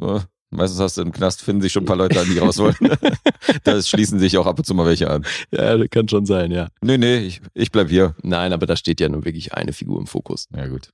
Äh, 0.00 0.20
Meistens 0.50 0.78
hast 0.78 0.96
du 0.96 1.02
im 1.02 1.10
Knast, 1.10 1.42
finden 1.42 1.62
sich 1.62 1.72
schon 1.72 1.82
ein 1.82 1.86
paar 1.86 1.96
Leute 1.96 2.20
an, 2.20 2.26
die 2.26 2.38
raus 2.38 2.58
wollen. 2.58 2.76
da 3.64 3.82
schließen 3.82 4.20
sich 4.20 4.38
auch 4.38 4.46
ab 4.46 4.56
und 4.58 4.64
zu 4.64 4.72
mal 4.74 4.86
welche 4.86 5.10
an. 5.10 5.26
Ja, 5.50 5.76
das 5.76 5.90
kann 5.90 6.08
schon 6.08 6.26
sein, 6.26 6.52
ja. 6.52 6.68
Nee, 6.80 6.96
nee, 6.96 7.18
ich, 7.18 7.40
ich 7.54 7.72
bleib 7.72 7.88
hier. 7.88 8.14
Nein, 8.22 8.52
aber 8.52 8.66
da 8.66 8.76
steht 8.76 9.00
ja 9.00 9.08
nur 9.08 9.24
wirklich 9.24 9.52
eine 9.54 9.72
Figur 9.72 9.98
im 9.98 10.06
Fokus. 10.06 10.46
Ja, 10.54 10.68
gut. 10.68 10.90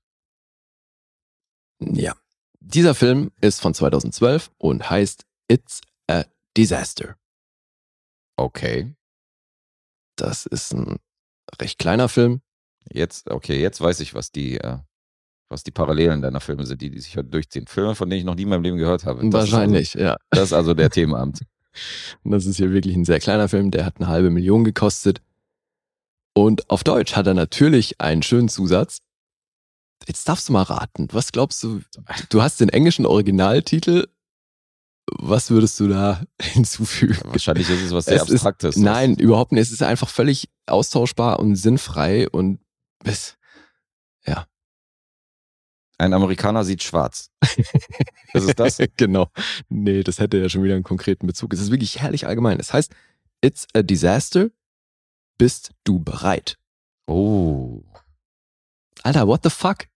Ja. 1.81 2.15
Dieser 2.61 2.95
Film 2.95 3.31
ist 3.41 3.61
von 3.61 3.75
2012 3.75 4.51
und 4.59 4.89
heißt 4.89 5.25
It's 5.49 5.81
a 6.09 6.25
Disaster. 6.57 7.17
Okay. 8.37 8.95
Das 10.17 10.47
ist 10.47 10.73
ein 10.73 10.99
recht 11.61 11.79
kleiner 11.79 12.09
Film. 12.09 12.43
Jetzt, 12.93 13.31
okay, 13.31 13.61
jetzt 13.61 13.81
weiß 13.81 14.01
ich, 14.01 14.15
was 14.15 14.31
die, 14.31 14.59
äh, 14.59 14.79
was 15.49 15.65
die 15.65 15.71
Parallelen 15.71 16.23
deiner 16.23 16.41
Filme 16.41 16.67
sind, 16.67 16.81
die, 16.83 16.91
die 16.91 17.01
sich 17.01 17.17
heute 17.17 17.29
durchziehen. 17.29 17.67
Filme, 17.67 17.95
von 17.95 18.09
denen 18.09 18.21
ich 18.21 18.25
noch 18.25 18.35
nie 18.35 18.43
in 18.43 18.49
meinem 18.49 18.63
Leben 18.63 18.77
gehört 18.77 19.05
habe. 19.05 19.23
Das 19.25 19.33
Wahrscheinlich, 19.33 19.95
ja. 19.95 20.13
Ist 20.13 20.19
also, 20.31 20.41
das 20.41 20.43
ist 20.45 20.53
also 20.53 20.75
der 20.75 20.91
Themenabend. 20.91 21.41
Und 22.23 22.31
das 22.33 22.47
ist 22.47 22.57
hier 22.57 22.73
wirklich 22.73 22.95
ein 22.95 23.05
sehr 23.05 23.21
kleiner 23.21 23.49
Film. 23.49 23.71
Der 23.71 23.85
hat 23.85 23.97
eine 23.97 24.09
halbe 24.09 24.31
Million 24.31 24.65
gekostet. 24.65 25.21
Und 26.35 26.71
auf 26.71 26.85
Deutsch 26.85 27.17
hat 27.17 27.27
er 27.27 27.35
natürlich 27.35 28.01
einen 28.01 28.23
schönen 28.23 28.49
Zusatz. 28.49 29.01
Jetzt 30.07 30.29
darfst 30.29 30.49
du 30.49 30.53
mal 30.53 30.63
raten. 30.63 31.09
Was 31.13 31.33
glaubst 31.33 31.63
du? 31.63 31.81
Du 32.31 32.43
hast 32.43 32.61
den 32.61 32.69
englischen 32.69 33.07
Originaltitel. 33.07 34.07
Was 35.19 35.51
würdest 35.51 35.79
du 35.81 35.89
da 35.89 36.23
hinzufügen? 36.41 37.19
Wahrscheinlich 37.25 37.69
ist 37.69 37.81
es 37.83 37.93
was 37.93 38.05
sehr 38.07 38.17
Es 38.17 38.23
ist- 38.23 38.31
Abstraktes. 38.47 38.77
Nein, 38.77 39.17
überhaupt 39.17 39.53
nicht. 39.53 39.63
Es 39.63 39.73
ist 39.73 39.83
einfach 39.83 40.09
völlig 40.09 40.49
austauschbar 40.67 41.39
und 41.41 41.57
sinnfrei 41.57 42.29
und 42.29 42.61
bis, 43.03 43.37
Ein 45.99 46.15
Amerikaner 46.15 46.65
sieht 46.65 46.83
schwarz. 46.83 47.31
Was 48.33 48.45
ist 48.45 48.59
das? 48.59 48.79
genau. 48.97 49.29
Nee, 49.69 50.03
das 50.03 50.19
hätte 50.19 50.39
ja 50.39 50.49
schon 50.49 50.63
wieder 50.63 50.73
einen 50.75 50.83
konkreten 50.83 51.27
Bezug. 51.27 51.53
Es 51.53 51.61
ist 51.61 51.71
wirklich 51.71 52.01
herrlich 52.01 52.27
allgemein. 52.27 52.59
Es 52.59 52.73
heißt, 52.73 52.91
it's 53.45 53.67
a 53.75 53.83
disaster. 53.83 54.49
Bist 55.37 55.73
du 55.85 55.99
bereit? 55.99 56.57
Oh. 57.07 57.83
Alter, 59.03 59.27
what 59.27 59.41
the 59.45 59.51
fuck? 59.51 59.87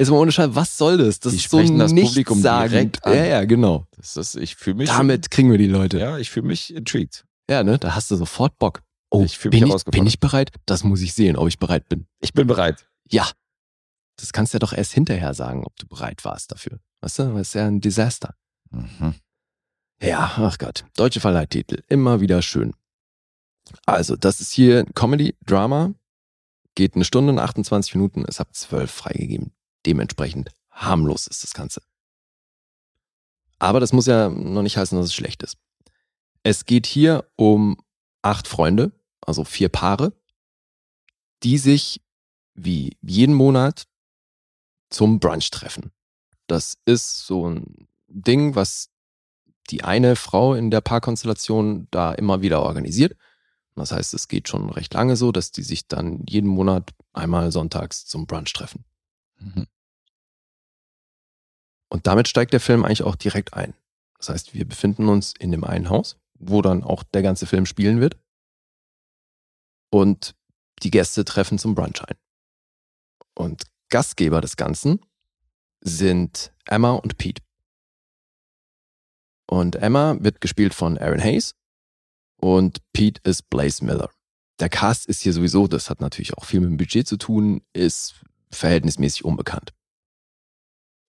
Ist 0.00 0.10
mal 0.10 0.18
ohne 0.18 0.30
Scheiß, 0.30 0.50
was 0.52 0.78
soll 0.78 0.96
das? 0.98 1.18
Das 1.18 1.32
Die 1.32 1.38
ist 1.38 1.50
so 1.50 1.58
das 1.60 1.92
Publikum 1.92 2.36
nichtssagend. 2.38 2.72
direkt 2.72 3.04
an. 3.04 3.14
Ja, 3.16 3.24
ja, 3.24 3.44
genau. 3.44 3.84
Das 3.96 4.16
ist, 4.16 4.36
ich 4.36 4.54
fühle 4.54 4.76
mich. 4.76 4.88
Damit 4.88 5.30
kriegen 5.30 5.50
wir 5.50 5.58
die 5.58 5.66
Leute. 5.66 5.98
Ja, 5.98 6.18
ich 6.18 6.30
fühle 6.30 6.46
mich 6.46 6.72
intrigued. 6.74 7.24
Ja, 7.50 7.64
ne? 7.64 7.78
Da 7.78 7.94
hast 7.96 8.10
du 8.10 8.16
sofort 8.16 8.56
Bock. 8.58 8.82
Oh, 9.10 9.24
Ich 9.24 9.38
fühl 9.38 9.50
mich 9.50 9.60
bin, 9.60 9.72
ich, 9.74 9.84
bin 9.86 10.06
ich 10.06 10.20
bereit? 10.20 10.52
Das 10.66 10.84
muss 10.84 11.00
ich 11.00 11.14
sehen, 11.14 11.34
ob 11.36 11.48
ich 11.48 11.58
bereit 11.58 11.88
bin. 11.88 12.06
Ich 12.20 12.32
bin 12.32 12.46
bereit. 12.46 12.88
Ja. 13.10 13.28
Das 14.16 14.32
kannst 14.32 14.52
du 14.52 14.56
ja 14.56 14.60
doch 14.60 14.72
erst 14.72 14.92
hinterher 14.92 15.32
sagen, 15.34 15.64
ob 15.64 15.74
du 15.76 15.86
bereit 15.88 16.24
warst 16.24 16.52
dafür. 16.52 16.78
Weißt 17.00 17.18
du, 17.20 17.32
das 17.32 17.48
ist 17.48 17.54
ja 17.54 17.66
ein 17.66 17.80
Desaster. 17.80 18.34
Mhm. 18.70 19.14
Ja, 20.02 20.32
ach 20.36 20.58
Gott. 20.58 20.84
Deutsche 20.96 21.20
Verleihtitel. 21.20 21.82
Immer 21.88 22.20
wieder 22.20 22.42
schön. 22.42 22.74
Also, 23.86 24.14
das 24.16 24.40
ist 24.40 24.52
hier 24.52 24.84
Comedy, 24.94 25.34
Drama. 25.44 25.92
Geht 26.74 26.94
eine 26.94 27.04
Stunde 27.04 27.32
und 27.32 27.38
28 27.38 27.94
Minuten. 27.94 28.24
Es 28.26 28.40
hat 28.40 28.54
zwölf 28.54 28.90
freigegeben. 28.90 29.52
Dementsprechend 29.86 30.50
harmlos 30.70 31.26
ist 31.26 31.42
das 31.42 31.54
Ganze. 31.54 31.82
Aber 33.58 33.80
das 33.80 33.92
muss 33.92 34.06
ja 34.06 34.28
noch 34.28 34.62
nicht 34.62 34.76
heißen, 34.76 34.96
dass 34.96 35.06
es 35.06 35.14
schlecht 35.14 35.42
ist. 35.42 35.58
Es 36.42 36.64
geht 36.64 36.86
hier 36.86 37.28
um 37.36 37.76
acht 38.22 38.46
Freunde, 38.46 38.92
also 39.20 39.44
vier 39.44 39.68
Paare, 39.68 40.12
die 41.42 41.58
sich 41.58 42.00
wie 42.54 42.96
jeden 43.02 43.34
Monat 43.34 43.86
zum 44.90 45.20
Brunch 45.20 45.50
treffen. 45.50 45.92
Das 46.46 46.78
ist 46.84 47.26
so 47.26 47.48
ein 47.48 47.88
Ding, 48.08 48.54
was 48.54 48.90
die 49.70 49.84
eine 49.84 50.16
Frau 50.16 50.54
in 50.54 50.70
der 50.70 50.80
Paarkonstellation 50.80 51.88
da 51.90 52.12
immer 52.12 52.40
wieder 52.40 52.62
organisiert. 52.62 53.16
Das 53.78 53.92
heißt, 53.92 54.14
es 54.14 54.28
geht 54.28 54.48
schon 54.48 54.70
recht 54.70 54.94
lange 54.94 55.16
so, 55.16 55.32
dass 55.32 55.52
die 55.52 55.62
sich 55.62 55.88
dann 55.88 56.24
jeden 56.26 56.48
Monat 56.48 56.94
einmal 57.12 57.52
sonntags 57.52 58.06
zum 58.06 58.26
Brunch 58.26 58.52
treffen. 58.52 58.84
Mhm. 59.38 59.66
Und 61.90 62.06
damit 62.06 62.28
steigt 62.28 62.52
der 62.52 62.60
Film 62.60 62.84
eigentlich 62.84 63.02
auch 63.02 63.16
direkt 63.16 63.54
ein. 63.54 63.74
Das 64.18 64.28
heißt, 64.28 64.54
wir 64.54 64.66
befinden 64.66 65.08
uns 65.08 65.32
in 65.38 65.50
dem 65.52 65.64
einen 65.64 65.88
Haus, 65.88 66.18
wo 66.34 66.60
dann 66.60 66.82
auch 66.82 67.02
der 67.02 67.22
ganze 67.22 67.46
Film 67.46 67.66
spielen 67.66 68.00
wird. 68.00 68.16
Und 69.90 70.34
die 70.82 70.90
Gäste 70.90 71.24
treffen 71.24 71.58
zum 71.58 71.74
Brunch 71.74 72.02
ein. 72.02 72.16
Und 73.34 73.64
Gastgeber 73.88 74.40
des 74.40 74.56
Ganzen 74.56 75.00
sind 75.80 76.52
Emma 76.66 76.92
und 76.92 77.16
Pete. 77.16 77.42
Und 79.46 79.76
Emma 79.76 80.16
wird 80.20 80.40
gespielt 80.40 80.74
von 80.74 80.98
Aaron 80.98 81.22
Hayes 81.22 81.54
und 82.40 82.78
Pete 82.92 83.20
ist 83.24 83.50
Blaze 83.50 83.84
Miller. 83.84 84.10
Der 84.60 84.68
Cast 84.68 85.06
ist 85.06 85.20
hier 85.20 85.32
sowieso, 85.32 85.68
das 85.68 85.90
hat 85.90 86.00
natürlich 86.00 86.34
auch 86.34 86.44
viel 86.44 86.60
mit 86.60 86.70
dem 86.70 86.76
Budget 86.76 87.06
zu 87.06 87.16
tun, 87.16 87.62
ist 87.72 88.22
verhältnismäßig 88.50 89.24
unbekannt. 89.24 89.72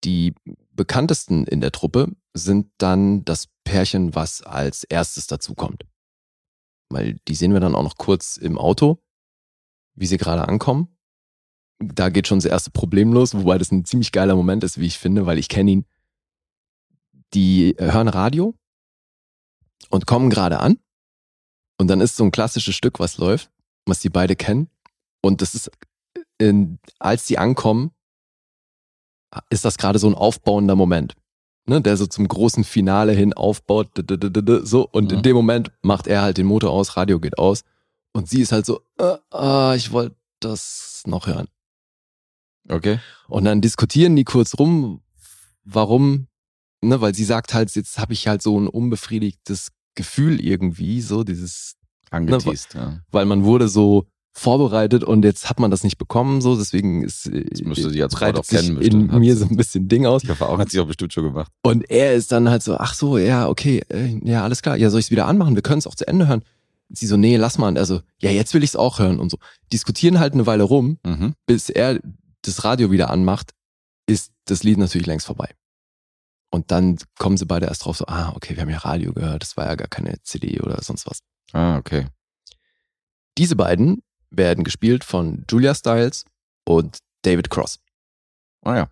Die 0.04 0.34
bekanntesten 0.72 1.46
in 1.46 1.62
der 1.62 1.72
Truppe 1.72 2.16
sind 2.34 2.72
dann 2.78 3.26
das 3.26 3.48
Pärchen, 3.64 4.16
was 4.16 4.42
als 4.42 4.84
erstes 4.84 5.28
dazukommt. 5.28 5.84
Weil 6.90 7.18
die 7.28 7.36
sehen 7.36 7.54
wir 7.54 7.60
dann 7.60 7.76
auch 7.76 7.84
noch 7.84 7.98
kurz 7.98 8.38
im 8.38 8.58
Auto, 8.58 9.02
wie 9.96 10.06
sie 10.06 10.18
gerade 10.18 10.48
ankommen. 10.48 10.96
Da 11.80 12.10
geht 12.10 12.28
schon 12.28 12.40
das 12.40 12.46
erste 12.46 12.72
Problem 12.72 13.14
los, 13.14 13.34
wobei 13.34 13.58
das 13.58 13.72
ein 13.72 13.86
ziemlich 13.86 14.12
geiler 14.12 14.36
Moment 14.36 14.64
ist, 14.64 14.80
wie 14.80 14.86
ich 14.86 14.98
finde, 14.98 15.26
weil 15.26 15.38
ich 15.38 15.50
kenne 15.50 15.72
ihn. 15.72 15.86
Die 17.34 17.76
hören 17.78 18.08
Radio 18.08 18.56
und 19.90 20.06
kommen 20.06 20.30
gerade 20.30 20.60
an. 20.60 20.80
Und 21.80 21.88
dann 21.88 22.02
ist 22.02 22.16
so 22.18 22.24
ein 22.24 22.32
klassisches 22.32 22.76
Stück, 22.76 23.00
was 23.00 23.18
läuft, 23.18 23.50
was 23.86 24.00
die 24.00 24.10
beide 24.10 24.36
kennen. 24.36 24.70
Und 25.22 25.42
das 25.42 25.56
ist, 25.56 25.72
in, 26.38 26.78
als 27.00 27.26
sie 27.26 27.38
ankommen, 27.38 27.92
ist 29.50 29.66
das 29.66 29.78
gerade 29.78 29.98
so 30.00 30.08
ein 30.08 30.16
aufbauender 30.16 30.76
Moment. 30.76 31.16
Ne, 31.68 31.82
der 31.82 31.98
so 31.98 32.08
zum 32.08 32.28
großen 32.28 32.64
Finale 32.64 33.12
hin 33.12 33.32
aufbaut, 33.34 33.90
so, 34.64 34.88
und 34.92 35.12
in 35.12 35.20
Mhm. 35.20 35.24
dem 35.24 35.36
Moment 35.36 35.72
macht 35.84 36.08
er 36.08 36.24
halt 36.24 36.38
den 36.38 36.48
Motor 36.48 36.72
aus, 36.72 36.98
Radio 36.98 37.20
geht 37.20 37.38
aus, 37.38 37.64
und 38.12 38.28
sie 38.28 38.42
ist 38.42 38.52
halt 38.52 38.66
so, 38.66 38.82
äh, 38.98 39.18
ah, 39.30 39.76
ich 39.76 39.92
wollte 39.92 40.16
das 40.40 41.04
noch 41.06 41.28
hören. 41.28 41.48
Okay. 42.70 43.00
Und 43.28 43.46
dann 43.46 43.62
diskutieren 43.62 44.16
die 44.16 44.24
kurz 44.24 44.58
rum, 44.58 45.02
warum, 45.64 46.28
ne, 46.82 47.02
weil 47.02 47.14
sie 47.14 47.24
sagt 47.26 47.54
halt, 47.54 47.76
jetzt 47.76 48.00
habe 48.00 48.14
ich 48.14 48.28
halt 48.28 48.42
so 48.42 48.60
ein 48.60 48.68
unbefriedigtes 48.68 49.72
Gefühl 50.00 50.40
irgendwie, 50.40 51.02
so 51.02 51.24
dieses, 51.24 51.76
Angeteased, 52.12 52.74
ja. 52.74 53.02
weil 53.12 53.26
man 53.26 53.44
wurde 53.44 53.68
so 53.68 54.06
vorbereitet 54.34 55.04
und 55.04 55.26
jetzt 55.26 55.50
hat 55.50 55.60
man 55.60 55.70
das 55.70 55.84
nicht 55.84 55.98
bekommen, 55.98 56.40
so 56.42 56.56
deswegen 56.58 57.04
ist 57.04 57.26
Das 57.26 57.62
müsste 57.62 57.90
sie 57.90 58.00
Frau 58.00 58.08
breitet 58.08 58.48
kennen, 58.48 58.64
sich 58.64 58.76
bestimmt. 58.78 59.04
in 59.04 59.12
Hat 59.12 59.20
mir 59.20 59.36
so 59.36 59.46
ein 59.46 59.58
bisschen 59.58 59.88
Ding 59.88 60.06
aus. 60.06 60.22
Die 60.22 60.30
Erfahrung 60.30 60.58
hat 60.60 60.70
sie 60.72 60.80
auch 60.80 60.88
bestimmt 60.88 61.12
schon 61.14 61.26
gemacht. 61.26 61.52
Und 61.64 61.90
er 61.92 62.14
ist 62.14 62.32
dann 62.32 62.50
halt 62.50 62.64
so, 62.64 62.78
ach 62.78 62.94
so, 62.94 63.18
ja, 63.18 63.48
okay, 63.50 63.82
äh, 63.90 64.18
ja, 64.24 64.44
alles 64.44 64.62
klar, 64.62 64.78
ja, 64.78 64.90
soll 64.90 65.02
ich 65.02 65.08
es 65.08 65.12
wieder 65.12 65.28
anmachen? 65.28 65.56
Wir 65.56 65.62
können 65.62 65.80
es 65.80 65.88
auch 65.88 65.96
zu 65.96 66.08
Ende 66.08 66.28
hören. 66.28 66.44
Sie 66.90 67.06
so, 67.06 67.18
nee, 67.18 67.36
lass 67.38 67.58
mal. 67.58 67.68
Und 67.68 67.76
er 67.76 67.86
so, 67.86 68.02
ja, 68.22 68.32
jetzt 68.32 68.54
will 68.54 68.64
ich 68.64 68.72
es 68.72 68.76
auch 68.76 68.98
hören 69.00 69.20
und 69.20 69.30
so. 69.30 69.38
Diskutieren 69.74 70.20
halt 70.20 70.34
eine 70.34 70.46
Weile 70.48 70.64
rum, 70.64 70.98
Mhm. 71.06 71.34
bis 71.46 71.70
er 71.70 72.00
das 72.44 72.64
Radio 72.64 72.90
wieder 72.92 73.10
anmacht, 73.10 73.52
ist 74.08 74.32
das 74.46 74.64
Lied 74.64 74.78
natürlich 74.78 75.06
längst 75.06 75.26
vorbei. 75.28 75.50
Und 76.52 76.72
dann 76.72 76.98
kommen 77.18 77.38
sie 77.38 77.46
beide 77.46 77.68
erst 77.68 77.86
drauf 77.86 77.98
so, 77.98 78.06
ah, 78.08 78.34
okay, 78.36 78.56
wir 78.56 78.62
haben 78.62 78.70
ja 78.70 78.80
Radio 78.80 79.14
gehört, 79.14 79.44
das 79.44 79.56
war 79.56 79.68
ja 79.68 79.76
gar 79.76 79.88
keine 79.88 80.22
CD 80.24 80.60
oder 80.62 80.82
sonst 80.82 81.06
was. 81.06 81.20
Ah, 81.54 81.78
okay. 81.78 82.08
Diese 83.38 83.56
beiden 83.56 84.02
werden 84.32 84.64
gespielt 84.64 85.04
von 85.04 85.46
Julia 85.50 85.76
Stiles 85.76 86.26
und 86.66 86.98
David 87.22 87.50
Cross. 87.50 87.80
Ah 88.62 88.76
ja. 88.76 88.92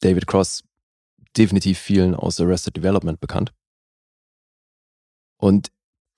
David 0.00 0.26
Cross 0.26 0.64
definitiv 1.36 1.78
vielen 1.78 2.14
aus 2.14 2.40
Arrested 2.40 2.76
Development 2.76 3.20
bekannt. 3.20 3.52
Und 5.36 5.70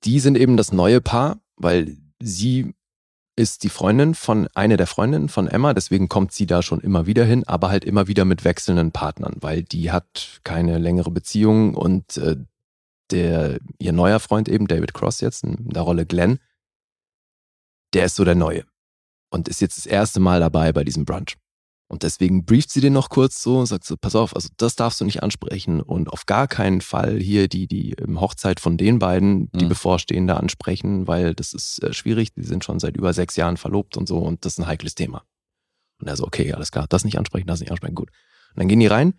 die 0.05 0.21
sind 0.21 0.37
eben 0.37 0.57
das 0.57 0.73
neue 0.73 1.01
Paar, 1.01 1.41
weil 1.57 1.97
sie 2.21 2.75
ist 3.39 3.63
die 3.63 3.69
Freundin 3.69 4.15
von, 4.15 4.49
eine 4.55 4.77
der 4.77 4.89
Freundinnen 4.89 5.29
von 5.29 5.47
Emma, 5.47 5.73
deswegen 5.73 6.09
kommt 6.09 6.33
sie 6.33 6.47
da 6.47 6.61
schon 6.61 6.81
immer 6.81 7.07
wieder 7.07 7.25
hin, 7.25 7.45
aber 7.47 7.71
halt 7.71 7.85
immer 7.85 8.09
wieder 8.09 8.25
mit 8.25 8.45
wechselnden 8.45 8.91
Partnern, 8.91 9.37
weil 9.41 9.63
die 9.63 9.93
hat 9.93 10.41
keine 10.43 10.79
längere 10.79 11.13
Beziehung 11.13 11.75
und 11.75 12.17
äh, 12.17 12.37
der, 13.11 13.59
ihr 13.79 13.93
neuer 13.93 14.19
Freund 14.19 14.49
eben, 14.49 14.67
David 14.67 14.93
Cross 14.93 15.21
jetzt, 15.21 15.45
in 15.45 15.71
der 15.71 15.83
Rolle 15.83 16.05
Glenn, 16.05 16.41
der 17.95 18.07
ist 18.07 18.17
so 18.17 18.25
der 18.25 18.35
Neue 18.35 18.65
und 19.31 19.47
ist 19.47 19.61
jetzt 19.61 19.79
das 19.79 19.87
erste 19.87 20.19
Mal 20.19 20.41
dabei 20.41 20.73
bei 20.73 20.83
diesem 20.83 21.05
Brunch. 21.05 21.37
Und 21.91 22.03
deswegen 22.03 22.45
brieft 22.45 22.71
sie 22.71 22.83
den 22.83 22.93
noch 22.93 23.09
kurz 23.09 23.43
so 23.43 23.59
und 23.59 23.65
sagt 23.67 23.85
so, 23.85 23.97
pass 23.97 24.15
auf, 24.15 24.37
also 24.37 24.51
das 24.59 24.77
darfst 24.77 25.01
du 25.01 25.07
nicht 25.07 25.23
ansprechen 25.23 25.81
und 25.81 26.11
auf 26.13 26.27
gar 26.27 26.47
keinen 26.47 26.83
Fall 26.83 27.19
hier 27.19 27.49
die, 27.49 27.67
die 27.67 27.93
ähm, 27.95 28.21
Hochzeit 28.21 28.61
von 28.61 28.77
den 28.77 28.99
beiden, 28.99 29.51
die 29.53 29.65
Mhm. 29.65 29.69
bevorstehende 29.71 30.37
ansprechen, 30.37 31.07
weil 31.09 31.35
das 31.35 31.55
ist 31.55 31.83
äh, 31.83 31.95
schwierig, 31.95 32.35
die 32.35 32.43
sind 32.43 32.63
schon 32.63 32.79
seit 32.79 32.97
über 32.97 33.15
sechs 33.15 33.37
Jahren 33.37 33.57
verlobt 33.57 33.97
und 33.97 34.07
so 34.07 34.19
und 34.19 34.45
das 34.45 34.53
ist 34.55 34.59
ein 34.59 34.67
heikles 34.67 34.95
Thema. 34.95 35.25
Und 35.99 36.09
er 36.09 36.17
so, 36.17 36.25
okay, 36.27 36.53
alles 36.53 36.71
klar, 36.71 36.87
das 36.89 37.05
nicht 37.05 37.17
ansprechen, 37.19 37.47
das 37.47 37.61
nicht 37.61 37.71
ansprechen, 37.71 37.95
gut. 37.95 38.11
Und 38.51 38.59
dann 38.61 38.69
gehen 38.69 38.81
die 38.81 38.87
rein 38.87 39.15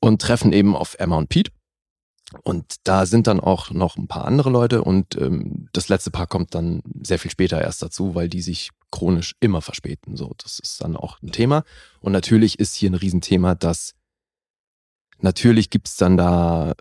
und 0.00 0.22
treffen 0.22 0.52
eben 0.54 0.74
auf 0.74 0.96
Emma 0.98 1.16
und 1.18 1.28
Pete. 1.28 1.52
Und 2.42 2.76
da 2.84 3.04
sind 3.04 3.26
dann 3.26 3.38
auch 3.38 3.70
noch 3.70 3.98
ein 3.98 4.08
paar 4.08 4.24
andere 4.24 4.48
Leute 4.48 4.82
und 4.82 5.20
ähm, 5.20 5.68
das 5.74 5.90
letzte 5.90 6.10
Paar 6.10 6.26
kommt 6.26 6.54
dann 6.54 6.82
sehr 7.02 7.18
viel 7.18 7.30
später 7.30 7.60
erst 7.60 7.82
dazu, 7.82 8.14
weil 8.14 8.30
die 8.30 8.40
sich 8.40 8.70
chronisch 8.92 9.34
immer 9.40 9.60
verspäten. 9.60 10.16
So, 10.16 10.32
das 10.38 10.60
ist 10.60 10.80
dann 10.82 10.96
auch 10.96 11.20
ein 11.20 11.32
Thema. 11.32 11.64
Und 12.00 12.12
natürlich 12.12 12.60
ist 12.60 12.76
hier 12.76 12.90
ein 12.90 12.94
Riesenthema, 12.94 13.56
dass 13.56 13.94
natürlich 15.18 15.70
gibt's 15.70 15.96
dann 15.96 16.16
da 16.16 16.74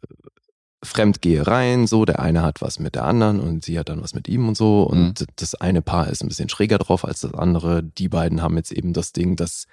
Fremdgehereien, 0.83 1.85
so, 1.85 2.05
der 2.05 2.19
eine 2.19 2.41
hat 2.41 2.61
was 2.61 2.79
mit 2.79 2.95
der 2.95 3.05
anderen 3.05 3.39
und 3.39 3.63
sie 3.63 3.77
hat 3.77 3.89
dann 3.89 4.01
was 4.01 4.15
mit 4.15 4.27
ihm 4.27 4.47
und 4.47 4.57
so. 4.57 4.83
Und 4.83 5.25
das 5.35 5.55
eine 5.55 5.81
Paar 5.81 6.09
ist 6.09 6.23
ein 6.23 6.27
bisschen 6.27 6.49
schräger 6.49 6.79
drauf 6.79 7.05
als 7.05 7.21
das 7.21 7.33
andere. 7.33 7.83
Die 7.83 8.09
beiden 8.09 8.41
haben 8.41 8.57
jetzt 8.57 8.71
eben 8.71 8.93
das 8.93 9.13
Ding, 9.13 9.35
dass 9.35 9.67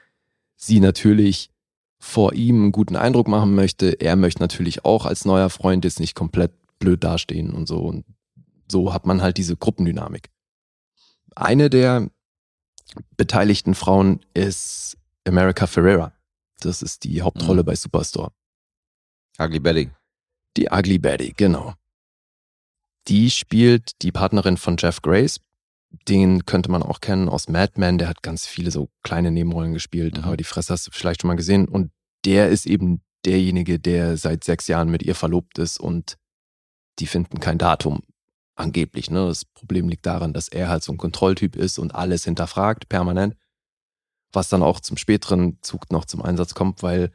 sie 0.56 0.80
natürlich 0.80 1.50
vor 1.98 2.34
ihm 2.34 2.62
einen 2.62 2.72
guten 2.72 2.94
Eindruck 2.94 3.26
machen 3.26 3.54
möchte. 3.54 4.00
Er 4.00 4.16
möchte 4.16 4.42
natürlich 4.42 4.84
auch 4.84 5.06
als 5.06 5.24
neuer 5.24 5.50
Freund 5.50 5.84
jetzt 5.84 5.98
nicht 5.98 6.14
komplett 6.14 6.52
blöd 6.78 7.02
dastehen 7.02 7.52
und 7.52 7.66
so. 7.66 7.78
Und 7.78 8.04
so 8.70 8.92
hat 8.92 9.06
man 9.06 9.22
halt 9.22 9.38
diese 9.38 9.56
Gruppendynamik. 9.56 10.28
Eine 11.34 11.70
der 11.70 12.10
beteiligten 13.16 13.74
Frauen 13.74 14.20
ist 14.34 14.96
America 15.26 15.66
Ferrera. 15.66 16.12
Das 16.60 16.82
ist 16.82 17.04
die 17.04 17.22
Hauptrolle 17.22 17.62
Mhm. 17.62 17.66
bei 17.66 17.74
Superstore. 17.76 18.32
Ugly 19.38 19.60
Betty. 19.60 19.90
Die 20.56 20.68
Ugly 20.70 20.98
Betty, 20.98 21.32
genau. 21.36 21.74
Die 23.06 23.30
spielt 23.30 24.02
die 24.02 24.12
Partnerin 24.12 24.56
von 24.56 24.76
Jeff 24.78 25.00
Grace. 25.02 25.40
Den 26.08 26.44
könnte 26.44 26.70
man 26.70 26.82
auch 26.82 27.00
kennen 27.00 27.28
aus 27.28 27.48
Mad 27.48 27.74
Men. 27.76 27.96
Der 27.98 28.08
hat 28.08 28.22
ganz 28.22 28.46
viele 28.46 28.70
so 28.70 28.90
kleine 29.02 29.30
Nebenrollen 29.30 29.72
gespielt, 29.72 30.18
Mhm. 30.18 30.24
aber 30.24 30.36
die 30.36 30.44
Fresse 30.44 30.72
hast 30.72 30.86
du 30.86 30.90
vielleicht 30.90 31.22
schon 31.22 31.28
mal 31.28 31.36
gesehen. 31.36 31.66
Und 31.68 31.90
der 32.24 32.48
ist 32.50 32.66
eben 32.66 33.02
derjenige, 33.24 33.78
der 33.78 34.16
seit 34.16 34.44
sechs 34.44 34.66
Jahren 34.66 34.90
mit 34.90 35.02
ihr 35.02 35.14
verlobt 35.14 35.58
ist 35.58 35.78
und 35.80 36.16
die 36.98 37.06
finden 37.06 37.40
kein 37.40 37.58
Datum. 37.58 38.02
Angeblich, 38.58 39.08
ne? 39.08 39.24
Das 39.28 39.44
Problem 39.44 39.88
liegt 39.88 40.04
daran, 40.04 40.32
dass 40.32 40.48
er 40.48 40.68
halt 40.68 40.82
so 40.82 40.90
ein 40.90 40.98
Kontrolltyp 40.98 41.54
ist 41.54 41.78
und 41.78 41.94
alles 41.94 42.24
hinterfragt, 42.24 42.88
permanent. 42.88 43.36
Was 44.32 44.48
dann 44.48 44.64
auch 44.64 44.80
zum 44.80 44.96
späteren 44.96 45.62
Zug 45.62 45.92
noch 45.92 46.04
zum 46.04 46.22
Einsatz 46.22 46.54
kommt, 46.54 46.82
weil 46.82 47.12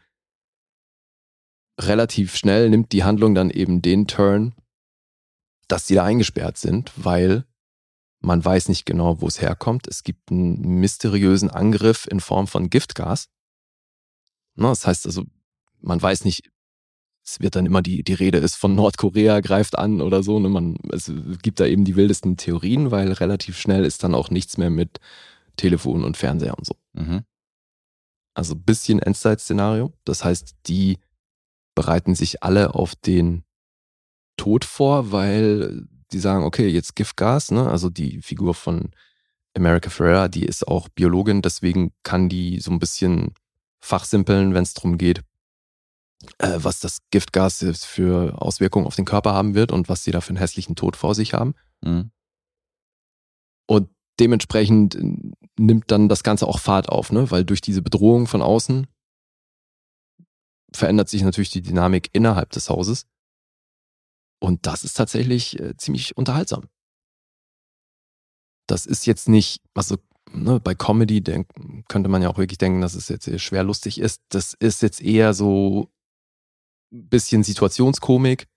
relativ 1.78 2.38
schnell 2.38 2.70
nimmt 2.70 2.94
die 2.94 3.04
Handlung 3.04 3.36
dann 3.36 3.50
eben 3.50 3.82
den 3.82 4.08
Turn, 4.08 4.56
dass 5.68 5.86
die 5.86 5.96
da 5.96 6.06
eingesperrt 6.06 6.58
sind, 6.58 6.94
weil 6.96 7.46
man 8.22 8.44
weiß 8.44 8.70
nicht 8.70 8.86
genau, 8.86 9.20
wo 9.20 9.28
es 9.28 9.42
herkommt. 9.42 9.86
Es 9.88 10.04
gibt 10.04 10.32
einen 10.32 10.80
mysteriösen 10.80 11.50
Angriff 11.50 12.08
in 12.08 12.22
Form 12.22 12.48
von 12.48 12.70
Giftgas. 12.70 13.28
Ne, 14.56 14.68
das 14.68 14.88
heißt 14.88 15.06
also, 15.08 15.26
man 15.82 16.02
weiß 16.02 16.24
nicht, 16.24 16.50
es 17.26 17.40
wird 17.40 17.56
dann 17.56 17.66
immer 17.66 17.82
die, 17.82 18.04
die 18.04 18.14
Rede 18.14 18.38
ist 18.38 18.56
von 18.56 18.76
Nordkorea 18.76 19.40
greift 19.40 19.78
an 19.78 20.02
oder 20.02 20.24
so. 20.24 20.40
Ne? 20.40 20.50
Man, 20.50 20.76
es 20.92 21.12
gibt 21.42 21.60
da 21.60 21.66
eben 21.66 21.86
die 21.86 21.96
wildesten 21.96 22.36
Theorien, 22.36 22.92
weil 22.92 23.14
relativ 23.14 23.58
schnell 23.58 23.86
ist 23.86 24.04
dann 24.04 24.14
auch 24.14 24.30
nichts 24.30 24.58
mehr 24.58 24.70
mit 24.70 25.00
Telefon 25.56 26.04
und 26.04 26.18
Fernseher 26.18 26.58
und 26.58 26.66
so. 26.66 26.76
Mhm. 26.94 27.24
Also 28.34 28.56
bisschen 28.56 29.00
Endzeit-Szenario. 29.00 29.94
Das 30.04 30.26
heißt, 30.26 30.56
die 30.68 30.98
bereiten 31.76 32.16
sich 32.16 32.44
alle 32.44 32.76
auf 32.76 32.96
den 32.96 33.44
Tod 34.36 34.66
vor, 34.66 35.12
weil 35.12 35.88
die 36.12 36.20
sagen, 36.20 36.44
okay, 36.44 36.68
jetzt 36.68 36.96
Giftgas, 36.96 37.52
ne? 37.52 37.70
Also 37.70 37.90
die 37.90 38.22
Figur 38.22 38.54
von 38.54 38.92
America 39.56 39.90
Ferrera, 39.90 40.28
die 40.28 40.46
ist 40.46 40.68
auch 40.68 40.90
Biologin, 40.90 41.42
deswegen 41.42 41.94
kann 42.04 42.30
die 42.30 42.60
so 42.60 42.72
ein 42.72 42.80
bisschen 42.80 43.34
fachsimpeln, 43.80 44.54
wenn 44.54 44.64
es 44.64 44.74
darum 44.74 44.98
geht, 44.98 45.24
äh, 46.40 46.60
was 46.62 46.80
das 46.80 47.00
Giftgas 47.12 47.64
für 47.86 48.42
Auswirkungen 48.42 48.86
auf 48.86 48.96
den 48.96 49.06
Körper 49.06 49.34
haben 49.34 49.56
wird 49.56 49.72
und 49.72 49.90
was 49.90 50.04
sie 50.04 50.12
da 50.12 50.22
für 50.22 50.30
einen 50.30 50.38
hässlichen 50.38 50.76
Tod 50.76 50.96
vor 50.96 51.16
sich 51.16 51.34
haben. 51.34 51.54
Mhm. 51.82 52.12
Und 53.68 53.90
dementsprechend 54.20 54.96
äh, 54.96 55.32
nimmt 55.58 55.92
dann 55.92 56.10
das 56.10 56.24
Ganze 56.24 56.48
auch 56.48 56.60
Fahrt 56.60 56.90
auf, 56.90 57.12
ne? 57.12 57.32
Weil 57.32 57.46
durch 57.46 57.62
diese 57.62 57.82
Bedrohung 57.82 58.28
von 58.28 58.42
außen 58.42 58.88
verändert 60.74 61.10
sich 61.10 61.22
natürlich 61.22 61.52
die 61.52 61.62
Dynamik 61.62 62.10
innerhalb 62.14 62.50
des 62.52 62.70
Hauses. 62.70 63.06
Und 64.40 64.66
das 64.66 64.84
ist 64.84 64.96
tatsächlich 64.96 65.60
äh, 65.60 65.78
ziemlich 65.78 66.18
unterhaltsam. 66.18 66.68
Das 68.68 68.86
ist 68.86 69.06
jetzt 69.06 69.30
nicht, 69.30 69.62
also 69.74 69.98
ne, 70.32 70.60
bei 70.60 70.76
Comedy 70.76 71.22
denk, 71.22 71.48
könnte 71.88 72.10
man 72.10 72.22
ja 72.22 72.30
auch 72.30 72.38
wirklich 72.38 72.58
denken, 72.58 72.82
dass 72.82 72.96
es 72.96 73.08
jetzt 73.10 73.30
schwer 73.40 73.64
lustig 73.64 74.00
ist. 74.00 74.22
Das 74.30 74.54
ist 74.54 74.82
jetzt 74.82 75.02
eher 75.02 75.34
so 75.34 75.93
bisschen 76.94 77.44
Situationskomik, 77.44 78.48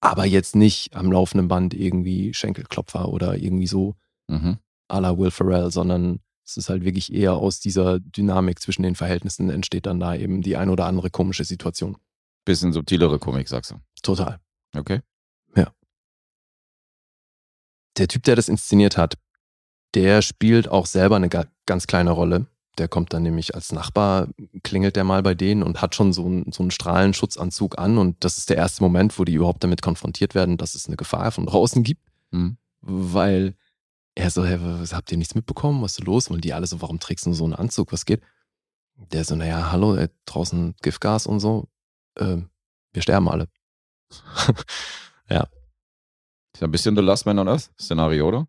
aber 0.00 0.24
jetzt 0.24 0.56
nicht 0.56 0.94
am 0.94 1.10
laufenden 1.12 1.48
Band 1.48 1.74
irgendwie 1.74 2.32
Schenkelklopfer 2.34 3.08
oder 3.08 3.36
irgendwie 3.36 3.66
so 3.66 3.94
Mhm. 4.28 4.58
à 4.88 5.00
la 5.00 5.16
Will 5.18 5.30
Ferrell, 5.30 5.70
sondern 5.70 6.20
es 6.44 6.56
ist 6.56 6.68
halt 6.68 6.84
wirklich 6.84 7.12
eher 7.12 7.34
aus 7.34 7.60
dieser 7.60 7.98
Dynamik 8.00 8.60
zwischen 8.60 8.82
den 8.82 8.94
Verhältnissen 8.94 9.50
entsteht 9.50 9.86
dann 9.86 10.00
da 10.00 10.14
eben 10.14 10.42
die 10.42 10.56
ein 10.56 10.68
oder 10.70 10.86
andere 10.86 11.10
komische 11.10 11.44
Situation. 11.44 11.96
Bisschen 12.44 12.72
subtilere 12.72 13.18
Komik, 13.18 13.48
sagst 13.48 13.70
du. 13.72 13.76
Total. 14.02 14.38
Okay. 14.76 15.00
Der 17.98 18.08
Typ, 18.08 18.22
der 18.22 18.36
das 18.36 18.48
inszeniert 18.48 18.96
hat, 18.96 19.18
der 19.94 20.22
spielt 20.22 20.66
auch 20.68 20.86
selber 20.86 21.16
eine 21.16 21.28
ga- 21.28 21.46
ganz 21.66 21.86
kleine 21.86 22.10
Rolle. 22.12 22.46
Der 22.78 22.88
kommt 22.88 23.12
dann 23.12 23.22
nämlich 23.22 23.54
als 23.54 23.72
Nachbar, 23.72 24.28
klingelt 24.62 24.96
der 24.96 25.04
mal 25.04 25.22
bei 25.22 25.34
denen 25.34 25.62
und 25.62 25.82
hat 25.82 25.94
schon 25.94 26.12
so 26.12 26.24
einen, 26.24 26.52
so 26.52 26.62
einen 26.62 26.70
Strahlenschutzanzug 26.70 27.78
an. 27.78 27.98
Und 27.98 28.24
das 28.24 28.38
ist 28.38 28.50
der 28.50 28.56
erste 28.56 28.82
Moment, 28.82 29.18
wo 29.18 29.24
die 29.24 29.34
überhaupt 29.34 29.62
damit 29.62 29.82
konfrontiert 29.82 30.34
werden, 30.34 30.56
dass 30.56 30.74
es 30.74 30.86
eine 30.86 30.96
Gefahr 30.96 31.30
von 31.32 31.46
draußen 31.46 31.82
gibt. 31.82 32.02
Mhm. 32.30 32.56
Weil 32.80 33.54
er 34.14 34.30
so, 34.30 34.44
hey, 34.44 34.58
was, 34.60 34.94
habt 34.94 35.12
ihr 35.12 35.18
nichts 35.18 35.34
mitbekommen? 35.34 35.82
Was 35.82 35.98
ist 35.98 36.04
los? 36.04 36.28
Und 36.28 36.44
die 36.44 36.54
alle 36.54 36.66
so, 36.66 36.80
warum 36.80 36.98
trägst 36.98 37.26
du 37.26 37.32
so 37.34 37.44
einen 37.44 37.54
Anzug? 37.54 37.92
Was 37.92 38.06
geht? 38.06 38.22
Der 38.96 39.24
so, 39.24 39.36
naja, 39.36 39.70
hallo, 39.70 39.94
äh, 39.94 40.08
draußen 40.24 40.74
Giftgas 40.82 41.26
und 41.26 41.40
so. 41.40 41.68
Ähm, 42.18 42.48
wir 42.92 43.02
sterben 43.02 43.28
alle. 43.28 43.48
Ist 46.54 46.60
ja 46.60 46.68
ein 46.68 46.70
bisschen 46.70 46.94
The 46.94 47.02
Last 47.02 47.24
Man 47.24 47.38
on 47.38 47.48
Earth 47.48 47.70
Szenario, 47.80 48.28
oder? 48.28 48.46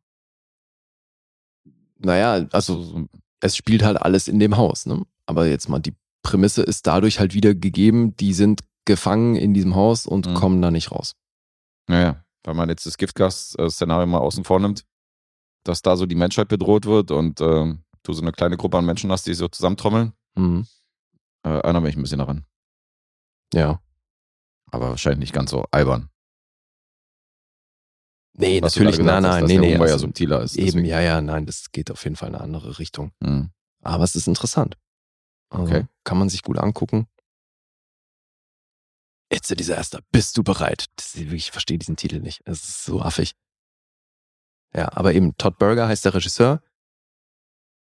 naja, 2.04 2.46
also 2.52 3.08
es 3.44 3.56
spielt 3.58 3.84
halt 3.84 4.02
alles 4.02 4.28
in 4.28 4.40
dem 4.40 4.58
Haus, 4.58 4.86
ne? 4.86 5.04
Aber 5.26 5.48
jetzt 5.48 5.70
mal, 5.70 5.80
die 5.80 5.96
Prämisse 6.24 6.64
ist 6.64 6.88
dadurch 6.88 7.20
halt 7.20 7.34
wieder 7.34 7.54
gegeben, 7.54 8.16
die 8.18 8.34
sind 8.34 8.62
gefangen 8.86 9.36
in 9.36 9.54
diesem 9.54 9.76
Haus 9.76 10.06
und 10.06 10.28
Mhm. 10.28 10.34
kommen 10.34 10.62
da 10.62 10.72
nicht 10.72 10.92
raus. 10.92 11.14
Naja, 11.88 12.24
wenn 12.46 12.56
man 12.56 12.70
jetzt 12.70 12.86
das 12.86 12.98
Giftgas-Szenario 12.98 14.08
mal 14.08 14.20
außen 14.20 14.44
vor 14.44 14.60
nimmt, 14.60 14.86
dass 15.66 15.82
da 15.82 15.96
so 15.96 16.06
die 16.06 16.16
Menschheit 16.16 16.48
bedroht 16.48 16.86
wird 16.86 17.12
und 17.12 17.40
ähm, 17.42 17.84
du 18.04 18.14
so 18.14 18.22
eine 18.22 18.32
kleine 18.34 18.58
Gruppe 18.58 18.78
an 18.78 18.86
Menschen 18.86 19.12
hast, 19.12 19.28
die 19.28 19.34
so 19.34 19.48
zusammentrommeln, 19.48 20.14
Mhm. 20.36 20.66
äh, 21.46 21.50
erinnere 21.50 21.82
mich 21.84 21.96
ein 21.96 22.02
bisschen 22.02 22.20
daran. 22.20 22.46
Ja. 23.54 23.82
Aber 24.72 24.90
wahrscheinlich 24.90 25.20
nicht 25.20 25.34
ganz 25.34 25.52
so 25.52 25.66
albern. 25.72 26.10
Nee, 28.36 28.62
Was 28.62 28.74
natürlich, 28.76 28.98
gesagt 28.98 29.06
nein, 29.06 29.26
hast, 29.26 29.32
nein, 29.32 29.42
dass 29.44 29.50
nee, 29.50 29.58
nee. 29.60 29.74
Humor 29.74 29.88
ja 29.88 29.94
also 29.94 30.06
subtiler 30.08 30.42
ist. 30.42 30.56
eben, 30.56 30.66
deswegen. 30.66 30.86
ja, 30.86 31.00
ja, 31.02 31.22
nein, 31.22 31.46
das 31.46 31.72
geht 31.72 31.92
auf 31.92 32.04
jeden 32.04 32.16
Fall 32.16 32.30
in 32.30 32.36
eine 32.36 32.44
andere 32.44 32.80
Richtung. 32.80 33.12
Mhm. 33.20 33.52
Aber 33.84 34.04
es 34.04 34.16
ist 34.16 34.28
interessant. 34.28 34.78
Also, 35.50 35.66
Okay. 35.66 35.86
Kann 36.04 36.18
man 36.18 36.30
sich 36.30 36.42
gut 36.42 36.58
angucken. 36.58 37.08
It's 39.32 39.52
a 39.52 39.56
Disaster. 39.56 40.00
Bist 40.12 40.38
du 40.38 40.44
bereit? 40.44 40.86
Das 40.96 41.16
ich 41.16 41.52
verstehe 41.52 41.78
diesen 41.78 41.96
Titel 41.96 42.20
nicht. 42.20 42.42
Es 42.46 42.64
ist 42.68 42.84
so 42.86 43.02
affig. 43.02 43.36
Ja, 44.76 44.92
aber 44.96 45.14
eben 45.14 45.36
Todd 45.38 45.58
Berger 45.58 45.88
heißt 45.88 46.06
der 46.06 46.14
Regisseur, 46.14 46.62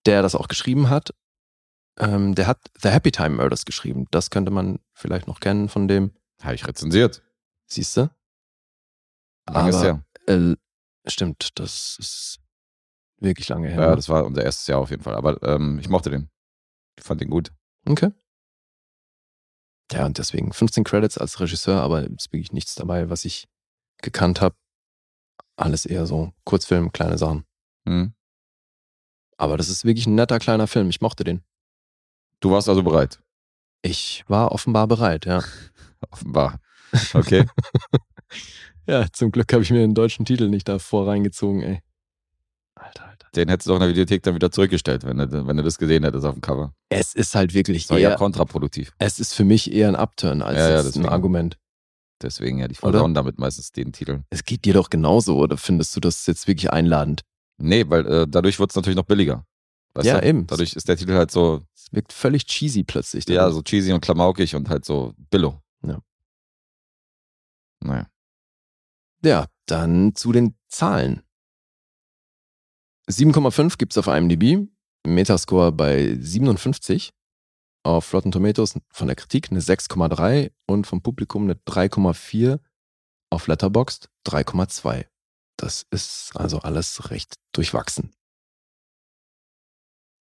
der 0.07 0.22
das 0.22 0.34
auch 0.34 0.49
geschrieben 0.49 0.88
hat. 0.88 1.14
Ähm, 1.99 2.34
der 2.34 2.46
hat 2.46 2.61
The 2.80 2.88
Happy 2.90 3.11
Time 3.11 3.30
Murders 3.36 3.64
geschrieben. 3.64 4.07
Das 4.11 4.30
könnte 4.30 4.51
man 4.51 4.78
vielleicht 4.94 5.26
noch 5.26 5.40
kennen 5.40 5.68
von 5.68 5.88
dem. 5.88 6.12
Habe 6.42 6.55
ich 6.55 6.66
rezensiert. 6.66 7.22
Siehst 7.66 7.96
du? 7.96 8.11
Lange 9.51 9.70
ist 9.70 9.76
Aber- 9.76 9.84
her. 9.84 10.05
Äh, 10.29 10.57
stimmt, 11.07 11.59
das 11.59 11.97
ist 11.99 12.41
wirklich 13.18 13.49
lange 13.49 13.68
her. 13.68 13.81
Ja, 13.81 13.97
das 13.97 14.09
war 14.09 14.24
unser 14.24 14.45
erstes 14.45 14.66
Jahr 14.66 14.79
auf 14.79 14.91
jeden 14.91 15.03
Fall. 15.03 15.14
Aber 15.14 15.43
ähm, 15.43 15.79
ich 15.79 15.89
mochte 15.89 16.11
den. 16.11 16.31
Ich 16.99 17.05
fand 17.05 17.20
den 17.20 17.31
gut. 17.31 17.51
Okay. 17.87 18.11
Ja, 19.91 20.05
und 20.05 20.18
deswegen 20.18 20.53
15 20.53 20.85
Credits 20.85 21.16
als 21.16 21.41
Regisseur, 21.41 21.81
aber 21.81 22.03
ist 22.03 22.33
wirklich 22.33 22.53
nichts 22.53 22.74
dabei, 22.74 23.09
was 23.09 23.24
ich 23.24 23.49
gekannt 24.03 24.41
habe. 24.41 24.55
Alles 25.57 25.87
eher 25.87 26.07
so 26.07 26.33
Kurzfilm, 26.45 26.93
kleine 26.93 27.16
Sachen. 27.16 27.45
Mhm. 27.85 28.14
Aber 29.39 29.57
das 29.57 29.68
ist 29.68 29.85
wirklich 29.85 30.07
ein 30.07 30.14
netter 30.14 30.39
kleiner 30.39 30.66
Film. 30.66 30.91
Ich 30.91 31.01
mochte 31.01 31.24
den. 31.24 31.43
Du 32.41 32.51
warst 32.51 32.68
also 32.68 32.83
bereit. 32.83 33.20
Ich 33.83 34.24
war 34.29 34.53
offenbar 34.53 34.87
bereit, 34.87 35.24
ja. 35.24 35.43
Offenbar. 36.11 36.61
Okay. 37.14 37.47
Ja, 38.89 39.07
zum 39.12 39.30
Glück 39.30 39.53
habe 39.53 39.63
ich 39.63 39.71
mir 39.71 39.80
den 39.80 39.95
deutschen 39.95 40.25
Titel 40.25 40.49
nicht 40.49 40.67
davor 40.68 41.07
reingezogen, 41.07 41.61
ey. 41.63 41.80
Alter, 42.75 43.07
Alter. 43.08 43.29
den 43.34 43.49
hättest 43.49 43.67
du 43.67 43.72
auch 43.72 43.76
in 43.76 43.80
der 43.80 43.88
Videothek 43.91 44.22
dann 44.22 44.34
wieder 44.37 44.50
zurückgestellt, 44.53 45.04
wenn 45.04 45.18
du, 45.18 45.46
wenn 45.46 45.57
du 45.57 45.63
das 45.64 45.79
gesehen 45.79 46.04
hättest 46.04 46.25
auf 46.25 46.34
dem 46.34 46.41
Cover. 46.41 46.72
Es 46.88 47.13
ist 47.14 47.34
halt 47.34 47.53
wirklich 47.53 47.83
Das 47.84 47.91
war 47.91 47.99
ja 47.99 48.11
eher, 48.11 48.17
kontraproduktiv. 48.17 48.92
es 48.99 49.18
ist 49.18 49.34
für 49.34 49.45
mich 49.45 49.72
eher 49.72 49.88
ein 49.88 49.96
Upturn 49.96 50.41
als 50.42 50.58
Ja, 50.58 50.80
ja, 50.83 51.03
ein. 51.03 51.08
Argument. 51.08 51.58
Deswegen 52.22 52.58
ja, 52.58 52.68
die 52.68 52.75
versauen 52.76 53.14
damit 53.14 53.38
meistens 53.38 53.72
den 53.72 53.92
Titel. 53.92 54.22
Es 54.30 54.45
geht 54.45 54.64
dir 54.64 54.75
doch 54.75 54.91
genauso, 54.91 55.37
oder 55.38 55.57
findest 55.57 55.95
du 55.96 56.00
das 56.00 56.25
jetzt 56.26 56.46
wirklich 56.49 56.72
einladend? 56.72 57.22
Nee, 57.58 57.84
weil 57.88 58.07
äh, 58.07 58.26
dadurch 58.29 58.58
wird 58.58 58.71
es 58.71 58.76
natürlich 58.76 58.96
noch 58.96 59.04
billiger. 59.04 59.45
Weißt 59.95 60.07
Ja, 60.07 60.21
du? 60.21 60.26
eben. 60.26 60.46
Dadurch 60.46 60.75
ist 60.75 60.88
der 60.88 60.96
Titel 60.96 61.13
halt 61.14 61.30
so, 61.30 61.63
Es 61.75 61.92
wirkt 61.92 62.13
völlig 62.13 62.46
cheesy 62.46 62.84
plötzlich. 62.84 63.29
ja, 63.29 63.50
so 63.50 63.61
cheesy 63.63 63.92
und 63.92 64.00
klamaukig 64.00 64.54
und 64.54 64.68
halt 64.68 64.84
so 64.84 65.14
billo. 65.30 65.61
Ja. 65.84 65.99
Naja. 67.80 68.07
Ja, 69.22 69.46
dann 69.66 70.14
zu 70.14 70.32
den 70.32 70.57
Zahlen. 70.68 71.22
7,5 73.08 73.78
gibt's 73.78 73.99
auf 73.99 74.07
IMDb, 74.07 74.68
Metascore 75.07 75.72
bei 75.72 76.16
57, 76.20 77.11
auf 77.84 78.12
Rotten 78.12 78.32
Tomatoes 78.32 78.78
von 78.90 79.07
der 79.07 79.16
Kritik 79.16 79.50
eine 79.50 79.61
6,3 79.61 80.53
und 80.66 80.86
vom 80.86 81.03
Publikum 81.03 81.45
eine 81.45 81.54
3,4, 81.54 82.61
auf 83.30 83.46
Letterboxd 83.46 84.08
3,2. 84.26 85.07
Das 85.57 85.86
ist 85.90 86.36
also 86.36 86.61
alles 86.61 87.11
recht 87.11 87.34
durchwachsen. 87.53 88.12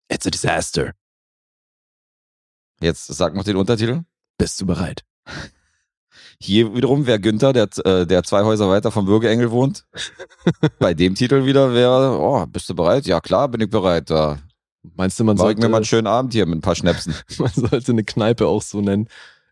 It's 0.09 0.27
a 0.27 0.31
disaster. 0.31 0.95
Jetzt 2.81 3.07
sag 3.07 3.35
noch 3.35 3.45
den 3.45 3.57
Untertitel. 3.57 4.05
Bist 4.39 4.61
du 4.61 4.67
bereit? 4.67 5.05
Hier 6.41 6.75
wiederum 6.75 7.07
wäre 7.07 7.21
Günther, 7.21 7.53
der, 7.53 7.69
äh, 7.85 8.07
der 8.07 8.23
zwei 8.23 8.43
Häuser 8.45 8.69
weiter 8.69 8.91
vom 8.91 9.07
Bürgerengel 9.07 9.51
wohnt. 9.51 9.85
Bei 10.79 10.95
dem 10.95 11.15
Titel 11.15 11.45
wieder 11.47 11.73
wäre, 11.73 12.19
oh, 12.21 12.45
bist 12.47 12.69
du 12.69 12.75
bereit? 12.75 13.07
Ja, 13.07 13.21
klar, 13.21 13.49
bin 13.49 13.63
ich 13.63 13.71
bereit. 13.71 14.11
Da 14.11 14.39
Meinst 14.95 15.19
du, 15.19 15.25
man 15.25 15.37
ich 15.37 15.41
mir 15.41 15.47
sollte, 15.47 15.69
mal 15.69 15.77
einen 15.79 15.85
schönen 15.85 16.07
Abend 16.07 16.33
hier 16.33 16.47
mit 16.47 16.59
ein 16.59 16.61
paar 16.61 16.77
Schnäpsen. 16.77 17.15
man 17.39 17.51
sollte 17.53 17.93
eine 17.93 18.05
Kneipe 18.05 18.47
auch 18.47 18.63
so 18.63 18.81
nennen? 18.81 19.09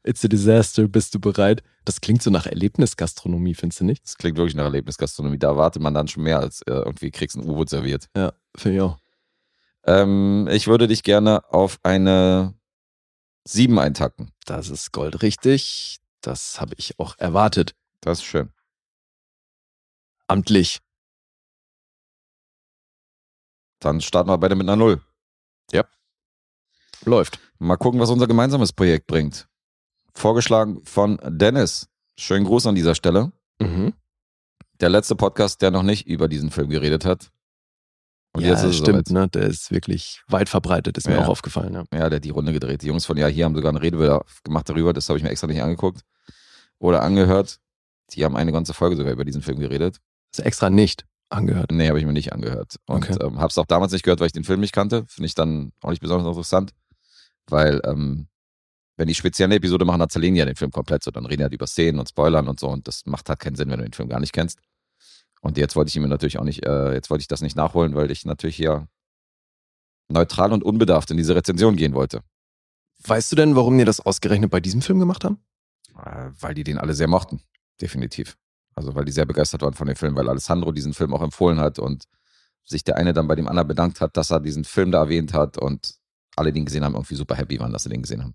It's 0.06 0.24
a 0.24 0.28
disaster, 0.28 0.86
bist 0.86 1.14
du 1.14 1.20
bereit? 1.20 1.62
Das 1.86 2.00
klingt 2.00 2.22
so 2.22 2.30
nach 2.30 2.46
Erlebnisgastronomie, 2.46 3.54
findest 3.54 3.80
du 3.80 3.84
nicht? 3.86 4.04
Das 4.04 4.16
klingt 4.18 4.36
wirklich 4.36 4.54
nach 4.54 4.64
Erlebnisgastronomie. 4.64 5.38
Da 5.38 5.48
erwartet 5.48 5.82
man 5.82 5.94
dann 5.94 6.08
schon 6.08 6.22
mehr 6.22 6.38
als 6.38 6.60
äh, 6.62 6.72
irgendwie 6.72 7.10
kriegst 7.10 7.36
ein 7.36 7.48
U-Boot 7.48 7.70
serviert. 7.70 8.08
Ja, 8.14 8.32
finde 8.54 8.76
ich 8.76 8.82
auch. 8.82 8.98
Ähm, 9.86 10.48
ich 10.50 10.66
würde 10.66 10.88
dich 10.88 11.02
gerne 11.02 11.42
auf 11.52 11.78
eine 11.82 12.54
7 13.44 13.78
eintacken. 13.78 14.30
Das 14.46 14.68
ist 14.68 14.92
goldrichtig. 14.92 16.00
Das 16.24 16.58
habe 16.58 16.74
ich 16.78 16.98
auch 16.98 17.18
erwartet. 17.18 17.76
Das 18.00 18.18
ist 18.18 18.24
schön. 18.24 18.50
Amtlich. 20.26 20.80
Dann 23.78 24.00
starten 24.00 24.30
wir 24.30 24.38
beide 24.38 24.54
mit 24.54 24.66
einer 24.66 24.76
Null. 24.76 25.02
Läuft. 27.04 27.38
Mal 27.58 27.76
gucken, 27.76 28.00
was 28.00 28.08
unser 28.08 28.26
gemeinsames 28.26 28.72
Projekt 28.72 29.06
bringt. 29.06 29.48
Vorgeschlagen 30.14 30.82
von 30.86 31.20
Dennis. 31.22 31.90
Schönen 32.16 32.46
Gruß 32.46 32.68
an 32.68 32.74
dieser 32.74 32.94
Stelle. 32.94 33.32
Mhm. 33.58 33.92
Der 34.80 34.88
letzte 34.88 35.16
Podcast, 35.16 35.60
der 35.60 35.70
noch 35.70 35.82
nicht 35.82 36.06
über 36.06 36.28
diesen 36.28 36.50
Film 36.50 36.70
geredet 36.70 37.04
hat. 37.04 37.32
Und 38.34 38.42
ja, 38.42 38.50
jetzt 38.50 38.64
ist 38.64 38.78
stimmt, 38.78 39.10
ne? 39.10 39.28
Der 39.28 39.42
ist 39.44 39.70
wirklich 39.70 40.22
weit 40.26 40.48
verbreitet, 40.48 40.98
ist 40.98 41.06
mir 41.06 41.14
Ja. 41.14 41.20
auch 41.22 41.28
aufgefallen, 41.28 41.72
ja. 41.72 41.84
Ja, 41.92 42.08
der 42.10 42.16
hat 42.16 42.24
die 42.24 42.30
Runde 42.30 42.52
gedreht. 42.52 42.82
Die 42.82 42.88
Jungs 42.88 43.06
von 43.06 43.16
Ja, 43.16 43.28
hier 43.28 43.44
haben 43.44 43.54
sogar 43.54 43.70
eine 43.70 43.80
Rede 43.80 44.20
gemacht 44.42 44.68
darüber. 44.68 44.92
Das 44.92 45.08
habe 45.08 45.18
ich 45.18 45.22
mir 45.22 45.30
extra 45.30 45.46
nicht 45.46 45.62
angeguckt 45.62 46.02
oder 46.78 47.02
angehört. 47.02 47.58
Die 48.10 48.24
haben 48.24 48.36
eine 48.36 48.50
ganze 48.52 48.74
Folge 48.74 48.96
sogar 48.96 49.12
über 49.12 49.24
diesen 49.24 49.40
Film 49.40 49.58
geredet. 49.60 50.00
Ist 50.32 50.40
extra 50.44 50.68
nicht 50.68 51.06
angehört. 51.30 51.70
Nee, 51.70 51.88
habe 51.88 51.98
ich 52.00 52.04
mir 52.06 52.12
nicht 52.12 52.32
angehört. 52.32 52.76
Und 52.86 53.08
Okay. 53.08 53.16
ähm, 53.24 53.38
habe 53.38 53.48
es 53.48 53.58
auch 53.58 53.66
damals 53.66 53.92
nicht 53.92 54.02
gehört, 54.02 54.18
weil 54.20 54.26
ich 54.26 54.32
den 54.32 54.44
Film 54.44 54.60
nicht 54.60 54.72
kannte. 54.74 55.04
Finde 55.06 55.26
ich 55.26 55.34
dann 55.34 55.72
auch 55.80 55.90
nicht 55.90 56.02
besonders 56.02 56.26
interessant. 56.26 56.72
Weil, 57.48 57.80
ähm, 57.84 58.26
wenn 58.96 59.06
die 59.08 59.14
speziell 59.14 59.46
eine 59.46 59.56
Episode 59.56 59.84
machen, 59.84 60.00
dann 60.00 60.08
zerlegen 60.10 60.34
die 60.34 60.40
ja 60.40 60.44
den 60.44 60.56
Film 60.56 60.70
komplett 60.72 61.02
so. 61.04 61.10
Dann 61.10 61.24
reden 61.26 61.38
die 61.38 61.44
halt 61.44 61.52
über 61.54 61.66
Szenen 61.66 61.98
und 62.00 62.08
Spoilern 62.08 62.48
und 62.48 62.58
so. 62.60 62.68
Und 62.68 62.86
das 62.88 63.06
macht 63.06 63.28
halt 63.28 63.38
keinen 63.38 63.54
Sinn, 63.56 63.70
wenn 63.70 63.78
du 63.78 63.84
den 63.84 63.92
Film 63.92 64.08
gar 64.08 64.20
nicht 64.20 64.32
kennst. 64.32 64.58
Und 65.44 65.58
jetzt 65.58 65.76
wollte 65.76 65.90
ich 65.90 65.96
ihn 65.96 66.02
mir 66.02 66.08
natürlich 66.08 66.38
auch 66.38 66.44
nicht, 66.44 66.64
äh, 66.64 66.94
jetzt 66.94 67.10
wollte 67.10 67.20
ich 67.20 67.28
das 67.28 67.42
nicht 67.42 67.54
nachholen, 67.54 67.94
weil 67.94 68.10
ich 68.10 68.24
natürlich 68.24 68.56
hier 68.56 68.88
neutral 70.08 70.54
und 70.54 70.64
unbedarft 70.64 71.10
in 71.10 71.18
diese 71.18 71.36
Rezension 71.36 71.76
gehen 71.76 71.92
wollte. 71.92 72.22
Weißt 73.06 73.30
du 73.30 73.36
denn, 73.36 73.54
warum 73.54 73.76
die 73.76 73.84
das 73.84 74.00
ausgerechnet 74.00 74.50
bei 74.50 74.60
diesem 74.60 74.80
Film 74.80 74.98
gemacht 74.98 75.22
haben? 75.22 75.44
Äh, 76.02 76.30
weil 76.40 76.54
die 76.54 76.64
den 76.64 76.78
alle 76.78 76.94
sehr 76.94 77.08
mochten. 77.08 77.42
Definitiv. 77.78 78.38
Also 78.74 78.94
weil 78.94 79.04
die 79.04 79.12
sehr 79.12 79.26
begeistert 79.26 79.60
waren 79.60 79.74
von 79.74 79.86
dem 79.86 79.96
Film, 79.96 80.16
weil 80.16 80.30
Alessandro 80.30 80.72
diesen 80.72 80.94
Film 80.94 81.12
auch 81.12 81.20
empfohlen 81.20 81.60
hat 81.60 81.78
und 81.78 82.04
sich 82.64 82.82
der 82.82 82.96
eine 82.96 83.12
dann 83.12 83.28
bei 83.28 83.34
dem 83.34 83.46
anderen 83.46 83.68
bedankt 83.68 84.00
hat, 84.00 84.16
dass 84.16 84.30
er 84.30 84.40
diesen 84.40 84.64
Film 84.64 84.92
da 84.92 85.00
erwähnt 85.00 85.34
hat 85.34 85.58
und 85.58 85.96
alle, 86.36 86.52
die 86.52 86.60
ihn 86.60 86.64
gesehen 86.64 86.84
haben, 86.84 86.94
irgendwie 86.94 87.16
super 87.16 87.34
happy 87.34 87.60
waren, 87.60 87.70
dass 87.70 87.82
sie 87.82 87.90
den 87.90 88.00
gesehen 88.00 88.22
haben. 88.22 88.34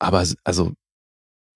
Aber 0.00 0.24
also 0.42 0.72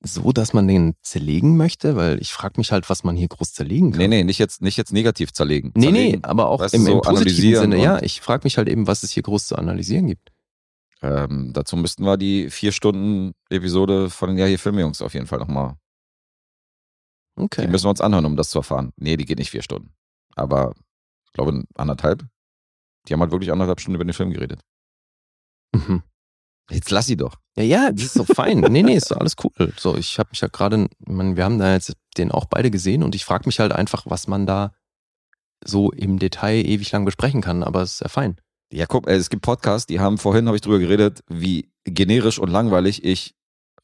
so, 0.02 0.32
dass 0.32 0.52
man 0.52 0.66
den 0.66 0.94
zerlegen 1.02 1.56
möchte, 1.56 1.94
weil 1.94 2.20
ich 2.20 2.32
frage 2.32 2.54
mich 2.56 2.72
halt, 2.72 2.88
was 2.88 3.04
man 3.04 3.16
hier 3.16 3.28
groß 3.28 3.52
zerlegen 3.52 3.90
kann. 3.90 3.98
Nee, 3.98 4.08
nee, 4.08 4.24
nicht 4.24 4.38
jetzt, 4.38 4.62
nicht 4.62 4.76
jetzt 4.76 4.92
negativ 4.92 5.32
zerlegen. 5.32 5.72
Nee, 5.74 5.86
nee, 5.86 5.92
zerlegen. 5.92 6.24
aber 6.24 6.48
auch 6.48 6.60
Weißt 6.60 6.72
du, 6.72 6.78
im, 6.78 6.84
so 6.84 6.92
im 6.92 7.00
positiven 7.02 7.60
Sinne. 7.60 7.82
Ja, 7.82 8.02
ich 8.02 8.20
frage 8.20 8.44
mich 8.44 8.56
halt 8.56 8.68
eben, 8.68 8.86
was 8.86 9.02
es 9.02 9.10
hier 9.10 9.22
groß 9.22 9.46
zu 9.46 9.56
analysieren 9.56 10.06
gibt. 10.06 10.32
Ähm, 11.02 11.52
dazu 11.52 11.76
müssten 11.76 12.04
wir 12.04 12.16
die 12.16 12.50
vier 12.50 12.72
Stunden 12.72 13.34
Episode 13.50 14.10
von 14.10 14.30
den 14.30 14.38
Ja 14.38 14.46
hier 14.46 14.58
Filmjungs 14.58 15.02
auf 15.02 15.14
jeden 15.14 15.26
Fall 15.26 15.38
nochmal. 15.38 15.76
Okay. 17.36 17.62
Die 17.62 17.68
müssen 17.68 17.84
wir 17.84 17.90
uns 17.90 18.00
anhören, 18.00 18.24
um 18.24 18.36
das 18.36 18.50
zu 18.50 18.58
erfahren. 18.58 18.92
Nee, 18.96 19.16
die 19.16 19.24
geht 19.24 19.38
nicht 19.38 19.50
vier 19.50 19.62
Stunden. 19.62 19.94
Aber 20.34 20.74
ich 21.26 21.32
glaube 21.32 21.62
anderthalb. 21.74 22.26
Die 23.08 23.12
haben 23.12 23.20
halt 23.20 23.32
wirklich 23.32 23.52
anderthalb 23.52 23.80
Stunden 23.80 23.96
über 23.96 24.04
den 24.04 24.12
Film 24.12 24.30
geredet. 24.30 24.60
Mhm. 25.74 26.02
Jetzt 26.70 26.90
lass 26.90 27.06
sie 27.06 27.16
doch. 27.16 27.36
Ja, 27.56 27.64
ja, 27.64 27.92
das 27.92 28.04
ist 28.04 28.14
so 28.14 28.24
fein. 28.24 28.60
Nee, 28.60 28.82
nee, 28.82 28.94
ist 28.94 29.10
doch 29.10 29.16
alles 29.16 29.34
cool. 29.42 29.72
So, 29.76 29.96
ich 29.96 30.18
habe 30.18 30.30
mich 30.30 30.40
ja 30.40 30.48
gerade, 30.48 30.88
ich 31.00 31.12
meine, 31.12 31.36
wir 31.36 31.44
haben 31.44 31.58
da 31.58 31.72
jetzt 31.72 31.96
den 32.16 32.30
auch 32.30 32.46
beide 32.46 32.70
gesehen 32.70 33.02
und 33.02 33.14
ich 33.14 33.24
frage 33.24 33.46
mich 33.46 33.60
halt 33.60 33.72
einfach, 33.72 34.04
was 34.06 34.28
man 34.28 34.46
da 34.46 34.72
so 35.64 35.90
im 35.90 36.18
Detail 36.18 36.64
ewig 36.64 36.90
lang 36.92 37.04
besprechen 37.04 37.42
kann, 37.42 37.62
aber 37.62 37.82
es 37.82 37.94
ist 37.94 38.00
ja 38.00 38.08
fein. 38.08 38.36
Ja, 38.72 38.86
guck, 38.86 39.08
äh, 39.08 39.16
es 39.16 39.30
gibt 39.30 39.42
Podcasts, 39.42 39.86
die 39.86 40.00
haben 40.00 40.18
vorhin, 40.18 40.46
habe 40.46 40.56
ich 40.56 40.62
drüber 40.62 40.78
geredet, 40.78 41.22
wie 41.28 41.70
generisch 41.84 42.38
und 42.38 42.50
langweilig 42.50 43.04
ich 43.04 43.34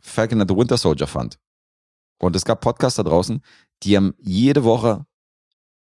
Falcon 0.01 0.41
and 0.41 0.51
the 0.51 0.57
Winter 0.57 0.79
Soldier 0.79 1.07
fand. 1.07 1.39
Und 2.19 2.37
es 2.37 2.45
gab 2.45 2.61
Podcasts 2.61 2.97
da 2.97 3.03
draußen, 3.03 3.43
die 3.83 3.97
haben 3.97 4.15
jede 4.19 4.65
Woche 4.65 5.05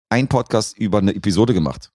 einen 0.09 0.27
Podcast 0.27 0.77
über 0.77 0.99
eine 0.99 1.15
Episode 1.15 1.53
gemacht. 1.53 1.91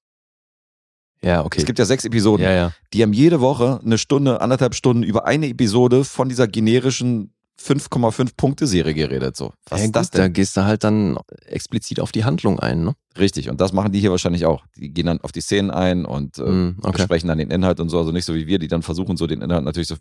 Ja, 1.24 1.44
okay. 1.44 1.58
Es 1.60 1.64
gibt 1.66 1.78
ja 1.78 1.84
sechs 1.84 2.04
Episoden. 2.04 2.44
ja, 2.44 2.52
ja. 2.52 2.72
Die 2.92 3.02
haben 3.02 3.12
jede 3.12 3.40
Woche 3.40 3.80
eine 3.84 3.98
Stunde, 3.98 4.40
anderthalb 4.40 4.74
Stunden 4.74 5.02
über 5.02 5.24
eine 5.26 5.48
Episode 5.48 6.04
von 6.04 6.28
dieser 6.28 6.46
generischen 6.46 7.32
5,5 7.60 8.32
Punkte 8.36 8.66
Serie 8.66 8.94
geredet. 8.94 9.36
So, 9.36 9.52
was 9.68 9.80
ja, 9.80 9.86
ist 9.86 9.92
das 9.96 10.10
gut, 10.10 10.18
Da 10.18 10.22
denn? 10.24 10.32
gehst 10.32 10.56
du 10.56 10.64
halt 10.64 10.82
dann 10.84 11.16
explizit 11.46 12.00
auf 12.00 12.10
die 12.12 12.24
Handlung 12.24 12.58
ein, 12.60 12.84
ne? 12.84 12.94
Richtig. 13.16 13.48
Und 13.48 13.60
das 13.60 13.72
machen 13.72 13.92
die 13.92 14.00
hier 14.00 14.10
wahrscheinlich 14.10 14.44
auch. 14.44 14.64
Die 14.76 14.90
gehen 14.92 15.06
dann 15.06 15.20
auf 15.20 15.30
die 15.32 15.40
Szenen 15.40 15.70
ein 15.70 16.04
und 16.04 16.38
äh, 16.38 16.42
Mm, 16.42 16.78
okay. 16.82 16.92
besprechen 16.98 17.28
dann 17.28 17.38
den 17.38 17.50
Inhalt 17.50 17.78
und 17.80 17.88
so. 17.88 17.98
Also 17.98 18.10
nicht 18.10 18.24
so 18.24 18.34
wie 18.34 18.46
wir, 18.48 18.58
die 18.58 18.66
dann 18.68 18.82
versuchen, 18.82 19.16
so 19.16 19.26
den 19.28 19.40
Inhalt 19.40 19.64
natürlich 19.64 19.88
so 19.88 19.94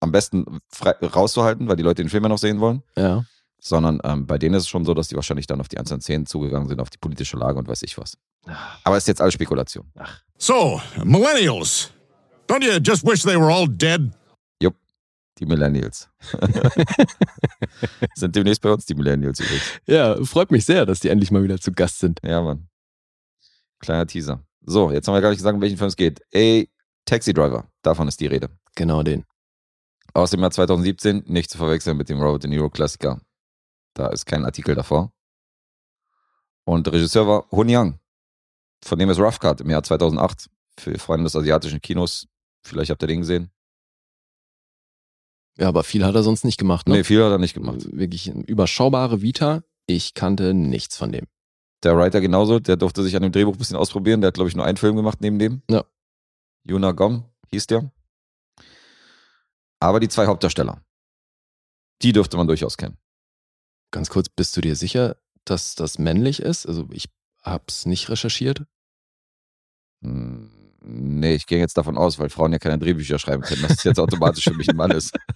am 0.00 0.12
besten 0.12 0.44
frei, 0.68 0.92
rauszuhalten, 1.02 1.68
weil 1.68 1.76
die 1.76 1.82
Leute 1.82 2.02
den 2.02 2.08
Film 2.08 2.22
ja 2.24 2.28
noch 2.30 2.38
sehen 2.38 2.58
wollen. 2.60 2.82
Ja. 2.96 3.24
Sondern 3.60 4.00
ähm, 4.04 4.26
bei 4.26 4.38
denen 4.38 4.54
ist 4.54 4.64
es 4.64 4.68
schon 4.68 4.84
so, 4.84 4.92
dass 4.94 5.08
die 5.08 5.14
wahrscheinlich 5.16 5.46
dann 5.46 5.60
auf 5.60 5.68
die 5.68 5.78
einzelnen 5.78 6.00
Szenen 6.00 6.26
zugegangen 6.26 6.68
sind, 6.68 6.80
auf 6.80 6.90
die 6.90 6.98
politische 6.98 7.36
Lage 7.36 7.58
und 7.58 7.68
weiß 7.68 7.82
ich 7.82 7.96
was. 7.98 8.16
Aber 8.84 8.96
ist 8.96 9.08
jetzt 9.08 9.20
alles 9.20 9.34
Spekulation. 9.34 9.90
So, 10.38 10.80
millennials. 11.04 11.90
Don't 12.46 12.62
you 12.62 12.78
just 12.78 13.04
wish 13.04 13.22
they 13.22 13.36
were 13.36 13.50
all 13.50 13.66
dead? 13.66 14.12
Jupp, 14.60 14.76
die 15.38 15.46
Millennials. 15.46 16.08
sind 18.14 18.36
demnächst 18.36 18.60
bei 18.60 18.70
uns 18.70 18.84
die 18.84 18.94
Millennials 18.94 19.40
übrigens. 19.40 19.80
Ja, 19.86 20.22
freut 20.24 20.50
mich 20.50 20.64
sehr, 20.64 20.84
dass 20.84 21.00
die 21.00 21.08
endlich 21.08 21.30
mal 21.30 21.42
wieder 21.42 21.58
zu 21.58 21.72
Gast 21.72 22.00
sind. 22.00 22.20
Ja, 22.22 22.42
Mann. 22.42 22.68
Kleiner 23.80 24.06
Teaser. 24.06 24.44
So, 24.66 24.90
jetzt 24.90 25.08
haben 25.08 25.14
wir 25.14 25.20
gar 25.20 25.30
nicht 25.30 25.38
gesagt, 25.38 25.54
um 25.54 25.60
welchen 25.62 25.78
Film 25.78 25.88
es 25.88 25.96
geht. 25.96 26.20
A 26.34 26.64
Taxi 27.06 27.32
Driver. 27.32 27.66
Davon 27.82 28.08
ist 28.08 28.20
die 28.20 28.26
Rede. 28.26 28.50
Genau 28.74 29.02
den. 29.02 29.24
Aus 30.12 30.30
dem 30.30 30.40
Jahr 30.40 30.50
2017, 30.50 31.24
nicht 31.26 31.50
zu 31.50 31.58
verwechseln 31.58 31.96
mit 31.96 32.08
dem 32.08 32.20
Robert 32.20 32.44
De 32.44 32.50
Niro 32.50 32.70
Klassiker. 32.70 33.20
Da 33.94 34.08
ist 34.08 34.26
kein 34.26 34.44
Artikel 34.44 34.74
davor. 34.74 35.12
Und 36.64 36.86
der 36.86 36.94
Regisseur 36.94 37.26
war 37.26 37.50
Hun 37.50 37.68
Yang. 37.68 37.98
Von 38.84 38.98
dem 38.98 39.08
ist 39.08 39.18
Rough 39.18 39.38
Cut 39.38 39.62
im 39.62 39.70
Jahr 39.70 39.82
2008. 39.82 40.50
Für 40.78 40.98
Freunde 40.98 41.24
des 41.24 41.36
asiatischen 41.36 41.80
Kinos. 41.80 42.26
Vielleicht 42.62 42.90
habt 42.90 43.02
ihr 43.02 43.08
den 43.08 43.20
gesehen. 43.20 43.50
Ja, 45.56 45.68
aber 45.68 45.84
viel 45.84 46.04
hat 46.04 46.14
er 46.14 46.22
sonst 46.22 46.44
nicht 46.44 46.58
gemacht, 46.58 46.88
ne? 46.88 46.96
Nee, 46.96 47.04
viel 47.04 47.22
hat 47.22 47.30
er 47.30 47.38
nicht 47.38 47.54
gemacht. 47.54 47.86
Wirklich 47.92 48.30
eine 48.30 48.42
überschaubare 48.42 49.22
Vita. 49.22 49.62
Ich 49.86 50.14
kannte 50.14 50.52
nichts 50.52 50.96
von 50.96 51.12
dem. 51.12 51.26
Der 51.82 51.96
Writer 51.96 52.20
genauso, 52.20 52.58
der 52.58 52.76
durfte 52.76 53.02
sich 53.02 53.14
an 53.16 53.22
dem 53.22 53.32
Drehbuch 53.32 53.54
ein 53.54 53.58
bisschen 53.58 53.76
ausprobieren. 53.76 54.20
Der 54.20 54.28
hat, 54.28 54.34
glaube 54.34 54.48
ich, 54.48 54.56
nur 54.56 54.64
einen 54.64 54.76
Film 54.76 54.96
gemacht 54.96 55.20
neben 55.20 55.38
dem. 55.38 55.62
Ja. 55.70 55.84
Yuna 56.64 56.92
Gom 56.92 57.24
hieß 57.52 57.66
der. 57.68 57.90
Aber 59.80 60.00
die 60.00 60.08
zwei 60.08 60.26
Hauptdarsteller, 60.26 60.82
die 62.02 62.12
dürfte 62.12 62.36
man 62.36 62.48
durchaus 62.48 62.76
kennen. 62.76 62.98
Ganz 63.92 64.10
kurz, 64.10 64.28
bist 64.28 64.56
du 64.56 64.60
dir 64.60 64.76
sicher, 64.76 65.16
dass 65.44 65.74
das 65.74 65.98
männlich 65.98 66.40
ist? 66.40 66.66
Also 66.66 66.88
ich 66.90 67.08
hab's 67.42 67.86
nicht 67.86 68.08
recherchiert. 68.08 68.64
Hm, 70.04 70.50
Nee, 70.86 71.34
ich 71.34 71.46
gehe 71.46 71.58
jetzt 71.58 71.78
davon 71.78 71.96
aus, 71.96 72.18
weil 72.18 72.28
Frauen 72.28 72.52
ja 72.52 72.58
keine 72.58 72.78
Drehbücher 72.78 73.18
schreiben 73.18 73.42
können, 73.42 73.62
dass 73.62 73.78
es 73.78 73.84
jetzt 73.84 73.98
automatisch 73.98 74.44
für 74.44 74.54
mich 74.54 74.68
ein 74.68 74.76
Mann 74.76 74.90
ist. 74.90 75.16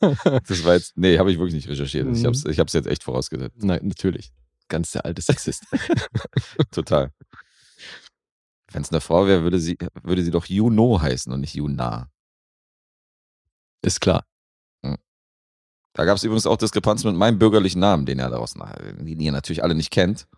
Das 0.00 0.64
war 0.64 0.74
jetzt, 0.74 0.96
nee, 0.96 1.18
habe 1.18 1.30
ich 1.30 1.38
wirklich 1.38 1.54
nicht 1.54 1.68
recherchiert. 1.68 2.08
Ich 2.16 2.24
habe 2.24 2.34
es 2.34 2.44
ich 2.44 2.58
hab's 2.58 2.72
jetzt 2.72 2.86
echt 2.86 3.02
vorausgesetzt. 3.02 3.62
Nein, 3.62 3.80
natürlich. 3.82 4.32
Ganz 4.68 4.92
der 4.92 5.04
alte 5.04 5.22
Sexist. 5.22 5.64
Total. 6.70 7.12
Wenn 8.72 8.82
es 8.82 8.90
eine 8.90 9.00
Frau 9.00 9.26
wäre, 9.26 9.42
würde 9.42 9.60
sie, 9.60 9.76
würde 10.02 10.22
sie 10.22 10.30
doch 10.30 10.46
Juno 10.46 11.00
heißen 11.00 11.32
und 11.32 11.40
nicht 11.40 11.54
Juna. 11.54 12.10
ist 13.82 14.00
klar. 14.00 14.24
Da 15.92 16.04
gab 16.04 16.16
es 16.16 16.24
übrigens 16.24 16.46
auch 16.46 16.56
Diskrepanzen 16.56 17.10
mit 17.10 17.18
meinem 17.18 17.38
bürgerlichen 17.38 17.80
Namen, 17.80 18.06
den 18.06 18.18
er 18.18 18.30
daraus, 18.30 18.54
den 18.54 19.20
ihr 19.20 19.32
natürlich 19.32 19.62
alle 19.62 19.74
nicht 19.74 19.90
kennt. 19.90 20.28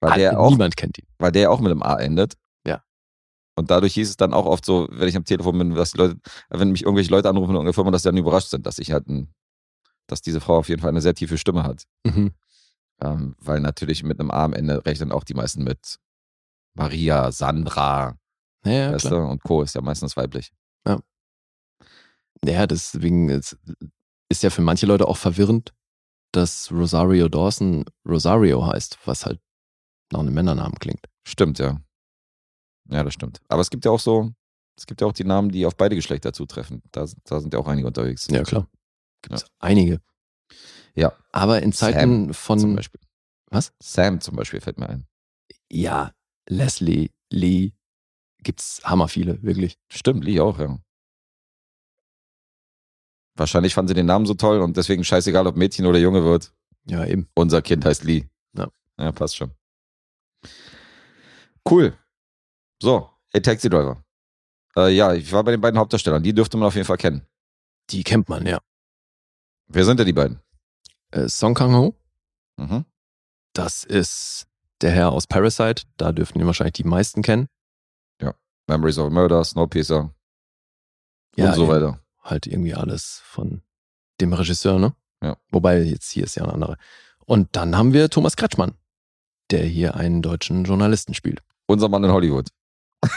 Weil 0.00 0.18
der 0.18 0.38
auch, 0.40 0.50
Niemand 0.50 0.76
kennt 0.76 0.98
ihn. 0.98 1.06
weil 1.18 1.32
der 1.32 1.50
auch 1.50 1.60
mit 1.60 1.70
einem 1.72 1.82
A 1.82 1.96
endet. 1.96 2.34
Ja. 2.66 2.82
Und 3.56 3.70
dadurch 3.70 3.94
hieß 3.94 4.10
es 4.10 4.16
dann 4.16 4.34
auch 4.34 4.46
oft 4.46 4.64
so, 4.64 4.86
wenn 4.90 5.08
ich 5.08 5.16
am 5.16 5.24
Telefon 5.24 5.58
bin, 5.58 5.74
dass 5.74 5.92
die 5.92 5.98
Leute, 5.98 6.16
wenn 6.50 6.70
mich 6.70 6.82
irgendwelche 6.82 7.10
Leute 7.10 7.28
anrufen 7.28 7.50
in 7.50 7.56
irgendeiner 7.56 7.72
Firma, 7.74 7.90
dass 7.90 8.02
sie 8.02 8.08
dann 8.08 8.16
überrascht 8.16 8.48
sind, 8.50 8.66
dass 8.66 8.78
ich 8.78 8.92
halt 8.92 9.08
ein, 9.08 9.32
dass 10.06 10.20
diese 10.22 10.40
Frau 10.40 10.58
auf 10.58 10.68
jeden 10.68 10.80
Fall 10.82 10.90
eine 10.90 11.00
sehr 11.00 11.14
tiefe 11.14 11.38
Stimme 11.38 11.62
hat. 11.62 11.84
Mhm. 12.04 12.32
Ähm, 13.02 13.34
weil 13.40 13.60
natürlich 13.60 14.02
mit 14.02 14.20
einem 14.20 14.30
A 14.30 14.44
am 14.44 14.52
Ende 14.52 14.84
rechnen 14.86 15.12
auch 15.12 15.24
die 15.24 15.34
meisten 15.34 15.64
mit 15.64 15.96
Maria, 16.74 17.32
Sandra, 17.32 18.16
Ja, 18.64 18.72
ja, 18.72 18.92
weißt 18.92 19.06
klar. 19.06 19.20
du, 19.24 19.30
und 19.30 19.42
Co. 19.42 19.62
ist 19.62 19.74
ja 19.74 19.80
meistens 19.80 20.16
weiblich. 20.16 20.52
Ja, 22.44 22.66
deswegen 22.66 23.28
ist, 23.30 23.56
ist 24.28 24.42
ja 24.42 24.50
für 24.50 24.60
manche 24.62 24.86
Leute 24.86 25.08
auch 25.08 25.16
verwirrend, 25.16 25.74
dass 26.32 26.70
Rosario 26.70 27.28
Dawson 27.28 27.84
Rosario 28.06 28.64
heißt, 28.66 28.98
was 29.06 29.24
halt 29.26 29.40
nach 30.12 30.20
einem 30.20 30.34
Männernamen 30.34 30.78
klingt. 30.78 31.06
Stimmt, 31.26 31.58
ja. 31.58 31.80
Ja, 32.88 33.02
das 33.02 33.14
stimmt. 33.14 33.40
Aber 33.48 33.60
es 33.60 33.70
gibt 33.70 33.84
ja 33.84 33.90
auch 33.90 34.00
so, 34.00 34.30
es 34.76 34.86
gibt 34.86 35.00
ja 35.00 35.06
auch 35.06 35.12
die 35.12 35.24
Namen, 35.24 35.50
die 35.50 35.66
auf 35.66 35.76
beide 35.76 35.96
Geschlechter 35.96 36.32
zutreffen. 36.32 36.82
Da, 36.92 37.06
da 37.24 37.40
sind 37.40 37.52
ja 37.52 37.58
auch 37.58 37.66
einige 37.66 37.86
unterwegs. 37.86 38.28
Ja, 38.30 38.42
klar. 38.42 38.68
Gibt's 39.22 39.46
einige. 39.58 40.00
Ja. 40.94 41.12
Aber 41.32 41.62
in 41.62 41.72
Zeiten 41.72 42.32
von. 42.32 42.58
Zum 42.58 42.76
Beispiel. 42.76 43.00
Was? 43.50 43.72
Sam 43.80 44.20
zum 44.20 44.36
Beispiel 44.36 44.60
fällt 44.60 44.78
mir 44.78 44.88
ein. 44.88 45.06
Ja, 45.70 46.12
Leslie, 46.48 47.10
Lee, 47.30 47.72
gibt's 48.42 48.80
hammer 48.84 49.08
viele, 49.08 49.42
wirklich. 49.42 49.78
Stimmt, 49.90 50.24
Lee 50.24 50.40
auch, 50.40 50.58
ja. 50.58 50.78
Wahrscheinlich 53.34 53.74
fanden 53.74 53.88
sie 53.88 53.94
den 53.94 54.06
Namen 54.06 54.26
so 54.26 54.34
toll 54.34 54.60
und 54.60 54.76
deswegen 54.76 55.04
scheißegal, 55.04 55.46
ob 55.46 55.56
Mädchen 55.56 55.86
oder 55.86 55.98
Junge 55.98 56.24
wird. 56.24 56.54
Ja, 56.86 57.04
eben. 57.04 57.28
Unser 57.34 57.62
Kind 57.62 57.84
heißt 57.84 58.04
Lee. 58.04 58.28
Ja. 58.56 58.68
Ja, 58.98 59.12
passt 59.12 59.36
schon. 59.36 59.52
Cool. 61.68 61.96
So, 62.80 63.10
A 63.34 63.40
Taxi 63.40 63.68
Driver. 63.68 64.02
Äh, 64.76 64.90
ja, 64.94 65.14
ich 65.14 65.32
war 65.32 65.42
bei 65.44 65.50
den 65.52 65.60
beiden 65.60 65.78
Hauptdarstellern. 65.78 66.22
Die 66.22 66.32
dürfte 66.34 66.56
man 66.56 66.68
auf 66.68 66.74
jeden 66.74 66.86
Fall 66.86 66.96
kennen. 66.98 67.26
Die 67.90 68.04
kennt 68.04 68.28
man, 68.28 68.46
ja. 68.46 68.60
Wer 69.68 69.84
sind 69.84 69.98
denn 69.98 70.06
die 70.06 70.12
beiden? 70.12 70.40
Äh, 71.10 71.28
Song 71.28 71.54
Kang-ho, 71.54 71.94
Mhm. 72.56 72.84
das 73.52 73.84
ist 73.84 74.46
der 74.80 74.90
Herr 74.90 75.12
aus 75.12 75.26
Parasite. 75.26 75.84
Da 75.96 76.12
dürften 76.12 76.40
ihn 76.40 76.46
wahrscheinlich 76.46 76.74
die 76.74 76.84
meisten 76.84 77.22
kennen. 77.22 77.48
Memories 78.68 78.98
of 78.98 79.12
Murder, 79.12 79.44
Snowpiercer 79.44 80.12
Ja, 81.36 81.50
und 81.50 81.54
so 81.54 81.68
weiter. 81.68 82.00
Halt 82.20 82.48
irgendwie 82.48 82.74
alles 82.74 83.20
von 83.24 83.62
dem 84.20 84.32
Regisseur, 84.32 84.80
ne? 84.80 84.92
Ja. 85.22 85.36
Wobei 85.52 85.82
jetzt 85.82 86.10
hier 86.10 86.24
ist 86.24 86.34
ja 86.34 86.42
ein 86.42 86.50
anderer. 86.50 86.76
Und 87.26 87.54
dann 87.54 87.76
haben 87.76 87.92
wir 87.92 88.10
Thomas 88.10 88.34
Kretschmann, 88.36 88.76
der 89.50 89.64
hier 89.64 89.96
einen 89.96 90.22
deutschen 90.22 90.64
Journalisten 90.64 91.14
spielt. 91.14 91.40
Unser 91.66 91.88
Mann 91.88 92.04
in 92.04 92.12
Hollywood. 92.12 92.48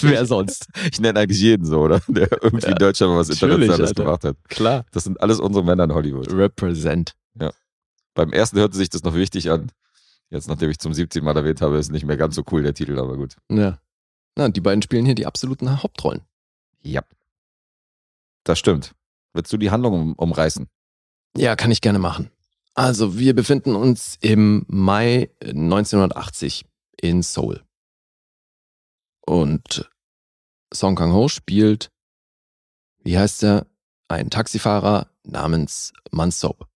Wer 0.00 0.24
sonst? 0.24 0.68
Ich 0.92 1.00
nenne 1.00 1.18
eigentlich 1.18 1.40
jeden 1.40 1.66
so, 1.66 1.80
oder? 1.80 2.00
Der 2.06 2.30
irgendwie 2.42 2.66
in 2.66 2.76
Deutschland 2.76 3.12
mal 3.12 3.18
was 3.18 3.28
Internationales 3.28 3.88
Alter. 3.88 4.04
gemacht 4.04 4.24
hat. 4.24 4.36
Klar. 4.48 4.84
Das 4.92 5.04
sind 5.04 5.20
alles 5.20 5.40
unsere 5.40 5.64
Männer 5.64 5.84
in 5.84 5.94
Hollywood. 5.94 6.32
Represent. 6.32 7.14
Beim 8.14 8.32
ersten 8.32 8.58
hörte 8.58 8.76
sich 8.76 8.88
das 8.88 9.02
noch 9.02 9.14
wichtig 9.14 9.50
an. 9.50 9.70
Jetzt, 10.30 10.48
nachdem 10.48 10.70
ich 10.70 10.78
zum 10.78 10.94
17. 10.94 11.22
Mal 11.22 11.36
erwähnt 11.36 11.60
habe, 11.60 11.76
ist 11.76 11.90
nicht 11.90 12.06
mehr 12.06 12.16
ganz 12.16 12.36
so 12.36 12.44
cool 12.50 12.62
der 12.62 12.74
Titel, 12.74 12.98
aber 12.98 13.16
gut. 13.16 13.36
Ja. 13.50 13.78
Na, 14.36 14.48
die 14.48 14.60
beiden 14.60 14.82
spielen 14.82 15.04
hier 15.04 15.14
die 15.14 15.26
absoluten 15.26 15.82
Hauptrollen. 15.82 16.22
Ja. 16.80 17.02
Das 18.44 18.58
stimmt. 18.58 18.94
Willst 19.32 19.52
du 19.52 19.56
die 19.56 19.70
Handlung 19.70 19.94
um, 19.94 20.12
umreißen? 20.14 20.68
Ja, 21.36 21.56
kann 21.56 21.70
ich 21.70 21.80
gerne 21.80 21.98
machen. 21.98 22.30
Also, 22.74 23.18
wir 23.18 23.34
befinden 23.34 23.76
uns 23.76 24.16
im 24.20 24.64
Mai 24.68 25.30
1980 25.40 26.64
in 27.00 27.22
Seoul. 27.22 27.64
Und 29.26 29.88
Song 30.72 30.96
Kang-ho 30.96 31.28
spielt, 31.28 31.88
wie 33.02 33.16
heißt 33.16 33.44
er, 33.44 33.66
einen 34.08 34.30
Taxifahrer 34.30 35.08
namens 35.22 35.92
Mansop, 36.10 36.68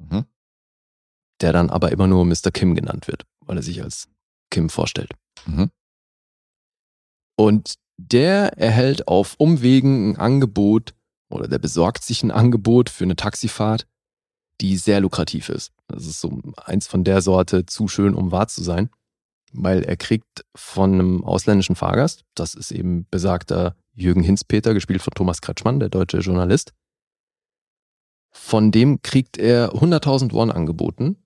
Mhm. 0.00 0.26
der 1.40 1.52
dann 1.52 1.70
aber 1.70 1.90
immer 1.92 2.06
nur 2.06 2.24
Mr. 2.24 2.50
Kim 2.52 2.74
genannt 2.74 3.08
wird, 3.08 3.24
weil 3.40 3.56
er 3.56 3.62
sich 3.62 3.82
als 3.82 4.08
Kim 4.50 4.68
vorstellt. 4.68 5.12
Mhm. 5.46 5.70
Und 7.36 7.74
der 7.96 8.58
erhält 8.58 9.08
auf 9.08 9.34
Umwegen 9.38 10.10
ein 10.12 10.16
Angebot 10.16 10.94
oder 11.30 11.48
der 11.48 11.58
besorgt 11.58 12.04
sich 12.04 12.22
ein 12.22 12.30
Angebot 12.30 12.90
für 12.90 13.04
eine 13.04 13.16
Taxifahrt, 13.16 13.88
die 14.60 14.76
sehr 14.76 15.00
lukrativ 15.00 15.48
ist. 15.48 15.72
Das 15.86 16.06
ist 16.06 16.20
so 16.20 16.40
eins 16.56 16.86
von 16.86 17.04
der 17.04 17.22
Sorte 17.22 17.66
zu 17.66 17.88
schön, 17.88 18.14
um 18.14 18.32
wahr 18.32 18.48
zu 18.48 18.62
sein, 18.62 18.90
weil 19.52 19.82
er 19.82 19.96
kriegt 19.96 20.44
von 20.54 20.94
einem 20.94 21.24
ausländischen 21.24 21.76
Fahrgast, 21.76 22.24
das 22.34 22.54
ist 22.54 22.70
eben 22.70 23.06
besagter 23.10 23.76
Jürgen 23.94 24.22
Hinzpeter, 24.22 24.74
gespielt 24.74 25.02
von 25.02 25.14
Thomas 25.14 25.40
Kretschmann, 25.40 25.80
der 25.80 25.88
deutsche 25.88 26.18
Journalist. 26.18 26.72
Von 28.30 28.70
dem 28.70 29.02
kriegt 29.02 29.38
er 29.38 29.72
100.000 29.72 30.32
Won 30.32 30.50
angeboten, 30.50 31.16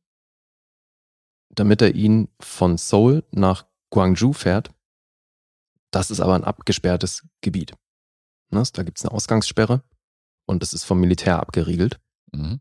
damit 1.50 1.82
er 1.82 1.94
ihn 1.94 2.28
von 2.40 2.78
Seoul 2.78 3.24
nach 3.30 3.66
Gwangju 3.90 4.32
fährt. 4.32 4.70
Das 5.90 6.10
ist 6.10 6.20
aber 6.20 6.34
ein 6.34 6.44
abgesperrtes 6.44 7.26
Gebiet. 7.42 7.74
Ne, 8.50 8.62
Da 8.72 8.82
gibt 8.82 8.98
es 8.98 9.04
eine 9.04 9.12
Ausgangssperre 9.12 9.82
und 10.46 10.62
das 10.62 10.72
ist 10.72 10.84
vom 10.84 11.00
Militär 11.00 11.40
abgeriegelt. 11.40 12.00
Mhm. 12.32 12.60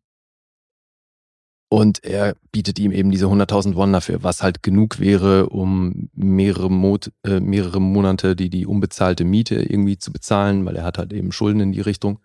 Und 1.73 2.03
er 2.03 2.35
bietet 2.51 2.79
ihm 2.79 2.91
eben 2.91 3.11
diese 3.11 3.27
100.000 3.27 3.75
Won 3.75 3.93
dafür, 3.93 4.23
was 4.23 4.43
halt 4.43 4.61
genug 4.61 4.99
wäre, 4.99 5.47
um 5.47 6.09
mehrere, 6.13 6.69
Mot 6.69 7.13
äh, 7.23 7.39
mehrere 7.39 7.79
Monate 7.79 8.35
die, 8.35 8.49
die 8.49 8.65
unbezahlte 8.65 9.23
Miete 9.23 9.55
irgendwie 9.55 9.97
zu 9.97 10.11
bezahlen, 10.11 10.65
weil 10.65 10.75
er 10.75 10.83
hat 10.83 10.97
halt 10.97 11.13
eben 11.13 11.31
Schulden 11.31 11.61
in 11.61 11.71
die 11.71 11.79
Richtung. 11.79 12.19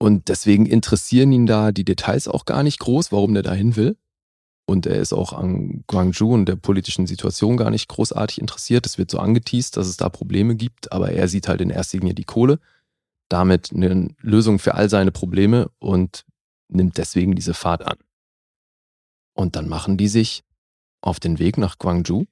Und 0.00 0.28
deswegen 0.28 0.66
interessieren 0.66 1.30
ihn 1.30 1.46
da 1.46 1.70
die 1.70 1.84
Details 1.84 2.26
auch 2.26 2.46
gar 2.46 2.64
nicht 2.64 2.80
groß, 2.80 3.12
warum 3.12 3.32
der 3.32 3.44
dahin 3.44 3.76
will. 3.76 3.96
Und 4.66 4.86
er 4.86 5.00
ist 5.00 5.12
auch 5.12 5.32
an 5.32 5.84
Gwangju 5.86 6.34
und 6.34 6.46
der 6.46 6.56
politischen 6.56 7.06
Situation 7.06 7.56
gar 7.56 7.70
nicht 7.70 7.88
großartig 7.88 8.40
interessiert. 8.40 8.86
Es 8.86 8.98
wird 8.98 9.12
so 9.12 9.20
angeteased, 9.20 9.76
dass 9.76 9.86
es 9.86 9.96
da 9.96 10.08
Probleme 10.08 10.56
gibt, 10.56 10.90
aber 10.90 11.12
er 11.12 11.28
sieht 11.28 11.46
halt 11.46 11.60
in 11.60 11.70
erster 11.70 11.98
Linie 11.98 12.14
die 12.14 12.24
Kohle, 12.24 12.58
damit 13.28 13.70
eine 13.72 14.08
Lösung 14.20 14.58
für 14.58 14.74
all 14.74 14.90
seine 14.90 15.12
Probleme 15.12 15.70
und 15.78 16.24
nimmt 16.70 16.98
deswegen 16.98 17.34
diese 17.34 17.54
Fahrt 17.54 17.82
an. 17.82 17.98
Und 19.34 19.56
dann 19.56 19.68
machen 19.68 19.96
die 19.96 20.08
sich 20.08 20.44
auf 21.00 21.20
den 21.20 21.38
Weg 21.38 21.56
nach 21.58 21.78
Gwangju, 21.78 22.26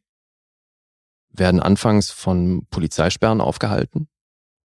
werden 1.30 1.60
anfangs 1.60 2.10
von 2.10 2.66
Polizeisperren 2.70 3.40
aufgehalten. 3.40 4.08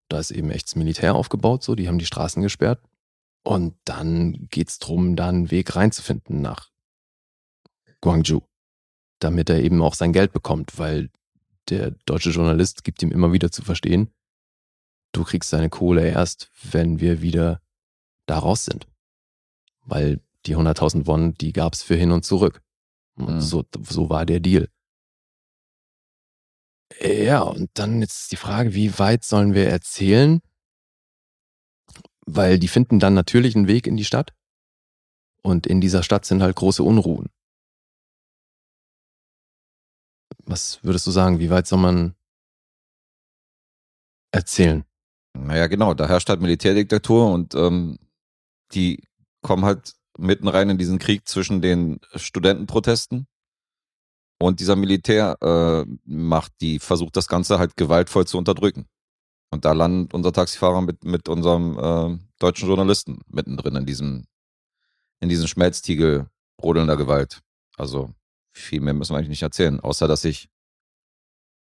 Da 0.08 0.18
ist 0.18 0.30
eben 0.30 0.50
echtes 0.50 0.76
Militär 0.76 1.14
aufgebaut, 1.14 1.62
so, 1.62 1.74
die 1.74 1.88
haben 1.88 1.98
die 1.98 2.06
Straßen 2.06 2.42
gesperrt. 2.42 2.82
Und 3.42 3.76
dann 3.84 4.48
geht's 4.50 4.78
drum, 4.78 5.16
da 5.16 5.28
einen 5.28 5.50
Weg 5.50 5.76
reinzufinden 5.76 6.40
nach 6.40 6.70
Gwangju, 8.00 8.40
damit 9.18 9.50
er 9.50 9.62
eben 9.62 9.82
auch 9.82 9.94
sein 9.94 10.12
Geld 10.12 10.32
bekommt, 10.32 10.78
weil 10.78 11.10
der 11.68 11.92
deutsche 12.06 12.30
Journalist 12.30 12.84
gibt 12.84 13.02
ihm 13.02 13.10
immer 13.10 13.32
wieder 13.32 13.50
zu 13.50 13.62
verstehen, 13.62 14.10
du 15.12 15.24
kriegst 15.24 15.52
deine 15.52 15.70
Kohle 15.70 16.06
erst, 16.06 16.50
wenn 16.62 17.00
wir 17.00 17.22
wieder 17.22 17.62
da 18.26 18.38
raus 18.38 18.64
sind. 18.64 18.86
Weil 19.84 20.20
die 20.46 20.56
100.000 20.56 21.06
Won, 21.06 21.34
die 21.34 21.52
gab's 21.52 21.82
für 21.82 21.94
hin 21.94 22.10
und 22.12 22.24
zurück. 22.24 22.62
Und 23.16 23.36
Mhm. 23.36 23.40
so, 23.40 23.64
so 23.88 24.08
war 24.10 24.26
der 24.26 24.40
Deal. 24.40 24.68
Ja, 27.00 27.42
und 27.42 27.70
dann 27.74 28.00
jetzt 28.00 28.30
die 28.32 28.36
Frage, 28.36 28.74
wie 28.74 28.98
weit 28.98 29.24
sollen 29.24 29.54
wir 29.54 29.68
erzählen? 29.68 30.40
Weil 32.26 32.58
die 32.58 32.68
finden 32.68 33.00
dann 33.00 33.14
natürlich 33.14 33.56
einen 33.56 33.68
Weg 33.68 33.86
in 33.86 33.96
die 33.96 34.04
Stadt. 34.04 34.34
Und 35.42 35.66
in 35.66 35.80
dieser 35.80 36.02
Stadt 36.02 36.24
sind 36.24 36.42
halt 36.42 36.56
große 36.56 36.82
Unruhen. 36.82 37.28
Was 40.46 40.82
würdest 40.82 41.06
du 41.06 41.10
sagen? 41.10 41.38
Wie 41.38 41.50
weit 41.50 41.66
soll 41.66 41.78
man 41.78 42.14
erzählen? 44.32 44.84
Naja, 45.36 45.66
genau, 45.66 45.94
da 45.94 46.06
herrscht 46.08 46.28
halt 46.28 46.40
Militärdiktatur 46.40 47.32
und 47.32 47.54
ähm, 47.54 47.98
die 48.72 49.02
kommen 49.44 49.64
halt 49.64 49.94
mitten 50.18 50.48
rein 50.48 50.70
in 50.70 50.78
diesen 50.78 50.98
Krieg 50.98 51.28
zwischen 51.28 51.60
den 51.60 52.00
Studentenprotesten 52.16 53.28
und 54.40 54.58
dieser 54.58 54.74
Militär 54.74 55.36
äh, 55.40 55.84
macht, 56.04 56.52
die 56.60 56.80
versucht 56.80 57.16
das 57.16 57.28
Ganze 57.28 57.58
halt 57.58 57.76
gewaltvoll 57.76 58.26
zu 58.26 58.38
unterdrücken. 58.38 58.86
Und 59.50 59.64
da 59.64 59.72
landet 59.72 60.14
unser 60.14 60.32
Taxifahrer 60.32 60.80
mit, 60.80 61.04
mit 61.04 61.28
unserem 61.28 61.78
äh, 61.78 62.18
deutschen 62.40 62.68
Journalisten 62.68 63.20
mittendrin 63.28 63.76
in 63.76 63.86
diesem, 63.86 64.26
in 65.20 65.28
diesem 65.28 65.46
Schmelztiegel 65.46 66.28
brodelnder 66.56 66.96
Gewalt. 66.96 67.40
Also 67.76 68.12
viel 68.50 68.80
mehr 68.80 68.94
müssen 68.94 69.12
wir 69.12 69.18
eigentlich 69.18 69.28
nicht 69.28 69.42
erzählen, 69.42 69.78
außer 69.78 70.08
dass 70.08 70.22
sich 70.22 70.48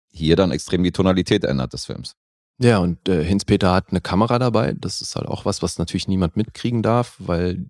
hier 0.09 0.35
dann 0.35 0.51
extrem 0.51 0.83
die 0.83 0.93
Tonalität 0.93 1.43
ändert 1.43 1.73
des 1.73 1.85
Films. 1.85 2.15
Ja, 2.57 2.77
und 2.79 3.07
äh, 3.09 3.23
Hinz-Peter 3.23 3.73
hat 3.73 3.89
eine 3.89 4.01
Kamera 4.01 4.39
dabei. 4.39 4.73
Das 4.73 5.01
ist 5.01 5.15
halt 5.15 5.27
auch 5.27 5.45
was, 5.45 5.61
was 5.61 5.77
natürlich 5.77 6.07
niemand 6.07 6.37
mitkriegen 6.37 6.81
darf, 6.81 7.15
weil 7.19 7.69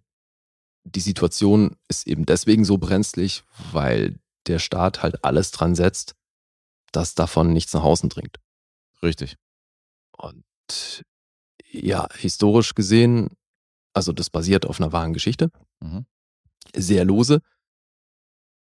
die 0.83 0.99
Situation 0.99 1.75
ist 1.87 2.05
eben 2.07 2.25
deswegen 2.25 2.63
so 2.65 2.77
brenzlig, 2.77 3.43
weil 3.71 4.19
der 4.45 4.59
Staat 4.59 5.01
halt 5.01 5.23
alles 5.23 5.49
dran 5.51 5.73
setzt, 5.73 6.13
dass 6.91 7.15
davon 7.15 7.51
nichts 7.51 7.73
nach 7.73 7.83
außen 7.83 8.09
dringt. 8.09 8.37
Richtig. 9.01 9.37
Und 10.15 10.43
ja, 11.71 12.07
historisch 12.15 12.75
gesehen, 12.75 13.29
also 13.93 14.13
das 14.13 14.29
basiert 14.29 14.65
auf 14.67 14.79
einer 14.79 14.91
wahren 14.93 15.13
Geschichte, 15.13 15.49
Mhm. 15.81 16.05
sehr 16.75 17.05
lose. 17.05 17.41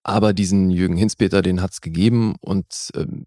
Aber 0.04 0.32
diesen 0.32 0.70
Jürgen 0.70 0.96
Hinzpeter, 0.96 1.42
den 1.42 1.60
hat's 1.60 1.80
gegeben 1.80 2.36
und 2.40 2.90
ähm, 2.94 3.26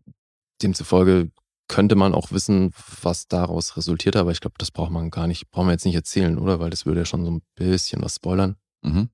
demzufolge 0.62 1.30
könnte 1.70 1.96
man 1.96 2.14
auch 2.14 2.32
wissen, 2.34 2.74
was 3.02 3.28
daraus 3.30 3.78
resultiert. 3.78 4.18
Aber 4.18 4.32
ich 4.32 4.42
glaube, 4.42 4.56
das 4.58 4.72
braucht 4.72 4.92
man 4.92 5.10
gar 5.12 5.28
nicht, 5.28 5.50
brauchen 5.52 5.68
wir 5.68 5.72
jetzt 5.72 5.86
nicht 5.86 5.96
erzählen, 5.96 6.38
oder? 6.38 6.60
Weil 6.60 6.70
das 6.72 6.86
würde 6.86 7.00
ja 7.02 7.06
schon 7.06 7.24
so 7.24 7.32
ein 7.32 7.42
bisschen 7.56 8.02
was 8.02 8.16
spoilern, 8.16 8.58
Mhm. 8.84 9.10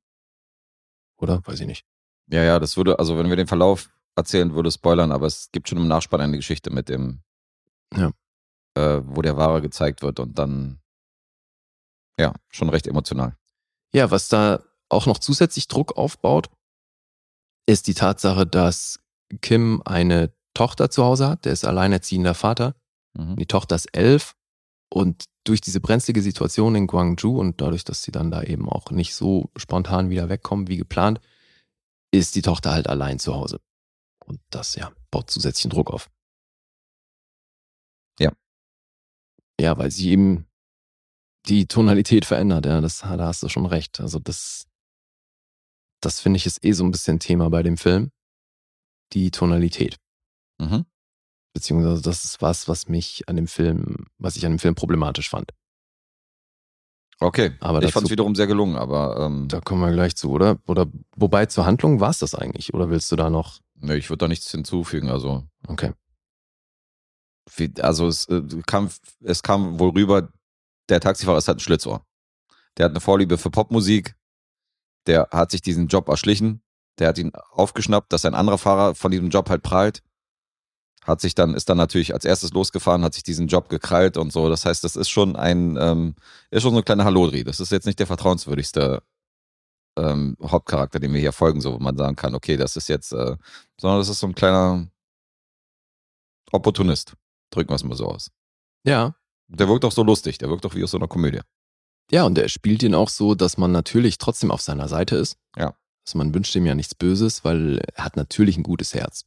oder? 1.18 1.46
Weiß 1.46 1.60
ich 1.60 1.68
nicht. 1.68 1.86
Ja, 2.32 2.44
ja, 2.44 2.58
das 2.60 2.76
würde, 2.78 2.98
also 2.98 3.18
wenn 3.18 3.30
wir 3.30 3.36
den 3.36 3.46
Verlauf 3.48 3.90
erzählen, 4.16 4.56
würde 4.56 4.70
es 4.70 4.76
spoilern, 4.76 5.12
aber 5.12 5.28
es 5.28 5.52
gibt 5.52 5.70
schon 5.70 5.78
im 5.78 5.88
Nachspann 5.88 6.22
eine 6.22 6.38
Geschichte 6.38 6.72
mit 6.72 6.90
dem, 6.90 7.22
Ja. 7.94 8.12
äh, 8.76 9.02
wo 9.04 9.22
der 9.22 9.38
Wahre 9.38 9.62
gezeigt 9.62 10.02
wird 10.02 10.20
und 10.20 10.40
dann, 10.40 10.82
ja, 12.20 12.34
schon 12.50 12.70
recht 12.70 12.88
emotional. 12.88 13.38
Ja, 13.94 14.10
was 14.10 14.28
da 14.30 14.64
auch 14.90 15.06
noch 15.06 15.20
zusätzlich 15.20 15.68
Druck 15.68 15.98
aufbaut, 15.98 16.50
ist 17.68 17.88
die 17.88 17.94
Tatsache, 17.94 18.48
dass 18.48 19.00
Kim 19.42 19.82
eine 19.86 20.34
Tochter 20.56 20.90
zu 20.90 21.04
Hause 21.04 21.28
hat, 21.30 21.46
der 21.46 21.54
ist 21.54 21.66
alleinerziehender 21.66 22.34
Vater. 22.34 22.74
Mhm. 23.14 23.36
Die 23.36 23.46
Tochter 23.46 23.76
ist 23.76 23.96
elf 23.96 24.36
Und 24.90 25.26
durch 25.44 25.62
diese 25.62 25.80
brenzlige 25.82 26.22
Situation 26.22 26.76
in 26.76 26.88
Guangzhou 26.88 27.40
und 27.40 27.62
dadurch, 27.62 27.84
dass 27.84 28.02
sie 28.02 28.12
dann 28.12 28.32
da 28.32 28.42
eben 28.42 28.68
auch 28.68 28.90
nicht 28.90 29.14
so 29.14 29.52
spontan 29.56 30.10
wieder 30.10 30.30
wegkommen 30.30 30.68
wie 30.68 30.78
geplant, 30.78 31.20
ist 32.12 32.36
die 32.36 32.42
Tochter 32.42 32.72
halt 32.72 32.88
allein 32.88 33.20
zu 33.20 33.36
Hause. 33.36 33.60
Und 34.26 34.40
das, 34.50 34.76
ja, 34.76 34.92
baut 35.12 35.30
zusätzlichen 35.30 35.70
Druck 35.70 35.92
auf. 35.92 36.10
Ja. 38.20 38.32
Ja, 39.60 39.78
weil 39.78 39.92
sie 39.92 40.10
eben 40.10 40.48
die 41.48 41.68
Tonalität 41.68 42.26
verändert, 42.26 42.66
ja, 42.66 42.82
das, 42.82 43.00
da 43.00 43.20
hast 43.20 43.44
du 43.44 43.50
schon 43.50 43.66
recht. 43.68 44.00
Also 44.00 44.20
das, 44.20 44.68
das 46.02 46.22
finde 46.22 46.38
ich 46.38 46.46
ist 46.46 46.64
eh 46.64 46.72
so 46.72 46.84
ein 46.84 46.92
bisschen 46.92 47.20
Thema 47.20 47.50
bei 47.50 47.62
dem 47.64 47.78
Film. 47.78 48.12
Die 49.14 49.30
Tonalität. 49.30 49.98
Mhm. 50.60 50.86
Beziehungsweise 51.54 52.02
das 52.02 52.24
ist 52.26 52.42
was, 52.42 52.68
was 52.68 52.88
mich 52.90 53.28
an 53.30 53.36
dem 53.36 53.48
Film, 53.48 54.08
was 54.18 54.36
ich 54.36 54.46
an 54.46 54.54
dem 54.54 54.60
Film 54.60 54.76
problematisch 54.76 55.30
fand. 55.30 55.52
Okay, 57.22 57.54
Aber 57.62 57.82
ich 57.82 57.94
fand 57.94 58.06
es 58.06 58.12
wiederum 58.12 58.36
sehr 58.36 58.46
gelungen, 58.48 58.76
aber 58.76 59.18
ähm, 59.22 59.48
Da 59.48 59.62
kommen 59.62 59.80
wir 59.82 59.94
gleich 59.94 60.18
zu, 60.18 60.32
oder? 60.32 60.60
Oder 60.68 60.88
wobei 61.16 61.46
zur 61.46 61.66
Handlung 61.66 62.02
war 62.02 62.10
es 62.10 62.20
das 62.20 62.36
eigentlich? 62.36 62.74
Oder 62.74 62.90
willst 62.90 63.10
du 63.12 63.16
da 63.16 63.30
noch? 63.30 63.60
nö, 63.76 63.96
ich 63.96 64.10
würde 64.10 64.20
da 64.20 64.28
nichts 64.28 64.52
hinzufügen. 64.52 65.10
Also, 65.10 65.44
Okay. 65.68 65.94
wie, 67.56 67.74
also 67.80 68.08
es, 68.08 68.26
äh, 68.28 68.42
kam, 68.66 68.90
es 69.22 69.44
kam 69.44 69.80
wohl 69.80 69.92
rüber, 69.92 70.30
der 70.90 71.00
Taxifahrer 71.00 71.38
ist 71.38 71.48
halt 71.48 71.58
ein 71.58 71.62
Schlitzohr. 71.62 72.06
Der 72.78 72.86
hat 72.86 72.92
eine 72.92 73.00
Vorliebe 73.00 73.38
für 73.38 73.50
Popmusik, 73.50 74.16
der 75.08 75.30
hat 75.32 75.52
sich 75.52 75.62
diesen 75.62 75.88
Job 75.88 76.10
erschlichen, 76.10 76.62
der 77.00 77.10
hat 77.10 77.18
ihn 77.18 77.32
aufgeschnappt, 77.52 78.12
dass 78.12 78.26
ein 78.26 78.36
anderer 78.36 78.58
Fahrer 78.58 78.94
von 78.96 79.12
diesem 79.12 79.30
Job 79.30 79.50
halt 79.50 79.64
prahlt. 79.64 80.04
Hat 81.06 81.22
sich 81.22 81.36
dann, 81.36 81.54
ist 81.54 81.70
dann 81.70 81.78
natürlich 81.78 82.14
als 82.14 82.26
erstes 82.26 82.52
losgefahren, 82.52 83.04
hat 83.04 83.14
sich 83.14 83.22
diesen 83.22 83.48
Job 83.48 83.70
gekrallt 83.70 84.18
und 84.18 84.34
so. 84.34 84.50
Das 84.50 84.66
heißt, 84.66 84.84
das 84.84 84.96
ist 84.96 85.10
schon 85.10 85.36
ein, 85.36 85.78
ähm, 85.80 86.16
ist 86.50 86.64
schon 86.64 86.74
so 86.74 86.80
ein 86.80 86.86
kleiner 86.86 87.06
Hallodri. 87.06 87.44
Das 87.44 87.60
ist 87.60 87.72
jetzt 87.72 87.86
nicht 87.86 88.00
der 88.00 88.08
vertrauenswürdigste 88.08 89.04
ähm, 89.98 90.36
Hauptcharakter, 90.42 91.00
dem 91.00 91.14
wir 91.14 91.20
hier 91.20 91.32
folgen, 91.32 91.62
so 91.62 91.74
wo 91.74 91.80
man 91.80 91.96
sagen 91.96 92.16
kann, 92.16 92.34
okay, 92.34 92.58
das 92.58 92.76
ist 92.76 92.90
jetzt, 92.90 93.12
äh, 93.12 93.38
sondern 93.80 94.00
das 94.00 94.10
ist 94.10 94.20
so 94.20 94.28
ein 94.28 94.34
kleiner 94.34 94.88
Opportunist. 96.52 97.14
Drücken 97.52 97.70
wir 97.70 97.76
es 97.76 97.84
mal 97.84 97.96
so 97.96 98.08
aus. 98.08 98.32
Ja. 98.84 99.16
Der 99.48 99.68
wirkt 99.68 99.86
auch 99.86 99.92
so 99.92 100.04
lustig, 100.04 100.40
der 100.40 100.50
wirkt 100.50 100.66
auch 100.66 100.74
wie 100.74 100.84
aus 100.84 100.92
so 100.92 100.98
einer 100.98 101.08
Komödie. 101.08 101.42
Ja, 102.12 102.24
und 102.24 102.38
er 102.38 102.50
spielt 102.50 102.82
ihn 102.82 102.96
auch 102.96 103.10
so, 103.10 103.36
dass 103.36 103.58
man 103.58 103.72
natürlich 103.72 104.18
trotzdem 104.18 104.50
auf 104.50 104.62
seiner 104.62 104.88
Seite 104.88 105.18
ist. 105.18 105.38
Ja. 105.56 105.76
Also 106.06 106.18
man 106.18 106.34
wünscht 106.34 106.56
ihm 106.56 106.66
ja 106.66 106.76
nichts 106.76 106.96
Böses, 106.96 107.44
weil 107.44 107.80
er 107.94 108.04
hat 108.04 108.16
natürlich 108.16 108.58
ein 108.58 108.64
gutes 108.64 108.94
Herz. 108.94 109.26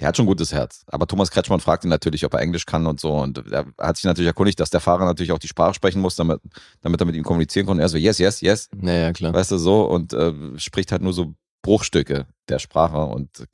Der 0.00 0.08
hat 0.08 0.16
schon 0.16 0.24
ein 0.24 0.28
gutes 0.28 0.52
Herz. 0.52 0.82
Aber 0.86 1.06
Thomas 1.06 1.30
Kretschmann 1.30 1.60
fragt 1.60 1.84
ihn 1.84 1.90
natürlich, 1.90 2.24
ob 2.24 2.32
er 2.32 2.40
Englisch 2.40 2.64
kann 2.64 2.86
und 2.86 2.98
so. 2.98 3.12
Und 3.12 3.46
er 3.52 3.66
hat 3.78 3.96
sich 3.96 4.04
natürlich 4.04 4.28
erkundigt, 4.28 4.58
dass 4.58 4.70
der 4.70 4.80
Fahrer 4.80 5.04
natürlich 5.04 5.30
auch 5.30 5.38
die 5.38 5.48
Sprache 5.48 5.74
sprechen 5.74 6.00
muss, 6.00 6.16
damit, 6.16 6.40
damit 6.80 7.00
er 7.00 7.06
mit 7.06 7.16
ihm 7.16 7.22
kommunizieren 7.22 7.66
konnte. 7.66 7.82
Er 7.82 7.88
so, 7.90 7.98
yes, 7.98 8.18
yes, 8.18 8.40
yes. 8.40 8.68
Naja, 8.74 9.12
klar. 9.12 9.34
Weißt 9.34 9.50
du, 9.50 9.58
so. 9.58 9.84
Und 9.84 10.14
äh, 10.14 10.32
spricht 10.58 10.90
halt 10.90 11.02
nur 11.02 11.12
so 11.12 11.34
Bruchstücke 11.62 12.26
der 12.48 12.58
Sprache. 12.58 13.04
Und 13.04 13.46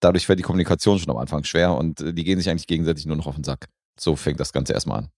dadurch 0.00 0.28
wird 0.28 0.38
die 0.38 0.42
Kommunikation 0.42 0.98
schon 0.98 1.10
am 1.10 1.16
Anfang 1.16 1.44
schwer. 1.44 1.76
Und 1.76 2.02
äh, 2.02 2.12
die 2.12 2.24
gehen 2.24 2.38
sich 2.38 2.50
eigentlich 2.50 2.66
gegenseitig 2.66 3.06
nur 3.06 3.16
noch 3.16 3.26
auf 3.26 3.34
den 3.34 3.44
Sack. 3.44 3.68
So 3.98 4.16
fängt 4.16 4.38
das 4.38 4.52
Ganze 4.52 4.74
erstmal 4.74 4.98
an. 4.98 5.08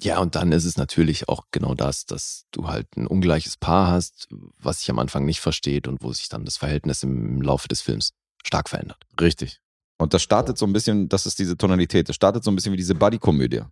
Ja, 0.00 0.18
und 0.18 0.34
dann 0.34 0.50
ist 0.50 0.64
es 0.64 0.78
natürlich 0.78 1.28
auch 1.28 1.44
genau 1.50 1.74
das, 1.74 2.06
dass 2.06 2.46
du 2.52 2.68
halt 2.68 2.88
ein 2.96 3.06
ungleiches 3.06 3.58
Paar 3.58 3.88
hast, 3.88 4.28
was 4.58 4.80
sich 4.80 4.90
am 4.90 4.98
Anfang 4.98 5.26
nicht 5.26 5.40
versteht 5.40 5.86
und 5.86 6.02
wo 6.02 6.12
sich 6.12 6.30
dann 6.30 6.46
das 6.46 6.56
Verhältnis 6.56 7.02
im 7.02 7.42
Laufe 7.42 7.68
des 7.68 7.82
Films 7.82 8.14
stark 8.46 8.68
verändert. 8.68 8.98
Richtig. 9.20 9.60
Und 9.98 10.14
das 10.14 10.22
startet 10.22 10.58
so 10.58 10.66
ein 10.66 10.72
bisschen, 10.72 11.08
das 11.08 11.26
ist 11.26 11.38
diese 11.38 11.56
Tonalität, 11.56 12.08
das 12.08 12.16
startet 12.16 12.42
so 12.42 12.50
ein 12.50 12.56
bisschen 12.56 12.72
wie 12.72 12.76
diese 12.76 12.94
Buddy-Komödie. 12.94 13.62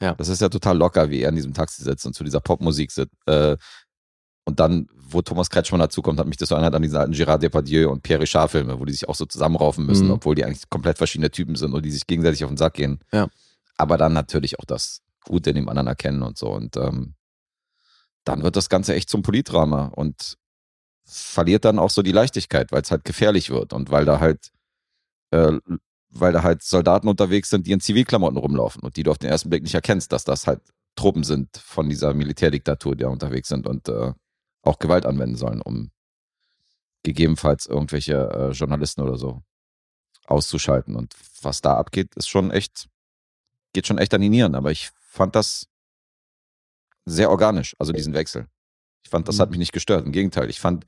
Ja. 0.00 0.14
Das 0.14 0.28
ist 0.28 0.40
ja 0.40 0.48
total 0.48 0.76
locker, 0.78 1.10
wie 1.10 1.20
er 1.22 1.28
in 1.28 1.36
diesem 1.36 1.54
Taxi 1.54 1.82
sitzt 1.82 2.06
und 2.06 2.14
zu 2.14 2.24
dieser 2.24 2.40
Popmusik 2.40 2.90
sitzt. 2.90 3.14
Äh, 3.26 3.56
und 4.44 4.58
dann, 4.58 4.88
wo 4.94 5.22
Thomas 5.22 5.50
Kretschmann 5.50 5.80
dazukommt, 5.80 6.18
hat 6.18 6.26
mich 6.26 6.36
das 6.36 6.48
so 6.48 6.56
erinnert 6.56 6.74
an 6.74 6.82
diese 6.82 6.98
alten 6.98 7.12
Gérard 7.12 7.38
Depardieu 7.38 7.88
und 7.90 8.02
Pierre 8.02 8.22
Richard-Filme, 8.22 8.78
wo 8.80 8.84
die 8.84 8.92
sich 8.92 9.08
auch 9.08 9.14
so 9.14 9.24
zusammenraufen 9.24 9.86
müssen, 9.86 10.06
Mhm. 10.06 10.14
obwohl 10.14 10.34
die 10.34 10.44
eigentlich 10.44 10.68
komplett 10.68 10.98
verschiedene 10.98 11.30
Typen 11.30 11.54
sind 11.54 11.72
und 11.72 11.84
die 11.84 11.92
sich 11.92 12.06
gegenseitig 12.06 12.42
auf 12.42 12.50
den 12.50 12.56
Sack 12.56 12.74
gehen. 12.74 12.98
Ja. 13.12 13.28
Aber 13.76 13.96
dann 13.96 14.12
natürlich 14.12 14.58
auch 14.58 14.64
das 14.64 15.00
Gute 15.24 15.50
in 15.50 15.56
dem 15.56 15.68
anderen 15.68 15.86
erkennen 15.86 16.22
und 16.22 16.36
so. 16.36 16.50
Und 16.50 16.76
ähm, 16.76 17.14
dann 18.24 18.42
wird 18.42 18.56
das 18.56 18.68
Ganze 18.68 18.94
echt 18.94 19.08
zum 19.08 19.22
Politdrama 19.22 19.86
und 19.86 20.36
verliert 21.12 21.64
dann 21.64 21.78
auch 21.78 21.90
so 21.90 22.02
die 22.02 22.12
Leichtigkeit, 22.12 22.72
weil 22.72 22.82
es 22.82 22.90
halt 22.90 23.04
gefährlich 23.04 23.50
wird 23.50 23.72
und 23.72 23.90
weil 23.90 24.04
da 24.04 24.20
halt, 24.20 24.50
äh, 25.30 25.52
weil 26.10 26.32
da 26.32 26.42
halt 26.42 26.62
Soldaten 26.62 27.08
unterwegs 27.08 27.50
sind, 27.50 27.66
die 27.66 27.72
in 27.72 27.80
Zivilklamotten 27.80 28.38
rumlaufen 28.38 28.82
und 28.82 28.96
die 28.96 29.02
du 29.02 29.10
auf 29.10 29.18
den 29.18 29.30
ersten 29.30 29.50
Blick 29.50 29.62
nicht 29.62 29.74
erkennst, 29.74 30.12
dass 30.12 30.24
das 30.24 30.46
halt 30.46 30.60
Truppen 30.94 31.24
sind 31.24 31.56
von 31.56 31.88
dieser 31.88 32.14
Militärdiktatur, 32.14 32.96
die 32.96 33.04
da 33.04 33.08
unterwegs 33.08 33.48
sind 33.48 33.66
und 33.66 33.88
äh, 33.88 34.12
auch 34.62 34.78
Gewalt 34.78 35.06
anwenden 35.06 35.36
sollen, 35.36 35.60
um 35.62 35.90
gegebenenfalls 37.02 37.66
irgendwelche 37.66 38.14
äh, 38.14 38.50
Journalisten 38.52 39.00
oder 39.00 39.16
so 39.16 39.42
auszuschalten. 40.26 40.94
Und 40.94 41.14
was 41.42 41.60
da 41.60 41.76
abgeht, 41.76 42.14
ist 42.14 42.28
schon 42.28 42.50
echt, 42.50 42.88
geht 43.72 43.86
schon 43.86 43.98
echt 43.98 44.14
an 44.14 44.20
die 44.20 44.28
Nieren. 44.28 44.54
Aber 44.54 44.70
ich 44.70 44.90
fand 45.00 45.34
das 45.34 45.66
sehr 47.04 47.30
organisch, 47.30 47.74
also 47.78 47.92
diesen 47.92 48.14
Wechsel. 48.14 48.46
Ich 49.04 49.10
fand, 49.10 49.28
das 49.28 49.38
hat 49.38 49.50
mich 49.50 49.58
nicht 49.58 49.72
gestört. 49.72 50.06
Im 50.06 50.12
Gegenteil, 50.12 50.48
ich 50.48 50.60
fand, 50.60 50.86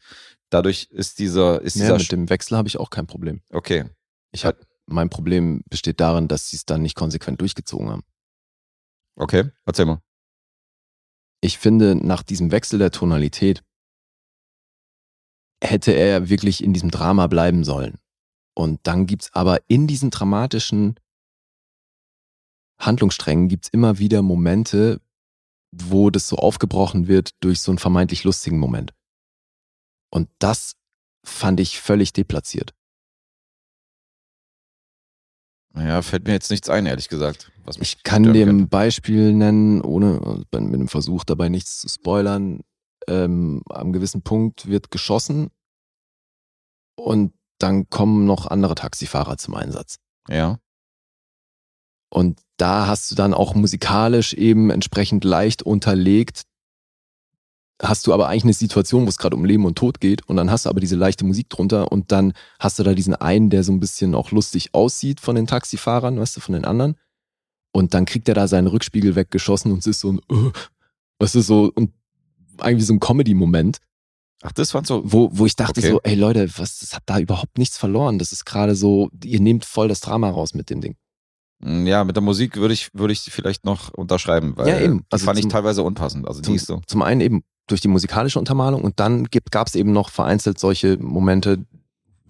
dadurch 0.50 0.88
ist 0.90 1.18
dieser, 1.18 1.60
ist 1.62 1.76
Ja, 1.76 1.82
dieser, 1.82 1.98
mit 1.98 2.12
dem 2.12 2.30
Wechsel 2.30 2.56
habe 2.56 2.68
ich 2.68 2.78
auch 2.78 2.90
kein 2.90 3.06
Problem. 3.06 3.42
okay, 3.50 3.84
Ich 4.32 4.44
hab, 4.44 4.56
mein 4.86 5.10
Problem 5.10 5.62
besteht 5.68 6.00
darin, 6.00 6.28
dass 6.28 6.50
sie 6.50 6.56
es 6.56 6.64
dann 6.66 6.82
nicht 6.82 6.94
konsequent 6.94 7.40
durchgezogen 7.40 7.90
haben. 7.90 8.02
okay, 9.16 9.50
erzähl 9.64 9.86
mal. 9.86 10.00
Ich 11.40 11.58
finde, 11.58 11.94
nach 11.94 12.22
diesem 12.22 12.50
Wechsel 12.52 12.78
der 12.78 12.90
Tonalität 12.90 13.62
hätte 15.62 15.92
er 15.92 16.28
wirklich 16.28 16.62
in 16.64 16.72
diesem 16.72 16.90
Drama 16.90 17.26
bleiben 17.26 17.64
sollen. 17.64 17.98
Und 18.54 18.80
dann 18.86 19.06
gibt's 19.06 19.32
aber 19.34 19.58
in 19.68 19.86
diesen 19.86 20.10
dramatischen 20.10 20.98
Handlungssträngen 22.78 23.48
gibt's 23.48 23.68
immer 23.68 23.98
wieder 23.98 24.22
Momente, 24.22 25.00
wo 25.82 26.10
das 26.10 26.28
so 26.28 26.36
aufgebrochen 26.36 27.08
wird 27.08 27.30
durch 27.40 27.60
so 27.60 27.70
einen 27.70 27.78
vermeintlich 27.78 28.24
lustigen 28.24 28.58
Moment. 28.58 28.92
Und 30.10 30.28
das 30.38 30.74
fand 31.24 31.60
ich 31.60 31.80
völlig 31.80 32.12
deplatziert. 32.12 32.74
Naja, 35.72 36.02
fällt 36.02 36.24
mir 36.24 36.32
jetzt 36.32 36.50
nichts 36.50 36.70
ein, 36.70 36.86
ehrlich 36.86 37.08
gesagt. 37.08 37.50
Ich 37.80 38.04
kann 38.04 38.22
dem 38.22 38.48
könnte. 38.48 38.66
Beispiel 38.66 39.32
nennen, 39.32 39.80
ohne 39.80 40.44
äh, 40.52 40.60
mit 40.60 40.80
dem 40.80 40.88
Versuch 40.88 41.24
dabei 41.24 41.48
nichts 41.48 41.80
zu 41.80 41.88
spoilern. 41.88 42.60
Ähm, 43.08 43.62
am 43.68 43.92
gewissen 43.92 44.22
Punkt 44.22 44.66
wird 44.66 44.92
geschossen 44.92 45.50
und 46.96 47.34
dann 47.58 47.90
kommen 47.90 48.24
noch 48.24 48.46
andere 48.46 48.76
Taxifahrer 48.76 49.36
zum 49.36 49.54
Einsatz. 49.54 49.96
Ja. 50.28 50.58
Und 52.14 52.38
da 52.58 52.86
hast 52.86 53.10
du 53.10 53.16
dann 53.16 53.34
auch 53.34 53.56
musikalisch 53.56 54.34
eben 54.34 54.70
entsprechend 54.70 55.24
leicht 55.24 55.64
unterlegt, 55.64 56.42
hast 57.82 58.06
du 58.06 58.14
aber 58.14 58.28
eigentlich 58.28 58.44
eine 58.44 58.52
Situation, 58.52 59.04
wo 59.04 59.08
es 59.08 59.18
gerade 59.18 59.34
um 59.34 59.44
Leben 59.44 59.64
und 59.66 59.76
Tod 59.76 60.00
geht 60.00 60.22
und 60.28 60.36
dann 60.36 60.48
hast 60.48 60.64
du 60.64 60.70
aber 60.70 60.78
diese 60.78 60.94
leichte 60.94 61.24
Musik 61.24 61.50
drunter 61.50 61.90
und 61.90 62.12
dann 62.12 62.32
hast 62.60 62.78
du 62.78 62.84
da 62.84 62.94
diesen 62.94 63.16
einen, 63.16 63.50
der 63.50 63.64
so 63.64 63.72
ein 63.72 63.80
bisschen 63.80 64.14
auch 64.14 64.30
lustig 64.30 64.74
aussieht 64.74 65.20
von 65.20 65.34
den 65.34 65.48
Taxifahrern, 65.48 66.20
weißt 66.20 66.36
du, 66.36 66.40
von 66.40 66.52
den 66.52 66.64
anderen. 66.64 66.94
Und 67.72 67.94
dann 67.94 68.04
kriegt 68.04 68.28
er 68.28 68.36
da 68.36 68.46
seinen 68.46 68.68
Rückspiegel 68.68 69.16
weggeschossen 69.16 69.72
und 69.72 69.78
es 69.78 69.88
ist 69.88 69.98
so 69.98 70.12
ein, 70.12 70.20
äh, 70.30 70.52
weißt 71.18 71.34
du, 71.34 71.40
so, 71.40 71.72
und 71.74 71.92
eigentlich 72.58 72.86
so 72.86 72.92
ein 72.92 73.00
Comedy-Moment, 73.00 73.78
Ach, 74.44 74.52
das 74.52 74.70
fandst 74.70 74.90
du. 74.90 75.02
wo, 75.04 75.30
wo 75.32 75.46
ich 75.46 75.56
dachte 75.56 75.80
Okay. 75.80 75.90
so, 75.90 76.00
ey 76.04 76.14
Leute, 76.14 76.48
was, 76.58 76.78
das 76.78 76.94
hat 76.94 77.02
da 77.06 77.18
überhaupt 77.18 77.58
nichts 77.58 77.76
verloren. 77.76 78.20
Das 78.20 78.30
ist 78.30 78.44
gerade 78.44 78.76
so, 78.76 79.10
ihr 79.24 79.40
nehmt 79.40 79.64
voll 79.64 79.88
das 79.88 80.00
Drama 80.00 80.30
raus 80.30 80.54
mit 80.54 80.70
dem 80.70 80.80
Ding. 80.80 80.94
Mm, 81.60 81.86
Ja, 81.86 82.04
mit 82.04 82.16
der 82.16 82.22
Musik 82.22 82.56
würde 82.56 82.74
ich, 82.74 82.88
würde 82.94 83.12
ich 83.12 83.20
vielleicht 83.20 83.64
noch 83.64 83.90
unterschreiben, 83.94 84.52
weil 84.56 84.68
Ja, 84.68 84.80
eben. 84.80 84.98
die 84.98 85.04
Also 85.10 85.24
fand 85.26 85.38
ich 85.38 85.42
zum- 85.44 85.50
teilweise 85.50 85.82
unpassend. 85.82 86.26
Also 86.28 86.40
die 86.40 86.56
Zum, 86.56 86.58
so. 86.58 86.80
zum 86.86 87.02
einen 87.02 87.20
eben 87.20 87.44
durch 87.66 87.80
die 87.80 87.88
musikalische 87.88 88.38
Untermalung 88.38 88.82
und 88.82 89.00
dann 89.00 89.26
gab 89.50 89.66
es 89.68 89.74
eben 89.74 89.92
noch 89.92 90.10
vereinzelt 90.10 90.58
solche 90.58 90.98
Momente, 90.98 91.64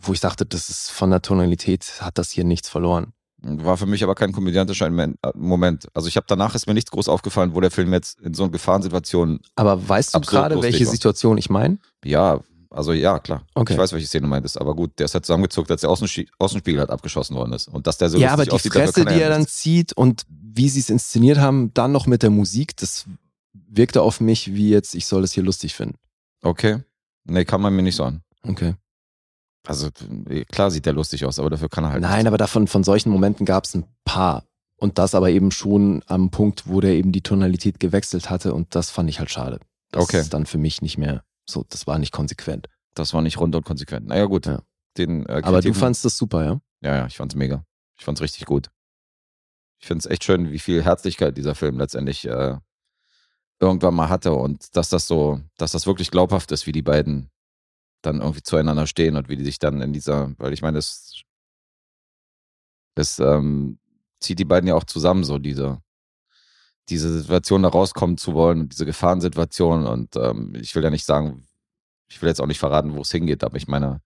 wo 0.01 0.13
ich 0.13 0.21
dachte, 0.21 0.47
das 0.47 0.69
ist 0.69 0.91
von 0.91 1.11
der 1.11 1.23
Tonalität, 1.23 2.01
hat 2.01 2.19
das 2.19 2.31
hier 2.31 2.45
nichts 2.45 2.69
verloren. 2.69 3.13
War 3.47 3.77
für 3.77 3.87
mich 3.87 4.03
aber 4.05 4.15
kein 4.15 4.33
komödiantischer 4.33 4.89
Moment- 4.89 5.19
äh, 5.23 5.31
Moment. 5.35 5.89
Also 5.93 6.09
ich 6.09 6.17
habe 6.17 6.25
danach 6.29 6.55
ist 6.55 6.67
mir 6.67 6.73
nichts 6.75 6.91
groß 6.91 7.09
aufgefallen, 7.09 7.55
wo 7.55 7.61
der 7.61 7.71
Film 7.71 7.93
jetzt 7.93 8.19
in 8.21 8.33
so 8.33 8.45
einer 8.45 8.53
Gefahrensituation, 8.53 9.41
Aber 9.57 9.87
weißt 9.89 10.15
du 10.15 10.21
gerade, 10.21 10.63
welche 10.63 10.87
war. 10.87 10.93
Situation 10.93 11.37
ich 11.37 11.51
meine? 11.51 11.79
ja, 12.05 12.41
also 12.75 12.93
ja, 12.93 13.19
klar. 13.19 13.47
Okay. 13.55 13.73
Ich 13.73 13.79
weiß, 13.79 13.93
welche 13.93 14.07
Szene 14.07 14.23
du 14.23 14.29
meintest, 14.29 14.61
aber 14.61 14.75
gut, 14.75 14.99
der 14.99 15.07
ist 15.07 15.15
halt 15.15 15.25
zusammengezuckt, 15.25 15.71
als 15.71 15.83
der 15.83 15.91
Außenspie 15.91 16.29
Außenspiegel 16.39 16.81
halt 16.81 16.91
abgeschossen 16.91 17.37
worden 17.37 17.53
ist. 17.53 17.69
Und 17.69 17.87
dass 17.87 17.99
der 17.99 18.09
so 18.11 18.19
ja, 18.19 18.33
aber 18.33 18.45
die 18.45 18.59
Fresse, 18.59 19.05
die 19.05 19.21
er 19.21 19.31
dann 19.31 19.47
zieht 19.47 19.93
und 19.93 20.25
wie 20.29 20.69
sie 20.69 20.81
es 20.81 20.91
inszeniert 20.91 21.39
haben, 21.39 21.73
dann 21.75 21.93
noch 21.93 22.07
mit 22.07 22.23
der 22.23 22.31
Musik, 22.31 22.77
das 22.77 23.07
wirkte 23.53 24.03
auf 24.03 24.21
mich 24.21 24.55
wie 24.55 24.71
jetzt, 24.71 24.95
ich 24.95 25.07
soll 25.07 25.23
das 25.23 25.33
hier 25.33 25.43
lustig 25.43 25.75
finden. 25.75 25.97
Okay. 26.43 26.83
Nee, 27.25 27.45
kann 27.45 27.61
man 27.61 27.75
mir 27.75 27.83
nicht 27.83 27.97
so 27.97 28.05
an. 28.05 28.23
Okay. 28.43 28.75
Also 29.67 29.89
klar 30.53 30.71
sieht 30.71 30.85
der 30.85 30.93
lustig 30.93 31.25
aus, 31.25 31.39
aber 31.39 31.49
dafür 31.51 31.69
kann 31.69 31.85
er 31.85 31.91
halt 31.91 32.03
Nein, 32.03 32.27
aber 32.27 32.37
davon, 32.37 32.67
von 32.67 32.85
solchen 32.85 33.11
Momenten 33.11 33.47
gab 33.47 33.65
es 33.65 33.75
ein 33.75 33.85
paar. 34.05 34.45
Und 34.77 34.99
das 34.99 35.15
aber 35.15 35.31
eben 35.31 35.51
schon 35.51 36.03
am 36.07 36.31
Punkt, 36.31 36.67
wo 36.67 36.81
der 36.81 36.93
eben 36.93 37.13
die 37.13 37.23
Tonalität 37.23 37.81
gewechselt 37.81 38.29
hatte 38.29 38.53
und 38.53 38.75
das 38.75 38.91
fand 38.91 39.09
ich 39.09 39.19
halt 39.21 39.31
schade. 39.31 39.61
Das 39.91 40.05
Okay. 40.05 40.21
ist 40.21 40.35
dann 40.35 40.45
für 40.45 40.59
mich 40.59 40.83
nicht 40.83 40.99
mehr 40.99 41.25
so, 41.49 41.65
das 41.69 41.87
war 41.87 41.99
nicht 41.99 42.13
konsequent. 42.13 42.69
Das 42.95 43.13
war 43.13 43.23
nicht 43.23 43.39
rund 43.39 43.55
und 43.55 43.65
konsequent. 43.65 44.07
Naja, 44.07 44.27
gut. 44.27 44.47
Ja. 44.47 44.63
Den, 44.97 45.27
äh, 45.27 45.43
Aber 45.45 45.61
du 45.61 45.75
fandst 45.75 46.05
das 46.05 46.17
super, 46.17 46.45
ja? 46.45 46.61
Ja, 46.81 46.97
ja, 46.97 47.07
ich 47.07 47.17
fand's 47.17 47.35
mega. 47.35 47.65
Ich 47.99 48.05
fand's 48.05 48.21
richtig 48.21 48.47
gut. 48.47 48.71
Ich 49.81 49.87
find's 49.87 50.07
echt 50.07 50.25
schön, 50.25 50.53
wie 50.53 50.59
viel 50.59 50.83
Herzlichkeit 50.83 51.37
dieser 51.37 51.55
Film 51.55 51.79
letztendlich 51.79 52.27
äh, 52.27 52.57
irgendwann 53.61 53.95
mal 53.95 54.09
hatte 54.09 54.33
und 54.33 54.77
dass 54.77 54.89
das 54.89 55.07
so, 55.07 55.41
dass 55.57 55.73
das 55.73 55.87
wirklich 55.87 56.11
glaubhaft 56.11 56.53
ist, 56.53 56.67
wie 56.67 56.73
die 56.73 56.83
beiden 56.83 57.31
dann 58.03 58.21
irgendwie 58.21 58.43
zueinander 58.43 58.87
stehen 58.87 59.17
und 59.17 59.29
wie 59.29 59.37
die 59.37 59.45
sich 59.45 59.59
dann 59.59 59.81
in 59.81 59.93
dieser, 59.93 60.35
weil 60.39 60.53
ich 60.53 60.63
meine, 60.63 60.77
das, 60.77 61.23
das 62.95 63.19
ähm, 63.19 63.79
zieht 64.21 64.39
die 64.39 64.45
beiden 64.45 64.69
ja 64.69 64.75
auch 64.75 64.85
zusammen, 64.85 65.25
so 65.25 65.39
diese, 65.39 65.83
diese 66.89 67.19
Situation 67.21 67.63
da 67.63 67.69
rauskommen 67.69 68.19
zu 68.19 68.35
wollen 68.35 68.61
und 68.61 68.73
diese 68.73 68.87
Gefahrensituation 68.87 69.87
und 69.87 70.17
ähm, 70.17 70.55
ich 70.55 70.75
will 70.75 70.85
ja 70.85 70.91
nicht 70.91 71.05
sagen, 71.05 71.47
ich 72.09 72.21
will 72.21 72.29
jetzt 72.29 72.41
auch 72.41 72.47
nicht 72.47 72.59
verraten, 72.59 72.95
wo 72.95 73.01
es 73.01 73.11
hingeht, 73.11 73.43
aber 73.43 73.57
ich 73.57 73.69
meine, 73.69 74.03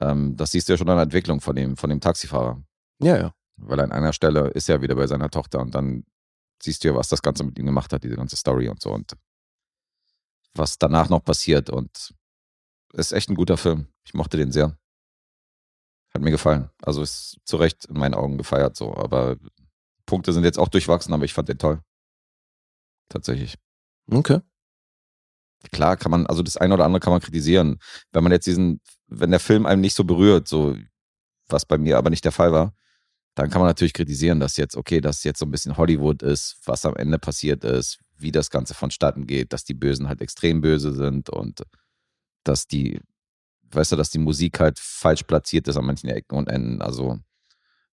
ähm, 0.00 0.36
das 0.36 0.52
siehst 0.52 0.68
du 0.68 0.72
ja 0.72 0.76
schon 0.78 0.88
an 0.88 0.96
der 0.96 1.04
Entwicklung 1.04 1.40
von 1.40 1.54
dem, 1.54 1.76
von 1.76 1.90
dem 1.90 2.00
Taxifahrer. 2.00 2.62
Ja, 3.00 3.16
ja. 3.16 3.34
Weil 3.56 3.80
an 3.80 3.92
einer 3.92 4.12
Stelle 4.12 4.48
ist 4.48 4.68
er 4.68 4.80
wieder 4.80 4.94
bei 4.94 5.06
seiner 5.06 5.30
Tochter 5.30 5.60
und 5.60 5.74
dann 5.74 6.04
siehst 6.62 6.82
du 6.82 6.88
ja, 6.88 6.94
was 6.94 7.08
das 7.08 7.22
Ganze 7.22 7.44
mit 7.44 7.58
ihm 7.58 7.66
gemacht 7.66 7.92
hat, 7.92 8.04
diese 8.04 8.16
ganze 8.16 8.36
Story 8.36 8.68
und 8.68 8.80
so 8.80 8.90
und 8.92 9.16
was 10.54 10.78
danach 10.78 11.08
noch 11.08 11.24
passiert 11.24 11.70
und 11.70 12.14
ist 12.92 13.12
echt 13.12 13.30
ein 13.30 13.34
guter 13.34 13.56
Film. 13.56 13.86
Ich 14.04 14.14
mochte 14.14 14.36
den 14.36 14.52
sehr. 14.52 14.76
Hat 16.14 16.20
mir 16.20 16.30
gefallen. 16.30 16.70
Also 16.82 17.02
ist 17.02 17.38
zu 17.44 17.56
Recht 17.56 17.86
in 17.86 17.98
meinen 17.98 18.14
Augen 18.14 18.36
gefeiert 18.36 18.76
so, 18.76 18.94
aber 18.94 19.36
Punkte 20.12 20.34
sind 20.34 20.44
jetzt 20.44 20.58
auch 20.58 20.68
durchwachsen, 20.68 21.14
aber 21.14 21.24
ich 21.24 21.32
fand 21.32 21.48
den 21.48 21.56
toll. 21.56 21.80
Tatsächlich. 23.08 23.56
Okay. 24.10 24.40
Klar 25.70 25.96
kann 25.96 26.10
man, 26.10 26.26
also 26.26 26.42
das 26.42 26.58
eine 26.58 26.74
oder 26.74 26.84
andere 26.84 27.00
kann 27.00 27.14
man 27.14 27.22
kritisieren. 27.22 27.78
Wenn 28.10 28.22
man 28.22 28.30
jetzt 28.30 28.46
diesen, 28.46 28.82
wenn 29.06 29.30
der 29.30 29.40
Film 29.40 29.64
einem 29.64 29.80
nicht 29.80 29.94
so 29.94 30.04
berührt, 30.04 30.48
so, 30.48 30.76
was 31.48 31.64
bei 31.64 31.78
mir 31.78 31.96
aber 31.96 32.10
nicht 32.10 32.26
der 32.26 32.32
Fall 32.32 32.52
war, 32.52 32.74
dann 33.34 33.48
kann 33.48 33.62
man 33.62 33.70
natürlich 33.70 33.94
kritisieren, 33.94 34.38
dass 34.38 34.58
jetzt, 34.58 34.76
okay, 34.76 35.00
dass 35.00 35.24
jetzt 35.24 35.38
so 35.38 35.46
ein 35.46 35.50
bisschen 35.50 35.78
Hollywood 35.78 36.22
ist, 36.22 36.58
was 36.66 36.84
am 36.84 36.94
Ende 36.96 37.18
passiert 37.18 37.64
ist, 37.64 37.98
wie 38.18 38.32
das 38.32 38.50
Ganze 38.50 38.74
vonstatten 38.74 39.26
geht, 39.26 39.54
dass 39.54 39.64
die 39.64 39.72
Bösen 39.72 40.08
halt 40.08 40.20
extrem 40.20 40.60
böse 40.60 40.92
sind 40.92 41.30
und 41.30 41.62
dass 42.44 42.66
die, 42.66 43.00
weißt 43.70 43.92
du, 43.92 43.96
dass 43.96 44.10
die 44.10 44.18
Musik 44.18 44.60
halt 44.60 44.78
falsch 44.78 45.22
platziert 45.22 45.68
ist 45.68 45.78
an 45.78 45.86
manchen 45.86 46.10
Ecken 46.10 46.36
und 46.36 46.48
Enden. 46.48 46.82
Also, 46.82 47.18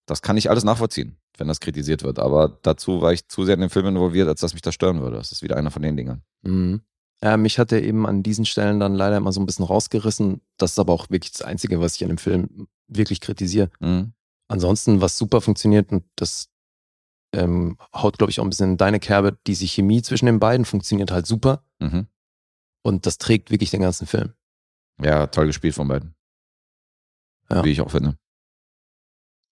das 0.05 0.21
kann 0.21 0.35
ich 0.35 0.49
alles 0.49 0.65
nachvollziehen, 0.65 1.17
wenn 1.39 1.47
das 1.47 1.59
kritisiert 1.59 2.03
wird. 2.03 2.19
Aber 2.19 2.59
dazu 2.61 3.01
war 3.01 3.13
ich 3.13 3.27
zu 3.27 3.45
sehr 3.45 3.55
in 3.55 3.61
den 3.61 3.69
Film 3.69 3.87
involviert, 3.87 4.27
als 4.27 4.41
dass 4.41 4.53
mich 4.53 4.61
das 4.61 4.73
stören 4.75 5.01
würde. 5.01 5.17
Das 5.17 5.31
ist 5.31 5.41
wieder 5.41 5.57
einer 5.57 5.71
von 5.71 5.81
den 5.81 5.95
Dingern. 5.97 6.21
Mhm. 6.41 6.81
Ja, 7.21 7.35
mich 7.35 7.59
hat 7.59 7.71
er 7.71 7.83
eben 7.83 8.05
an 8.07 8.23
diesen 8.23 8.45
Stellen 8.45 8.79
dann 8.79 8.95
leider 8.95 9.17
immer 9.17 9.31
so 9.33 9.41
ein 9.41 9.45
bisschen 9.45 9.65
rausgerissen. 9.65 10.41
Das 10.57 10.71
ist 10.71 10.79
aber 10.79 10.93
auch 10.93 11.09
wirklich 11.09 11.31
das 11.33 11.41
Einzige, 11.41 11.81
was 11.81 11.95
ich 11.95 12.03
an 12.03 12.09
dem 12.09 12.17
Film 12.17 12.67
wirklich 12.87 13.19
kritisiere. 13.19 13.69
Mhm. 13.79 14.13
Ansonsten, 14.47 15.01
was 15.01 15.17
super 15.17 15.41
funktioniert, 15.41 15.91
und 15.91 16.05
das 16.15 16.49
ähm, 17.33 17.77
haut, 17.93 18.17
glaube 18.17 18.31
ich, 18.31 18.39
auch 18.39 18.43
ein 18.43 18.49
bisschen 18.49 18.71
in 18.71 18.77
deine 18.77 18.99
Kerbe, 18.99 19.37
diese 19.45 19.65
Chemie 19.67 20.01
zwischen 20.01 20.25
den 20.25 20.39
beiden 20.39 20.65
funktioniert 20.65 21.11
halt 21.11 21.27
super 21.27 21.63
Mhm. 21.79 22.07
und 22.83 23.05
das 23.05 23.17
trägt 23.19 23.51
wirklich 23.51 23.69
den 23.69 23.81
ganzen 23.81 24.07
Film. 24.07 24.33
Ja, 25.01 25.27
toll 25.27 25.45
gespielt 25.45 25.75
von 25.75 25.87
beiden. 25.87 26.15
Ja. 27.51 27.63
Wie 27.63 27.69
ich 27.69 27.81
auch 27.81 27.91
finde. 27.91 28.17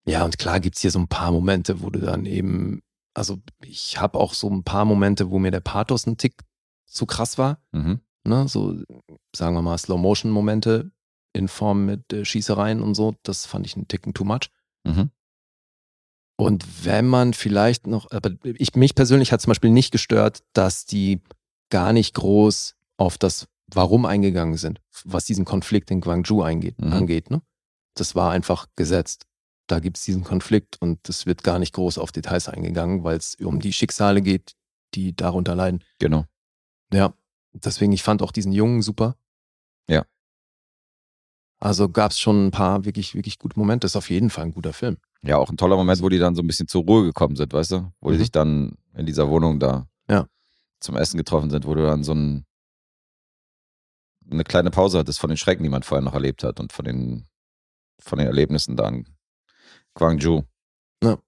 Ja, 0.07 0.25
und 0.25 0.39
klar 0.39 0.61
gibt's 0.61 0.81
hier 0.81 0.91
so 0.91 0.99
ein 0.99 1.09
paar 1.09 1.33
Momente, 1.33 1.83
wo 1.83 1.91
du 1.91 1.99
dann 2.01 2.27
eben, 2.27 2.83
also 3.15 3.39
ich 3.65 4.01
habe 4.01 4.19
auch 4.19 4.35
so 4.35 4.49
ein 4.49 4.63
paar 4.63 4.85
Momente, 4.85 5.31
wo 5.31 5.39
mir 5.39 5.51
der 5.51 5.61
Pathos 5.61 6.07
ein 6.07 6.17
Tick 6.17 6.43
zu 6.87 7.07
krass 7.07 7.39
war. 7.39 7.61
Mhm. 7.73 8.01
Ne? 8.25 8.47
So, 8.49 8.77
sagen 9.35 9.55
wir 9.57 9.63
mal, 9.63 9.77
Slow-Motion-Momente 9.79 10.91
in 11.33 11.49
Form 11.49 11.85
mit 11.87 12.13
äh, 12.13 12.25
Schießereien 12.25 12.81
und 12.83 12.95
so. 12.95 13.15
Das 13.23 13.47
fand 13.47 13.67
ich 13.67 13.77
einen 13.77 13.89
Ticken 13.89 14.15
too 14.15 14.25
much. 14.25 14.49
Mhm. 14.85 15.11
Und 16.39 16.85
wenn 16.85 17.07
man 17.07 17.33
vielleicht 17.35 17.87
noch, 17.87 18.11
aber 18.11 18.31
ich, 18.45 18.75
mich 18.75 18.95
persönlich 18.95 19.33
hat 19.33 19.41
zum 19.41 19.51
Beispiel 19.51 19.71
nicht 19.71 19.91
gestört, 19.91 20.43
dass 20.53 20.85
die 20.85 21.21
gar 21.71 21.93
nicht 21.93 22.15
groß 22.15 22.77
auf 22.99 23.19
das 23.19 23.49
Warum 23.73 24.05
eingegangen 24.07 24.57
sind, 24.57 24.81
was 25.05 25.25
diesen 25.25 25.45
Konflikt 25.45 25.91
in 25.91 26.01
Guangzhou 26.01 26.43
eingeht, 26.43 26.81
Mhm. 26.81 26.93
angeht. 26.93 27.31
Ne? 27.31 27.43
Das 27.95 28.15
war 28.15 28.31
einfach 28.31 28.67
gesetzt. 28.77 29.27
Da 29.69 29.81
gibt's 29.81 30.05
diesen 30.05 30.23
Konflikt 30.23 30.81
und 30.81 31.09
es 31.09 31.27
wird 31.27 31.43
gar 31.43 31.59
nicht 31.59 31.73
groß 31.75 31.99
auf 31.99 32.13
Details 32.13 32.49
eingegangen, 32.49 33.03
weil 33.03 33.17
es 33.17 33.35
um 33.37 33.59
die 33.61 33.73
Schicksale 33.73 34.23
geht, 34.23 34.55
die 34.95 35.15
darunter 35.15 35.55
leiden. 35.57 35.83
Genau. 35.99 36.25
Ja, 36.93 37.13
deswegen, 37.53 37.93
ich 37.93 38.03
fand 38.05 38.23
auch 38.23 38.31
diesen 38.31 38.53
Jungen 38.53 38.81
super. 38.83 39.17
Ja. 39.89 40.05
Also 41.59 41.89
gab's 41.89 42.21
schon 42.21 42.47
ein 42.47 42.51
paar 42.53 42.85
wirklich, 42.85 43.15
wirklich 43.15 43.39
gute 43.39 43.59
Momente. 43.59 43.87
Ist 43.87 43.97
auf 43.97 44.11
jeden 44.11 44.31
Fall 44.31 44.45
ein 44.45 44.53
guter 44.55 44.73
Film. 44.73 44.99
Ja, 45.23 45.39
auch 45.39 45.51
ein 45.51 45.57
toller 45.57 45.77
Moment, 45.77 46.01
wo 46.03 46.09
die 46.09 46.19
dann 46.19 46.35
so 46.37 46.43
ein 46.43 46.47
bisschen 46.47 46.69
zur 46.69 46.85
Ruhe 46.85 47.03
gekommen 47.05 47.35
sind, 47.35 47.53
weißt 47.53 47.73
du? 47.73 47.93
Wo 48.01 48.11
die 48.11 48.17
Mhm. 48.17 48.21
sich 48.21 48.31
dann 48.31 48.77
in 48.95 49.07
dieser 49.07 49.29
Wohnung 49.29 49.59
da 49.59 49.89
Ja. 50.09 50.29
zum 50.79 50.97
Essen 50.97 51.17
getroffen 51.17 51.51
sind, 51.51 51.67
wo 51.67 51.75
du 51.75 51.83
dann 51.83 52.05
so 52.05 52.13
ein, 52.15 52.47
eine 54.31 54.45
kleine 54.45 54.71
Pause 54.71 54.99
hattest 54.99 55.19
von 55.19 55.29
den 55.31 55.37
Schrecken, 55.37 55.63
die 55.63 55.69
man 55.69 55.83
vorher 55.83 56.05
noch 56.05 56.15
erlebt 56.15 56.45
hat 56.45 56.61
und 56.61 56.73
von 56.73 56.85
den, 56.85 57.27
von 58.01 58.19
den 58.19 58.27
Erlebnissen 58.29 58.77
da 58.77 58.89
in 58.89 59.07
Guangzhou. 59.97 60.45
Ja. 61.03 61.19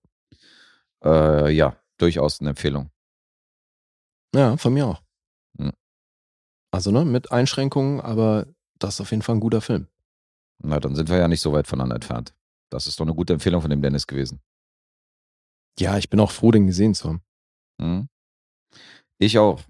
Äh, 1.05 1.51
ja, 1.53 1.77
durchaus 1.99 2.40
eine 2.40 2.51
Empfehlung. 2.51 2.90
Ja, 4.35 4.57
von 4.57 4.74
mir 4.74 4.86
auch. 4.86 5.03
Mhm. 5.59 5.73
Also, 6.70 6.90
ne, 6.90 7.05
mit 7.05 7.32
Einschränkungen, 7.32 8.01
aber 8.01 8.47
das 8.78 8.95
ist 8.95 9.01
auf 9.01 9.11
jeden 9.11 9.23
Fall 9.23 9.36
ein 9.36 9.40
guter 9.40 9.61
Film. 9.61 9.89
Na, 10.62 10.78
dann 10.81 10.95
sind 10.95 11.09
wir 11.09 11.16
ja 11.19 11.28
nicht 11.28 11.40
so 11.40 11.53
weit 11.53 11.66
voneinander 11.66 11.97
entfernt. 11.97 12.35
Das 12.70 12.86
ist 12.86 13.01
doch 13.01 13.07
eine 13.07 13.15
gute 13.15 13.32
Empfehlung 13.32 13.62
von 13.62 13.70
dem 13.70 13.81
Dennis 13.81 14.07
gewesen. 14.07 14.40
Ja, 15.78 15.97
ich 15.97 16.11
bin 16.11 16.20
auch 16.20 16.32
froh, 16.32 16.51
den 16.51 16.66
gesehen 16.66 16.95
zu 16.95 17.09
haben. 17.09 17.23
Mhm. 17.81 18.09
Ich 19.19 19.39
auch. 19.39 19.61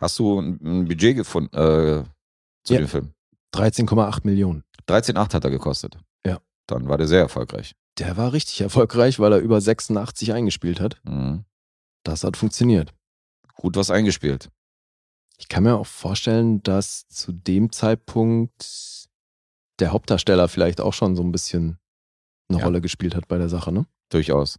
Hast 0.00 0.18
du 0.18 0.40
ein, 0.40 0.58
ein 0.62 0.84
Budget 0.88 1.16
gefunden 1.16 1.54
äh, 1.56 2.04
zu 2.64 2.74
Ja. 2.74 2.78
dem 2.80 2.88
Film? 2.88 3.12
13,8 3.54 4.20
Millionen. 4.24 4.62
13,8 4.88 5.34
hat 5.34 5.44
er 5.44 5.50
gekostet. 5.50 5.98
Ja. 6.24 6.40
Dann 6.66 6.88
war 6.88 6.96
der 6.96 7.08
sehr 7.08 7.20
erfolgreich. 7.20 7.74
Der 7.98 8.16
war 8.16 8.32
richtig 8.32 8.60
erfolgreich, 8.60 9.18
weil 9.18 9.32
er 9.32 9.38
über 9.38 9.60
86 9.60 10.32
eingespielt 10.32 10.80
hat. 10.80 11.00
Mhm. 11.04 11.44
Das 12.04 12.24
hat 12.24 12.36
funktioniert. 12.36 12.94
Gut 13.54 13.76
was 13.76 13.90
eingespielt. 13.90 14.50
Ich 15.36 15.48
kann 15.48 15.64
mir 15.64 15.76
auch 15.76 15.86
vorstellen, 15.86 16.62
dass 16.62 17.08
zu 17.08 17.32
dem 17.32 17.70
Zeitpunkt 17.72 19.08
der 19.78 19.92
Hauptdarsteller 19.92 20.48
vielleicht 20.48 20.80
auch 20.80 20.92
schon 20.92 21.16
so 21.16 21.22
ein 21.22 21.32
bisschen 21.32 21.78
eine 22.48 22.58
Ja. 22.58 22.64
Rolle 22.64 22.80
gespielt 22.80 23.14
hat 23.14 23.28
bei 23.28 23.38
der 23.38 23.48
Sache, 23.48 23.72
ne? 23.72 23.86
Durchaus. 24.10 24.58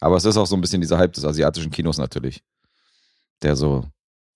Aber 0.00 0.16
es 0.16 0.24
ist 0.24 0.36
auch 0.36 0.46
so 0.46 0.54
ein 0.56 0.60
bisschen 0.60 0.80
dieser 0.80 0.98
Hype 0.98 1.12
des 1.12 1.24
asiatischen 1.24 1.70
Kinos 1.70 1.98
natürlich, 1.98 2.42
der 3.42 3.56
so 3.56 3.84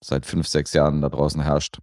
seit 0.02 0.26
fünf, 0.26 0.48
sechs 0.48 0.72
Jahren 0.72 1.00
da 1.00 1.09
draußen 1.09 1.40
herrscht. 1.40 1.78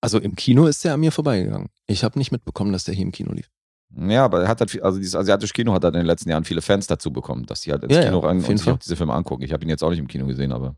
Also 0.00 0.18
im 0.18 0.34
Kino 0.34 0.66
ist 0.66 0.84
der 0.84 0.94
an 0.94 1.00
mir 1.00 1.12
vorbeigegangen. 1.12 1.68
Ich 1.86 2.04
habe 2.04 2.18
nicht 2.18 2.32
mitbekommen, 2.32 2.72
dass 2.72 2.84
der 2.84 2.94
hier 2.94 3.04
im 3.04 3.12
Kino 3.12 3.32
lief. 3.32 3.50
Ja, 3.96 4.24
aber 4.24 4.42
er 4.42 4.48
hat 4.48 4.60
halt, 4.60 4.70
viel- 4.70 4.82
also 4.82 4.98
dieses 4.98 5.14
asiatische 5.14 5.52
Kino 5.54 5.72
hat 5.72 5.82
halt 5.82 5.94
in 5.94 6.00
den 6.00 6.06
letzten 6.06 6.28
Jahren 6.30 6.44
viele 6.44 6.60
Fans 6.62 6.86
dazu 6.86 7.10
bekommen, 7.12 7.46
dass 7.46 7.62
sie 7.62 7.72
halt 7.72 7.82
ins 7.84 7.94
Ja, 7.94 8.00
ja, 8.00 8.06
Kino 8.06 8.18
rein 8.20 8.38
auf 8.42 8.48
und 8.48 8.58
sich 8.58 8.68
auch 8.68 8.78
diese 8.78 8.96
Filme 8.96 9.14
angucken. 9.14 9.42
Ich 9.42 9.52
habe 9.52 9.64
ihn 9.64 9.68
jetzt 9.70 9.82
auch 9.82 9.90
nicht 9.90 9.98
im 9.98 10.06
Kino 10.08 10.26
gesehen, 10.26 10.52
aber 10.52 10.76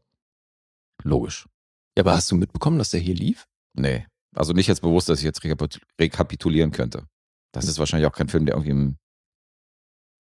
logisch. 1.03 1.49
Ja, 1.97 2.03
aber 2.05 2.13
hast 2.13 2.31
du 2.31 2.37
mitbekommen, 2.37 2.79
dass 2.79 2.91
der 2.91 3.01
hier 3.01 3.15
lief? 3.15 3.47
Nee. 3.75 4.07
Also 4.35 4.53
nicht 4.53 4.69
jetzt 4.69 4.81
bewusst, 4.83 5.09
dass 5.09 5.19
ich 5.19 5.25
jetzt 5.25 5.43
rekapit- 5.43 5.81
rekapitulieren 6.01 6.71
könnte. 6.71 7.07
Das 7.53 7.67
ist 7.67 7.79
wahrscheinlich 7.81 8.09
auch 8.09 8.15
kein 8.15 8.29
Film, 8.29 8.47
der 8.47 8.55
irgendwie 8.55 8.71
im, 8.71 8.97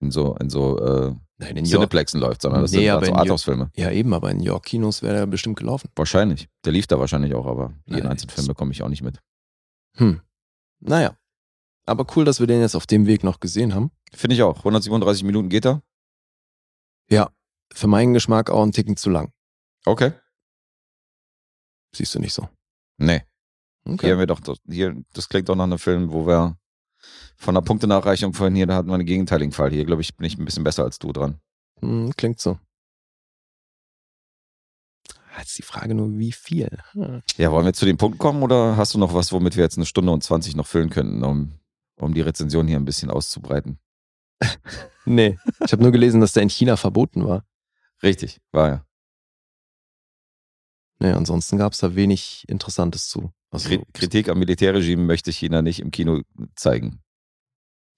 in 0.02 0.10
so, 0.10 0.34
in 0.36 0.50
so 0.50 0.78
äh, 0.78 1.14
Nein, 1.38 1.56
in 1.58 1.64
York. 1.64 1.68
Cineplexen 1.82 2.20
läuft, 2.20 2.42
sondern 2.42 2.62
das 2.62 2.72
Nee, 2.72 2.78
sind 2.78 2.90
halt 2.90 3.04
so 3.04 3.10
York- 3.12 3.20
Arthouse-Filme. 3.20 3.70
Ja, 3.76 3.90
eben, 3.92 4.12
aber 4.12 4.30
in 4.32 4.40
York-Kinos 4.40 5.02
wäre 5.02 5.14
der 5.14 5.26
bestimmt 5.26 5.56
gelaufen. 5.58 5.88
Wahrscheinlich. 5.94 6.48
Der 6.64 6.72
lief 6.72 6.88
da 6.88 6.98
wahrscheinlich 6.98 7.34
auch, 7.34 7.46
aber 7.46 7.72
jeden 7.86 8.00
Nein, 8.02 8.06
einzelnen 8.08 8.30
Film 8.30 8.46
bekomme 8.48 8.72
ich 8.72 8.82
auch 8.82 8.88
nicht 8.88 9.02
mit. 9.02 9.20
Hm. 9.96 10.20
Naja. 10.80 11.16
Aber 11.90 12.06
cool, 12.14 12.24
dass 12.24 12.38
wir 12.38 12.46
den 12.46 12.60
jetzt 12.60 12.76
auf 12.76 12.86
dem 12.86 13.06
Weg 13.06 13.24
noch 13.24 13.40
gesehen 13.40 13.74
haben. 13.74 13.90
Finde 14.12 14.36
ich 14.36 14.44
auch. 14.44 14.58
137 14.58 15.24
Minuten 15.24 15.48
geht 15.48 15.66
er. 15.66 15.82
Ja, 17.08 17.32
für 17.72 17.88
meinen 17.88 18.14
Geschmack 18.14 18.48
auch 18.48 18.62
ein 18.62 18.70
Ticken 18.70 18.96
zu 18.96 19.10
lang. 19.10 19.32
Okay. 19.84 20.12
Siehst 21.92 22.14
du 22.14 22.20
nicht 22.20 22.32
so. 22.32 22.48
Nee. 22.96 23.22
Okay. 23.84 24.06
Hier 24.06 24.12
haben 24.12 24.20
wir 24.20 24.28
doch, 24.28 24.40
hier, 24.68 25.02
das 25.14 25.28
klingt 25.28 25.48
doch 25.48 25.56
nach 25.56 25.64
einem 25.64 25.80
Film, 25.80 26.12
wo 26.12 26.28
wir 26.28 26.56
von 27.36 27.56
der 27.56 27.62
Punktenachreichung 27.62 28.34
vorhin 28.34 28.54
hier, 28.54 28.68
da 28.68 28.76
hatten 28.76 28.88
wir 28.88 28.94
einen 28.94 29.04
gegenteiligen 29.04 29.52
Fall. 29.52 29.70
Hier, 29.72 29.84
glaube 29.84 30.02
ich, 30.02 30.16
bin 30.16 30.26
ich 30.26 30.38
ein 30.38 30.44
bisschen 30.44 30.62
besser 30.62 30.84
als 30.84 31.00
du 31.00 31.12
dran. 31.12 31.40
Hm, 31.80 32.12
klingt 32.16 32.38
so. 32.38 32.60
Jetzt 35.36 35.58
die 35.58 35.62
Frage 35.62 35.96
nur, 35.96 36.16
wie 36.18 36.30
viel? 36.30 36.70
Hm. 36.92 37.22
Ja, 37.36 37.50
wollen 37.50 37.66
wir 37.66 37.72
zu 37.72 37.84
den 37.84 37.96
Punkten 37.96 38.18
kommen 38.18 38.44
oder 38.44 38.76
hast 38.76 38.94
du 38.94 38.98
noch 38.98 39.12
was, 39.12 39.32
womit 39.32 39.56
wir 39.56 39.64
jetzt 39.64 39.76
eine 39.76 39.86
Stunde 39.86 40.12
und 40.12 40.22
20 40.22 40.54
noch 40.54 40.68
füllen 40.68 40.90
könnten, 40.90 41.24
um, 41.24 41.59
um 42.02 42.14
die 42.14 42.20
Rezension 42.20 42.66
hier 42.68 42.76
ein 42.78 42.84
bisschen 42.84 43.10
auszubreiten? 43.10 43.78
Nee, 45.04 45.38
ich 45.64 45.72
habe 45.72 45.82
nur 45.82 45.92
gelesen, 45.92 46.20
dass 46.20 46.32
der 46.32 46.42
in 46.42 46.48
China 46.50 46.76
verboten 46.76 47.26
war. 47.26 47.44
Richtig, 48.02 48.40
war 48.52 48.68
ja. 48.68 48.86
Nee, 50.98 51.12
ansonsten 51.12 51.56
gab 51.58 51.72
es 51.72 51.78
da 51.78 51.94
wenig 51.94 52.44
Interessantes 52.48 53.08
zu. 53.08 53.32
Also, 53.50 53.68
Kri- 53.68 53.84
Kritik 53.92 54.28
am 54.28 54.38
Militärregime 54.38 55.02
möchte 55.02 55.32
China 55.32 55.62
nicht 55.62 55.80
im 55.80 55.90
Kino 55.90 56.22
zeigen. 56.54 57.02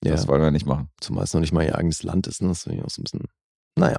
ja, 0.05 0.13
Das 0.13 0.27
wollen 0.29 0.41
wir 0.43 0.51
nicht 0.51 0.67
machen. 0.67 0.89
zumal 1.01 1.25
es 1.25 1.35
noch 1.35 1.41
nicht 1.41 1.53
mal 1.53 1.65
ihr 1.65 1.77
eigenes 1.77 2.03
Land 2.03 2.27
ist. 2.27 2.41
Ne? 2.43 2.49
Das 2.49 2.63
finde 2.63 2.79
ich 2.79 2.85
auch 2.85 2.91
so 2.91 3.01
ein 3.01 3.05
bisschen. 3.05 3.29
Naja, 3.77 3.99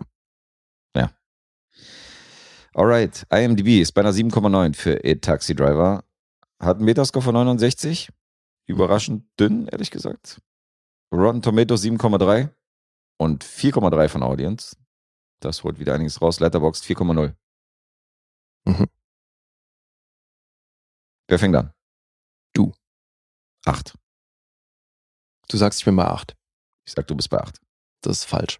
Alright, 2.75 3.27
IMDb 3.31 3.81
ist 3.81 3.91
bei 3.91 4.01
einer 4.01 4.11
7,9 4.13 4.73
für 4.75 4.99
A 5.05 5.13
Taxi 5.21 5.53
Driver. 5.55 6.03
Hat 6.59 6.77
einen 6.77 6.85
Metascore 6.85 7.23
von 7.23 7.33
69. 7.35 8.09
Überraschend 8.65 9.27
dünn, 9.39 9.67
ehrlich 9.67 9.91
gesagt. 9.91 10.41
Rotten 11.11 11.41
Tomatoes 11.41 11.83
7,3 11.83 12.49
und 13.17 13.43
4,3 13.43 14.09
von 14.09 14.23
Audience. 14.23 14.77
Das 15.39 15.63
holt 15.63 15.79
wieder 15.79 15.93
einiges 15.93 16.21
raus. 16.21 16.39
Letterboxd 16.39 16.85
4,0. 16.85 17.35
Mhm. 18.65 18.87
Wer 21.27 21.39
fängt 21.39 21.55
an? 21.55 21.73
Du. 22.53 22.73
Acht. 23.65 23.97
du 25.49 25.57
sagst, 25.57 25.79
ich 25.79 25.85
bin 25.85 25.95
bei 25.95 26.05
8. 26.05 26.35
Ich 26.85 26.93
sag, 26.93 27.07
du 27.07 27.15
bist 27.15 27.29
bei 27.29 27.39
acht. 27.39 27.59
Das 28.01 28.19
ist 28.19 28.25
falsch. 28.25 28.59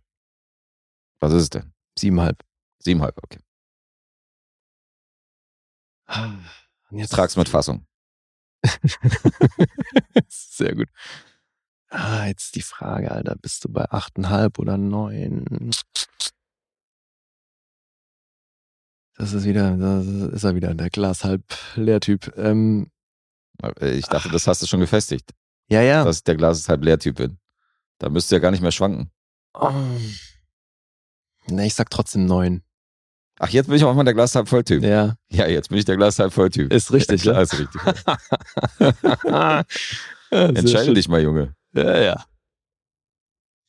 Was 1.20 1.34
ist 1.34 1.42
es 1.44 1.50
denn? 1.50 1.74
Siebenhalb. 1.98 2.44
Siebenhalb, 2.80 3.18
okay. 3.24 3.40
Und 6.90 6.98
jetzt 6.98 7.12
Trag's 7.12 7.36
mit 7.36 7.50
Fassung. 7.50 7.86
Sehr 10.30 10.76
gut. 10.76 10.90
Ah, 11.90 12.26
jetzt 12.28 12.56
die 12.56 12.62
Frage, 12.62 13.12
Alter. 13.12 13.36
Bist 13.36 13.64
du 13.66 13.70
bei 13.70 13.86
8,5 13.86 14.60
oder 14.60 14.78
9? 14.78 15.72
Das 19.16 19.34
ist 19.34 19.44
wieder, 19.46 19.78
das 19.78 20.06
ist 20.08 20.44
er 20.44 20.56
wieder, 20.56 20.74
der 20.74 20.90
Glas 20.90 21.24
halb 21.24 21.44
leer 21.76 22.00
Typ. 22.00 22.36
Ähm, 22.36 22.90
Ich 23.80 24.08
dachte, 24.08 24.30
das 24.30 24.48
hast 24.48 24.64
du 24.64 24.66
schon 24.68 24.80
gefestigt, 24.80 25.32
ja, 25.70 25.82
ja. 25.82 26.04
dass 26.04 26.18
ich 26.18 26.24
der 26.24 26.36
Glas 26.36 26.58
ist 26.60 26.70
halb 26.70 26.84
leer 26.84 26.98
Typ 26.98 27.18
bin. 27.18 27.38
Da 28.00 28.10
müsst 28.10 28.32
ihr 28.32 28.38
ja 28.38 28.42
gar 28.42 28.52
nicht 28.52 28.62
mehr 28.62 28.72
schwanken. 28.72 29.12
Oh. 29.54 29.72
Ne, 31.48 31.68
ich 31.68 31.76
sag 31.76 31.90
trotzdem 31.92 32.26
9. 32.26 32.64
Ach, 33.44 33.50
jetzt 33.50 33.68
bin 33.68 33.76
ich 33.76 33.84
auch 33.84 33.94
mal 33.94 34.06
der 34.06 34.14
Glas 34.14 34.36
halb 34.36 34.48
voll 34.48 34.64
Typ. 34.64 34.82
Ja, 34.84 35.18
Ja, 35.30 35.48
jetzt 35.48 35.68
bin 35.68 35.78
ich 35.78 35.84
der 35.84 35.98
Glas 35.98 36.18
halb 36.18 36.32
voll 36.32 36.50
Typ. 36.50 36.72
ist 36.72 36.94
richtig, 36.94 37.26
ja, 37.26 37.34
klar, 37.34 37.36
ja. 37.36 37.42
ist 37.42 37.60
richtig. 37.60 37.82
ja 39.26 39.66
Entscheide 40.48 40.86
schön. 40.86 40.96
dich 40.96 41.10
mal, 41.10 41.22
Junge. 41.22 41.54
Ja, 41.74 42.00
ja. 42.00 42.26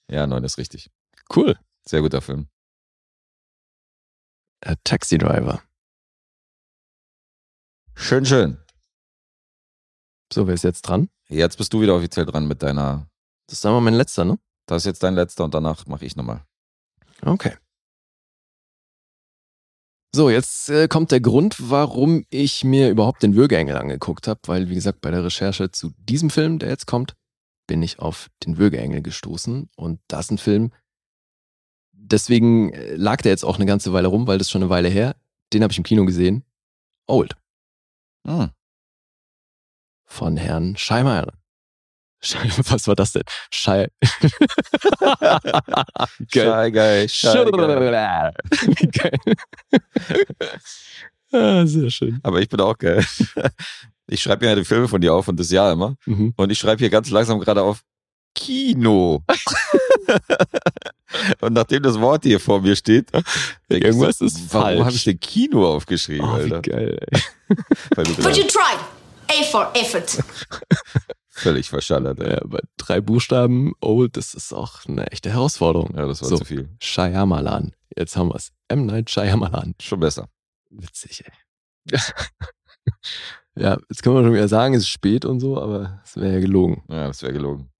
Ja, 0.09 0.29
neun 0.29 0.45
ist 0.45 0.59
richtig. 0.59 0.93
Cool. 1.35 1.59
Sehr 1.89 2.03
guter 2.03 2.21
Film. 2.21 2.47
Äh, 4.61 4.77
Taxi 4.85 5.19
Driver. 5.19 5.61
Schön, 7.97 8.25
schön. 8.25 8.59
So, 10.33 10.47
wer 10.47 10.55
ist 10.55 10.63
jetzt 10.63 10.83
dran? 10.83 11.09
Jetzt 11.29 11.59
bist 11.59 11.73
du 11.73 11.81
wieder 11.81 11.97
offiziell 11.97 12.27
dran 12.27 12.47
mit 12.47 12.63
deiner. 12.63 13.09
Das 13.49 13.59
ist 13.59 13.67
einmal 13.67 13.81
mein 13.81 13.95
letzter, 13.95 14.25
ne? 14.25 14.39
Das 14.67 14.83
ist 14.83 14.87
jetzt 14.87 15.03
dein 15.03 15.15
letzter 15.17 15.43
und 15.43 15.53
danach 15.53 15.85
mache 15.87 16.05
ich 16.05 16.15
nochmal. 16.15 16.45
Okay. 17.23 17.57
So, 20.15 20.31
jetzt 20.31 20.71
äh, 20.71 20.87
kommt 20.87 21.11
der 21.11 21.19
Grund, 21.19 21.57
warum 21.59 22.25
ich 22.31 22.63
mir 22.63 22.89
überhaupt 22.89 23.25
den 23.25 23.35
Würgeengel 23.35 23.77
angeguckt 23.77 24.29
habe, 24.29 24.39
weil, 24.47 24.71
wie 24.71 24.77
gesagt, 24.77 25.01
bei 25.01 25.11
der 25.11 25.25
Recherche 25.25 25.73
zu 25.73 25.91
diesem 25.99 26.31
Film, 26.31 26.61
der 26.61 26.69
jetzt 26.69 26.87
kommt, 26.87 27.15
bin 27.67 27.83
ich 27.83 27.99
auf 27.99 28.31
den 28.45 28.57
Würgeengel 28.57 29.03
gestoßen. 29.03 29.69
Und 29.75 29.99
das 30.07 30.27
ist 30.27 30.31
ein 30.31 30.39
Film, 30.39 30.73
deswegen 31.91 32.73
äh, 32.73 32.95
lag 32.95 33.23
der 33.23 33.33
jetzt 33.33 33.45
auch 33.45 33.57
eine 33.57 33.67
ganze 33.67 33.93
Weile 33.93 34.07
rum, 34.07 34.29
weil 34.29 34.39
das 34.39 34.47
ist 34.47 34.53
schon 34.53 34.63
eine 34.63 34.71
Weile 34.71 34.89
her. 34.89 35.17
Den 35.53 35.65
habe 35.65 35.73
ich 35.73 35.79
im 35.79 35.85
Kino 35.85 36.05
gesehen. 36.05 36.45
Old. 37.09 37.35
Hm. 38.25 38.51
Von 40.05 40.37
Herrn 40.37 40.77
Scheimer. 40.77 41.27
Schei 42.25 42.49
Was 42.71 42.89
war 42.89 42.97
das 42.97 43.13
denn? 43.13 43.23
Schei. 43.51 43.89
Geil. 46.33 46.65
Shy 46.65 46.71
Guy, 46.73 47.09
Shy 47.09 47.45
Guy. 47.51 48.33
Geil. 48.93 49.19
ah, 51.33 51.67
sehr 51.67 51.91
schön. 51.91 52.19
Aber 52.23 52.41
ich 52.41 52.49
bin 52.49 52.61
auch 52.61 52.79
geil. 52.79 53.05
Ich 54.07 54.23
schreibe 54.23 54.47
ja 54.47 54.55
die 54.55 54.65
Filme 54.65 54.89
von 54.89 55.01
dir 55.01 55.13
auf 55.15 55.29
und 55.29 55.39
das 55.39 55.51
Jahr 55.51 55.73
immer. 55.73 55.97
Mhm. 56.07 56.33
Und 56.37 56.51
ich 56.51 56.59
schreibe 56.59 56.79
hier 56.79 56.91
ganz 56.91 57.11
langsam 57.11 57.41
gerade 57.41 57.63
auf 57.63 57.83
Kino. 58.35 59.23
und 61.41 61.53
nachdem 61.53 61.83
das 61.83 62.01
Wort 62.01 62.25
hier 62.25 62.41
vor 62.41 62.61
mir 62.61 62.75
steht, 62.77 63.11
Irgendwas 63.69 64.19
so, 64.19 64.25
ist 64.27 64.53
warum 64.53 64.67
falsch. 64.67 64.81
habe 64.81 64.93
ich 64.97 65.05
denn 65.05 65.21
Kino 65.21 65.67
aufgeschrieben, 65.75 66.27
Oh, 66.29 66.37
wie 66.39 66.53
Alter? 66.53 66.63
geil, 66.63 66.99
ey. 67.11 67.23
But 67.95 68.37
you 68.37 68.45
tried. 68.45 68.81
A 69.31 69.43
for 69.51 69.71
effort. 69.75 70.19
Völlig 71.35 71.69
verschallert. 71.69 72.21
Ey. 72.21 72.33
Ja, 72.33 72.43
aber 72.43 72.61
drei 72.77 73.01
Buchstaben, 73.01 73.73
old, 73.81 74.17
das 74.17 74.35
ist 74.35 74.53
auch 74.53 74.85
eine 74.87 75.07
echte 75.11 75.31
Herausforderung. 75.31 75.95
Ja, 75.97 76.07
das 76.07 76.23
war 76.23 76.29
So. 76.29 76.39
zu 76.39 76.45
viel. 76.45 76.69
Shyamalan. 76.81 77.75
Jetzt 77.97 78.17
haben 78.17 78.29
wir's. 78.33 78.53
M. 78.69 78.87
Night 78.87 79.11
Shyamalan. 79.11 79.75
Schon 79.81 80.01
besser. 80.01 80.29
Witzig, 80.71 81.25
ey. 81.27 81.33
ja, 83.57 83.77
jetzt 83.89 84.03
können 84.03 84.17
wir 84.17 84.23
schon 84.25 84.33
wieder 84.35 84.49
sagen, 84.49 84.75
es 84.75 84.83
ist 84.83 84.89
spät 84.89 85.25
und 85.25 85.41
so, 85.41 85.61
aber 85.61 86.01
es 86.05 86.17
wäre 86.17 86.35
ja 86.35 86.41
gelogen. 86.41 86.83
Ja, 86.89 87.07
das 87.09 87.23
wäre 87.23 87.33
gelogen. 87.33 87.71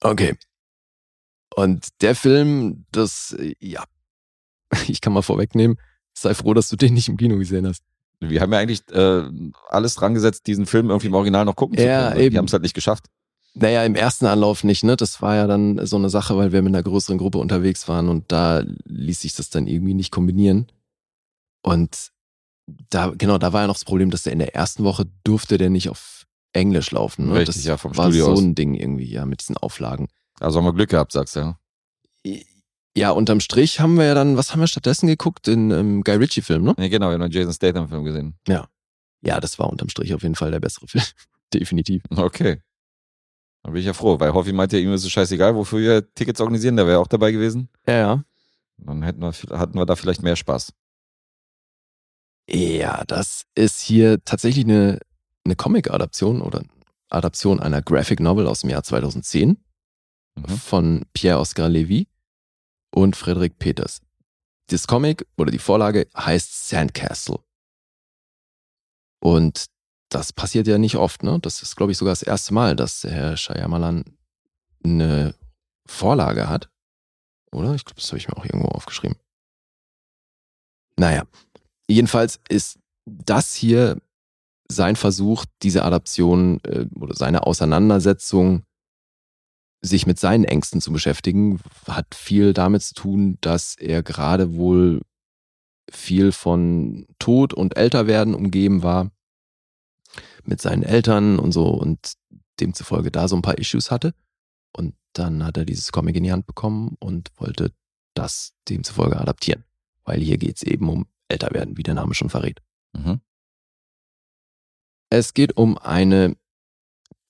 Okay. 0.00 0.36
Und 1.56 1.88
der 2.02 2.14
Film, 2.14 2.86
das, 2.92 3.32
äh, 3.38 3.54
ja, 3.58 3.84
ich 4.86 5.00
kann 5.00 5.12
mal 5.12 5.22
vorwegnehmen, 5.22 5.78
sei 6.12 6.34
froh, 6.34 6.54
dass 6.54 6.68
du 6.68 6.76
den 6.76 6.94
nicht 6.94 7.08
im 7.08 7.16
Kino 7.16 7.36
gesehen 7.36 7.66
hast. 7.66 7.82
Wir 8.20 8.40
haben 8.40 8.52
ja 8.52 8.58
eigentlich 8.58 8.82
äh, 8.90 9.22
alles 9.68 9.94
dran 9.94 10.14
gesetzt, 10.14 10.46
diesen 10.46 10.66
Film 10.66 10.90
irgendwie 10.90 11.06
im 11.06 11.14
Original 11.14 11.44
noch 11.44 11.54
gucken 11.56 11.78
Ja, 11.78 12.06
zu 12.06 12.08
können. 12.12 12.20
eben. 12.24 12.32
Die 12.32 12.38
haben 12.38 12.44
es 12.46 12.52
halt 12.52 12.62
nicht 12.62 12.74
geschafft. 12.74 13.06
Naja, 13.54 13.84
im 13.84 13.94
ersten 13.94 14.26
Anlauf 14.26 14.62
nicht, 14.64 14.84
ne? 14.84 14.96
Das 14.96 15.20
war 15.22 15.34
ja 15.36 15.46
dann 15.46 15.84
so 15.86 15.96
eine 15.96 16.10
Sache, 16.10 16.36
weil 16.36 16.52
wir 16.52 16.62
mit 16.62 16.74
einer 16.74 16.82
größeren 16.82 17.18
Gruppe 17.18 17.38
unterwegs 17.38 17.88
waren 17.88 18.08
und 18.08 18.30
da 18.30 18.62
ließ 18.84 19.20
sich 19.22 19.34
das 19.34 19.50
dann 19.50 19.66
irgendwie 19.66 19.94
nicht 19.94 20.10
kombinieren. 20.12 20.66
Und 21.62 22.10
da, 22.90 23.12
genau, 23.16 23.38
da 23.38 23.52
war 23.52 23.62
ja 23.62 23.66
noch 23.66 23.74
das 23.74 23.84
Problem, 23.84 24.10
dass 24.10 24.22
der 24.22 24.32
in 24.32 24.38
der 24.38 24.54
ersten 24.54 24.84
Woche 24.84 25.06
durfte 25.24 25.58
der 25.58 25.70
nicht 25.70 25.88
auf 25.88 26.26
Englisch 26.52 26.90
laufen. 26.90 27.26
Ne? 27.28 27.34
Richtig, 27.34 27.56
das 27.56 27.64
ja, 27.64 27.76
vom 27.76 27.96
war 27.96 28.06
Studio 28.06 28.26
so 28.26 28.32
aus. 28.32 28.40
ein 28.40 28.54
Ding 28.54 28.74
irgendwie, 28.74 29.10
ja, 29.10 29.24
mit 29.26 29.40
diesen 29.40 29.56
Auflagen. 29.56 30.08
Also 30.40 30.58
haben 30.58 30.66
wir 30.66 30.74
Glück 30.74 30.90
gehabt, 30.90 31.12
sagst 31.12 31.34
du. 31.36 31.40
Ja? 31.40 31.58
Ja, 32.96 33.10
unterm 33.12 33.40
Strich 33.40 33.80
haben 33.80 33.96
wir 33.96 34.04
ja 34.06 34.14
dann, 34.14 34.36
was 34.36 34.52
haben 34.52 34.60
wir 34.60 34.66
stattdessen 34.66 35.06
geguckt? 35.06 35.46
Den 35.46 35.70
ähm, 35.70 36.02
Guy 36.02 36.16
Ritchie-Film, 36.16 36.64
ne? 36.64 36.74
Nee, 36.78 36.88
genau, 36.88 37.08
wir 37.08 37.14
haben 37.14 37.22
einen 37.22 37.32
Jason 37.32 37.52
Statham-Film 37.52 38.04
gesehen. 38.04 38.34
Ja, 38.48 39.40
das 39.40 39.58
war 39.58 39.68
unterm 39.68 39.88
Strich 39.88 40.14
auf 40.14 40.22
jeden 40.22 40.34
Fall 40.34 40.50
der 40.50 40.60
bessere 40.60 40.86
Film. 40.88 41.04
Definitiv. 41.52 42.02
Okay. 42.10 42.60
Da 43.62 43.70
bin 43.70 43.80
ich 43.80 43.86
ja 43.86 43.92
froh, 43.92 44.18
weil 44.20 44.32
Hoffi 44.32 44.52
meinte, 44.52 44.78
ihm 44.78 44.92
ist 44.92 45.04
es 45.04 45.10
scheißegal, 45.10 45.54
wofür 45.54 45.80
wir 45.80 46.14
Tickets 46.14 46.40
organisieren, 46.40 46.76
der 46.76 46.86
wäre 46.86 46.98
auch 47.00 47.06
dabei 47.08 47.32
gewesen. 47.32 47.68
Ja, 47.86 47.94
ja. 47.94 48.24
Dann 48.78 49.02
hätten 49.02 49.20
wir, 49.20 49.32
hatten 49.58 49.76
wir 49.76 49.86
da 49.86 49.96
vielleicht 49.96 50.22
mehr 50.22 50.36
Spaß. 50.36 50.72
Ja, 52.50 53.04
das 53.06 53.42
ist 53.54 53.80
hier 53.80 54.22
tatsächlich 54.24 54.64
eine, 54.64 54.98
eine 55.44 55.56
Comic-Adaption 55.56 56.40
oder 56.40 56.62
Adaption 57.10 57.60
einer 57.60 57.82
Graphic 57.82 58.20
Novel 58.20 58.46
aus 58.46 58.60
dem 58.60 58.70
Jahr 58.70 58.82
2010 58.82 59.58
Mhm. 60.36 60.46
von 60.56 61.04
Pierre-Oscar 61.14 61.68
Levy 61.68 62.06
und 62.90 63.16
Frederik 63.16 63.58
Peters. 63.58 64.00
Das 64.68 64.86
Comic 64.86 65.26
oder 65.36 65.50
die 65.50 65.58
Vorlage 65.58 66.08
heißt 66.16 66.68
Sandcastle. 66.68 67.40
Und 69.20 69.66
das 70.10 70.32
passiert 70.32 70.66
ja 70.66 70.78
nicht 70.78 70.96
oft, 70.96 71.22
ne? 71.22 71.38
Das 71.40 71.62
ist, 71.62 71.76
glaube 71.76 71.92
ich, 71.92 71.98
sogar 71.98 72.12
das 72.12 72.22
erste 72.22 72.54
Mal, 72.54 72.76
dass 72.76 73.00
der 73.00 73.10
Herr 73.10 73.36
Shyamalan 73.36 74.04
eine 74.84 75.34
Vorlage 75.86 76.48
hat. 76.48 76.70
Oder? 77.52 77.74
Ich 77.74 77.84
glaube, 77.84 78.00
das 78.00 78.08
habe 78.08 78.18
ich 78.18 78.28
mir 78.28 78.36
auch 78.36 78.44
irgendwo 78.44 78.68
aufgeschrieben. 78.68 79.18
Naja, 80.96 81.24
jedenfalls 81.88 82.40
ist 82.48 82.78
das 83.06 83.54
hier 83.54 84.00
sein 84.70 84.96
Versuch, 84.96 85.44
diese 85.62 85.84
Adaption 85.84 86.60
äh, 86.64 86.86
oder 86.98 87.14
seine 87.14 87.46
Auseinandersetzung, 87.46 88.64
sich 89.80 90.06
mit 90.06 90.18
seinen 90.18 90.44
Ängsten 90.44 90.80
zu 90.80 90.92
beschäftigen, 90.92 91.60
hat 91.86 92.14
viel 92.14 92.52
damit 92.52 92.82
zu 92.82 92.94
tun, 92.94 93.38
dass 93.40 93.76
er 93.76 94.02
gerade 94.02 94.54
wohl 94.56 95.02
viel 95.90 96.32
von 96.32 97.06
Tod 97.18 97.54
und 97.54 97.76
Älterwerden 97.76 98.34
umgeben 98.34 98.82
war 98.82 99.10
mit 100.44 100.60
seinen 100.60 100.82
Eltern 100.82 101.38
und 101.38 101.52
so 101.52 101.68
und 101.68 102.14
demzufolge 102.60 103.10
da 103.10 103.28
so 103.28 103.36
ein 103.36 103.42
paar 103.42 103.58
Issues 103.58 103.90
hatte. 103.90 104.14
Und 104.72 104.94
dann 105.12 105.44
hat 105.44 105.56
er 105.56 105.64
dieses 105.64 105.92
Comic 105.92 106.16
in 106.16 106.24
die 106.24 106.32
Hand 106.32 106.46
bekommen 106.46 106.96
und 106.98 107.30
wollte 107.36 107.72
das 108.14 108.54
demzufolge 108.68 109.18
adaptieren. 109.18 109.64
Weil 110.04 110.20
hier 110.20 110.38
geht's 110.38 110.62
eben 110.62 110.88
um 110.88 111.06
Älterwerden, 111.28 111.76
wie 111.76 111.82
der 111.82 111.94
Name 111.94 112.14
schon 112.14 112.30
verrät. 112.30 112.60
Mhm. 112.92 113.20
Es 115.10 115.34
geht 115.34 115.56
um 115.56 115.78
eine 115.78 116.36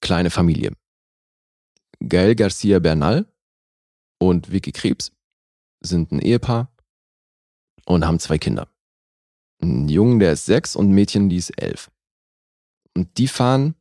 kleine 0.01 0.31
Familie. 0.31 0.73
Gael 2.01 2.35
Garcia 2.35 2.79
Bernal 2.79 3.27
und 4.19 4.53
Vicky 4.53 4.73
Krebs 4.73 5.13
sind 5.81 6.13
ein 6.13 6.21
Ehepaar 6.21 6.71
und 7.87 8.07
haben 8.07 8.19
zwei 8.19 8.39
Kinder. 8.39 8.69
Ein 9.61 9.89
Jungen, 9.89 10.19
der 10.19 10.33
ist 10.33 10.47
sechs 10.47 10.77
und 10.77 10.91
ein 10.91 10.95
Mädchen, 10.95 11.29
die 11.29 11.37
ist 11.37 11.51
elf. 11.61 11.91
Und 12.95 13.19
die 13.19 13.29
fahren, 13.29 13.75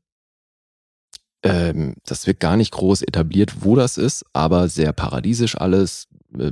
ähm, 1.44 1.95
das 2.06 2.26
wird 2.26 2.39
gar 2.39 2.57
nicht 2.57 2.72
groß 2.72 3.03
etabliert, 3.03 3.64
wo 3.64 3.76
das 3.76 3.98
ist, 3.98 4.26
aber 4.34 4.69
sehr 4.69 4.94
paradiesisch 4.94 5.56
alles, 5.56 6.07
äh, 6.38 6.52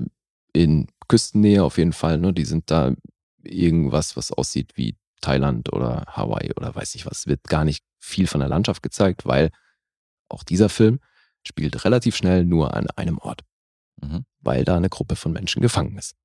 in 0.54 0.88
Küstennähe 1.08 1.64
auf 1.64 1.78
jeden 1.78 1.94
Fall. 1.94 2.18
Ne? 2.18 2.34
Die 2.34 2.46
sind 2.46 2.72
da 2.72 2.94
irgendwas, 3.44 4.16
was 4.16 4.32
aussieht 4.32 4.72
wie 4.76 4.96
Thailand 5.22 5.74
oder 5.74 6.06
Hawaii 6.08 6.52
oder 6.56 6.74
weiß 6.74 6.96
ich 6.96 7.06
was. 7.06 7.28
Wird 7.28 7.44
gar 7.44 7.66
nicht 7.66 7.84
viel 8.00 8.28
von 8.28 8.40
der 8.40 8.50
Landschaft 8.50 8.84
gezeigt, 8.84 9.26
weil 9.26 9.52
auch 10.30 10.44
dieser 10.44 10.70
Film 10.70 11.00
spielt 11.48 11.86
relativ 11.86 12.16
schnell 12.16 12.46
nur 12.46 12.74
an 12.76 12.88
einem 12.96 13.18
Ort, 13.18 13.42
Mhm. 14.02 14.26
weil 14.40 14.64
da 14.66 14.76
eine 14.76 14.90
Gruppe 14.90 15.16
von 15.16 15.32
Menschen 15.32 15.62
gefangen 15.62 15.98
ist. 15.98 16.16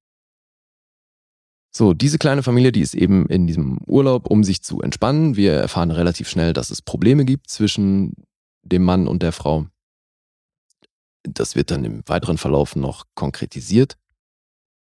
So, 1.72 1.94
diese 1.94 2.18
kleine 2.18 2.42
Familie, 2.42 2.72
die 2.72 2.80
ist 2.80 2.94
eben 2.94 3.26
in 3.26 3.46
diesem 3.46 3.78
Urlaub, 3.86 4.28
um 4.28 4.42
sich 4.42 4.62
zu 4.62 4.80
entspannen. 4.80 5.36
Wir 5.36 5.52
erfahren 5.52 5.92
relativ 5.92 6.28
schnell, 6.28 6.52
dass 6.52 6.70
es 6.70 6.82
Probleme 6.82 7.24
gibt 7.24 7.48
zwischen 7.48 8.12
dem 8.62 8.82
Mann 8.82 9.06
und 9.06 9.22
der 9.22 9.32
Frau. 9.32 9.66
Das 11.22 11.54
wird 11.54 11.70
dann 11.70 11.84
im 11.84 12.02
weiteren 12.06 12.38
Verlauf 12.38 12.74
noch 12.74 13.06
konkretisiert. 13.14 13.96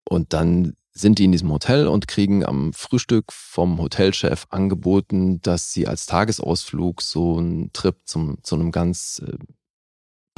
Und 0.10 0.34
dann 0.34 0.74
sind 0.92 1.20
die 1.20 1.26
in 1.26 1.32
diesem 1.32 1.52
Hotel 1.52 1.88
und 1.88 2.08
kriegen 2.08 2.44
am 2.44 2.74
Frühstück 2.74 3.32
vom 3.32 3.80
Hotelchef 3.80 4.48
angeboten, 4.50 5.42
dass 5.42 5.72
sie 5.72 5.86
als 5.86 6.08
Tagesausflug 6.08 7.04
so 7.04 7.38
einen 7.38 7.72
Trip 7.72 7.98
zum, 8.06 8.44
zu 8.44 8.56
einem 8.56 8.72
ganz 8.72 9.22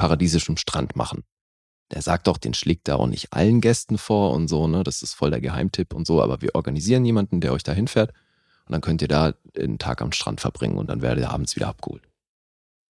paradiesischen 0.02 0.56
Strand 0.56 0.96
machen. 0.96 1.22
Der 1.92 2.02
sagt 2.02 2.26
auch, 2.26 2.36
den 2.36 2.54
schlägt 2.54 2.88
er 2.88 2.98
auch 2.98 3.06
nicht 3.06 3.32
allen 3.32 3.60
Gästen 3.60 3.98
vor 3.98 4.32
und 4.32 4.48
so, 4.48 4.66
ne? 4.66 4.82
Das 4.82 5.00
ist 5.00 5.14
voll 5.14 5.30
der 5.30 5.40
Geheimtipp 5.40 5.94
und 5.94 6.08
so, 6.08 6.20
aber 6.20 6.42
wir 6.42 6.56
organisieren 6.56 7.04
jemanden, 7.04 7.40
der 7.40 7.52
euch 7.52 7.62
da 7.62 7.70
hinfährt 7.70 8.12
und 8.66 8.72
dann 8.72 8.80
könnt 8.80 9.00
ihr 9.00 9.06
da 9.06 9.34
einen 9.56 9.78
Tag 9.78 10.02
am 10.02 10.10
Strand 10.10 10.40
verbringen 10.40 10.76
und 10.76 10.88
dann 10.90 11.02
werdet 11.02 11.22
ihr 11.22 11.30
abends 11.30 11.54
wieder 11.54 11.68
abgeholt. 11.68 12.02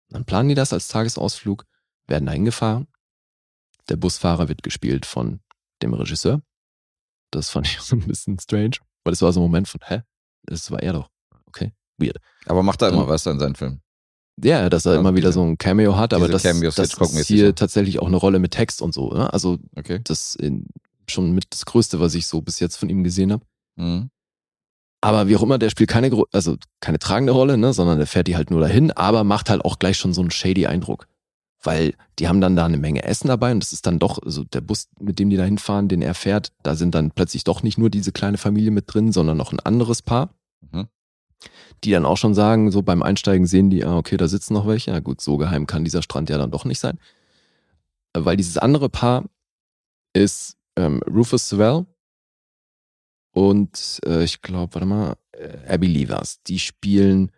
Dann 0.08 0.24
planen 0.24 0.48
die 0.48 0.54
das 0.54 0.72
als 0.72 0.88
Tagesausflug, 0.88 1.66
werden 2.06 2.24
da 2.24 2.32
hingefahren. 2.32 2.88
Der 3.90 3.96
Busfahrer 3.96 4.48
wird 4.48 4.62
gespielt 4.62 5.04
von 5.04 5.40
dem 5.82 5.92
Regisseur. 5.92 6.40
Das 7.30 7.50
fand 7.50 7.66
ich 7.66 7.78
so 7.82 7.96
ein 7.96 8.06
bisschen 8.06 8.38
strange, 8.38 8.76
weil 9.02 9.12
das 9.12 9.20
war 9.20 9.34
so 9.34 9.40
ein 9.40 9.42
Moment 9.42 9.68
von, 9.68 9.82
hä? 9.84 10.04
Das 10.44 10.70
war 10.70 10.82
er 10.82 10.94
doch. 10.94 11.10
Okay, 11.44 11.74
weird. 11.98 12.16
Aber 12.46 12.62
macht 12.62 12.80
er 12.80 12.88
immer 12.88 13.06
was 13.08 13.26
in 13.26 13.38
seinen 13.38 13.56
Filmen. 13.56 13.82
Ja, 14.42 14.68
dass 14.68 14.84
er 14.86 14.94
Ja, 14.94 15.00
immer 15.00 15.14
wieder 15.14 15.32
so 15.32 15.42
ein 15.42 15.58
Cameo 15.58 15.96
hat, 15.96 16.12
aber 16.12 16.26
diese 16.26 16.32
das, 16.32 16.74
das 16.74 17.12
ist 17.14 17.26
hier 17.26 17.46
ja. 17.46 17.52
tatsächlich 17.52 18.00
auch 18.00 18.06
eine 18.06 18.16
Rolle 18.16 18.38
mit 18.38 18.50
Text 18.52 18.82
und 18.82 18.92
so. 18.92 19.12
Ne? 19.12 19.32
Also 19.32 19.58
Okay. 19.76 20.00
das 20.02 20.34
in, 20.34 20.66
schon 21.08 21.32
mit 21.32 21.46
das 21.50 21.64
Größte, 21.66 22.00
was 22.00 22.14
ich 22.14 22.26
so 22.26 22.40
bis 22.40 22.60
jetzt 22.60 22.76
von 22.76 22.88
ihm 22.88 23.04
gesehen 23.04 23.32
habe. 23.32 23.44
Mhm. 23.76 24.10
Aber 25.00 25.28
wie 25.28 25.36
auch 25.36 25.42
immer, 25.42 25.58
der 25.58 25.68
spielt 25.70 25.90
keine, 25.90 26.10
also 26.32 26.56
keine 26.80 26.98
tragende 26.98 27.32
Rolle, 27.34 27.58
ne, 27.58 27.74
sondern 27.74 27.98
der 27.98 28.06
fährt 28.06 28.26
die 28.26 28.36
halt 28.36 28.50
nur 28.50 28.60
dahin, 28.60 28.90
aber 28.90 29.22
macht 29.22 29.50
halt 29.50 29.62
auch 29.64 29.78
gleich 29.78 29.98
schon 29.98 30.14
so 30.14 30.22
einen 30.22 30.30
shady 30.30 30.66
Eindruck. 30.66 31.06
Weil 31.62 31.94
die 32.18 32.26
haben 32.28 32.40
dann 32.40 32.56
da 32.56 32.64
eine 32.64 32.78
Menge 32.78 33.02
Essen 33.04 33.28
dabei 33.28 33.52
und 33.52 33.62
das 33.62 33.72
ist 33.72 33.86
dann 33.86 33.98
doch, 33.98 34.18
also 34.22 34.44
der 34.44 34.62
Bus, 34.62 34.88
mit 34.98 35.18
dem 35.18 35.28
die 35.30 35.36
da 35.36 35.44
hinfahren, 35.44 35.88
den 35.88 36.00
er 36.02 36.14
fährt, 36.14 36.52
da 36.62 36.74
sind 36.74 36.94
dann 36.94 37.10
plötzlich 37.10 37.44
doch 37.44 37.62
nicht 37.62 37.76
nur 37.78 37.90
diese 37.90 38.12
kleine 38.12 38.38
Familie 38.38 38.70
mit 38.70 38.84
drin, 38.92 39.12
sondern 39.12 39.36
noch 39.36 39.52
ein 39.52 39.60
anderes 39.60 40.00
Paar. 40.02 40.30
Mhm. 40.72 40.86
Die 41.82 41.90
dann 41.90 42.06
auch 42.06 42.16
schon 42.16 42.34
sagen, 42.34 42.70
so 42.70 42.82
beim 42.82 43.02
Einsteigen 43.02 43.46
sehen 43.46 43.70
die, 43.70 43.84
ah, 43.84 43.96
okay, 43.96 44.16
da 44.16 44.28
sitzen 44.28 44.54
noch 44.54 44.66
welche. 44.66 44.90
Ja 44.90 45.00
gut, 45.00 45.20
so 45.20 45.36
geheim 45.36 45.66
kann 45.66 45.84
dieser 45.84 46.02
Strand 46.02 46.30
ja 46.30 46.38
dann 46.38 46.50
doch 46.50 46.64
nicht 46.64 46.80
sein. 46.80 46.98
Weil 48.16 48.36
dieses 48.36 48.58
andere 48.58 48.88
Paar 48.88 49.24
ist 50.14 50.56
ähm, 50.76 51.02
Rufus 51.06 51.48
Sewell 51.48 51.86
und 53.34 54.00
äh, 54.06 54.22
ich 54.22 54.42
glaube, 54.42 54.74
warte 54.74 54.86
mal, 54.86 55.16
äh, 55.32 55.58
Abby 55.68 55.88
Levers. 55.88 56.40
Die 56.44 56.58
spielen 56.58 57.32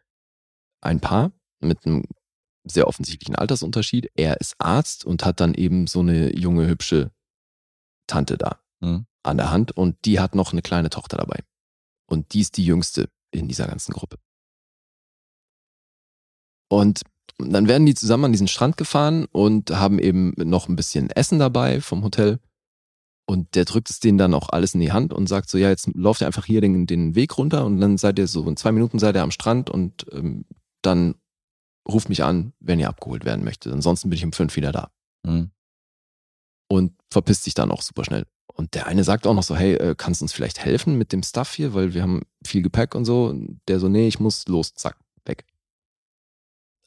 ein 0.83 1.01
Paar 1.01 1.33
mit 1.61 1.87
einem 1.87 2.05
sehr 2.65 2.87
offensichtlichen 2.87 3.35
Altersunterschied. 3.35 4.11
Er 4.15 4.41
ist 4.41 4.55
Arzt 4.59 5.05
und 5.05 5.25
hat 5.25 5.41
dann 5.41 5.55
eben 5.55 5.87
so 5.87 6.01
eine 6.01 6.37
junge, 6.37 6.67
hübsche 6.67 7.11
Tante 8.07 8.37
da 8.37 8.61
Mhm. 8.81 9.07
an 9.23 9.37
der 9.39 9.51
Hand 9.51 9.73
und 9.73 9.97
die 10.05 10.21
hat 10.21 10.35
noch 10.35 10.53
eine 10.53 10.61
kleine 10.61 10.91
Tochter 10.91 11.17
dabei. 11.17 11.41
Und 12.07 12.35
die 12.35 12.41
ist 12.41 12.59
die 12.59 12.67
jüngste 12.67 13.09
in 13.31 13.49
dieser 13.49 13.67
ganzen 13.67 13.93
Gruppe. 13.93 14.17
Und 16.69 17.03
dann 17.39 17.69
werden 17.69 17.87
die 17.87 17.95
zusammen 17.95 18.27
an 18.27 18.33
diesen 18.33 18.49
Strand 18.49 18.77
gefahren 18.77 19.27
und 19.27 19.71
haben 19.71 19.99
eben 19.99 20.33
noch 20.37 20.69
ein 20.69 20.77
bisschen 20.77 21.11
Essen 21.11 21.39
dabei 21.39 21.81
vom 21.81 22.03
Hotel. 22.03 22.39
Und 23.29 23.55
der 23.57 23.65
drückt 23.65 23.91
es 23.91 24.01
denen 24.01 24.19
dann 24.19 24.35
auch 24.35 24.51
alles 24.51 24.75
in 24.75 24.81
die 24.81 24.93
Hand 24.93 25.13
und 25.13 25.29
sagt 25.29 25.51
so, 25.51 25.59
ja, 25.59 25.69
jetzt 25.69 25.89
lauft 25.95 26.21
ihr 26.21 26.29
einfach 26.29 26.45
hier 26.45 26.61
den, 26.61 26.87
den 26.87 27.15
Weg 27.15 27.37
runter 27.37 27.65
und 27.65 27.81
dann 27.81 27.99
seid 27.99 28.19
ihr 28.19 28.29
so, 28.29 28.49
in 28.49 28.57
zwei 28.57 28.73
Minuten 28.73 28.99
seid 28.99 29.17
ihr 29.17 29.23
am 29.23 29.33
Strand 29.33 29.69
und 29.69 30.07
ähm, 30.13 30.45
dann 30.83 31.17
ruft 31.89 32.09
mich 32.09 32.23
an, 32.23 32.53
wenn 32.61 32.79
ihr 32.79 32.89
abgeholt 32.89 33.25
werden 33.25 33.45
möchtet. 33.45 33.73
Ansonsten 33.73 34.11
bin 34.11 34.17
ich 34.17 34.25
um 34.25 34.33
fünf 34.33 34.55
wieder 34.57 34.73
da. 34.73 34.91
Mhm. 35.25 35.51
Und 36.69 36.93
verpisst 37.11 37.45
sich 37.45 37.55
dann 37.55 37.71
auch 37.71 37.83
super 37.83 38.05
schnell. 38.05 38.27
Und 38.57 38.75
der 38.75 38.87
eine 38.87 39.05
sagt 39.05 39.27
auch 39.27 39.35
noch 39.35 39.43
so, 39.43 39.55
hey, 39.55 39.75
äh, 39.75 39.95
kannst 39.95 40.23
du 40.23 40.25
uns 40.25 40.33
vielleicht 40.33 40.65
helfen 40.65 40.97
mit 40.97 41.13
dem 41.13 41.23
Stuff 41.23 41.53
hier, 41.53 41.75
weil 41.75 41.93
wir 41.93 42.01
haben 42.01 42.23
viel 42.43 42.63
Gepäck 42.63 42.95
und 42.95 43.05
so. 43.05 43.27
Und 43.27 43.61
der 43.69 43.79
so, 43.79 43.89
nee, 43.89 44.09
ich 44.09 44.19
muss 44.19 44.49
los, 44.49 44.73
zack, 44.75 44.97
weg. 45.27 45.45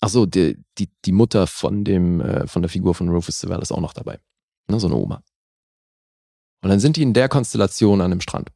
Ach 0.01 0.09
so, 0.09 0.25
die, 0.25 0.57
die, 0.79 0.89
die 1.05 1.11
Mutter 1.11 1.45
von 1.45 1.83
dem, 1.83 2.21
äh, 2.21 2.47
von 2.47 2.63
der 2.63 2.69
Figur 2.69 2.95
von 2.95 3.09
Rufus 3.09 3.39
Sewell 3.39 3.61
ist 3.61 3.71
auch 3.71 3.81
noch 3.81 3.93
dabei. 3.93 4.19
Ne, 4.67 4.79
so 4.79 4.87
eine 4.87 4.95
Oma. 4.95 5.23
Und 6.63 6.69
dann 6.69 6.79
sind 6.79 6.97
die 6.97 7.03
in 7.03 7.13
der 7.13 7.29
Konstellation 7.29 8.01
an 8.01 8.09
dem 8.09 8.21
Strand, 8.21 8.51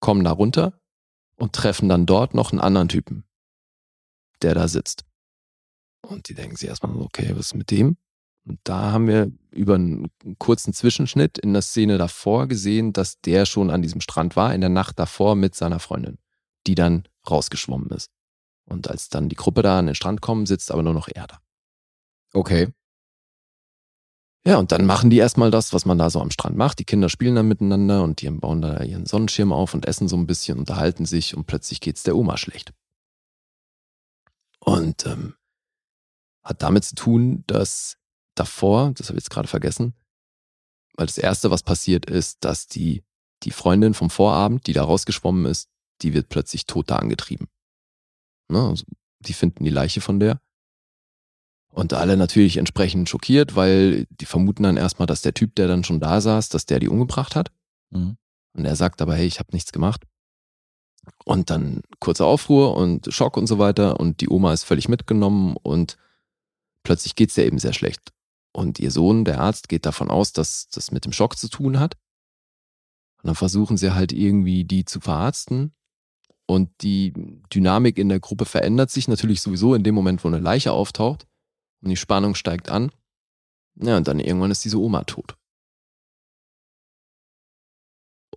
kommen 0.00 0.24
da 0.24 0.32
runter 0.32 0.80
und 1.36 1.52
treffen 1.52 1.90
dann 1.90 2.06
dort 2.06 2.32
noch 2.32 2.50
einen 2.50 2.60
anderen 2.60 2.88
Typen, 2.88 3.24
der 4.40 4.54
da 4.54 4.68
sitzt. 4.68 5.04
Und 6.00 6.30
die 6.30 6.34
denken 6.34 6.56
sich 6.56 6.68
erstmal, 6.68 6.94
so, 6.94 7.02
okay, 7.02 7.30
was 7.32 7.48
ist 7.48 7.54
mit 7.54 7.70
dem? 7.70 7.98
Und 8.48 8.58
da 8.64 8.92
haben 8.92 9.06
wir 9.06 9.30
über 9.50 9.74
einen 9.74 10.10
kurzen 10.38 10.72
Zwischenschnitt 10.72 11.36
in 11.36 11.52
der 11.52 11.60
Szene 11.60 11.98
davor 11.98 12.46
gesehen, 12.48 12.94
dass 12.94 13.20
der 13.20 13.44
schon 13.44 13.70
an 13.70 13.82
diesem 13.82 14.00
Strand 14.00 14.36
war, 14.36 14.54
in 14.54 14.62
der 14.62 14.70
Nacht 14.70 14.98
davor 14.98 15.34
mit 15.34 15.54
seiner 15.54 15.80
Freundin, 15.80 16.18
die 16.66 16.74
dann 16.74 17.04
rausgeschwommen 17.28 17.90
ist. 17.90 18.10
Und 18.64 18.88
als 18.88 19.10
dann 19.10 19.28
die 19.28 19.36
Gruppe 19.36 19.62
da 19.62 19.78
an 19.78 19.86
den 19.86 19.94
Strand 19.94 20.22
kommt, 20.22 20.48
sitzt 20.48 20.70
aber 20.70 20.82
nur 20.82 20.94
noch 20.94 21.08
er 21.08 21.26
da. 21.26 21.40
Okay. 22.32 22.68
Ja, 24.46 24.56
und 24.56 24.72
dann 24.72 24.86
machen 24.86 25.10
die 25.10 25.18
erstmal 25.18 25.50
das, 25.50 25.74
was 25.74 25.84
man 25.84 25.98
da 25.98 26.08
so 26.08 26.20
am 26.20 26.30
Strand 26.30 26.56
macht. 26.56 26.78
Die 26.78 26.84
Kinder 26.84 27.10
spielen 27.10 27.34
dann 27.34 27.48
miteinander 27.48 28.02
und 28.02 28.22
die 28.22 28.30
bauen 28.30 28.62
da 28.62 28.82
ihren 28.82 29.04
Sonnenschirm 29.04 29.52
auf 29.52 29.74
und 29.74 29.84
essen 29.84 30.08
so 30.08 30.16
ein 30.16 30.26
bisschen, 30.26 30.58
unterhalten 30.58 31.04
sich 31.04 31.36
und 31.36 31.46
plötzlich 31.46 31.80
geht's 31.80 32.02
der 32.02 32.16
Oma 32.16 32.38
schlecht. 32.38 32.72
Und 34.60 35.04
ähm, 35.04 35.34
hat 36.42 36.62
damit 36.62 36.84
zu 36.84 36.94
tun, 36.94 37.44
dass 37.46 37.97
davor, 38.38 38.92
das 38.96 39.08
habe 39.08 39.18
ich 39.18 39.24
jetzt 39.24 39.30
gerade 39.30 39.48
vergessen, 39.48 39.94
weil 40.94 41.06
das 41.06 41.18
Erste, 41.18 41.50
was 41.50 41.62
passiert 41.62 42.06
ist, 42.06 42.44
dass 42.44 42.66
die, 42.66 43.04
die 43.44 43.50
Freundin 43.50 43.94
vom 43.94 44.10
Vorabend, 44.10 44.66
die 44.66 44.72
da 44.72 44.82
rausgeschwommen 44.82 45.46
ist, 45.46 45.68
die 46.02 46.14
wird 46.14 46.28
plötzlich 46.28 46.66
tot 46.66 46.90
da 46.90 46.96
angetrieben. 46.96 47.48
Ne? 48.48 48.60
Also, 48.68 48.84
die 49.20 49.32
finden 49.32 49.64
die 49.64 49.70
Leiche 49.70 50.00
von 50.00 50.20
der. 50.20 50.40
Und 51.70 51.92
alle 51.92 52.16
natürlich 52.16 52.56
entsprechend 52.56 53.08
schockiert, 53.08 53.54
weil 53.54 54.06
die 54.10 54.24
vermuten 54.24 54.62
dann 54.62 54.76
erstmal, 54.76 55.06
dass 55.06 55.22
der 55.22 55.34
Typ, 55.34 55.54
der 55.54 55.68
dann 55.68 55.84
schon 55.84 56.00
da 56.00 56.20
saß, 56.20 56.48
dass 56.48 56.66
der 56.66 56.80
die 56.80 56.88
umgebracht 56.88 57.36
hat. 57.36 57.52
Mhm. 57.90 58.16
Und 58.54 58.64
er 58.64 58.74
sagt 58.74 59.00
aber, 59.02 59.14
hey, 59.14 59.26
ich 59.26 59.38
habe 59.38 59.50
nichts 59.52 59.70
gemacht. 59.70 60.04
Und 61.24 61.50
dann 61.50 61.82
kurze 62.00 62.24
Aufruhr 62.24 62.76
und 62.76 63.12
Schock 63.12 63.36
und 63.36 63.46
so 63.46 63.58
weiter. 63.58 64.00
Und 64.00 64.20
die 64.20 64.28
Oma 64.28 64.52
ist 64.52 64.64
völlig 64.64 64.88
mitgenommen 64.88 65.56
und 65.62 65.96
plötzlich 66.82 67.14
geht's 67.14 67.36
ihr 67.36 67.46
eben 67.46 67.58
sehr 67.58 67.72
schlecht. 67.72 68.12
Und 68.52 68.78
ihr 68.78 68.90
Sohn, 68.90 69.24
der 69.24 69.40
Arzt, 69.40 69.68
geht 69.68 69.86
davon 69.86 70.10
aus, 70.10 70.32
dass 70.32 70.68
das 70.70 70.90
mit 70.90 71.04
dem 71.04 71.12
Schock 71.12 71.36
zu 71.36 71.48
tun 71.48 71.78
hat. 71.78 71.96
Und 73.18 73.28
dann 73.28 73.34
versuchen 73.34 73.76
sie 73.76 73.94
halt 73.94 74.12
irgendwie 74.12 74.64
die 74.64 74.84
zu 74.84 75.00
verarzten. 75.00 75.74
Und 76.46 76.70
die 76.82 77.12
Dynamik 77.52 77.98
in 77.98 78.08
der 78.08 78.20
Gruppe 78.20 78.46
verändert 78.46 78.90
sich 78.90 79.06
natürlich 79.06 79.42
sowieso 79.42 79.74
in 79.74 79.82
dem 79.82 79.94
Moment, 79.94 80.24
wo 80.24 80.28
eine 80.28 80.38
Leiche 80.38 80.72
auftaucht. 80.72 81.26
Und 81.82 81.90
die 81.90 81.96
Spannung 81.96 82.34
steigt 82.34 82.70
an. 82.70 82.90
Ja, 83.76 83.96
und 83.96 84.08
dann 84.08 84.18
irgendwann 84.18 84.50
ist 84.50 84.64
diese 84.64 84.80
Oma 84.80 85.04
tot. 85.04 85.36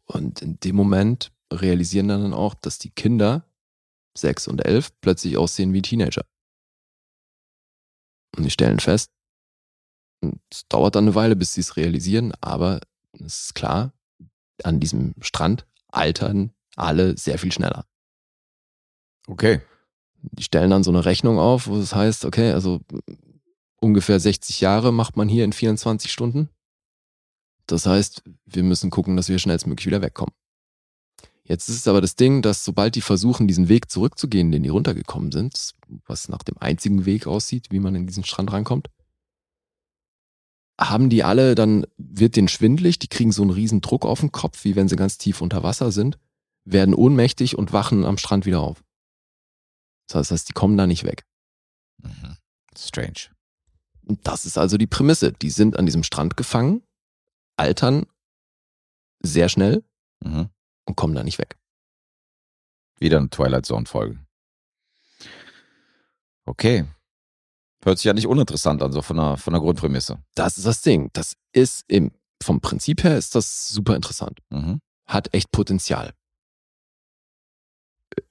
Und 0.06 0.42
in 0.42 0.60
dem 0.60 0.76
Moment 0.76 1.32
realisieren 1.52 2.10
dann 2.10 2.34
auch, 2.34 2.54
dass 2.54 2.80
die 2.80 2.92
Kinder, 2.92 3.50
sechs 4.16 4.48
und 4.48 4.66
elf, 4.66 4.92
plötzlich 5.02 5.38
aussehen 5.38 5.74
wie 5.74 5.82
Teenager. 5.82 6.26
Und 8.36 8.44
die 8.44 8.52
stellen 8.52 8.80
fest, 8.80 9.10
es 10.50 10.68
dauert 10.68 10.96
dann 10.96 11.06
eine 11.06 11.16
Weile, 11.16 11.36
bis 11.36 11.54
sie 11.54 11.62
es 11.62 11.78
realisieren, 11.78 12.34
aber 12.42 12.82
es 13.14 13.46
ist 13.46 13.56
klar, 13.56 13.94
an 14.64 14.80
diesem 14.80 15.16
Strand 15.22 15.66
altern 15.88 16.52
alle 16.76 17.18
sehr 17.18 17.38
viel 17.38 17.52
schneller. 17.52 17.86
Okay. 19.28 19.62
Die 20.22 20.44
stellen 20.44 20.70
dann 20.70 20.84
so 20.84 20.92
eine 20.92 21.06
Rechnung 21.06 21.40
auf, 21.40 21.68
wo 21.68 21.78
es 21.78 21.96
heißt, 21.96 22.26
okay, 22.26 22.52
also 22.52 22.82
ungefähr 23.80 24.20
60 24.20 24.62
Jahre 24.62 24.94
macht 24.94 25.18
man 25.18 25.28
hier 25.28 25.44
in 25.44 25.54
24 25.54 26.12
Stunden. 26.12 26.50
Das 27.66 27.86
heißt, 27.86 28.24
wir 28.46 28.64
müssen 28.64 28.92
gucken, 28.92 29.16
dass 29.16 29.30
wir 29.30 29.40
schnellstmöglich 29.40 29.88
wieder 29.88 30.02
wegkommen. 30.02 30.34
Jetzt 31.44 31.70
ist 31.70 31.78
es 31.78 31.88
aber 31.88 32.02
das 32.02 32.16
Ding, 32.16 32.42
dass 32.42 32.64
sobald 32.64 32.96
die 32.96 33.02
versuchen, 33.02 33.48
diesen 33.48 33.68
Weg 33.68 33.90
zurückzugehen, 33.90 34.52
den 34.52 34.64
die 34.64 34.70
runtergekommen 34.70 35.32
sind, 35.32 35.74
was 36.06 36.30
nach 36.30 36.44
dem 36.44 36.58
einzigen 36.60 37.06
Weg 37.06 37.28
aussieht, 37.28 37.68
wie 37.72 37.80
man 37.80 37.96
in 37.96 38.08
diesen 38.08 38.24
Strand 38.24 38.54
reinkommt, 38.54 38.90
haben 40.80 41.10
die 41.10 41.24
alle, 41.24 41.56
dann 41.56 41.86
wird 41.98 42.36
denen 42.36 42.48
schwindlig, 42.48 43.00
die 43.00 43.08
kriegen 43.08 43.32
so 43.32 43.42
einen 43.42 43.52
riesen 43.52 43.82
Druck 43.82 44.06
auf 44.06 44.20
den 44.22 44.32
Kopf, 44.32 44.64
wie 44.64 44.76
wenn 44.76 44.88
sie 44.88 44.96
ganz 44.96 45.18
tief 45.18 45.42
unter 45.42 45.64
Wasser 45.64 45.92
sind, 45.92 46.18
werden 46.66 46.94
ohnmächtig 46.96 47.58
und 47.58 47.74
wachen 47.74 48.06
am 48.06 48.18
Strand 48.18 48.46
wieder 48.46 48.62
auf. 48.62 48.84
Das 50.08 50.32
heißt, 50.32 50.50
die 50.50 50.54
kommen 50.54 50.78
da 50.78 50.88
nicht 50.88 51.04
weg. 51.04 51.26
Mhm. 52.02 52.38
Strange. 52.78 53.30
Und 54.06 54.28
das 54.28 54.46
ist 54.46 54.58
also 54.58 54.78
die 54.78 54.88
Prämisse. 54.88 55.32
Die 55.32 55.50
sind 55.50 55.78
an 55.78 55.86
diesem 55.86 56.04
Strand 56.04 56.36
gefangen, 56.36 56.84
altern 57.58 58.06
sehr 59.22 59.50
schnell 59.50 59.84
Mhm. 60.24 60.50
und 60.86 60.96
kommen 60.96 61.16
da 61.16 61.24
nicht 61.24 61.38
weg. 61.38 61.58
Wieder 63.00 63.18
eine 63.18 63.30
Twilight 63.30 63.66
Zone-Folge. 63.66 64.20
Okay. 66.46 66.86
Hört 67.84 67.98
sich 67.98 68.06
ja 68.06 68.14
nicht 68.14 68.28
uninteressant 68.28 68.82
an, 68.84 68.92
so 68.92 69.02
von 69.02 69.18
der, 69.18 69.38
von 69.38 69.54
der 69.54 69.62
Grundprämisse. 69.62 70.20
Das 70.36 70.58
ist 70.58 70.68
das 70.68 70.82
Ding. 70.82 71.10
Das 71.14 71.36
ist 71.52 71.84
im, 71.88 72.12
vom 72.42 72.62
Prinzip 72.62 73.04
her 73.04 73.18
ist 73.18 73.34
das 73.36 73.70
super 73.70 73.96
interessant. 73.96 74.40
Mhm. 74.50 74.80
Hat 75.08 75.34
echt 75.34 75.52
Potenzial. 75.52 76.14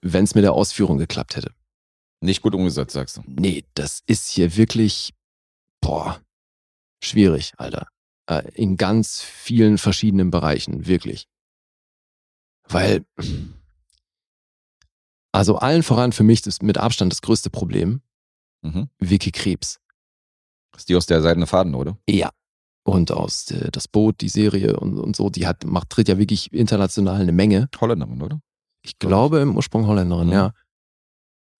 Wenn 0.03 0.25
es 0.25 0.35
mit 0.35 0.45
der 0.45 0.53
Ausführung 0.53 0.99
geklappt 0.99 1.37
hätte. 1.37 1.53
Nicht 2.21 2.43
gut 2.43 2.55
umgesetzt, 2.55 2.93
sagst 2.93 3.17
du. 3.17 3.23
Nee, 3.27 3.65
das 3.75 4.03
ist 4.07 4.29
hier 4.29 4.57
wirklich, 4.57 5.15
boah, 5.81 6.21
schwierig, 7.03 7.55
Alter. 7.57 7.89
Äh, 8.27 8.51
In 8.55 8.77
ganz 8.77 9.23
vielen 9.23 9.79
verschiedenen 9.79 10.31
Bereichen, 10.31 10.87
wirklich. 10.87 11.27
Weil, 12.69 13.05
also 15.33 15.57
allen 15.57 15.83
voran 15.83 16.13
für 16.13 16.23
mich 16.23 16.43
das 16.43 16.63
mit 16.63 16.79
Abstand 16.79 17.11
das 17.13 17.23
größte 17.23 17.51
Problem, 17.51 18.03
Mhm. 18.63 18.89
Vicky 18.99 19.31
Krebs. 19.33 19.81
Das 20.73 20.83
ist 20.83 20.89
die 20.89 20.97
aus 20.97 21.07
der 21.07 21.23
seidene 21.23 21.47
Faden, 21.47 21.75
oder? 21.75 21.99
Ja. 22.09 22.31
Und 22.83 23.13
aus 23.13 23.51
äh, 23.51 23.71
das 23.71 23.89
Boot, 23.89 24.21
die 24.21 24.29
Serie 24.29 24.79
und, 24.79 24.99
und 24.99 25.15
so, 25.17 25.31
die 25.31 25.47
hat, 25.47 25.65
macht, 25.65 25.91
tritt 25.91 26.09
ja 26.09 26.19
wirklich 26.19 26.53
international 26.53 27.21
eine 27.21 27.33
Menge. 27.33 27.69
Holländerin, 27.81 28.23
oder? 28.23 28.41
Ich 28.83 28.99
glaube 28.99 29.41
im 29.41 29.57
Ursprung 29.57 29.87
Holländerin, 29.87 30.29
Mhm. 30.29 30.33
ja. 30.33 30.53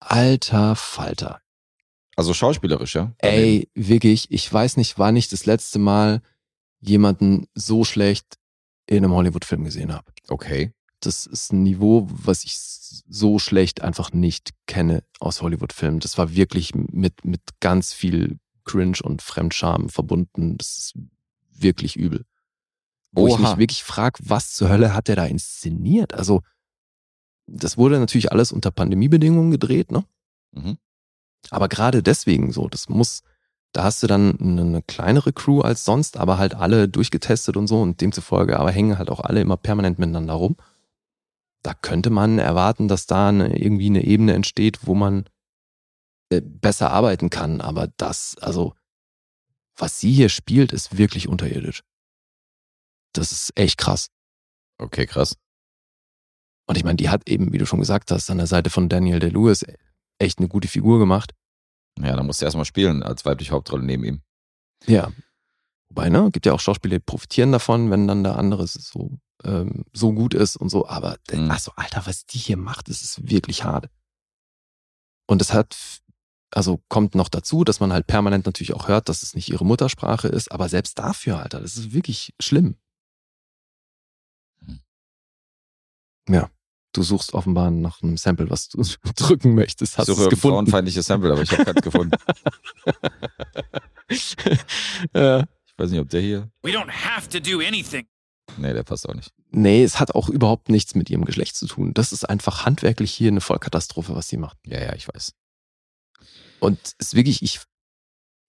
Alter 0.01 0.77
Falter. 0.77 1.41
Also 2.17 2.35
schauspielerisch, 2.35 2.95
ja? 2.95 3.13
Ey, 3.19 3.69
wirklich, 3.75 4.31
ich 4.31 4.51
weiß 4.53 4.77
nicht, 4.77 4.99
wann 4.99 5.17
ich 5.17 5.29
das 5.29 5.47
letzte 5.47 5.79
Mal 5.79 6.23
jemanden 6.81 7.47
so 7.55 7.85
schlecht 7.85 8.39
in 8.87 9.05
einem 9.05 9.13
Hollywood-Film 9.15 9.65
gesehen 9.65 9.93
habe. 9.93 10.11
Okay. 10.29 10.73
Das 11.01 11.27
ist 11.27 11.53
ein 11.53 11.63
Niveau, 11.63 12.07
was 12.11 12.45
ich 12.45 12.57
so 12.57 13.39
schlecht 13.39 13.81
einfach 13.83 14.13
nicht 14.13 14.51
kenne 14.67 15.03
aus 15.19 15.43
Hollywood-Filmen. 15.43 16.01
Das 16.01 16.19
war 16.19 16.35
wirklich 16.35 16.75
mit, 16.75 17.25
mit 17.25 17.41
ganz 17.61 17.93
viel 17.93 18.39
Cringe 18.65 18.99
und 19.03 19.23
Fremdscham 19.23 19.89
verbunden. 19.89 20.59
Das 20.59 20.77
ist 20.77 20.95
wirklich 21.51 21.97
übel. 21.97 22.25
Wo 23.13 23.27
ich 23.27 23.35
Oha. 23.35 23.51
mich 23.51 23.59
wirklich 23.59 23.83
frage, 23.83 24.21
was 24.25 24.55
zur 24.55 24.69
Hölle 24.69 24.95
hat 24.95 25.09
der 25.09 25.17
da 25.17 25.25
inszeniert? 25.25 26.15
Also, 26.15 26.43
das 27.47 27.77
wurde 27.77 27.99
natürlich 27.99 28.31
alles 28.31 28.53
unter 28.53 28.71
Pandemiebedingungen 28.71 29.51
gedreht, 29.51 29.91
ne? 29.91 30.05
Mhm. 30.53 30.79
Aber 31.51 31.69
gerade 31.69 32.03
deswegen 32.03 32.53
so, 32.53 32.69
das 32.69 32.89
muss, 32.89 33.23
da 33.73 33.85
hast 33.85 34.03
du 34.03 34.07
dann 34.07 34.39
eine 34.39 34.83
kleinere 34.83 35.33
Crew 35.33 35.61
als 35.61 35.85
sonst, 35.85 36.17
aber 36.17 36.39
halt 36.39 36.55
alle 36.55 36.89
durchgetestet 36.89 37.57
und 37.57 37.67
so 37.67 37.81
und 37.81 38.01
demzufolge 38.01 38.59
aber 38.59 38.71
hängen 38.71 38.99
halt 38.99 39.11
auch 39.11 39.21
alle 39.21 39.41
immer 39.41 39.57
permanent 39.57 39.99
miteinander 39.99 40.35
rum. 40.35 40.57
Da 41.63 41.75
könnte 41.75 42.11
man 42.11 42.39
erwarten, 42.39 42.89
dass 42.89 43.07
da 43.07 43.29
eine, 43.29 43.59
irgendwie 43.59 43.87
eine 43.87 44.05
Ebene 44.05 44.35
entsteht, 44.35 44.87
wo 44.87 44.95
man 44.95 45.29
äh, 46.31 46.41
besser 46.41 46.91
arbeiten 46.91 47.29
kann. 47.29 47.61
Aber 47.61 47.89
das, 47.97 48.37
also, 48.41 48.75
was 49.77 50.01
sie 50.01 50.13
hier 50.13 50.29
spielt, 50.29 50.73
ist 50.73 50.97
wirklich 50.97 51.29
unterirdisch. 51.29 51.83
Das 53.13 53.33
ist 53.33 53.53
echt 53.57 53.79
krass. 53.79 54.09
Okay, 54.79 55.07
krass. 55.07 55.37
Und 56.67 56.77
ich 56.77 56.85
meine, 56.85 56.97
die 56.97 57.09
hat 57.09 57.29
eben, 57.29 57.53
wie 57.53 57.59
du 57.59 57.67
schon 57.67 57.81
gesagt 57.81 58.11
hast, 58.11 58.31
an 58.31 58.39
der 58.39 58.47
Seite 58.47 58.71
von 58.71 58.89
Daniel 58.89 59.19
Day-Lewis 59.19 59.65
echt 60.19 60.39
eine 60.39 60.49
gute 60.49 60.69
Figur 60.69 60.99
gemacht. 60.99 61.33
Ja, 61.99 62.15
dann 62.17 62.27
musst 62.27 62.41
du 62.41 62.45
erstmal 62.45 62.65
spielen 62.65 63.03
als 63.03 63.25
weibliche 63.25 63.53
Hauptrolle 63.53 63.85
neben 63.85 64.05
ihm. 64.05 64.23
Ja. 64.87 65.11
Wobei, 65.89 66.09
ne, 66.09 66.31
gibt 66.31 66.47
ja 66.47 66.53
auch 66.53 66.61
Schauspieler, 66.61 66.99
die 66.99 67.05
profitieren 67.05 67.53
davon, 67.53 67.91
wenn 67.91 68.07
dann 68.07 68.23
der 68.23 68.39
andere 68.39 68.67
so, 68.67 69.19
ähm, 69.45 69.85
so 69.93 70.13
gut 70.13 70.35
ist 70.35 70.57
und 70.57 70.69
so. 70.69 70.87
Aber, 70.89 71.17
Mhm. 71.33 71.51
ach 71.51 71.59
so, 71.59 71.73
Alter, 71.77 72.07
was 72.07 72.27
die 72.27 72.39
hier 72.39 72.57
macht, 72.57 72.89
das 72.89 73.03
ist 73.03 73.29
wirklich 73.31 73.65
hart. 73.65 73.89
Und 75.27 75.41
es 75.43 75.53
hat, 75.53 75.77
also 76.53 76.83
kommt 76.89 77.15
noch 77.15 77.29
dazu, 77.29 77.63
dass 77.65 77.79
man 77.81 77.93
halt 77.93 78.07
permanent 78.07 78.47
natürlich 78.47 78.75
auch 78.75 78.89
hört, 78.89 79.09
dass 79.09 79.23
es 79.23 79.35
nicht 79.35 79.49
ihre 79.51 79.65
Muttersprache 79.65 80.29
ist. 80.29 80.51
Aber 80.51 80.69
selbst 80.69 80.99
dafür, 80.99 81.39
Alter, 81.39 81.61
das 81.61 81.77
ist 81.77 81.93
wirklich 81.93 82.35
schlimm. 82.41 82.77
Mhm. 84.61 84.81
Ja. 86.29 86.51
Du 86.93 87.05
suchst 87.05 87.35
offenbar 87.35 87.71
nach 87.71 88.03
einem 88.03 88.17
Sample, 88.17 88.51
was 88.51 88.69
du 88.69 88.83
drücken 89.15 89.55
möchtest. 89.55 89.97
Hast 89.97 90.09
ich 90.09 90.15
du 90.15 90.15
suche 90.17 90.25
es 90.25 90.31
gefunden? 90.31 90.55
frauenfeindliches 90.57 91.07
Sample, 91.07 91.31
aber 91.33 91.43
ich 91.43 91.53
habe 91.53 91.65
keins 91.65 91.83
gefunden. 91.83 92.17
ja. 95.15 95.41
Ich 95.67 95.79
weiß 95.79 95.91
nicht, 95.93 96.01
ob 96.01 96.09
der 96.11 96.21
hier. 96.21 96.51
We 96.63 96.71
don't 96.73 96.91
have 96.91 97.29
to 97.29 97.39
do 97.39 97.61
anything. 97.61 98.07
Nee, 98.57 98.73
der 98.73 98.83
passt 98.83 99.09
auch 99.09 99.15
nicht. 99.15 99.33
Nee, 99.51 99.83
es 99.83 99.99
hat 99.99 100.15
auch 100.15 100.29
überhaupt 100.29 100.69
nichts 100.69 100.95
mit 100.95 101.11
ihrem 101.11 101.25
Geschlecht 101.25 101.57
zu 101.57 101.67
tun. 101.67 101.95
Das 101.95 102.13
ist 102.13 102.29
einfach 102.29 102.65
handwerklich 102.65 103.13
hier 103.13 103.29
eine 103.29 103.41
Vollkatastrophe, 103.41 104.15
was 104.15 104.29
sie 104.29 104.37
macht. 104.37 104.59
Ja, 104.67 104.81
ja, 104.81 104.95
ich 104.95 105.09
weiß. 105.09 105.33
Und 106.61 106.79
es 106.83 106.95
ist 106.99 107.15
wirklich, 107.15 107.43
ich, 107.43 107.61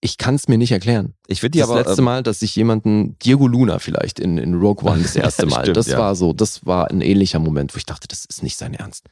ich 0.01 0.17
kann 0.17 0.35
es 0.35 0.47
mir 0.47 0.57
nicht 0.57 0.71
erklären. 0.71 1.15
Ich 1.27 1.39
finde 1.39 1.51
die 1.51 1.59
das 1.59 1.69
aber. 1.69 1.79
letzte 1.79 2.01
ähm, 2.01 2.05
Mal, 2.05 2.23
dass 2.23 2.41
ich 2.41 2.55
jemanden, 2.55 3.17
Diego 3.19 3.47
Luna 3.47 3.79
vielleicht 3.79 4.19
in, 4.19 4.37
in 4.37 4.55
Rogue 4.55 4.89
One 4.89 5.01
das 5.01 5.15
erste 5.15 5.45
Mal, 5.45 5.61
Stimmt, 5.61 5.77
das 5.77 5.87
ja. 5.87 5.97
war 5.97 6.15
so, 6.15 6.33
das 6.33 6.65
war 6.65 6.89
ein 6.89 7.01
ähnlicher 7.01 7.39
Moment, 7.39 7.73
wo 7.73 7.77
ich 7.77 7.85
dachte, 7.85 8.07
das 8.07 8.25
ist 8.25 8.43
nicht 8.43 8.57
sein 8.57 8.73
Ernst. 8.73 9.09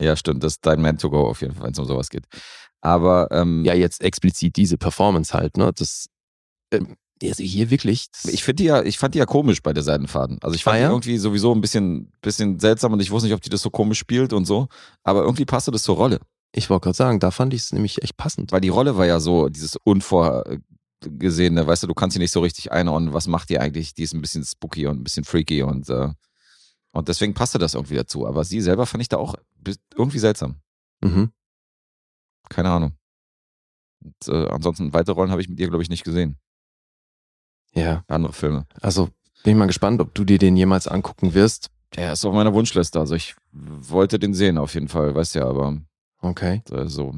Ja, 0.00 0.16
stimmt. 0.16 0.42
Das 0.42 0.54
ist 0.54 0.66
dein 0.66 0.80
Man 0.80 0.98
to 0.98 1.10
go 1.10 1.28
auf 1.28 1.40
jeden 1.40 1.54
Fall, 1.54 1.64
wenn 1.64 1.72
es 1.72 1.78
um 1.78 1.86
sowas 1.86 2.10
geht. 2.10 2.24
Aber 2.80 3.28
ähm, 3.30 3.64
Ja, 3.64 3.74
jetzt 3.74 4.02
explizit 4.02 4.56
diese 4.56 4.76
Performance 4.76 5.32
halt, 5.32 5.56
ne, 5.56 5.72
das, 5.72 6.08
ähm, 6.72 6.96
also 7.22 7.42
hier 7.42 7.70
wirklich, 7.70 8.08
ich 8.24 8.42
finde 8.44 8.62
die 8.62 8.64
ja, 8.68 8.82
ich 8.82 8.98
fand 8.98 9.14
die 9.14 9.18
ja 9.18 9.26
komisch 9.26 9.62
bei 9.62 9.72
der 9.72 9.82
Seidenfaden. 9.82 10.38
Also 10.42 10.56
ich 10.56 10.64
fand 10.64 10.76
Ah, 10.76 10.80
ja? 10.80 10.86
die 10.88 10.92
irgendwie 10.92 11.18
sowieso 11.18 11.52
ein 11.54 11.60
bisschen, 11.60 12.12
bisschen 12.20 12.58
seltsam 12.58 12.92
und 12.92 13.00
ich 13.00 13.10
wusste 13.10 13.28
nicht, 13.28 13.34
ob 13.34 13.40
die 13.40 13.50
das 13.50 13.62
so 13.62 13.70
komisch 13.70 13.98
spielt 13.98 14.32
und 14.32 14.44
so. 14.44 14.68
Aber 15.04 15.22
irgendwie 15.22 15.44
passte 15.44 15.70
das 15.70 15.82
zur 15.84 15.96
Rolle. 15.96 16.20
ich 16.52 16.68
wollte 16.70 16.84
gerade 16.84 16.96
sagen, 16.96 17.20
da 17.20 17.30
fand 17.30 17.54
ich 17.54 17.62
es 17.62 17.72
nämlich 17.72 18.02
echt 18.02 18.16
passend. 18.16 18.52
Weil 18.52 18.60
die 18.60 18.68
Rolle 18.68 18.96
war 18.96 19.06
ja 19.06 19.20
so, 19.20 19.48
dieses 19.48 19.76
unvorgesehene, 19.84 21.66
weißt 21.66 21.82
du, 21.84 21.86
du 21.86 21.94
kannst 21.94 22.14
sie 22.14 22.20
nicht 22.20 22.32
so 22.32 22.40
richtig 22.40 22.72
einordnen, 22.72 23.12
was 23.12 23.26
macht 23.26 23.48
die 23.50 23.58
eigentlich? 23.58 23.94
Die 23.94 24.02
ist 24.02 24.12
ein 24.14 24.20
bisschen 24.20 24.44
spooky 24.44 24.86
und 24.86 25.00
ein 25.00 25.04
bisschen 25.04 25.24
freaky 25.24 25.62
und, 25.62 25.88
äh, 25.88 26.08
und 26.92 27.08
deswegen 27.08 27.34
passte 27.34 27.58
das 27.58 27.74
irgendwie 27.74 27.96
dazu. 27.96 28.26
Aber 28.26 28.44
sie 28.44 28.60
selber 28.60 28.86
fand 28.86 29.02
ich 29.02 29.08
da 29.08 29.16
auch 29.16 29.34
irgendwie 29.96 30.18
seltsam. 30.18 30.56
Mhm. 31.02 31.30
Keine 32.48 32.70
Ahnung. 32.70 32.92
Und, 34.02 34.28
äh, 34.28 34.48
ansonsten 34.48 34.92
weitere 34.92 35.14
Rollen 35.14 35.30
habe 35.30 35.40
ich 35.40 35.48
mit 35.48 35.58
ihr, 35.58 35.68
glaube 35.68 35.82
ich, 35.82 35.88
nicht 35.88 36.04
gesehen. 36.04 36.38
Ja, 37.74 38.04
Andere 38.08 38.32
Filme. 38.32 38.66
also 38.80 39.06
bin 39.42 39.52
ich 39.52 39.56
mal 39.58 39.66
gespannt, 39.66 40.00
ob 40.00 40.14
du 40.14 40.24
dir 40.24 40.38
den 40.38 40.56
jemals 40.56 40.86
angucken 40.88 41.34
wirst. 41.34 41.70
Der 41.96 42.12
ist 42.12 42.24
auf 42.24 42.32
meiner 42.34 42.54
Wunschliste. 42.54 42.98
Also 42.98 43.14
ich 43.14 43.34
wollte 43.52 44.18
den 44.18 44.32
sehen 44.34 44.58
auf 44.58 44.74
jeden 44.74 44.88
Fall, 44.88 45.14
weißt 45.14 45.34
ja, 45.34 45.46
aber 45.46 45.78
Okay. 46.20 46.62
äh, 46.70 46.86
so 46.86 47.14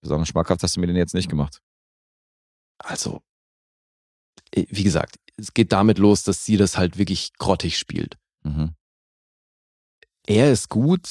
besonders 0.00 0.28
schmackhaft 0.28 0.62
hast 0.62 0.76
du 0.76 0.80
mir 0.80 0.86
den 0.86 0.96
jetzt 0.96 1.14
nicht 1.14 1.28
gemacht. 1.28 1.60
Also, 2.78 3.20
wie 4.54 4.82
gesagt, 4.84 5.16
es 5.36 5.52
geht 5.52 5.72
damit 5.72 5.98
los, 5.98 6.22
dass 6.22 6.44
sie 6.44 6.56
das 6.56 6.78
halt 6.78 6.98
wirklich 6.98 7.32
grottig 7.38 7.76
spielt. 7.78 8.16
Mhm. 8.42 8.74
Er 10.26 10.50
ist 10.50 10.68
gut, 10.68 11.08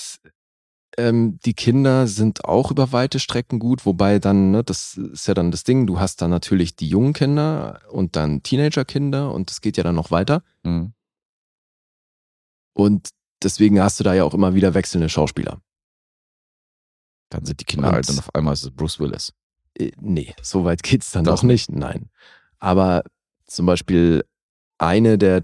ähm, 0.97 1.39
die 1.45 1.53
Kinder 1.53 2.07
sind 2.07 2.45
auch 2.45 2.71
über 2.71 2.91
weite 2.91 3.19
Strecken 3.19 3.59
gut, 3.59 3.85
wobei 3.85 4.19
dann, 4.19 4.51
ne, 4.51 4.63
das 4.63 4.97
ist 4.97 5.27
ja 5.27 5.33
dann 5.33 5.51
das 5.51 5.63
Ding, 5.63 5.87
du 5.87 5.99
hast 5.99 6.21
dann 6.21 6.29
natürlich 6.29 6.75
die 6.75 6.87
jungen 6.87 7.13
Kinder 7.13 7.81
und 7.89 8.15
dann 8.15 8.43
Teenagerkinder 8.43 9.33
und 9.33 9.51
es 9.51 9.61
geht 9.61 9.77
ja 9.77 9.83
dann 9.83 9.95
noch 9.95 10.11
weiter. 10.11 10.43
Mhm. 10.63 10.93
Und 12.73 13.09
deswegen 13.41 13.81
hast 13.81 13.99
du 13.99 14.03
da 14.03 14.13
ja 14.13 14.23
auch 14.23 14.33
immer 14.33 14.53
wieder 14.53 14.73
wechselnde 14.73 15.09
Schauspieler. 15.09 15.61
Dann 17.29 17.45
sind 17.45 17.59
die 17.59 17.65
Kinder 17.65 17.91
alt 17.91 18.09
und 18.09 18.19
auf 18.19 18.33
einmal 18.35 18.53
ist 18.53 18.63
es 18.63 18.71
Bruce 18.71 18.99
Willis. 18.99 19.33
Äh, 19.77 19.91
nee, 19.99 20.35
so 20.41 20.63
weit 20.63 20.83
geht's 20.83 21.11
dann 21.11 21.25
doch 21.25 21.43
nicht, 21.43 21.71
nein. 21.71 22.09
Aber 22.59 23.03
zum 23.45 23.65
Beispiel 23.65 24.25
eine 24.77 25.17
der 25.17 25.43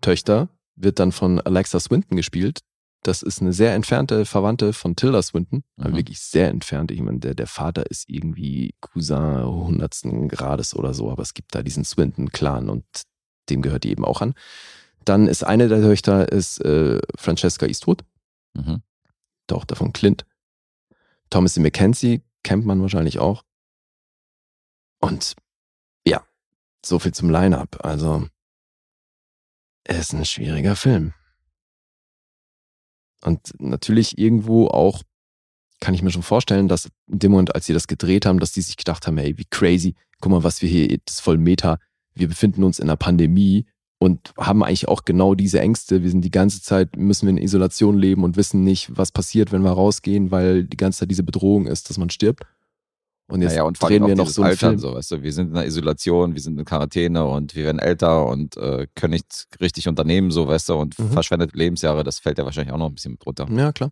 Töchter 0.00 0.48
wird 0.76 0.98
dann 0.98 1.12
von 1.12 1.40
Alexa 1.40 1.80
Swinton 1.80 2.16
gespielt. 2.16 2.60
Das 3.02 3.22
ist 3.22 3.40
eine 3.40 3.52
sehr 3.52 3.74
entfernte 3.74 4.26
Verwandte 4.26 4.72
von 4.72 4.94
Tilda 4.94 5.22
Swinton. 5.22 5.64
Mhm. 5.76 5.96
Wirklich 5.96 6.20
sehr 6.20 6.48
entfernt. 6.48 6.90
Ich 6.90 7.00
meine, 7.00 7.18
der, 7.18 7.34
der 7.34 7.46
Vater 7.46 7.90
ist 7.90 8.08
irgendwie 8.08 8.74
Cousin 8.80 9.44
hundertsten 9.44 10.28
Grades 10.28 10.74
oder 10.74 10.92
so, 10.92 11.10
aber 11.10 11.22
es 11.22 11.32
gibt 11.32 11.54
da 11.54 11.62
diesen 11.62 11.84
Swinton-Clan 11.84 12.68
und 12.68 12.84
dem 13.48 13.62
gehört 13.62 13.84
die 13.84 13.90
eben 13.90 14.04
auch 14.04 14.20
an. 14.20 14.34
Dann 15.04 15.28
ist 15.28 15.44
eine 15.44 15.68
der 15.68 15.80
Töchter 15.80 16.30
ist 16.30 16.62
äh, 16.64 17.00
Francesca 17.16 17.66
Eastwood, 17.66 18.04
Mhm. 18.54 18.82
Tochter 19.46 19.76
von 19.76 19.92
Clint. 19.92 20.26
Thomas 21.30 21.56
McKenzie 21.56 22.22
kennt 22.42 22.66
man 22.66 22.82
wahrscheinlich 22.82 23.18
auch. 23.20 23.44
Und 25.00 25.36
ja, 26.04 26.24
so 26.84 26.98
viel 26.98 27.12
zum 27.12 27.30
Line-Up. 27.30 27.84
Also, 27.84 28.26
es 29.84 29.98
ist 29.98 30.12
ein 30.12 30.24
schwieriger 30.24 30.76
Film. 30.76 31.14
Und 33.24 33.52
natürlich 33.58 34.18
irgendwo 34.18 34.68
auch, 34.68 35.02
kann 35.80 35.94
ich 35.94 36.02
mir 36.02 36.10
schon 36.10 36.22
vorstellen, 36.22 36.68
dass 36.68 36.90
in 37.06 37.18
dem 37.18 37.32
Moment, 37.32 37.54
als 37.54 37.66
sie 37.66 37.72
das 37.72 37.86
gedreht 37.86 38.26
haben, 38.26 38.40
dass 38.40 38.52
die 38.52 38.60
sich 38.60 38.76
gedacht 38.76 39.06
haben, 39.06 39.18
ey, 39.18 39.36
wie 39.38 39.46
crazy, 39.46 39.94
guck 40.20 40.32
mal, 40.32 40.44
was 40.44 40.62
wir 40.62 40.68
hier, 40.68 40.88
das 41.04 41.16
ist 41.16 41.20
voll 41.20 41.38
Meta. 41.38 41.78
Wir 42.14 42.28
befinden 42.28 42.64
uns 42.64 42.78
in 42.78 42.88
einer 42.88 42.96
Pandemie 42.96 43.66
und 43.98 44.32
haben 44.38 44.62
eigentlich 44.62 44.88
auch 44.88 45.04
genau 45.04 45.34
diese 45.34 45.60
Ängste. 45.60 46.02
Wir 46.02 46.10
sind 46.10 46.22
die 46.22 46.30
ganze 46.30 46.62
Zeit, 46.62 46.96
müssen 46.96 47.26
wir 47.26 47.30
in 47.30 47.38
Isolation 47.38 47.98
leben 47.98 48.24
und 48.24 48.36
wissen 48.36 48.64
nicht, 48.64 48.96
was 48.96 49.12
passiert, 49.12 49.52
wenn 49.52 49.62
wir 49.62 49.72
rausgehen, 49.72 50.30
weil 50.30 50.64
die 50.64 50.76
ganze 50.76 51.00
Zeit 51.00 51.10
diese 51.10 51.22
Bedrohung 51.22 51.66
ist, 51.66 51.90
dass 51.90 51.98
man 51.98 52.10
stirbt. 52.10 52.44
Und 53.30 53.42
jetzt 53.42 53.52
Naja, 53.52 53.62
und 53.64 53.78
vor 53.78 53.88
drehen 53.88 54.02
allem 54.02 54.16
wir 54.16 54.22
auch 54.22 54.26
noch 54.26 54.32
so 54.32 54.42
einen 54.42 54.50
Altern, 54.50 54.70
Film. 54.70 54.80
so, 54.80 54.94
weißt 54.94 55.10
du, 55.12 55.22
wir 55.22 55.32
sind 55.32 55.50
in 55.50 55.56
einer 55.56 55.66
Isolation, 55.66 56.34
wir 56.34 56.40
sind 56.42 56.58
in 56.58 56.64
Quarantäne 56.64 57.24
und 57.26 57.54
wir 57.54 57.64
werden 57.64 57.78
älter 57.78 58.26
und 58.26 58.56
äh, 58.56 58.86
können 58.94 59.12
nicht 59.12 59.46
richtig 59.60 59.88
unternehmen, 59.88 60.30
so, 60.30 60.46
weißt 60.48 60.68
du, 60.68 60.74
und 60.74 60.98
Mhm. 60.98 61.12
verschwendete 61.12 61.56
Lebensjahre, 61.56 62.02
das 62.04 62.18
fällt 62.18 62.38
ja 62.38 62.44
wahrscheinlich 62.44 62.72
auch 62.72 62.78
noch 62.78 62.88
ein 62.88 62.94
bisschen 62.94 63.18
runter. 63.24 63.46
Ja, 63.50 63.72
klar. 63.72 63.90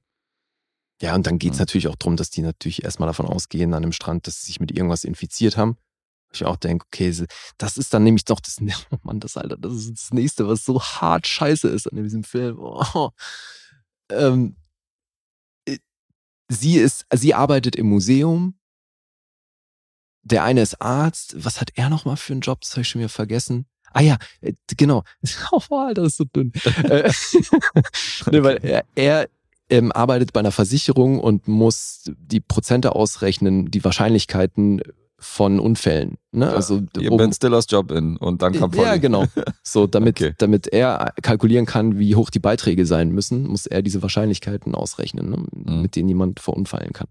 Ja, 1.01 1.15
und 1.15 1.27
dann 1.29 1.39
geht's 1.39 1.59
Mhm. 1.59 1.63
natürlich 1.63 1.89
auch 1.89 1.95
darum, 1.97 2.17
dass 2.17 2.31
die 2.31 2.43
natürlich 2.43 2.83
erstmal 2.83 3.07
davon 3.07 3.27
ausgehen 3.27 3.73
an 3.75 3.83
dem 3.83 3.93
Strand, 3.93 4.27
dass 4.27 4.41
sie 4.41 4.47
sich 4.47 4.61
mit 4.61 4.73
irgendwas 4.73 5.05
infiziert 5.05 5.57
haben. 5.57 5.77
Ich 6.33 6.45
auch 6.45 6.57
denke, 6.57 6.85
okay, 6.87 7.15
das 7.57 7.77
ist 7.79 7.95
dann 7.95 8.03
nämlich 8.03 8.25
doch 8.25 8.41
das, 8.41 8.59
oh 8.91 8.97
Mann, 9.03 9.21
das 9.21 9.37
Alter, 9.37 9.57
das 9.57 9.73
ist 9.75 9.91
das 9.93 10.11
nächste, 10.13 10.49
was 10.49 10.65
so 10.65 10.83
hart 10.83 11.27
scheiße 11.27 11.69
ist 11.69 11.91
an 11.91 12.03
diesem 12.03 12.25
Film. 12.25 12.59
Oh. 12.95 13.11
Ähm, 14.11 14.57
äh, 15.67 15.79
sie 16.51 16.77
ist, 16.79 17.07
sie 17.15 17.33
arbeitet 17.35 17.77
im 17.77 17.89
Museum. 17.89 18.58
Der 20.31 20.45
eine 20.45 20.61
ist 20.61 20.81
Arzt. 20.83 21.35
Was 21.43 21.61
hat 21.61 21.71
er 21.75 21.89
nochmal 21.89 22.17
für 22.17 22.33
einen 22.33 22.43
Job? 22.43 22.61
Das 22.61 22.73
habe 22.73 22.83
ich 22.83 22.89
schon 22.89 23.01
wieder 23.01 23.09
vergessen. 23.09 23.67
Ah 23.93 24.03
ja, 24.03 24.19
äh, 24.43 24.53
genau. 24.77 25.03
Oh, 25.53 25.77
Alter, 25.77 26.03
das 26.03 26.13
ist 26.13 26.17
so 26.19 26.25
dünn. 26.25 26.53
Ne, 28.31 28.43
weil 28.45 28.59
er, 28.63 28.85
er 28.95 29.29
ähm, 29.71 29.93
arbeitet 29.93 30.33
bei 30.33 30.41
einer 30.41 30.53
Versicherung 30.53 31.21
und 31.21 31.49
muss 31.49 32.11
die 32.17 32.41
Prozente 32.41 32.95
ausrechnen, 32.95 33.71
die 33.71 33.83
Wahrscheinlichkeiten 33.85 34.83
von 35.21 35.59
Unfällen. 35.59 36.17
Ne? 36.31 36.49
Also 36.49 36.83
Ihr 36.99 37.11
um- 37.11 37.19
Ben 37.19 37.33
Stillers 37.33 37.67
Job 37.69 37.91
in 37.91 38.17
und 38.19 38.41
dann 38.43 38.55
kommt 38.57 38.77
ja, 38.77 38.97
genau. 38.99 39.25
So, 39.63 39.87
damit, 39.89 40.21
Okay. 40.21 40.35
damit 40.39 40.69
er 40.69 41.13
kalkulieren 41.23 41.67
kann, 41.67 41.99
wie 41.99 42.15
hoch 42.15 42.31
die 42.31 42.39
Beiträge 42.39 42.87
sein 42.87 43.11
müssen, 43.11 43.47
muss 43.49 43.67
er 43.67 43.83
diese 43.83 44.01
Wahrscheinlichkeiten 44.03 44.75
ausrechnen, 44.77 45.31
ne? 45.31 45.45
Mhm. 45.75 45.83
mit 45.83 45.97
denen 45.97 46.09
jemand 46.09 46.39
verunfallen 46.41 46.93
kann. 46.93 47.09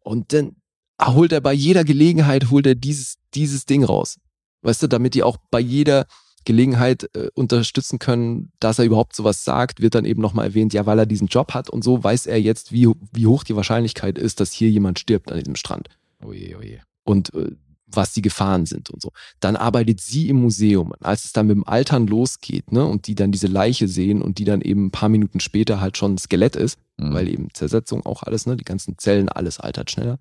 Und 0.00 0.32
dann 0.34 0.56
holt 1.02 1.32
er 1.32 1.40
bei 1.40 1.52
jeder 1.52 1.84
Gelegenheit, 1.84 2.50
holt 2.50 2.66
er 2.66 2.74
dieses, 2.74 3.16
dieses 3.34 3.66
Ding 3.66 3.84
raus. 3.84 4.18
Weißt 4.62 4.82
du, 4.82 4.86
damit 4.86 5.14
die 5.14 5.22
auch 5.22 5.36
bei 5.50 5.60
jeder 5.60 6.06
Gelegenheit 6.44 7.08
äh, 7.14 7.28
unterstützen 7.34 7.98
können, 7.98 8.52
dass 8.60 8.78
er 8.78 8.84
überhaupt 8.84 9.16
sowas 9.16 9.44
sagt, 9.44 9.80
wird 9.80 9.94
dann 9.94 10.04
eben 10.04 10.20
nochmal 10.20 10.46
erwähnt, 10.46 10.74
ja, 10.74 10.84
weil 10.86 10.98
er 10.98 11.06
diesen 11.06 11.28
Job 11.28 11.54
hat 11.54 11.70
und 11.70 11.82
so 11.82 12.02
weiß 12.04 12.26
er 12.26 12.40
jetzt, 12.40 12.70
wie, 12.72 12.88
wie 13.12 13.26
hoch 13.26 13.44
die 13.44 13.56
Wahrscheinlichkeit 13.56 14.18
ist, 14.18 14.40
dass 14.40 14.52
hier 14.52 14.70
jemand 14.70 14.98
stirbt 14.98 15.32
an 15.32 15.38
diesem 15.38 15.56
Strand 15.56 15.88
Oje, 16.22 16.56
oje. 16.58 16.80
und 17.04 17.32
äh, 17.34 17.52
was 17.86 18.12
die 18.12 18.22
Gefahren 18.22 18.66
sind 18.66 18.90
und 18.90 19.00
so. 19.00 19.10
Dann 19.40 19.56
arbeitet 19.56 20.00
sie 20.00 20.28
im 20.28 20.36
Museum. 20.42 20.90
Und 20.90 21.04
Als 21.04 21.24
es 21.24 21.32
dann 21.32 21.46
mit 21.46 21.54
dem 21.56 21.66
Altern 21.66 22.06
losgeht, 22.08 22.72
ne, 22.72 22.84
und 22.84 23.06
die 23.06 23.14
dann 23.14 23.30
diese 23.30 23.46
Leiche 23.46 23.86
sehen 23.88 24.20
und 24.20 24.38
die 24.38 24.44
dann 24.44 24.62
eben 24.62 24.86
ein 24.86 24.90
paar 24.90 25.08
Minuten 25.08 25.38
später 25.40 25.80
halt 25.80 25.96
schon 25.96 26.14
ein 26.14 26.18
Skelett 26.18 26.56
ist, 26.56 26.78
Mhm. 26.96 27.12
weil 27.12 27.28
eben 27.28 27.48
Zersetzung 27.54 28.04
auch 28.06 28.22
alles, 28.22 28.46
ne, 28.46 28.56
die 28.56 28.64
ganzen 28.64 28.98
Zellen, 28.98 29.28
alles 29.28 29.58
altert 29.60 29.90
schneller. 29.90 30.18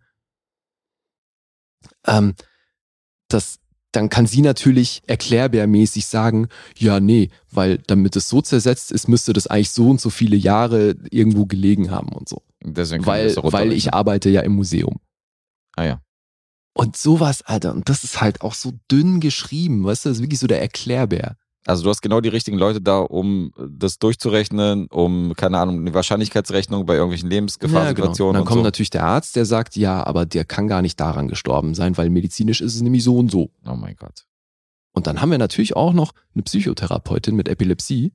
Ähm, 2.06 2.36
das, 3.28 3.60
dann 3.92 4.10
kann 4.10 4.26
sie 4.26 4.42
natürlich 4.42 5.02
erklärbärmäßig 5.08 6.06
sagen, 6.08 6.48
ja, 6.78 7.00
nee, 7.00 7.30
weil 7.52 7.78
damit 7.88 8.16
es 8.16 8.30
so 8.30 8.42
zersetzt 8.42 8.92
ist, 8.92 9.08
müsste 9.08 9.34
das 9.34 9.48
eigentlich 9.48 9.72
so 9.72 9.90
und 9.90 10.02
so 10.02 10.10
viele 10.10 10.36
Jahre 10.36 10.96
irgendwo 11.12 11.46
gelegen 11.46 11.92
haben 11.92 12.10
und 12.10 12.28
so. 12.28 12.42
Deswegen 12.64 13.06
Weil, 13.06 13.36
weil 13.36 13.72
ich 13.72 13.94
arbeite 13.94 14.30
ja 14.30 14.42
im 14.42 14.54
Museum. 14.54 15.00
Ah 15.76 15.84
ja. 15.86 16.02
Und 16.76 16.98
sowas, 16.98 17.44
Alter, 17.44 17.74
und 17.74 17.88
das 17.88 18.04
ist 18.04 18.20
halt 18.20 18.42
auch 18.42 18.56
so 18.56 18.74
dünn 18.90 19.20
geschrieben, 19.20 19.84
weißt 19.84 20.06
du, 20.06 20.10
das 20.10 20.18
ist 20.18 20.24
wirklich 20.24 20.40
so 20.40 20.48
der 20.48 20.62
Erklärbär. 20.62 21.38
Also 21.66 21.84
du 21.84 21.90
hast 21.90 22.02
genau 22.02 22.20
die 22.20 22.30
richtigen 22.30 22.58
Leute 22.58 22.82
da, 22.82 23.00
um 23.00 23.54
das 23.58 23.98
durchzurechnen, 24.00 24.88
um, 24.88 25.34
keine 25.36 25.60
Ahnung, 25.60 25.80
eine 25.80 25.94
Wahrscheinlichkeitsrechnung 25.94 26.86
bei 26.86 26.96
irgendwelchen 26.96 27.28
Ja, 27.28 27.30
genau. 27.30 27.36
Lebensgefahrsituationen 27.36 28.30
Und 28.30 28.36
dann 28.36 28.46
kommt 28.46 28.60
so. 28.60 28.64
natürlich 28.64 28.90
der 28.90 29.06
Arzt, 29.06 29.36
der 29.36 29.46
sagt, 29.46 29.76
ja, 29.76 30.06
aber 30.06 30.26
der 30.26 30.46
kann 30.46 30.68
gar 30.68 30.82
nicht 30.82 31.00
daran 31.00 31.28
gestorben 31.28 31.74
sein, 31.74 31.98
weil 31.98 32.10
medizinisch 32.10 32.62
ist 32.62 32.76
es 32.76 32.82
nämlich 32.82 33.04
so 33.04 33.18
und 33.18 33.32
so. 33.32 33.50
Oh 33.66 33.76
mein 33.76 33.96
Gott. 33.96 34.26
Und 34.94 35.08
dann 35.08 35.22
haben 35.22 35.32
wir 35.32 35.38
natürlich 35.38 35.76
auch 35.76 35.94
noch 35.94 36.12
eine 36.36 36.44
Psychotherapeutin 36.44 37.36
mit 37.36 37.48
Epilepsie. 37.48 38.12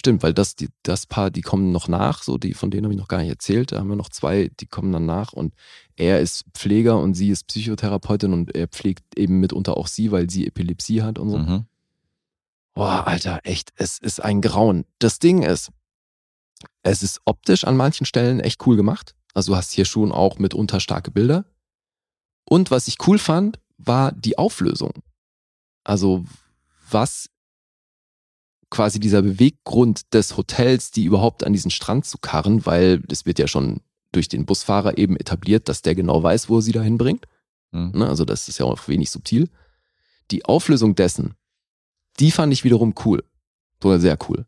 Stimmt, 0.00 0.22
weil 0.22 0.32
das, 0.32 0.56
die, 0.56 0.70
das 0.82 1.04
Paar, 1.04 1.30
die 1.30 1.42
kommen 1.42 1.72
noch 1.72 1.86
nach, 1.86 2.22
so 2.22 2.38
die, 2.38 2.54
von 2.54 2.70
denen 2.70 2.84
habe 2.84 2.94
ich 2.94 2.98
noch 2.98 3.06
gar 3.06 3.18
nicht 3.18 3.28
erzählt. 3.28 3.70
Da 3.70 3.80
haben 3.80 3.90
wir 3.90 3.96
noch 3.96 4.08
zwei, 4.08 4.50
die 4.58 4.64
kommen 4.64 4.90
dann 4.92 5.04
nach 5.04 5.34
und 5.34 5.52
er 5.94 6.20
ist 6.20 6.46
Pfleger 6.54 6.98
und 6.98 7.12
sie 7.12 7.28
ist 7.28 7.46
Psychotherapeutin 7.48 8.32
und 8.32 8.54
er 8.54 8.66
pflegt 8.66 9.04
eben 9.18 9.40
mitunter 9.40 9.76
auch 9.76 9.88
sie, 9.88 10.10
weil 10.10 10.30
sie 10.30 10.46
Epilepsie 10.46 11.02
hat 11.02 11.18
und 11.18 11.28
so. 11.28 11.36
Mhm. 11.36 11.66
Boah, 12.72 13.06
Alter, 13.06 13.40
echt, 13.42 13.74
es 13.76 13.98
ist 13.98 14.24
ein 14.24 14.40
Grauen. 14.40 14.86
Das 15.00 15.18
Ding 15.18 15.42
ist, 15.42 15.68
es 16.82 17.02
ist 17.02 17.20
optisch 17.26 17.64
an 17.64 17.76
manchen 17.76 18.06
Stellen 18.06 18.40
echt 18.40 18.66
cool 18.66 18.76
gemacht. 18.76 19.14
Also 19.34 19.52
du 19.52 19.56
hast 19.58 19.70
hier 19.70 19.84
schon 19.84 20.12
auch 20.12 20.38
mitunter 20.38 20.80
starke 20.80 21.10
Bilder. 21.10 21.44
Und 22.44 22.70
was 22.70 22.88
ich 22.88 23.06
cool 23.06 23.18
fand, 23.18 23.60
war 23.76 24.12
die 24.12 24.38
Auflösung. 24.38 24.94
Also 25.84 26.24
was 26.88 27.28
quasi 28.70 29.00
dieser 29.00 29.22
Beweggrund 29.22 30.14
des 30.14 30.36
Hotels, 30.36 30.90
die 30.90 31.04
überhaupt 31.04 31.44
an 31.44 31.52
diesen 31.52 31.70
Strand 31.70 32.06
zu 32.06 32.18
karren, 32.18 32.64
weil 32.66 33.02
es 33.08 33.26
wird 33.26 33.38
ja 33.38 33.48
schon 33.48 33.80
durch 34.12 34.28
den 34.28 34.46
Busfahrer 34.46 34.98
eben 34.98 35.16
etabliert, 35.16 35.68
dass 35.68 35.82
der 35.82 35.94
genau 35.94 36.22
weiß, 36.22 36.48
wo 36.48 36.58
er 36.58 36.62
sie 36.62 36.72
dahin 36.72 36.98
bringt. 36.98 37.26
Mhm. 37.72 38.02
Also 38.02 38.24
das 38.24 38.48
ist 38.48 38.58
ja 38.58 38.66
auch 38.66 38.88
wenig 38.88 39.10
subtil. 39.10 39.48
Die 40.30 40.44
Auflösung 40.44 40.94
dessen, 40.94 41.34
die 42.18 42.30
fand 42.30 42.52
ich 42.52 42.64
wiederum 42.64 42.94
cool. 43.04 43.24
Sogar 43.82 43.98
sehr 43.98 44.18
cool. 44.28 44.46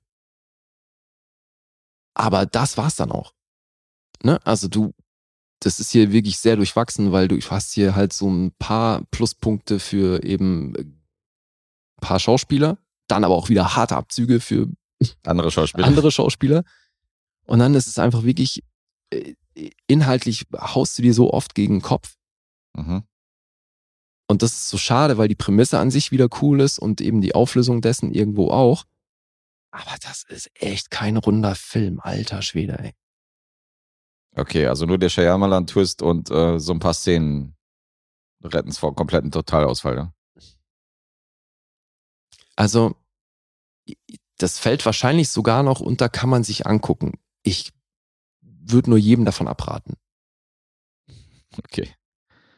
Aber 2.14 2.46
das 2.46 2.76
war's 2.76 2.96
dann 2.96 3.10
auch. 3.10 3.32
Ne? 4.22 4.44
Also 4.44 4.68
du, 4.68 4.94
das 5.60 5.80
ist 5.80 5.90
hier 5.90 6.12
wirklich 6.12 6.38
sehr 6.38 6.56
durchwachsen, 6.56 7.12
weil 7.12 7.28
du 7.28 7.38
hast 7.40 7.72
hier 7.72 7.94
halt 7.94 8.12
so 8.12 8.28
ein 8.28 8.52
paar 8.58 9.02
Pluspunkte 9.10 9.78
für 9.78 10.22
eben 10.22 10.74
äh, 10.74 10.80
ein 10.82 11.02
paar 12.00 12.18
Schauspieler, 12.18 12.78
dann 13.12 13.24
aber 13.24 13.34
auch 13.34 13.48
wieder 13.48 13.76
harte 13.76 13.96
Abzüge 13.96 14.40
für 14.40 14.68
Andere 15.24 15.50
Schauspieler. 15.50 15.86
andere 15.86 16.10
Schauspieler. 16.10 16.64
Und 17.44 17.58
dann 17.58 17.74
ist 17.74 17.86
es 17.86 17.98
einfach 17.98 18.22
wirklich, 18.22 18.62
äh, 19.10 19.34
inhaltlich 19.86 20.46
haust 20.56 20.98
du 20.98 21.02
dir 21.02 21.14
so 21.14 21.32
oft 21.32 21.54
gegen 21.54 21.76
den 21.76 21.82
Kopf. 21.82 22.16
Mhm. 22.74 23.02
Und 24.28 24.42
das 24.42 24.52
ist 24.52 24.68
so 24.68 24.78
schade, 24.78 25.18
weil 25.18 25.28
die 25.28 25.34
Prämisse 25.34 25.78
an 25.78 25.90
sich 25.90 26.10
wieder 26.10 26.28
cool 26.40 26.60
ist 26.60 26.78
und 26.78 27.00
eben 27.00 27.20
die 27.20 27.34
Auflösung 27.34 27.80
dessen 27.80 28.12
irgendwo 28.12 28.50
auch. 28.50 28.84
Aber 29.70 29.94
das 30.00 30.24
ist 30.24 30.50
echt 30.54 30.90
kein 30.90 31.16
runder 31.16 31.54
Film, 31.54 32.00
alter 32.00 32.42
Schwede, 32.42 32.78
ey. 32.78 32.94
Okay, 34.34 34.66
also 34.66 34.86
nur 34.86 34.98
der 34.98 35.10
Shyamalan-Twist 35.10 36.00
und 36.00 36.30
äh, 36.30 36.58
so 36.58 36.72
ein 36.72 36.78
paar 36.78 36.94
Szenen 36.94 37.56
retten 38.42 38.70
es 38.70 38.78
vor 38.78 38.94
kompletten 38.94 39.30
Totalausfall. 39.30 39.96
Ja? 39.96 40.14
Also, 42.56 42.96
das 44.38 44.58
fällt 44.58 44.84
wahrscheinlich 44.84 45.28
sogar 45.28 45.62
noch 45.62 45.80
unter, 45.80 46.08
kann 46.08 46.28
man 46.28 46.44
sich 46.44 46.66
angucken. 46.66 47.18
Ich 47.42 47.72
würde 48.40 48.90
nur 48.90 48.98
jedem 48.98 49.24
davon 49.24 49.48
abraten. 49.48 49.94
Okay. 51.58 51.90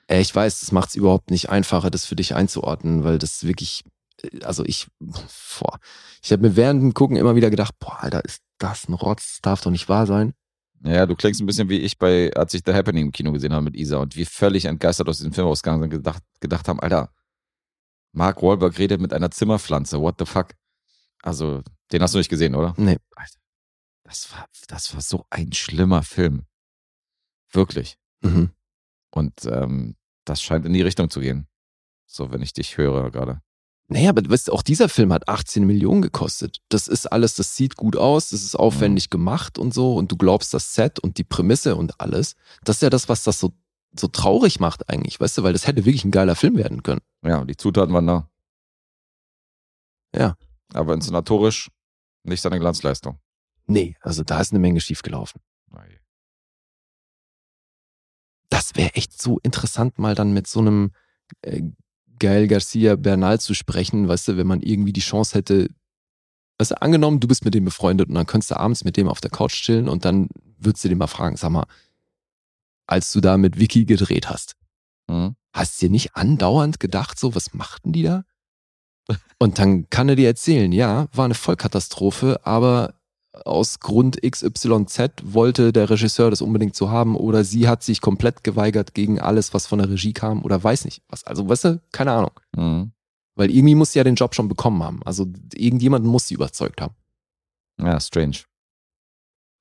Äh, 0.07 0.21
Ich 0.21 0.35
weiß, 0.35 0.61
das 0.61 0.73
macht 0.73 0.91
es 0.91 0.95
überhaupt 0.95 1.31
nicht 1.31 1.51
einfacher, 1.51 1.91
das 1.91 2.07
für 2.07 2.17
dich 2.17 2.35
einzuordnen, 2.35 3.05
weil 3.05 3.19
das 3.19 3.45
wirklich, 3.45 3.83
äh, 4.23 4.45
also 4.45 4.65
ich, 4.65 4.87
boah, 4.99 5.79
ich 6.23 6.33
habe 6.33 6.43
mir 6.43 6.57
während 6.57 6.83
dem 6.83 6.95
Gucken 6.95 7.17
immer 7.17 7.37
wieder 7.37 7.51
gedacht, 7.51 7.75
boah, 7.79 8.03
Alter, 8.03 8.25
ist 8.25 8.43
das 8.59 8.89
ein 8.89 8.95
Rotz, 8.95 9.35
das 9.35 9.41
darf 9.43 9.61
doch 9.63 9.71
nicht 9.71 9.89
wahr 9.89 10.07
sein. 10.07 10.35
Ja, 10.85 11.07
du 11.07 11.17
klingst 11.17 11.41
ein 11.41 11.47
bisschen 11.47 11.71
wie 11.71 11.79
ich 11.79 11.99
bei, 11.99 12.31
als 12.35 12.53
ich 12.53 12.63
The 12.65 12.75
Happening 12.75 13.07
im 13.07 13.13
Kino 13.13 13.33
gesehen 13.33 13.55
habe 13.55 13.65
mit 13.65 13.77
Isa 13.77 13.97
und 13.97 14.17
wir 14.17 14.27
völlig 14.27 14.67
entgeistert 14.67 15.09
aus 15.09 15.17
diesem 15.17 15.33
Film 15.33 15.47
ausgegangen 15.47 15.81
sind, 15.83 15.91
gedacht, 15.91 16.23
gedacht 16.41 16.69
haben, 16.69 16.79
Alter, 16.81 17.11
Mark 18.13 18.43
Wahlberg 18.43 18.79
redet 18.79 19.01
mit 19.01 19.13
einer 19.15 19.31
Zimmerpflanze, 19.31 20.01
what 20.01 20.17
the 20.19 20.27
fuck? 20.27 20.49
Also, 21.25 21.63
den 21.91 22.03
hast 22.03 22.13
du 22.13 22.19
nicht 22.19 22.29
gesehen, 22.29 22.55
oder? 22.55 22.75
Nee. 22.77 22.99
Alter, 23.17 23.39
das 24.05 24.31
war, 24.31 24.47
das 24.69 24.93
war 24.93 25.01
so 25.01 25.25
ein 25.31 25.55
schlimmer 25.55 26.03
Film. 26.03 26.45
Wirklich. 27.51 27.97
Mhm. 28.21 28.51
Und 29.11 29.33
ähm, 29.47 29.97
das 30.27 30.43
scheint 30.43 30.67
in 30.67 30.75
die 30.75 30.83
Richtung 30.83 31.09
zu 31.09 31.21
gehen. 31.21 31.47
So, 32.07 32.31
wenn 32.31 32.43
ich 32.43 32.53
dich 32.53 32.77
höre 32.77 33.11
gerade. 33.11 33.41
Naja, 33.89 34.11
aber 34.11 34.29
weißt 34.29 34.49
du, 34.49 34.53
auch 34.53 34.63
dieser 34.63 34.91
Film 34.91 35.13
hat 35.15 35.29
18 35.29 35.67
Millionen 35.67 36.03
gekostet. 36.03 36.59
Das 36.69 36.89
ist 36.89 37.07
alles, 37.07 37.37
das 37.37 37.57
sieht 37.57 37.77
gut 37.77 37.97
aus, 37.97 38.31
das 38.31 38.43
ist 38.43 38.55
aufwendig 38.57 39.09
gemacht 39.09 39.59
und 39.59 39.73
so 39.73 39.95
und 39.95 40.13
du 40.13 40.17
glaubst 40.17 40.53
das 40.53 40.75
Set 40.75 40.99
und 40.99 41.17
die 41.17 41.25
Prämisse 41.25 41.77
und 41.77 42.01
alles. 42.01 42.35
Das 42.65 42.77
ist 42.77 42.83
ja 42.83 42.91
das, 42.91 43.09
was 43.09 43.25
das 43.25 43.39
so, 43.39 43.53
so 43.99 44.09
traurig 44.09 44.61
macht 44.61 44.91
eigentlich, 44.91 45.21
weißt 45.21 45.39
du, 45.39 45.43
weil 45.43 45.53
das 45.55 45.67
hätte 45.67 45.85
wirklich 45.85 46.05
ein 46.05 46.11
geiler 46.11 46.35
Film 46.35 46.57
werden 46.57 46.83
können. 46.83 47.01
Ja, 47.25 47.39
und 47.39 47.49
die 47.49 47.57
Zutaten 47.57 47.95
waren 47.95 48.07
da. 48.07 48.29
Ja. 50.15 50.37
Aber 50.73 50.95
inszenatorisch 50.95 51.71
nicht 52.25 52.41
seine 52.41 52.59
Glanzleistung. 52.59 53.19
Nee, 53.67 53.97
also 54.01 54.23
da 54.23 54.41
ist 54.41 54.53
eine 54.53 54.61
Menge 54.61 54.81
schiefgelaufen. 54.81 55.41
Das 58.51 58.75
wäre 58.75 58.95
echt 58.95 59.21
so 59.21 59.39
interessant, 59.43 59.99
mal 59.99 60.15
dann 60.15 60.33
mit 60.33 60.47
so 60.47 60.61
einem 60.61 60.93
äh, 61.43 61.63
Gael 62.19 62.47
Garcia 62.47 62.95
Bernal 62.97 63.41
zu 63.41 63.55
sprechen, 63.55 64.07
weißt 64.07 64.29
du, 64.29 64.37
wenn 64.37 64.47
man 64.47 64.61
irgendwie 64.61 64.93
die 64.93 65.01
Chance 65.01 65.37
hätte, 65.37 65.69
weißt 66.59 66.73
du, 66.73 66.83
angenommen, 66.83 67.21
du 67.21 67.27
bist 67.27 67.45
mit 67.45 67.55
dem 67.55 67.65
befreundet 67.65 68.09
und 68.09 68.15
dann 68.15 68.27
könntest 68.27 68.53
du 68.53 68.57
abends 68.57 68.85
mit 68.85 68.97
dem 68.97 69.09
auf 69.09 69.21
der 69.21 69.31
Couch 69.31 69.55
chillen 69.63 69.89
und 69.89 70.05
dann 70.05 70.29
würdest 70.59 70.85
du 70.85 70.89
den 70.89 70.99
mal 70.99 71.09
fragen, 71.09 71.37
sag 71.37 71.51
mal, 71.51 71.67
als 72.87 73.13
du 73.13 73.21
da 73.21 73.37
mit 73.37 73.59
Vicky 73.59 73.85
gedreht 73.85 74.29
hast, 74.29 74.57
Mhm. 75.11 75.35
hast 75.53 75.81
du 75.83 75.87
dir 75.87 75.91
nicht 75.91 76.15
andauernd 76.15 76.79
gedacht, 76.79 77.19
so, 77.19 77.35
was 77.35 77.55
machten 77.55 77.93
die 77.93 78.03
da? 78.05 78.25
Und 79.39 79.59
dann 79.59 79.89
kann 79.91 80.09
er 80.09 80.17
dir 80.17 80.29
erzählen, 80.29 80.73
ja, 80.73 81.09
war 81.13 81.25
eine 81.27 81.35
Vollkatastrophe, 81.35 82.41
aber 82.45 82.95
aus 83.45 83.81
Grund 83.81 84.21
XYZ 84.23 85.11
wollte 85.25 85.73
der 85.73 85.91
Regisseur 85.91 86.31
das 86.31 86.41
unbedingt 86.41 86.77
so 86.77 86.91
haben 86.91 87.17
oder 87.17 87.43
sie 87.45 87.67
hat 87.69 87.83
sich 87.83 88.01
komplett 88.01 88.45
geweigert 88.45 88.95
gegen 88.95 89.21
alles, 89.21 89.53
was 89.53 89.67
von 89.67 89.81
der 89.81 89.91
Regie 89.91 90.13
kam 90.13 90.43
oder 90.45 90.63
weiß 90.63 90.85
nicht 90.85 91.03
was. 91.09 91.25
Also, 91.25 91.49
weißt 91.49 91.65
du, 91.65 91.83
keine 91.93 92.13
Ahnung. 92.13 92.31
Mhm. 92.57 92.93
Weil 93.37 93.51
irgendwie 93.51 93.75
muss 93.75 93.93
sie 93.93 93.99
ja 93.99 94.05
den 94.05 94.15
Job 94.15 94.35
schon 94.35 94.49
bekommen 94.49 94.83
haben. 94.83 95.03
Also, 95.05 95.27
irgendjemanden 95.53 96.09
muss 96.09 96.29
sie 96.29 96.35
überzeugt 96.35 96.81
haben. 96.81 96.95
Ja, 97.81 97.99
strange. 97.99 98.39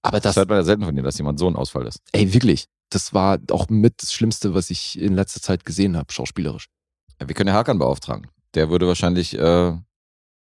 Aber 0.04 0.18
Das 0.20 0.24
das, 0.24 0.36
hört 0.36 0.50
man 0.50 0.60
ja 0.60 0.64
selten 0.64 0.84
von 0.86 0.96
dir, 0.96 1.02
dass 1.02 1.18
jemand 1.18 1.40
so 1.40 1.48
ein 1.48 1.56
Ausfall 1.56 1.88
ist. 1.88 2.00
ey, 2.12 2.32
wirklich, 2.34 2.66
das 2.92 3.14
war 3.14 3.40
auch 3.50 3.70
mit 3.70 4.04
das 4.04 4.14
Schlimmste, 4.14 4.54
was 4.54 4.70
ich 4.70 5.00
in 5.00 5.16
letzter 5.16 5.42
Zeit 5.42 5.66
gesehen 5.66 5.98
habe, 5.98 6.14
schauspielerisch. 6.14 6.68
Ja, 7.20 7.28
wir 7.28 7.34
können 7.34 7.48
ja 7.48 7.56
Hakan 7.56 7.80
beauftragen. 7.80 8.28
Der 8.56 8.70
würde 8.70 8.88
wahrscheinlich 8.88 9.38
äh, 9.38 9.74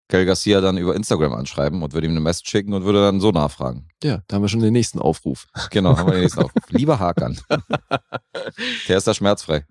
Kel 0.08 0.26
Garcia 0.26 0.60
dann 0.60 0.76
über 0.76 0.94
Instagram 0.94 1.32
anschreiben 1.32 1.82
und 1.82 1.92
würde 1.92 2.06
ihm 2.06 2.12
eine 2.12 2.20
Message 2.20 2.50
schicken 2.50 2.74
und 2.74 2.84
würde 2.84 3.00
dann 3.02 3.20
so 3.20 3.30
nachfragen. 3.30 3.88
Ja, 4.02 4.22
da 4.26 4.36
haben 4.36 4.42
wir 4.42 4.48
schon 4.48 4.60
den 4.60 4.72
nächsten 4.72 4.98
Aufruf. 4.98 5.46
Genau, 5.70 5.96
haben 5.96 6.08
wir 6.08 6.14
den 6.14 6.22
nächsten 6.22 6.40
Aufruf. 6.40 6.62
Lieber 6.70 6.98
Hakan. 6.98 7.40
Der 8.88 8.96
ist 8.96 9.06
da 9.06 9.14
schmerzfrei. 9.14 9.64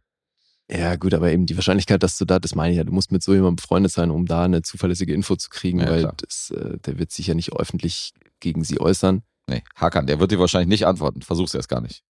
Ja, 0.71 0.95
gut, 0.95 1.15
aber 1.15 1.31
eben 1.31 1.47
die 1.47 1.55
Wahrscheinlichkeit, 1.55 2.03
dass 2.03 2.17
du 2.17 2.25
da, 2.25 2.39
das 2.39 2.53
meine 2.53 2.71
ich 2.71 2.77
ja, 2.77 2.83
du 2.83 2.91
musst 2.91 3.11
mit 3.11 3.23
so 3.23 3.33
jemandem 3.33 3.55
befreundet 3.55 3.91
sein, 3.91 4.11
um 4.11 4.27
da 4.27 4.43
eine 4.43 4.61
zuverlässige 4.61 5.13
Info 5.13 5.35
zu 5.35 5.49
kriegen, 5.49 5.79
Ja, 5.79 5.89
weil 5.89 6.11
das, 6.17 6.51
äh, 6.51 6.77
der 6.77 6.99
wird 6.99 7.11
sich 7.11 7.25
ja 7.27 7.33
nicht 7.33 7.53
öffentlich 7.53 8.13
gegen 8.39 8.63
sie 8.63 8.79
äußern. 8.79 9.23
Nee, 9.47 9.63
Hakan, 9.75 10.05
der 10.05 10.19
wird 10.19 10.31
dir 10.31 10.39
wahrscheinlich 10.39 10.69
nicht 10.69 10.85
antworten. 10.85 11.23
Versuch's 11.23 11.55
erst 11.55 11.69
gar 11.69 11.81
nicht. 11.81 12.03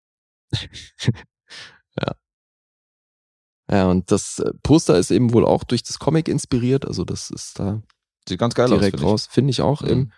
Ja, 3.71 3.87
und 3.87 4.11
das 4.11 4.39
äh, 4.39 4.51
Poster 4.63 4.97
ist 4.97 5.11
eben 5.11 5.33
wohl 5.33 5.45
auch 5.45 5.63
durch 5.63 5.83
das 5.83 5.99
Comic 5.99 6.27
inspiriert, 6.27 6.85
also 6.85 7.05
das 7.05 7.29
ist 7.29 7.59
da 7.59 7.81
Sieht 8.27 8.39
ganz 8.39 8.53
geil 8.55 8.67
direkt 8.67 8.95
aus. 8.95 9.01
finde 9.01 9.05
raus, 9.05 9.27
finde 9.29 9.51
ich 9.51 9.61
auch 9.61 9.81
Mhm. 9.81 10.11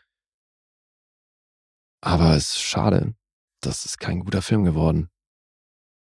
Aber 2.03 2.35
es 2.35 2.55
ist 2.55 2.61
schade, 2.61 3.13
das 3.61 3.85
ist 3.85 3.99
kein 3.99 4.21
guter 4.21 4.41
Film 4.41 4.63
geworden. 4.63 5.09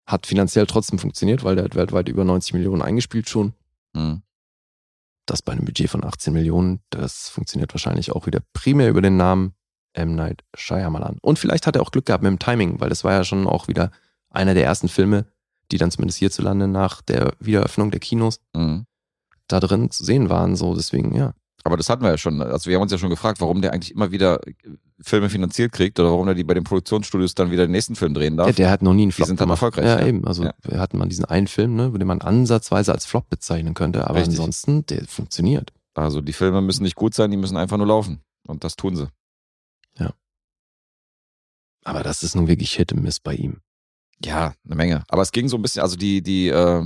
Hat 0.07 0.25
finanziell 0.25 0.65
trotzdem 0.65 0.97
funktioniert, 0.97 1.43
weil 1.43 1.55
der 1.55 1.65
hat 1.65 1.75
weltweit 1.75 2.07
über 2.07 2.23
90 2.23 2.53
Millionen 2.53 2.81
eingespielt 2.81 3.27
schon. 3.27 3.53
Mhm. 3.93 4.23
Das 5.25 5.41
bei 5.41 5.51
einem 5.51 5.65
Budget 5.65 5.89
von 5.89 6.03
18 6.03 6.33
Millionen, 6.33 6.81
das 6.89 7.29
funktioniert 7.29 7.73
wahrscheinlich 7.73 8.11
auch 8.11 8.25
wieder 8.25 8.39
primär 8.53 8.89
über 8.89 9.01
den 9.01 9.17
Namen 9.17 9.53
M. 9.93 10.15
Night 10.15 10.43
Shyamalan. 10.55 11.17
Und 11.21 11.37
vielleicht 11.37 11.67
hat 11.67 11.75
er 11.75 11.81
auch 11.81 11.91
Glück 11.91 12.05
gehabt 12.05 12.23
mit 12.23 12.31
dem 12.31 12.39
Timing, 12.39 12.79
weil 12.79 12.89
das 12.89 13.03
war 13.03 13.11
ja 13.11 13.23
schon 13.23 13.45
auch 13.45 13.67
wieder 13.67 13.91
einer 14.29 14.53
der 14.53 14.63
ersten 14.63 14.87
Filme, 14.87 15.25
die 15.71 15.77
dann 15.77 15.91
zumindest 15.91 16.19
hierzulande 16.19 16.67
nach 16.67 17.01
der 17.01 17.33
Wiedereröffnung 17.39 17.91
der 17.91 17.99
Kinos 17.99 18.39
Mhm. 18.55 18.85
da 19.47 19.59
drin 19.59 19.91
zu 19.91 20.03
sehen 20.03 20.29
waren. 20.29 20.55
So, 20.55 20.75
deswegen, 20.75 21.15
ja. 21.15 21.33
Aber 21.65 21.75
das 21.75 21.89
hatten 21.89 22.03
wir 22.03 22.09
ja 22.09 22.17
schon. 22.17 22.41
Also 22.41 22.69
wir 22.69 22.75
haben 22.77 22.83
uns 22.83 22.91
ja 22.91 22.97
schon 22.97 23.09
gefragt, 23.09 23.41
warum 23.41 23.61
der 23.61 23.73
eigentlich 23.73 23.91
immer 23.93 24.11
wieder 24.11 24.45
äh, 24.47 24.53
Filme 25.01 25.29
finanziert 25.29 25.71
kriegt 25.73 25.99
oder 25.99 26.09
warum 26.09 26.27
er 26.27 26.33
die 26.33 26.43
bei 26.45 26.53
den 26.53 26.63
Produktionsstudios 26.63 27.35
dann 27.35 27.51
wieder 27.51 27.65
den 27.67 27.71
nächsten 27.71 27.95
Film 27.95 28.13
drehen 28.13 28.37
darf. 28.37 28.47
ja 28.47 28.53
der 28.53 28.69
hat 28.71 28.81
noch 28.81 28.93
nie 28.93 29.03
einen 29.03 29.11
Flop 29.11 29.27
sind 29.27 29.39
dann 29.41 29.47
gemacht. 29.47 29.57
erfolgreich, 29.61 29.85
Ja, 29.85 29.99
ja. 29.99 30.07
eben. 30.07 30.25
Also 30.25 30.43
Ja. 30.45 30.53
hatten 30.79 30.97
mal 30.97 31.07
diesen 31.09 31.25
einen 31.25 31.47
Film, 31.47 31.75
ne, 31.75 31.91
den 31.91 32.07
man 32.07 32.21
ansatzweise 32.21 32.91
als 32.93 33.05
Flop 33.05 33.29
bezeichnen 33.29 33.73
könnte, 33.73 34.07
aber 34.07 34.19
Richtig. 34.19 34.37
ansonsten, 34.39 34.85
der 34.87 35.05
funktioniert. 35.07 35.73
Also 35.95 36.21
die 36.21 36.33
Filme 36.33 36.61
müssen 36.61 36.83
nicht 36.83 36.95
gut 36.95 37.13
sein, 37.13 37.29
die 37.31 37.37
müssen 37.37 37.57
einfach 37.57 37.77
nur 37.77 37.87
laufen. 37.87 38.21
Und 38.47 38.63
das 38.63 38.75
tun 38.75 38.95
sie. 38.95 39.07
Aber 41.85 42.03
das 42.03 42.23
ist 42.23 42.35
nun 42.35 42.47
wirklich 42.47 42.73
Hit 42.73 42.91
und 42.93 43.03
Miss 43.03 43.19
bei 43.19 43.33
ihm. 43.35 43.61
Ja, 44.23 44.53
eine 44.65 44.75
Menge. 44.75 45.03
Aber 45.07 45.21
es 45.21 45.31
ging 45.31 45.47
so 45.47 45.57
ein 45.57 45.61
bisschen, 45.61 45.81
also 45.81 45.95
die, 45.95 46.21
die, 46.21 46.49
äh, 46.49 46.83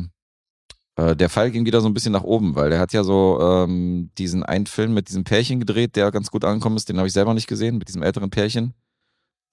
äh, 0.96 1.16
der 1.16 1.30
Fall 1.30 1.52
ging 1.52 1.66
wieder 1.66 1.82
so 1.82 1.88
ein 1.88 1.94
bisschen 1.94 2.12
nach 2.12 2.24
oben, 2.24 2.56
weil 2.56 2.70
der 2.70 2.80
hat 2.80 2.94
ja 2.94 3.04
so 3.04 3.40
ähm, 3.42 4.12
diesen 4.18 4.44
einen 4.44 4.68
Film 4.68 4.94
mit 4.94 5.10
diesem 5.10 5.24
Pärchen 5.24 5.60
gedreht, 5.60 5.96
der 5.96 6.12
ganz 6.12 6.30
gut 6.30 6.46
angekommen 6.46 6.78
ist. 6.78 6.90
Den 6.90 6.98
habe 6.98 7.08
ich 7.08 7.14
selber 7.14 7.34
nicht 7.34 7.48
gesehen, 7.48 7.78
mit 7.78 7.88
diesem 7.88 8.04
älteren 8.04 8.30
Pärchen. 8.30 8.74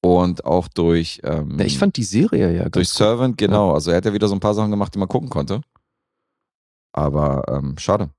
Und 0.03 0.45
auch 0.45 0.69
durch, 0.69 1.21
ähm, 1.25 1.59
Ja, 1.59 1.65
ich 1.65 1.79
fand 1.79 1.97
die 1.97 2.05
Serie 2.05 2.53
ja 2.55 2.63
ganz 2.65 2.73
durch 2.73 2.89
gut. 2.89 2.97
Servant, 2.97 3.39
genau. 3.39 3.73
Also 3.73 3.91
er 3.91 3.99
hat 3.99 4.05
ja 4.07 4.13
wieder 4.13 4.29
so 4.29 4.35
ein 4.35 4.41
paar 4.41 4.55
Sachen 4.55 4.71
gemacht, 4.71 4.95
die 4.95 4.99
man 4.99 5.09
gucken 5.09 5.29
konnte. 5.29 5.63
Aber 6.93 7.45
ähm, 7.49 7.77
schade. 7.79 8.11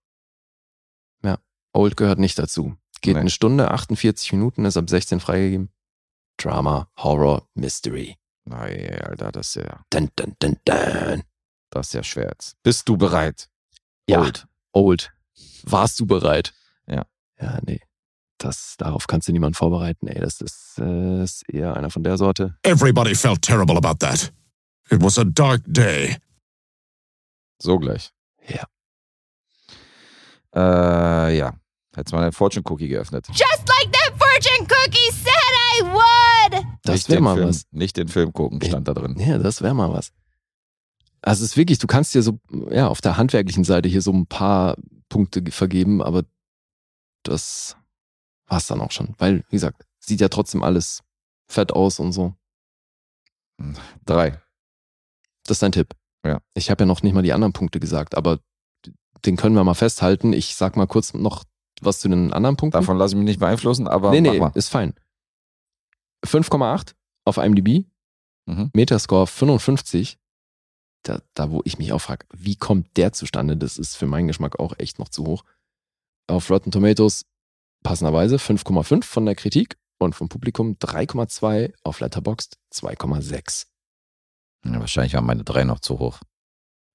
Old 1.74 1.96
gehört 1.96 2.20
nicht 2.20 2.38
dazu. 2.38 2.76
Geht 3.00 3.14
Nee. 3.14 3.22
eine 3.22 3.30
Stunde, 3.30 3.72
48 3.72 4.34
Minuten, 4.34 4.66
ist 4.66 4.76
ab 4.76 4.90
16 4.90 5.22
freigegeben. 5.22 5.70
Drama, 6.36 6.90
Horror, 6.98 7.48
Mystery. 7.54 8.18
Nein, 8.45 8.99
Alter, 9.01 9.31
das 9.31 9.55
ist 9.55 9.63
ja, 9.63 9.84
Dun, 9.89 10.09
dun, 10.15 10.35
dun, 10.39 10.57
dun. 10.65 11.23
das 11.69 11.88
ist 11.88 11.93
ja 11.93 12.03
schwer 12.03 12.30
jetzt. 12.30 12.61
Bist 12.63 12.88
du 12.89 12.97
bereit? 12.97 13.49
Ja, 14.07 14.19
Old. 14.22 14.47
Old. 14.73 15.13
Warst 15.63 15.99
du 15.99 16.05
bereit? 16.05 16.53
Ja. 16.88 17.05
Ja, 17.39 17.59
nee. 17.65 17.81
Das, 18.38 18.76
darauf 18.77 19.05
kannst 19.05 19.27
du 19.27 19.31
niemand 19.31 19.55
vorbereiten. 19.55 20.07
Ey, 20.07 20.19
das 20.19 20.41
ist, 20.41 20.80
äh, 20.80 21.23
ist 21.23 21.47
eher 21.49 21.76
einer 21.77 21.91
von 21.91 22.03
der 22.03 22.18
Sorte. 22.18 22.57
Everybody 22.63 23.13
felt 23.13 23.41
terrible 23.43 23.77
about 23.77 23.99
that. 23.99 24.34
It 24.89 25.01
was 25.01 25.19
a 25.19 25.23
dark 25.23 25.61
day. 25.68 26.18
So 27.61 27.77
gleich. 27.77 28.11
Ja. 28.47 28.65
Äh, 30.55 31.38
ja. 31.38 31.53
Hättest 31.95 32.13
mal 32.13 32.23
einen 32.23 32.31
Fortune 32.31 32.63
Cookie 32.68 32.88
geöffnet. 32.88 33.27
Just 33.30 33.68
like 33.68 33.91
that 33.91 34.13
fortune 34.18 34.65
cookie 34.68 35.11
said 35.11 35.34
I 35.76 35.84
would. 35.84 36.65
Das 36.93 37.09
wäre 37.09 37.22
mal 37.22 37.35
Film, 37.35 37.49
was. 37.49 37.63
Nicht 37.72 37.97
den 37.97 38.07
Film 38.07 38.34
gucken, 38.34 38.61
stand 38.61 38.88
da 38.88 38.93
drin. 38.93 39.15
Ja, 39.19 39.38
das 39.38 39.61
wäre 39.61 39.73
mal 39.73 39.91
was. 39.91 40.11
Also 41.22 41.43
es 41.43 41.51
ist 41.51 41.57
wirklich, 41.57 41.77
du 41.80 41.88
kannst 41.88 42.13
dir 42.15 42.23
so, 42.23 42.39
ja, 42.72 42.88
auf 42.88 43.01
der 43.01 43.18
handwerklichen 43.18 43.63
Seite 43.63 43.88
hier 43.89 44.01
so 44.01 44.11
ein 44.11 44.26
paar 44.26 44.76
Punkte 45.09 45.41
ge- 45.43 45.51
vergeben, 45.51 46.01
aber 46.01 46.23
das 47.23 47.76
war's 48.47 48.68
dann 48.68 48.81
auch 48.81 48.91
schon. 48.91 49.13
Weil, 49.19 49.43
wie 49.49 49.55
gesagt, 49.57 49.85
sieht 49.99 50.19
ja 50.22 50.30
trotzdem 50.30 50.63
alles 50.63 51.01
fett 51.47 51.72
aus 51.73 51.99
und 51.99 52.11
so. 52.11 52.34
Drei. 54.05 54.31
Das 55.45 55.55
ist 55.57 55.61
dein 55.63 55.72
Tipp. 55.72 55.93
Ja. 56.26 56.39
Ich 56.55 56.69
habe 56.72 56.84
ja 56.84 56.85
noch 56.88 57.03
nicht 57.03 57.13
mal 57.13 57.22
die 57.22 57.34
anderen 57.34 57.53
Punkte 57.53 57.80
gesagt, 57.80 58.15
aber 58.15 58.39
den 59.26 59.38
können 59.38 59.55
wir 59.55 59.63
mal 59.63 59.73
festhalten. 59.76 60.34
Ich 60.34 60.55
sag 60.55 60.76
mal 60.77 60.88
kurz 60.88 61.13
noch 61.13 61.43
was 61.81 61.99
zu 61.99 62.09
den 62.09 62.34
anderen 62.34 62.57
Punkten. 62.57 62.80
Davon 62.80 62.97
lasse 62.97 63.13
ich 63.13 63.18
mich 63.18 63.26
nicht 63.26 63.39
beeinflussen, 63.39 63.88
aber 63.88 64.11
nee, 64.11 64.22
nee, 64.22 64.41
ist 64.55 64.69
fein. 64.69 64.93
5,8 66.26 66.93
auf 67.26 67.38
IMDb, 67.38 67.85
Mhm. 68.48 68.72
Metascore 68.73 69.27
55. 69.27 70.18
Da, 71.03 71.22
da, 71.35 71.52
wo 71.52 71.61
ich 71.64 71.77
mich 71.77 71.93
auch 71.93 72.02
frage, 72.02 72.26
wie 72.34 72.56
kommt 72.56 72.98
der 72.98 73.14
zustande? 73.14 73.56
Das 73.57 73.77
ist 73.77 73.95
für 73.95 74.07
meinen 74.07 74.27
Geschmack 74.27 74.60
auch 74.60 74.73
echt 74.77 74.99
noch 74.99 75.10
zu 75.10 75.26
hoch. 75.26 75.43
Auf 76.27 76.49
Rotten 76.49 76.72
Tomatoes 76.72 77.26
passenderweise 77.84 78.38
5,5 78.38 79.03
von 79.03 79.26
der 79.26 79.35
Kritik 79.35 79.77
und 79.99 80.15
vom 80.15 80.30
Publikum 80.30 80.77
3,2 80.80 81.73
auf 81.84 81.99
Letterboxd 81.99 82.57
2,6. 82.73 83.68
Ja, 84.65 84.80
wahrscheinlich 84.80 85.14
waren 85.14 85.26
meine 85.26 85.43
drei 85.43 85.64
noch 85.64 85.80
zu 85.80 85.99
hoch. 85.99 86.19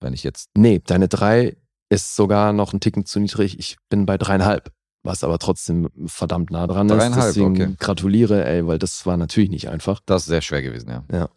Wenn 0.00 0.12
ich 0.12 0.22
jetzt. 0.22 0.50
Nee, 0.56 0.80
deine 0.80 1.08
3 1.08 1.56
ist 1.88 2.16
sogar 2.16 2.52
noch 2.52 2.72
ein 2.72 2.80
Ticken 2.80 3.06
zu 3.06 3.18
niedrig. 3.20 3.58
Ich 3.58 3.76
bin 3.88 4.06
bei 4.06 4.18
dreieinhalb, 4.18 4.72
was 5.06 5.24
aber 5.24 5.38
trotzdem 5.38 5.88
verdammt 6.06 6.50
nah 6.50 6.66
dran 6.66 6.88
ist. 6.88 6.96
Dreieinhalb, 6.96 7.34
Deswegen 7.34 7.50
okay. 7.52 7.74
gratuliere, 7.78 8.44
ey, 8.44 8.66
weil 8.66 8.78
das 8.78 9.06
war 9.06 9.16
natürlich 9.16 9.50
nicht 9.50 9.68
einfach. 9.68 10.00
Das 10.04 10.22
ist 10.22 10.28
sehr 10.28 10.42
schwer 10.42 10.62
gewesen, 10.62 11.04
ja. 11.10 11.28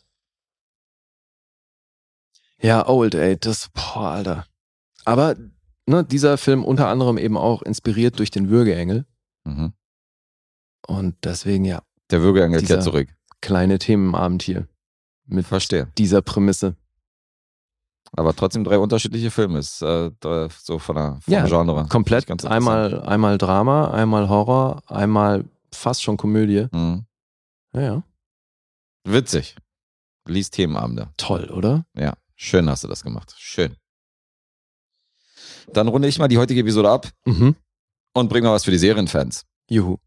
Ja, 2.62 2.88
Old, 2.88 3.16
ey, 3.16 3.38
das, 3.40 3.70
boah, 3.74 4.10
Alter. 4.12 4.46
Aber 5.06 5.36
ne, 5.86 6.04
dieser 6.04 6.38
Film 6.38 6.64
unter 6.66 6.88
anderem 6.90 7.18
eben 7.18 7.38
auch 7.38 7.62
inspiriert 7.62 8.20
durch 8.20 8.32
den 8.32 8.50
Würgeengel. 8.50 9.06
Mhm. 9.46 9.74
Und 10.88 11.16
deswegen, 11.24 11.64
ja, 11.66 11.82
Der 12.12 12.22
Würgeengel 12.22 12.62
kehrt 12.62 12.84
zurück. 12.84 13.08
kleine 13.42 13.80
Themenabend 13.80 14.44
hier 14.44 14.68
mit 15.26 15.46
Verstehe. 15.46 15.88
dieser 15.98 16.22
Prämisse. 16.22 16.76
Aber 18.14 18.36
trotzdem 18.36 18.64
drei 18.64 18.78
unterschiedliche 18.80 19.32
Filme. 19.32 19.60
Ist 19.60 19.82
äh, 19.82 20.10
so 20.62 20.80
von 20.80 20.96
der, 20.96 21.20
vom 21.22 21.34
Ja, 21.34 21.46
Genre. 21.46 21.86
Komplett. 21.90 22.26
Ganz. 22.28 22.44
Einmal, 22.46 23.02
einmal 23.02 23.38
Drama, 23.38 23.92
einmal 23.92 24.30
Horror, 24.30 24.82
einmal 24.88 25.46
fast 25.72 26.02
schon 26.04 26.18
Komödie. 26.18 26.68
Mhm. 26.72 27.06
Ja, 27.74 27.82
ja. 27.82 28.04
Witzig. 29.06 29.56
Liest 30.28 30.54
Themenabende. 30.56 31.10
Toll, 31.18 31.50
oder? 31.52 31.86
Ja, 31.96 32.14
schön 32.36 32.70
hast 32.70 32.84
du 32.84 32.88
das 32.88 33.04
gemacht. 33.04 33.34
Schön. 33.38 33.76
Dann 35.74 35.88
runde 35.88 36.08
ich 36.08 36.20
mal 36.20 36.28
die 36.28 36.38
heutige 36.38 36.62
Episode 36.62 36.90
ab 36.90 37.08
Mhm. 37.26 37.56
und 38.14 38.30
bringe 38.30 38.48
noch 38.48 38.54
was 38.54 38.66
für 38.66 38.72
die 38.72 38.78
Serienfans. 38.78 39.46
Juhu. 39.70 39.98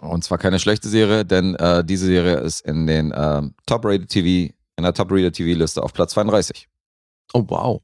Und 0.00 0.24
zwar 0.24 0.38
keine 0.38 0.58
schlechte 0.58 0.88
Serie, 0.88 1.24
denn 1.24 1.54
äh, 1.56 1.84
diese 1.84 2.06
Serie 2.06 2.36
ist 2.38 2.60
in 2.62 2.86
den 2.86 3.12
ähm, 3.14 3.54
Top 3.66 3.84
Rated 3.84 4.08
TV, 4.08 4.52
in 4.76 4.82
der 4.84 4.94
Top 4.94 5.10
Rated 5.10 5.34
TV 5.34 5.58
Liste 5.58 5.82
auf 5.82 5.92
Platz 5.92 6.12
32. 6.12 6.68
Oh, 7.32 7.44
wow. 7.46 7.82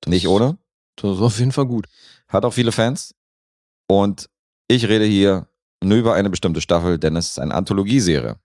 Das, 0.00 0.10
Nicht 0.10 0.28
ohne. 0.28 0.58
Das 0.96 1.16
ist 1.16 1.22
auf 1.22 1.38
jeden 1.38 1.52
Fall 1.52 1.66
gut. 1.66 1.86
Hat 2.28 2.44
auch 2.44 2.52
viele 2.52 2.72
Fans. 2.72 3.14
Und 3.86 4.28
ich 4.68 4.88
rede 4.88 5.04
hier 5.04 5.48
nur 5.82 5.98
über 5.98 6.14
eine 6.14 6.30
bestimmte 6.30 6.60
Staffel, 6.60 6.98
denn 6.98 7.16
es 7.16 7.30
ist 7.30 7.38
eine 7.38 7.54
Anthologieserie. 7.54 8.36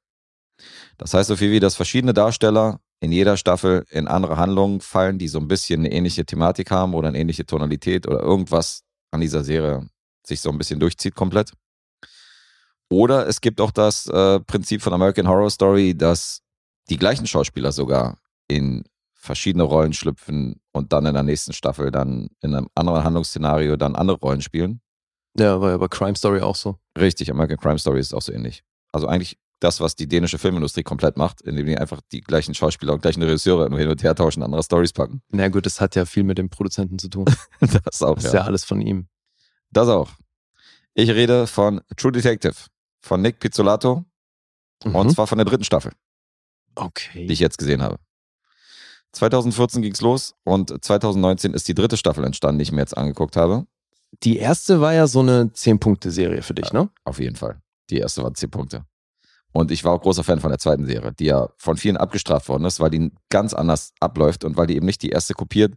Das 0.98 1.14
heißt 1.14 1.30
so 1.30 1.36
viel 1.36 1.52
wie, 1.52 1.60
dass 1.60 1.76
verschiedene 1.76 2.14
Darsteller 2.14 2.82
in 3.00 3.12
jeder 3.12 3.38
Staffel 3.38 3.86
in 3.90 4.08
andere 4.08 4.36
Handlungen 4.38 4.82
fallen, 4.82 5.18
die 5.18 5.30
so 5.30 5.40
ein 5.40 5.48
bisschen 5.48 5.82
eine 5.82 5.92
ähnliche 5.92 6.26
Thematik 6.26 6.72
haben 6.72 6.94
oder 6.94 7.08
eine 7.08 7.18
ähnliche 7.18 7.46
Tonalität 7.46 8.08
oder 8.08 8.20
irgendwas 8.20 8.84
an 9.12 9.22
dieser 9.22 9.44
Serie 9.44 9.88
sich 10.26 10.42
so 10.42 10.50
ein 10.50 10.58
bisschen 10.58 10.80
durchzieht 10.80 11.16
komplett. 11.16 11.54
Oder 12.90 13.28
es 13.28 13.40
gibt 13.40 13.62
auch 13.62 13.72
das 13.72 14.08
äh, 14.08 14.40
Prinzip 14.42 14.82
von 14.82 14.94
American 14.94 15.28
Horror 15.28 15.50
Story, 15.50 15.96
dass 15.96 16.42
die 16.90 16.98
gleichen 16.98 17.28
Schauspieler 17.28 17.72
sogar 17.72 18.18
in 18.48 18.84
verschiedene 19.30 19.62
Rollen 19.64 19.94
schlüpfen 19.94 20.60
und 20.72 20.92
dann 20.92 21.06
in 21.06 21.14
der 21.14 21.22
nächsten 21.22 21.54
Staffel 21.54 21.92
dann 21.92 22.30
in 22.42 22.56
einem 22.56 22.68
anderen 22.74 23.04
Handlungsszenario 23.04 23.76
dann 23.78 23.96
andere 23.96 24.18
Rollen 24.18 24.42
spielen. 24.42 24.82
Ja, 25.38 25.62
war 25.62 25.70
ja 25.70 25.78
bei 25.78 25.88
Crime 25.88 26.16
Story 26.16 26.42
auch 26.42 26.56
so. 26.56 26.80
Richtig, 26.98 27.30
American 27.30 27.60
Crime 27.60 27.78
Story 27.78 28.00
ist 28.00 28.16
auch 28.16 28.24
so 28.24 28.34
ähnlich. 28.34 28.64
Also 28.92 29.06
eigentlich 29.08 29.38
das, 29.60 29.80
was 29.82 29.96
die 29.96 30.08
dänische 30.08 30.40
Filmindustrie 30.40 30.82
komplett 30.82 31.16
macht, 31.16 31.42
indem 31.42 31.68
die 31.68 31.78
einfach 31.78 32.02
die 32.12 32.22
gleichen 32.22 32.56
Schauspieler 32.56 32.94
und 32.94 33.04
gleichen 33.04 33.22
Regisseure 33.22 33.70
nur 33.70 33.78
hin 33.78 33.90
und 33.90 34.02
her 34.02 34.16
tauschen, 34.16 34.42
andere 34.42 34.64
Stories 34.64 34.94
packen. 34.94 35.22
Na 35.30 35.48
gut, 35.50 35.68
das 35.68 35.80
hat 35.80 35.96
ja 35.96 36.06
viel 36.06 36.24
mit 36.24 36.40
dem 36.40 36.50
Produzenten 36.50 36.98
zu 36.98 37.08
tun. 37.08 37.26
Das 37.84 38.02
auch, 38.02 38.16
Das 38.16 38.24
ist 38.26 38.34
ja. 38.34 38.40
ja 38.40 38.46
alles 38.48 38.64
von 38.66 38.82
ihm. 38.82 39.08
Das 39.70 39.88
auch. 39.90 40.10
Ich 40.96 41.12
rede 41.12 41.46
von 41.46 41.82
True 41.98 42.12
Detective, 42.14 42.56
von 43.02 43.22
Nick 43.22 43.40
Pizzolato 43.40 44.06
und 44.84 44.94
Mhm. 45.08 45.10
zwar 45.12 45.28
von 45.28 45.38
der 45.38 45.46
dritten 45.46 45.66
Staffel, 45.66 45.92
Okay. 46.74 47.28
die 47.28 47.34
ich 47.34 47.40
jetzt 47.40 47.60
gesehen 47.60 47.84
habe. 47.84 47.98
2014 49.14 49.82
ging's 49.82 50.02
los 50.02 50.36
und 50.44 50.84
2019 50.84 51.54
ist 51.54 51.68
die 51.68 51.74
dritte 51.74 51.98
Staffel 51.98 52.24
entstanden, 52.24 52.60
die 52.60 52.64
ich 52.64 52.72
mir 52.72 52.82
jetzt 52.82 52.98
angeguckt 52.98 53.36
habe. 53.36 53.66
Die 54.24 54.38
erste 54.38 54.82
war 54.82 54.94
ja 54.94 55.08
so 55.08 55.20
eine 55.20 55.46
10-Punkte-Serie 55.46 56.42
für 56.42 56.54
dich, 56.54 56.72
ne? 56.74 56.90
Auf 57.06 57.20
jeden 57.20 57.36
Fall. 57.36 57.62
Die 57.90 57.98
erste 57.98 58.24
war 58.24 58.34
10 58.34 58.50
Punkte. 58.50 58.86
Und 59.52 59.72
ich 59.72 59.84
war 59.84 59.94
auch 59.94 60.02
großer 60.02 60.24
Fan 60.24 60.40
von 60.40 60.52
der 60.52 60.60
zweiten 60.60 60.86
Serie, 60.86 61.12
die 61.14 61.26
ja 61.26 61.50
von 61.58 61.78
vielen 61.78 61.98
abgestraft 61.98 62.50
worden 62.50 62.66
ist, 62.66 62.80
weil 62.80 62.92
die 62.92 63.12
ganz 63.30 63.54
anders 63.54 63.94
abläuft 64.00 64.44
und 64.44 64.58
weil 64.58 64.68
die 64.68 64.76
eben 64.76 64.86
nicht 64.86 65.02
die 65.02 65.10
erste 65.10 65.34
kopiert, 65.34 65.74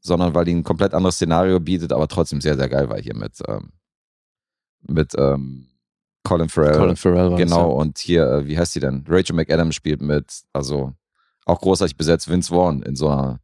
sondern 0.00 0.34
weil 0.34 0.44
die 0.44 0.54
ein 0.54 0.64
komplett 0.64 0.92
anderes 0.92 1.16
Szenario 1.16 1.58
bietet, 1.58 1.92
aber 1.92 2.06
trotzdem 2.08 2.40
sehr, 2.40 2.56
sehr 2.56 2.68
geil 2.68 2.90
war 2.90 3.00
hier 3.00 3.16
mit, 3.16 3.38
ähm, 3.48 3.72
mit 4.82 5.14
ähm, 5.16 5.68
Colin 6.22 6.50
Farrell. 6.50 6.78
Colin 6.78 6.96
Farrell 6.96 7.30
war 7.30 7.38
Genau, 7.38 7.70
das, 7.70 7.82
und 7.82 7.98
hier, 7.98 8.30
äh, 8.30 8.46
wie 8.46 8.58
heißt 8.58 8.74
sie 8.74 8.80
denn? 8.80 9.04
Rachel 9.08 9.34
McAdams 9.34 9.74
spielt 9.74 10.02
mit, 10.02 10.42
also 10.52 10.92
auch 11.48 11.60
großartig 11.60 11.96
besetzt, 11.96 12.28
Vince 12.28 12.50
Vaughn 12.52 12.82
in 12.82 12.96
so 12.96 13.08
einer 13.08 13.40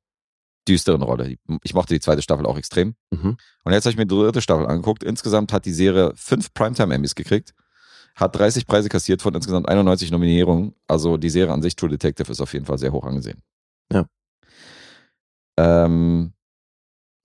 düsteren 0.69 1.03
Rolle. 1.03 1.37
Ich 1.63 1.75
mochte 1.75 1.95
die 1.95 2.01
zweite 2.01 2.23
Staffel 2.23 2.47
auch 2.47 2.57
extrem. 2.57 2.95
Mhm. 3.11 3.37
Und 3.65 3.73
jetzt 3.73 3.85
habe 3.85 3.91
ich 3.93 3.97
mir 3.97 4.07
die 4.07 4.15
dritte 4.15 4.41
Staffel 4.41 4.67
angeguckt. 4.67 5.03
Insgesamt 5.03 5.53
hat 5.53 5.65
die 5.67 5.73
Serie 5.73 6.13
fünf 6.17 6.55
Primetime-Emmys 6.55 7.15
gekriegt, 7.15 7.55
hat 8.15 8.37
30 8.37 8.67
Preise 8.67 8.89
kassiert 8.89 9.21
von 9.23 9.35
insgesamt 9.35 9.69
91 9.69 10.11
Nominierungen. 10.11 10.75
Also 10.87 11.17
die 11.17 11.31
Serie 11.31 11.53
an 11.53 11.63
sich, 11.63 11.77
True 11.77 11.91
Detective, 11.91 12.31
ist 12.31 12.41
auf 12.41 12.53
jeden 12.53 12.65
Fall 12.65 12.79
sehr 12.79 12.93
hoch 12.93 13.05
angesehen. 13.05 13.43
Ja. 13.93 14.07
Ähm, 15.59 16.33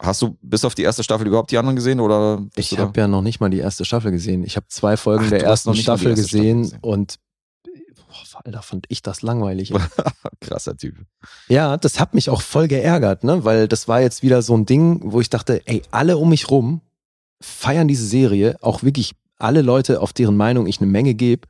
hast 0.01 0.21
du 0.21 0.37
bis 0.41 0.65
auf 0.65 0.75
die 0.75 0.83
erste 0.83 1.03
Staffel 1.03 1.27
überhaupt 1.27 1.51
die 1.51 1.57
anderen 1.57 1.75
gesehen? 1.75 1.99
Oder 1.99 2.45
Ich 2.55 2.77
habe 2.77 2.99
ja 2.99 3.07
noch 3.07 3.21
nicht 3.21 3.39
mal 3.39 3.49
die 3.49 3.59
erste 3.59 3.85
Staffel 3.85 4.11
gesehen. 4.11 4.43
Ich 4.43 4.55
habe 4.55 4.67
zwei 4.67 4.97
Folgen 4.97 5.25
Ach, 5.25 5.29
der 5.29 5.43
ersten 5.43 5.71
die 5.73 5.81
Staffel 5.81 6.09
erste 6.09 6.23
Staffel 6.27 6.39
gesehen 6.39 6.61
gesehen. 6.63 6.79
und 6.81 7.19
Alter, 8.43 8.61
fand 8.61 8.85
ich 8.89 9.01
das 9.01 9.21
langweilig. 9.21 9.73
Krasser 10.41 10.77
Typ. 10.77 10.95
ja, 11.47 11.77
das 11.77 11.99
hat 11.99 12.13
mich 12.13 12.29
auch 12.29 12.41
voll 12.41 12.67
geärgert, 12.67 13.23
ne? 13.23 13.43
Weil 13.43 13.67
das 13.67 13.87
war 13.87 14.01
jetzt 14.01 14.23
wieder 14.23 14.41
so 14.41 14.55
ein 14.55 14.65
Ding, 14.65 14.99
wo 15.03 15.19
ich 15.21 15.29
dachte, 15.29 15.61
ey, 15.65 15.81
alle 15.91 16.17
um 16.17 16.29
mich 16.29 16.49
rum 16.49 16.81
feiern 17.41 17.87
diese 17.87 18.05
Serie, 18.05 18.57
auch 18.61 18.83
wirklich 18.83 19.15
alle 19.37 19.61
Leute, 19.61 20.01
auf 20.01 20.11
deren 20.13 20.35
Meinung 20.37 20.67
ich 20.67 20.81
eine 20.81 20.91
Menge 20.91 21.13
gebe. 21.13 21.47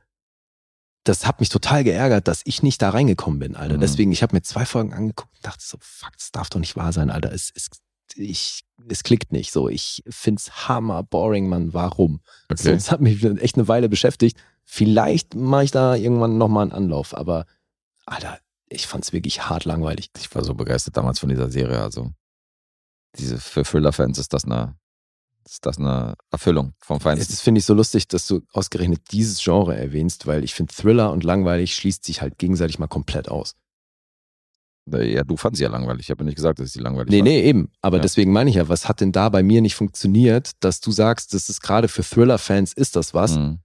Das 1.04 1.26
hat 1.26 1.40
mich 1.40 1.48
total 1.48 1.82
geärgert, 1.82 2.28
dass 2.28 2.42
ich 2.44 2.62
nicht 2.62 2.82
da 2.82 2.90
reingekommen 2.90 3.38
bin, 3.40 3.56
Alter. 3.56 3.76
Mhm. 3.76 3.80
Deswegen, 3.80 4.12
ich 4.12 4.22
habe 4.22 4.36
mir 4.36 4.42
zwei 4.42 4.66
Folgen 4.66 4.92
angeguckt 4.92 5.34
und 5.34 5.46
dachte 5.46 5.64
so, 5.64 5.78
fuck, 5.80 6.12
das 6.16 6.30
darf 6.30 6.50
doch 6.50 6.60
nicht 6.60 6.76
wahr 6.76 6.92
sein, 6.92 7.10
Alter. 7.10 7.32
Es, 7.32 7.50
es, 7.54 7.70
ich, 8.14 8.60
es 8.88 9.02
klickt 9.02 9.32
nicht 9.32 9.50
so. 9.50 9.68
Ich 9.68 10.02
find's 10.08 10.68
hammer 10.68 11.02
boring, 11.02 11.48
Mann. 11.48 11.72
Warum? 11.72 12.20
So, 12.50 12.68
Okay. 12.68 12.74
das 12.74 12.90
hat 12.92 13.00
mich 13.00 13.24
echt 13.24 13.56
eine 13.56 13.66
Weile 13.66 13.88
beschäftigt. 13.88 14.36
Vielleicht 14.72 15.34
mache 15.34 15.64
ich 15.64 15.72
da 15.72 15.96
irgendwann 15.96 16.38
nochmal 16.38 16.62
einen 16.62 16.70
Anlauf, 16.72 17.16
aber 17.16 17.44
Alter, 18.06 18.38
ich 18.68 18.86
fand's 18.86 19.12
wirklich 19.12 19.48
hart 19.48 19.64
langweilig. 19.64 20.10
Ich 20.16 20.32
war 20.32 20.44
so 20.44 20.54
begeistert 20.54 20.96
damals 20.96 21.18
von 21.18 21.28
dieser 21.28 21.50
Serie. 21.50 21.80
Also 21.82 22.12
diese 23.18 23.38
für 23.38 23.64
Thriller-Fans 23.64 24.16
ist 24.18 24.32
das 24.32 24.44
eine, 24.44 24.76
ist 25.44 25.66
das 25.66 25.78
eine 25.78 26.14
Erfüllung 26.30 26.74
vom 26.78 27.00
Feinsten. 27.00 27.32
Das 27.34 27.40
finde 27.40 27.58
ich 27.58 27.64
so 27.64 27.74
lustig, 27.74 28.06
dass 28.06 28.28
du 28.28 28.42
ausgerechnet 28.52 29.10
dieses 29.10 29.42
Genre 29.42 29.76
erwähnst, 29.76 30.28
weil 30.28 30.44
ich 30.44 30.54
finde 30.54 30.72
Thriller 30.72 31.10
und 31.10 31.24
langweilig 31.24 31.74
schließt 31.74 32.04
sich 32.04 32.22
halt 32.22 32.38
gegenseitig 32.38 32.78
mal 32.78 32.86
komplett 32.86 33.28
aus. 33.28 33.56
Ja, 34.86 35.24
du 35.24 35.36
fandst 35.36 35.58
sie 35.58 35.64
ja 35.64 35.70
langweilig. 35.70 36.02
Ich 36.06 36.10
habe 36.10 36.24
nicht 36.24 36.36
gesagt, 36.36 36.60
dass 36.60 36.68
ich 36.68 36.72
sie 36.74 36.78
langweilig 36.80 37.10
Nee, 37.10 37.18
fand. 37.18 37.28
nee, 37.28 37.42
eben. 37.42 37.72
Aber 37.82 37.96
Ja. 37.96 38.02
deswegen 38.02 38.32
meine 38.32 38.50
ich 38.50 38.56
ja, 38.56 38.68
was 38.68 38.88
hat 38.88 39.00
denn 39.00 39.10
da 39.10 39.28
bei 39.30 39.42
mir 39.42 39.62
nicht 39.62 39.74
funktioniert, 39.74 40.52
dass 40.60 40.80
du 40.80 40.92
sagst, 40.92 41.34
das 41.34 41.48
ist 41.48 41.60
gerade 41.60 41.88
für 41.88 42.02
Thriller-Fans 42.04 42.72
ist 42.72 42.94
das 42.94 43.14
was 43.14 43.36
Mhm. 43.36 43.58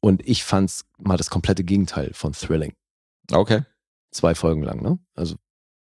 Und 0.00 0.26
ich 0.26 0.44
fand's 0.44 0.84
mal 0.98 1.16
das 1.16 1.30
komplette 1.30 1.64
Gegenteil 1.64 2.12
von 2.14 2.32
Thrilling. 2.32 2.74
Okay. 3.32 3.62
Zwei 4.10 4.34
Folgen 4.34 4.62
lang, 4.62 4.82
ne? 4.82 4.98
Also, 5.14 5.36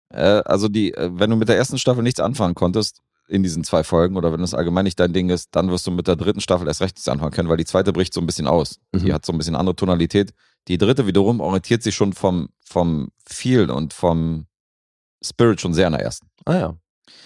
Äh, 0.10 0.42
also 0.46 0.70
die, 0.70 0.94
äh, 0.94 1.10
wenn 1.14 1.30
du 1.32 1.36
mit 1.36 1.50
der 1.50 1.58
ersten 1.58 1.78
Staffel 1.80 2.04
nichts 2.04 2.20
anfangen 2.20 2.54
konntest 2.56 3.00
in 3.28 3.42
diesen 3.42 3.64
zwei 3.64 3.84
Folgen 3.84 4.16
oder 4.16 4.32
wenn 4.32 4.42
das 4.42 4.54
allgemein 4.54 4.84
nicht 4.84 5.00
dein 5.00 5.12
Ding 5.14 5.30
ist, 5.30 5.56
dann 5.56 5.70
wirst 5.72 5.88
du 5.88 5.92
mit 5.92 6.08
der 6.08 6.16
dritten 6.16 6.40
Staffel 6.42 6.68
erst 6.68 6.82
recht 6.82 6.96
nichts 6.96 7.08
anfangen 7.08 7.32
können, 7.32 7.50
weil 7.50 7.58
die 7.58 7.66
zweite 7.66 7.92
bricht 7.94 8.14
so 8.14 8.22
ein 8.22 8.26
bisschen 8.28 8.46
aus. 8.48 8.80
Die 8.94 9.08
Mhm. 9.08 9.14
hat 9.14 9.26
so 9.26 9.32
ein 9.34 9.38
bisschen 9.38 9.56
andere 9.56 9.76
Tonalität. 9.76 10.34
Die 10.68 10.78
dritte 10.78 11.08
wiederum 11.08 11.40
orientiert 11.40 11.82
sich 11.84 11.96
schon 11.96 12.14
vom, 12.14 12.50
vom 12.64 13.10
Feel 13.26 13.72
und 13.72 13.94
vom 13.94 14.46
Spirit 15.24 15.60
schon 15.62 15.74
sehr 15.74 15.88
an 15.88 15.94
der 15.94 16.02
ersten. 16.04 16.28
ah 16.46 16.56
ja. 16.58 16.78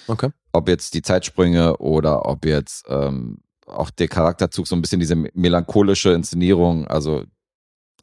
Okay. 0.08 0.30
Ob 0.54 0.70
jetzt 0.70 0.94
die 0.94 1.02
Zeitsprünge 1.02 1.78
oder 1.78 2.26
ob 2.26 2.46
jetzt 2.46 2.86
ähm, 2.88 3.40
auch 3.68 3.90
der 3.90 4.08
Charakterzug, 4.08 4.68
so 4.68 4.76
ein 4.76 4.82
bisschen 4.82 5.00
diese 5.00 5.16
melancholische 5.16 6.14
Inszenierung, 6.14 6.88
also 6.88 7.24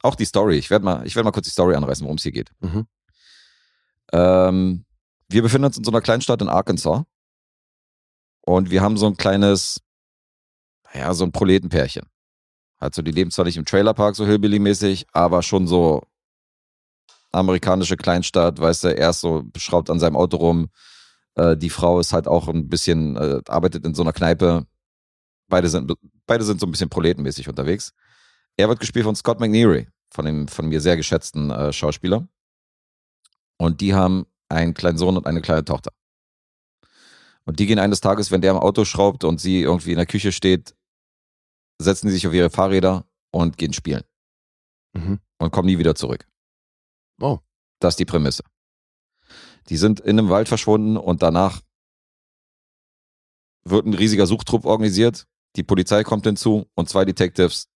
auch 0.01 0.15
die 0.15 0.25
Story. 0.25 0.57
Ich 0.57 0.69
werde 0.69 0.85
mal, 0.85 1.05
ich 1.05 1.15
werde 1.15 1.25
mal 1.25 1.31
kurz 1.31 1.45
die 1.45 1.51
Story 1.51 1.75
anreißen, 1.75 2.03
worum 2.05 2.17
es 2.17 2.23
hier 2.23 2.31
geht. 2.31 2.51
Mhm. 2.59 2.87
Ähm, 4.13 4.85
wir 5.27 5.41
befinden 5.41 5.65
uns 5.65 5.77
in 5.77 5.83
so 5.83 5.91
einer 5.91 6.01
Kleinstadt 6.01 6.41
in 6.41 6.49
Arkansas. 6.49 7.03
Und 8.41 8.69
wir 8.69 8.81
haben 8.81 8.95
so 8.95 9.07
ein 9.07 9.17
kleines, 9.17 9.81
naja, 10.93 11.13
so 11.13 11.23
ein 11.23 11.31
Proletenpärchen. 11.31 12.05
Also 12.77 13.01
die 13.01 13.11
leben 13.11 13.31
zwar 13.31 13.45
nicht 13.45 13.57
im 13.57 13.65
Trailerpark 13.65 14.15
so 14.15 14.25
Hillbilly-mäßig, 14.25 15.07
aber 15.11 15.41
schon 15.41 15.65
so 15.65 16.03
amerikanische 17.31 17.97
Kleinstadt, 17.97 18.59
weißt 18.59 18.85
du, 18.85 18.95
er 18.95 19.09
ist 19.09 19.21
so 19.21 19.43
beschraubt 19.43 19.89
an 19.89 19.99
seinem 19.99 20.15
Auto 20.15 20.37
rum. 20.37 20.69
Äh, 21.35 21.57
die 21.57 21.69
Frau 21.69 21.99
ist 21.99 22.13
halt 22.13 22.27
auch 22.27 22.47
ein 22.47 22.69
bisschen, 22.69 23.17
äh, 23.17 23.41
arbeitet 23.47 23.85
in 23.85 23.93
so 23.95 24.03
einer 24.03 24.13
Kneipe. 24.13 24.67
Beide 25.47 25.69
sind, 25.69 25.91
beide 26.25 26.43
sind 26.43 26.59
so 26.59 26.65
ein 26.65 26.71
bisschen 26.71 26.89
proletenmäßig 26.89 27.47
unterwegs. 27.47 27.93
Er 28.57 28.69
wird 28.69 28.79
gespielt 28.79 29.05
von 29.05 29.15
Scott 29.15 29.39
McNeary, 29.39 29.87
von 30.11 30.25
dem 30.25 30.47
von 30.47 30.67
mir 30.67 30.81
sehr 30.81 30.97
geschätzten 30.97 31.51
äh, 31.51 31.71
Schauspieler. 31.71 32.27
Und 33.57 33.81
die 33.81 33.93
haben 33.93 34.25
einen 34.49 34.73
kleinen 34.73 34.97
Sohn 34.97 35.17
und 35.17 35.27
eine 35.27 35.41
kleine 35.41 35.65
Tochter. 35.65 35.91
Und 37.45 37.59
die 37.59 37.67
gehen 37.67 37.79
eines 37.79 38.01
Tages, 38.01 38.31
wenn 38.31 38.41
der 38.41 38.51
im 38.51 38.57
Auto 38.57 38.85
schraubt 38.85 39.23
und 39.23 39.39
sie 39.39 39.61
irgendwie 39.61 39.91
in 39.91 39.97
der 39.97 40.07
Küche 40.07 40.31
steht, 40.31 40.75
setzen 41.79 42.07
die 42.07 42.13
sich 42.13 42.27
auf 42.27 42.33
ihre 42.33 42.49
Fahrräder 42.49 43.05
und 43.31 43.57
gehen 43.57 43.73
spielen. 43.73 44.03
Mhm. 44.93 45.19
Und 45.37 45.51
kommen 45.51 45.67
nie 45.67 45.77
wieder 45.77 45.95
zurück. 45.95 46.27
Oh. 47.19 47.39
Das 47.79 47.93
ist 47.93 47.99
die 47.99 48.05
Prämisse. 48.05 48.43
Die 49.69 49.77
sind 49.77 49.99
in 49.99 50.17
einem 50.17 50.29
Wald 50.29 50.47
verschwunden 50.47 50.97
und 50.97 51.21
danach 51.21 51.61
wird 53.63 53.85
ein 53.85 53.93
riesiger 53.93 54.27
Suchtrupp 54.27 54.65
organisiert. 54.65 55.27
Die 55.55 55.63
Polizei 55.63 56.03
kommt 56.03 56.25
hinzu 56.25 56.69
und 56.75 56.89
zwei 56.89 57.05
Detectives, 57.05 57.69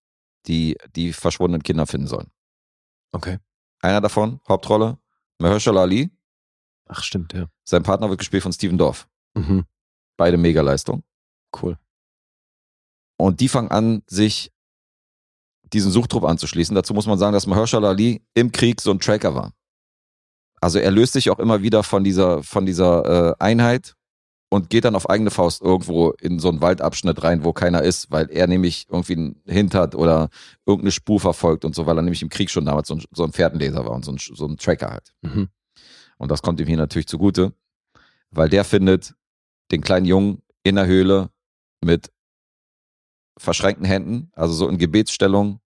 die 0.48 0.78
die 0.96 1.14
verschwundenen 1.14 1.64
Kinder 1.64 1.88
finden 1.88 2.08
sollen. 2.08 2.32
Okay. 3.12 3.40
Einer 3.82 4.02
davon, 4.02 4.40
Hauptrolle, 4.48 4.98
Mahershala 5.40 5.82
Ali, 5.82 6.12
Ach, 6.90 7.04
stimmt, 7.04 7.34
ja. 7.34 7.48
Sein 7.64 7.84
Partner 7.84 8.10
wird 8.10 8.20
gespielt 8.20 8.44
von 8.44 8.52
Steven 8.52 8.78
Dorff. 8.78 9.08
Mhm. 9.36 9.66
Beide 10.18 10.38
Mega-Leistung. 10.38 11.04
Cool. 11.62 11.78
Und 13.18 13.40
die 13.40 13.48
fangen 13.48 13.70
an, 13.70 14.02
sich 14.08 14.52
diesen 15.72 15.92
Suchtrupp 15.92 16.24
anzuschließen. 16.26 16.74
Dazu 16.74 16.96
muss 16.96 17.06
man 17.06 17.20
sagen, 17.20 17.34
dass 17.34 17.46
Mahershala 17.46 17.90
Ali 17.90 18.24
im 18.34 18.52
Krieg 18.52 18.82
so 18.82 18.90
ein 18.90 19.00
Tracker 19.00 19.36
war. 19.36 19.54
Also 20.62 20.80
er 20.80 20.90
löst 20.90 21.14
sich 21.14 21.30
auch 21.30 21.38
immer 21.38 21.62
wieder 21.62 21.84
von 21.84 22.04
dieser, 22.04 22.42
von 22.42 22.66
dieser 22.66 23.30
äh, 23.30 23.36
Einheit 23.40 23.96
und 24.50 24.70
geht 24.70 24.86
dann 24.86 24.96
auf 24.96 25.10
eigene 25.10 25.30
Faust 25.30 25.62
irgendwo 25.62 26.12
in 26.12 26.40
so 26.40 26.50
einen 26.50 26.62
Waldabschnitt 26.62 27.24
rein, 27.24 27.44
wo 27.44 27.54
keiner 27.54 27.84
ist, 27.84 28.12
weil 28.12 28.30
er 28.32 28.48
nämlich 28.48 28.88
irgendwie 28.90 29.14
einen 29.14 29.42
Hint 29.46 29.76
hat 29.76 29.94
oder 29.96 30.30
irgendeine 30.66 30.92
Spur 30.92 31.20
verfolgt 31.20 31.66
und 31.66 31.76
so, 31.76 31.86
weil 31.86 31.98
er 31.98 32.02
nämlich 32.02 32.24
im 32.24 32.30
Krieg 32.30 32.50
schon 32.50 32.66
damals 32.66 32.88
so 32.88 32.96
ein, 32.96 33.04
so 33.12 33.24
ein 33.24 33.32
Pferdenleser 33.32 33.86
war 33.86 33.92
und 33.92 34.04
so 34.04 34.12
ein, 34.12 34.18
so 34.18 34.46
ein 34.46 34.58
Tracker 34.58 34.90
halt. 34.90 35.14
Mhm. 35.22 35.50
Und 36.18 36.32
das 36.32 36.42
kommt 36.42 36.60
ihm 36.60 36.68
hier 36.68 36.78
natürlich 36.78 37.08
zugute, 37.08 37.54
weil 38.32 38.50
der 38.50 38.66
findet 38.66 39.14
den 39.72 39.82
kleinen 39.82 40.06
Jungen 40.06 40.42
in 40.64 40.76
der 40.76 40.88
Höhle 40.88 41.30
mit 41.82 42.12
verschränkten 43.38 43.86
Händen, 43.86 44.32
also 44.34 44.54
so 44.54 44.68
in 44.68 44.78
Gebetsstellung. 44.78 45.62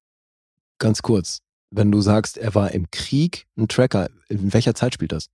Ganz 0.78 1.02
kurz. 1.02 1.40
Wenn 1.72 1.92
du 1.92 2.02
sagst, 2.02 2.38
er 2.38 2.54
war 2.54 2.72
im 2.72 2.92
Krieg 2.92 3.48
ein 3.58 3.68
Tracker, 3.68 4.10
in 4.28 4.54
welcher 4.54 4.76
Zeit 4.76 4.94
spielt 4.94 5.12
das? 5.12 5.30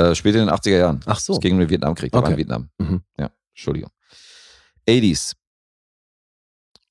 Äh, 0.00 0.14
spielt 0.14 0.34
in 0.34 0.46
den 0.46 0.50
80er 0.50 0.78
Jahren. 0.78 1.00
Ach 1.04 1.20
so. 1.20 1.34
Es 1.34 1.40
ging 1.40 1.54
um 1.54 1.60
den 1.60 1.68
Vietnamkrieg, 1.68 2.10
der 2.10 2.22
war 2.22 2.28
in 2.28 2.32
Okay. 2.32 2.40
Vietnam. 2.40 2.70
Mhm. 2.78 3.02
Ja, 3.18 3.30
Entschuldigung. 3.50 3.90
80s. 4.88 5.34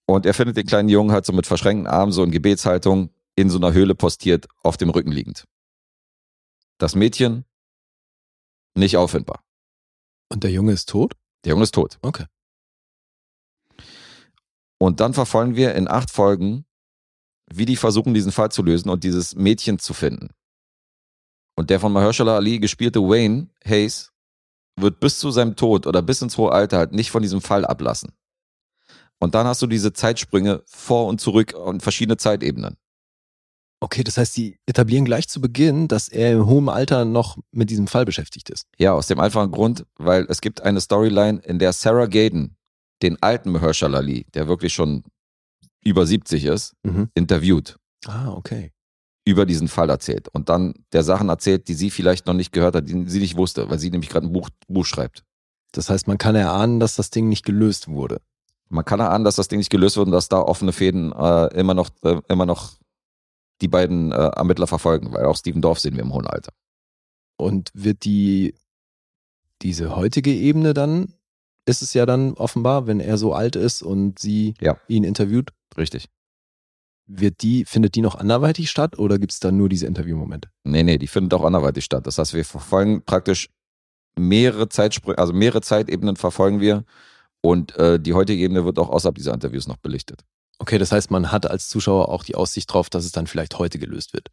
Und 0.05 0.25
er 0.27 0.33
findet 0.35 0.57
den 0.57 0.67
kleinen 0.67 0.89
Jungen 0.89 1.11
halt 1.11 1.25
so 1.25 1.33
mit 1.33 1.47
verschränkten 1.47 1.87
Armen, 1.87 2.11
so 2.11 2.23
in 2.23 2.31
Gebetshaltung, 2.31 3.09
in 3.35 3.49
so 3.49 3.57
einer 3.57 3.73
Höhle 3.73 3.95
postiert, 3.95 4.47
auf 4.63 4.77
dem 4.77 4.89
Rücken 4.91 5.11
liegend. 5.11 5.45
Das 6.77 6.93
Mädchen 6.93 7.45
nicht 8.75 8.95
auffindbar. 8.97 9.43
Und 10.29 10.43
der 10.43 10.51
Junge 10.51 10.73
ist 10.73 10.89
tot? 10.89 11.13
Der 11.45 11.51
Junge 11.51 11.63
ist 11.63 11.73
tot. 11.73 11.97
Okay. 12.01 12.25
Und 14.77 14.99
dann 14.99 15.13
verfolgen 15.13 15.55
wir 15.55 15.73
in 15.73 15.87
acht 15.87 16.11
Folgen, 16.11 16.65
wie 17.51 17.65
die 17.65 17.75
versuchen, 17.75 18.13
diesen 18.13 18.31
Fall 18.31 18.51
zu 18.51 18.61
lösen 18.61 18.89
und 18.89 19.03
dieses 19.03 19.35
Mädchen 19.35 19.79
zu 19.79 19.93
finden. 19.93 20.29
Und 21.59 21.69
der 21.69 21.81
von 21.81 21.91
Mahershala 21.91 22.37
Ali 22.37 22.57
gespielte 22.57 23.01
Wayne 23.01 23.49
Hayes 23.65 24.13
wird 24.79 25.01
bis 25.01 25.19
zu 25.19 25.29
seinem 25.29 25.57
Tod 25.57 25.87
oder 25.87 26.01
bis 26.01 26.21
ins 26.21 26.37
hohe 26.37 26.53
Alter 26.53 26.77
halt 26.77 26.93
nicht 26.93 27.11
von 27.11 27.21
diesem 27.21 27.41
Fall 27.41 27.65
ablassen. 27.65 28.13
Und 29.19 29.35
dann 29.35 29.45
hast 29.45 29.61
du 29.61 29.67
diese 29.67 29.91
Zeitsprünge 29.91 30.63
vor 30.67 31.07
und 31.07 31.19
zurück 31.19 31.53
und 31.53 31.83
verschiedene 31.83 32.15
Zeitebenen. 32.15 32.77
Okay, 33.81 34.05
das 34.05 34.17
heißt, 34.17 34.35
sie 34.35 34.57
etablieren 34.67 35.03
gleich 35.03 35.27
zu 35.27 35.41
Beginn, 35.41 35.89
dass 35.89 36.07
er 36.07 36.31
im 36.31 36.45
hohen 36.45 36.69
Alter 36.69 37.03
noch 37.03 37.37
mit 37.51 37.69
diesem 37.69 37.87
Fall 37.87 38.05
beschäftigt 38.05 38.49
ist. 38.49 38.65
Ja, 38.77 38.93
aus 38.93 39.07
dem 39.07 39.19
einfachen 39.19 39.51
Grund, 39.51 39.85
weil 39.97 40.27
es 40.29 40.39
gibt 40.39 40.61
eine 40.61 40.79
Storyline, 40.79 41.41
in 41.41 41.59
der 41.59 41.73
Sarah 41.73 42.05
Gaden 42.05 42.55
den 43.01 43.21
alten 43.21 43.51
Mahershala 43.51 43.97
Ali, 43.97 44.25
der 44.33 44.47
wirklich 44.47 44.73
schon 44.73 45.03
über 45.83 46.05
70 46.05 46.45
ist, 46.45 46.77
Mhm. 46.83 47.09
interviewt. 47.15 47.77
Ah, 48.05 48.29
okay. 48.29 48.71
Über 49.25 49.45
diesen 49.45 49.67
Fall 49.67 49.89
erzählt 49.89 50.27
und 50.29 50.49
dann 50.49 50.73
der 50.93 51.03
Sachen 51.03 51.29
erzählt, 51.29 51.67
die 51.67 51.73
sie 51.73 51.89
vielleicht 51.89 52.25
noch 52.25 52.33
nicht 52.33 52.51
gehört 52.51 52.75
hat, 52.75 52.87
die 52.89 53.03
sie 53.07 53.19
nicht 53.19 53.37
wusste, 53.37 53.69
weil 53.69 53.77
sie 53.79 53.91
nämlich 53.91 54.09
gerade 54.09 54.25
ein 54.27 54.33
Buch, 54.33 54.49
Buch 54.67 54.85
schreibt. 54.85 55.23
Das 55.71 55.89
heißt, 55.89 56.07
man 56.07 56.17
kann 56.17 56.35
erahnen, 56.35 56.79
dass 56.79 56.95
das 56.95 57.09
Ding 57.11 57.29
nicht 57.29 57.45
gelöst 57.45 57.87
wurde. 57.87 58.21
Man 58.69 58.85
kann 58.85 58.99
erahnen, 58.99 59.25
dass 59.25 59.35
das 59.35 59.47
Ding 59.47 59.59
nicht 59.59 59.69
gelöst 59.69 59.97
wird 59.97 60.07
und 60.07 60.11
dass 60.13 60.29
da 60.29 60.39
offene 60.39 60.71
Fäden 60.71 61.11
äh, 61.11 61.47
immer 61.59 61.73
noch 61.73 61.89
äh, 62.03 62.21
immer 62.27 62.45
noch 62.45 62.73
die 63.61 63.67
beiden 63.67 64.11
äh, 64.11 64.15
Ermittler 64.15 64.67
verfolgen, 64.67 65.11
weil 65.13 65.25
auch 65.25 65.35
Steven 65.35 65.61
Dorff 65.61 65.79
sehen 65.79 65.95
wir 65.95 66.03
im 66.03 66.13
hohen 66.13 66.27
Alter. 66.27 66.51
Und 67.37 67.71
wird 67.73 68.05
die, 68.05 68.55
diese 69.61 69.95
heutige 69.95 70.31
Ebene 70.31 70.73
dann, 70.73 71.13
ist 71.65 71.81
es 71.81 71.93
ja 71.93 72.05
dann 72.05 72.33
offenbar, 72.33 72.87
wenn 72.87 72.99
er 72.99 73.17
so 73.17 73.33
alt 73.33 73.55
ist 73.55 73.81
und 73.83 74.17
sie 74.19 74.53
Ja. 74.61 74.77
ihn 74.87 75.03
interviewt, 75.03 75.51
Richtig. 75.77 76.09
Wird 77.09 77.41
die, 77.41 77.65
findet 77.65 77.95
die 77.95 78.01
noch 78.01 78.15
anderweitig 78.15 78.69
statt 78.69 78.97
oder 78.99 79.17
gibt 79.17 79.31
es 79.31 79.39
dann 79.39 79.57
nur 79.57 79.67
diese 79.67 79.87
Interviewmomente? 79.87 80.49
Nee, 80.63 80.83
nee, 80.83 80.97
die 80.97 81.07
findet 81.07 81.33
auch 81.33 81.43
anderweitig 81.43 81.83
statt. 81.83 82.05
Das 82.05 82.17
heißt, 82.17 82.33
wir 82.33 82.45
verfolgen 82.45 83.03
praktisch 83.03 83.49
mehrere 84.17 84.69
Zeitsprünge, 84.69 85.17
also 85.17 85.33
mehrere 85.33 85.61
Zeitebenen 85.61 86.15
verfolgen 86.15 86.59
wir 86.59 86.85
und 87.41 87.75
äh, 87.77 87.99
die 87.99 88.13
heutige 88.13 88.41
Ebene 88.41 88.63
wird 88.65 88.77
auch 88.79 88.89
außerhalb 88.89 89.15
dieser 89.15 89.33
Interviews 89.33 89.67
noch 89.67 89.77
belichtet. 89.77 90.23
Okay, 90.59 90.77
das 90.77 90.91
heißt, 90.91 91.09
man 91.09 91.31
hat 91.31 91.49
als 91.49 91.69
Zuschauer 91.69 92.09
auch 92.09 92.23
die 92.23 92.35
Aussicht 92.35 92.71
drauf, 92.71 92.89
dass 92.89 93.05
es 93.05 93.11
dann 93.11 93.27
vielleicht 93.27 93.57
heute 93.57 93.79
gelöst 93.79 94.13
wird. 94.13 94.27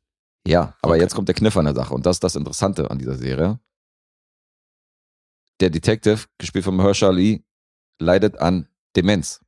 Ja, 0.46 0.76
aber 0.82 0.94
Okay. 0.94 1.02
jetzt 1.02 1.14
kommt 1.14 1.28
der 1.28 1.34
Kniff 1.34 1.56
an 1.56 1.64
der 1.64 1.74
Sache 1.74 1.94
und 1.94 2.04
das 2.04 2.16
ist 2.16 2.24
das 2.24 2.36
Interessante 2.36 2.90
an 2.90 2.98
dieser 2.98 3.14
Serie. 3.16 3.58
Der 5.60 5.70
Detective, 5.70 6.24
gespielt 6.38 6.64
von 6.64 6.76
Mahershala 6.76 7.12
Ali, 7.12 7.44
leidet 7.98 8.36
an 8.38 8.68
Demenz 8.94 9.40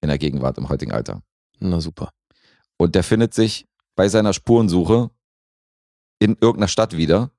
in 0.00 0.08
der 0.08 0.18
Gegenwart 0.18 0.58
im 0.58 0.68
heutigen 0.68 0.92
Alter. 0.92 1.22
Na 1.60 1.80
super. 1.80 2.10
Und 2.82 2.96
der 2.96 3.04
findet 3.04 3.32
sich 3.32 3.68
bei 3.94 4.08
seiner 4.08 4.32
Spurensuche 4.32 5.10
in 6.18 6.36
irgendeiner 6.40 6.66
Stadt 6.66 6.96
wieder, 6.96 7.30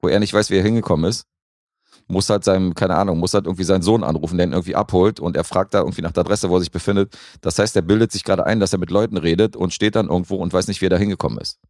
wo 0.00 0.08
er 0.08 0.20
nicht 0.20 0.32
weiß, 0.32 0.48
wie 0.48 0.56
er 0.56 0.62
hingekommen 0.62 1.08
ist. 1.08 1.26
Muss 2.06 2.30
halt 2.30 2.44
seinem, 2.44 2.74
keine 2.74 2.96
Ahnung, 2.96 3.18
muss 3.18 3.34
halt 3.34 3.44
irgendwie 3.44 3.64
seinen 3.64 3.82
Sohn 3.82 4.02
anrufen, 4.02 4.38
der 4.38 4.46
ihn 4.46 4.52
irgendwie 4.54 4.74
abholt 4.74 5.20
und 5.20 5.36
er 5.36 5.44
fragt 5.44 5.74
da 5.74 5.80
irgendwie 5.80 6.00
nach 6.00 6.12
der 6.12 6.22
Adresse, 6.22 6.48
wo 6.48 6.56
er 6.56 6.60
sich 6.60 6.70
befindet. 6.70 7.14
Das 7.42 7.58
heißt, 7.58 7.76
er 7.76 7.82
bildet 7.82 8.10
sich 8.10 8.24
gerade 8.24 8.46
ein, 8.46 8.58
dass 8.58 8.72
er 8.72 8.78
mit 8.78 8.90
Leuten 8.90 9.18
redet 9.18 9.54
und 9.54 9.74
steht 9.74 9.96
dann 9.96 10.08
irgendwo 10.08 10.36
und 10.36 10.50
weiß 10.50 10.66
nicht, 10.68 10.80
wie 10.80 10.86
er 10.86 10.90
da 10.90 10.96
hingekommen 10.96 11.38
ist. 11.38 11.60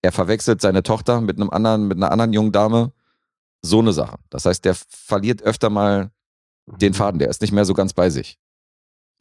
Er 0.00 0.12
verwechselt 0.12 0.62
seine 0.62 0.82
Tochter 0.82 1.20
mit 1.20 1.36
einem 1.36 1.50
anderen, 1.50 1.88
mit 1.88 1.98
einer 1.98 2.10
anderen 2.10 2.32
jungen 2.32 2.52
Dame. 2.52 2.92
So 3.60 3.80
eine 3.80 3.92
Sache. 3.92 4.16
Das 4.30 4.46
heißt, 4.46 4.64
der 4.64 4.74
verliert 4.74 5.42
öfter 5.42 5.68
mal 5.68 6.10
den 6.66 6.94
Faden, 6.94 7.18
der 7.18 7.28
ist 7.28 7.42
nicht 7.42 7.52
mehr 7.52 7.66
so 7.66 7.74
ganz 7.74 7.92
bei 7.92 8.08
sich 8.08 8.38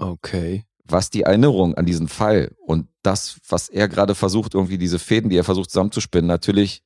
Okay. 0.01 0.65
Was 0.91 1.09
die 1.09 1.23
Erinnerung 1.23 1.75
an 1.75 1.85
diesen 1.85 2.07
Fall 2.07 2.55
und 2.65 2.87
das, 3.03 3.39
was 3.47 3.69
er 3.69 3.87
gerade 3.87 4.15
versucht, 4.15 4.53
irgendwie 4.53 4.77
diese 4.77 4.99
Fäden, 4.99 5.29
die 5.29 5.37
er 5.37 5.43
versucht 5.43 5.71
zusammenzuspinnen, 5.71 6.27
natürlich 6.27 6.83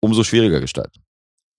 umso 0.00 0.24
schwieriger 0.24 0.60
gestalten. 0.60 1.02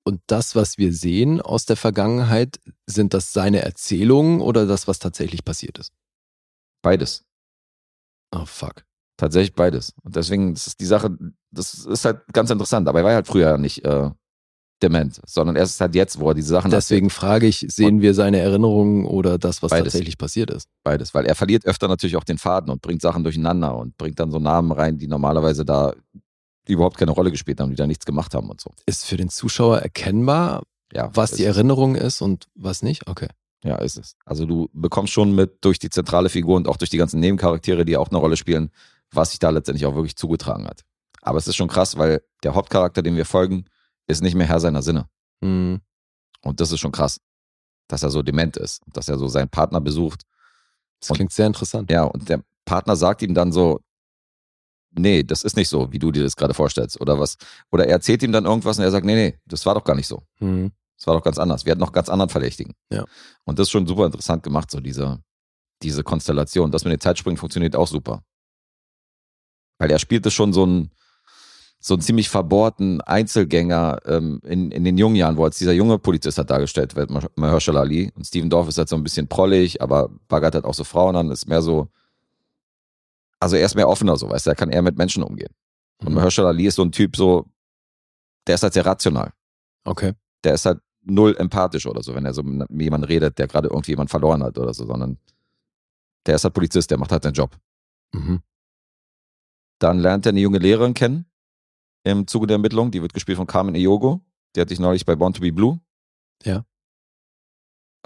Und 0.05 0.21
das, 0.27 0.55
was 0.55 0.77
wir 0.77 0.93
sehen 0.93 1.41
aus 1.41 1.65
der 1.65 1.75
Vergangenheit, 1.75 2.59
sind 2.87 3.13
das 3.13 3.33
seine 3.33 3.61
Erzählungen 3.61 4.41
oder 4.41 4.65
das, 4.65 4.87
was 4.87 4.99
tatsächlich 4.99 5.43
passiert 5.43 5.77
ist? 5.77 5.91
Beides. 6.81 7.25
Oh 8.31 8.45
fuck. 8.45 8.85
Tatsächlich 9.17 9.53
beides. 9.53 9.93
Und 10.03 10.15
deswegen 10.15 10.53
ist 10.53 10.79
die 10.79 10.85
Sache, 10.85 11.17
das 11.51 11.85
ist 11.85 12.05
halt 12.05 12.21
ganz 12.31 12.49
interessant. 12.49 12.87
Aber 12.87 12.99
er 12.99 13.05
war 13.05 13.13
halt 13.13 13.27
früher 13.27 13.57
nicht 13.57 13.83
äh, 13.85 14.09
dement, 14.81 15.19
sondern 15.25 15.55
erst 15.55 15.79
halt 15.81 15.95
jetzt, 15.95 16.19
wo 16.19 16.29
er 16.29 16.33
diese 16.33 16.49
Sachen 16.49 16.71
Deswegen 16.71 17.09
frage 17.09 17.47
ich, 17.47 17.65
sehen 17.69 18.01
wir 18.01 18.13
seine 18.13 18.39
Erinnerungen 18.39 19.05
oder 19.05 19.37
das, 19.37 19.61
was 19.61 19.71
Beides. 19.71 19.93
tatsächlich 19.93 20.17
passiert 20.17 20.49
ist? 20.51 20.67
beides, 20.83 21.13
weil 21.13 21.25
er 21.25 21.35
verliert 21.35 21.65
öfter 21.65 21.87
natürlich 21.87 22.15
auch 22.15 22.23
den 22.23 22.37
Faden 22.37 22.69
und 22.69 22.81
bringt 22.81 23.01
Sachen 23.01 23.23
durcheinander 23.23 23.75
und 23.77 23.97
bringt 23.97 24.19
dann 24.19 24.31
so 24.31 24.39
Namen 24.39 24.71
rein, 24.71 24.97
die 24.97 25.07
normalerweise 25.07 25.65
da 25.65 25.93
überhaupt 26.67 26.97
keine 26.97 27.11
Rolle 27.11 27.31
gespielt 27.31 27.59
haben, 27.59 27.69
die 27.69 27.75
da 27.75 27.87
nichts 27.87 28.05
gemacht 28.05 28.33
haben 28.33 28.49
und 28.49 28.61
so. 28.61 28.71
Ist 28.85 29.05
für 29.05 29.17
den 29.17 29.29
Zuschauer 29.29 29.79
erkennbar, 29.79 30.63
Ja, 30.93 31.09
was 31.13 31.31
ist 31.31 31.39
die 31.39 31.43
es. 31.45 31.55
Erinnerung 31.55 31.95
ist 31.95 32.21
und 32.21 32.47
was 32.55 32.81
nicht? 32.83 33.07
Okay. 33.07 33.27
Ja, 33.63 33.75
ist 33.75 33.97
es. 33.97 34.15
Also 34.25 34.45
du 34.45 34.69
bekommst 34.71 35.11
schon 35.11 35.35
mit 35.35 35.57
durch 35.65 35.79
die 35.79 35.89
zentrale 35.89 36.29
Figur 36.29 36.55
und 36.55 36.67
auch 36.67 36.77
durch 36.77 36.89
die 36.89 36.97
ganzen 36.97 37.19
Nebencharaktere, 37.19 37.83
die 37.85 37.97
auch 37.97 38.09
eine 38.09 38.17
Rolle 38.19 38.37
spielen, 38.37 38.69
was 39.11 39.31
sich 39.31 39.39
da 39.39 39.49
letztendlich 39.49 39.85
auch 39.85 39.95
wirklich 39.95 40.15
zugetragen 40.15 40.65
hat. 40.67 40.81
Aber 41.21 41.37
es 41.37 41.47
ist 41.47 41.57
schon 41.57 41.67
krass, 41.67 41.97
weil 41.97 42.21
der 42.43 42.55
Hauptcharakter, 42.55 43.01
dem 43.01 43.17
wir 43.17 43.25
folgen, 43.25 43.65
ist 44.09 44.21
nicht 44.21 44.35
mehr 44.35 44.47
Herr 44.47 44.59
seiner 44.59 44.81
Sinne. 44.81 45.07
Hm. 45.43 45.79
Und 46.41 46.59
das 46.59 46.71
ist 46.71 46.79
schon 46.79 46.91
krass, 46.91 47.19
dass 47.87 48.03
er 48.03 48.09
so 48.09 48.21
dement 48.21 48.57
ist, 48.57 48.81
dass 48.87 49.07
er 49.07 49.17
so 49.17 49.27
seinen 49.27 49.49
Partner 49.49 49.79
besucht. 49.79 50.23
Das 50.99 51.09
Und- 51.09 51.15
klingt 51.17 51.31
sehr 51.31 51.47
interessant. 51.47 51.89
Ja, 51.91 52.03
und 52.03 52.27
der 52.27 52.43
Partner 52.65 52.95
sagt 52.95 53.21
ihm 53.21 53.33
dann 53.33 53.51
so, 53.51 53.79
nee, 54.91 55.23
das 55.23 55.43
ist 55.43 55.55
nicht 55.55 55.69
so, 55.69 55.91
wie 55.91 55.99
du 55.99 56.11
dir 56.11 56.23
das 56.23 56.35
gerade 56.35 56.53
vorstellst 56.53 56.99
oder 56.99 57.19
was. 57.19 57.37
Oder 57.71 57.85
er 57.85 57.93
erzählt 57.93 58.23
ihm 58.23 58.31
dann 58.31 58.45
irgendwas 58.45 58.77
und 58.77 58.83
er 58.83 58.91
sagt, 58.91 59.05
nee, 59.05 59.15
nee, 59.15 59.39
das 59.45 59.65
war 59.65 59.75
doch 59.75 59.83
gar 59.83 59.95
nicht 59.95 60.07
so. 60.07 60.23
Hm. 60.39 60.71
Das 60.97 61.07
war 61.07 61.15
doch 61.15 61.23
ganz 61.23 61.37
anders. 61.37 61.65
Wir 61.65 61.71
hatten 61.71 61.79
noch 61.79 61.93
ganz 61.93 62.09
anderen 62.09 62.29
Verdächtigen. 62.29 62.73
Ja. 62.91 63.05
Und 63.45 63.57
das 63.57 63.67
ist 63.67 63.71
schon 63.71 63.87
super 63.87 64.05
interessant 64.05 64.43
gemacht, 64.43 64.69
so 64.69 64.81
diese, 64.81 65.23
diese 65.81 66.03
Konstellation. 66.03 66.71
Das 66.71 66.83
mit 66.83 66.91
den 66.91 66.99
Zeitsprüngen 66.99 67.37
funktioniert 67.37 67.75
auch 67.75 67.87
super. 67.87 68.21
Weil 69.77 69.91
er 69.91 69.99
spielte 69.99 70.29
schon 70.29 70.51
so 70.51 70.63
einen, 70.63 70.91
so 71.89 71.95
einen 71.95 72.01
ziemlich 72.01 72.29
verbohrten 72.29 73.01
Einzelgänger 73.01 73.99
ähm, 74.05 74.39
in, 74.45 74.71
in 74.71 74.83
den 74.85 74.97
jungen 74.97 75.15
Jahren, 75.17 75.35
wo 75.35 75.43
als 75.43 75.57
dieser 75.57 75.73
junge 75.73 75.99
Polizist 75.99 76.37
halt 76.37 76.49
dargestellt 76.49 76.95
wird, 76.95 77.09
Mah- 77.11 77.29
Mahershala 77.35 77.81
Ali. 77.81 78.11
Und 78.15 78.25
Steven 78.25 78.49
Dorff 78.49 78.69
ist 78.69 78.77
halt 78.77 78.87
so 78.87 78.95
ein 78.95 79.03
bisschen 79.03 79.27
prollig, 79.27 79.81
aber 79.81 80.09
baggert 80.29 80.55
halt 80.55 80.65
auch 80.65 80.73
so 80.73 80.83
Frauen 80.85 81.15
an, 81.17 81.29
ist 81.31 81.47
mehr 81.47 81.61
so, 81.61 81.89
also 83.39 83.55
er 83.57 83.65
ist 83.65 83.75
mehr 83.75 83.87
offener, 83.89 84.15
so, 84.17 84.29
weißt 84.29 84.45
du, 84.45 84.51
er 84.51 84.55
kann 84.55 84.69
eher 84.69 84.81
mit 84.81 84.97
Menschen 84.97 85.23
umgehen. 85.23 85.53
Und 85.99 86.09
Mhm. 86.09 86.15
Mahershala 86.15 86.49
Ali 86.49 86.65
ist 86.67 86.75
so 86.75 86.83
ein 86.83 86.91
Typ, 86.91 87.15
so, 87.15 87.45
der 88.47 88.55
ist 88.55 88.63
halt 88.63 88.73
sehr 88.73 88.85
rational 88.85 89.33
Okay. 89.85 90.13
der 90.43 90.53
ist 90.53 90.65
halt 90.65 90.79
null 91.03 91.35
empathisch 91.37 91.85
oder 91.85 92.03
so, 92.03 92.13
wenn 92.15 92.25
er 92.25 92.33
so 92.33 92.43
mit 92.43 92.69
jemandem 92.81 93.07
redet, 93.07 93.37
der 93.39 93.47
gerade 93.47 93.67
irgendwie 93.69 93.91
jemand 93.91 94.09
verloren 94.09 94.43
hat 94.43 94.57
oder 94.57 94.73
so, 94.73 94.85
sondern 94.85 95.17
der 96.25 96.35
ist 96.35 96.43
halt 96.43 96.53
Polizist, 96.53 96.91
der 96.91 96.97
macht 96.97 97.11
halt 97.11 97.23
seinen 97.23 97.33
Job. 97.33 97.57
Mhm. 98.13 98.41
Dann 99.79 99.99
lernt 99.99 100.25
er 100.25 100.31
eine 100.31 100.41
junge 100.41 100.59
Lehrerin 100.59 100.93
kennen, 100.93 101.25
im 102.03 102.27
Zuge 102.27 102.47
der 102.47 102.55
Ermittlung. 102.55 102.91
Die 102.91 103.01
wird 103.01 103.13
gespielt 103.13 103.37
von 103.37 103.47
Carmen 103.47 103.75
Eogo. 103.75 104.21
Die 104.55 104.61
hatte 104.61 104.73
ich 104.73 104.79
neulich 104.79 105.05
bei 105.05 105.15
Born 105.15 105.33
to 105.33 105.41
be 105.41 105.51
Blue. 105.51 105.79
Ja. 106.43 106.65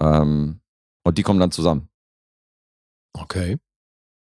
Ähm, 0.00 0.60
und 1.04 1.18
die 1.18 1.22
kommen 1.22 1.40
dann 1.40 1.52
zusammen. 1.52 1.88
Okay. 3.12 3.58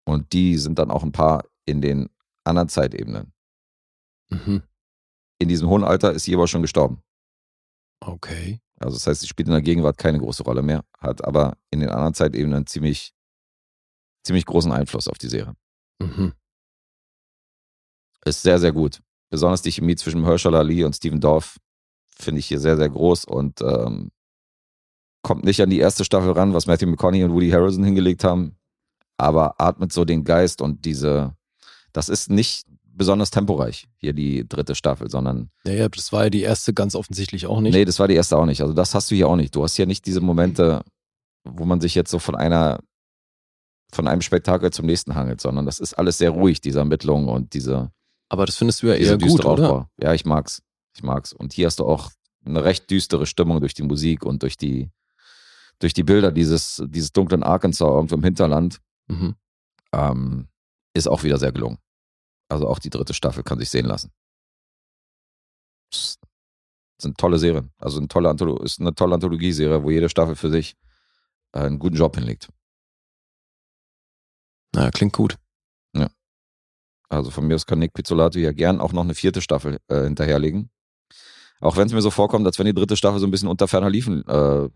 Und 0.06 0.32
die 0.32 0.58
sind 0.58 0.78
dann 0.78 0.90
auch 0.90 1.02
ein 1.02 1.12
paar 1.12 1.44
in 1.64 1.80
den 1.80 2.10
anderen 2.44 2.68
Zeitebenen. 2.68 3.32
Mhm. 4.30 4.62
In 5.38 5.48
diesem 5.48 5.68
hohen 5.68 5.84
Alter 5.84 6.12
ist 6.12 6.24
sie 6.24 6.34
aber 6.34 6.46
schon 6.46 6.62
gestorben. 6.62 7.02
Okay. 8.00 8.60
Also 8.78 8.96
das 8.96 9.06
heißt, 9.06 9.20
sie 9.22 9.28
spielt 9.28 9.48
in 9.48 9.54
der 9.54 9.62
Gegenwart 9.62 9.98
keine 9.98 10.18
große 10.18 10.42
Rolle 10.42 10.62
mehr, 10.62 10.84
hat 10.98 11.24
aber 11.24 11.56
in 11.70 11.80
den 11.80 11.88
anderen 11.88 12.14
Zeitebenen 12.14 12.66
ziemlich, 12.66 13.14
ziemlich 14.26 14.44
großen 14.44 14.72
Einfluss 14.72 15.08
auf 15.08 15.16
die 15.16 15.28
Serie. 15.28 15.56
Mhm. 16.00 16.34
Ist 18.24 18.42
sehr, 18.42 18.58
sehr 18.58 18.72
gut. 18.72 19.00
Besonders 19.34 19.62
die 19.62 19.72
Chemie 19.72 19.96
zwischen 19.96 20.20
Mahershala 20.20 20.60
Ali 20.60 20.84
und 20.84 20.94
Steven 20.94 21.18
Dorff 21.18 21.58
finde 22.16 22.38
ich 22.38 22.46
hier 22.46 22.60
sehr, 22.60 22.76
sehr 22.76 22.88
groß 22.88 23.24
und 23.24 23.60
ähm, 23.62 24.12
kommt 25.22 25.42
nicht 25.42 25.60
an 25.60 25.70
die 25.70 25.80
erste 25.80 26.04
Staffel 26.04 26.30
ran, 26.30 26.54
was 26.54 26.68
Matthew 26.68 26.86
McConaughey 26.86 27.24
und 27.24 27.32
Woody 27.32 27.50
Harrelson 27.50 27.82
hingelegt 27.82 28.22
haben, 28.22 28.54
aber 29.18 29.60
atmet 29.60 29.92
so 29.92 30.04
den 30.04 30.22
Geist 30.22 30.62
und 30.62 30.84
diese, 30.84 31.34
das 31.92 32.08
ist 32.08 32.30
nicht 32.30 32.64
besonders 32.84 33.32
temporeich, 33.32 33.88
hier 33.96 34.12
die 34.12 34.48
dritte 34.48 34.76
Staffel, 34.76 35.10
sondern 35.10 35.50
Ja, 35.66 35.72
ja, 35.72 35.88
das 35.88 36.12
war 36.12 36.22
ja 36.22 36.30
die 36.30 36.42
erste 36.42 36.72
ganz 36.72 36.94
offensichtlich 36.94 37.48
auch 37.48 37.60
nicht. 37.60 37.74
Nee, 37.74 37.84
das 37.84 37.98
war 37.98 38.06
die 38.06 38.14
erste 38.14 38.36
auch 38.36 38.46
nicht. 38.46 38.60
Also 38.60 38.72
das 38.72 38.94
hast 38.94 39.10
du 39.10 39.16
hier 39.16 39.28
auch 39.28 39.34
nicht. 39.34 39.52
Du 39.56 39.64
hast 39.64 39.74
hier 39.74 39.86
nicht 39.86 40.06
diese 40.06 40.20
Momente, 40.20 40.84
wo 41.42 41.64
man 41.64 41.80
sich 41.80 41.96
jetzt 41.96 42.12
so 42.12 42.20
von 42.20 42.36
einer, 42.36 42.78
von 43.90 44.06
einem 44.06 44.20
Spektakel 44.20 44.70
zum 44.70 44.86
nächsten 44.86 45.16
hangelt, 45.16 45.40
sondern 45.40 45.66
das 45.66 45.80
ist 45.80 45.94
alles 45.94 46.18
sehr 46.18 46.30
ruhig, 46.30 46.60
diese 46.60 46.78
Ermittlung 46.78 47.26
und 47.26 47.54
diese, 47.54 47.90
Aber 48.34 48.46
das 48.46 48.56
findest 48.56 48.82
du 48.82 48.88
ja 48.88 48.94
eher 48.94 49.12
gut, 49.12 49.22
düstere 49.22 49.48
oder? 49.48 49.70
Aufbau. 49.70 49.88
Ja, 50.02 50.12
ich 50.12 50.24
mag's. 50.24 50.60
Ich 50.96 51.04
mag's. 51.04 51.32
Und 51.32 51.52
hier 51.52 51.68
hast 51.68 51.78
du 51.78 51.86
auch 51.86 52.10
eine 52.44 52.64
recht 52.64 52.90
düstere 52.90 53.26
Stimmung 53.26 53.60
durch 53.60 53.74
die 53.74 53.84
Musik 53.84 54.24
und 54.24 54.42
durch 54.42 54.56
die, 54.56 54.90
durch 55.78 55.94
die 55.94 56.02
Bilder 56.02 56.32
dieses, 56.32 56.82
dieses 56.88 57.12
dunklen 57.12 57.44
Arkansas 57.44 57.86
irgendwo 57.86 58.16
im 58.16 58.24
Hinterland. 58.24 58.80
Mhm. 59.06 59.36
Ähm, 59.92 60.48
ist 60.94 61.06
auch 61.06 61.22
wieder 61.22 61.38
sehr 61.38 61.52
gelungen. 61.52 61.78
Also 62.48 62.66
auch 62.66 62.80
die 62.80 62.90
dritte 62.90 63.14
Staffel 63.14 63.44
kann 63.44 63.60
sich 63.60 63.70
sehen 63.70 63.86
lassen. 63.86 64.10
Es 65.92 66.18
sind 66.98 67.16
tolle 67.16 67.38
Serien. 67.38 67.70
Also 67.78 67.98
eine 67.98 68.08
tolle 68.08 68.30
Antholo 68.30 68.60
ist 68.64 68.80
eine 68.80 68.96
tolle 68.96 69.14
Anthologieserie, 69.14 69.84
wo 69.84 69.92
jede 69.92 70.08
Staffel 70.08 70.34
für 70.34 70.50
sich 70.50 70.74
äh, 71.52 71.60
einen 71.60 71.78
guten 71.78 71.94
Job 71.94 72.16
hinlegt. 72.16 72.48
Na, 74.74 74.90
klingt 74.90 75.12
gut. 75.12 75.36
Also 77.16 77.30
von 77.30 77.46
mir 77.46 77.54
aus 77.54 77.66
kann 77.66 77.78
Nick 77.78 77.94
Pizzolato 77.94 78.38
ja 78.38 78.52
gern 78.52 78.80
auch 78.80 78.92
noch 78.92 79.02
eine 79.02 79.14
vierte 79.14 79.40
Staffel 79.40 79.78
äh, 79.88 80.02
hinterherlegen. 80.02 80.70
Auch 81.60 81.76
wenn 81.76 81.86
es 81.86 81.92
mir 81.92 82.02
so 82.02 82.10
vorkommt, 82.10 82.46
als 82.46 82.58
wenn 82.58 82.66
die 82.66 82.74
dritte 82.74 82.96
Staffel 82.96 83.20
so 83.20 83.26
ein 83.26 83.30
bisschen 83.30 83.48
unter 83.48 83.68
ferner 83.68 83.90
Liefen 83.90 84.26
äh, 84.28 84.68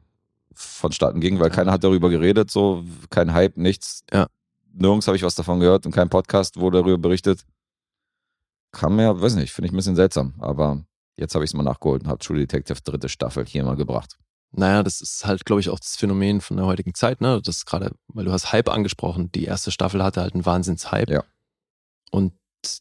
vonstatten 0.55 1.21
ging, 1.21 1.39
weil 1.41 1.51
keiner 1.51 1.73
hat 1.73 1.85
darüber 1.85 2.09
geredet, 2.09 2.51
so 2.51 2.85
kein 3.11 3.33
Hype, 3.33 3.57
nichts. 3.57 4.05
Ja. 4.13 4.27
Nirgends 4.73 5.07
habe 5.07 5.17
ich 5.17 5.23
was 5.23 5.35
davon 5.35 5.61
gehört 5.61 5.87
und 5.87 5.93
kein 5.93 6.09
Podcast 6.09 6.59
wurde 6.59 6.79
darüber 6.79 6.99
berichtet. 6.99 7.45
Kam 8.73 8.97
mir, 8.97 9.21
weiß 9.21 9.35
nicht, 9.35 9.53
finde 9.53 9.67
ich 9.67 9.73
ein 9.73 9.77
bisschen 9.77 9.97
seltsam, 9.97 10.35
aber 10.39 10.83
jetzt 11.17 11.35
habe 11.35 11.45
ich 11.45 11.51
es 11.51 11.55
mal 11.55 11.63
nachgeholt 11.63 12.03
und 12.03 12.09
habe 12.09 12.19
True 12.19 12.39
Detective 12.39 12.81
dritte 12.83 13.09
Staffel 13.09 13.45
hier 13.45 13.65
mal 13.65 13.77
gebracht. 13.77 14.19
Naja, 14.53 14.83
das 14.83 15.01
ist 15.01 15.27
halt, 15.27 15.45
glaube 15.45 15.61
ich, 15.61 15.69
auch 15.69 15.79
das 15.79 15.97
Phänomen 15.97 16.41
von 16.41 16.57
der 16.57 16.67
heutigen 16.67 16.95
Zeit, 16.95 17.21
ne? 17.21 17.41
Das 17.45 17.57
ist 17.57 17.67
gerade, 17.67 17.93
weil 18.09 18.25
du 18.25 18.33
hast 18.33 18.53
Hype 18.53 18.71
angesprochen. 18.71 19.31
Die 19.33 19.45
erste 19.45 19.71
Staffel 19.71 20.03
hatte 20.03 20.23
halt 20.23 20.35
einen 20.35 20.47
Wahnsinns-Hype. 20.47 21.11
Ja. 21.11 21.25
Und 22.11 22.33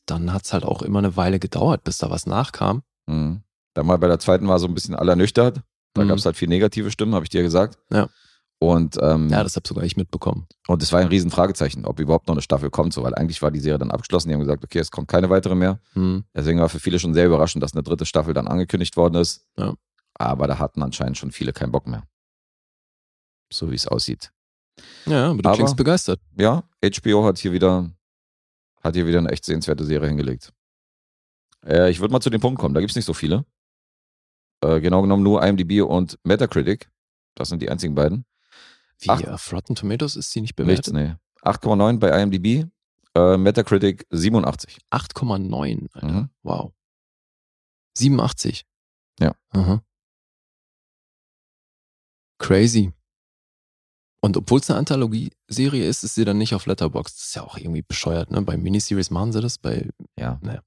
dann 0.06 0.34
hat 0.34 0.46
es 0.46 0.54
halt 0.54 0.64
auch 0.66 0.82
immer 0.82 1.00
eine 1.00 1.16
Weile 1.18 1.40
gedauert, 1.40 1.84
bis 1.84 1.98
da 1.98 2.10
was 2.10 2.26
nachkam. 2.26 2.84
Mhm. 3.08 3.42
Dann 3.74 3.86
mal 3.86 3.98
bei 3.98 4.08
der 4.08 4.20
zweiten 4.20 4.48
war 4.48 4.60
so 4.60 4.68
ein 4.68 4.74
bisschen 4.74 4.96
allernüchtert. 4.96 5.62
Da 5.94 6.04
Mhm. 6.04 6.08
gab 6.10 6.18
es 6.18 6.26
halt 6.26 6.36
viel 6.38 6.48
negative 6.50 6.92
Stimmen, 6.92 7.14
habe 7.16 7.26
ich 7.26 7.30
dir 7.30 7.44
gesagt. 7.44 7.78
Ja. 7.92 8.10
Und, 8.60 8.98
ähm, 9.02 9.30
Ja, 9.30 9.44
das 9.44 9.56
habe 9.56 9.68
sogar 9.68 9.84
ich 9.84 9.98
mitbekommen. 9.98 10.48
und 10.68 10.82
es 10.82 10.92
war 10.92 11.00
ein 11.00 11.08
Riesenfragezeichen, 11.10 11.86
ob 11.86 12.00
überhaupt 12.00 12.28
noch 12.28 12.34
eine 12.34 12.42
Staffel 12.42 12.72
kommt, 12.72 12.92
so, 12.92 13.04
weil 13.04 13.14
eigentlich 13.14 13.42
war 13.44 13.52
die 13.52 13.60
Serie 13.60 13.78
dann 13.78 13.92
abgeschlossen. 13.92 14.30
Die 14.30 14.34
haben 14.34 14.42
gesagt, 14.42 14.64
okay, 14.64 14.80
es 14.80 14.90
kommt 14.90 15.08
keine 15.08 15.30
weitere 15.30 15.54
mehr. 15.54 15.80
Hm. 15.94 16.24
Deswegen 16.36 16.60
war 16.60 16.68
für 16.70 16.80
viele 16.80 16.98
schon 16.98 17.14
sehr 17.14 17.28
überraschend, 17.28 17.62
dass 17.64 17.74
eine 17.74 17.84
dritte 17.84 18.08
Staffel 18.08 18.34
dann 18.34 18.48
angekündigt 18.48 18.98
worden 18.98 19.14
ist. 19.16 19.46
Ja. 19.58 19.76
Aber 20.16 20.48
da 20.48 20.58
hatten 20.58 20.82
anscheinend 20.82 21.20
schon 21.20 21.32
viele 21.32 21.54
keinen 21.54 21.72
Bock 21.72 21.86
mehr. 21.86 22.02
So 23.54 23.70
wie 23.72 23.76
es 23.76 23.88
aussieht. 23.88 24.32
Ja, 25.06 25.30
aber 25.30 25.42
du 25.42 25.50
Aber- 25.50 25.56
klingst 25.58 25.76
begeistert. 25.78 26.20
Ja, 26.38 26.64
HBO 26.84 27.26
hat 27.26 27.38
hier 27.38 27.52
wieder, 27.54 27.90
hat 28.84 28.96
hier 28.96 29.08
wieder 29.08 29.20
eine 29.20 29.30
echt 29.32 29.46
sehenswerte 29.46 29.84
Serie 29.86 30.08
hingelegt. 30.08 30.54
Äh, 31.66 31.90
ich 31.90 32.00
würde 32.00 32.12
mal 32.12 32.22
zu 32.22 32.30
dem 32.30 32.42
Punkt 32.42 32.60
kommen, 32.60 32.74
da 32.74 32.80
gibt 32.82 32.92
es 32.92 32.96
nicht 32.96 33.06
so 33.06 33.14
viele. 33.14 33.46
Äh, 34.62 34.80
genau 34.82 35.02
genommen 35.02 35.24
nur 35.24 35.44
IMDb 35.44 35.82
und 35.84 36.18
Metacritic. 36.24 36.90
Das 37.36 37.50
sind 37.50 37.62
die 37.62 37.70
einzigen 37.70 37.94
beiden. 37.96 38.26
Wie, 39.00 39.10
Ach. 39.10 39.24
auf 39.26 39.52
Rotten 39.54 39.76
Tomatoes 39.76 40.16
ist 40.16 40.32
sie 40.32 40.42
nicht 40.42 40.58
Nichts, 40.60 40.92
bewertet? 40.92 41.20
nee. 41.44 41.48
8,9 41.48 42.00
bei 42.00 42.22
IMDb, 42.22 42.68
äh, 43.16 43.38
Metacritic 43.38 44.06
87. 44.10 44.80
8,9, 44.92 45.88
Alter. 45.94 46.08
Mhm. 46.08 46.30
Wow. 46.42 46.74
87. 47.96 48.66
Ja. 49.20 49.34
Aha. 49.50 49.84
Crazy. 52.40 52.94
Und 54.28 54.36
obwohl 54.36 54.60
es 54.60 54.70
eine 54.70 54.80
Anthologie-Serie 54.80 55.88
ist, 55.88 56.04
ist 56.04 56.16
sie 56.16 56.26
dann 56.26 56.38
nicht 56.38 56.54
auf 56.54 56.66
Letterboxd. 56.66 57.18
Das 57.18 57.28
ist 57.28 57.36
ja 57.36 57.44
auch 57.44 57.58
irgendwie 57.58 57.82
bescheuert, 57.82 58.30
ne? 58.30 58.42
Bei 58.42 58.58
Miniseries 58.58 59.10
machen 59.10 59.32
sie 59.32 59.40
das, 59.40 59.58
bei. 59.58 59.88
Ja. 60.20 60.38
Naja. 60.42 60.60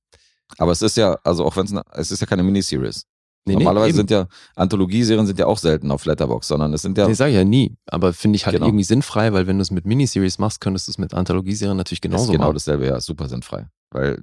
Aber 0.57 0.73
es 0.73 0.81
ist 0.81 0.97
ja, 0.97 1.19
also 1.25 1.45
auch 1.45 1.55
wenn 1.57 1.67
es, 1.67 1.75
es 1.93 2.11
ist 2.11 2.21
ja 2.21 2.27
keine 2.27 2.43
Miniseries. 2.43 3.05
Nee, 3.45 3.53
Normalerweise 3.55 3.91
nee, 3.93 3.97
sind 3.99 4.11
ja 4.11 4.27
Anthologieserien 4.57 5.27
sind 5.27 5.39
ja 5.39 5.45
auch 5.47 5.59
selten 5.59 5.91
auf 5.91 6.07
Letterbox, 6.07 6.49
sondern 6.49 6.73
es 6.73 6.81
sind 6.81 6.97
ja 6.97 7.07
Nee, 7.07 7.13
sag 7.13 7.29
ich 7.29 7.35
ja 7.35 7.45
nie. 7.45 7.77
Aber 7.87 8.15
finde 8.15 8.37
ich 8.37 8.47
halt 8.47 8.55
Genau. 8.57 8.67
irgendwie 8.67 8.85
sinnfrei, 8.85 9.33
weil 9.35 9.47
wenn 9.47 9.59
du 9.59 9.63
es 9.63 9.71
mit 9.71 9.85
Miniseries 9.85 10.39
machst, 10.39 10.61
könntest 10.63 10.89
du 10.89 10.93
es 10.93 10.99
mit 10.99 11.13
Anthologieserien 11.13 11.77
natürlich 11.77 11.99
ist 11.99 12.03
genauso 12.03 12.33
genau 12.33 12.45
machen. 12.45 12.55
dasselbe, 12.55 12.87
ja, 12.87 12.97
ist 12.97 13.05
super 13.07 13.29
sinnfrei. 13.29 13.69
Weil 13.91 14.23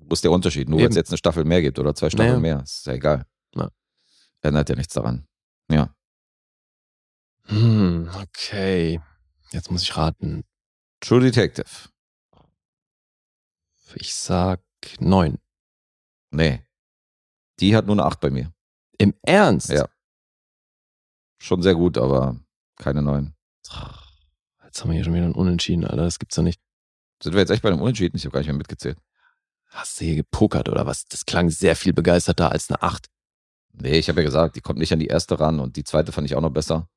wo 0.00 0.14
ist 0.14 0.24
der 0.24 0.30
Unterschied? 0.32 0.68
Nur 0.70 0.80
weil 0.80 0.88
es 0.88 0.96
jetzt 0.96 1.10
eine 1.10 1.18
Staffel 1.18 1.44
mehr 1.44 1.60
gibt 1.60 1.78
oder 1.78 1.94
zwei 1.94 2.08
Staffeln 2.08 2.40
Naja. 2.40 2.56
mehr, 2.56 2.62
ist 2.62 2.86
ja 2.86 2.94
egal. 2.94 3.26
Ja. 3.54 3.68
Ändert 4.40 4.70
ja 4.70 4.76
nichts 4.76 4.94
daran. 4.94 5.26
Ja. 5.70 5.94
Hm, 7.44 8.10
okay. 8.22 9.00
Jetzt 9.50 9.70
muss 9.70 9.82
ich 9.82 9.96
raten. 9.96 10.44
True 11.00 11.20
Detective. 11.20 11.88
Ich 13.94 14.14
sag 14.14 14.60
neun. 15.00 15.38
Nee. 16.30 16.64
Die 17.58 17.74
hat 17.74 17.86
nur 17.86 17.96
eine 17.96 18.04
8 18.04 18.20
bei 18.20 18.30
mir. 18.30 18.52
Im 18.98 19.14
Ernst? 19.22 19.70
Ja. 19.70 19.88
Schon 21.38 21.62
sehr 21.62 21.74
gut, 21.74 21.98
aber 21.98 22.38
keine 22.76 23.02
9. 23.02 23.34
Jetzt 24.64 24.82
haben 24.82 24.90
wir 24.90 24.94
hier 24.94 25.04
schon 25.04 25.14
wieder 25.14 25.24
ein 25.24 25.34
Unentschieden, 25.34 25.84
Alter. 25.84 26.04
Das 26.04 26.18
gibt's 26.18 26.36
doch 26.36 26.42
nicht. 26.42 26.60
Sind 27.22 27.32
wir 27.32 27.40
jetzt 27.40 27.50
echt 27.50 27.62
bei 27.62 27.70
einem 27.70 27.80
Unentschieden? 27.80 28.16
Ich 28.16 28.24
habe 28.24 28.32
gar 28.32 28.40
nicht 28.40 28.46
mehr 28.46 28.56
mitgezählt. 28.56 28.98
Hast 29.66 30.00
du 30.00 30.04
hier 30.04 30.16
gepokert 30.16 30.68
oder 30.68 30.86
was? 30.86 31.04
Das 31.06 31.26
klang 31.26 31.50
sehr 31.50 31.76
viel 31.76 31.92
begeisterter 31.92 32.52
als 32.52 32.70
eine 32.70 32.82
acht. 32.82 33.08
Nee, 33.72 33.98
ich 33.98 34.08
habe 34.08 34.20
ja 34.20 34.26
gesagt, 34.26 34.56
die 34.56 34.60
kommt 34.60 34.78
nicht 34.78 34.92
an 34.92 34.98
die 34.98 35.06
erste 35.06 35.38
ran 35.38 35.60
und 35.60 35.76
die 35.76 35.84
zweite 35.84 36.12
fand 36.12 36.26
ich 36.26 36.34
auch 36.34 36.40
noch 36.40 36.50
besser. 36.50 36.88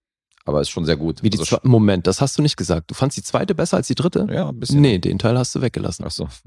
Aber 0.45 0.59
ist 0.61 0.69
schon 0.69 0.85
sehr 0.85 0.97
gut. 0.97 1.23
Wie 1.23 1.29
die 1.29 1.39
Also 1.39 1.57
Moment, 1.63 2.05
das 2.07 2.19
hast 2.21 2.37
du 2.37 2.41
nicht 2.41 2.57
gesagt. 2.57 2.91
Du 2.91 2.95
fandst 2.95 3.17
die 3.17 3.23
zweite 3.23 3.55
besser 3.55 3.77
als 3.77 3.87
die 3.87 3.95
dritte? 3.95 4.27
Ja, 4.29 4.49
ein 4.49 4.59
bisschen. 4.59 4.81
Nee, 4.81 4.99
den 4.99 5.17
Teil 5.19 5.37
hast 5.37 5.55
du 5.55 5.61
weggelassen. 5.61 6.03
Ach 6.07 6.11
so. 6.11 6.27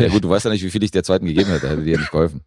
Ja 0.00 0.08
gut, 0.08 0.24
du 0.24 0.28
weißt 0.28 0.46
ja 0.46 0.50
nicht, 0.50 0.64
wie 0.64 0.70
viel 0.70 0.82
ich 0.82 0.90
der 0.90 1.04
zweiten 1.04 1.26
gegeben 1.26 1.50
hätte. 1.50 1.68
Hätte 1.68 1.84
dir 1.84 1.92
ja 1.92 1.98
nicht 1.98 2.10
geholfen. 2.10 2.40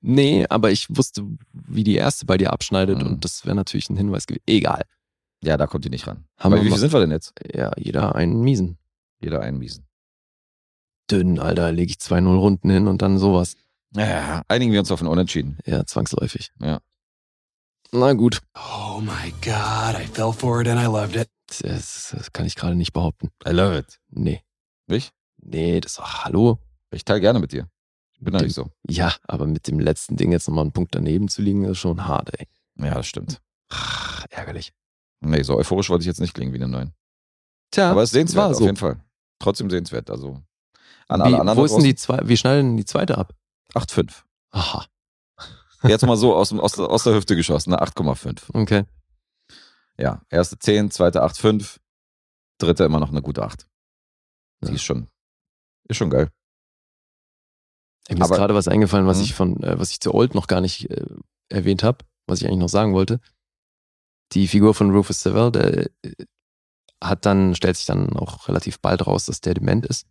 Nee, 0.00 0.46
aber 0.48 0.70
ich 0.70 0.86
wusste, 0.96 1.22
wie 1.52 1.84
die 1.84 1.96
erste 1.96 2.24
bei 2.24 2.38
dir 2.38 2.54
abschneidet 2.54 2.98
Mhm. 3.02 3.06
und 3.06 3.24
das 3.24 3.44
wäre 3.44 3.54
natürlich 3.54 3.90
ein 3.90 3.98
Hinweis 3.98 4.26
gewesen. 4.26 4.44
Egal. 4.46 4.84
Ja, 5.44 5.58
da 5.58 5.66
kommt 5.66 5.84
die 5.84 5.90
nicht 5.90 6.06
ran. 6.06 6.24
Haben 6.38 6.54
Aber 6.54 6.64
wie 6.64 6.70
viel 6.70 6.78
sind 6.78 6.92
wir 6.94 7.00
denn 7.00 7.10
jetzt? 7.10 7.34
Ja, 7.54 7.70
jeder 7.76 8.14
einen 8.14 8.40
miesen. 8.40 8.78
Jeder 9.20 9.40
einen 9.42 9.58
miesen. 9.58 9.86
Dünn, 11.10 11.38
Alter, 11.38 11.72
lege 11.72 11.90
ich 11.90 11.98
2-0 11.98 12.34
Runden 12.38 12.70
hin 12.70 12.86
und 12.86 13.02
dann 13.02 13.18
sowas. 13.18 13.56
Ja, 13.94 14.42
einigen 14.48 14.72
wir 14.72 14.80
uns 14.80 14.90
auf 14.90 15.02
ein 15.02 15.06
Unentschieden. 15.08 15.58
Ja, 15.66 15.84
zwangsläufig. 15.84 16.50
Ja. 16.60 16.80
Na 17.92 18.12
gut. 18.12 18.40
Oh 18.54 19.00
my 19.00 19.32
god, 19.42 19.96
I 20.00 20.06
fell 20.06 20.32
for 20.32 20.60
it 20.60 20.68
and 20.68 20.80
I 20.80 20.86
loved 20.86 21.16
it. 21.16 21.28
Das, 21.62 22.14
das 22.16 22.32
kann 22.32 22.46
ich 22.46 22.54
gerade 22.54 22.76
nicht 22.76 22.92
behaupten. 22.92 23.30
I 23.46 23.50
love 23.50 23.76
it. 23.76 23.98
Nee. 24.10 24.42
Ich? 24.86 25.10
Nee, 25.38 25.80
das 25.80 25.98
war 25.98 26.24
hallo. 26.24 26.58
Ich 26.92 27.04
teile 27.04 27.20
gerne 27.20 27.40
mit 27.40 27.52
dir. 27.52 27.68
Ich 28.12 28.20
bin 28.20 28.32
da 28.32 28.40
nicht 28.42 28.54
so. 28.54 28.70
Ja, 28.88 29.14
aber 29.26 29.46
mit 29.46 29.66
dem 29.66 29.80
letzten 29.80 30.16
Ding 30.16 30.30
jetzt 30.30 30.46
nochmal 30.46 30.62
einen 30.64 30.72
Punkt 30.72 30.94
daneben 30.94 31.28
zu 31.28 31.42
liegen, 31.42 31.64
ist 31.64 31.78
schon 31.78 32.06
hart, 32.06 32.30
ey. 32.38 32.46
Ja, 32.76 32.94
das 32.94 33.06
stimmt. 33.06 33.40
Ach, 33.70 34.24
ärgerlich. 34.30 34.72
Nee, 35.20 35.42
so 35.42 35.56
euphorisch 35.56 35.90
wollte 35.90 36.02
ich 36.02 36.06
jetzt 36.06 36.20
nicht 36.20 36.34
klingen 36.34 36.52
wie 36.52 36.56
eine 36.58 36.68
9. 36.68 36.92
Tja, 37.72 37.90
Aber 37.90 38.02
es 38.02 38.10
ist 38.10 38.14
sehenswert, 38.14 38.44
war 38.44 38.50
auf 38.50 38.56
so. 38.56 38.64
jeden 38.64 38.76
Fall. 38.76 39.02
Trotzdem 39.38 39.70
sehenswert. 39.70 40.10
Also 40.10 40.40
an 41.08 41.20
Wie, 41.20 41.24
alle 41.24 41.40
anderen. 41.40 41.58
wo 41.58 41.64
ist 41.64 41.74
denn 41.74 41.84
die 41.84 41.94
zwei, 41.94 42.20
wie 42.24 42.36
schneiden 42.36 42.70
denn 42.70 42.76
die 42.76 42.84
zweite 42.84 43.18
ab? 43.18 43.32
draußen? 43.72 44.08
8,5. 44.08 44.22
Aha, 44.52 44.86
Jetzt 45.82 46.04
mal 46.04 46.16
so 46.16 46.34
aus, 46.34 46.52
aus, 46.52 46.72
der, 46.72 46.88
aus 46.88 47.04
der 47.04 47.14
Hüfte 47.14 47.36
geschossen, 47.36 47.72
eine 47.74 47.82
8,5. 47.82 48.42
okay. 48.54 48.84
Ja, 49.98 50.22
erste 50.30 50.58
10, 50.58 50.90
zweite 50.90 51.22
8,5, 51.22 51.78
dritte 52.58 52.84
immer 52.84 53.00
noch 53.00 53.10
eine 53.10 53.22
gute 53.22 53.42
8. 53.42 53.66
Die 54.62 54.68
Ja. 54.68 54.74
ist 54.74 54.82
schon, 54.82 55.08
ist 55.88 55.96
schon 55.96 56.10
geil. 56.10 56.30
Mir 58.08 58.16
ist 58.16 58.22
Aber- 58.22 58.36
gerade 58.36 58.54
was 58.54 58.68
eingefallen, 58.68 59.06
was 59.06 59.18
Mhm. 59.18 59.24
ich 59.24 59.34
von, 59.34 59.62
äh, 59.62 59.78
was 59.78 59.90
ich 59.90 60.00
zu 60.00 60.12
Old 60.14 60.34
noch 60.34 60.46
gar 60.46 60.60
nicht 60.60 60.90
äh, 60.90 61.06
erwähnt 61.48 61.82
habe, 61.82 61.98
was 62.26 62.40
ich 62.40 62.46
eigentlich 62.46 62.58
noch 62.60 62.68
sagen 62.68 62.92
wollte. 62.94 63.20
Die 64.32 64.48
Figur 64.48 64.74
von 64.74 64.90
Rufus 64.90 65.20
Sewell, 65.22 65.50
der 65.52 65.86
äh, 66.02 66.14
hat 67.02 67.24
dann, 67.24 67.54
stellt 67.54 67.76
sich 67.76 67.86
dann 67.86 68.14
auch 68.16 68.48
relativ 68.48 68.80
bald 68.80 69.06
raus, 69.06 69.26
dass 69.26 69.40
der 69.40 69.54
dement 69.54 69.86
ist. 69.86 70.06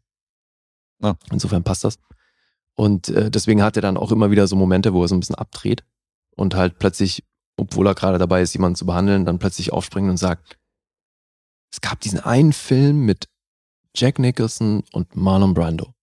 Ah. 1.02 1.16
Insofern 1.32 1.64
passt 1.64 1.84
das. 1.84 2.00
Und 2.80 3.10
äh, 3.10 3.30
deswegen 3.30 3.62
hat 3.62 3.76
er 3.76 3.82
dann 3.82 3.98
auch 3.98 4.10
immer 4.10 4.32
wieder 4.32 4.48
so 4.48 4.56
Momente, 4.56 4.94
wo 4.94 5.02
er 5.02 5.10
so 5.10 5.16
ein 5.16 5.20
bisschen 5.20 5.36
abdreht 5.36 5.84
und 6.38 6.56
halt 6.56 6.80
plötzlich, 6.80 7.26
obwohl 7.58 7.86
er 7.86 7.94
gerade 7.94 8.18
dabei 8.18 8.42
ist, 8.42 8.54
jemanden 8.54 8.78
zu 8.78 8.86
behandeln, 8.86 9.26
dann 9.26 9.38
plötzlich 9.38 9.74
aufspringt 9.74 10.10
und 10.10 10.16
sagt, 10.16 10.58
es 11.74 11.82
gab 11.82 12.00
diesen 12.00 12.22
einen 12.22 12.54
Film 12.54 13.06
mit 13.06 13.28
Jack 13.94 14.18
Nicholson 14.18 14.86
und 14.94 15.14
Marlon 15.18 15.54
Brando. 15.54 15.94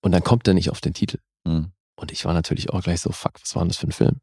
Und 0.00 0.12
dann 0.12 0.24
kommt 0.24 0.48
er 0.48 0.54
nicht 0.54 0.70
auf 0.70 0.80
den 0.80 0.94
Titel. 0.94 1.18
Hm. 1.46 1.72
Und 1.96 2.10
ich 2.10 2.24
war 2.24 2.32
natürlich 2.32 2.70
auch 2.70 2.82
gleich 2.82 3.02
so, 3.02 3.12
fuck, 3.12 3.34
was 3.42 3.54
war 3.54 3.60
denn 3.60 3.68
das 3.68 3.76
für 3.76 3.88
ein 3.88 3.92
Film? 3.92 4.22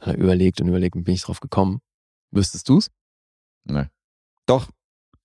Dann 0.00 0.16
überlegt 0.16 0.60
und 0.60 0.68
überlegt 0.68 0.94
und 0.94 1.04
bin 1.04 1.14
ich 1.14 1.22
drauf 1.22 1.40
gekommen. 1.40 1.80
Wüsstest 2.32 2.68
du's? 2.68 2.90
Nee. 3.64 3.86
Doch, 4.44 4.68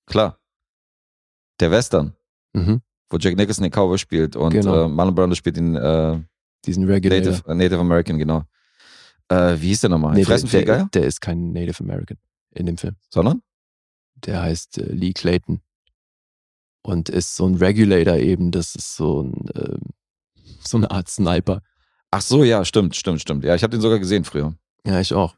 klar. 0.05 0.39
Der 1.59 1.71
Western, 1.71 2.15
Mhm. 2.53 2.81
Wo 3.09 3.17
Jack 3.17 3.35
Nicholson 3.37 3.63
den 3.63 3.71
Cowboy 3.71 3.97
spielt 3.97 4.35
und 4.35 4.51
Genau. 4.51 4.85
äh, 4.85 4.87
Marlon 4.87 5.15
Brando 5.15 5.35
spielt 5.35 5.57
den 5.57 5.75
äh, 5.75 6.19
Diesen 6.65 6.85
Regulator. 6.85 7.31
Native, 7.31 7.51
äh, 7.51 7.55
Native 7.55 7.79
American, 7.79 8.17
genau. 8.17 8.43
Äh, 9.29 9.55
wie 9.59 9.67
hieß 9.67 9.81
der 9.81 9.89
nochmal? 9.91 10.15
Nee, 10.15 10.23
Fressen 10.25 10.49
der, 10.49 10.65
der, 10.65 10.85
der 10.93 11.03
ist 11.05 11.21
kein 11.21 11.51
Native 11.51 11.83
American 11.83 12.17
in 12.51 12.65
dem 12.65 12.77
Film. 12.77 12.95
Sondern? 13.09 13.41
Der 14.25 14.41
heißt 14.41 14.77
äh, 14.79 14.91
Lee 14.91 15.13
Clayton. 15.13 15.61
Und 16.83 17.09
ist 17.09 17.35
so 17.35 17.47
ein 17.47 17.55
Regulator 17.55 18.15
eben. 18.17 18.51
Das 18.51 18.75
ist 18.75 18.95
so 18.95 19.23
ein, 19.23 19.49
ähm, 19.55 19.79
so 20.63 20.77
eine 20.77 20.91
Art 20.91 21.09
Sniper. 21.09 21.61
Ach 22.11 22.21
so, 22.21 22.43
ja, 22.43 22.63
stimmt, 22.63 22.95
stimmt, 22.95 23.21
stimmt. 23.21 23.43
Ja, 23.43 23.55
ich 23.55 23.63
habe 23.63 23.71
den 23.71 23.81
sogar 23.81 23.99
gesehen 23.99 24.23
früher. 24.23 24.53
Ja, 24.85 24.99
ich 25.01 25.13
auch. 25.13 25.35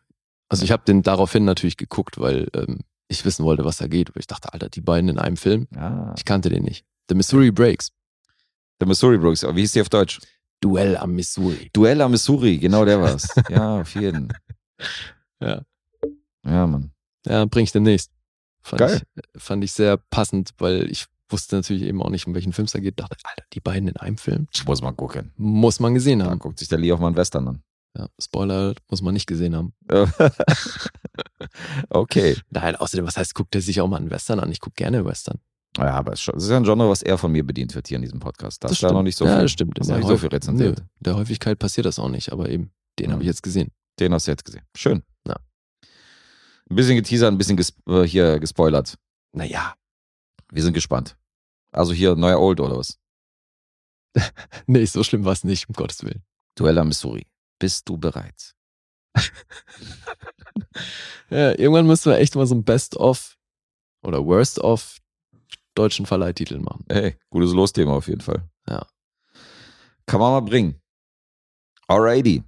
Also 0.50 0.64
ich 0.64 0.72
habe 0.72 0.84
den 0.86 1.02
daraufhin 1.02 1.46
natürlich 1.46 1.78
geguckt, 1.78 2.20
weil 2.20 2.48
ähm, 2.54 2.80
ich 3.08 3.24
wissen 3.26 3.46
wollte, 3.46 3.64
was 3.66 3.78
da 3.78 3.88
geht. 3.88 4.14
Weil 4.16 4.20
ich 4.20 4.28
dachte, 4.28 4.54
Alter, 4.54 4.70
die 4.70 4.82
beiden 4.82 5.10
in 5.10 5.18
einem 5.20 5.38
Film. 5.38 5.68
Ja. 5.74 6.14
Ich 6.18 6.26
kannte 6.26 6.50
den 6.50 6.64
nicht. 6.64 6.86
The 7.10 7.16
Missouri 7.16 7.52
Breaks. 7.52 7.92
The 8.80 8.86
Missouri 8.86 9.18
Brooks, 9.18 9.44
wie 9.44 9.62
hieß 9.62 9.72
die 9.72 9.82
auf 9.82 9.90
Deutsch? 9.90 10.20
Duell 10.60 10.98
am 10.98 11.14
Missouri. 11.14 11.70
Duell 11.74 12.02
am 12.02 12.12
Missouri, 12.12 12.58
genau 12.58 12.86
der 12.86 13.02
war's. 13.02 13.28
ja, 13.50 13.82
auf 13.82 13.96
jeden. 13.96 14.34
Ja. 15.40 15.62
Ja, 16.44 16.68
Mann. 16.68 16.92
Ja, 17.26 17.46
bring 17.46 17.64
ich 17.64 17.72
demnächst. 17.72 18.12
Fand 18.62 18.80
Geil. 18.80 19.02
Ich, 19.16 19.42
fand 19.42 19.64
ich 19.64 19.72
sehr 19.72 19.98
passend, 19.98 20.52
weil 20.58 20.90
ich 20.92 21.06
wusste 21.30 21.56
natürlich 21.56 21.84
eben 21.84 22.02
auch 22.02 22.10
nicht, 22.10 22.28
um 22.28 22.34
welchen 22.34 22.54
Film 22.54 22.66
es 22.66 22.72
da 22.72 22.80
geht. 22.80 23.00
Dachte, 23.00 23.18
Alter, 23.24 23.44
die 23.54 23.60
beiden 23.60 23.88
in 23.88 23.98
einem 23.98 24.18
Film. 24.18 24.48
Muss 24.66 24.82
man 24.82 24.96
gucken. 24.96 25.32
Muss 25.38 25.80
man 25.80 25.94
gesehen 25.94 26.24
haben. 26.24 26.40
guckt 26.40 26.60
sich 26.60 26.68
der 26.68 26.78
Lee 26.78 26.92
auch 26.92 27.00
mal 27.00 27.08
einen 27.08 27.18
Western 27.18 27.48
an. 27.48 27.64
Ja, 27.98 28.08
Spoiler, 28.20 28.76
muss 28.90 29.02
man 29.02 29.14
nicht 29.14 29.26
gesehen 29.26 29.56
haben. 29.56 29.74
okay. 31.90 32.38
Nein, 32.50 32.76
außerdem, 32.76 33.06
was 33.08 33.18
heißt, 33.18 33.34
guckt 33.34 33.56
er 33.56 33.62
sich 33.62 33.82
auch 33.82 33.88
mal 33.88 33.98
einen 33.98 34.12
Western 34.12 34.40
an? 34.40 34.52
Ich 34.52 34.60
gucke 34.60 34.76
gerne 34.76 35.04
Western. 35.04 35.40
Ja, 35.78 35.92
aber 35.94 36.14
es 36.14 36.28
ist 36.28 36.50
ja 36.50 36.58
ein 36.58 36.64
Genre, 36.64 36.90
was 36.90 37.02
eher 37.02 37.18
von 37.18 37.32
mir 37.32 37.46
bedient 37.46 37.76
wird 37.76 37.88
hier 37.88 37.98
in 37.98 38.02
diesem 38.02 38.20
Podcast. 38.20 38.64
Da 38.64 38.70
ist 38.70 38.82
da 38.82 38.92
noch 38.92 39.04
nicht 39.04 39.16
so 39.18 39.26
ja, 39.26 39.34
viel. 39.36 39.42
das 39.44 39.52
stimmt. 39.52 39.78
Da 39.78 39.82
ist 39.82 39.90
nicht 39.90 40.08
so 40.08 40.18
viel 40.18 40.30
rezensiert. 40.30 40.80
Nö, 40.80 40.86
der 41.02 41.16
Häufigkeit 41.16 41.60
passiert 41.60 41.86
das 41.86 42.00
auch 42.00 42.10
nicht, 42.10 42.32
aber 42.32 42.50
eben, 42.50 42.72
den 42.98 43.08
Ja. 43.08 43.12
habe 43.14 43.24
ich 43.24 43.28
jetzt 43.28 43.44
gesehen. 43.44 43.72
Den 44.00 44.14
hast 44.14 44.26
du 44.28 44.32
jetzt 44.32 44.46
gesehen. 44.46 44.64
Schön. 44.76 45.04
Ja. 45.28 45.36
Ein 46.70 46.76
bisschen 46.76 46.96
geteasert, 46.96 47.32
ein 47.32 47.38
bisschen 47.38 47.58
ges 47.58 47.74
äh, 47.88 48.04
hier 48.04 48.40
gespoilert. 48.40 48.96
Naja, 49.34 49.76
Wir 50.52 50.64
sind 50.64 50.74
gespannt. 50.74 51.16
Also 51.72 51.94
hier 51.94 52.16
neuer 52.16 52.40
Old 52.40 52.60
oder 52.60 52.78
was? 52.78 52.98
nee, 54.66 54.86
so 54.86 55.04
schlimm 55.04 55.26
war 55.26 55.34
es 55.34 55.44
nicht, 55.44 55.68
um 55.70 55.74
Gottes 55.74 56.04
Willen. 56.04 56.24
Duell 56.56 56.78
am 56.80 56.88
Missouri. 56.88 57.28
Bist 57.60 57.88
du 57.90 57.98
bereit? 57.98 58.56
Ja, 61.30 61.52
irgendwann 61.52 61.88
müssen 61.88 62.10
wir 62.12 62.18
echt 62.20 62.36
mal 62.36 62.48
so 62.48 62.56
ein 62.56 62.64
Best-of 62.64 63.38
oder 64.02 64.26
Worst-of 64.26 64.98
deutschen 65.78 66.06
Verleihtitel 66.06 66.60
machen. 66.60 66.86
Hey, 66.90 67.16
gutes 67.30 67.54
Losthema 67.54 67.94
auf 67.94 68.08
jeden 68.08 68.22
Fall. 68.22 68.44
Ja. 68.68 68.86
Kann 70.06 70.20
man 70.20 70.32
mal 70.32 70.42
bringen. 70.42 70.82
Alrighty. 71.88 72.44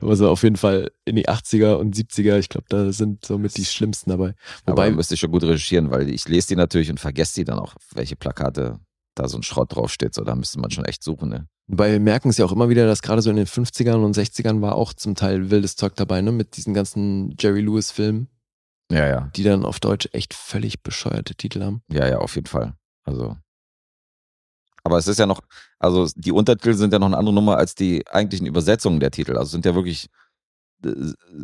Muss 0.00 0.20
er 0.20 0.30
auf 0.30 0.44
jeden 0.44 0.56
Fall 0.56 0.92
in 1.04 1.16
die 1.16 1.28
80er 1.28 1.74
und 1.74 1.96
70er, 1.96 2.38
ich 2.38 2.48
glaube, 2.48 2.66
da 2.68 2.92
sind 2.92 3.24
somit 3.24 3.56
die 3.56 3.64
schlimmsten 3.64 4.10
dabei. 4.10 4.34
Wobei 4.66 4.84
Wobei, 4.86 4.90
müsste 4.92 5.14
ich 5.14 5.20
schon 5.20 5.32
gut 5.32 5.42
recherchieren, 5.42 5.90
weil 5.90 6.08
ich 6.10 6.28
lese 6.28 6.48
die 6.48 6.56
natürlich 6.56 6.90
und 6.90 7.00
vergesse 7.00 7.34
die 7.34 7.44
dann 7.44 7.58
auch, 7.58 7.74
welche 7.92 8.14
Plakate 8.14 8.78
da 9.16 9.28
so 9.28 9.36
ein 9.36 9.42
Schrott 9.42 9.74
draufsteht. 9.74 10.14
So, 10.14 10.22
da 10.22 10.34
müsste 10.34 10.60
man 10.60 10.70
schon 10.70 10.84
echt 10.84 11.02
suchen. 11.02 11.28
Ne? 11.28 11.48
wobei 11.66 11.92
wir 11.92 12.00
merken 12.00 12.28
es 12.28 12.36
ja 12.36 12.44
auch 12.44 12.52
immer 12.52 12.68
wieder, 12.68 12.86
dass 12.86 13.02
gerade 13.02 13.22
so 13.22 13.30
in 13.30 13.36
den 13.36 13.46
50ern 13.46 14.04
und 14.04 14.16
60ern 14.16 14.60
war 14.60 14.74
auch 14.74 14.92
zum 14.92 15.14
Teil 15.14 15.50
wildes 15.50 15.76
Zeug 15.76 15.94
dabei, 15.96 16.20
ne? 16.20 16.32
Mit 16.32 16.56
diesen 16.56 16.74
ganzen 16.74 17.34
Jerry 17.38 17.60
Lewis-Filmen, 17.60 18.28
Ja, 18.94 19.06
ja. 19.06 19.30
die 19.34 19.42
dann 19.42 19.64
auf 19.64 19.80
Deutsch 19.80 20.08
echt 20.12 20.34
völlig 20.34 20.82
bescheuerte 20.82 21.34
Titel 21.34 21.62
haben. 21.62 21.82
Ja, 21.90 22.06
ja, 22.06 22.18
auf 22.18 22.34
jeden 22.36 22.46
Fall. 22.46 22.74
Also. 23.04 23.36
Aber 24.82 24.98
es 24.98 25.06
ist 25.08 25.18
ja 25.18 25.26
noch, 25.26 25.40
also 25.78 26.08
die 26.14 26.32
Untertitel 26.32 26.74
sind 26.74 26.92
ja 26.92 26.98
noch 26.98 27.06
eine 27.06 27.16
andere 27.16 27.34
Nummer 27.34 27.56
als 27.56 27.74
die 27.74 28.06
eigentlichen 28.06 28.46
Übersetzungen 28.46 29.00
der 29.00 29.10
Titel. 29.10 29.36
Also 29.36 29.50
sind 29.50 29.64
ja 29.64 29.74
wirklich, 29.74 30.08
äh, 30.84 30.92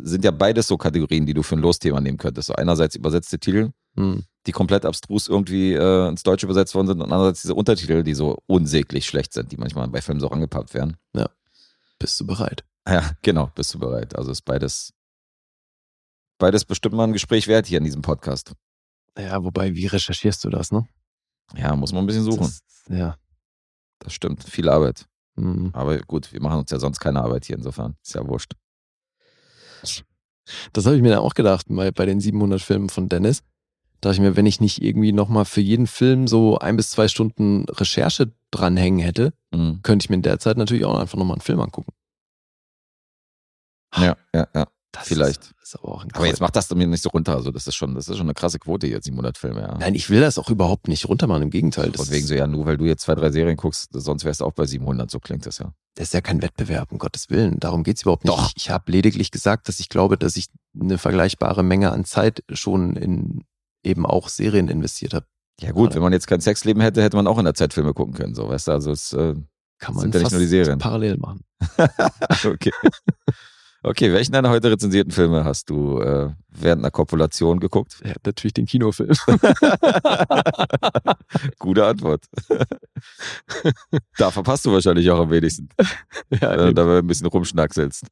sind 0.03 0.23
ja 0.23 0.31
beides 0.31 0.67
so 0.67 0.77
Kategorien, 0.77 1.25
die 1.25 1.33
du 1.33 1.43
für 1.43 1.55
ein 1.55 1.61
Losthema 1.61 1.99
nehmen 1.99 2.17
könntest. 2.17 2.47
So 2.47 2.53
einerseits 2.55 2.95
übersetzte 2.95 3.39
Titel, 3.39 3.71
Hm. 3.97 4.23
die 4.47 4.53
komplett 4.53 4.85
abstrus 4.85 5.27
irgendwie 5.27 5.73
äh, 5.73 6.07
ins 6.07 6.23
Deutsche 6.23 6.45
übersetzt 6.45 6.73
worden 6.75 6.87
sind 6.87 7.01
und 7.01 7.11
andererseits 7.11 7.41
diese 7.41 7.55
Untertitel, 7.55 8.03
die 8.03 8.13
so 8.13 8.37
unsäglich 8.47 9.05
schlecht 9.05 9.33
sind, 9.33 9.51
die 9.51 9.57
manchmal 9.57 9.89
bei 9.89 10.01
Filmen 10.01 10.21
so 10.21 10.29
angepappt 10.29 10.73
werden. 10.73 10.95
Bist 11.99 12.19
du 12.19 12.25
bereit? 12.25 12.63
Ja, 12.87 13.11
genau, 13.21 13.51
bist 13.53 13.73
du 13.73 13.79
bereit. 13.79 14.15
Also 14.15 14.31
ist 14.31 14.41
beides, 14.43 14.93
beides 16.41 16.65
bestimmt 16.65 16.95
mal 16.95 17.05
ein 17.05 17.13
Gespräch 17.13 17.47
wert 17.47 17.67
hier 17.67 17.77
in 17.77 17.83
diesem 17.85 18.01
Podcast. 18.01 18.53
Ja, 19.17 19.43
wobei, 19.43 19.73
wie 19.75 19.87
recherchierst 19.87 20.43
du 20.43 20.49
das, 20.49 20.71
ne? 20.71 20.85
Ja, 21.55 21.75
muss 21.75 21.93
man 21.93 22.03
ein 22.03 22.07
bisschen 22.07 22.23
suchen. 22.23 22.39
Das, 22.39 22.61
ja. 22.89 23.17
Das 23.99 24.13
stimmt. 24.13 24.43
Viel 24.43 24.67
Arbeit. 24.69 25.05
Hm. 25.35 25.69
Aber 25.73 25.97
gut, 25.99 26.33
wir 26.33 26.41
machen 26.41 26.59
uns 26.59 26.71
ja 26.71 26.79
sonst 26.79 26.99
keine 26.99 27.21
Arbeit 27.21 27.45
hier 27.45 27.55
insofern. 27.57 27.95
Ist 28.03 28.15
ja 28.15 28.27
wurscht. 28.27 28.53
Das 30.73 30.85
habe 30.85 30.95
ich 30.95 31.01
mir 31.01 31.09
dann 31.09 31.19
auch 31.19 31.33
gedacht, 31.35 31.67
bei, 31.69 31.91
bei 31.91 32.05
den 32.05 32.19
700 32.19 32.61
Filmen 32.61 32.89
von 32.89 33.07
Dennis. 33.09 33.43
Da 33.99 34.09
dachte 34.09 34.15
ich 34.15 34.21
mir, 34.21 34.35
wenn 34.35 34.45
ich 34.47 34.59
nicht 34.59 34.81
irgendwie 34.81 35.11
nochmal 35.11 35.45
für 35.45 35.61
jeden 35.61 35.87
Film 35.87 36.27
so 36.27 36.57
ein 36.57 36.75
bis 36.75 36.89
zwei 36.89 37.07
Stunden 37.07 37.65
Recherche 37.69 38.31
dranhängen 38.49 38.99
hätte, 38.99 39.33
Mhm. 39.53 39.81
könnte 39.83 40.05
ich 40.05 40.09
mir 40.09 40.15
in 40.15 40.21
der 40.21 40.39
Zeit 40.39 40.57
natürlich 40.57 40.85
auch 40.85 40.97
einfach 40.97 41.17
nochmal 41.17 41.35
einen 41.35 41.41
Film 41.41 41.59
angucken. 41.59 41.91
Ja, 43.97 44.15
ja, 44.33 44.47
ja. 44.55 44.67
Das 44.91 45.07
Vielleicht. 45.07 45.43
Ist, 45.43 45.53
ist 45.61 45.75
aber 45.75 45.89
auch 45.89 46.03
ein 46.03 46.11
Aber 46.13 46.27
jetzt 46.27 46.41
mach 46.41 46.49
das 46.49 46.69
mir 46.73 46.85
nicht 46.85 47.01
so 47.01 47.09
runter. 47.09 47.35
Also 47.35 47.51
das 47.51 47.65
ist 47.65 47.75
schon, 47.75 47.95
das 47.95 48.09
ist 48.09 48.17
schon 48.17 48.25
eine 48.25 48.33
krasse 48.33 48.59
Quote 48.59 48.87
jetzt, 48.87 49.05
700 49.05 49.37
Filme, 49.37 49.61
ja. 49.61 49.77
Nein, 49.77 49.95
ich 49.95 50.09
will 50.09 50.19
das 50.19 50.37
auch 50.37 50.49
überhaupt 50.49 50.89
nicht 50.89 51.07
runtermachen, 51.07 51.43
im 51.43 51.49
Gegenteil. 51.49 51.91
Das 51.91 52.11
wegen 52.11 52.27
so, 52.27 52.33
ja, 52.33 52.45
nur 52.45 52.65
weil 52.65 52.77
du 52.77 52.85
jetzt 52.85 53.03
zwei, 53.03 53.15
drei 53.15 53.31
Serien 53.31 53.55
guckst, 53.55 53.89
sonst 53.93 54.25
wärst 54.25 54.41
du 54.41 54.45
auch 54.45 54.51
bei 54.51 54.65
700, 54.65 55.09
so 55.09 55.19
klingt 55.19 55.45
das 55.45 55.59
ja. 55.59 55.73
das 55.95 56.07
ist 56.07 56.13
ja 56.13 56.21
kein 56.21 56.41
Wettbewerb, 56.41 56.91
um 56.91 56.97
Gottes 56.97 57.29
Willen. 57.29 57.59
Darum 57.59 57.83
geht's 57.83 58.01
überhaupt 58.01 58.25
nicht. 58.25 58.37
Doch. 58.37 58.49
Ich, 58.49 58.65
ich 58.65 58.69
habe 58.69 58.91
lediglich 58.91 59.31
gesagt, 59.31 59.69
dass 59.69 59.79
ich 59.79 59.87
glaube, 59.87 60.17
dass 60.17 60.35
ich 60.35 60.47
eine 60.79 60.97
vergleichbare 60.97 61.63
Menge 61.63 61.91
an 61.91 62.03
Zeit 62.03 62.43
schon 62.51 62.97
in 62.97 63.45
eben 63.83 64.05
auch 64.05 64.27
Serien 64.27 64.67
investiert 64.67 65.13
habe. 65.13 65.25
Ja 65.59 65.71
gut, 65.71 65.85
Gerade. 65.85 65.95
wenn 65.95 66.03
man 66.03 66.13
jetzt 66.13 66.27
kein 66.27 66.41
Sexleben 66.41 66.81
hätte, 66.81 67.01
hätte 67.01 67.15
man 67.15 67.27
auch 67.27 67.37
in 67.37 67.45
der 67.45 67.53
Zeit 67.53 67.73
Filme 67.73 67.93
gucken 67.93 68.13
können, 68.13 68.35
so, 68.35 68.49
weißt 68.49 68.67
du, 68.67 68.71
also 68.73 68.91
es, 68.91 69.13
äh, 69.13 69.35
Kann 69.77 69.97
Sind 69.97 70.09
man 70.09 70.11
ja 70.11 70.19
nicht 70.19 70.31
nur 70.31 70.41
die 70.41 70.47
Serien. 70.47 70.79
parallel 70.79 71.17
machen. 71.17 71.43
okay. 72.45 72.71
Okay, 73.83 74.13
welchen 74.13 74.33
deiner 74.33 74.49
heute 74.49 74.69
rezensierten 74.69 75.11
Filme 75.11 75.43
hast 75.43 75.69
du 75.69 75.99
äh, 75.99 76.29
während 76.49 76.81
einer 76.81 76.91
Kopulation 76.91 77.59
geguckt? 77.59 77.99
Ja, 78.05 78.13
natürlich 78.23 78.53
den 78.53 78.67
Kinofilm. 78.67 79.09
Gute 81.59 81.85
Antwort. 81.85 82.25
da 84.17 84.29
verpasst 84.29 84.65
du 84.65 84.71
wahrscheinlich 84.71 85.09
auch 85.09 85.19
am 85.19 85.31
wenigsten, 85.31 85.69
ja, 86.29 86.51
wenn 86.51 86.67
du 86.67 86.73
dabei 86.73 86.99
ein 86.99 87.07
bisschen 87.07 87.27
rumschnackselst. 87.27 88.05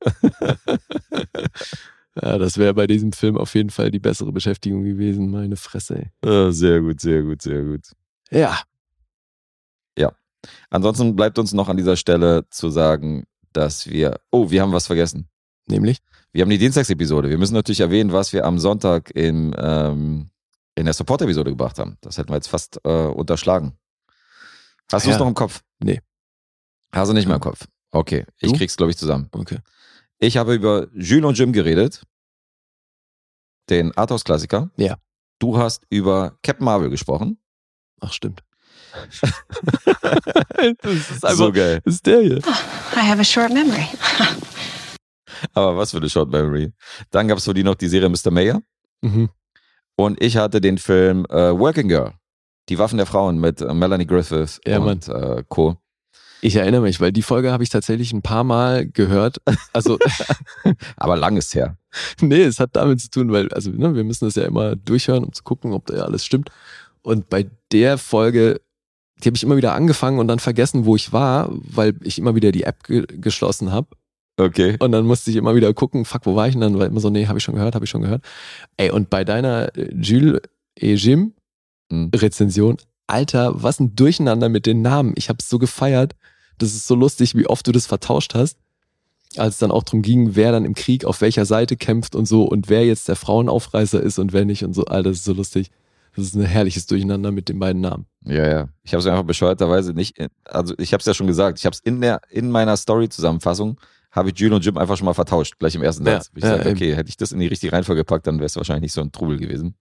ja, 2.22 2.38
das 2.38 2.58
wäre 2.58 2.74
bei 2.74 2.88
diesem 2.88 3.12
Film 3.12 3.38
auf 3.38 3.54
jeden 3.54 3.70
Fall 3.70 3.92
die 3.92 4.00
bessere 4.00 4.32
Beschäftigung 4.32 4.84
gewesen. 4.84 5.30
Meine 5.30 5.56
Fresse. 5.56 5.98
Ey. 5.98 6.30
Ah, 6.30 6.52
sehr 6.52 6.82
gut, 6.82 7.00
sehr 7.00 7.22
gut, 7.22 7.44
sehr 7.44 7.64
gut. 7.64 7.92
Ja, 8.32 8.60
Ansonsten 10.70 11.16
bleibt 11.16 11.40
uns 11.40 11.54
noch 11.54 11.70
an 11.70 11.78
dieser 11.78 11.96
Stelle 11.96 12.48
zu 12.50 12.70
sagen, 12.70 13.26
dass 13.54 13.88
wir. 13.90 14.20
Oh, 14.32 14.52
wir 14.52 14.62
haben 14.62 14.74
was 14.74 14.88
vergessen. 14.88 15.28
Nämlich. 15.70 15.98
Wir 16.32 16.42
haben 16.44 16.50
die 16.50 16.58
Dienstagsepisode. 16.58 17.30
Wir 17.30 17.38
müssen 17.38 17.54
natürlich 17.56 17.80
erwähnen, 17.80 18.12
was 18.12 18.34
wir 18.34 18.46
am 18.46 18.60
Sonntag 18.60 19.10
im, 19.16 19.54
ähm, 19.58 20.30
in 20.76 20.86
der 20.86 20.94
Support-Episode 20.94 21.52
gebracht 21.52 21.80
haben. 21.80 21.98
Das 22.02 22.18
hätten 22.18 22.30
wir 22.30 22.36
jetzt 22.36 22.48
fast 22.50 22.80
äh, 22.84 22.90
unterschlagen. 22.90 23.74
Hast 24.92 25.06
du 25.06 25.10
es 25.12 25.16
Ja. 25.16 25.20
noch 25.20 25.28
im 25.28 25.34
Kopf? 25.34 25.62
Nee. 25.80 26.02
Hast 26.92 27.10
du 27.10 27.14
nicht 27.14 27.28
mehr 27.28 27.36
im 27.36 27.42
Kopf? 27.42 27.66
Okay, 27.92 28.26
ich 28.40 28.52
Du? 28.52 28.58
krieg's, 28.58 28.78
glaube 28.78 28.92
ich, 28.92 28.98
zusammen. 28.98 29.30
Okay. 29.32 29.60
Ich 30.20 30.38
habe 30.38 30.54
über 30.56 30.88
Jules 30.94 31.26
und 31.26 31.38
Jim 31.38 31.54
geredet. 31.54 32.04
Den 33.70 33.96
Arthouse-Klassiker. 33.96 34.70
Ja. 34.78 34.98
Du 35.40 35.58
hast 35.58 35.84
über 35.90 36.38
Captain 36.44 36.66
Marvel 36.66 36.90
gesprochen. 36.90 37.40
Ach, 38.02 38.12
stimmt. 38.14 38.44
das 40.82 41.12
ist 41.12 41.24
einfach, 41.26 41.38
so 41.38 41.52
geil. 41.52 41.82
das 41.86 41.96
ist 41.96 42.06
der 42.06 42.22
hier. 42.22 42.38
I 42.40 43.00
have 43.08 43.20
a 43.22 43.24
short 43.24 43.54
memory. 43.54 43.88
Aber 45.54 45.78
was 45.78 45.92
für 45.92 45.98
eine 45.98 46.10
Short 46.10 46.32
Memory. 46.32 46.72
Dann 47.12 47.28
gab 47.28 47.38
es 47.38 47.46
für 47.46 47.54
die 47.54 47.64
noch 47.64 47.76
die 47.76 47.88
Serie 47.88 48.10
Mr. 48.10 48.32
Mayor. 48.32 48.62
Mhm. 49.02 49.30
Und 49.96 50.22
ich 50.24 50.38
hatte 50.38 50.62
den 50.62 50.78
Film 50.78 51.26
äh, 51.30 51.58
Working 51.58 51.88
Girl. 51.88 52.14
Die 52.70 52.78
Waffen 52.78 52.98
der 52.98 53.06
Frauen 53.06 53.40
mit 53.40 53.62
äh, 53.62 53.74
Melanie 53.74 54.06
Griffith 54.06 54.62
Ja, 54.66 54.80
und 54.80 55.08
äh, 55.08 55.44
Co. 55.48 55.78
Ich 56.42 56.56
erinnere 56.56 56.82
mich, 56.82 57.02
weil 57.02 57.12
die 57.12 57.22
Folge 57.22 57.52
habe 57.52 57.64
ich 57.64 57.70
tatsächlich 57.70 58.14
ein 58.14 58.22
paar 58.22 58.44
Mal 58.44 58.88
gehört. 58.88 59.42
Also, 59.74 60.00
Aber 60.96 61.18
lang 61.18 61.36
ist 61.36 61.54
her. 61.54 61.78
nee, 62.22 62.44
es 62.44 62.60
hat 62.60 62.76
damit 62.76 63.02
zu 63.02 63.10
tun, 63.10 63.32
weil, 63.32 63.50
also, 63.50 63.72
ne, 63.72 63.94
wir 63.94 64.04
müssen 64.04 64.26
das 64.26 64.36
ja 64.36 64.44
immer 64.44 64.76
durchhören, 64.76 65.26
um 65.26 65.34
zu 65.34 65.44
gucken, 65.44 65.74
ob 65.74 65.88
da 65.88 65.98
ja 65.98 66.04
alles 66.04 66.26
stimmt. 66.26 66.50
Und 67.02 67.30
bei 67.30 67.50
der 67.72 67.98
Folge, 67.98 68.62
die 69.22 69.28
habe 69.28 69.36
ich 69.36 69.44
immer 69.44 69.58
wieder 69.58 69.74
angefangen 69.74 70.20
und 70.20 70.28
dann 70.28 70.40
vergessen, 70.40 70.86
wo 70.86 70.96
ich 70.96 71.12
war, 71.12 71.50
weil 71.52 71.96
ich 72.04 72.18
immer 72.18 72.36
wieder 72.36 72.52
die 72.52 72.64
App 72.64 72.84
ge 72.84 73.06
geschlossen 73.10 73.72
habe. 73.72 73.88
Okay. 74.40 74.78
Und 74.80 74.92
dann 74.94 75.06
musste 75.06 75.30
ich 75.32 75.38
immer 75.38 75.54
wieder 75.56 75.74
gucken, 75.74 76.06
fuck, 76.06 76.26
wo 76.26 76.36
war 76.36 76.48
ich 76.48 76.54
denn 76.54 76.62
dann? 76.62 76.80
Weil 76.80 76.88
immer 76.88 77.00
so, 77.02 77.10
nee, 77.10 77.28
habe 77.28 77.38
ich 77.38 77.44
schon 77.44 77.56
gehört, 77.56 77.76
habe 77.76 77.86
ich 77.86 77.92
schon 77.92 78.02
gehört. 78.02 78.24
Ey, 78.78 78.90
und 78.90 79.10
bei 79.10 79.24
deiner 79.26 79.76
äh, 79.78 79.94
Jules 79.94 80.42
et 80.76 81.00
Jim 81.00 81.34
Hm. 81.92 82.12
Rezension, 82.16 82.78
Alter, 83.08 83.64
was 83.64 83.80
ein 83.80 83.96
Durcheinander 83.96 84.48
mit 84.50 84.68
den 84.68 84.82
Namen. 84.84 85.14
Ich 85.18 85.28
habe 85.30 85.38
es 85.42 85.50
so 85.50 85.58
gefeiert. 85.58 86.16
Das 86.60 86.74
ist 86.76 86.86
so 86.86 86.94
lustig, 86.94 87.34
wie 87.36 87.48
oft 87.48 87.66
du 87.66 87.72
das 87.72 87.88
vertauscht 87.88 88.36
hast. 88.36 88.60
Als 89.38 89.56
es 89.56 89.60
dann 89.60 89.72
auch 89.72 89.84
drum 89.84 90.02
ging, 90.04 90.36
wer 90.36 90.52
dann 90.52 90.66
im 90.66 90.76
Krieg 90.76 91.04
auf 91.06 91.22
welcher 91.22 91.46
Seite 91.46 91.78
kämpft 91.78 92.16
und 92.16 92.28
so 92.28 92.44
und 92.46 92.70
wer 92.70 92.86
jetzt 92.86 93.08
der 93.08 93.16
Frauenaufreißer 93.16 94.02
ist 94.02 94.20
und 94.20 94.34
wer 94.34 94.46
nicht 94.46 94.64
und 94.64 94.74
so. 94.74 94.86
Alter, 94.86 95.10
das 95.10 95.18
ist 95.20 95.26
so 95.26 95.34
lustig. 95.34 95.72
Das 96.16 96.26
ist 96.26 96.36
ein 96.36 96.44
herrliches 96.44 96.86
Durcheinander 96.86 97.32
mit 97.32 97.50
den 97.50 97.58
beiden 97.60 97.82
Namen. 97.82 98.06
Ja, 98.26 98.48
ja. 98.48 98.70
Ich 98.84 98.94
habe 98.94 99.00
es 99.02 99.08
einfach 99.08 99.24
bescheuerterweise 99.24 99.94
nicht, 99.94 100.18
in- 100.20 100.30
also 100.46 100.74
ich 100.78 100.94
habe 100.94 101.00
es 101.02 101.06
ja 101.08 101.14
schon 101.16 101.28
gesagt, 101.28 101.58
ich 101.60 101.66
habe 101.66 101.74
es 101.74 101.80
in 101.80 102.02
der 102.02 102.22
in 102.30 102.52
meiner 102.52 102.76
Story-Zusammenfassung 102.78 103.80
habe 104.12 104.30
ich 104.30 104.40
Jules 104.40 104.56
und 104.56 104.66
Jim 104.66 104.78
einfach 104.78 104.98
schon 104.98 105.06
mal 105.06 105.14
vertauscht, 105.14 105.60
gleich 105.60 105.76
im 105.76 105.84
ersten 105.84 106.06
Ja, 106.06 106.14
Satz. 106.14 106.32
Ich 106.36 106.44
ja, 106.44 106.58
gesagt, 106.58 106.70
okay, 106.76 106.96
hätte 106.96 107.10
ich 107.10 107.18
das 107.18 107.32
in 107.32 107.40
die 107.40 107.48
richtige 107.48 107.72
Reihenfolge 107.74 108.02
gepackt, 108.02 108.26
dann 108.28 108.38
wäre 108.38 108.46
es 108.48 108.56
wahrscheinlich 108.56 108.84
nicht 108.84 108.94
so 108.94 109.02
ein 109.02 109.12
Trubel 109.12 109.38
gewesen. 109.38 109.76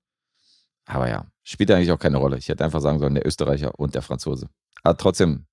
Aber 0.86 1.08
ja, 1.08 1.26
spielt 1.42 1.70
eigentlich 1.70 1.92
auch 1.92 1.98
keine 1.98 2.16
Rolle. 2.18 2.38
Ich 2.38 2.48
hätte 2.48 2.64
einfach 2.64 2.80
sagen 2.80 2.98
sollen, 2.98 3.14
der 3.14 3.26
Österreicher 3.26 3.78
und 3.78 3.94
der 3.94 4.02
Franzose. 4.02 4.48
Aber 4.82 4.96
trotzdem, 4.96 5.46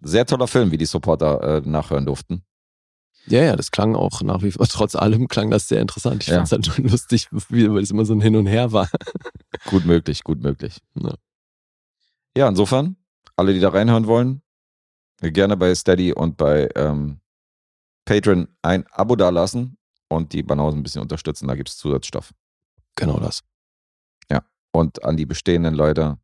sehr 0.00 0.26
toller 0.26 0.46
Film, 0.46 0.70
wie 0.70 0.76
die 0.78 0.84
Supporter 0.86 1.42
äh, 1.64 1.68
nachhören 1.68 2.06
durften. 2.06 2.44
Ja, 3.26 3.42
ja, 3.42 3.56
das 3.56 3.70
klang 3.70 3.94
auch 3.96 4.20
nach 4.22 4.42
wie 4.42 4.50
vor, 4.52 4.66
trotz 4.70 4.94
allem 4.96 5.28
klang 5.28 5.50
das 5.50 5.66
sehr 5.68 5.80
interessant. 5.80 6.22
Ich 6.22 6.28
Ja. 6.28 6.36
fand 6.36 6.46
es 6.46 6.52
halt 6.52 6.66
schon 6.66 6.84
lustig, 6.86 7.28
wie, 7.48 7.70
weil 7.70 7.82
es 7.82 7.90
immer 7.90 8.04
so 8.04 8.14
ein 8.14 8.20
Hin 8.20 8.36
und 8.36 8.46
Her 8.46 8.72
war. 8.72 8.88
Gut 9.66 9.84
möglich, 9.86 10.24
gut 10.24 10.42
möglich. 10.42 10.78
Ja. 10.94 11.14
Ja, 12.36 12.48
insofern, 12.48 12.96
alle, 13.36 13.54
die 13.54 13.60
da 13.60 13.68
reinhören 13.70 14.06
wollen, 14.06 14.42
gerne 15.20 15.56
bei 15.56 15.74
Steady 15.74 16.12
und 16.12 16.36
bei 16.36 16.68
ähm, 16.74 17.20
Patreon 18.04 18.48
ein 18.62 18.86
Abo 18.92 19.16
dalassen 19.16 19.76
und 20.08 20.32
die 20.32 20.42
Banausen 20.42 20.80
ein 20.80 20.82
bisschen 20.82 21.02
unterstützen. 21.02 21.48
Da 21.48 21.54
gibt 21.54 21.68
es 21.68 21.76
Zusatzstoff. 21.76 22.32
Genau 22.96 23.18
das. 23.18 23.42
Und 24.74 25.04
an 25.04 25.16
die 25.16 25.24
bestehenden 25.24 25.72
Leute, 25.74 26.18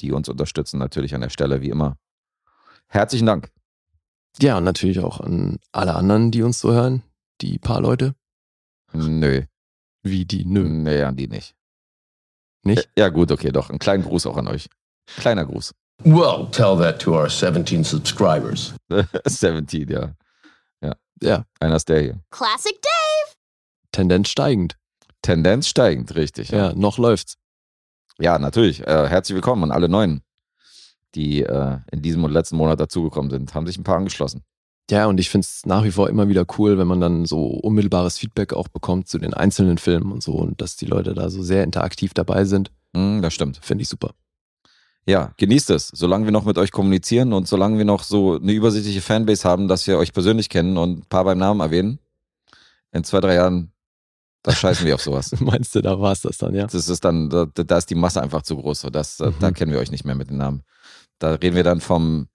die 0.00 0.12
uns 0.12 0.30
unterstützen, 0.30 0.78
natürlich 0.78 1.14
an 1.14 1.20
der 1.20 1.28
Stelle 1.28 1.60
wie 1.60 1.68
immer. 1.68 1.98
Herzlichen 2.86 3.26
Dank. 3.26 3.52
Ja, 4.40 4.56
und 4.56 4.64
natürlich 4.64 5.00
auch 5.00 5.20
an 5.20 5.58
alle 5.70 5.94
anderen, 5.94 6.30
die 6.30 6.42
uns 6.42 6.60
so 6.60 6.72
hören. 6.72 7.02
Die 7.42 7.58
paar 7.58 7.82
Leute. 7.82 8.14
Nö, 8.94 9.42
Wie 10.02 10.24
die, 10.24 10.46
nö. 10.46 10.64
nee, 10.66 11.02
an 11.02 11.16
die 11.16 11.28
nicht. 11.28 11.54
Nicht? 12.62 12.88
Ja, 12.96 13.10
gut, 13.10 13.30
okay, 13.30 13.52
doch. 13.52 13.68
Einen 13.68 13.78
kleinen 13.78 14.02
Gruß 14.02 14.24
auch 14.24 14.38
an 14.38 14.48
euch. 14.48 14.70
Kleiner 15.18 15.44
Gruß. 15.44 15.74
Well, 16.02 16.48
tell 16.50 16.78
that 16.78 17.02
to 17.02 17.14
our 17.14 17.28
17 17.28 17.84
subscribers. 17.84 18.74
17, 19.26 19.90
ja. 19.90 20.14
Ja, 21.22 21.44
Einer 21.60 21.76
ist 21.76 21.88
der 21.90 22.00
hier. 22.00 22.20
Classic 22.30 22.80
Dave. 22.80 23.36
Tendenz 23.92 24.30
steigend. 24.30 24.78
Tendenz 25.20 25.68
steigend, 25.68 26.14
richtig. 26.14 26.48
Ja, 26.48 26.72
noch 26.72 26.96
läuft's. 26.96 27.36
Ja, 28.18 28.38
natürlich. 28.38 28.80
Äh, 28.86 29.06
herzlich 29.08 29.34
willkommen 29.34 29.64
an 29.64 29.70
alle 29.70 29.90
Neuen, 29.90 30.22
die 31.14 31.42
äh, 31.42 31.78
in 31.92 32.00
diesem 32.00 32.24
und 32.24 32.32
letzten 32.32 32.56
Monat 32.56 32.80
dazugekommen 32.80 33.30
sind. 33.30 33.54
Haben 33.54 33.66
sich 33.66 33.76
ein 33.76 33.84
paar 33.84 33.98
angeschlossen. 33.98 34.44
Ja, 34.90 35.06
und 35.06 35.20
ich 35.20 35.28
finde 35.28 35.44
es 35.44 35.66
nach 35.66 35.84
wie 35.84 35.90
vor 35.90 36.08
immer 36.08 36.28
wieder 36.28 36.46
cool, 36.58 36.78
wenn 36.78 36.86
man 36.86 37.02
dann 37.02 37.26
so 37.26 37.48
unmittelbares 37.48 38.16
Feedback 38.16 38.54
auch 38.54 38.68
bekommt 38.68 39.06
zu 39.08 39.18
den 39.18 39.34
einzelnen 39.34 39.76
Filmen 39.76 40.10
und 40.12 40.22
so 40.22 40.32
und 40.32 40.62
dass 40.62 40.76
die 40.76 40.86
Leute 40.86 41.12
da 41.12 41.28
so 41.28 41.42
sehr 41.42 41.64
interaktiv 41.64 42.14
dabei 42.14 42.46
sind. 42.46 42.72
Hm, 42.96 43.20
das 43.20 43.34
stimmt. 43.34 43.58
Finde 43.62 43.82
ich 43.82 43.88
super. 43.90 44.14
Ja, 45.10 45.32
genießt 45.38 45.70
es, 45.70 45.88
solange 45.88 46.24
wir 46.26 46.32
noch 46.32 46.44
mit 46.44 46.56
euch 46.56 46.70
kommunizieren 46.70 47.32
und 47.32 47.48
solange 47.48 47.78
wir 47.78 47.84
noch 47.84 48.04
so 48.04 48.36
eine 48.36 48.52
übersichtliche 48.52 49.00
Fanbase 49.00 49.48
haben, 49.48 49.66
dass 49.66 49.86
wir 49.86 49.98
euch 49.98 50.12
persönlich 50.12 50.48
kennen 50.48 50.76
und 50.76 50.98
ein 51.00 51.06
paar 51.08 51.24
beim 51.24 51.38
Namen 51.38 51.60
erwähnen. 51.60 51.98
In 52.92 53.02
zwei, 53.04 53.20
drei 53.20 53.34
Jahren, 53.34 53.72
da 54.42 54.52
scheißen 54.52 54.86
wir 54.86 54.94
auf 54.94 55.02
sowas. 55.02 55.32
Meinst 55.40 55.74
du, 55.74 55.80
da 55.80 55.98
war 56.00 56.12
es 56.12 56.20
das 56.20 56.38
dann, 56.38 56.54
ja? 56.54 56.66
Das 56.66 56.88
ist 56.88 57.04
dann, 57.04 57.28
da, 57.28 57.46
da 57.46 57.78
ist 57.78 57.90
die 57.90 57.94
Masse 57.96 58.22
einfach 58.22 58.42
zu 58.42 58.56
groß. 58.56 58.80
So 58.82 58.90
das, 58.90 59.18
äh, 59.20 59.32
Da 59.40 59.50
Mhm. 59.50 59.54
kennen 59.54 59.72
wir 59.72 59.80
euch 59.80 59.90
nicht 59.90 60.04
mehr 60.04 60.14
mit 60.14 60.30
den 60.30 60.36
Namen. 60.38 60.62
Da 61.18 61.34
reden 61.34 61.56
wir 61.56 61.64
dann 61.64 61.80
vom, 61.80 62.28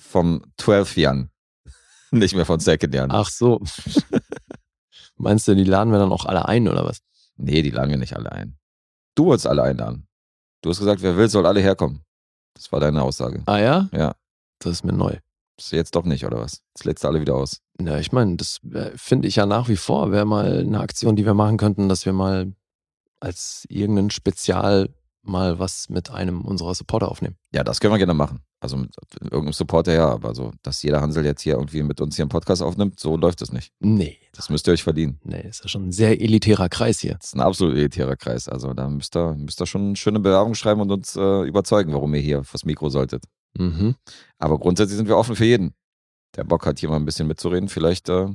vom 0.00 0.42
12 0.56 0.96
Jan. 0.96 1.30
Nicht 2.12 2.34
mehr 2.34 2.46
von 2.46 2.58
Second 2.60 2.94
Jan. 2.94 3.10
Ach 3.10 3.28
so. 3.28 3.60
Meinst 5.16 5.46
du, 5.48 5.54
die 5.54 5.64
laden 5.64 5.92
wir 5.92 5.98
dann 5.98 6.12
auch 6.12 6.24
alle 6.26 6.46
ein 6.48 6.68
oder 6.68 6.84
was? 6.84 7.00
Nee, 7.36 7.62
die 7.62 7.70
laden 7.70 7.90
wir 7.90 7.96
nicht 7.98 8.16
alle 8.16 8.32
ein. 8.32 8.56
Du 9.14 9.26
wolltest 9.26 9.46
alle 9.46 9.62
einladen. 9.62 10.06
Du 10.62 10.70
hast 10.70 10.78
gesagt, 10.78 11.02
wer 11.02 11.16
will, 11.16 11.28
soll 11.28 11.46
alle 11.46 11.60
herkommen. 11.60 12.02
Das 12.54 12.70
war 12.72 12.80
deine 12.80 13.02
Aussage. 13.02 13.42
Ah 13.46 13.58
ja? 13.58 13.88
Ja. 13.92 14.14
Das 14.58 14.72
ist 14.72 14.84
mir 14.84 14.92
neu. 14.92 15.16
Das 15.56 15.66
ist 15.66 15.72
jetzt 15.72 15.94
doch 15.94 16.04
nicht, 16.04 16.24
oder 16.24 16.38
was? 16.38 16.62
Jetzt 16.74 16.84
lädst 16.84 17.04
du 17.04 17.08
alle 17.08 17.20
wieder 17.20 17.34
aus. 17.34 17.60
Ja, 17.80 17.98
ich 17.98 18.12
meine, 18.12 18.36
das 18.36 18.58
wär- 18.62 18.92
finde 18.96 19.28
ich 19.28 19.36
ja 19.36 19.46
nach 19.46 19.68
wie 19.68 19.76
vor, 19.76 20.10
wäre 20.12 20.24
mal 20.26 20.60
eine 20.60 20.80
Aktion, 20.80 21.16
die 21.16 21.24
wir 21.24 21.34
machen 21.34 21.56
könnten, 21.56 21.88
dass 21.88 22.04
wir 22.06 22.12
mal 22.12 22.52
als 23.20 23.66
irgendein 23.68 24.10
Spezial 24.10 24.88
mal 25.22 25.58
was 25.58 25.88
mit 25.88 26.10
einem 26.10 26.42
unserer 26.42 26.74
Supporter 26.74 27.10
aufnehmen. 27.10 27.36
Ja, 27.52 27.62
das 27.62 27.80
können 27.80 27.92
wir 27.92 27.98
gerne 27.98 28.14
machen. 28.14 28.40
Also 28.60 28.76
mit 28.76 28.94
irgendeinem 29.22 29.52
Supporter 29.52 29.92
ja, 29.94 30.08
aber 30.08 30.34
so, 30.34 30.52
dass 30.62 30.82
jeder 30.82 31.00
Hansel 31.00 31.24
jetzt 31.24 31.42
hier 31.42 31.54
irgendwie 31.54 31.82
mit 31.82 32.00
uns 32.00 32.16
hier 32.16 32.24
einen 32.24 32.30
Podcast 32.30 32.62
aufnimmt, 32.62 32.98
so 33.00 33.16
läuft 33.16 33.40
es 33.42 33.52
nicht. 33.52 33.72
Nee, 33.80 34.18
Das 34.32 34.48
müsst 34.50 34.66
ihr 34.68 34.72
euch 34.72 34.82
verdienen. 34.82 35.18
nee, 35.24 35.46
ist 35.48 35.62
ja 35.62 35.68
schon 35.68 35.88
ein 35.88 35.92
sehr 35.92 36.20
elitärer 36.20 36.68
Kreis 36.68 37.00
hier. 37.00 37.14
Das 37.14 37.28
ist 37.28 37.34
ein 37.34 37.40
absolut 37.40 37.74
elitärer 37.76 38.16
Kreis. 38.16 38.48
Also 38.48 38.72
da 38.74 38.88
müsst 38.88 39.16
ihr, 39.16 39.34
müsst 39.34 39.60
ihr 39.60 39.66
schon 39.66 39.88
eine 39.88 39.96
schöne 39.96 40.20
Bewerbung 40.20 40.54
schreiben 40.54 40.80
und 40.80 40.90
uns 40.90 41.16
äh, 41.16 41.42
überzeugen, 41.42 41.92
warum 41.92 42.14
ihr 42.14 42.20
hier 42.20 42.44
fürs 42.44 42.64
Mikro 42.64 42.88
solltet. 42.90 43.24
Mhm. 43.58 43.94
Aber 44.38 44.58
grundsätzlich 44.58 44.96
sind 44.96 45.08
wir 45.08 45.16
offen 45.16 45.36
für 45.36 45.44
jeden, 45.46 45.74
der 46.36 46.44
Bock 46.44 46.66
hat, 46.66 46.78
hier 46.78 46.88
mal 46.88 46.96
ein 46.96 47.04
bisschen 47.04 47.26
mitzureden. 47.26 47.68
Vielleicht 47.68 48.08
äh, 48.08 48.28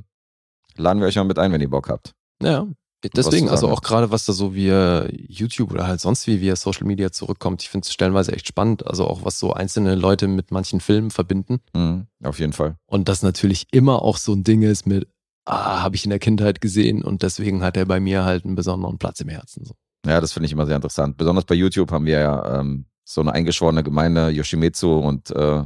laden 0.76 1.00
wir 1.00 1.08
euch 1.08 1.16
mal 1.16 1.24
mit 1.24 1.40
ein, 1.40 1.52
wenn 1.52 1.62
ihr 1.62 1.70
Bock 1.70 1.90
habt. 1.90 2.14
Ja, 2.42 2.68
deswegen, 3.10 3.50
also 3.50 3.68
auch 3.70 3.82
gerade 3.82 4.12
was 4.12 4.26
da 4.26 4.34
so 4.34 4.56
via 4.56 5.08
YouTube 5.12 5.72
oder 5.72 5.88
halt 5.88 6.00
sonst 6.00 6.28
wie 6.28 6.42
via 6.42 6.56
Social 6.56 6.86
Media 6.86 7.12
zurückkommt, 7.12 7.62
ich 7.62 7.70
finde 7.70 7.86
es 7.86 7.94
stellenweise 7.94 8.32
echt 8.34 8.48
spannend. 8.48 8.88
Also 8.88 9.06
auch 9.06 9.24
was 9.24 9.40
so 9.40 9.54
einzelne 9.54 9.96
Leute 9.96 10.28
mit 10.28 10.52
manchen 10.52 10.80
Filmen 10.80 11.12
verbinden. 11.12 11.60
Mhm, 11.74 12.08
auf 12.24 12.40
jeden 12.40 12.54
Fall. 12.54 12.76
Und 12.86 13.10
das 13.10 13.24
natürlich 13.24 13.68
immer 13.72 14.02
auch 14.02 14.18
so 14.18 14.34
ein 14.34 14.44
Ding 14.44 14.62
ist 14.62 14.86
mit, 14.88 15.08
ah, 15.46 15.82
habe 15.82 15.96
ich 15.96 16.06
in 16.06 16.10
der 16.10 16.20
Kindheit 16.20 16.62
gesehen 16.62 17.04
und 17.04 17.24
deswegen 17.24 17.64
hat 17.64 17.78
er 17.78 17.86
bei 17.86 18.00
mir 18.00 18.24
halt 18.24 18.46
einen 18.46 18.56
besonderen 18.56 18.98
Platz 18.98 19.20
im 19.20 19.30
Herzen. 19.30 19.66
So. 19.66 19.74
Ja, 20.06 20.22
das 20.22 20.34
finde 20.34 20.46
ich 20.46 20.52
immer 20.52 20.66
sehr 20.66 20.76
interessant. 20.76 21.18
Besonders 21.18 21.46
bei 21.46 21.56
YouTube 21.56 21.92
haben 21.92 22.06
wir 22.06 22.20
ja 22.20 22.60
ähm, 22.60 22.86
so 23.04 23.22
eine 23.22 23.34
eingeschworene 23.34 23.84
Gemeinde, 23.84 24.30
Yoshimitsu 24.30 25.00
und, 25.00 25.32
äh, 25.32 25.64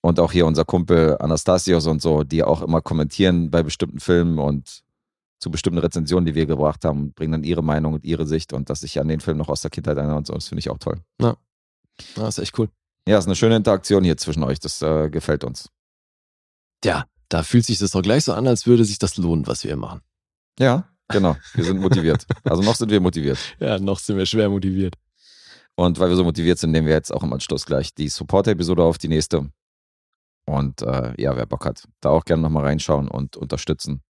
und 0.00 0.20
auch 0.20 0.32
hier 0.32 0.46
unser 0.46 0.64
Kumpel 0.64 1.16
Anastasios 1.18 1.86
und 1.86 2.02
so, 2.02 2.24
die 2.24 2.44
auch 2.44 2.62
immer 2.62 2.80
kommentieren 2.80 3.50
bei 3.50 3.62
bestimmten 3.62 4.00
Filmen 4.00 4.38
und 4.38 4.83
zu 5.44 5.50
bestimmten 5.50 5.78
Rezensionen, 5.78 6.24
die 6.24 6.34
wir 6.34 6.46
gebracht 6.46 6.86
haben, 6.86 7.12
bringen 7.12 7.32
dann 7.32 7.44
ihre 7.44 7.62
Meinung 7.62 7.92
und 7.92 8.04
ihre 8.04 8.26
Sicht 8.26 8.54
und 8.54 8.70
dass 8.70 8.80
sich 8.80 8.98
an 8.98 9.08
den 9.08 9.20
Film 9.20 9.36
noch 9.36 9.50
aus 9.50 9.60
der 9.60 9.70
Kindheit 9.70 9.98
erinnern 9.98 10.16
und 10.16 10.26
so, 10.26 10.32
das 10.32 10.48
finde 10.48 10.60
ich 10.60 10.70
auch 10.70 10.78
toll. 10.78 11.02
Ja, 11.20 11.36
ist 12.26 12.38
echt 12.38 12.58
cool. 12.58 12.70
Ja, 13.06 13.18
ist 13.18 13.26
eine 13.26 13.36
schöne 13.36 13.56
Interaktion 13.56 14.04
hier 14.04 14.16
zwischen 14.16 14.42
euch, 14.42 14.58
das 14.58 14.80
äh, 14.80 15.10
gefällt 15.10 15.44
uns. 15.44 15.68
Ja, 16.82 17.04
da 17.28 17.42
fühlt 17.42 17.66
sich 17.66 17.78
das 17.78 17.90
doch 17.90 18.00
gleich 18.00 18.24
so 18.24 18.32
an, 18.32 18.46
als 18.46 18.66
würde 18.66 18.86
sich 18.86 18.98
das 18.98 19.18
lohnen, 19.18 19.46
was 19.46 19.64
wir 19.64 19.72
hier 19.72 19.76
machen. 19.76 20.00
Ja, 20.58 20.88
genau, 21.08 21.36
wir 21.52 21.64
sind 21.64 21.78
motiviert. 21.78 22.26
Also 22.42 22.62
noch 22.62 22.74
sind 22.74 22.90
wir 22.90 23.00
motiviert. 23.00 23.38
Ja, 23.60 23.78
noch 23.78 23.98
sind 23.98 24.16
wir 24.16 24.24
schwer 24.24 24.48
motiviert. 24.48 24.94
Und 25.74 25.98
weil 25.98 26.08
wir 26.08 26.16
so 26.16 26.24
motiviert 26.24 26.58
sind, 26.58 26.70
nehmen 26.70 26.86
wir 26.86 26.94
jetzt 26.94 27.12
auch 27.12 27.22
im 27.22 27.34
Anschluss 27.34 27.66
gleich 27.66 27.94
die 27.94 28.08
Supporter-Episode 28.08 28.82
auf, 28.82 28.96
die 28.96 29.08
nächste. 29.08 29.50
Und 30.46 30.80
äh, 30.80 31.20
ja, 31.20 31.36
wer 31.36 31.44
Bock 31.44 31.66
hat, 31.66 31.86
da 32.00 32.08
auch 32.08 32.24
gerne 32.24 32.42
nochmal 32.42 32.64
reinschauen 32.64 33.08
und 33.08 33.36
unterstützen. 33.36 34.00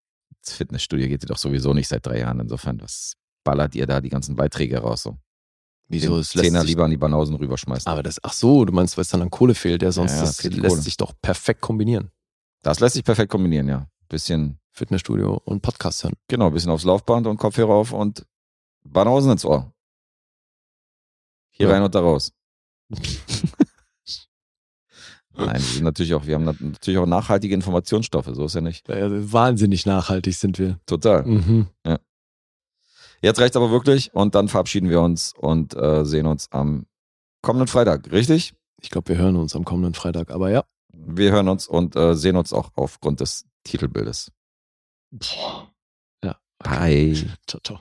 Das 0.45 0.55
Fitnessstudio 0.55 1.09
geht 1.09 1.23
ihr 1.23 1.29
doch 1.29 1.39
sowieso 1.39 1.73
nicht 1.75 1.89
seit 1.89 2.05
drei 2.07 2.21
Jahren. 2.21 2.41
Insofern, 2.41 2.81
was 2.81 3.15
ballert 3.45 3.75
ihr 3.75 3.87
da 3.87 4.01
die 4.01 4.11
ganzen 4.11 4.37
Beiträge 4.37 4.79
raus? 4.79 5.03
So? 5.03 5.17
Wieso? 5.89 6.19
Es 6.19 6.35
lässt 6.35 6.45
Zehner 6.47 6.65
lieber 6.65 6.85
an 6.85 6.91
die 6.91 6.97
Banausen 6.97 7.37
rüberschmeißen. 7.37 7.91
aber 7.91 8.03
das, 8.03 8.19
ach 8.23 8.33
so, 8.33 8.65
du 8.65 8.73
meinst, 8.73 8.97
weil 8.97 9.03
es 9.03 9.09
dann 9.09 9.23
an 9.23 9.31
Kohle 9.31 9.55
fehlt, 9.55 9.83
der 9.83 9.93
sonst 9.93 10.13
Ja, 10.13 10.19
ja, 10.19 10.25
das 10.25 10.37
die 10.39 10.49
lässt 10.49 10.69
Kohle. 10.69 10.83
sich 10.83 10.97
doch 10.97 11.13
perfekt 11.21 11.61
kombinieren. 11.61 12.11
Das 12.63 12.81
lässt 12.81 12.95
sich 12.95 13.05
perfekt 13.05 13.31
kombinieren, 13.31 13.69
ja. 13.69 13.87
Bisschen, 14.09 14.59
Fitnessstudio 14.71 15.41
und 15.45 15.61
Podcast 15.63 16.05
hören. 16.05 16.15
genau, 16.29 16.51
bisschen 16.51 16.71
aufs 16.71 16.85
Laufband 16.85 17.27
und 17.27 17.37
Kopfhörer 17.37 17.73
auf 17.75 17.93
und 17.93 18.27
Banausen 18.83 19.33
ins 19.33 19.45
Ohr. 19.45 19.73
Hier 21.51 21.69
Ja. 21.69 21.73
rein 21.75 21.83
und 21.83 21.95
da 21.95 22.01
raus. 22.01 22.33
Nein, 25.37 25.63
natürlich 25.83 26.15
auch, 26.15 26.27
wir 26.27 26.35
haben 26.37 26.45
nat- 26.45 26.61
natürlich 26.61 26.99
auch 26.99 27.07
nachhaltige 27.07 27.55
Informationsstoffe, 27.55 28.31
so 28.33 28.45
ist 28.45 28.55
ja 28.55 28.61
nicht. 28.61 28.89
Äh, 28.89 29.33
Wahnsinnig 29.33 29.85
nachhaltig 29.87 30.35
sind 30.35 30.59
wir. 30.59 30.79
Total. 30.87 31.25
Mhm. 31.25 31.67
Jetzt 33.23 33.41
reicht 33.41 33.57
aber 33.57 33.71
wirklich 33.71 34.13
und 34.15 34.35
dann 34.35 34.49
verabschieden 34.49 34.91
wir 34.91 35.01
uns 35.01 35.33
und 35.37 35.75
äh, 35.75 36.05
sehen 36.05 36.27
uns 36.27 36.53
am 36.53 36.87
kommenden 37.43 37.69
Freitag, 37.69 38.13
richtig? 38.13 38.55
Ich 38.83 38.91
glaube, 38.91 39.09
wir 39.09 39.17
hören 39.17 39.37
uns 39.37 39.57
am 39.57 39.65
kommenden 39.65 39.95
Freitag. 39.95 40.31
Aber 40.31 40.51
ja. 40.51 40.65
Wir 40.93 41.33
hören 41.33 41.49
uns 41.49 41.67
und 41.67 41.97
äh, 41.97 42.15
sehen 42.15 42.37
uns 42.37 42.53
auch 42.53 42.71
aufgrund 42.77 43.21
des 43.21 43.47
Titelbildes. 43.65 44.31
Boah. 45.11 45.71
Ja. 46.23 46.37
Bye. 46.59 47.15
Ciao, 47.47 47.61
ciao. 47.65 47.81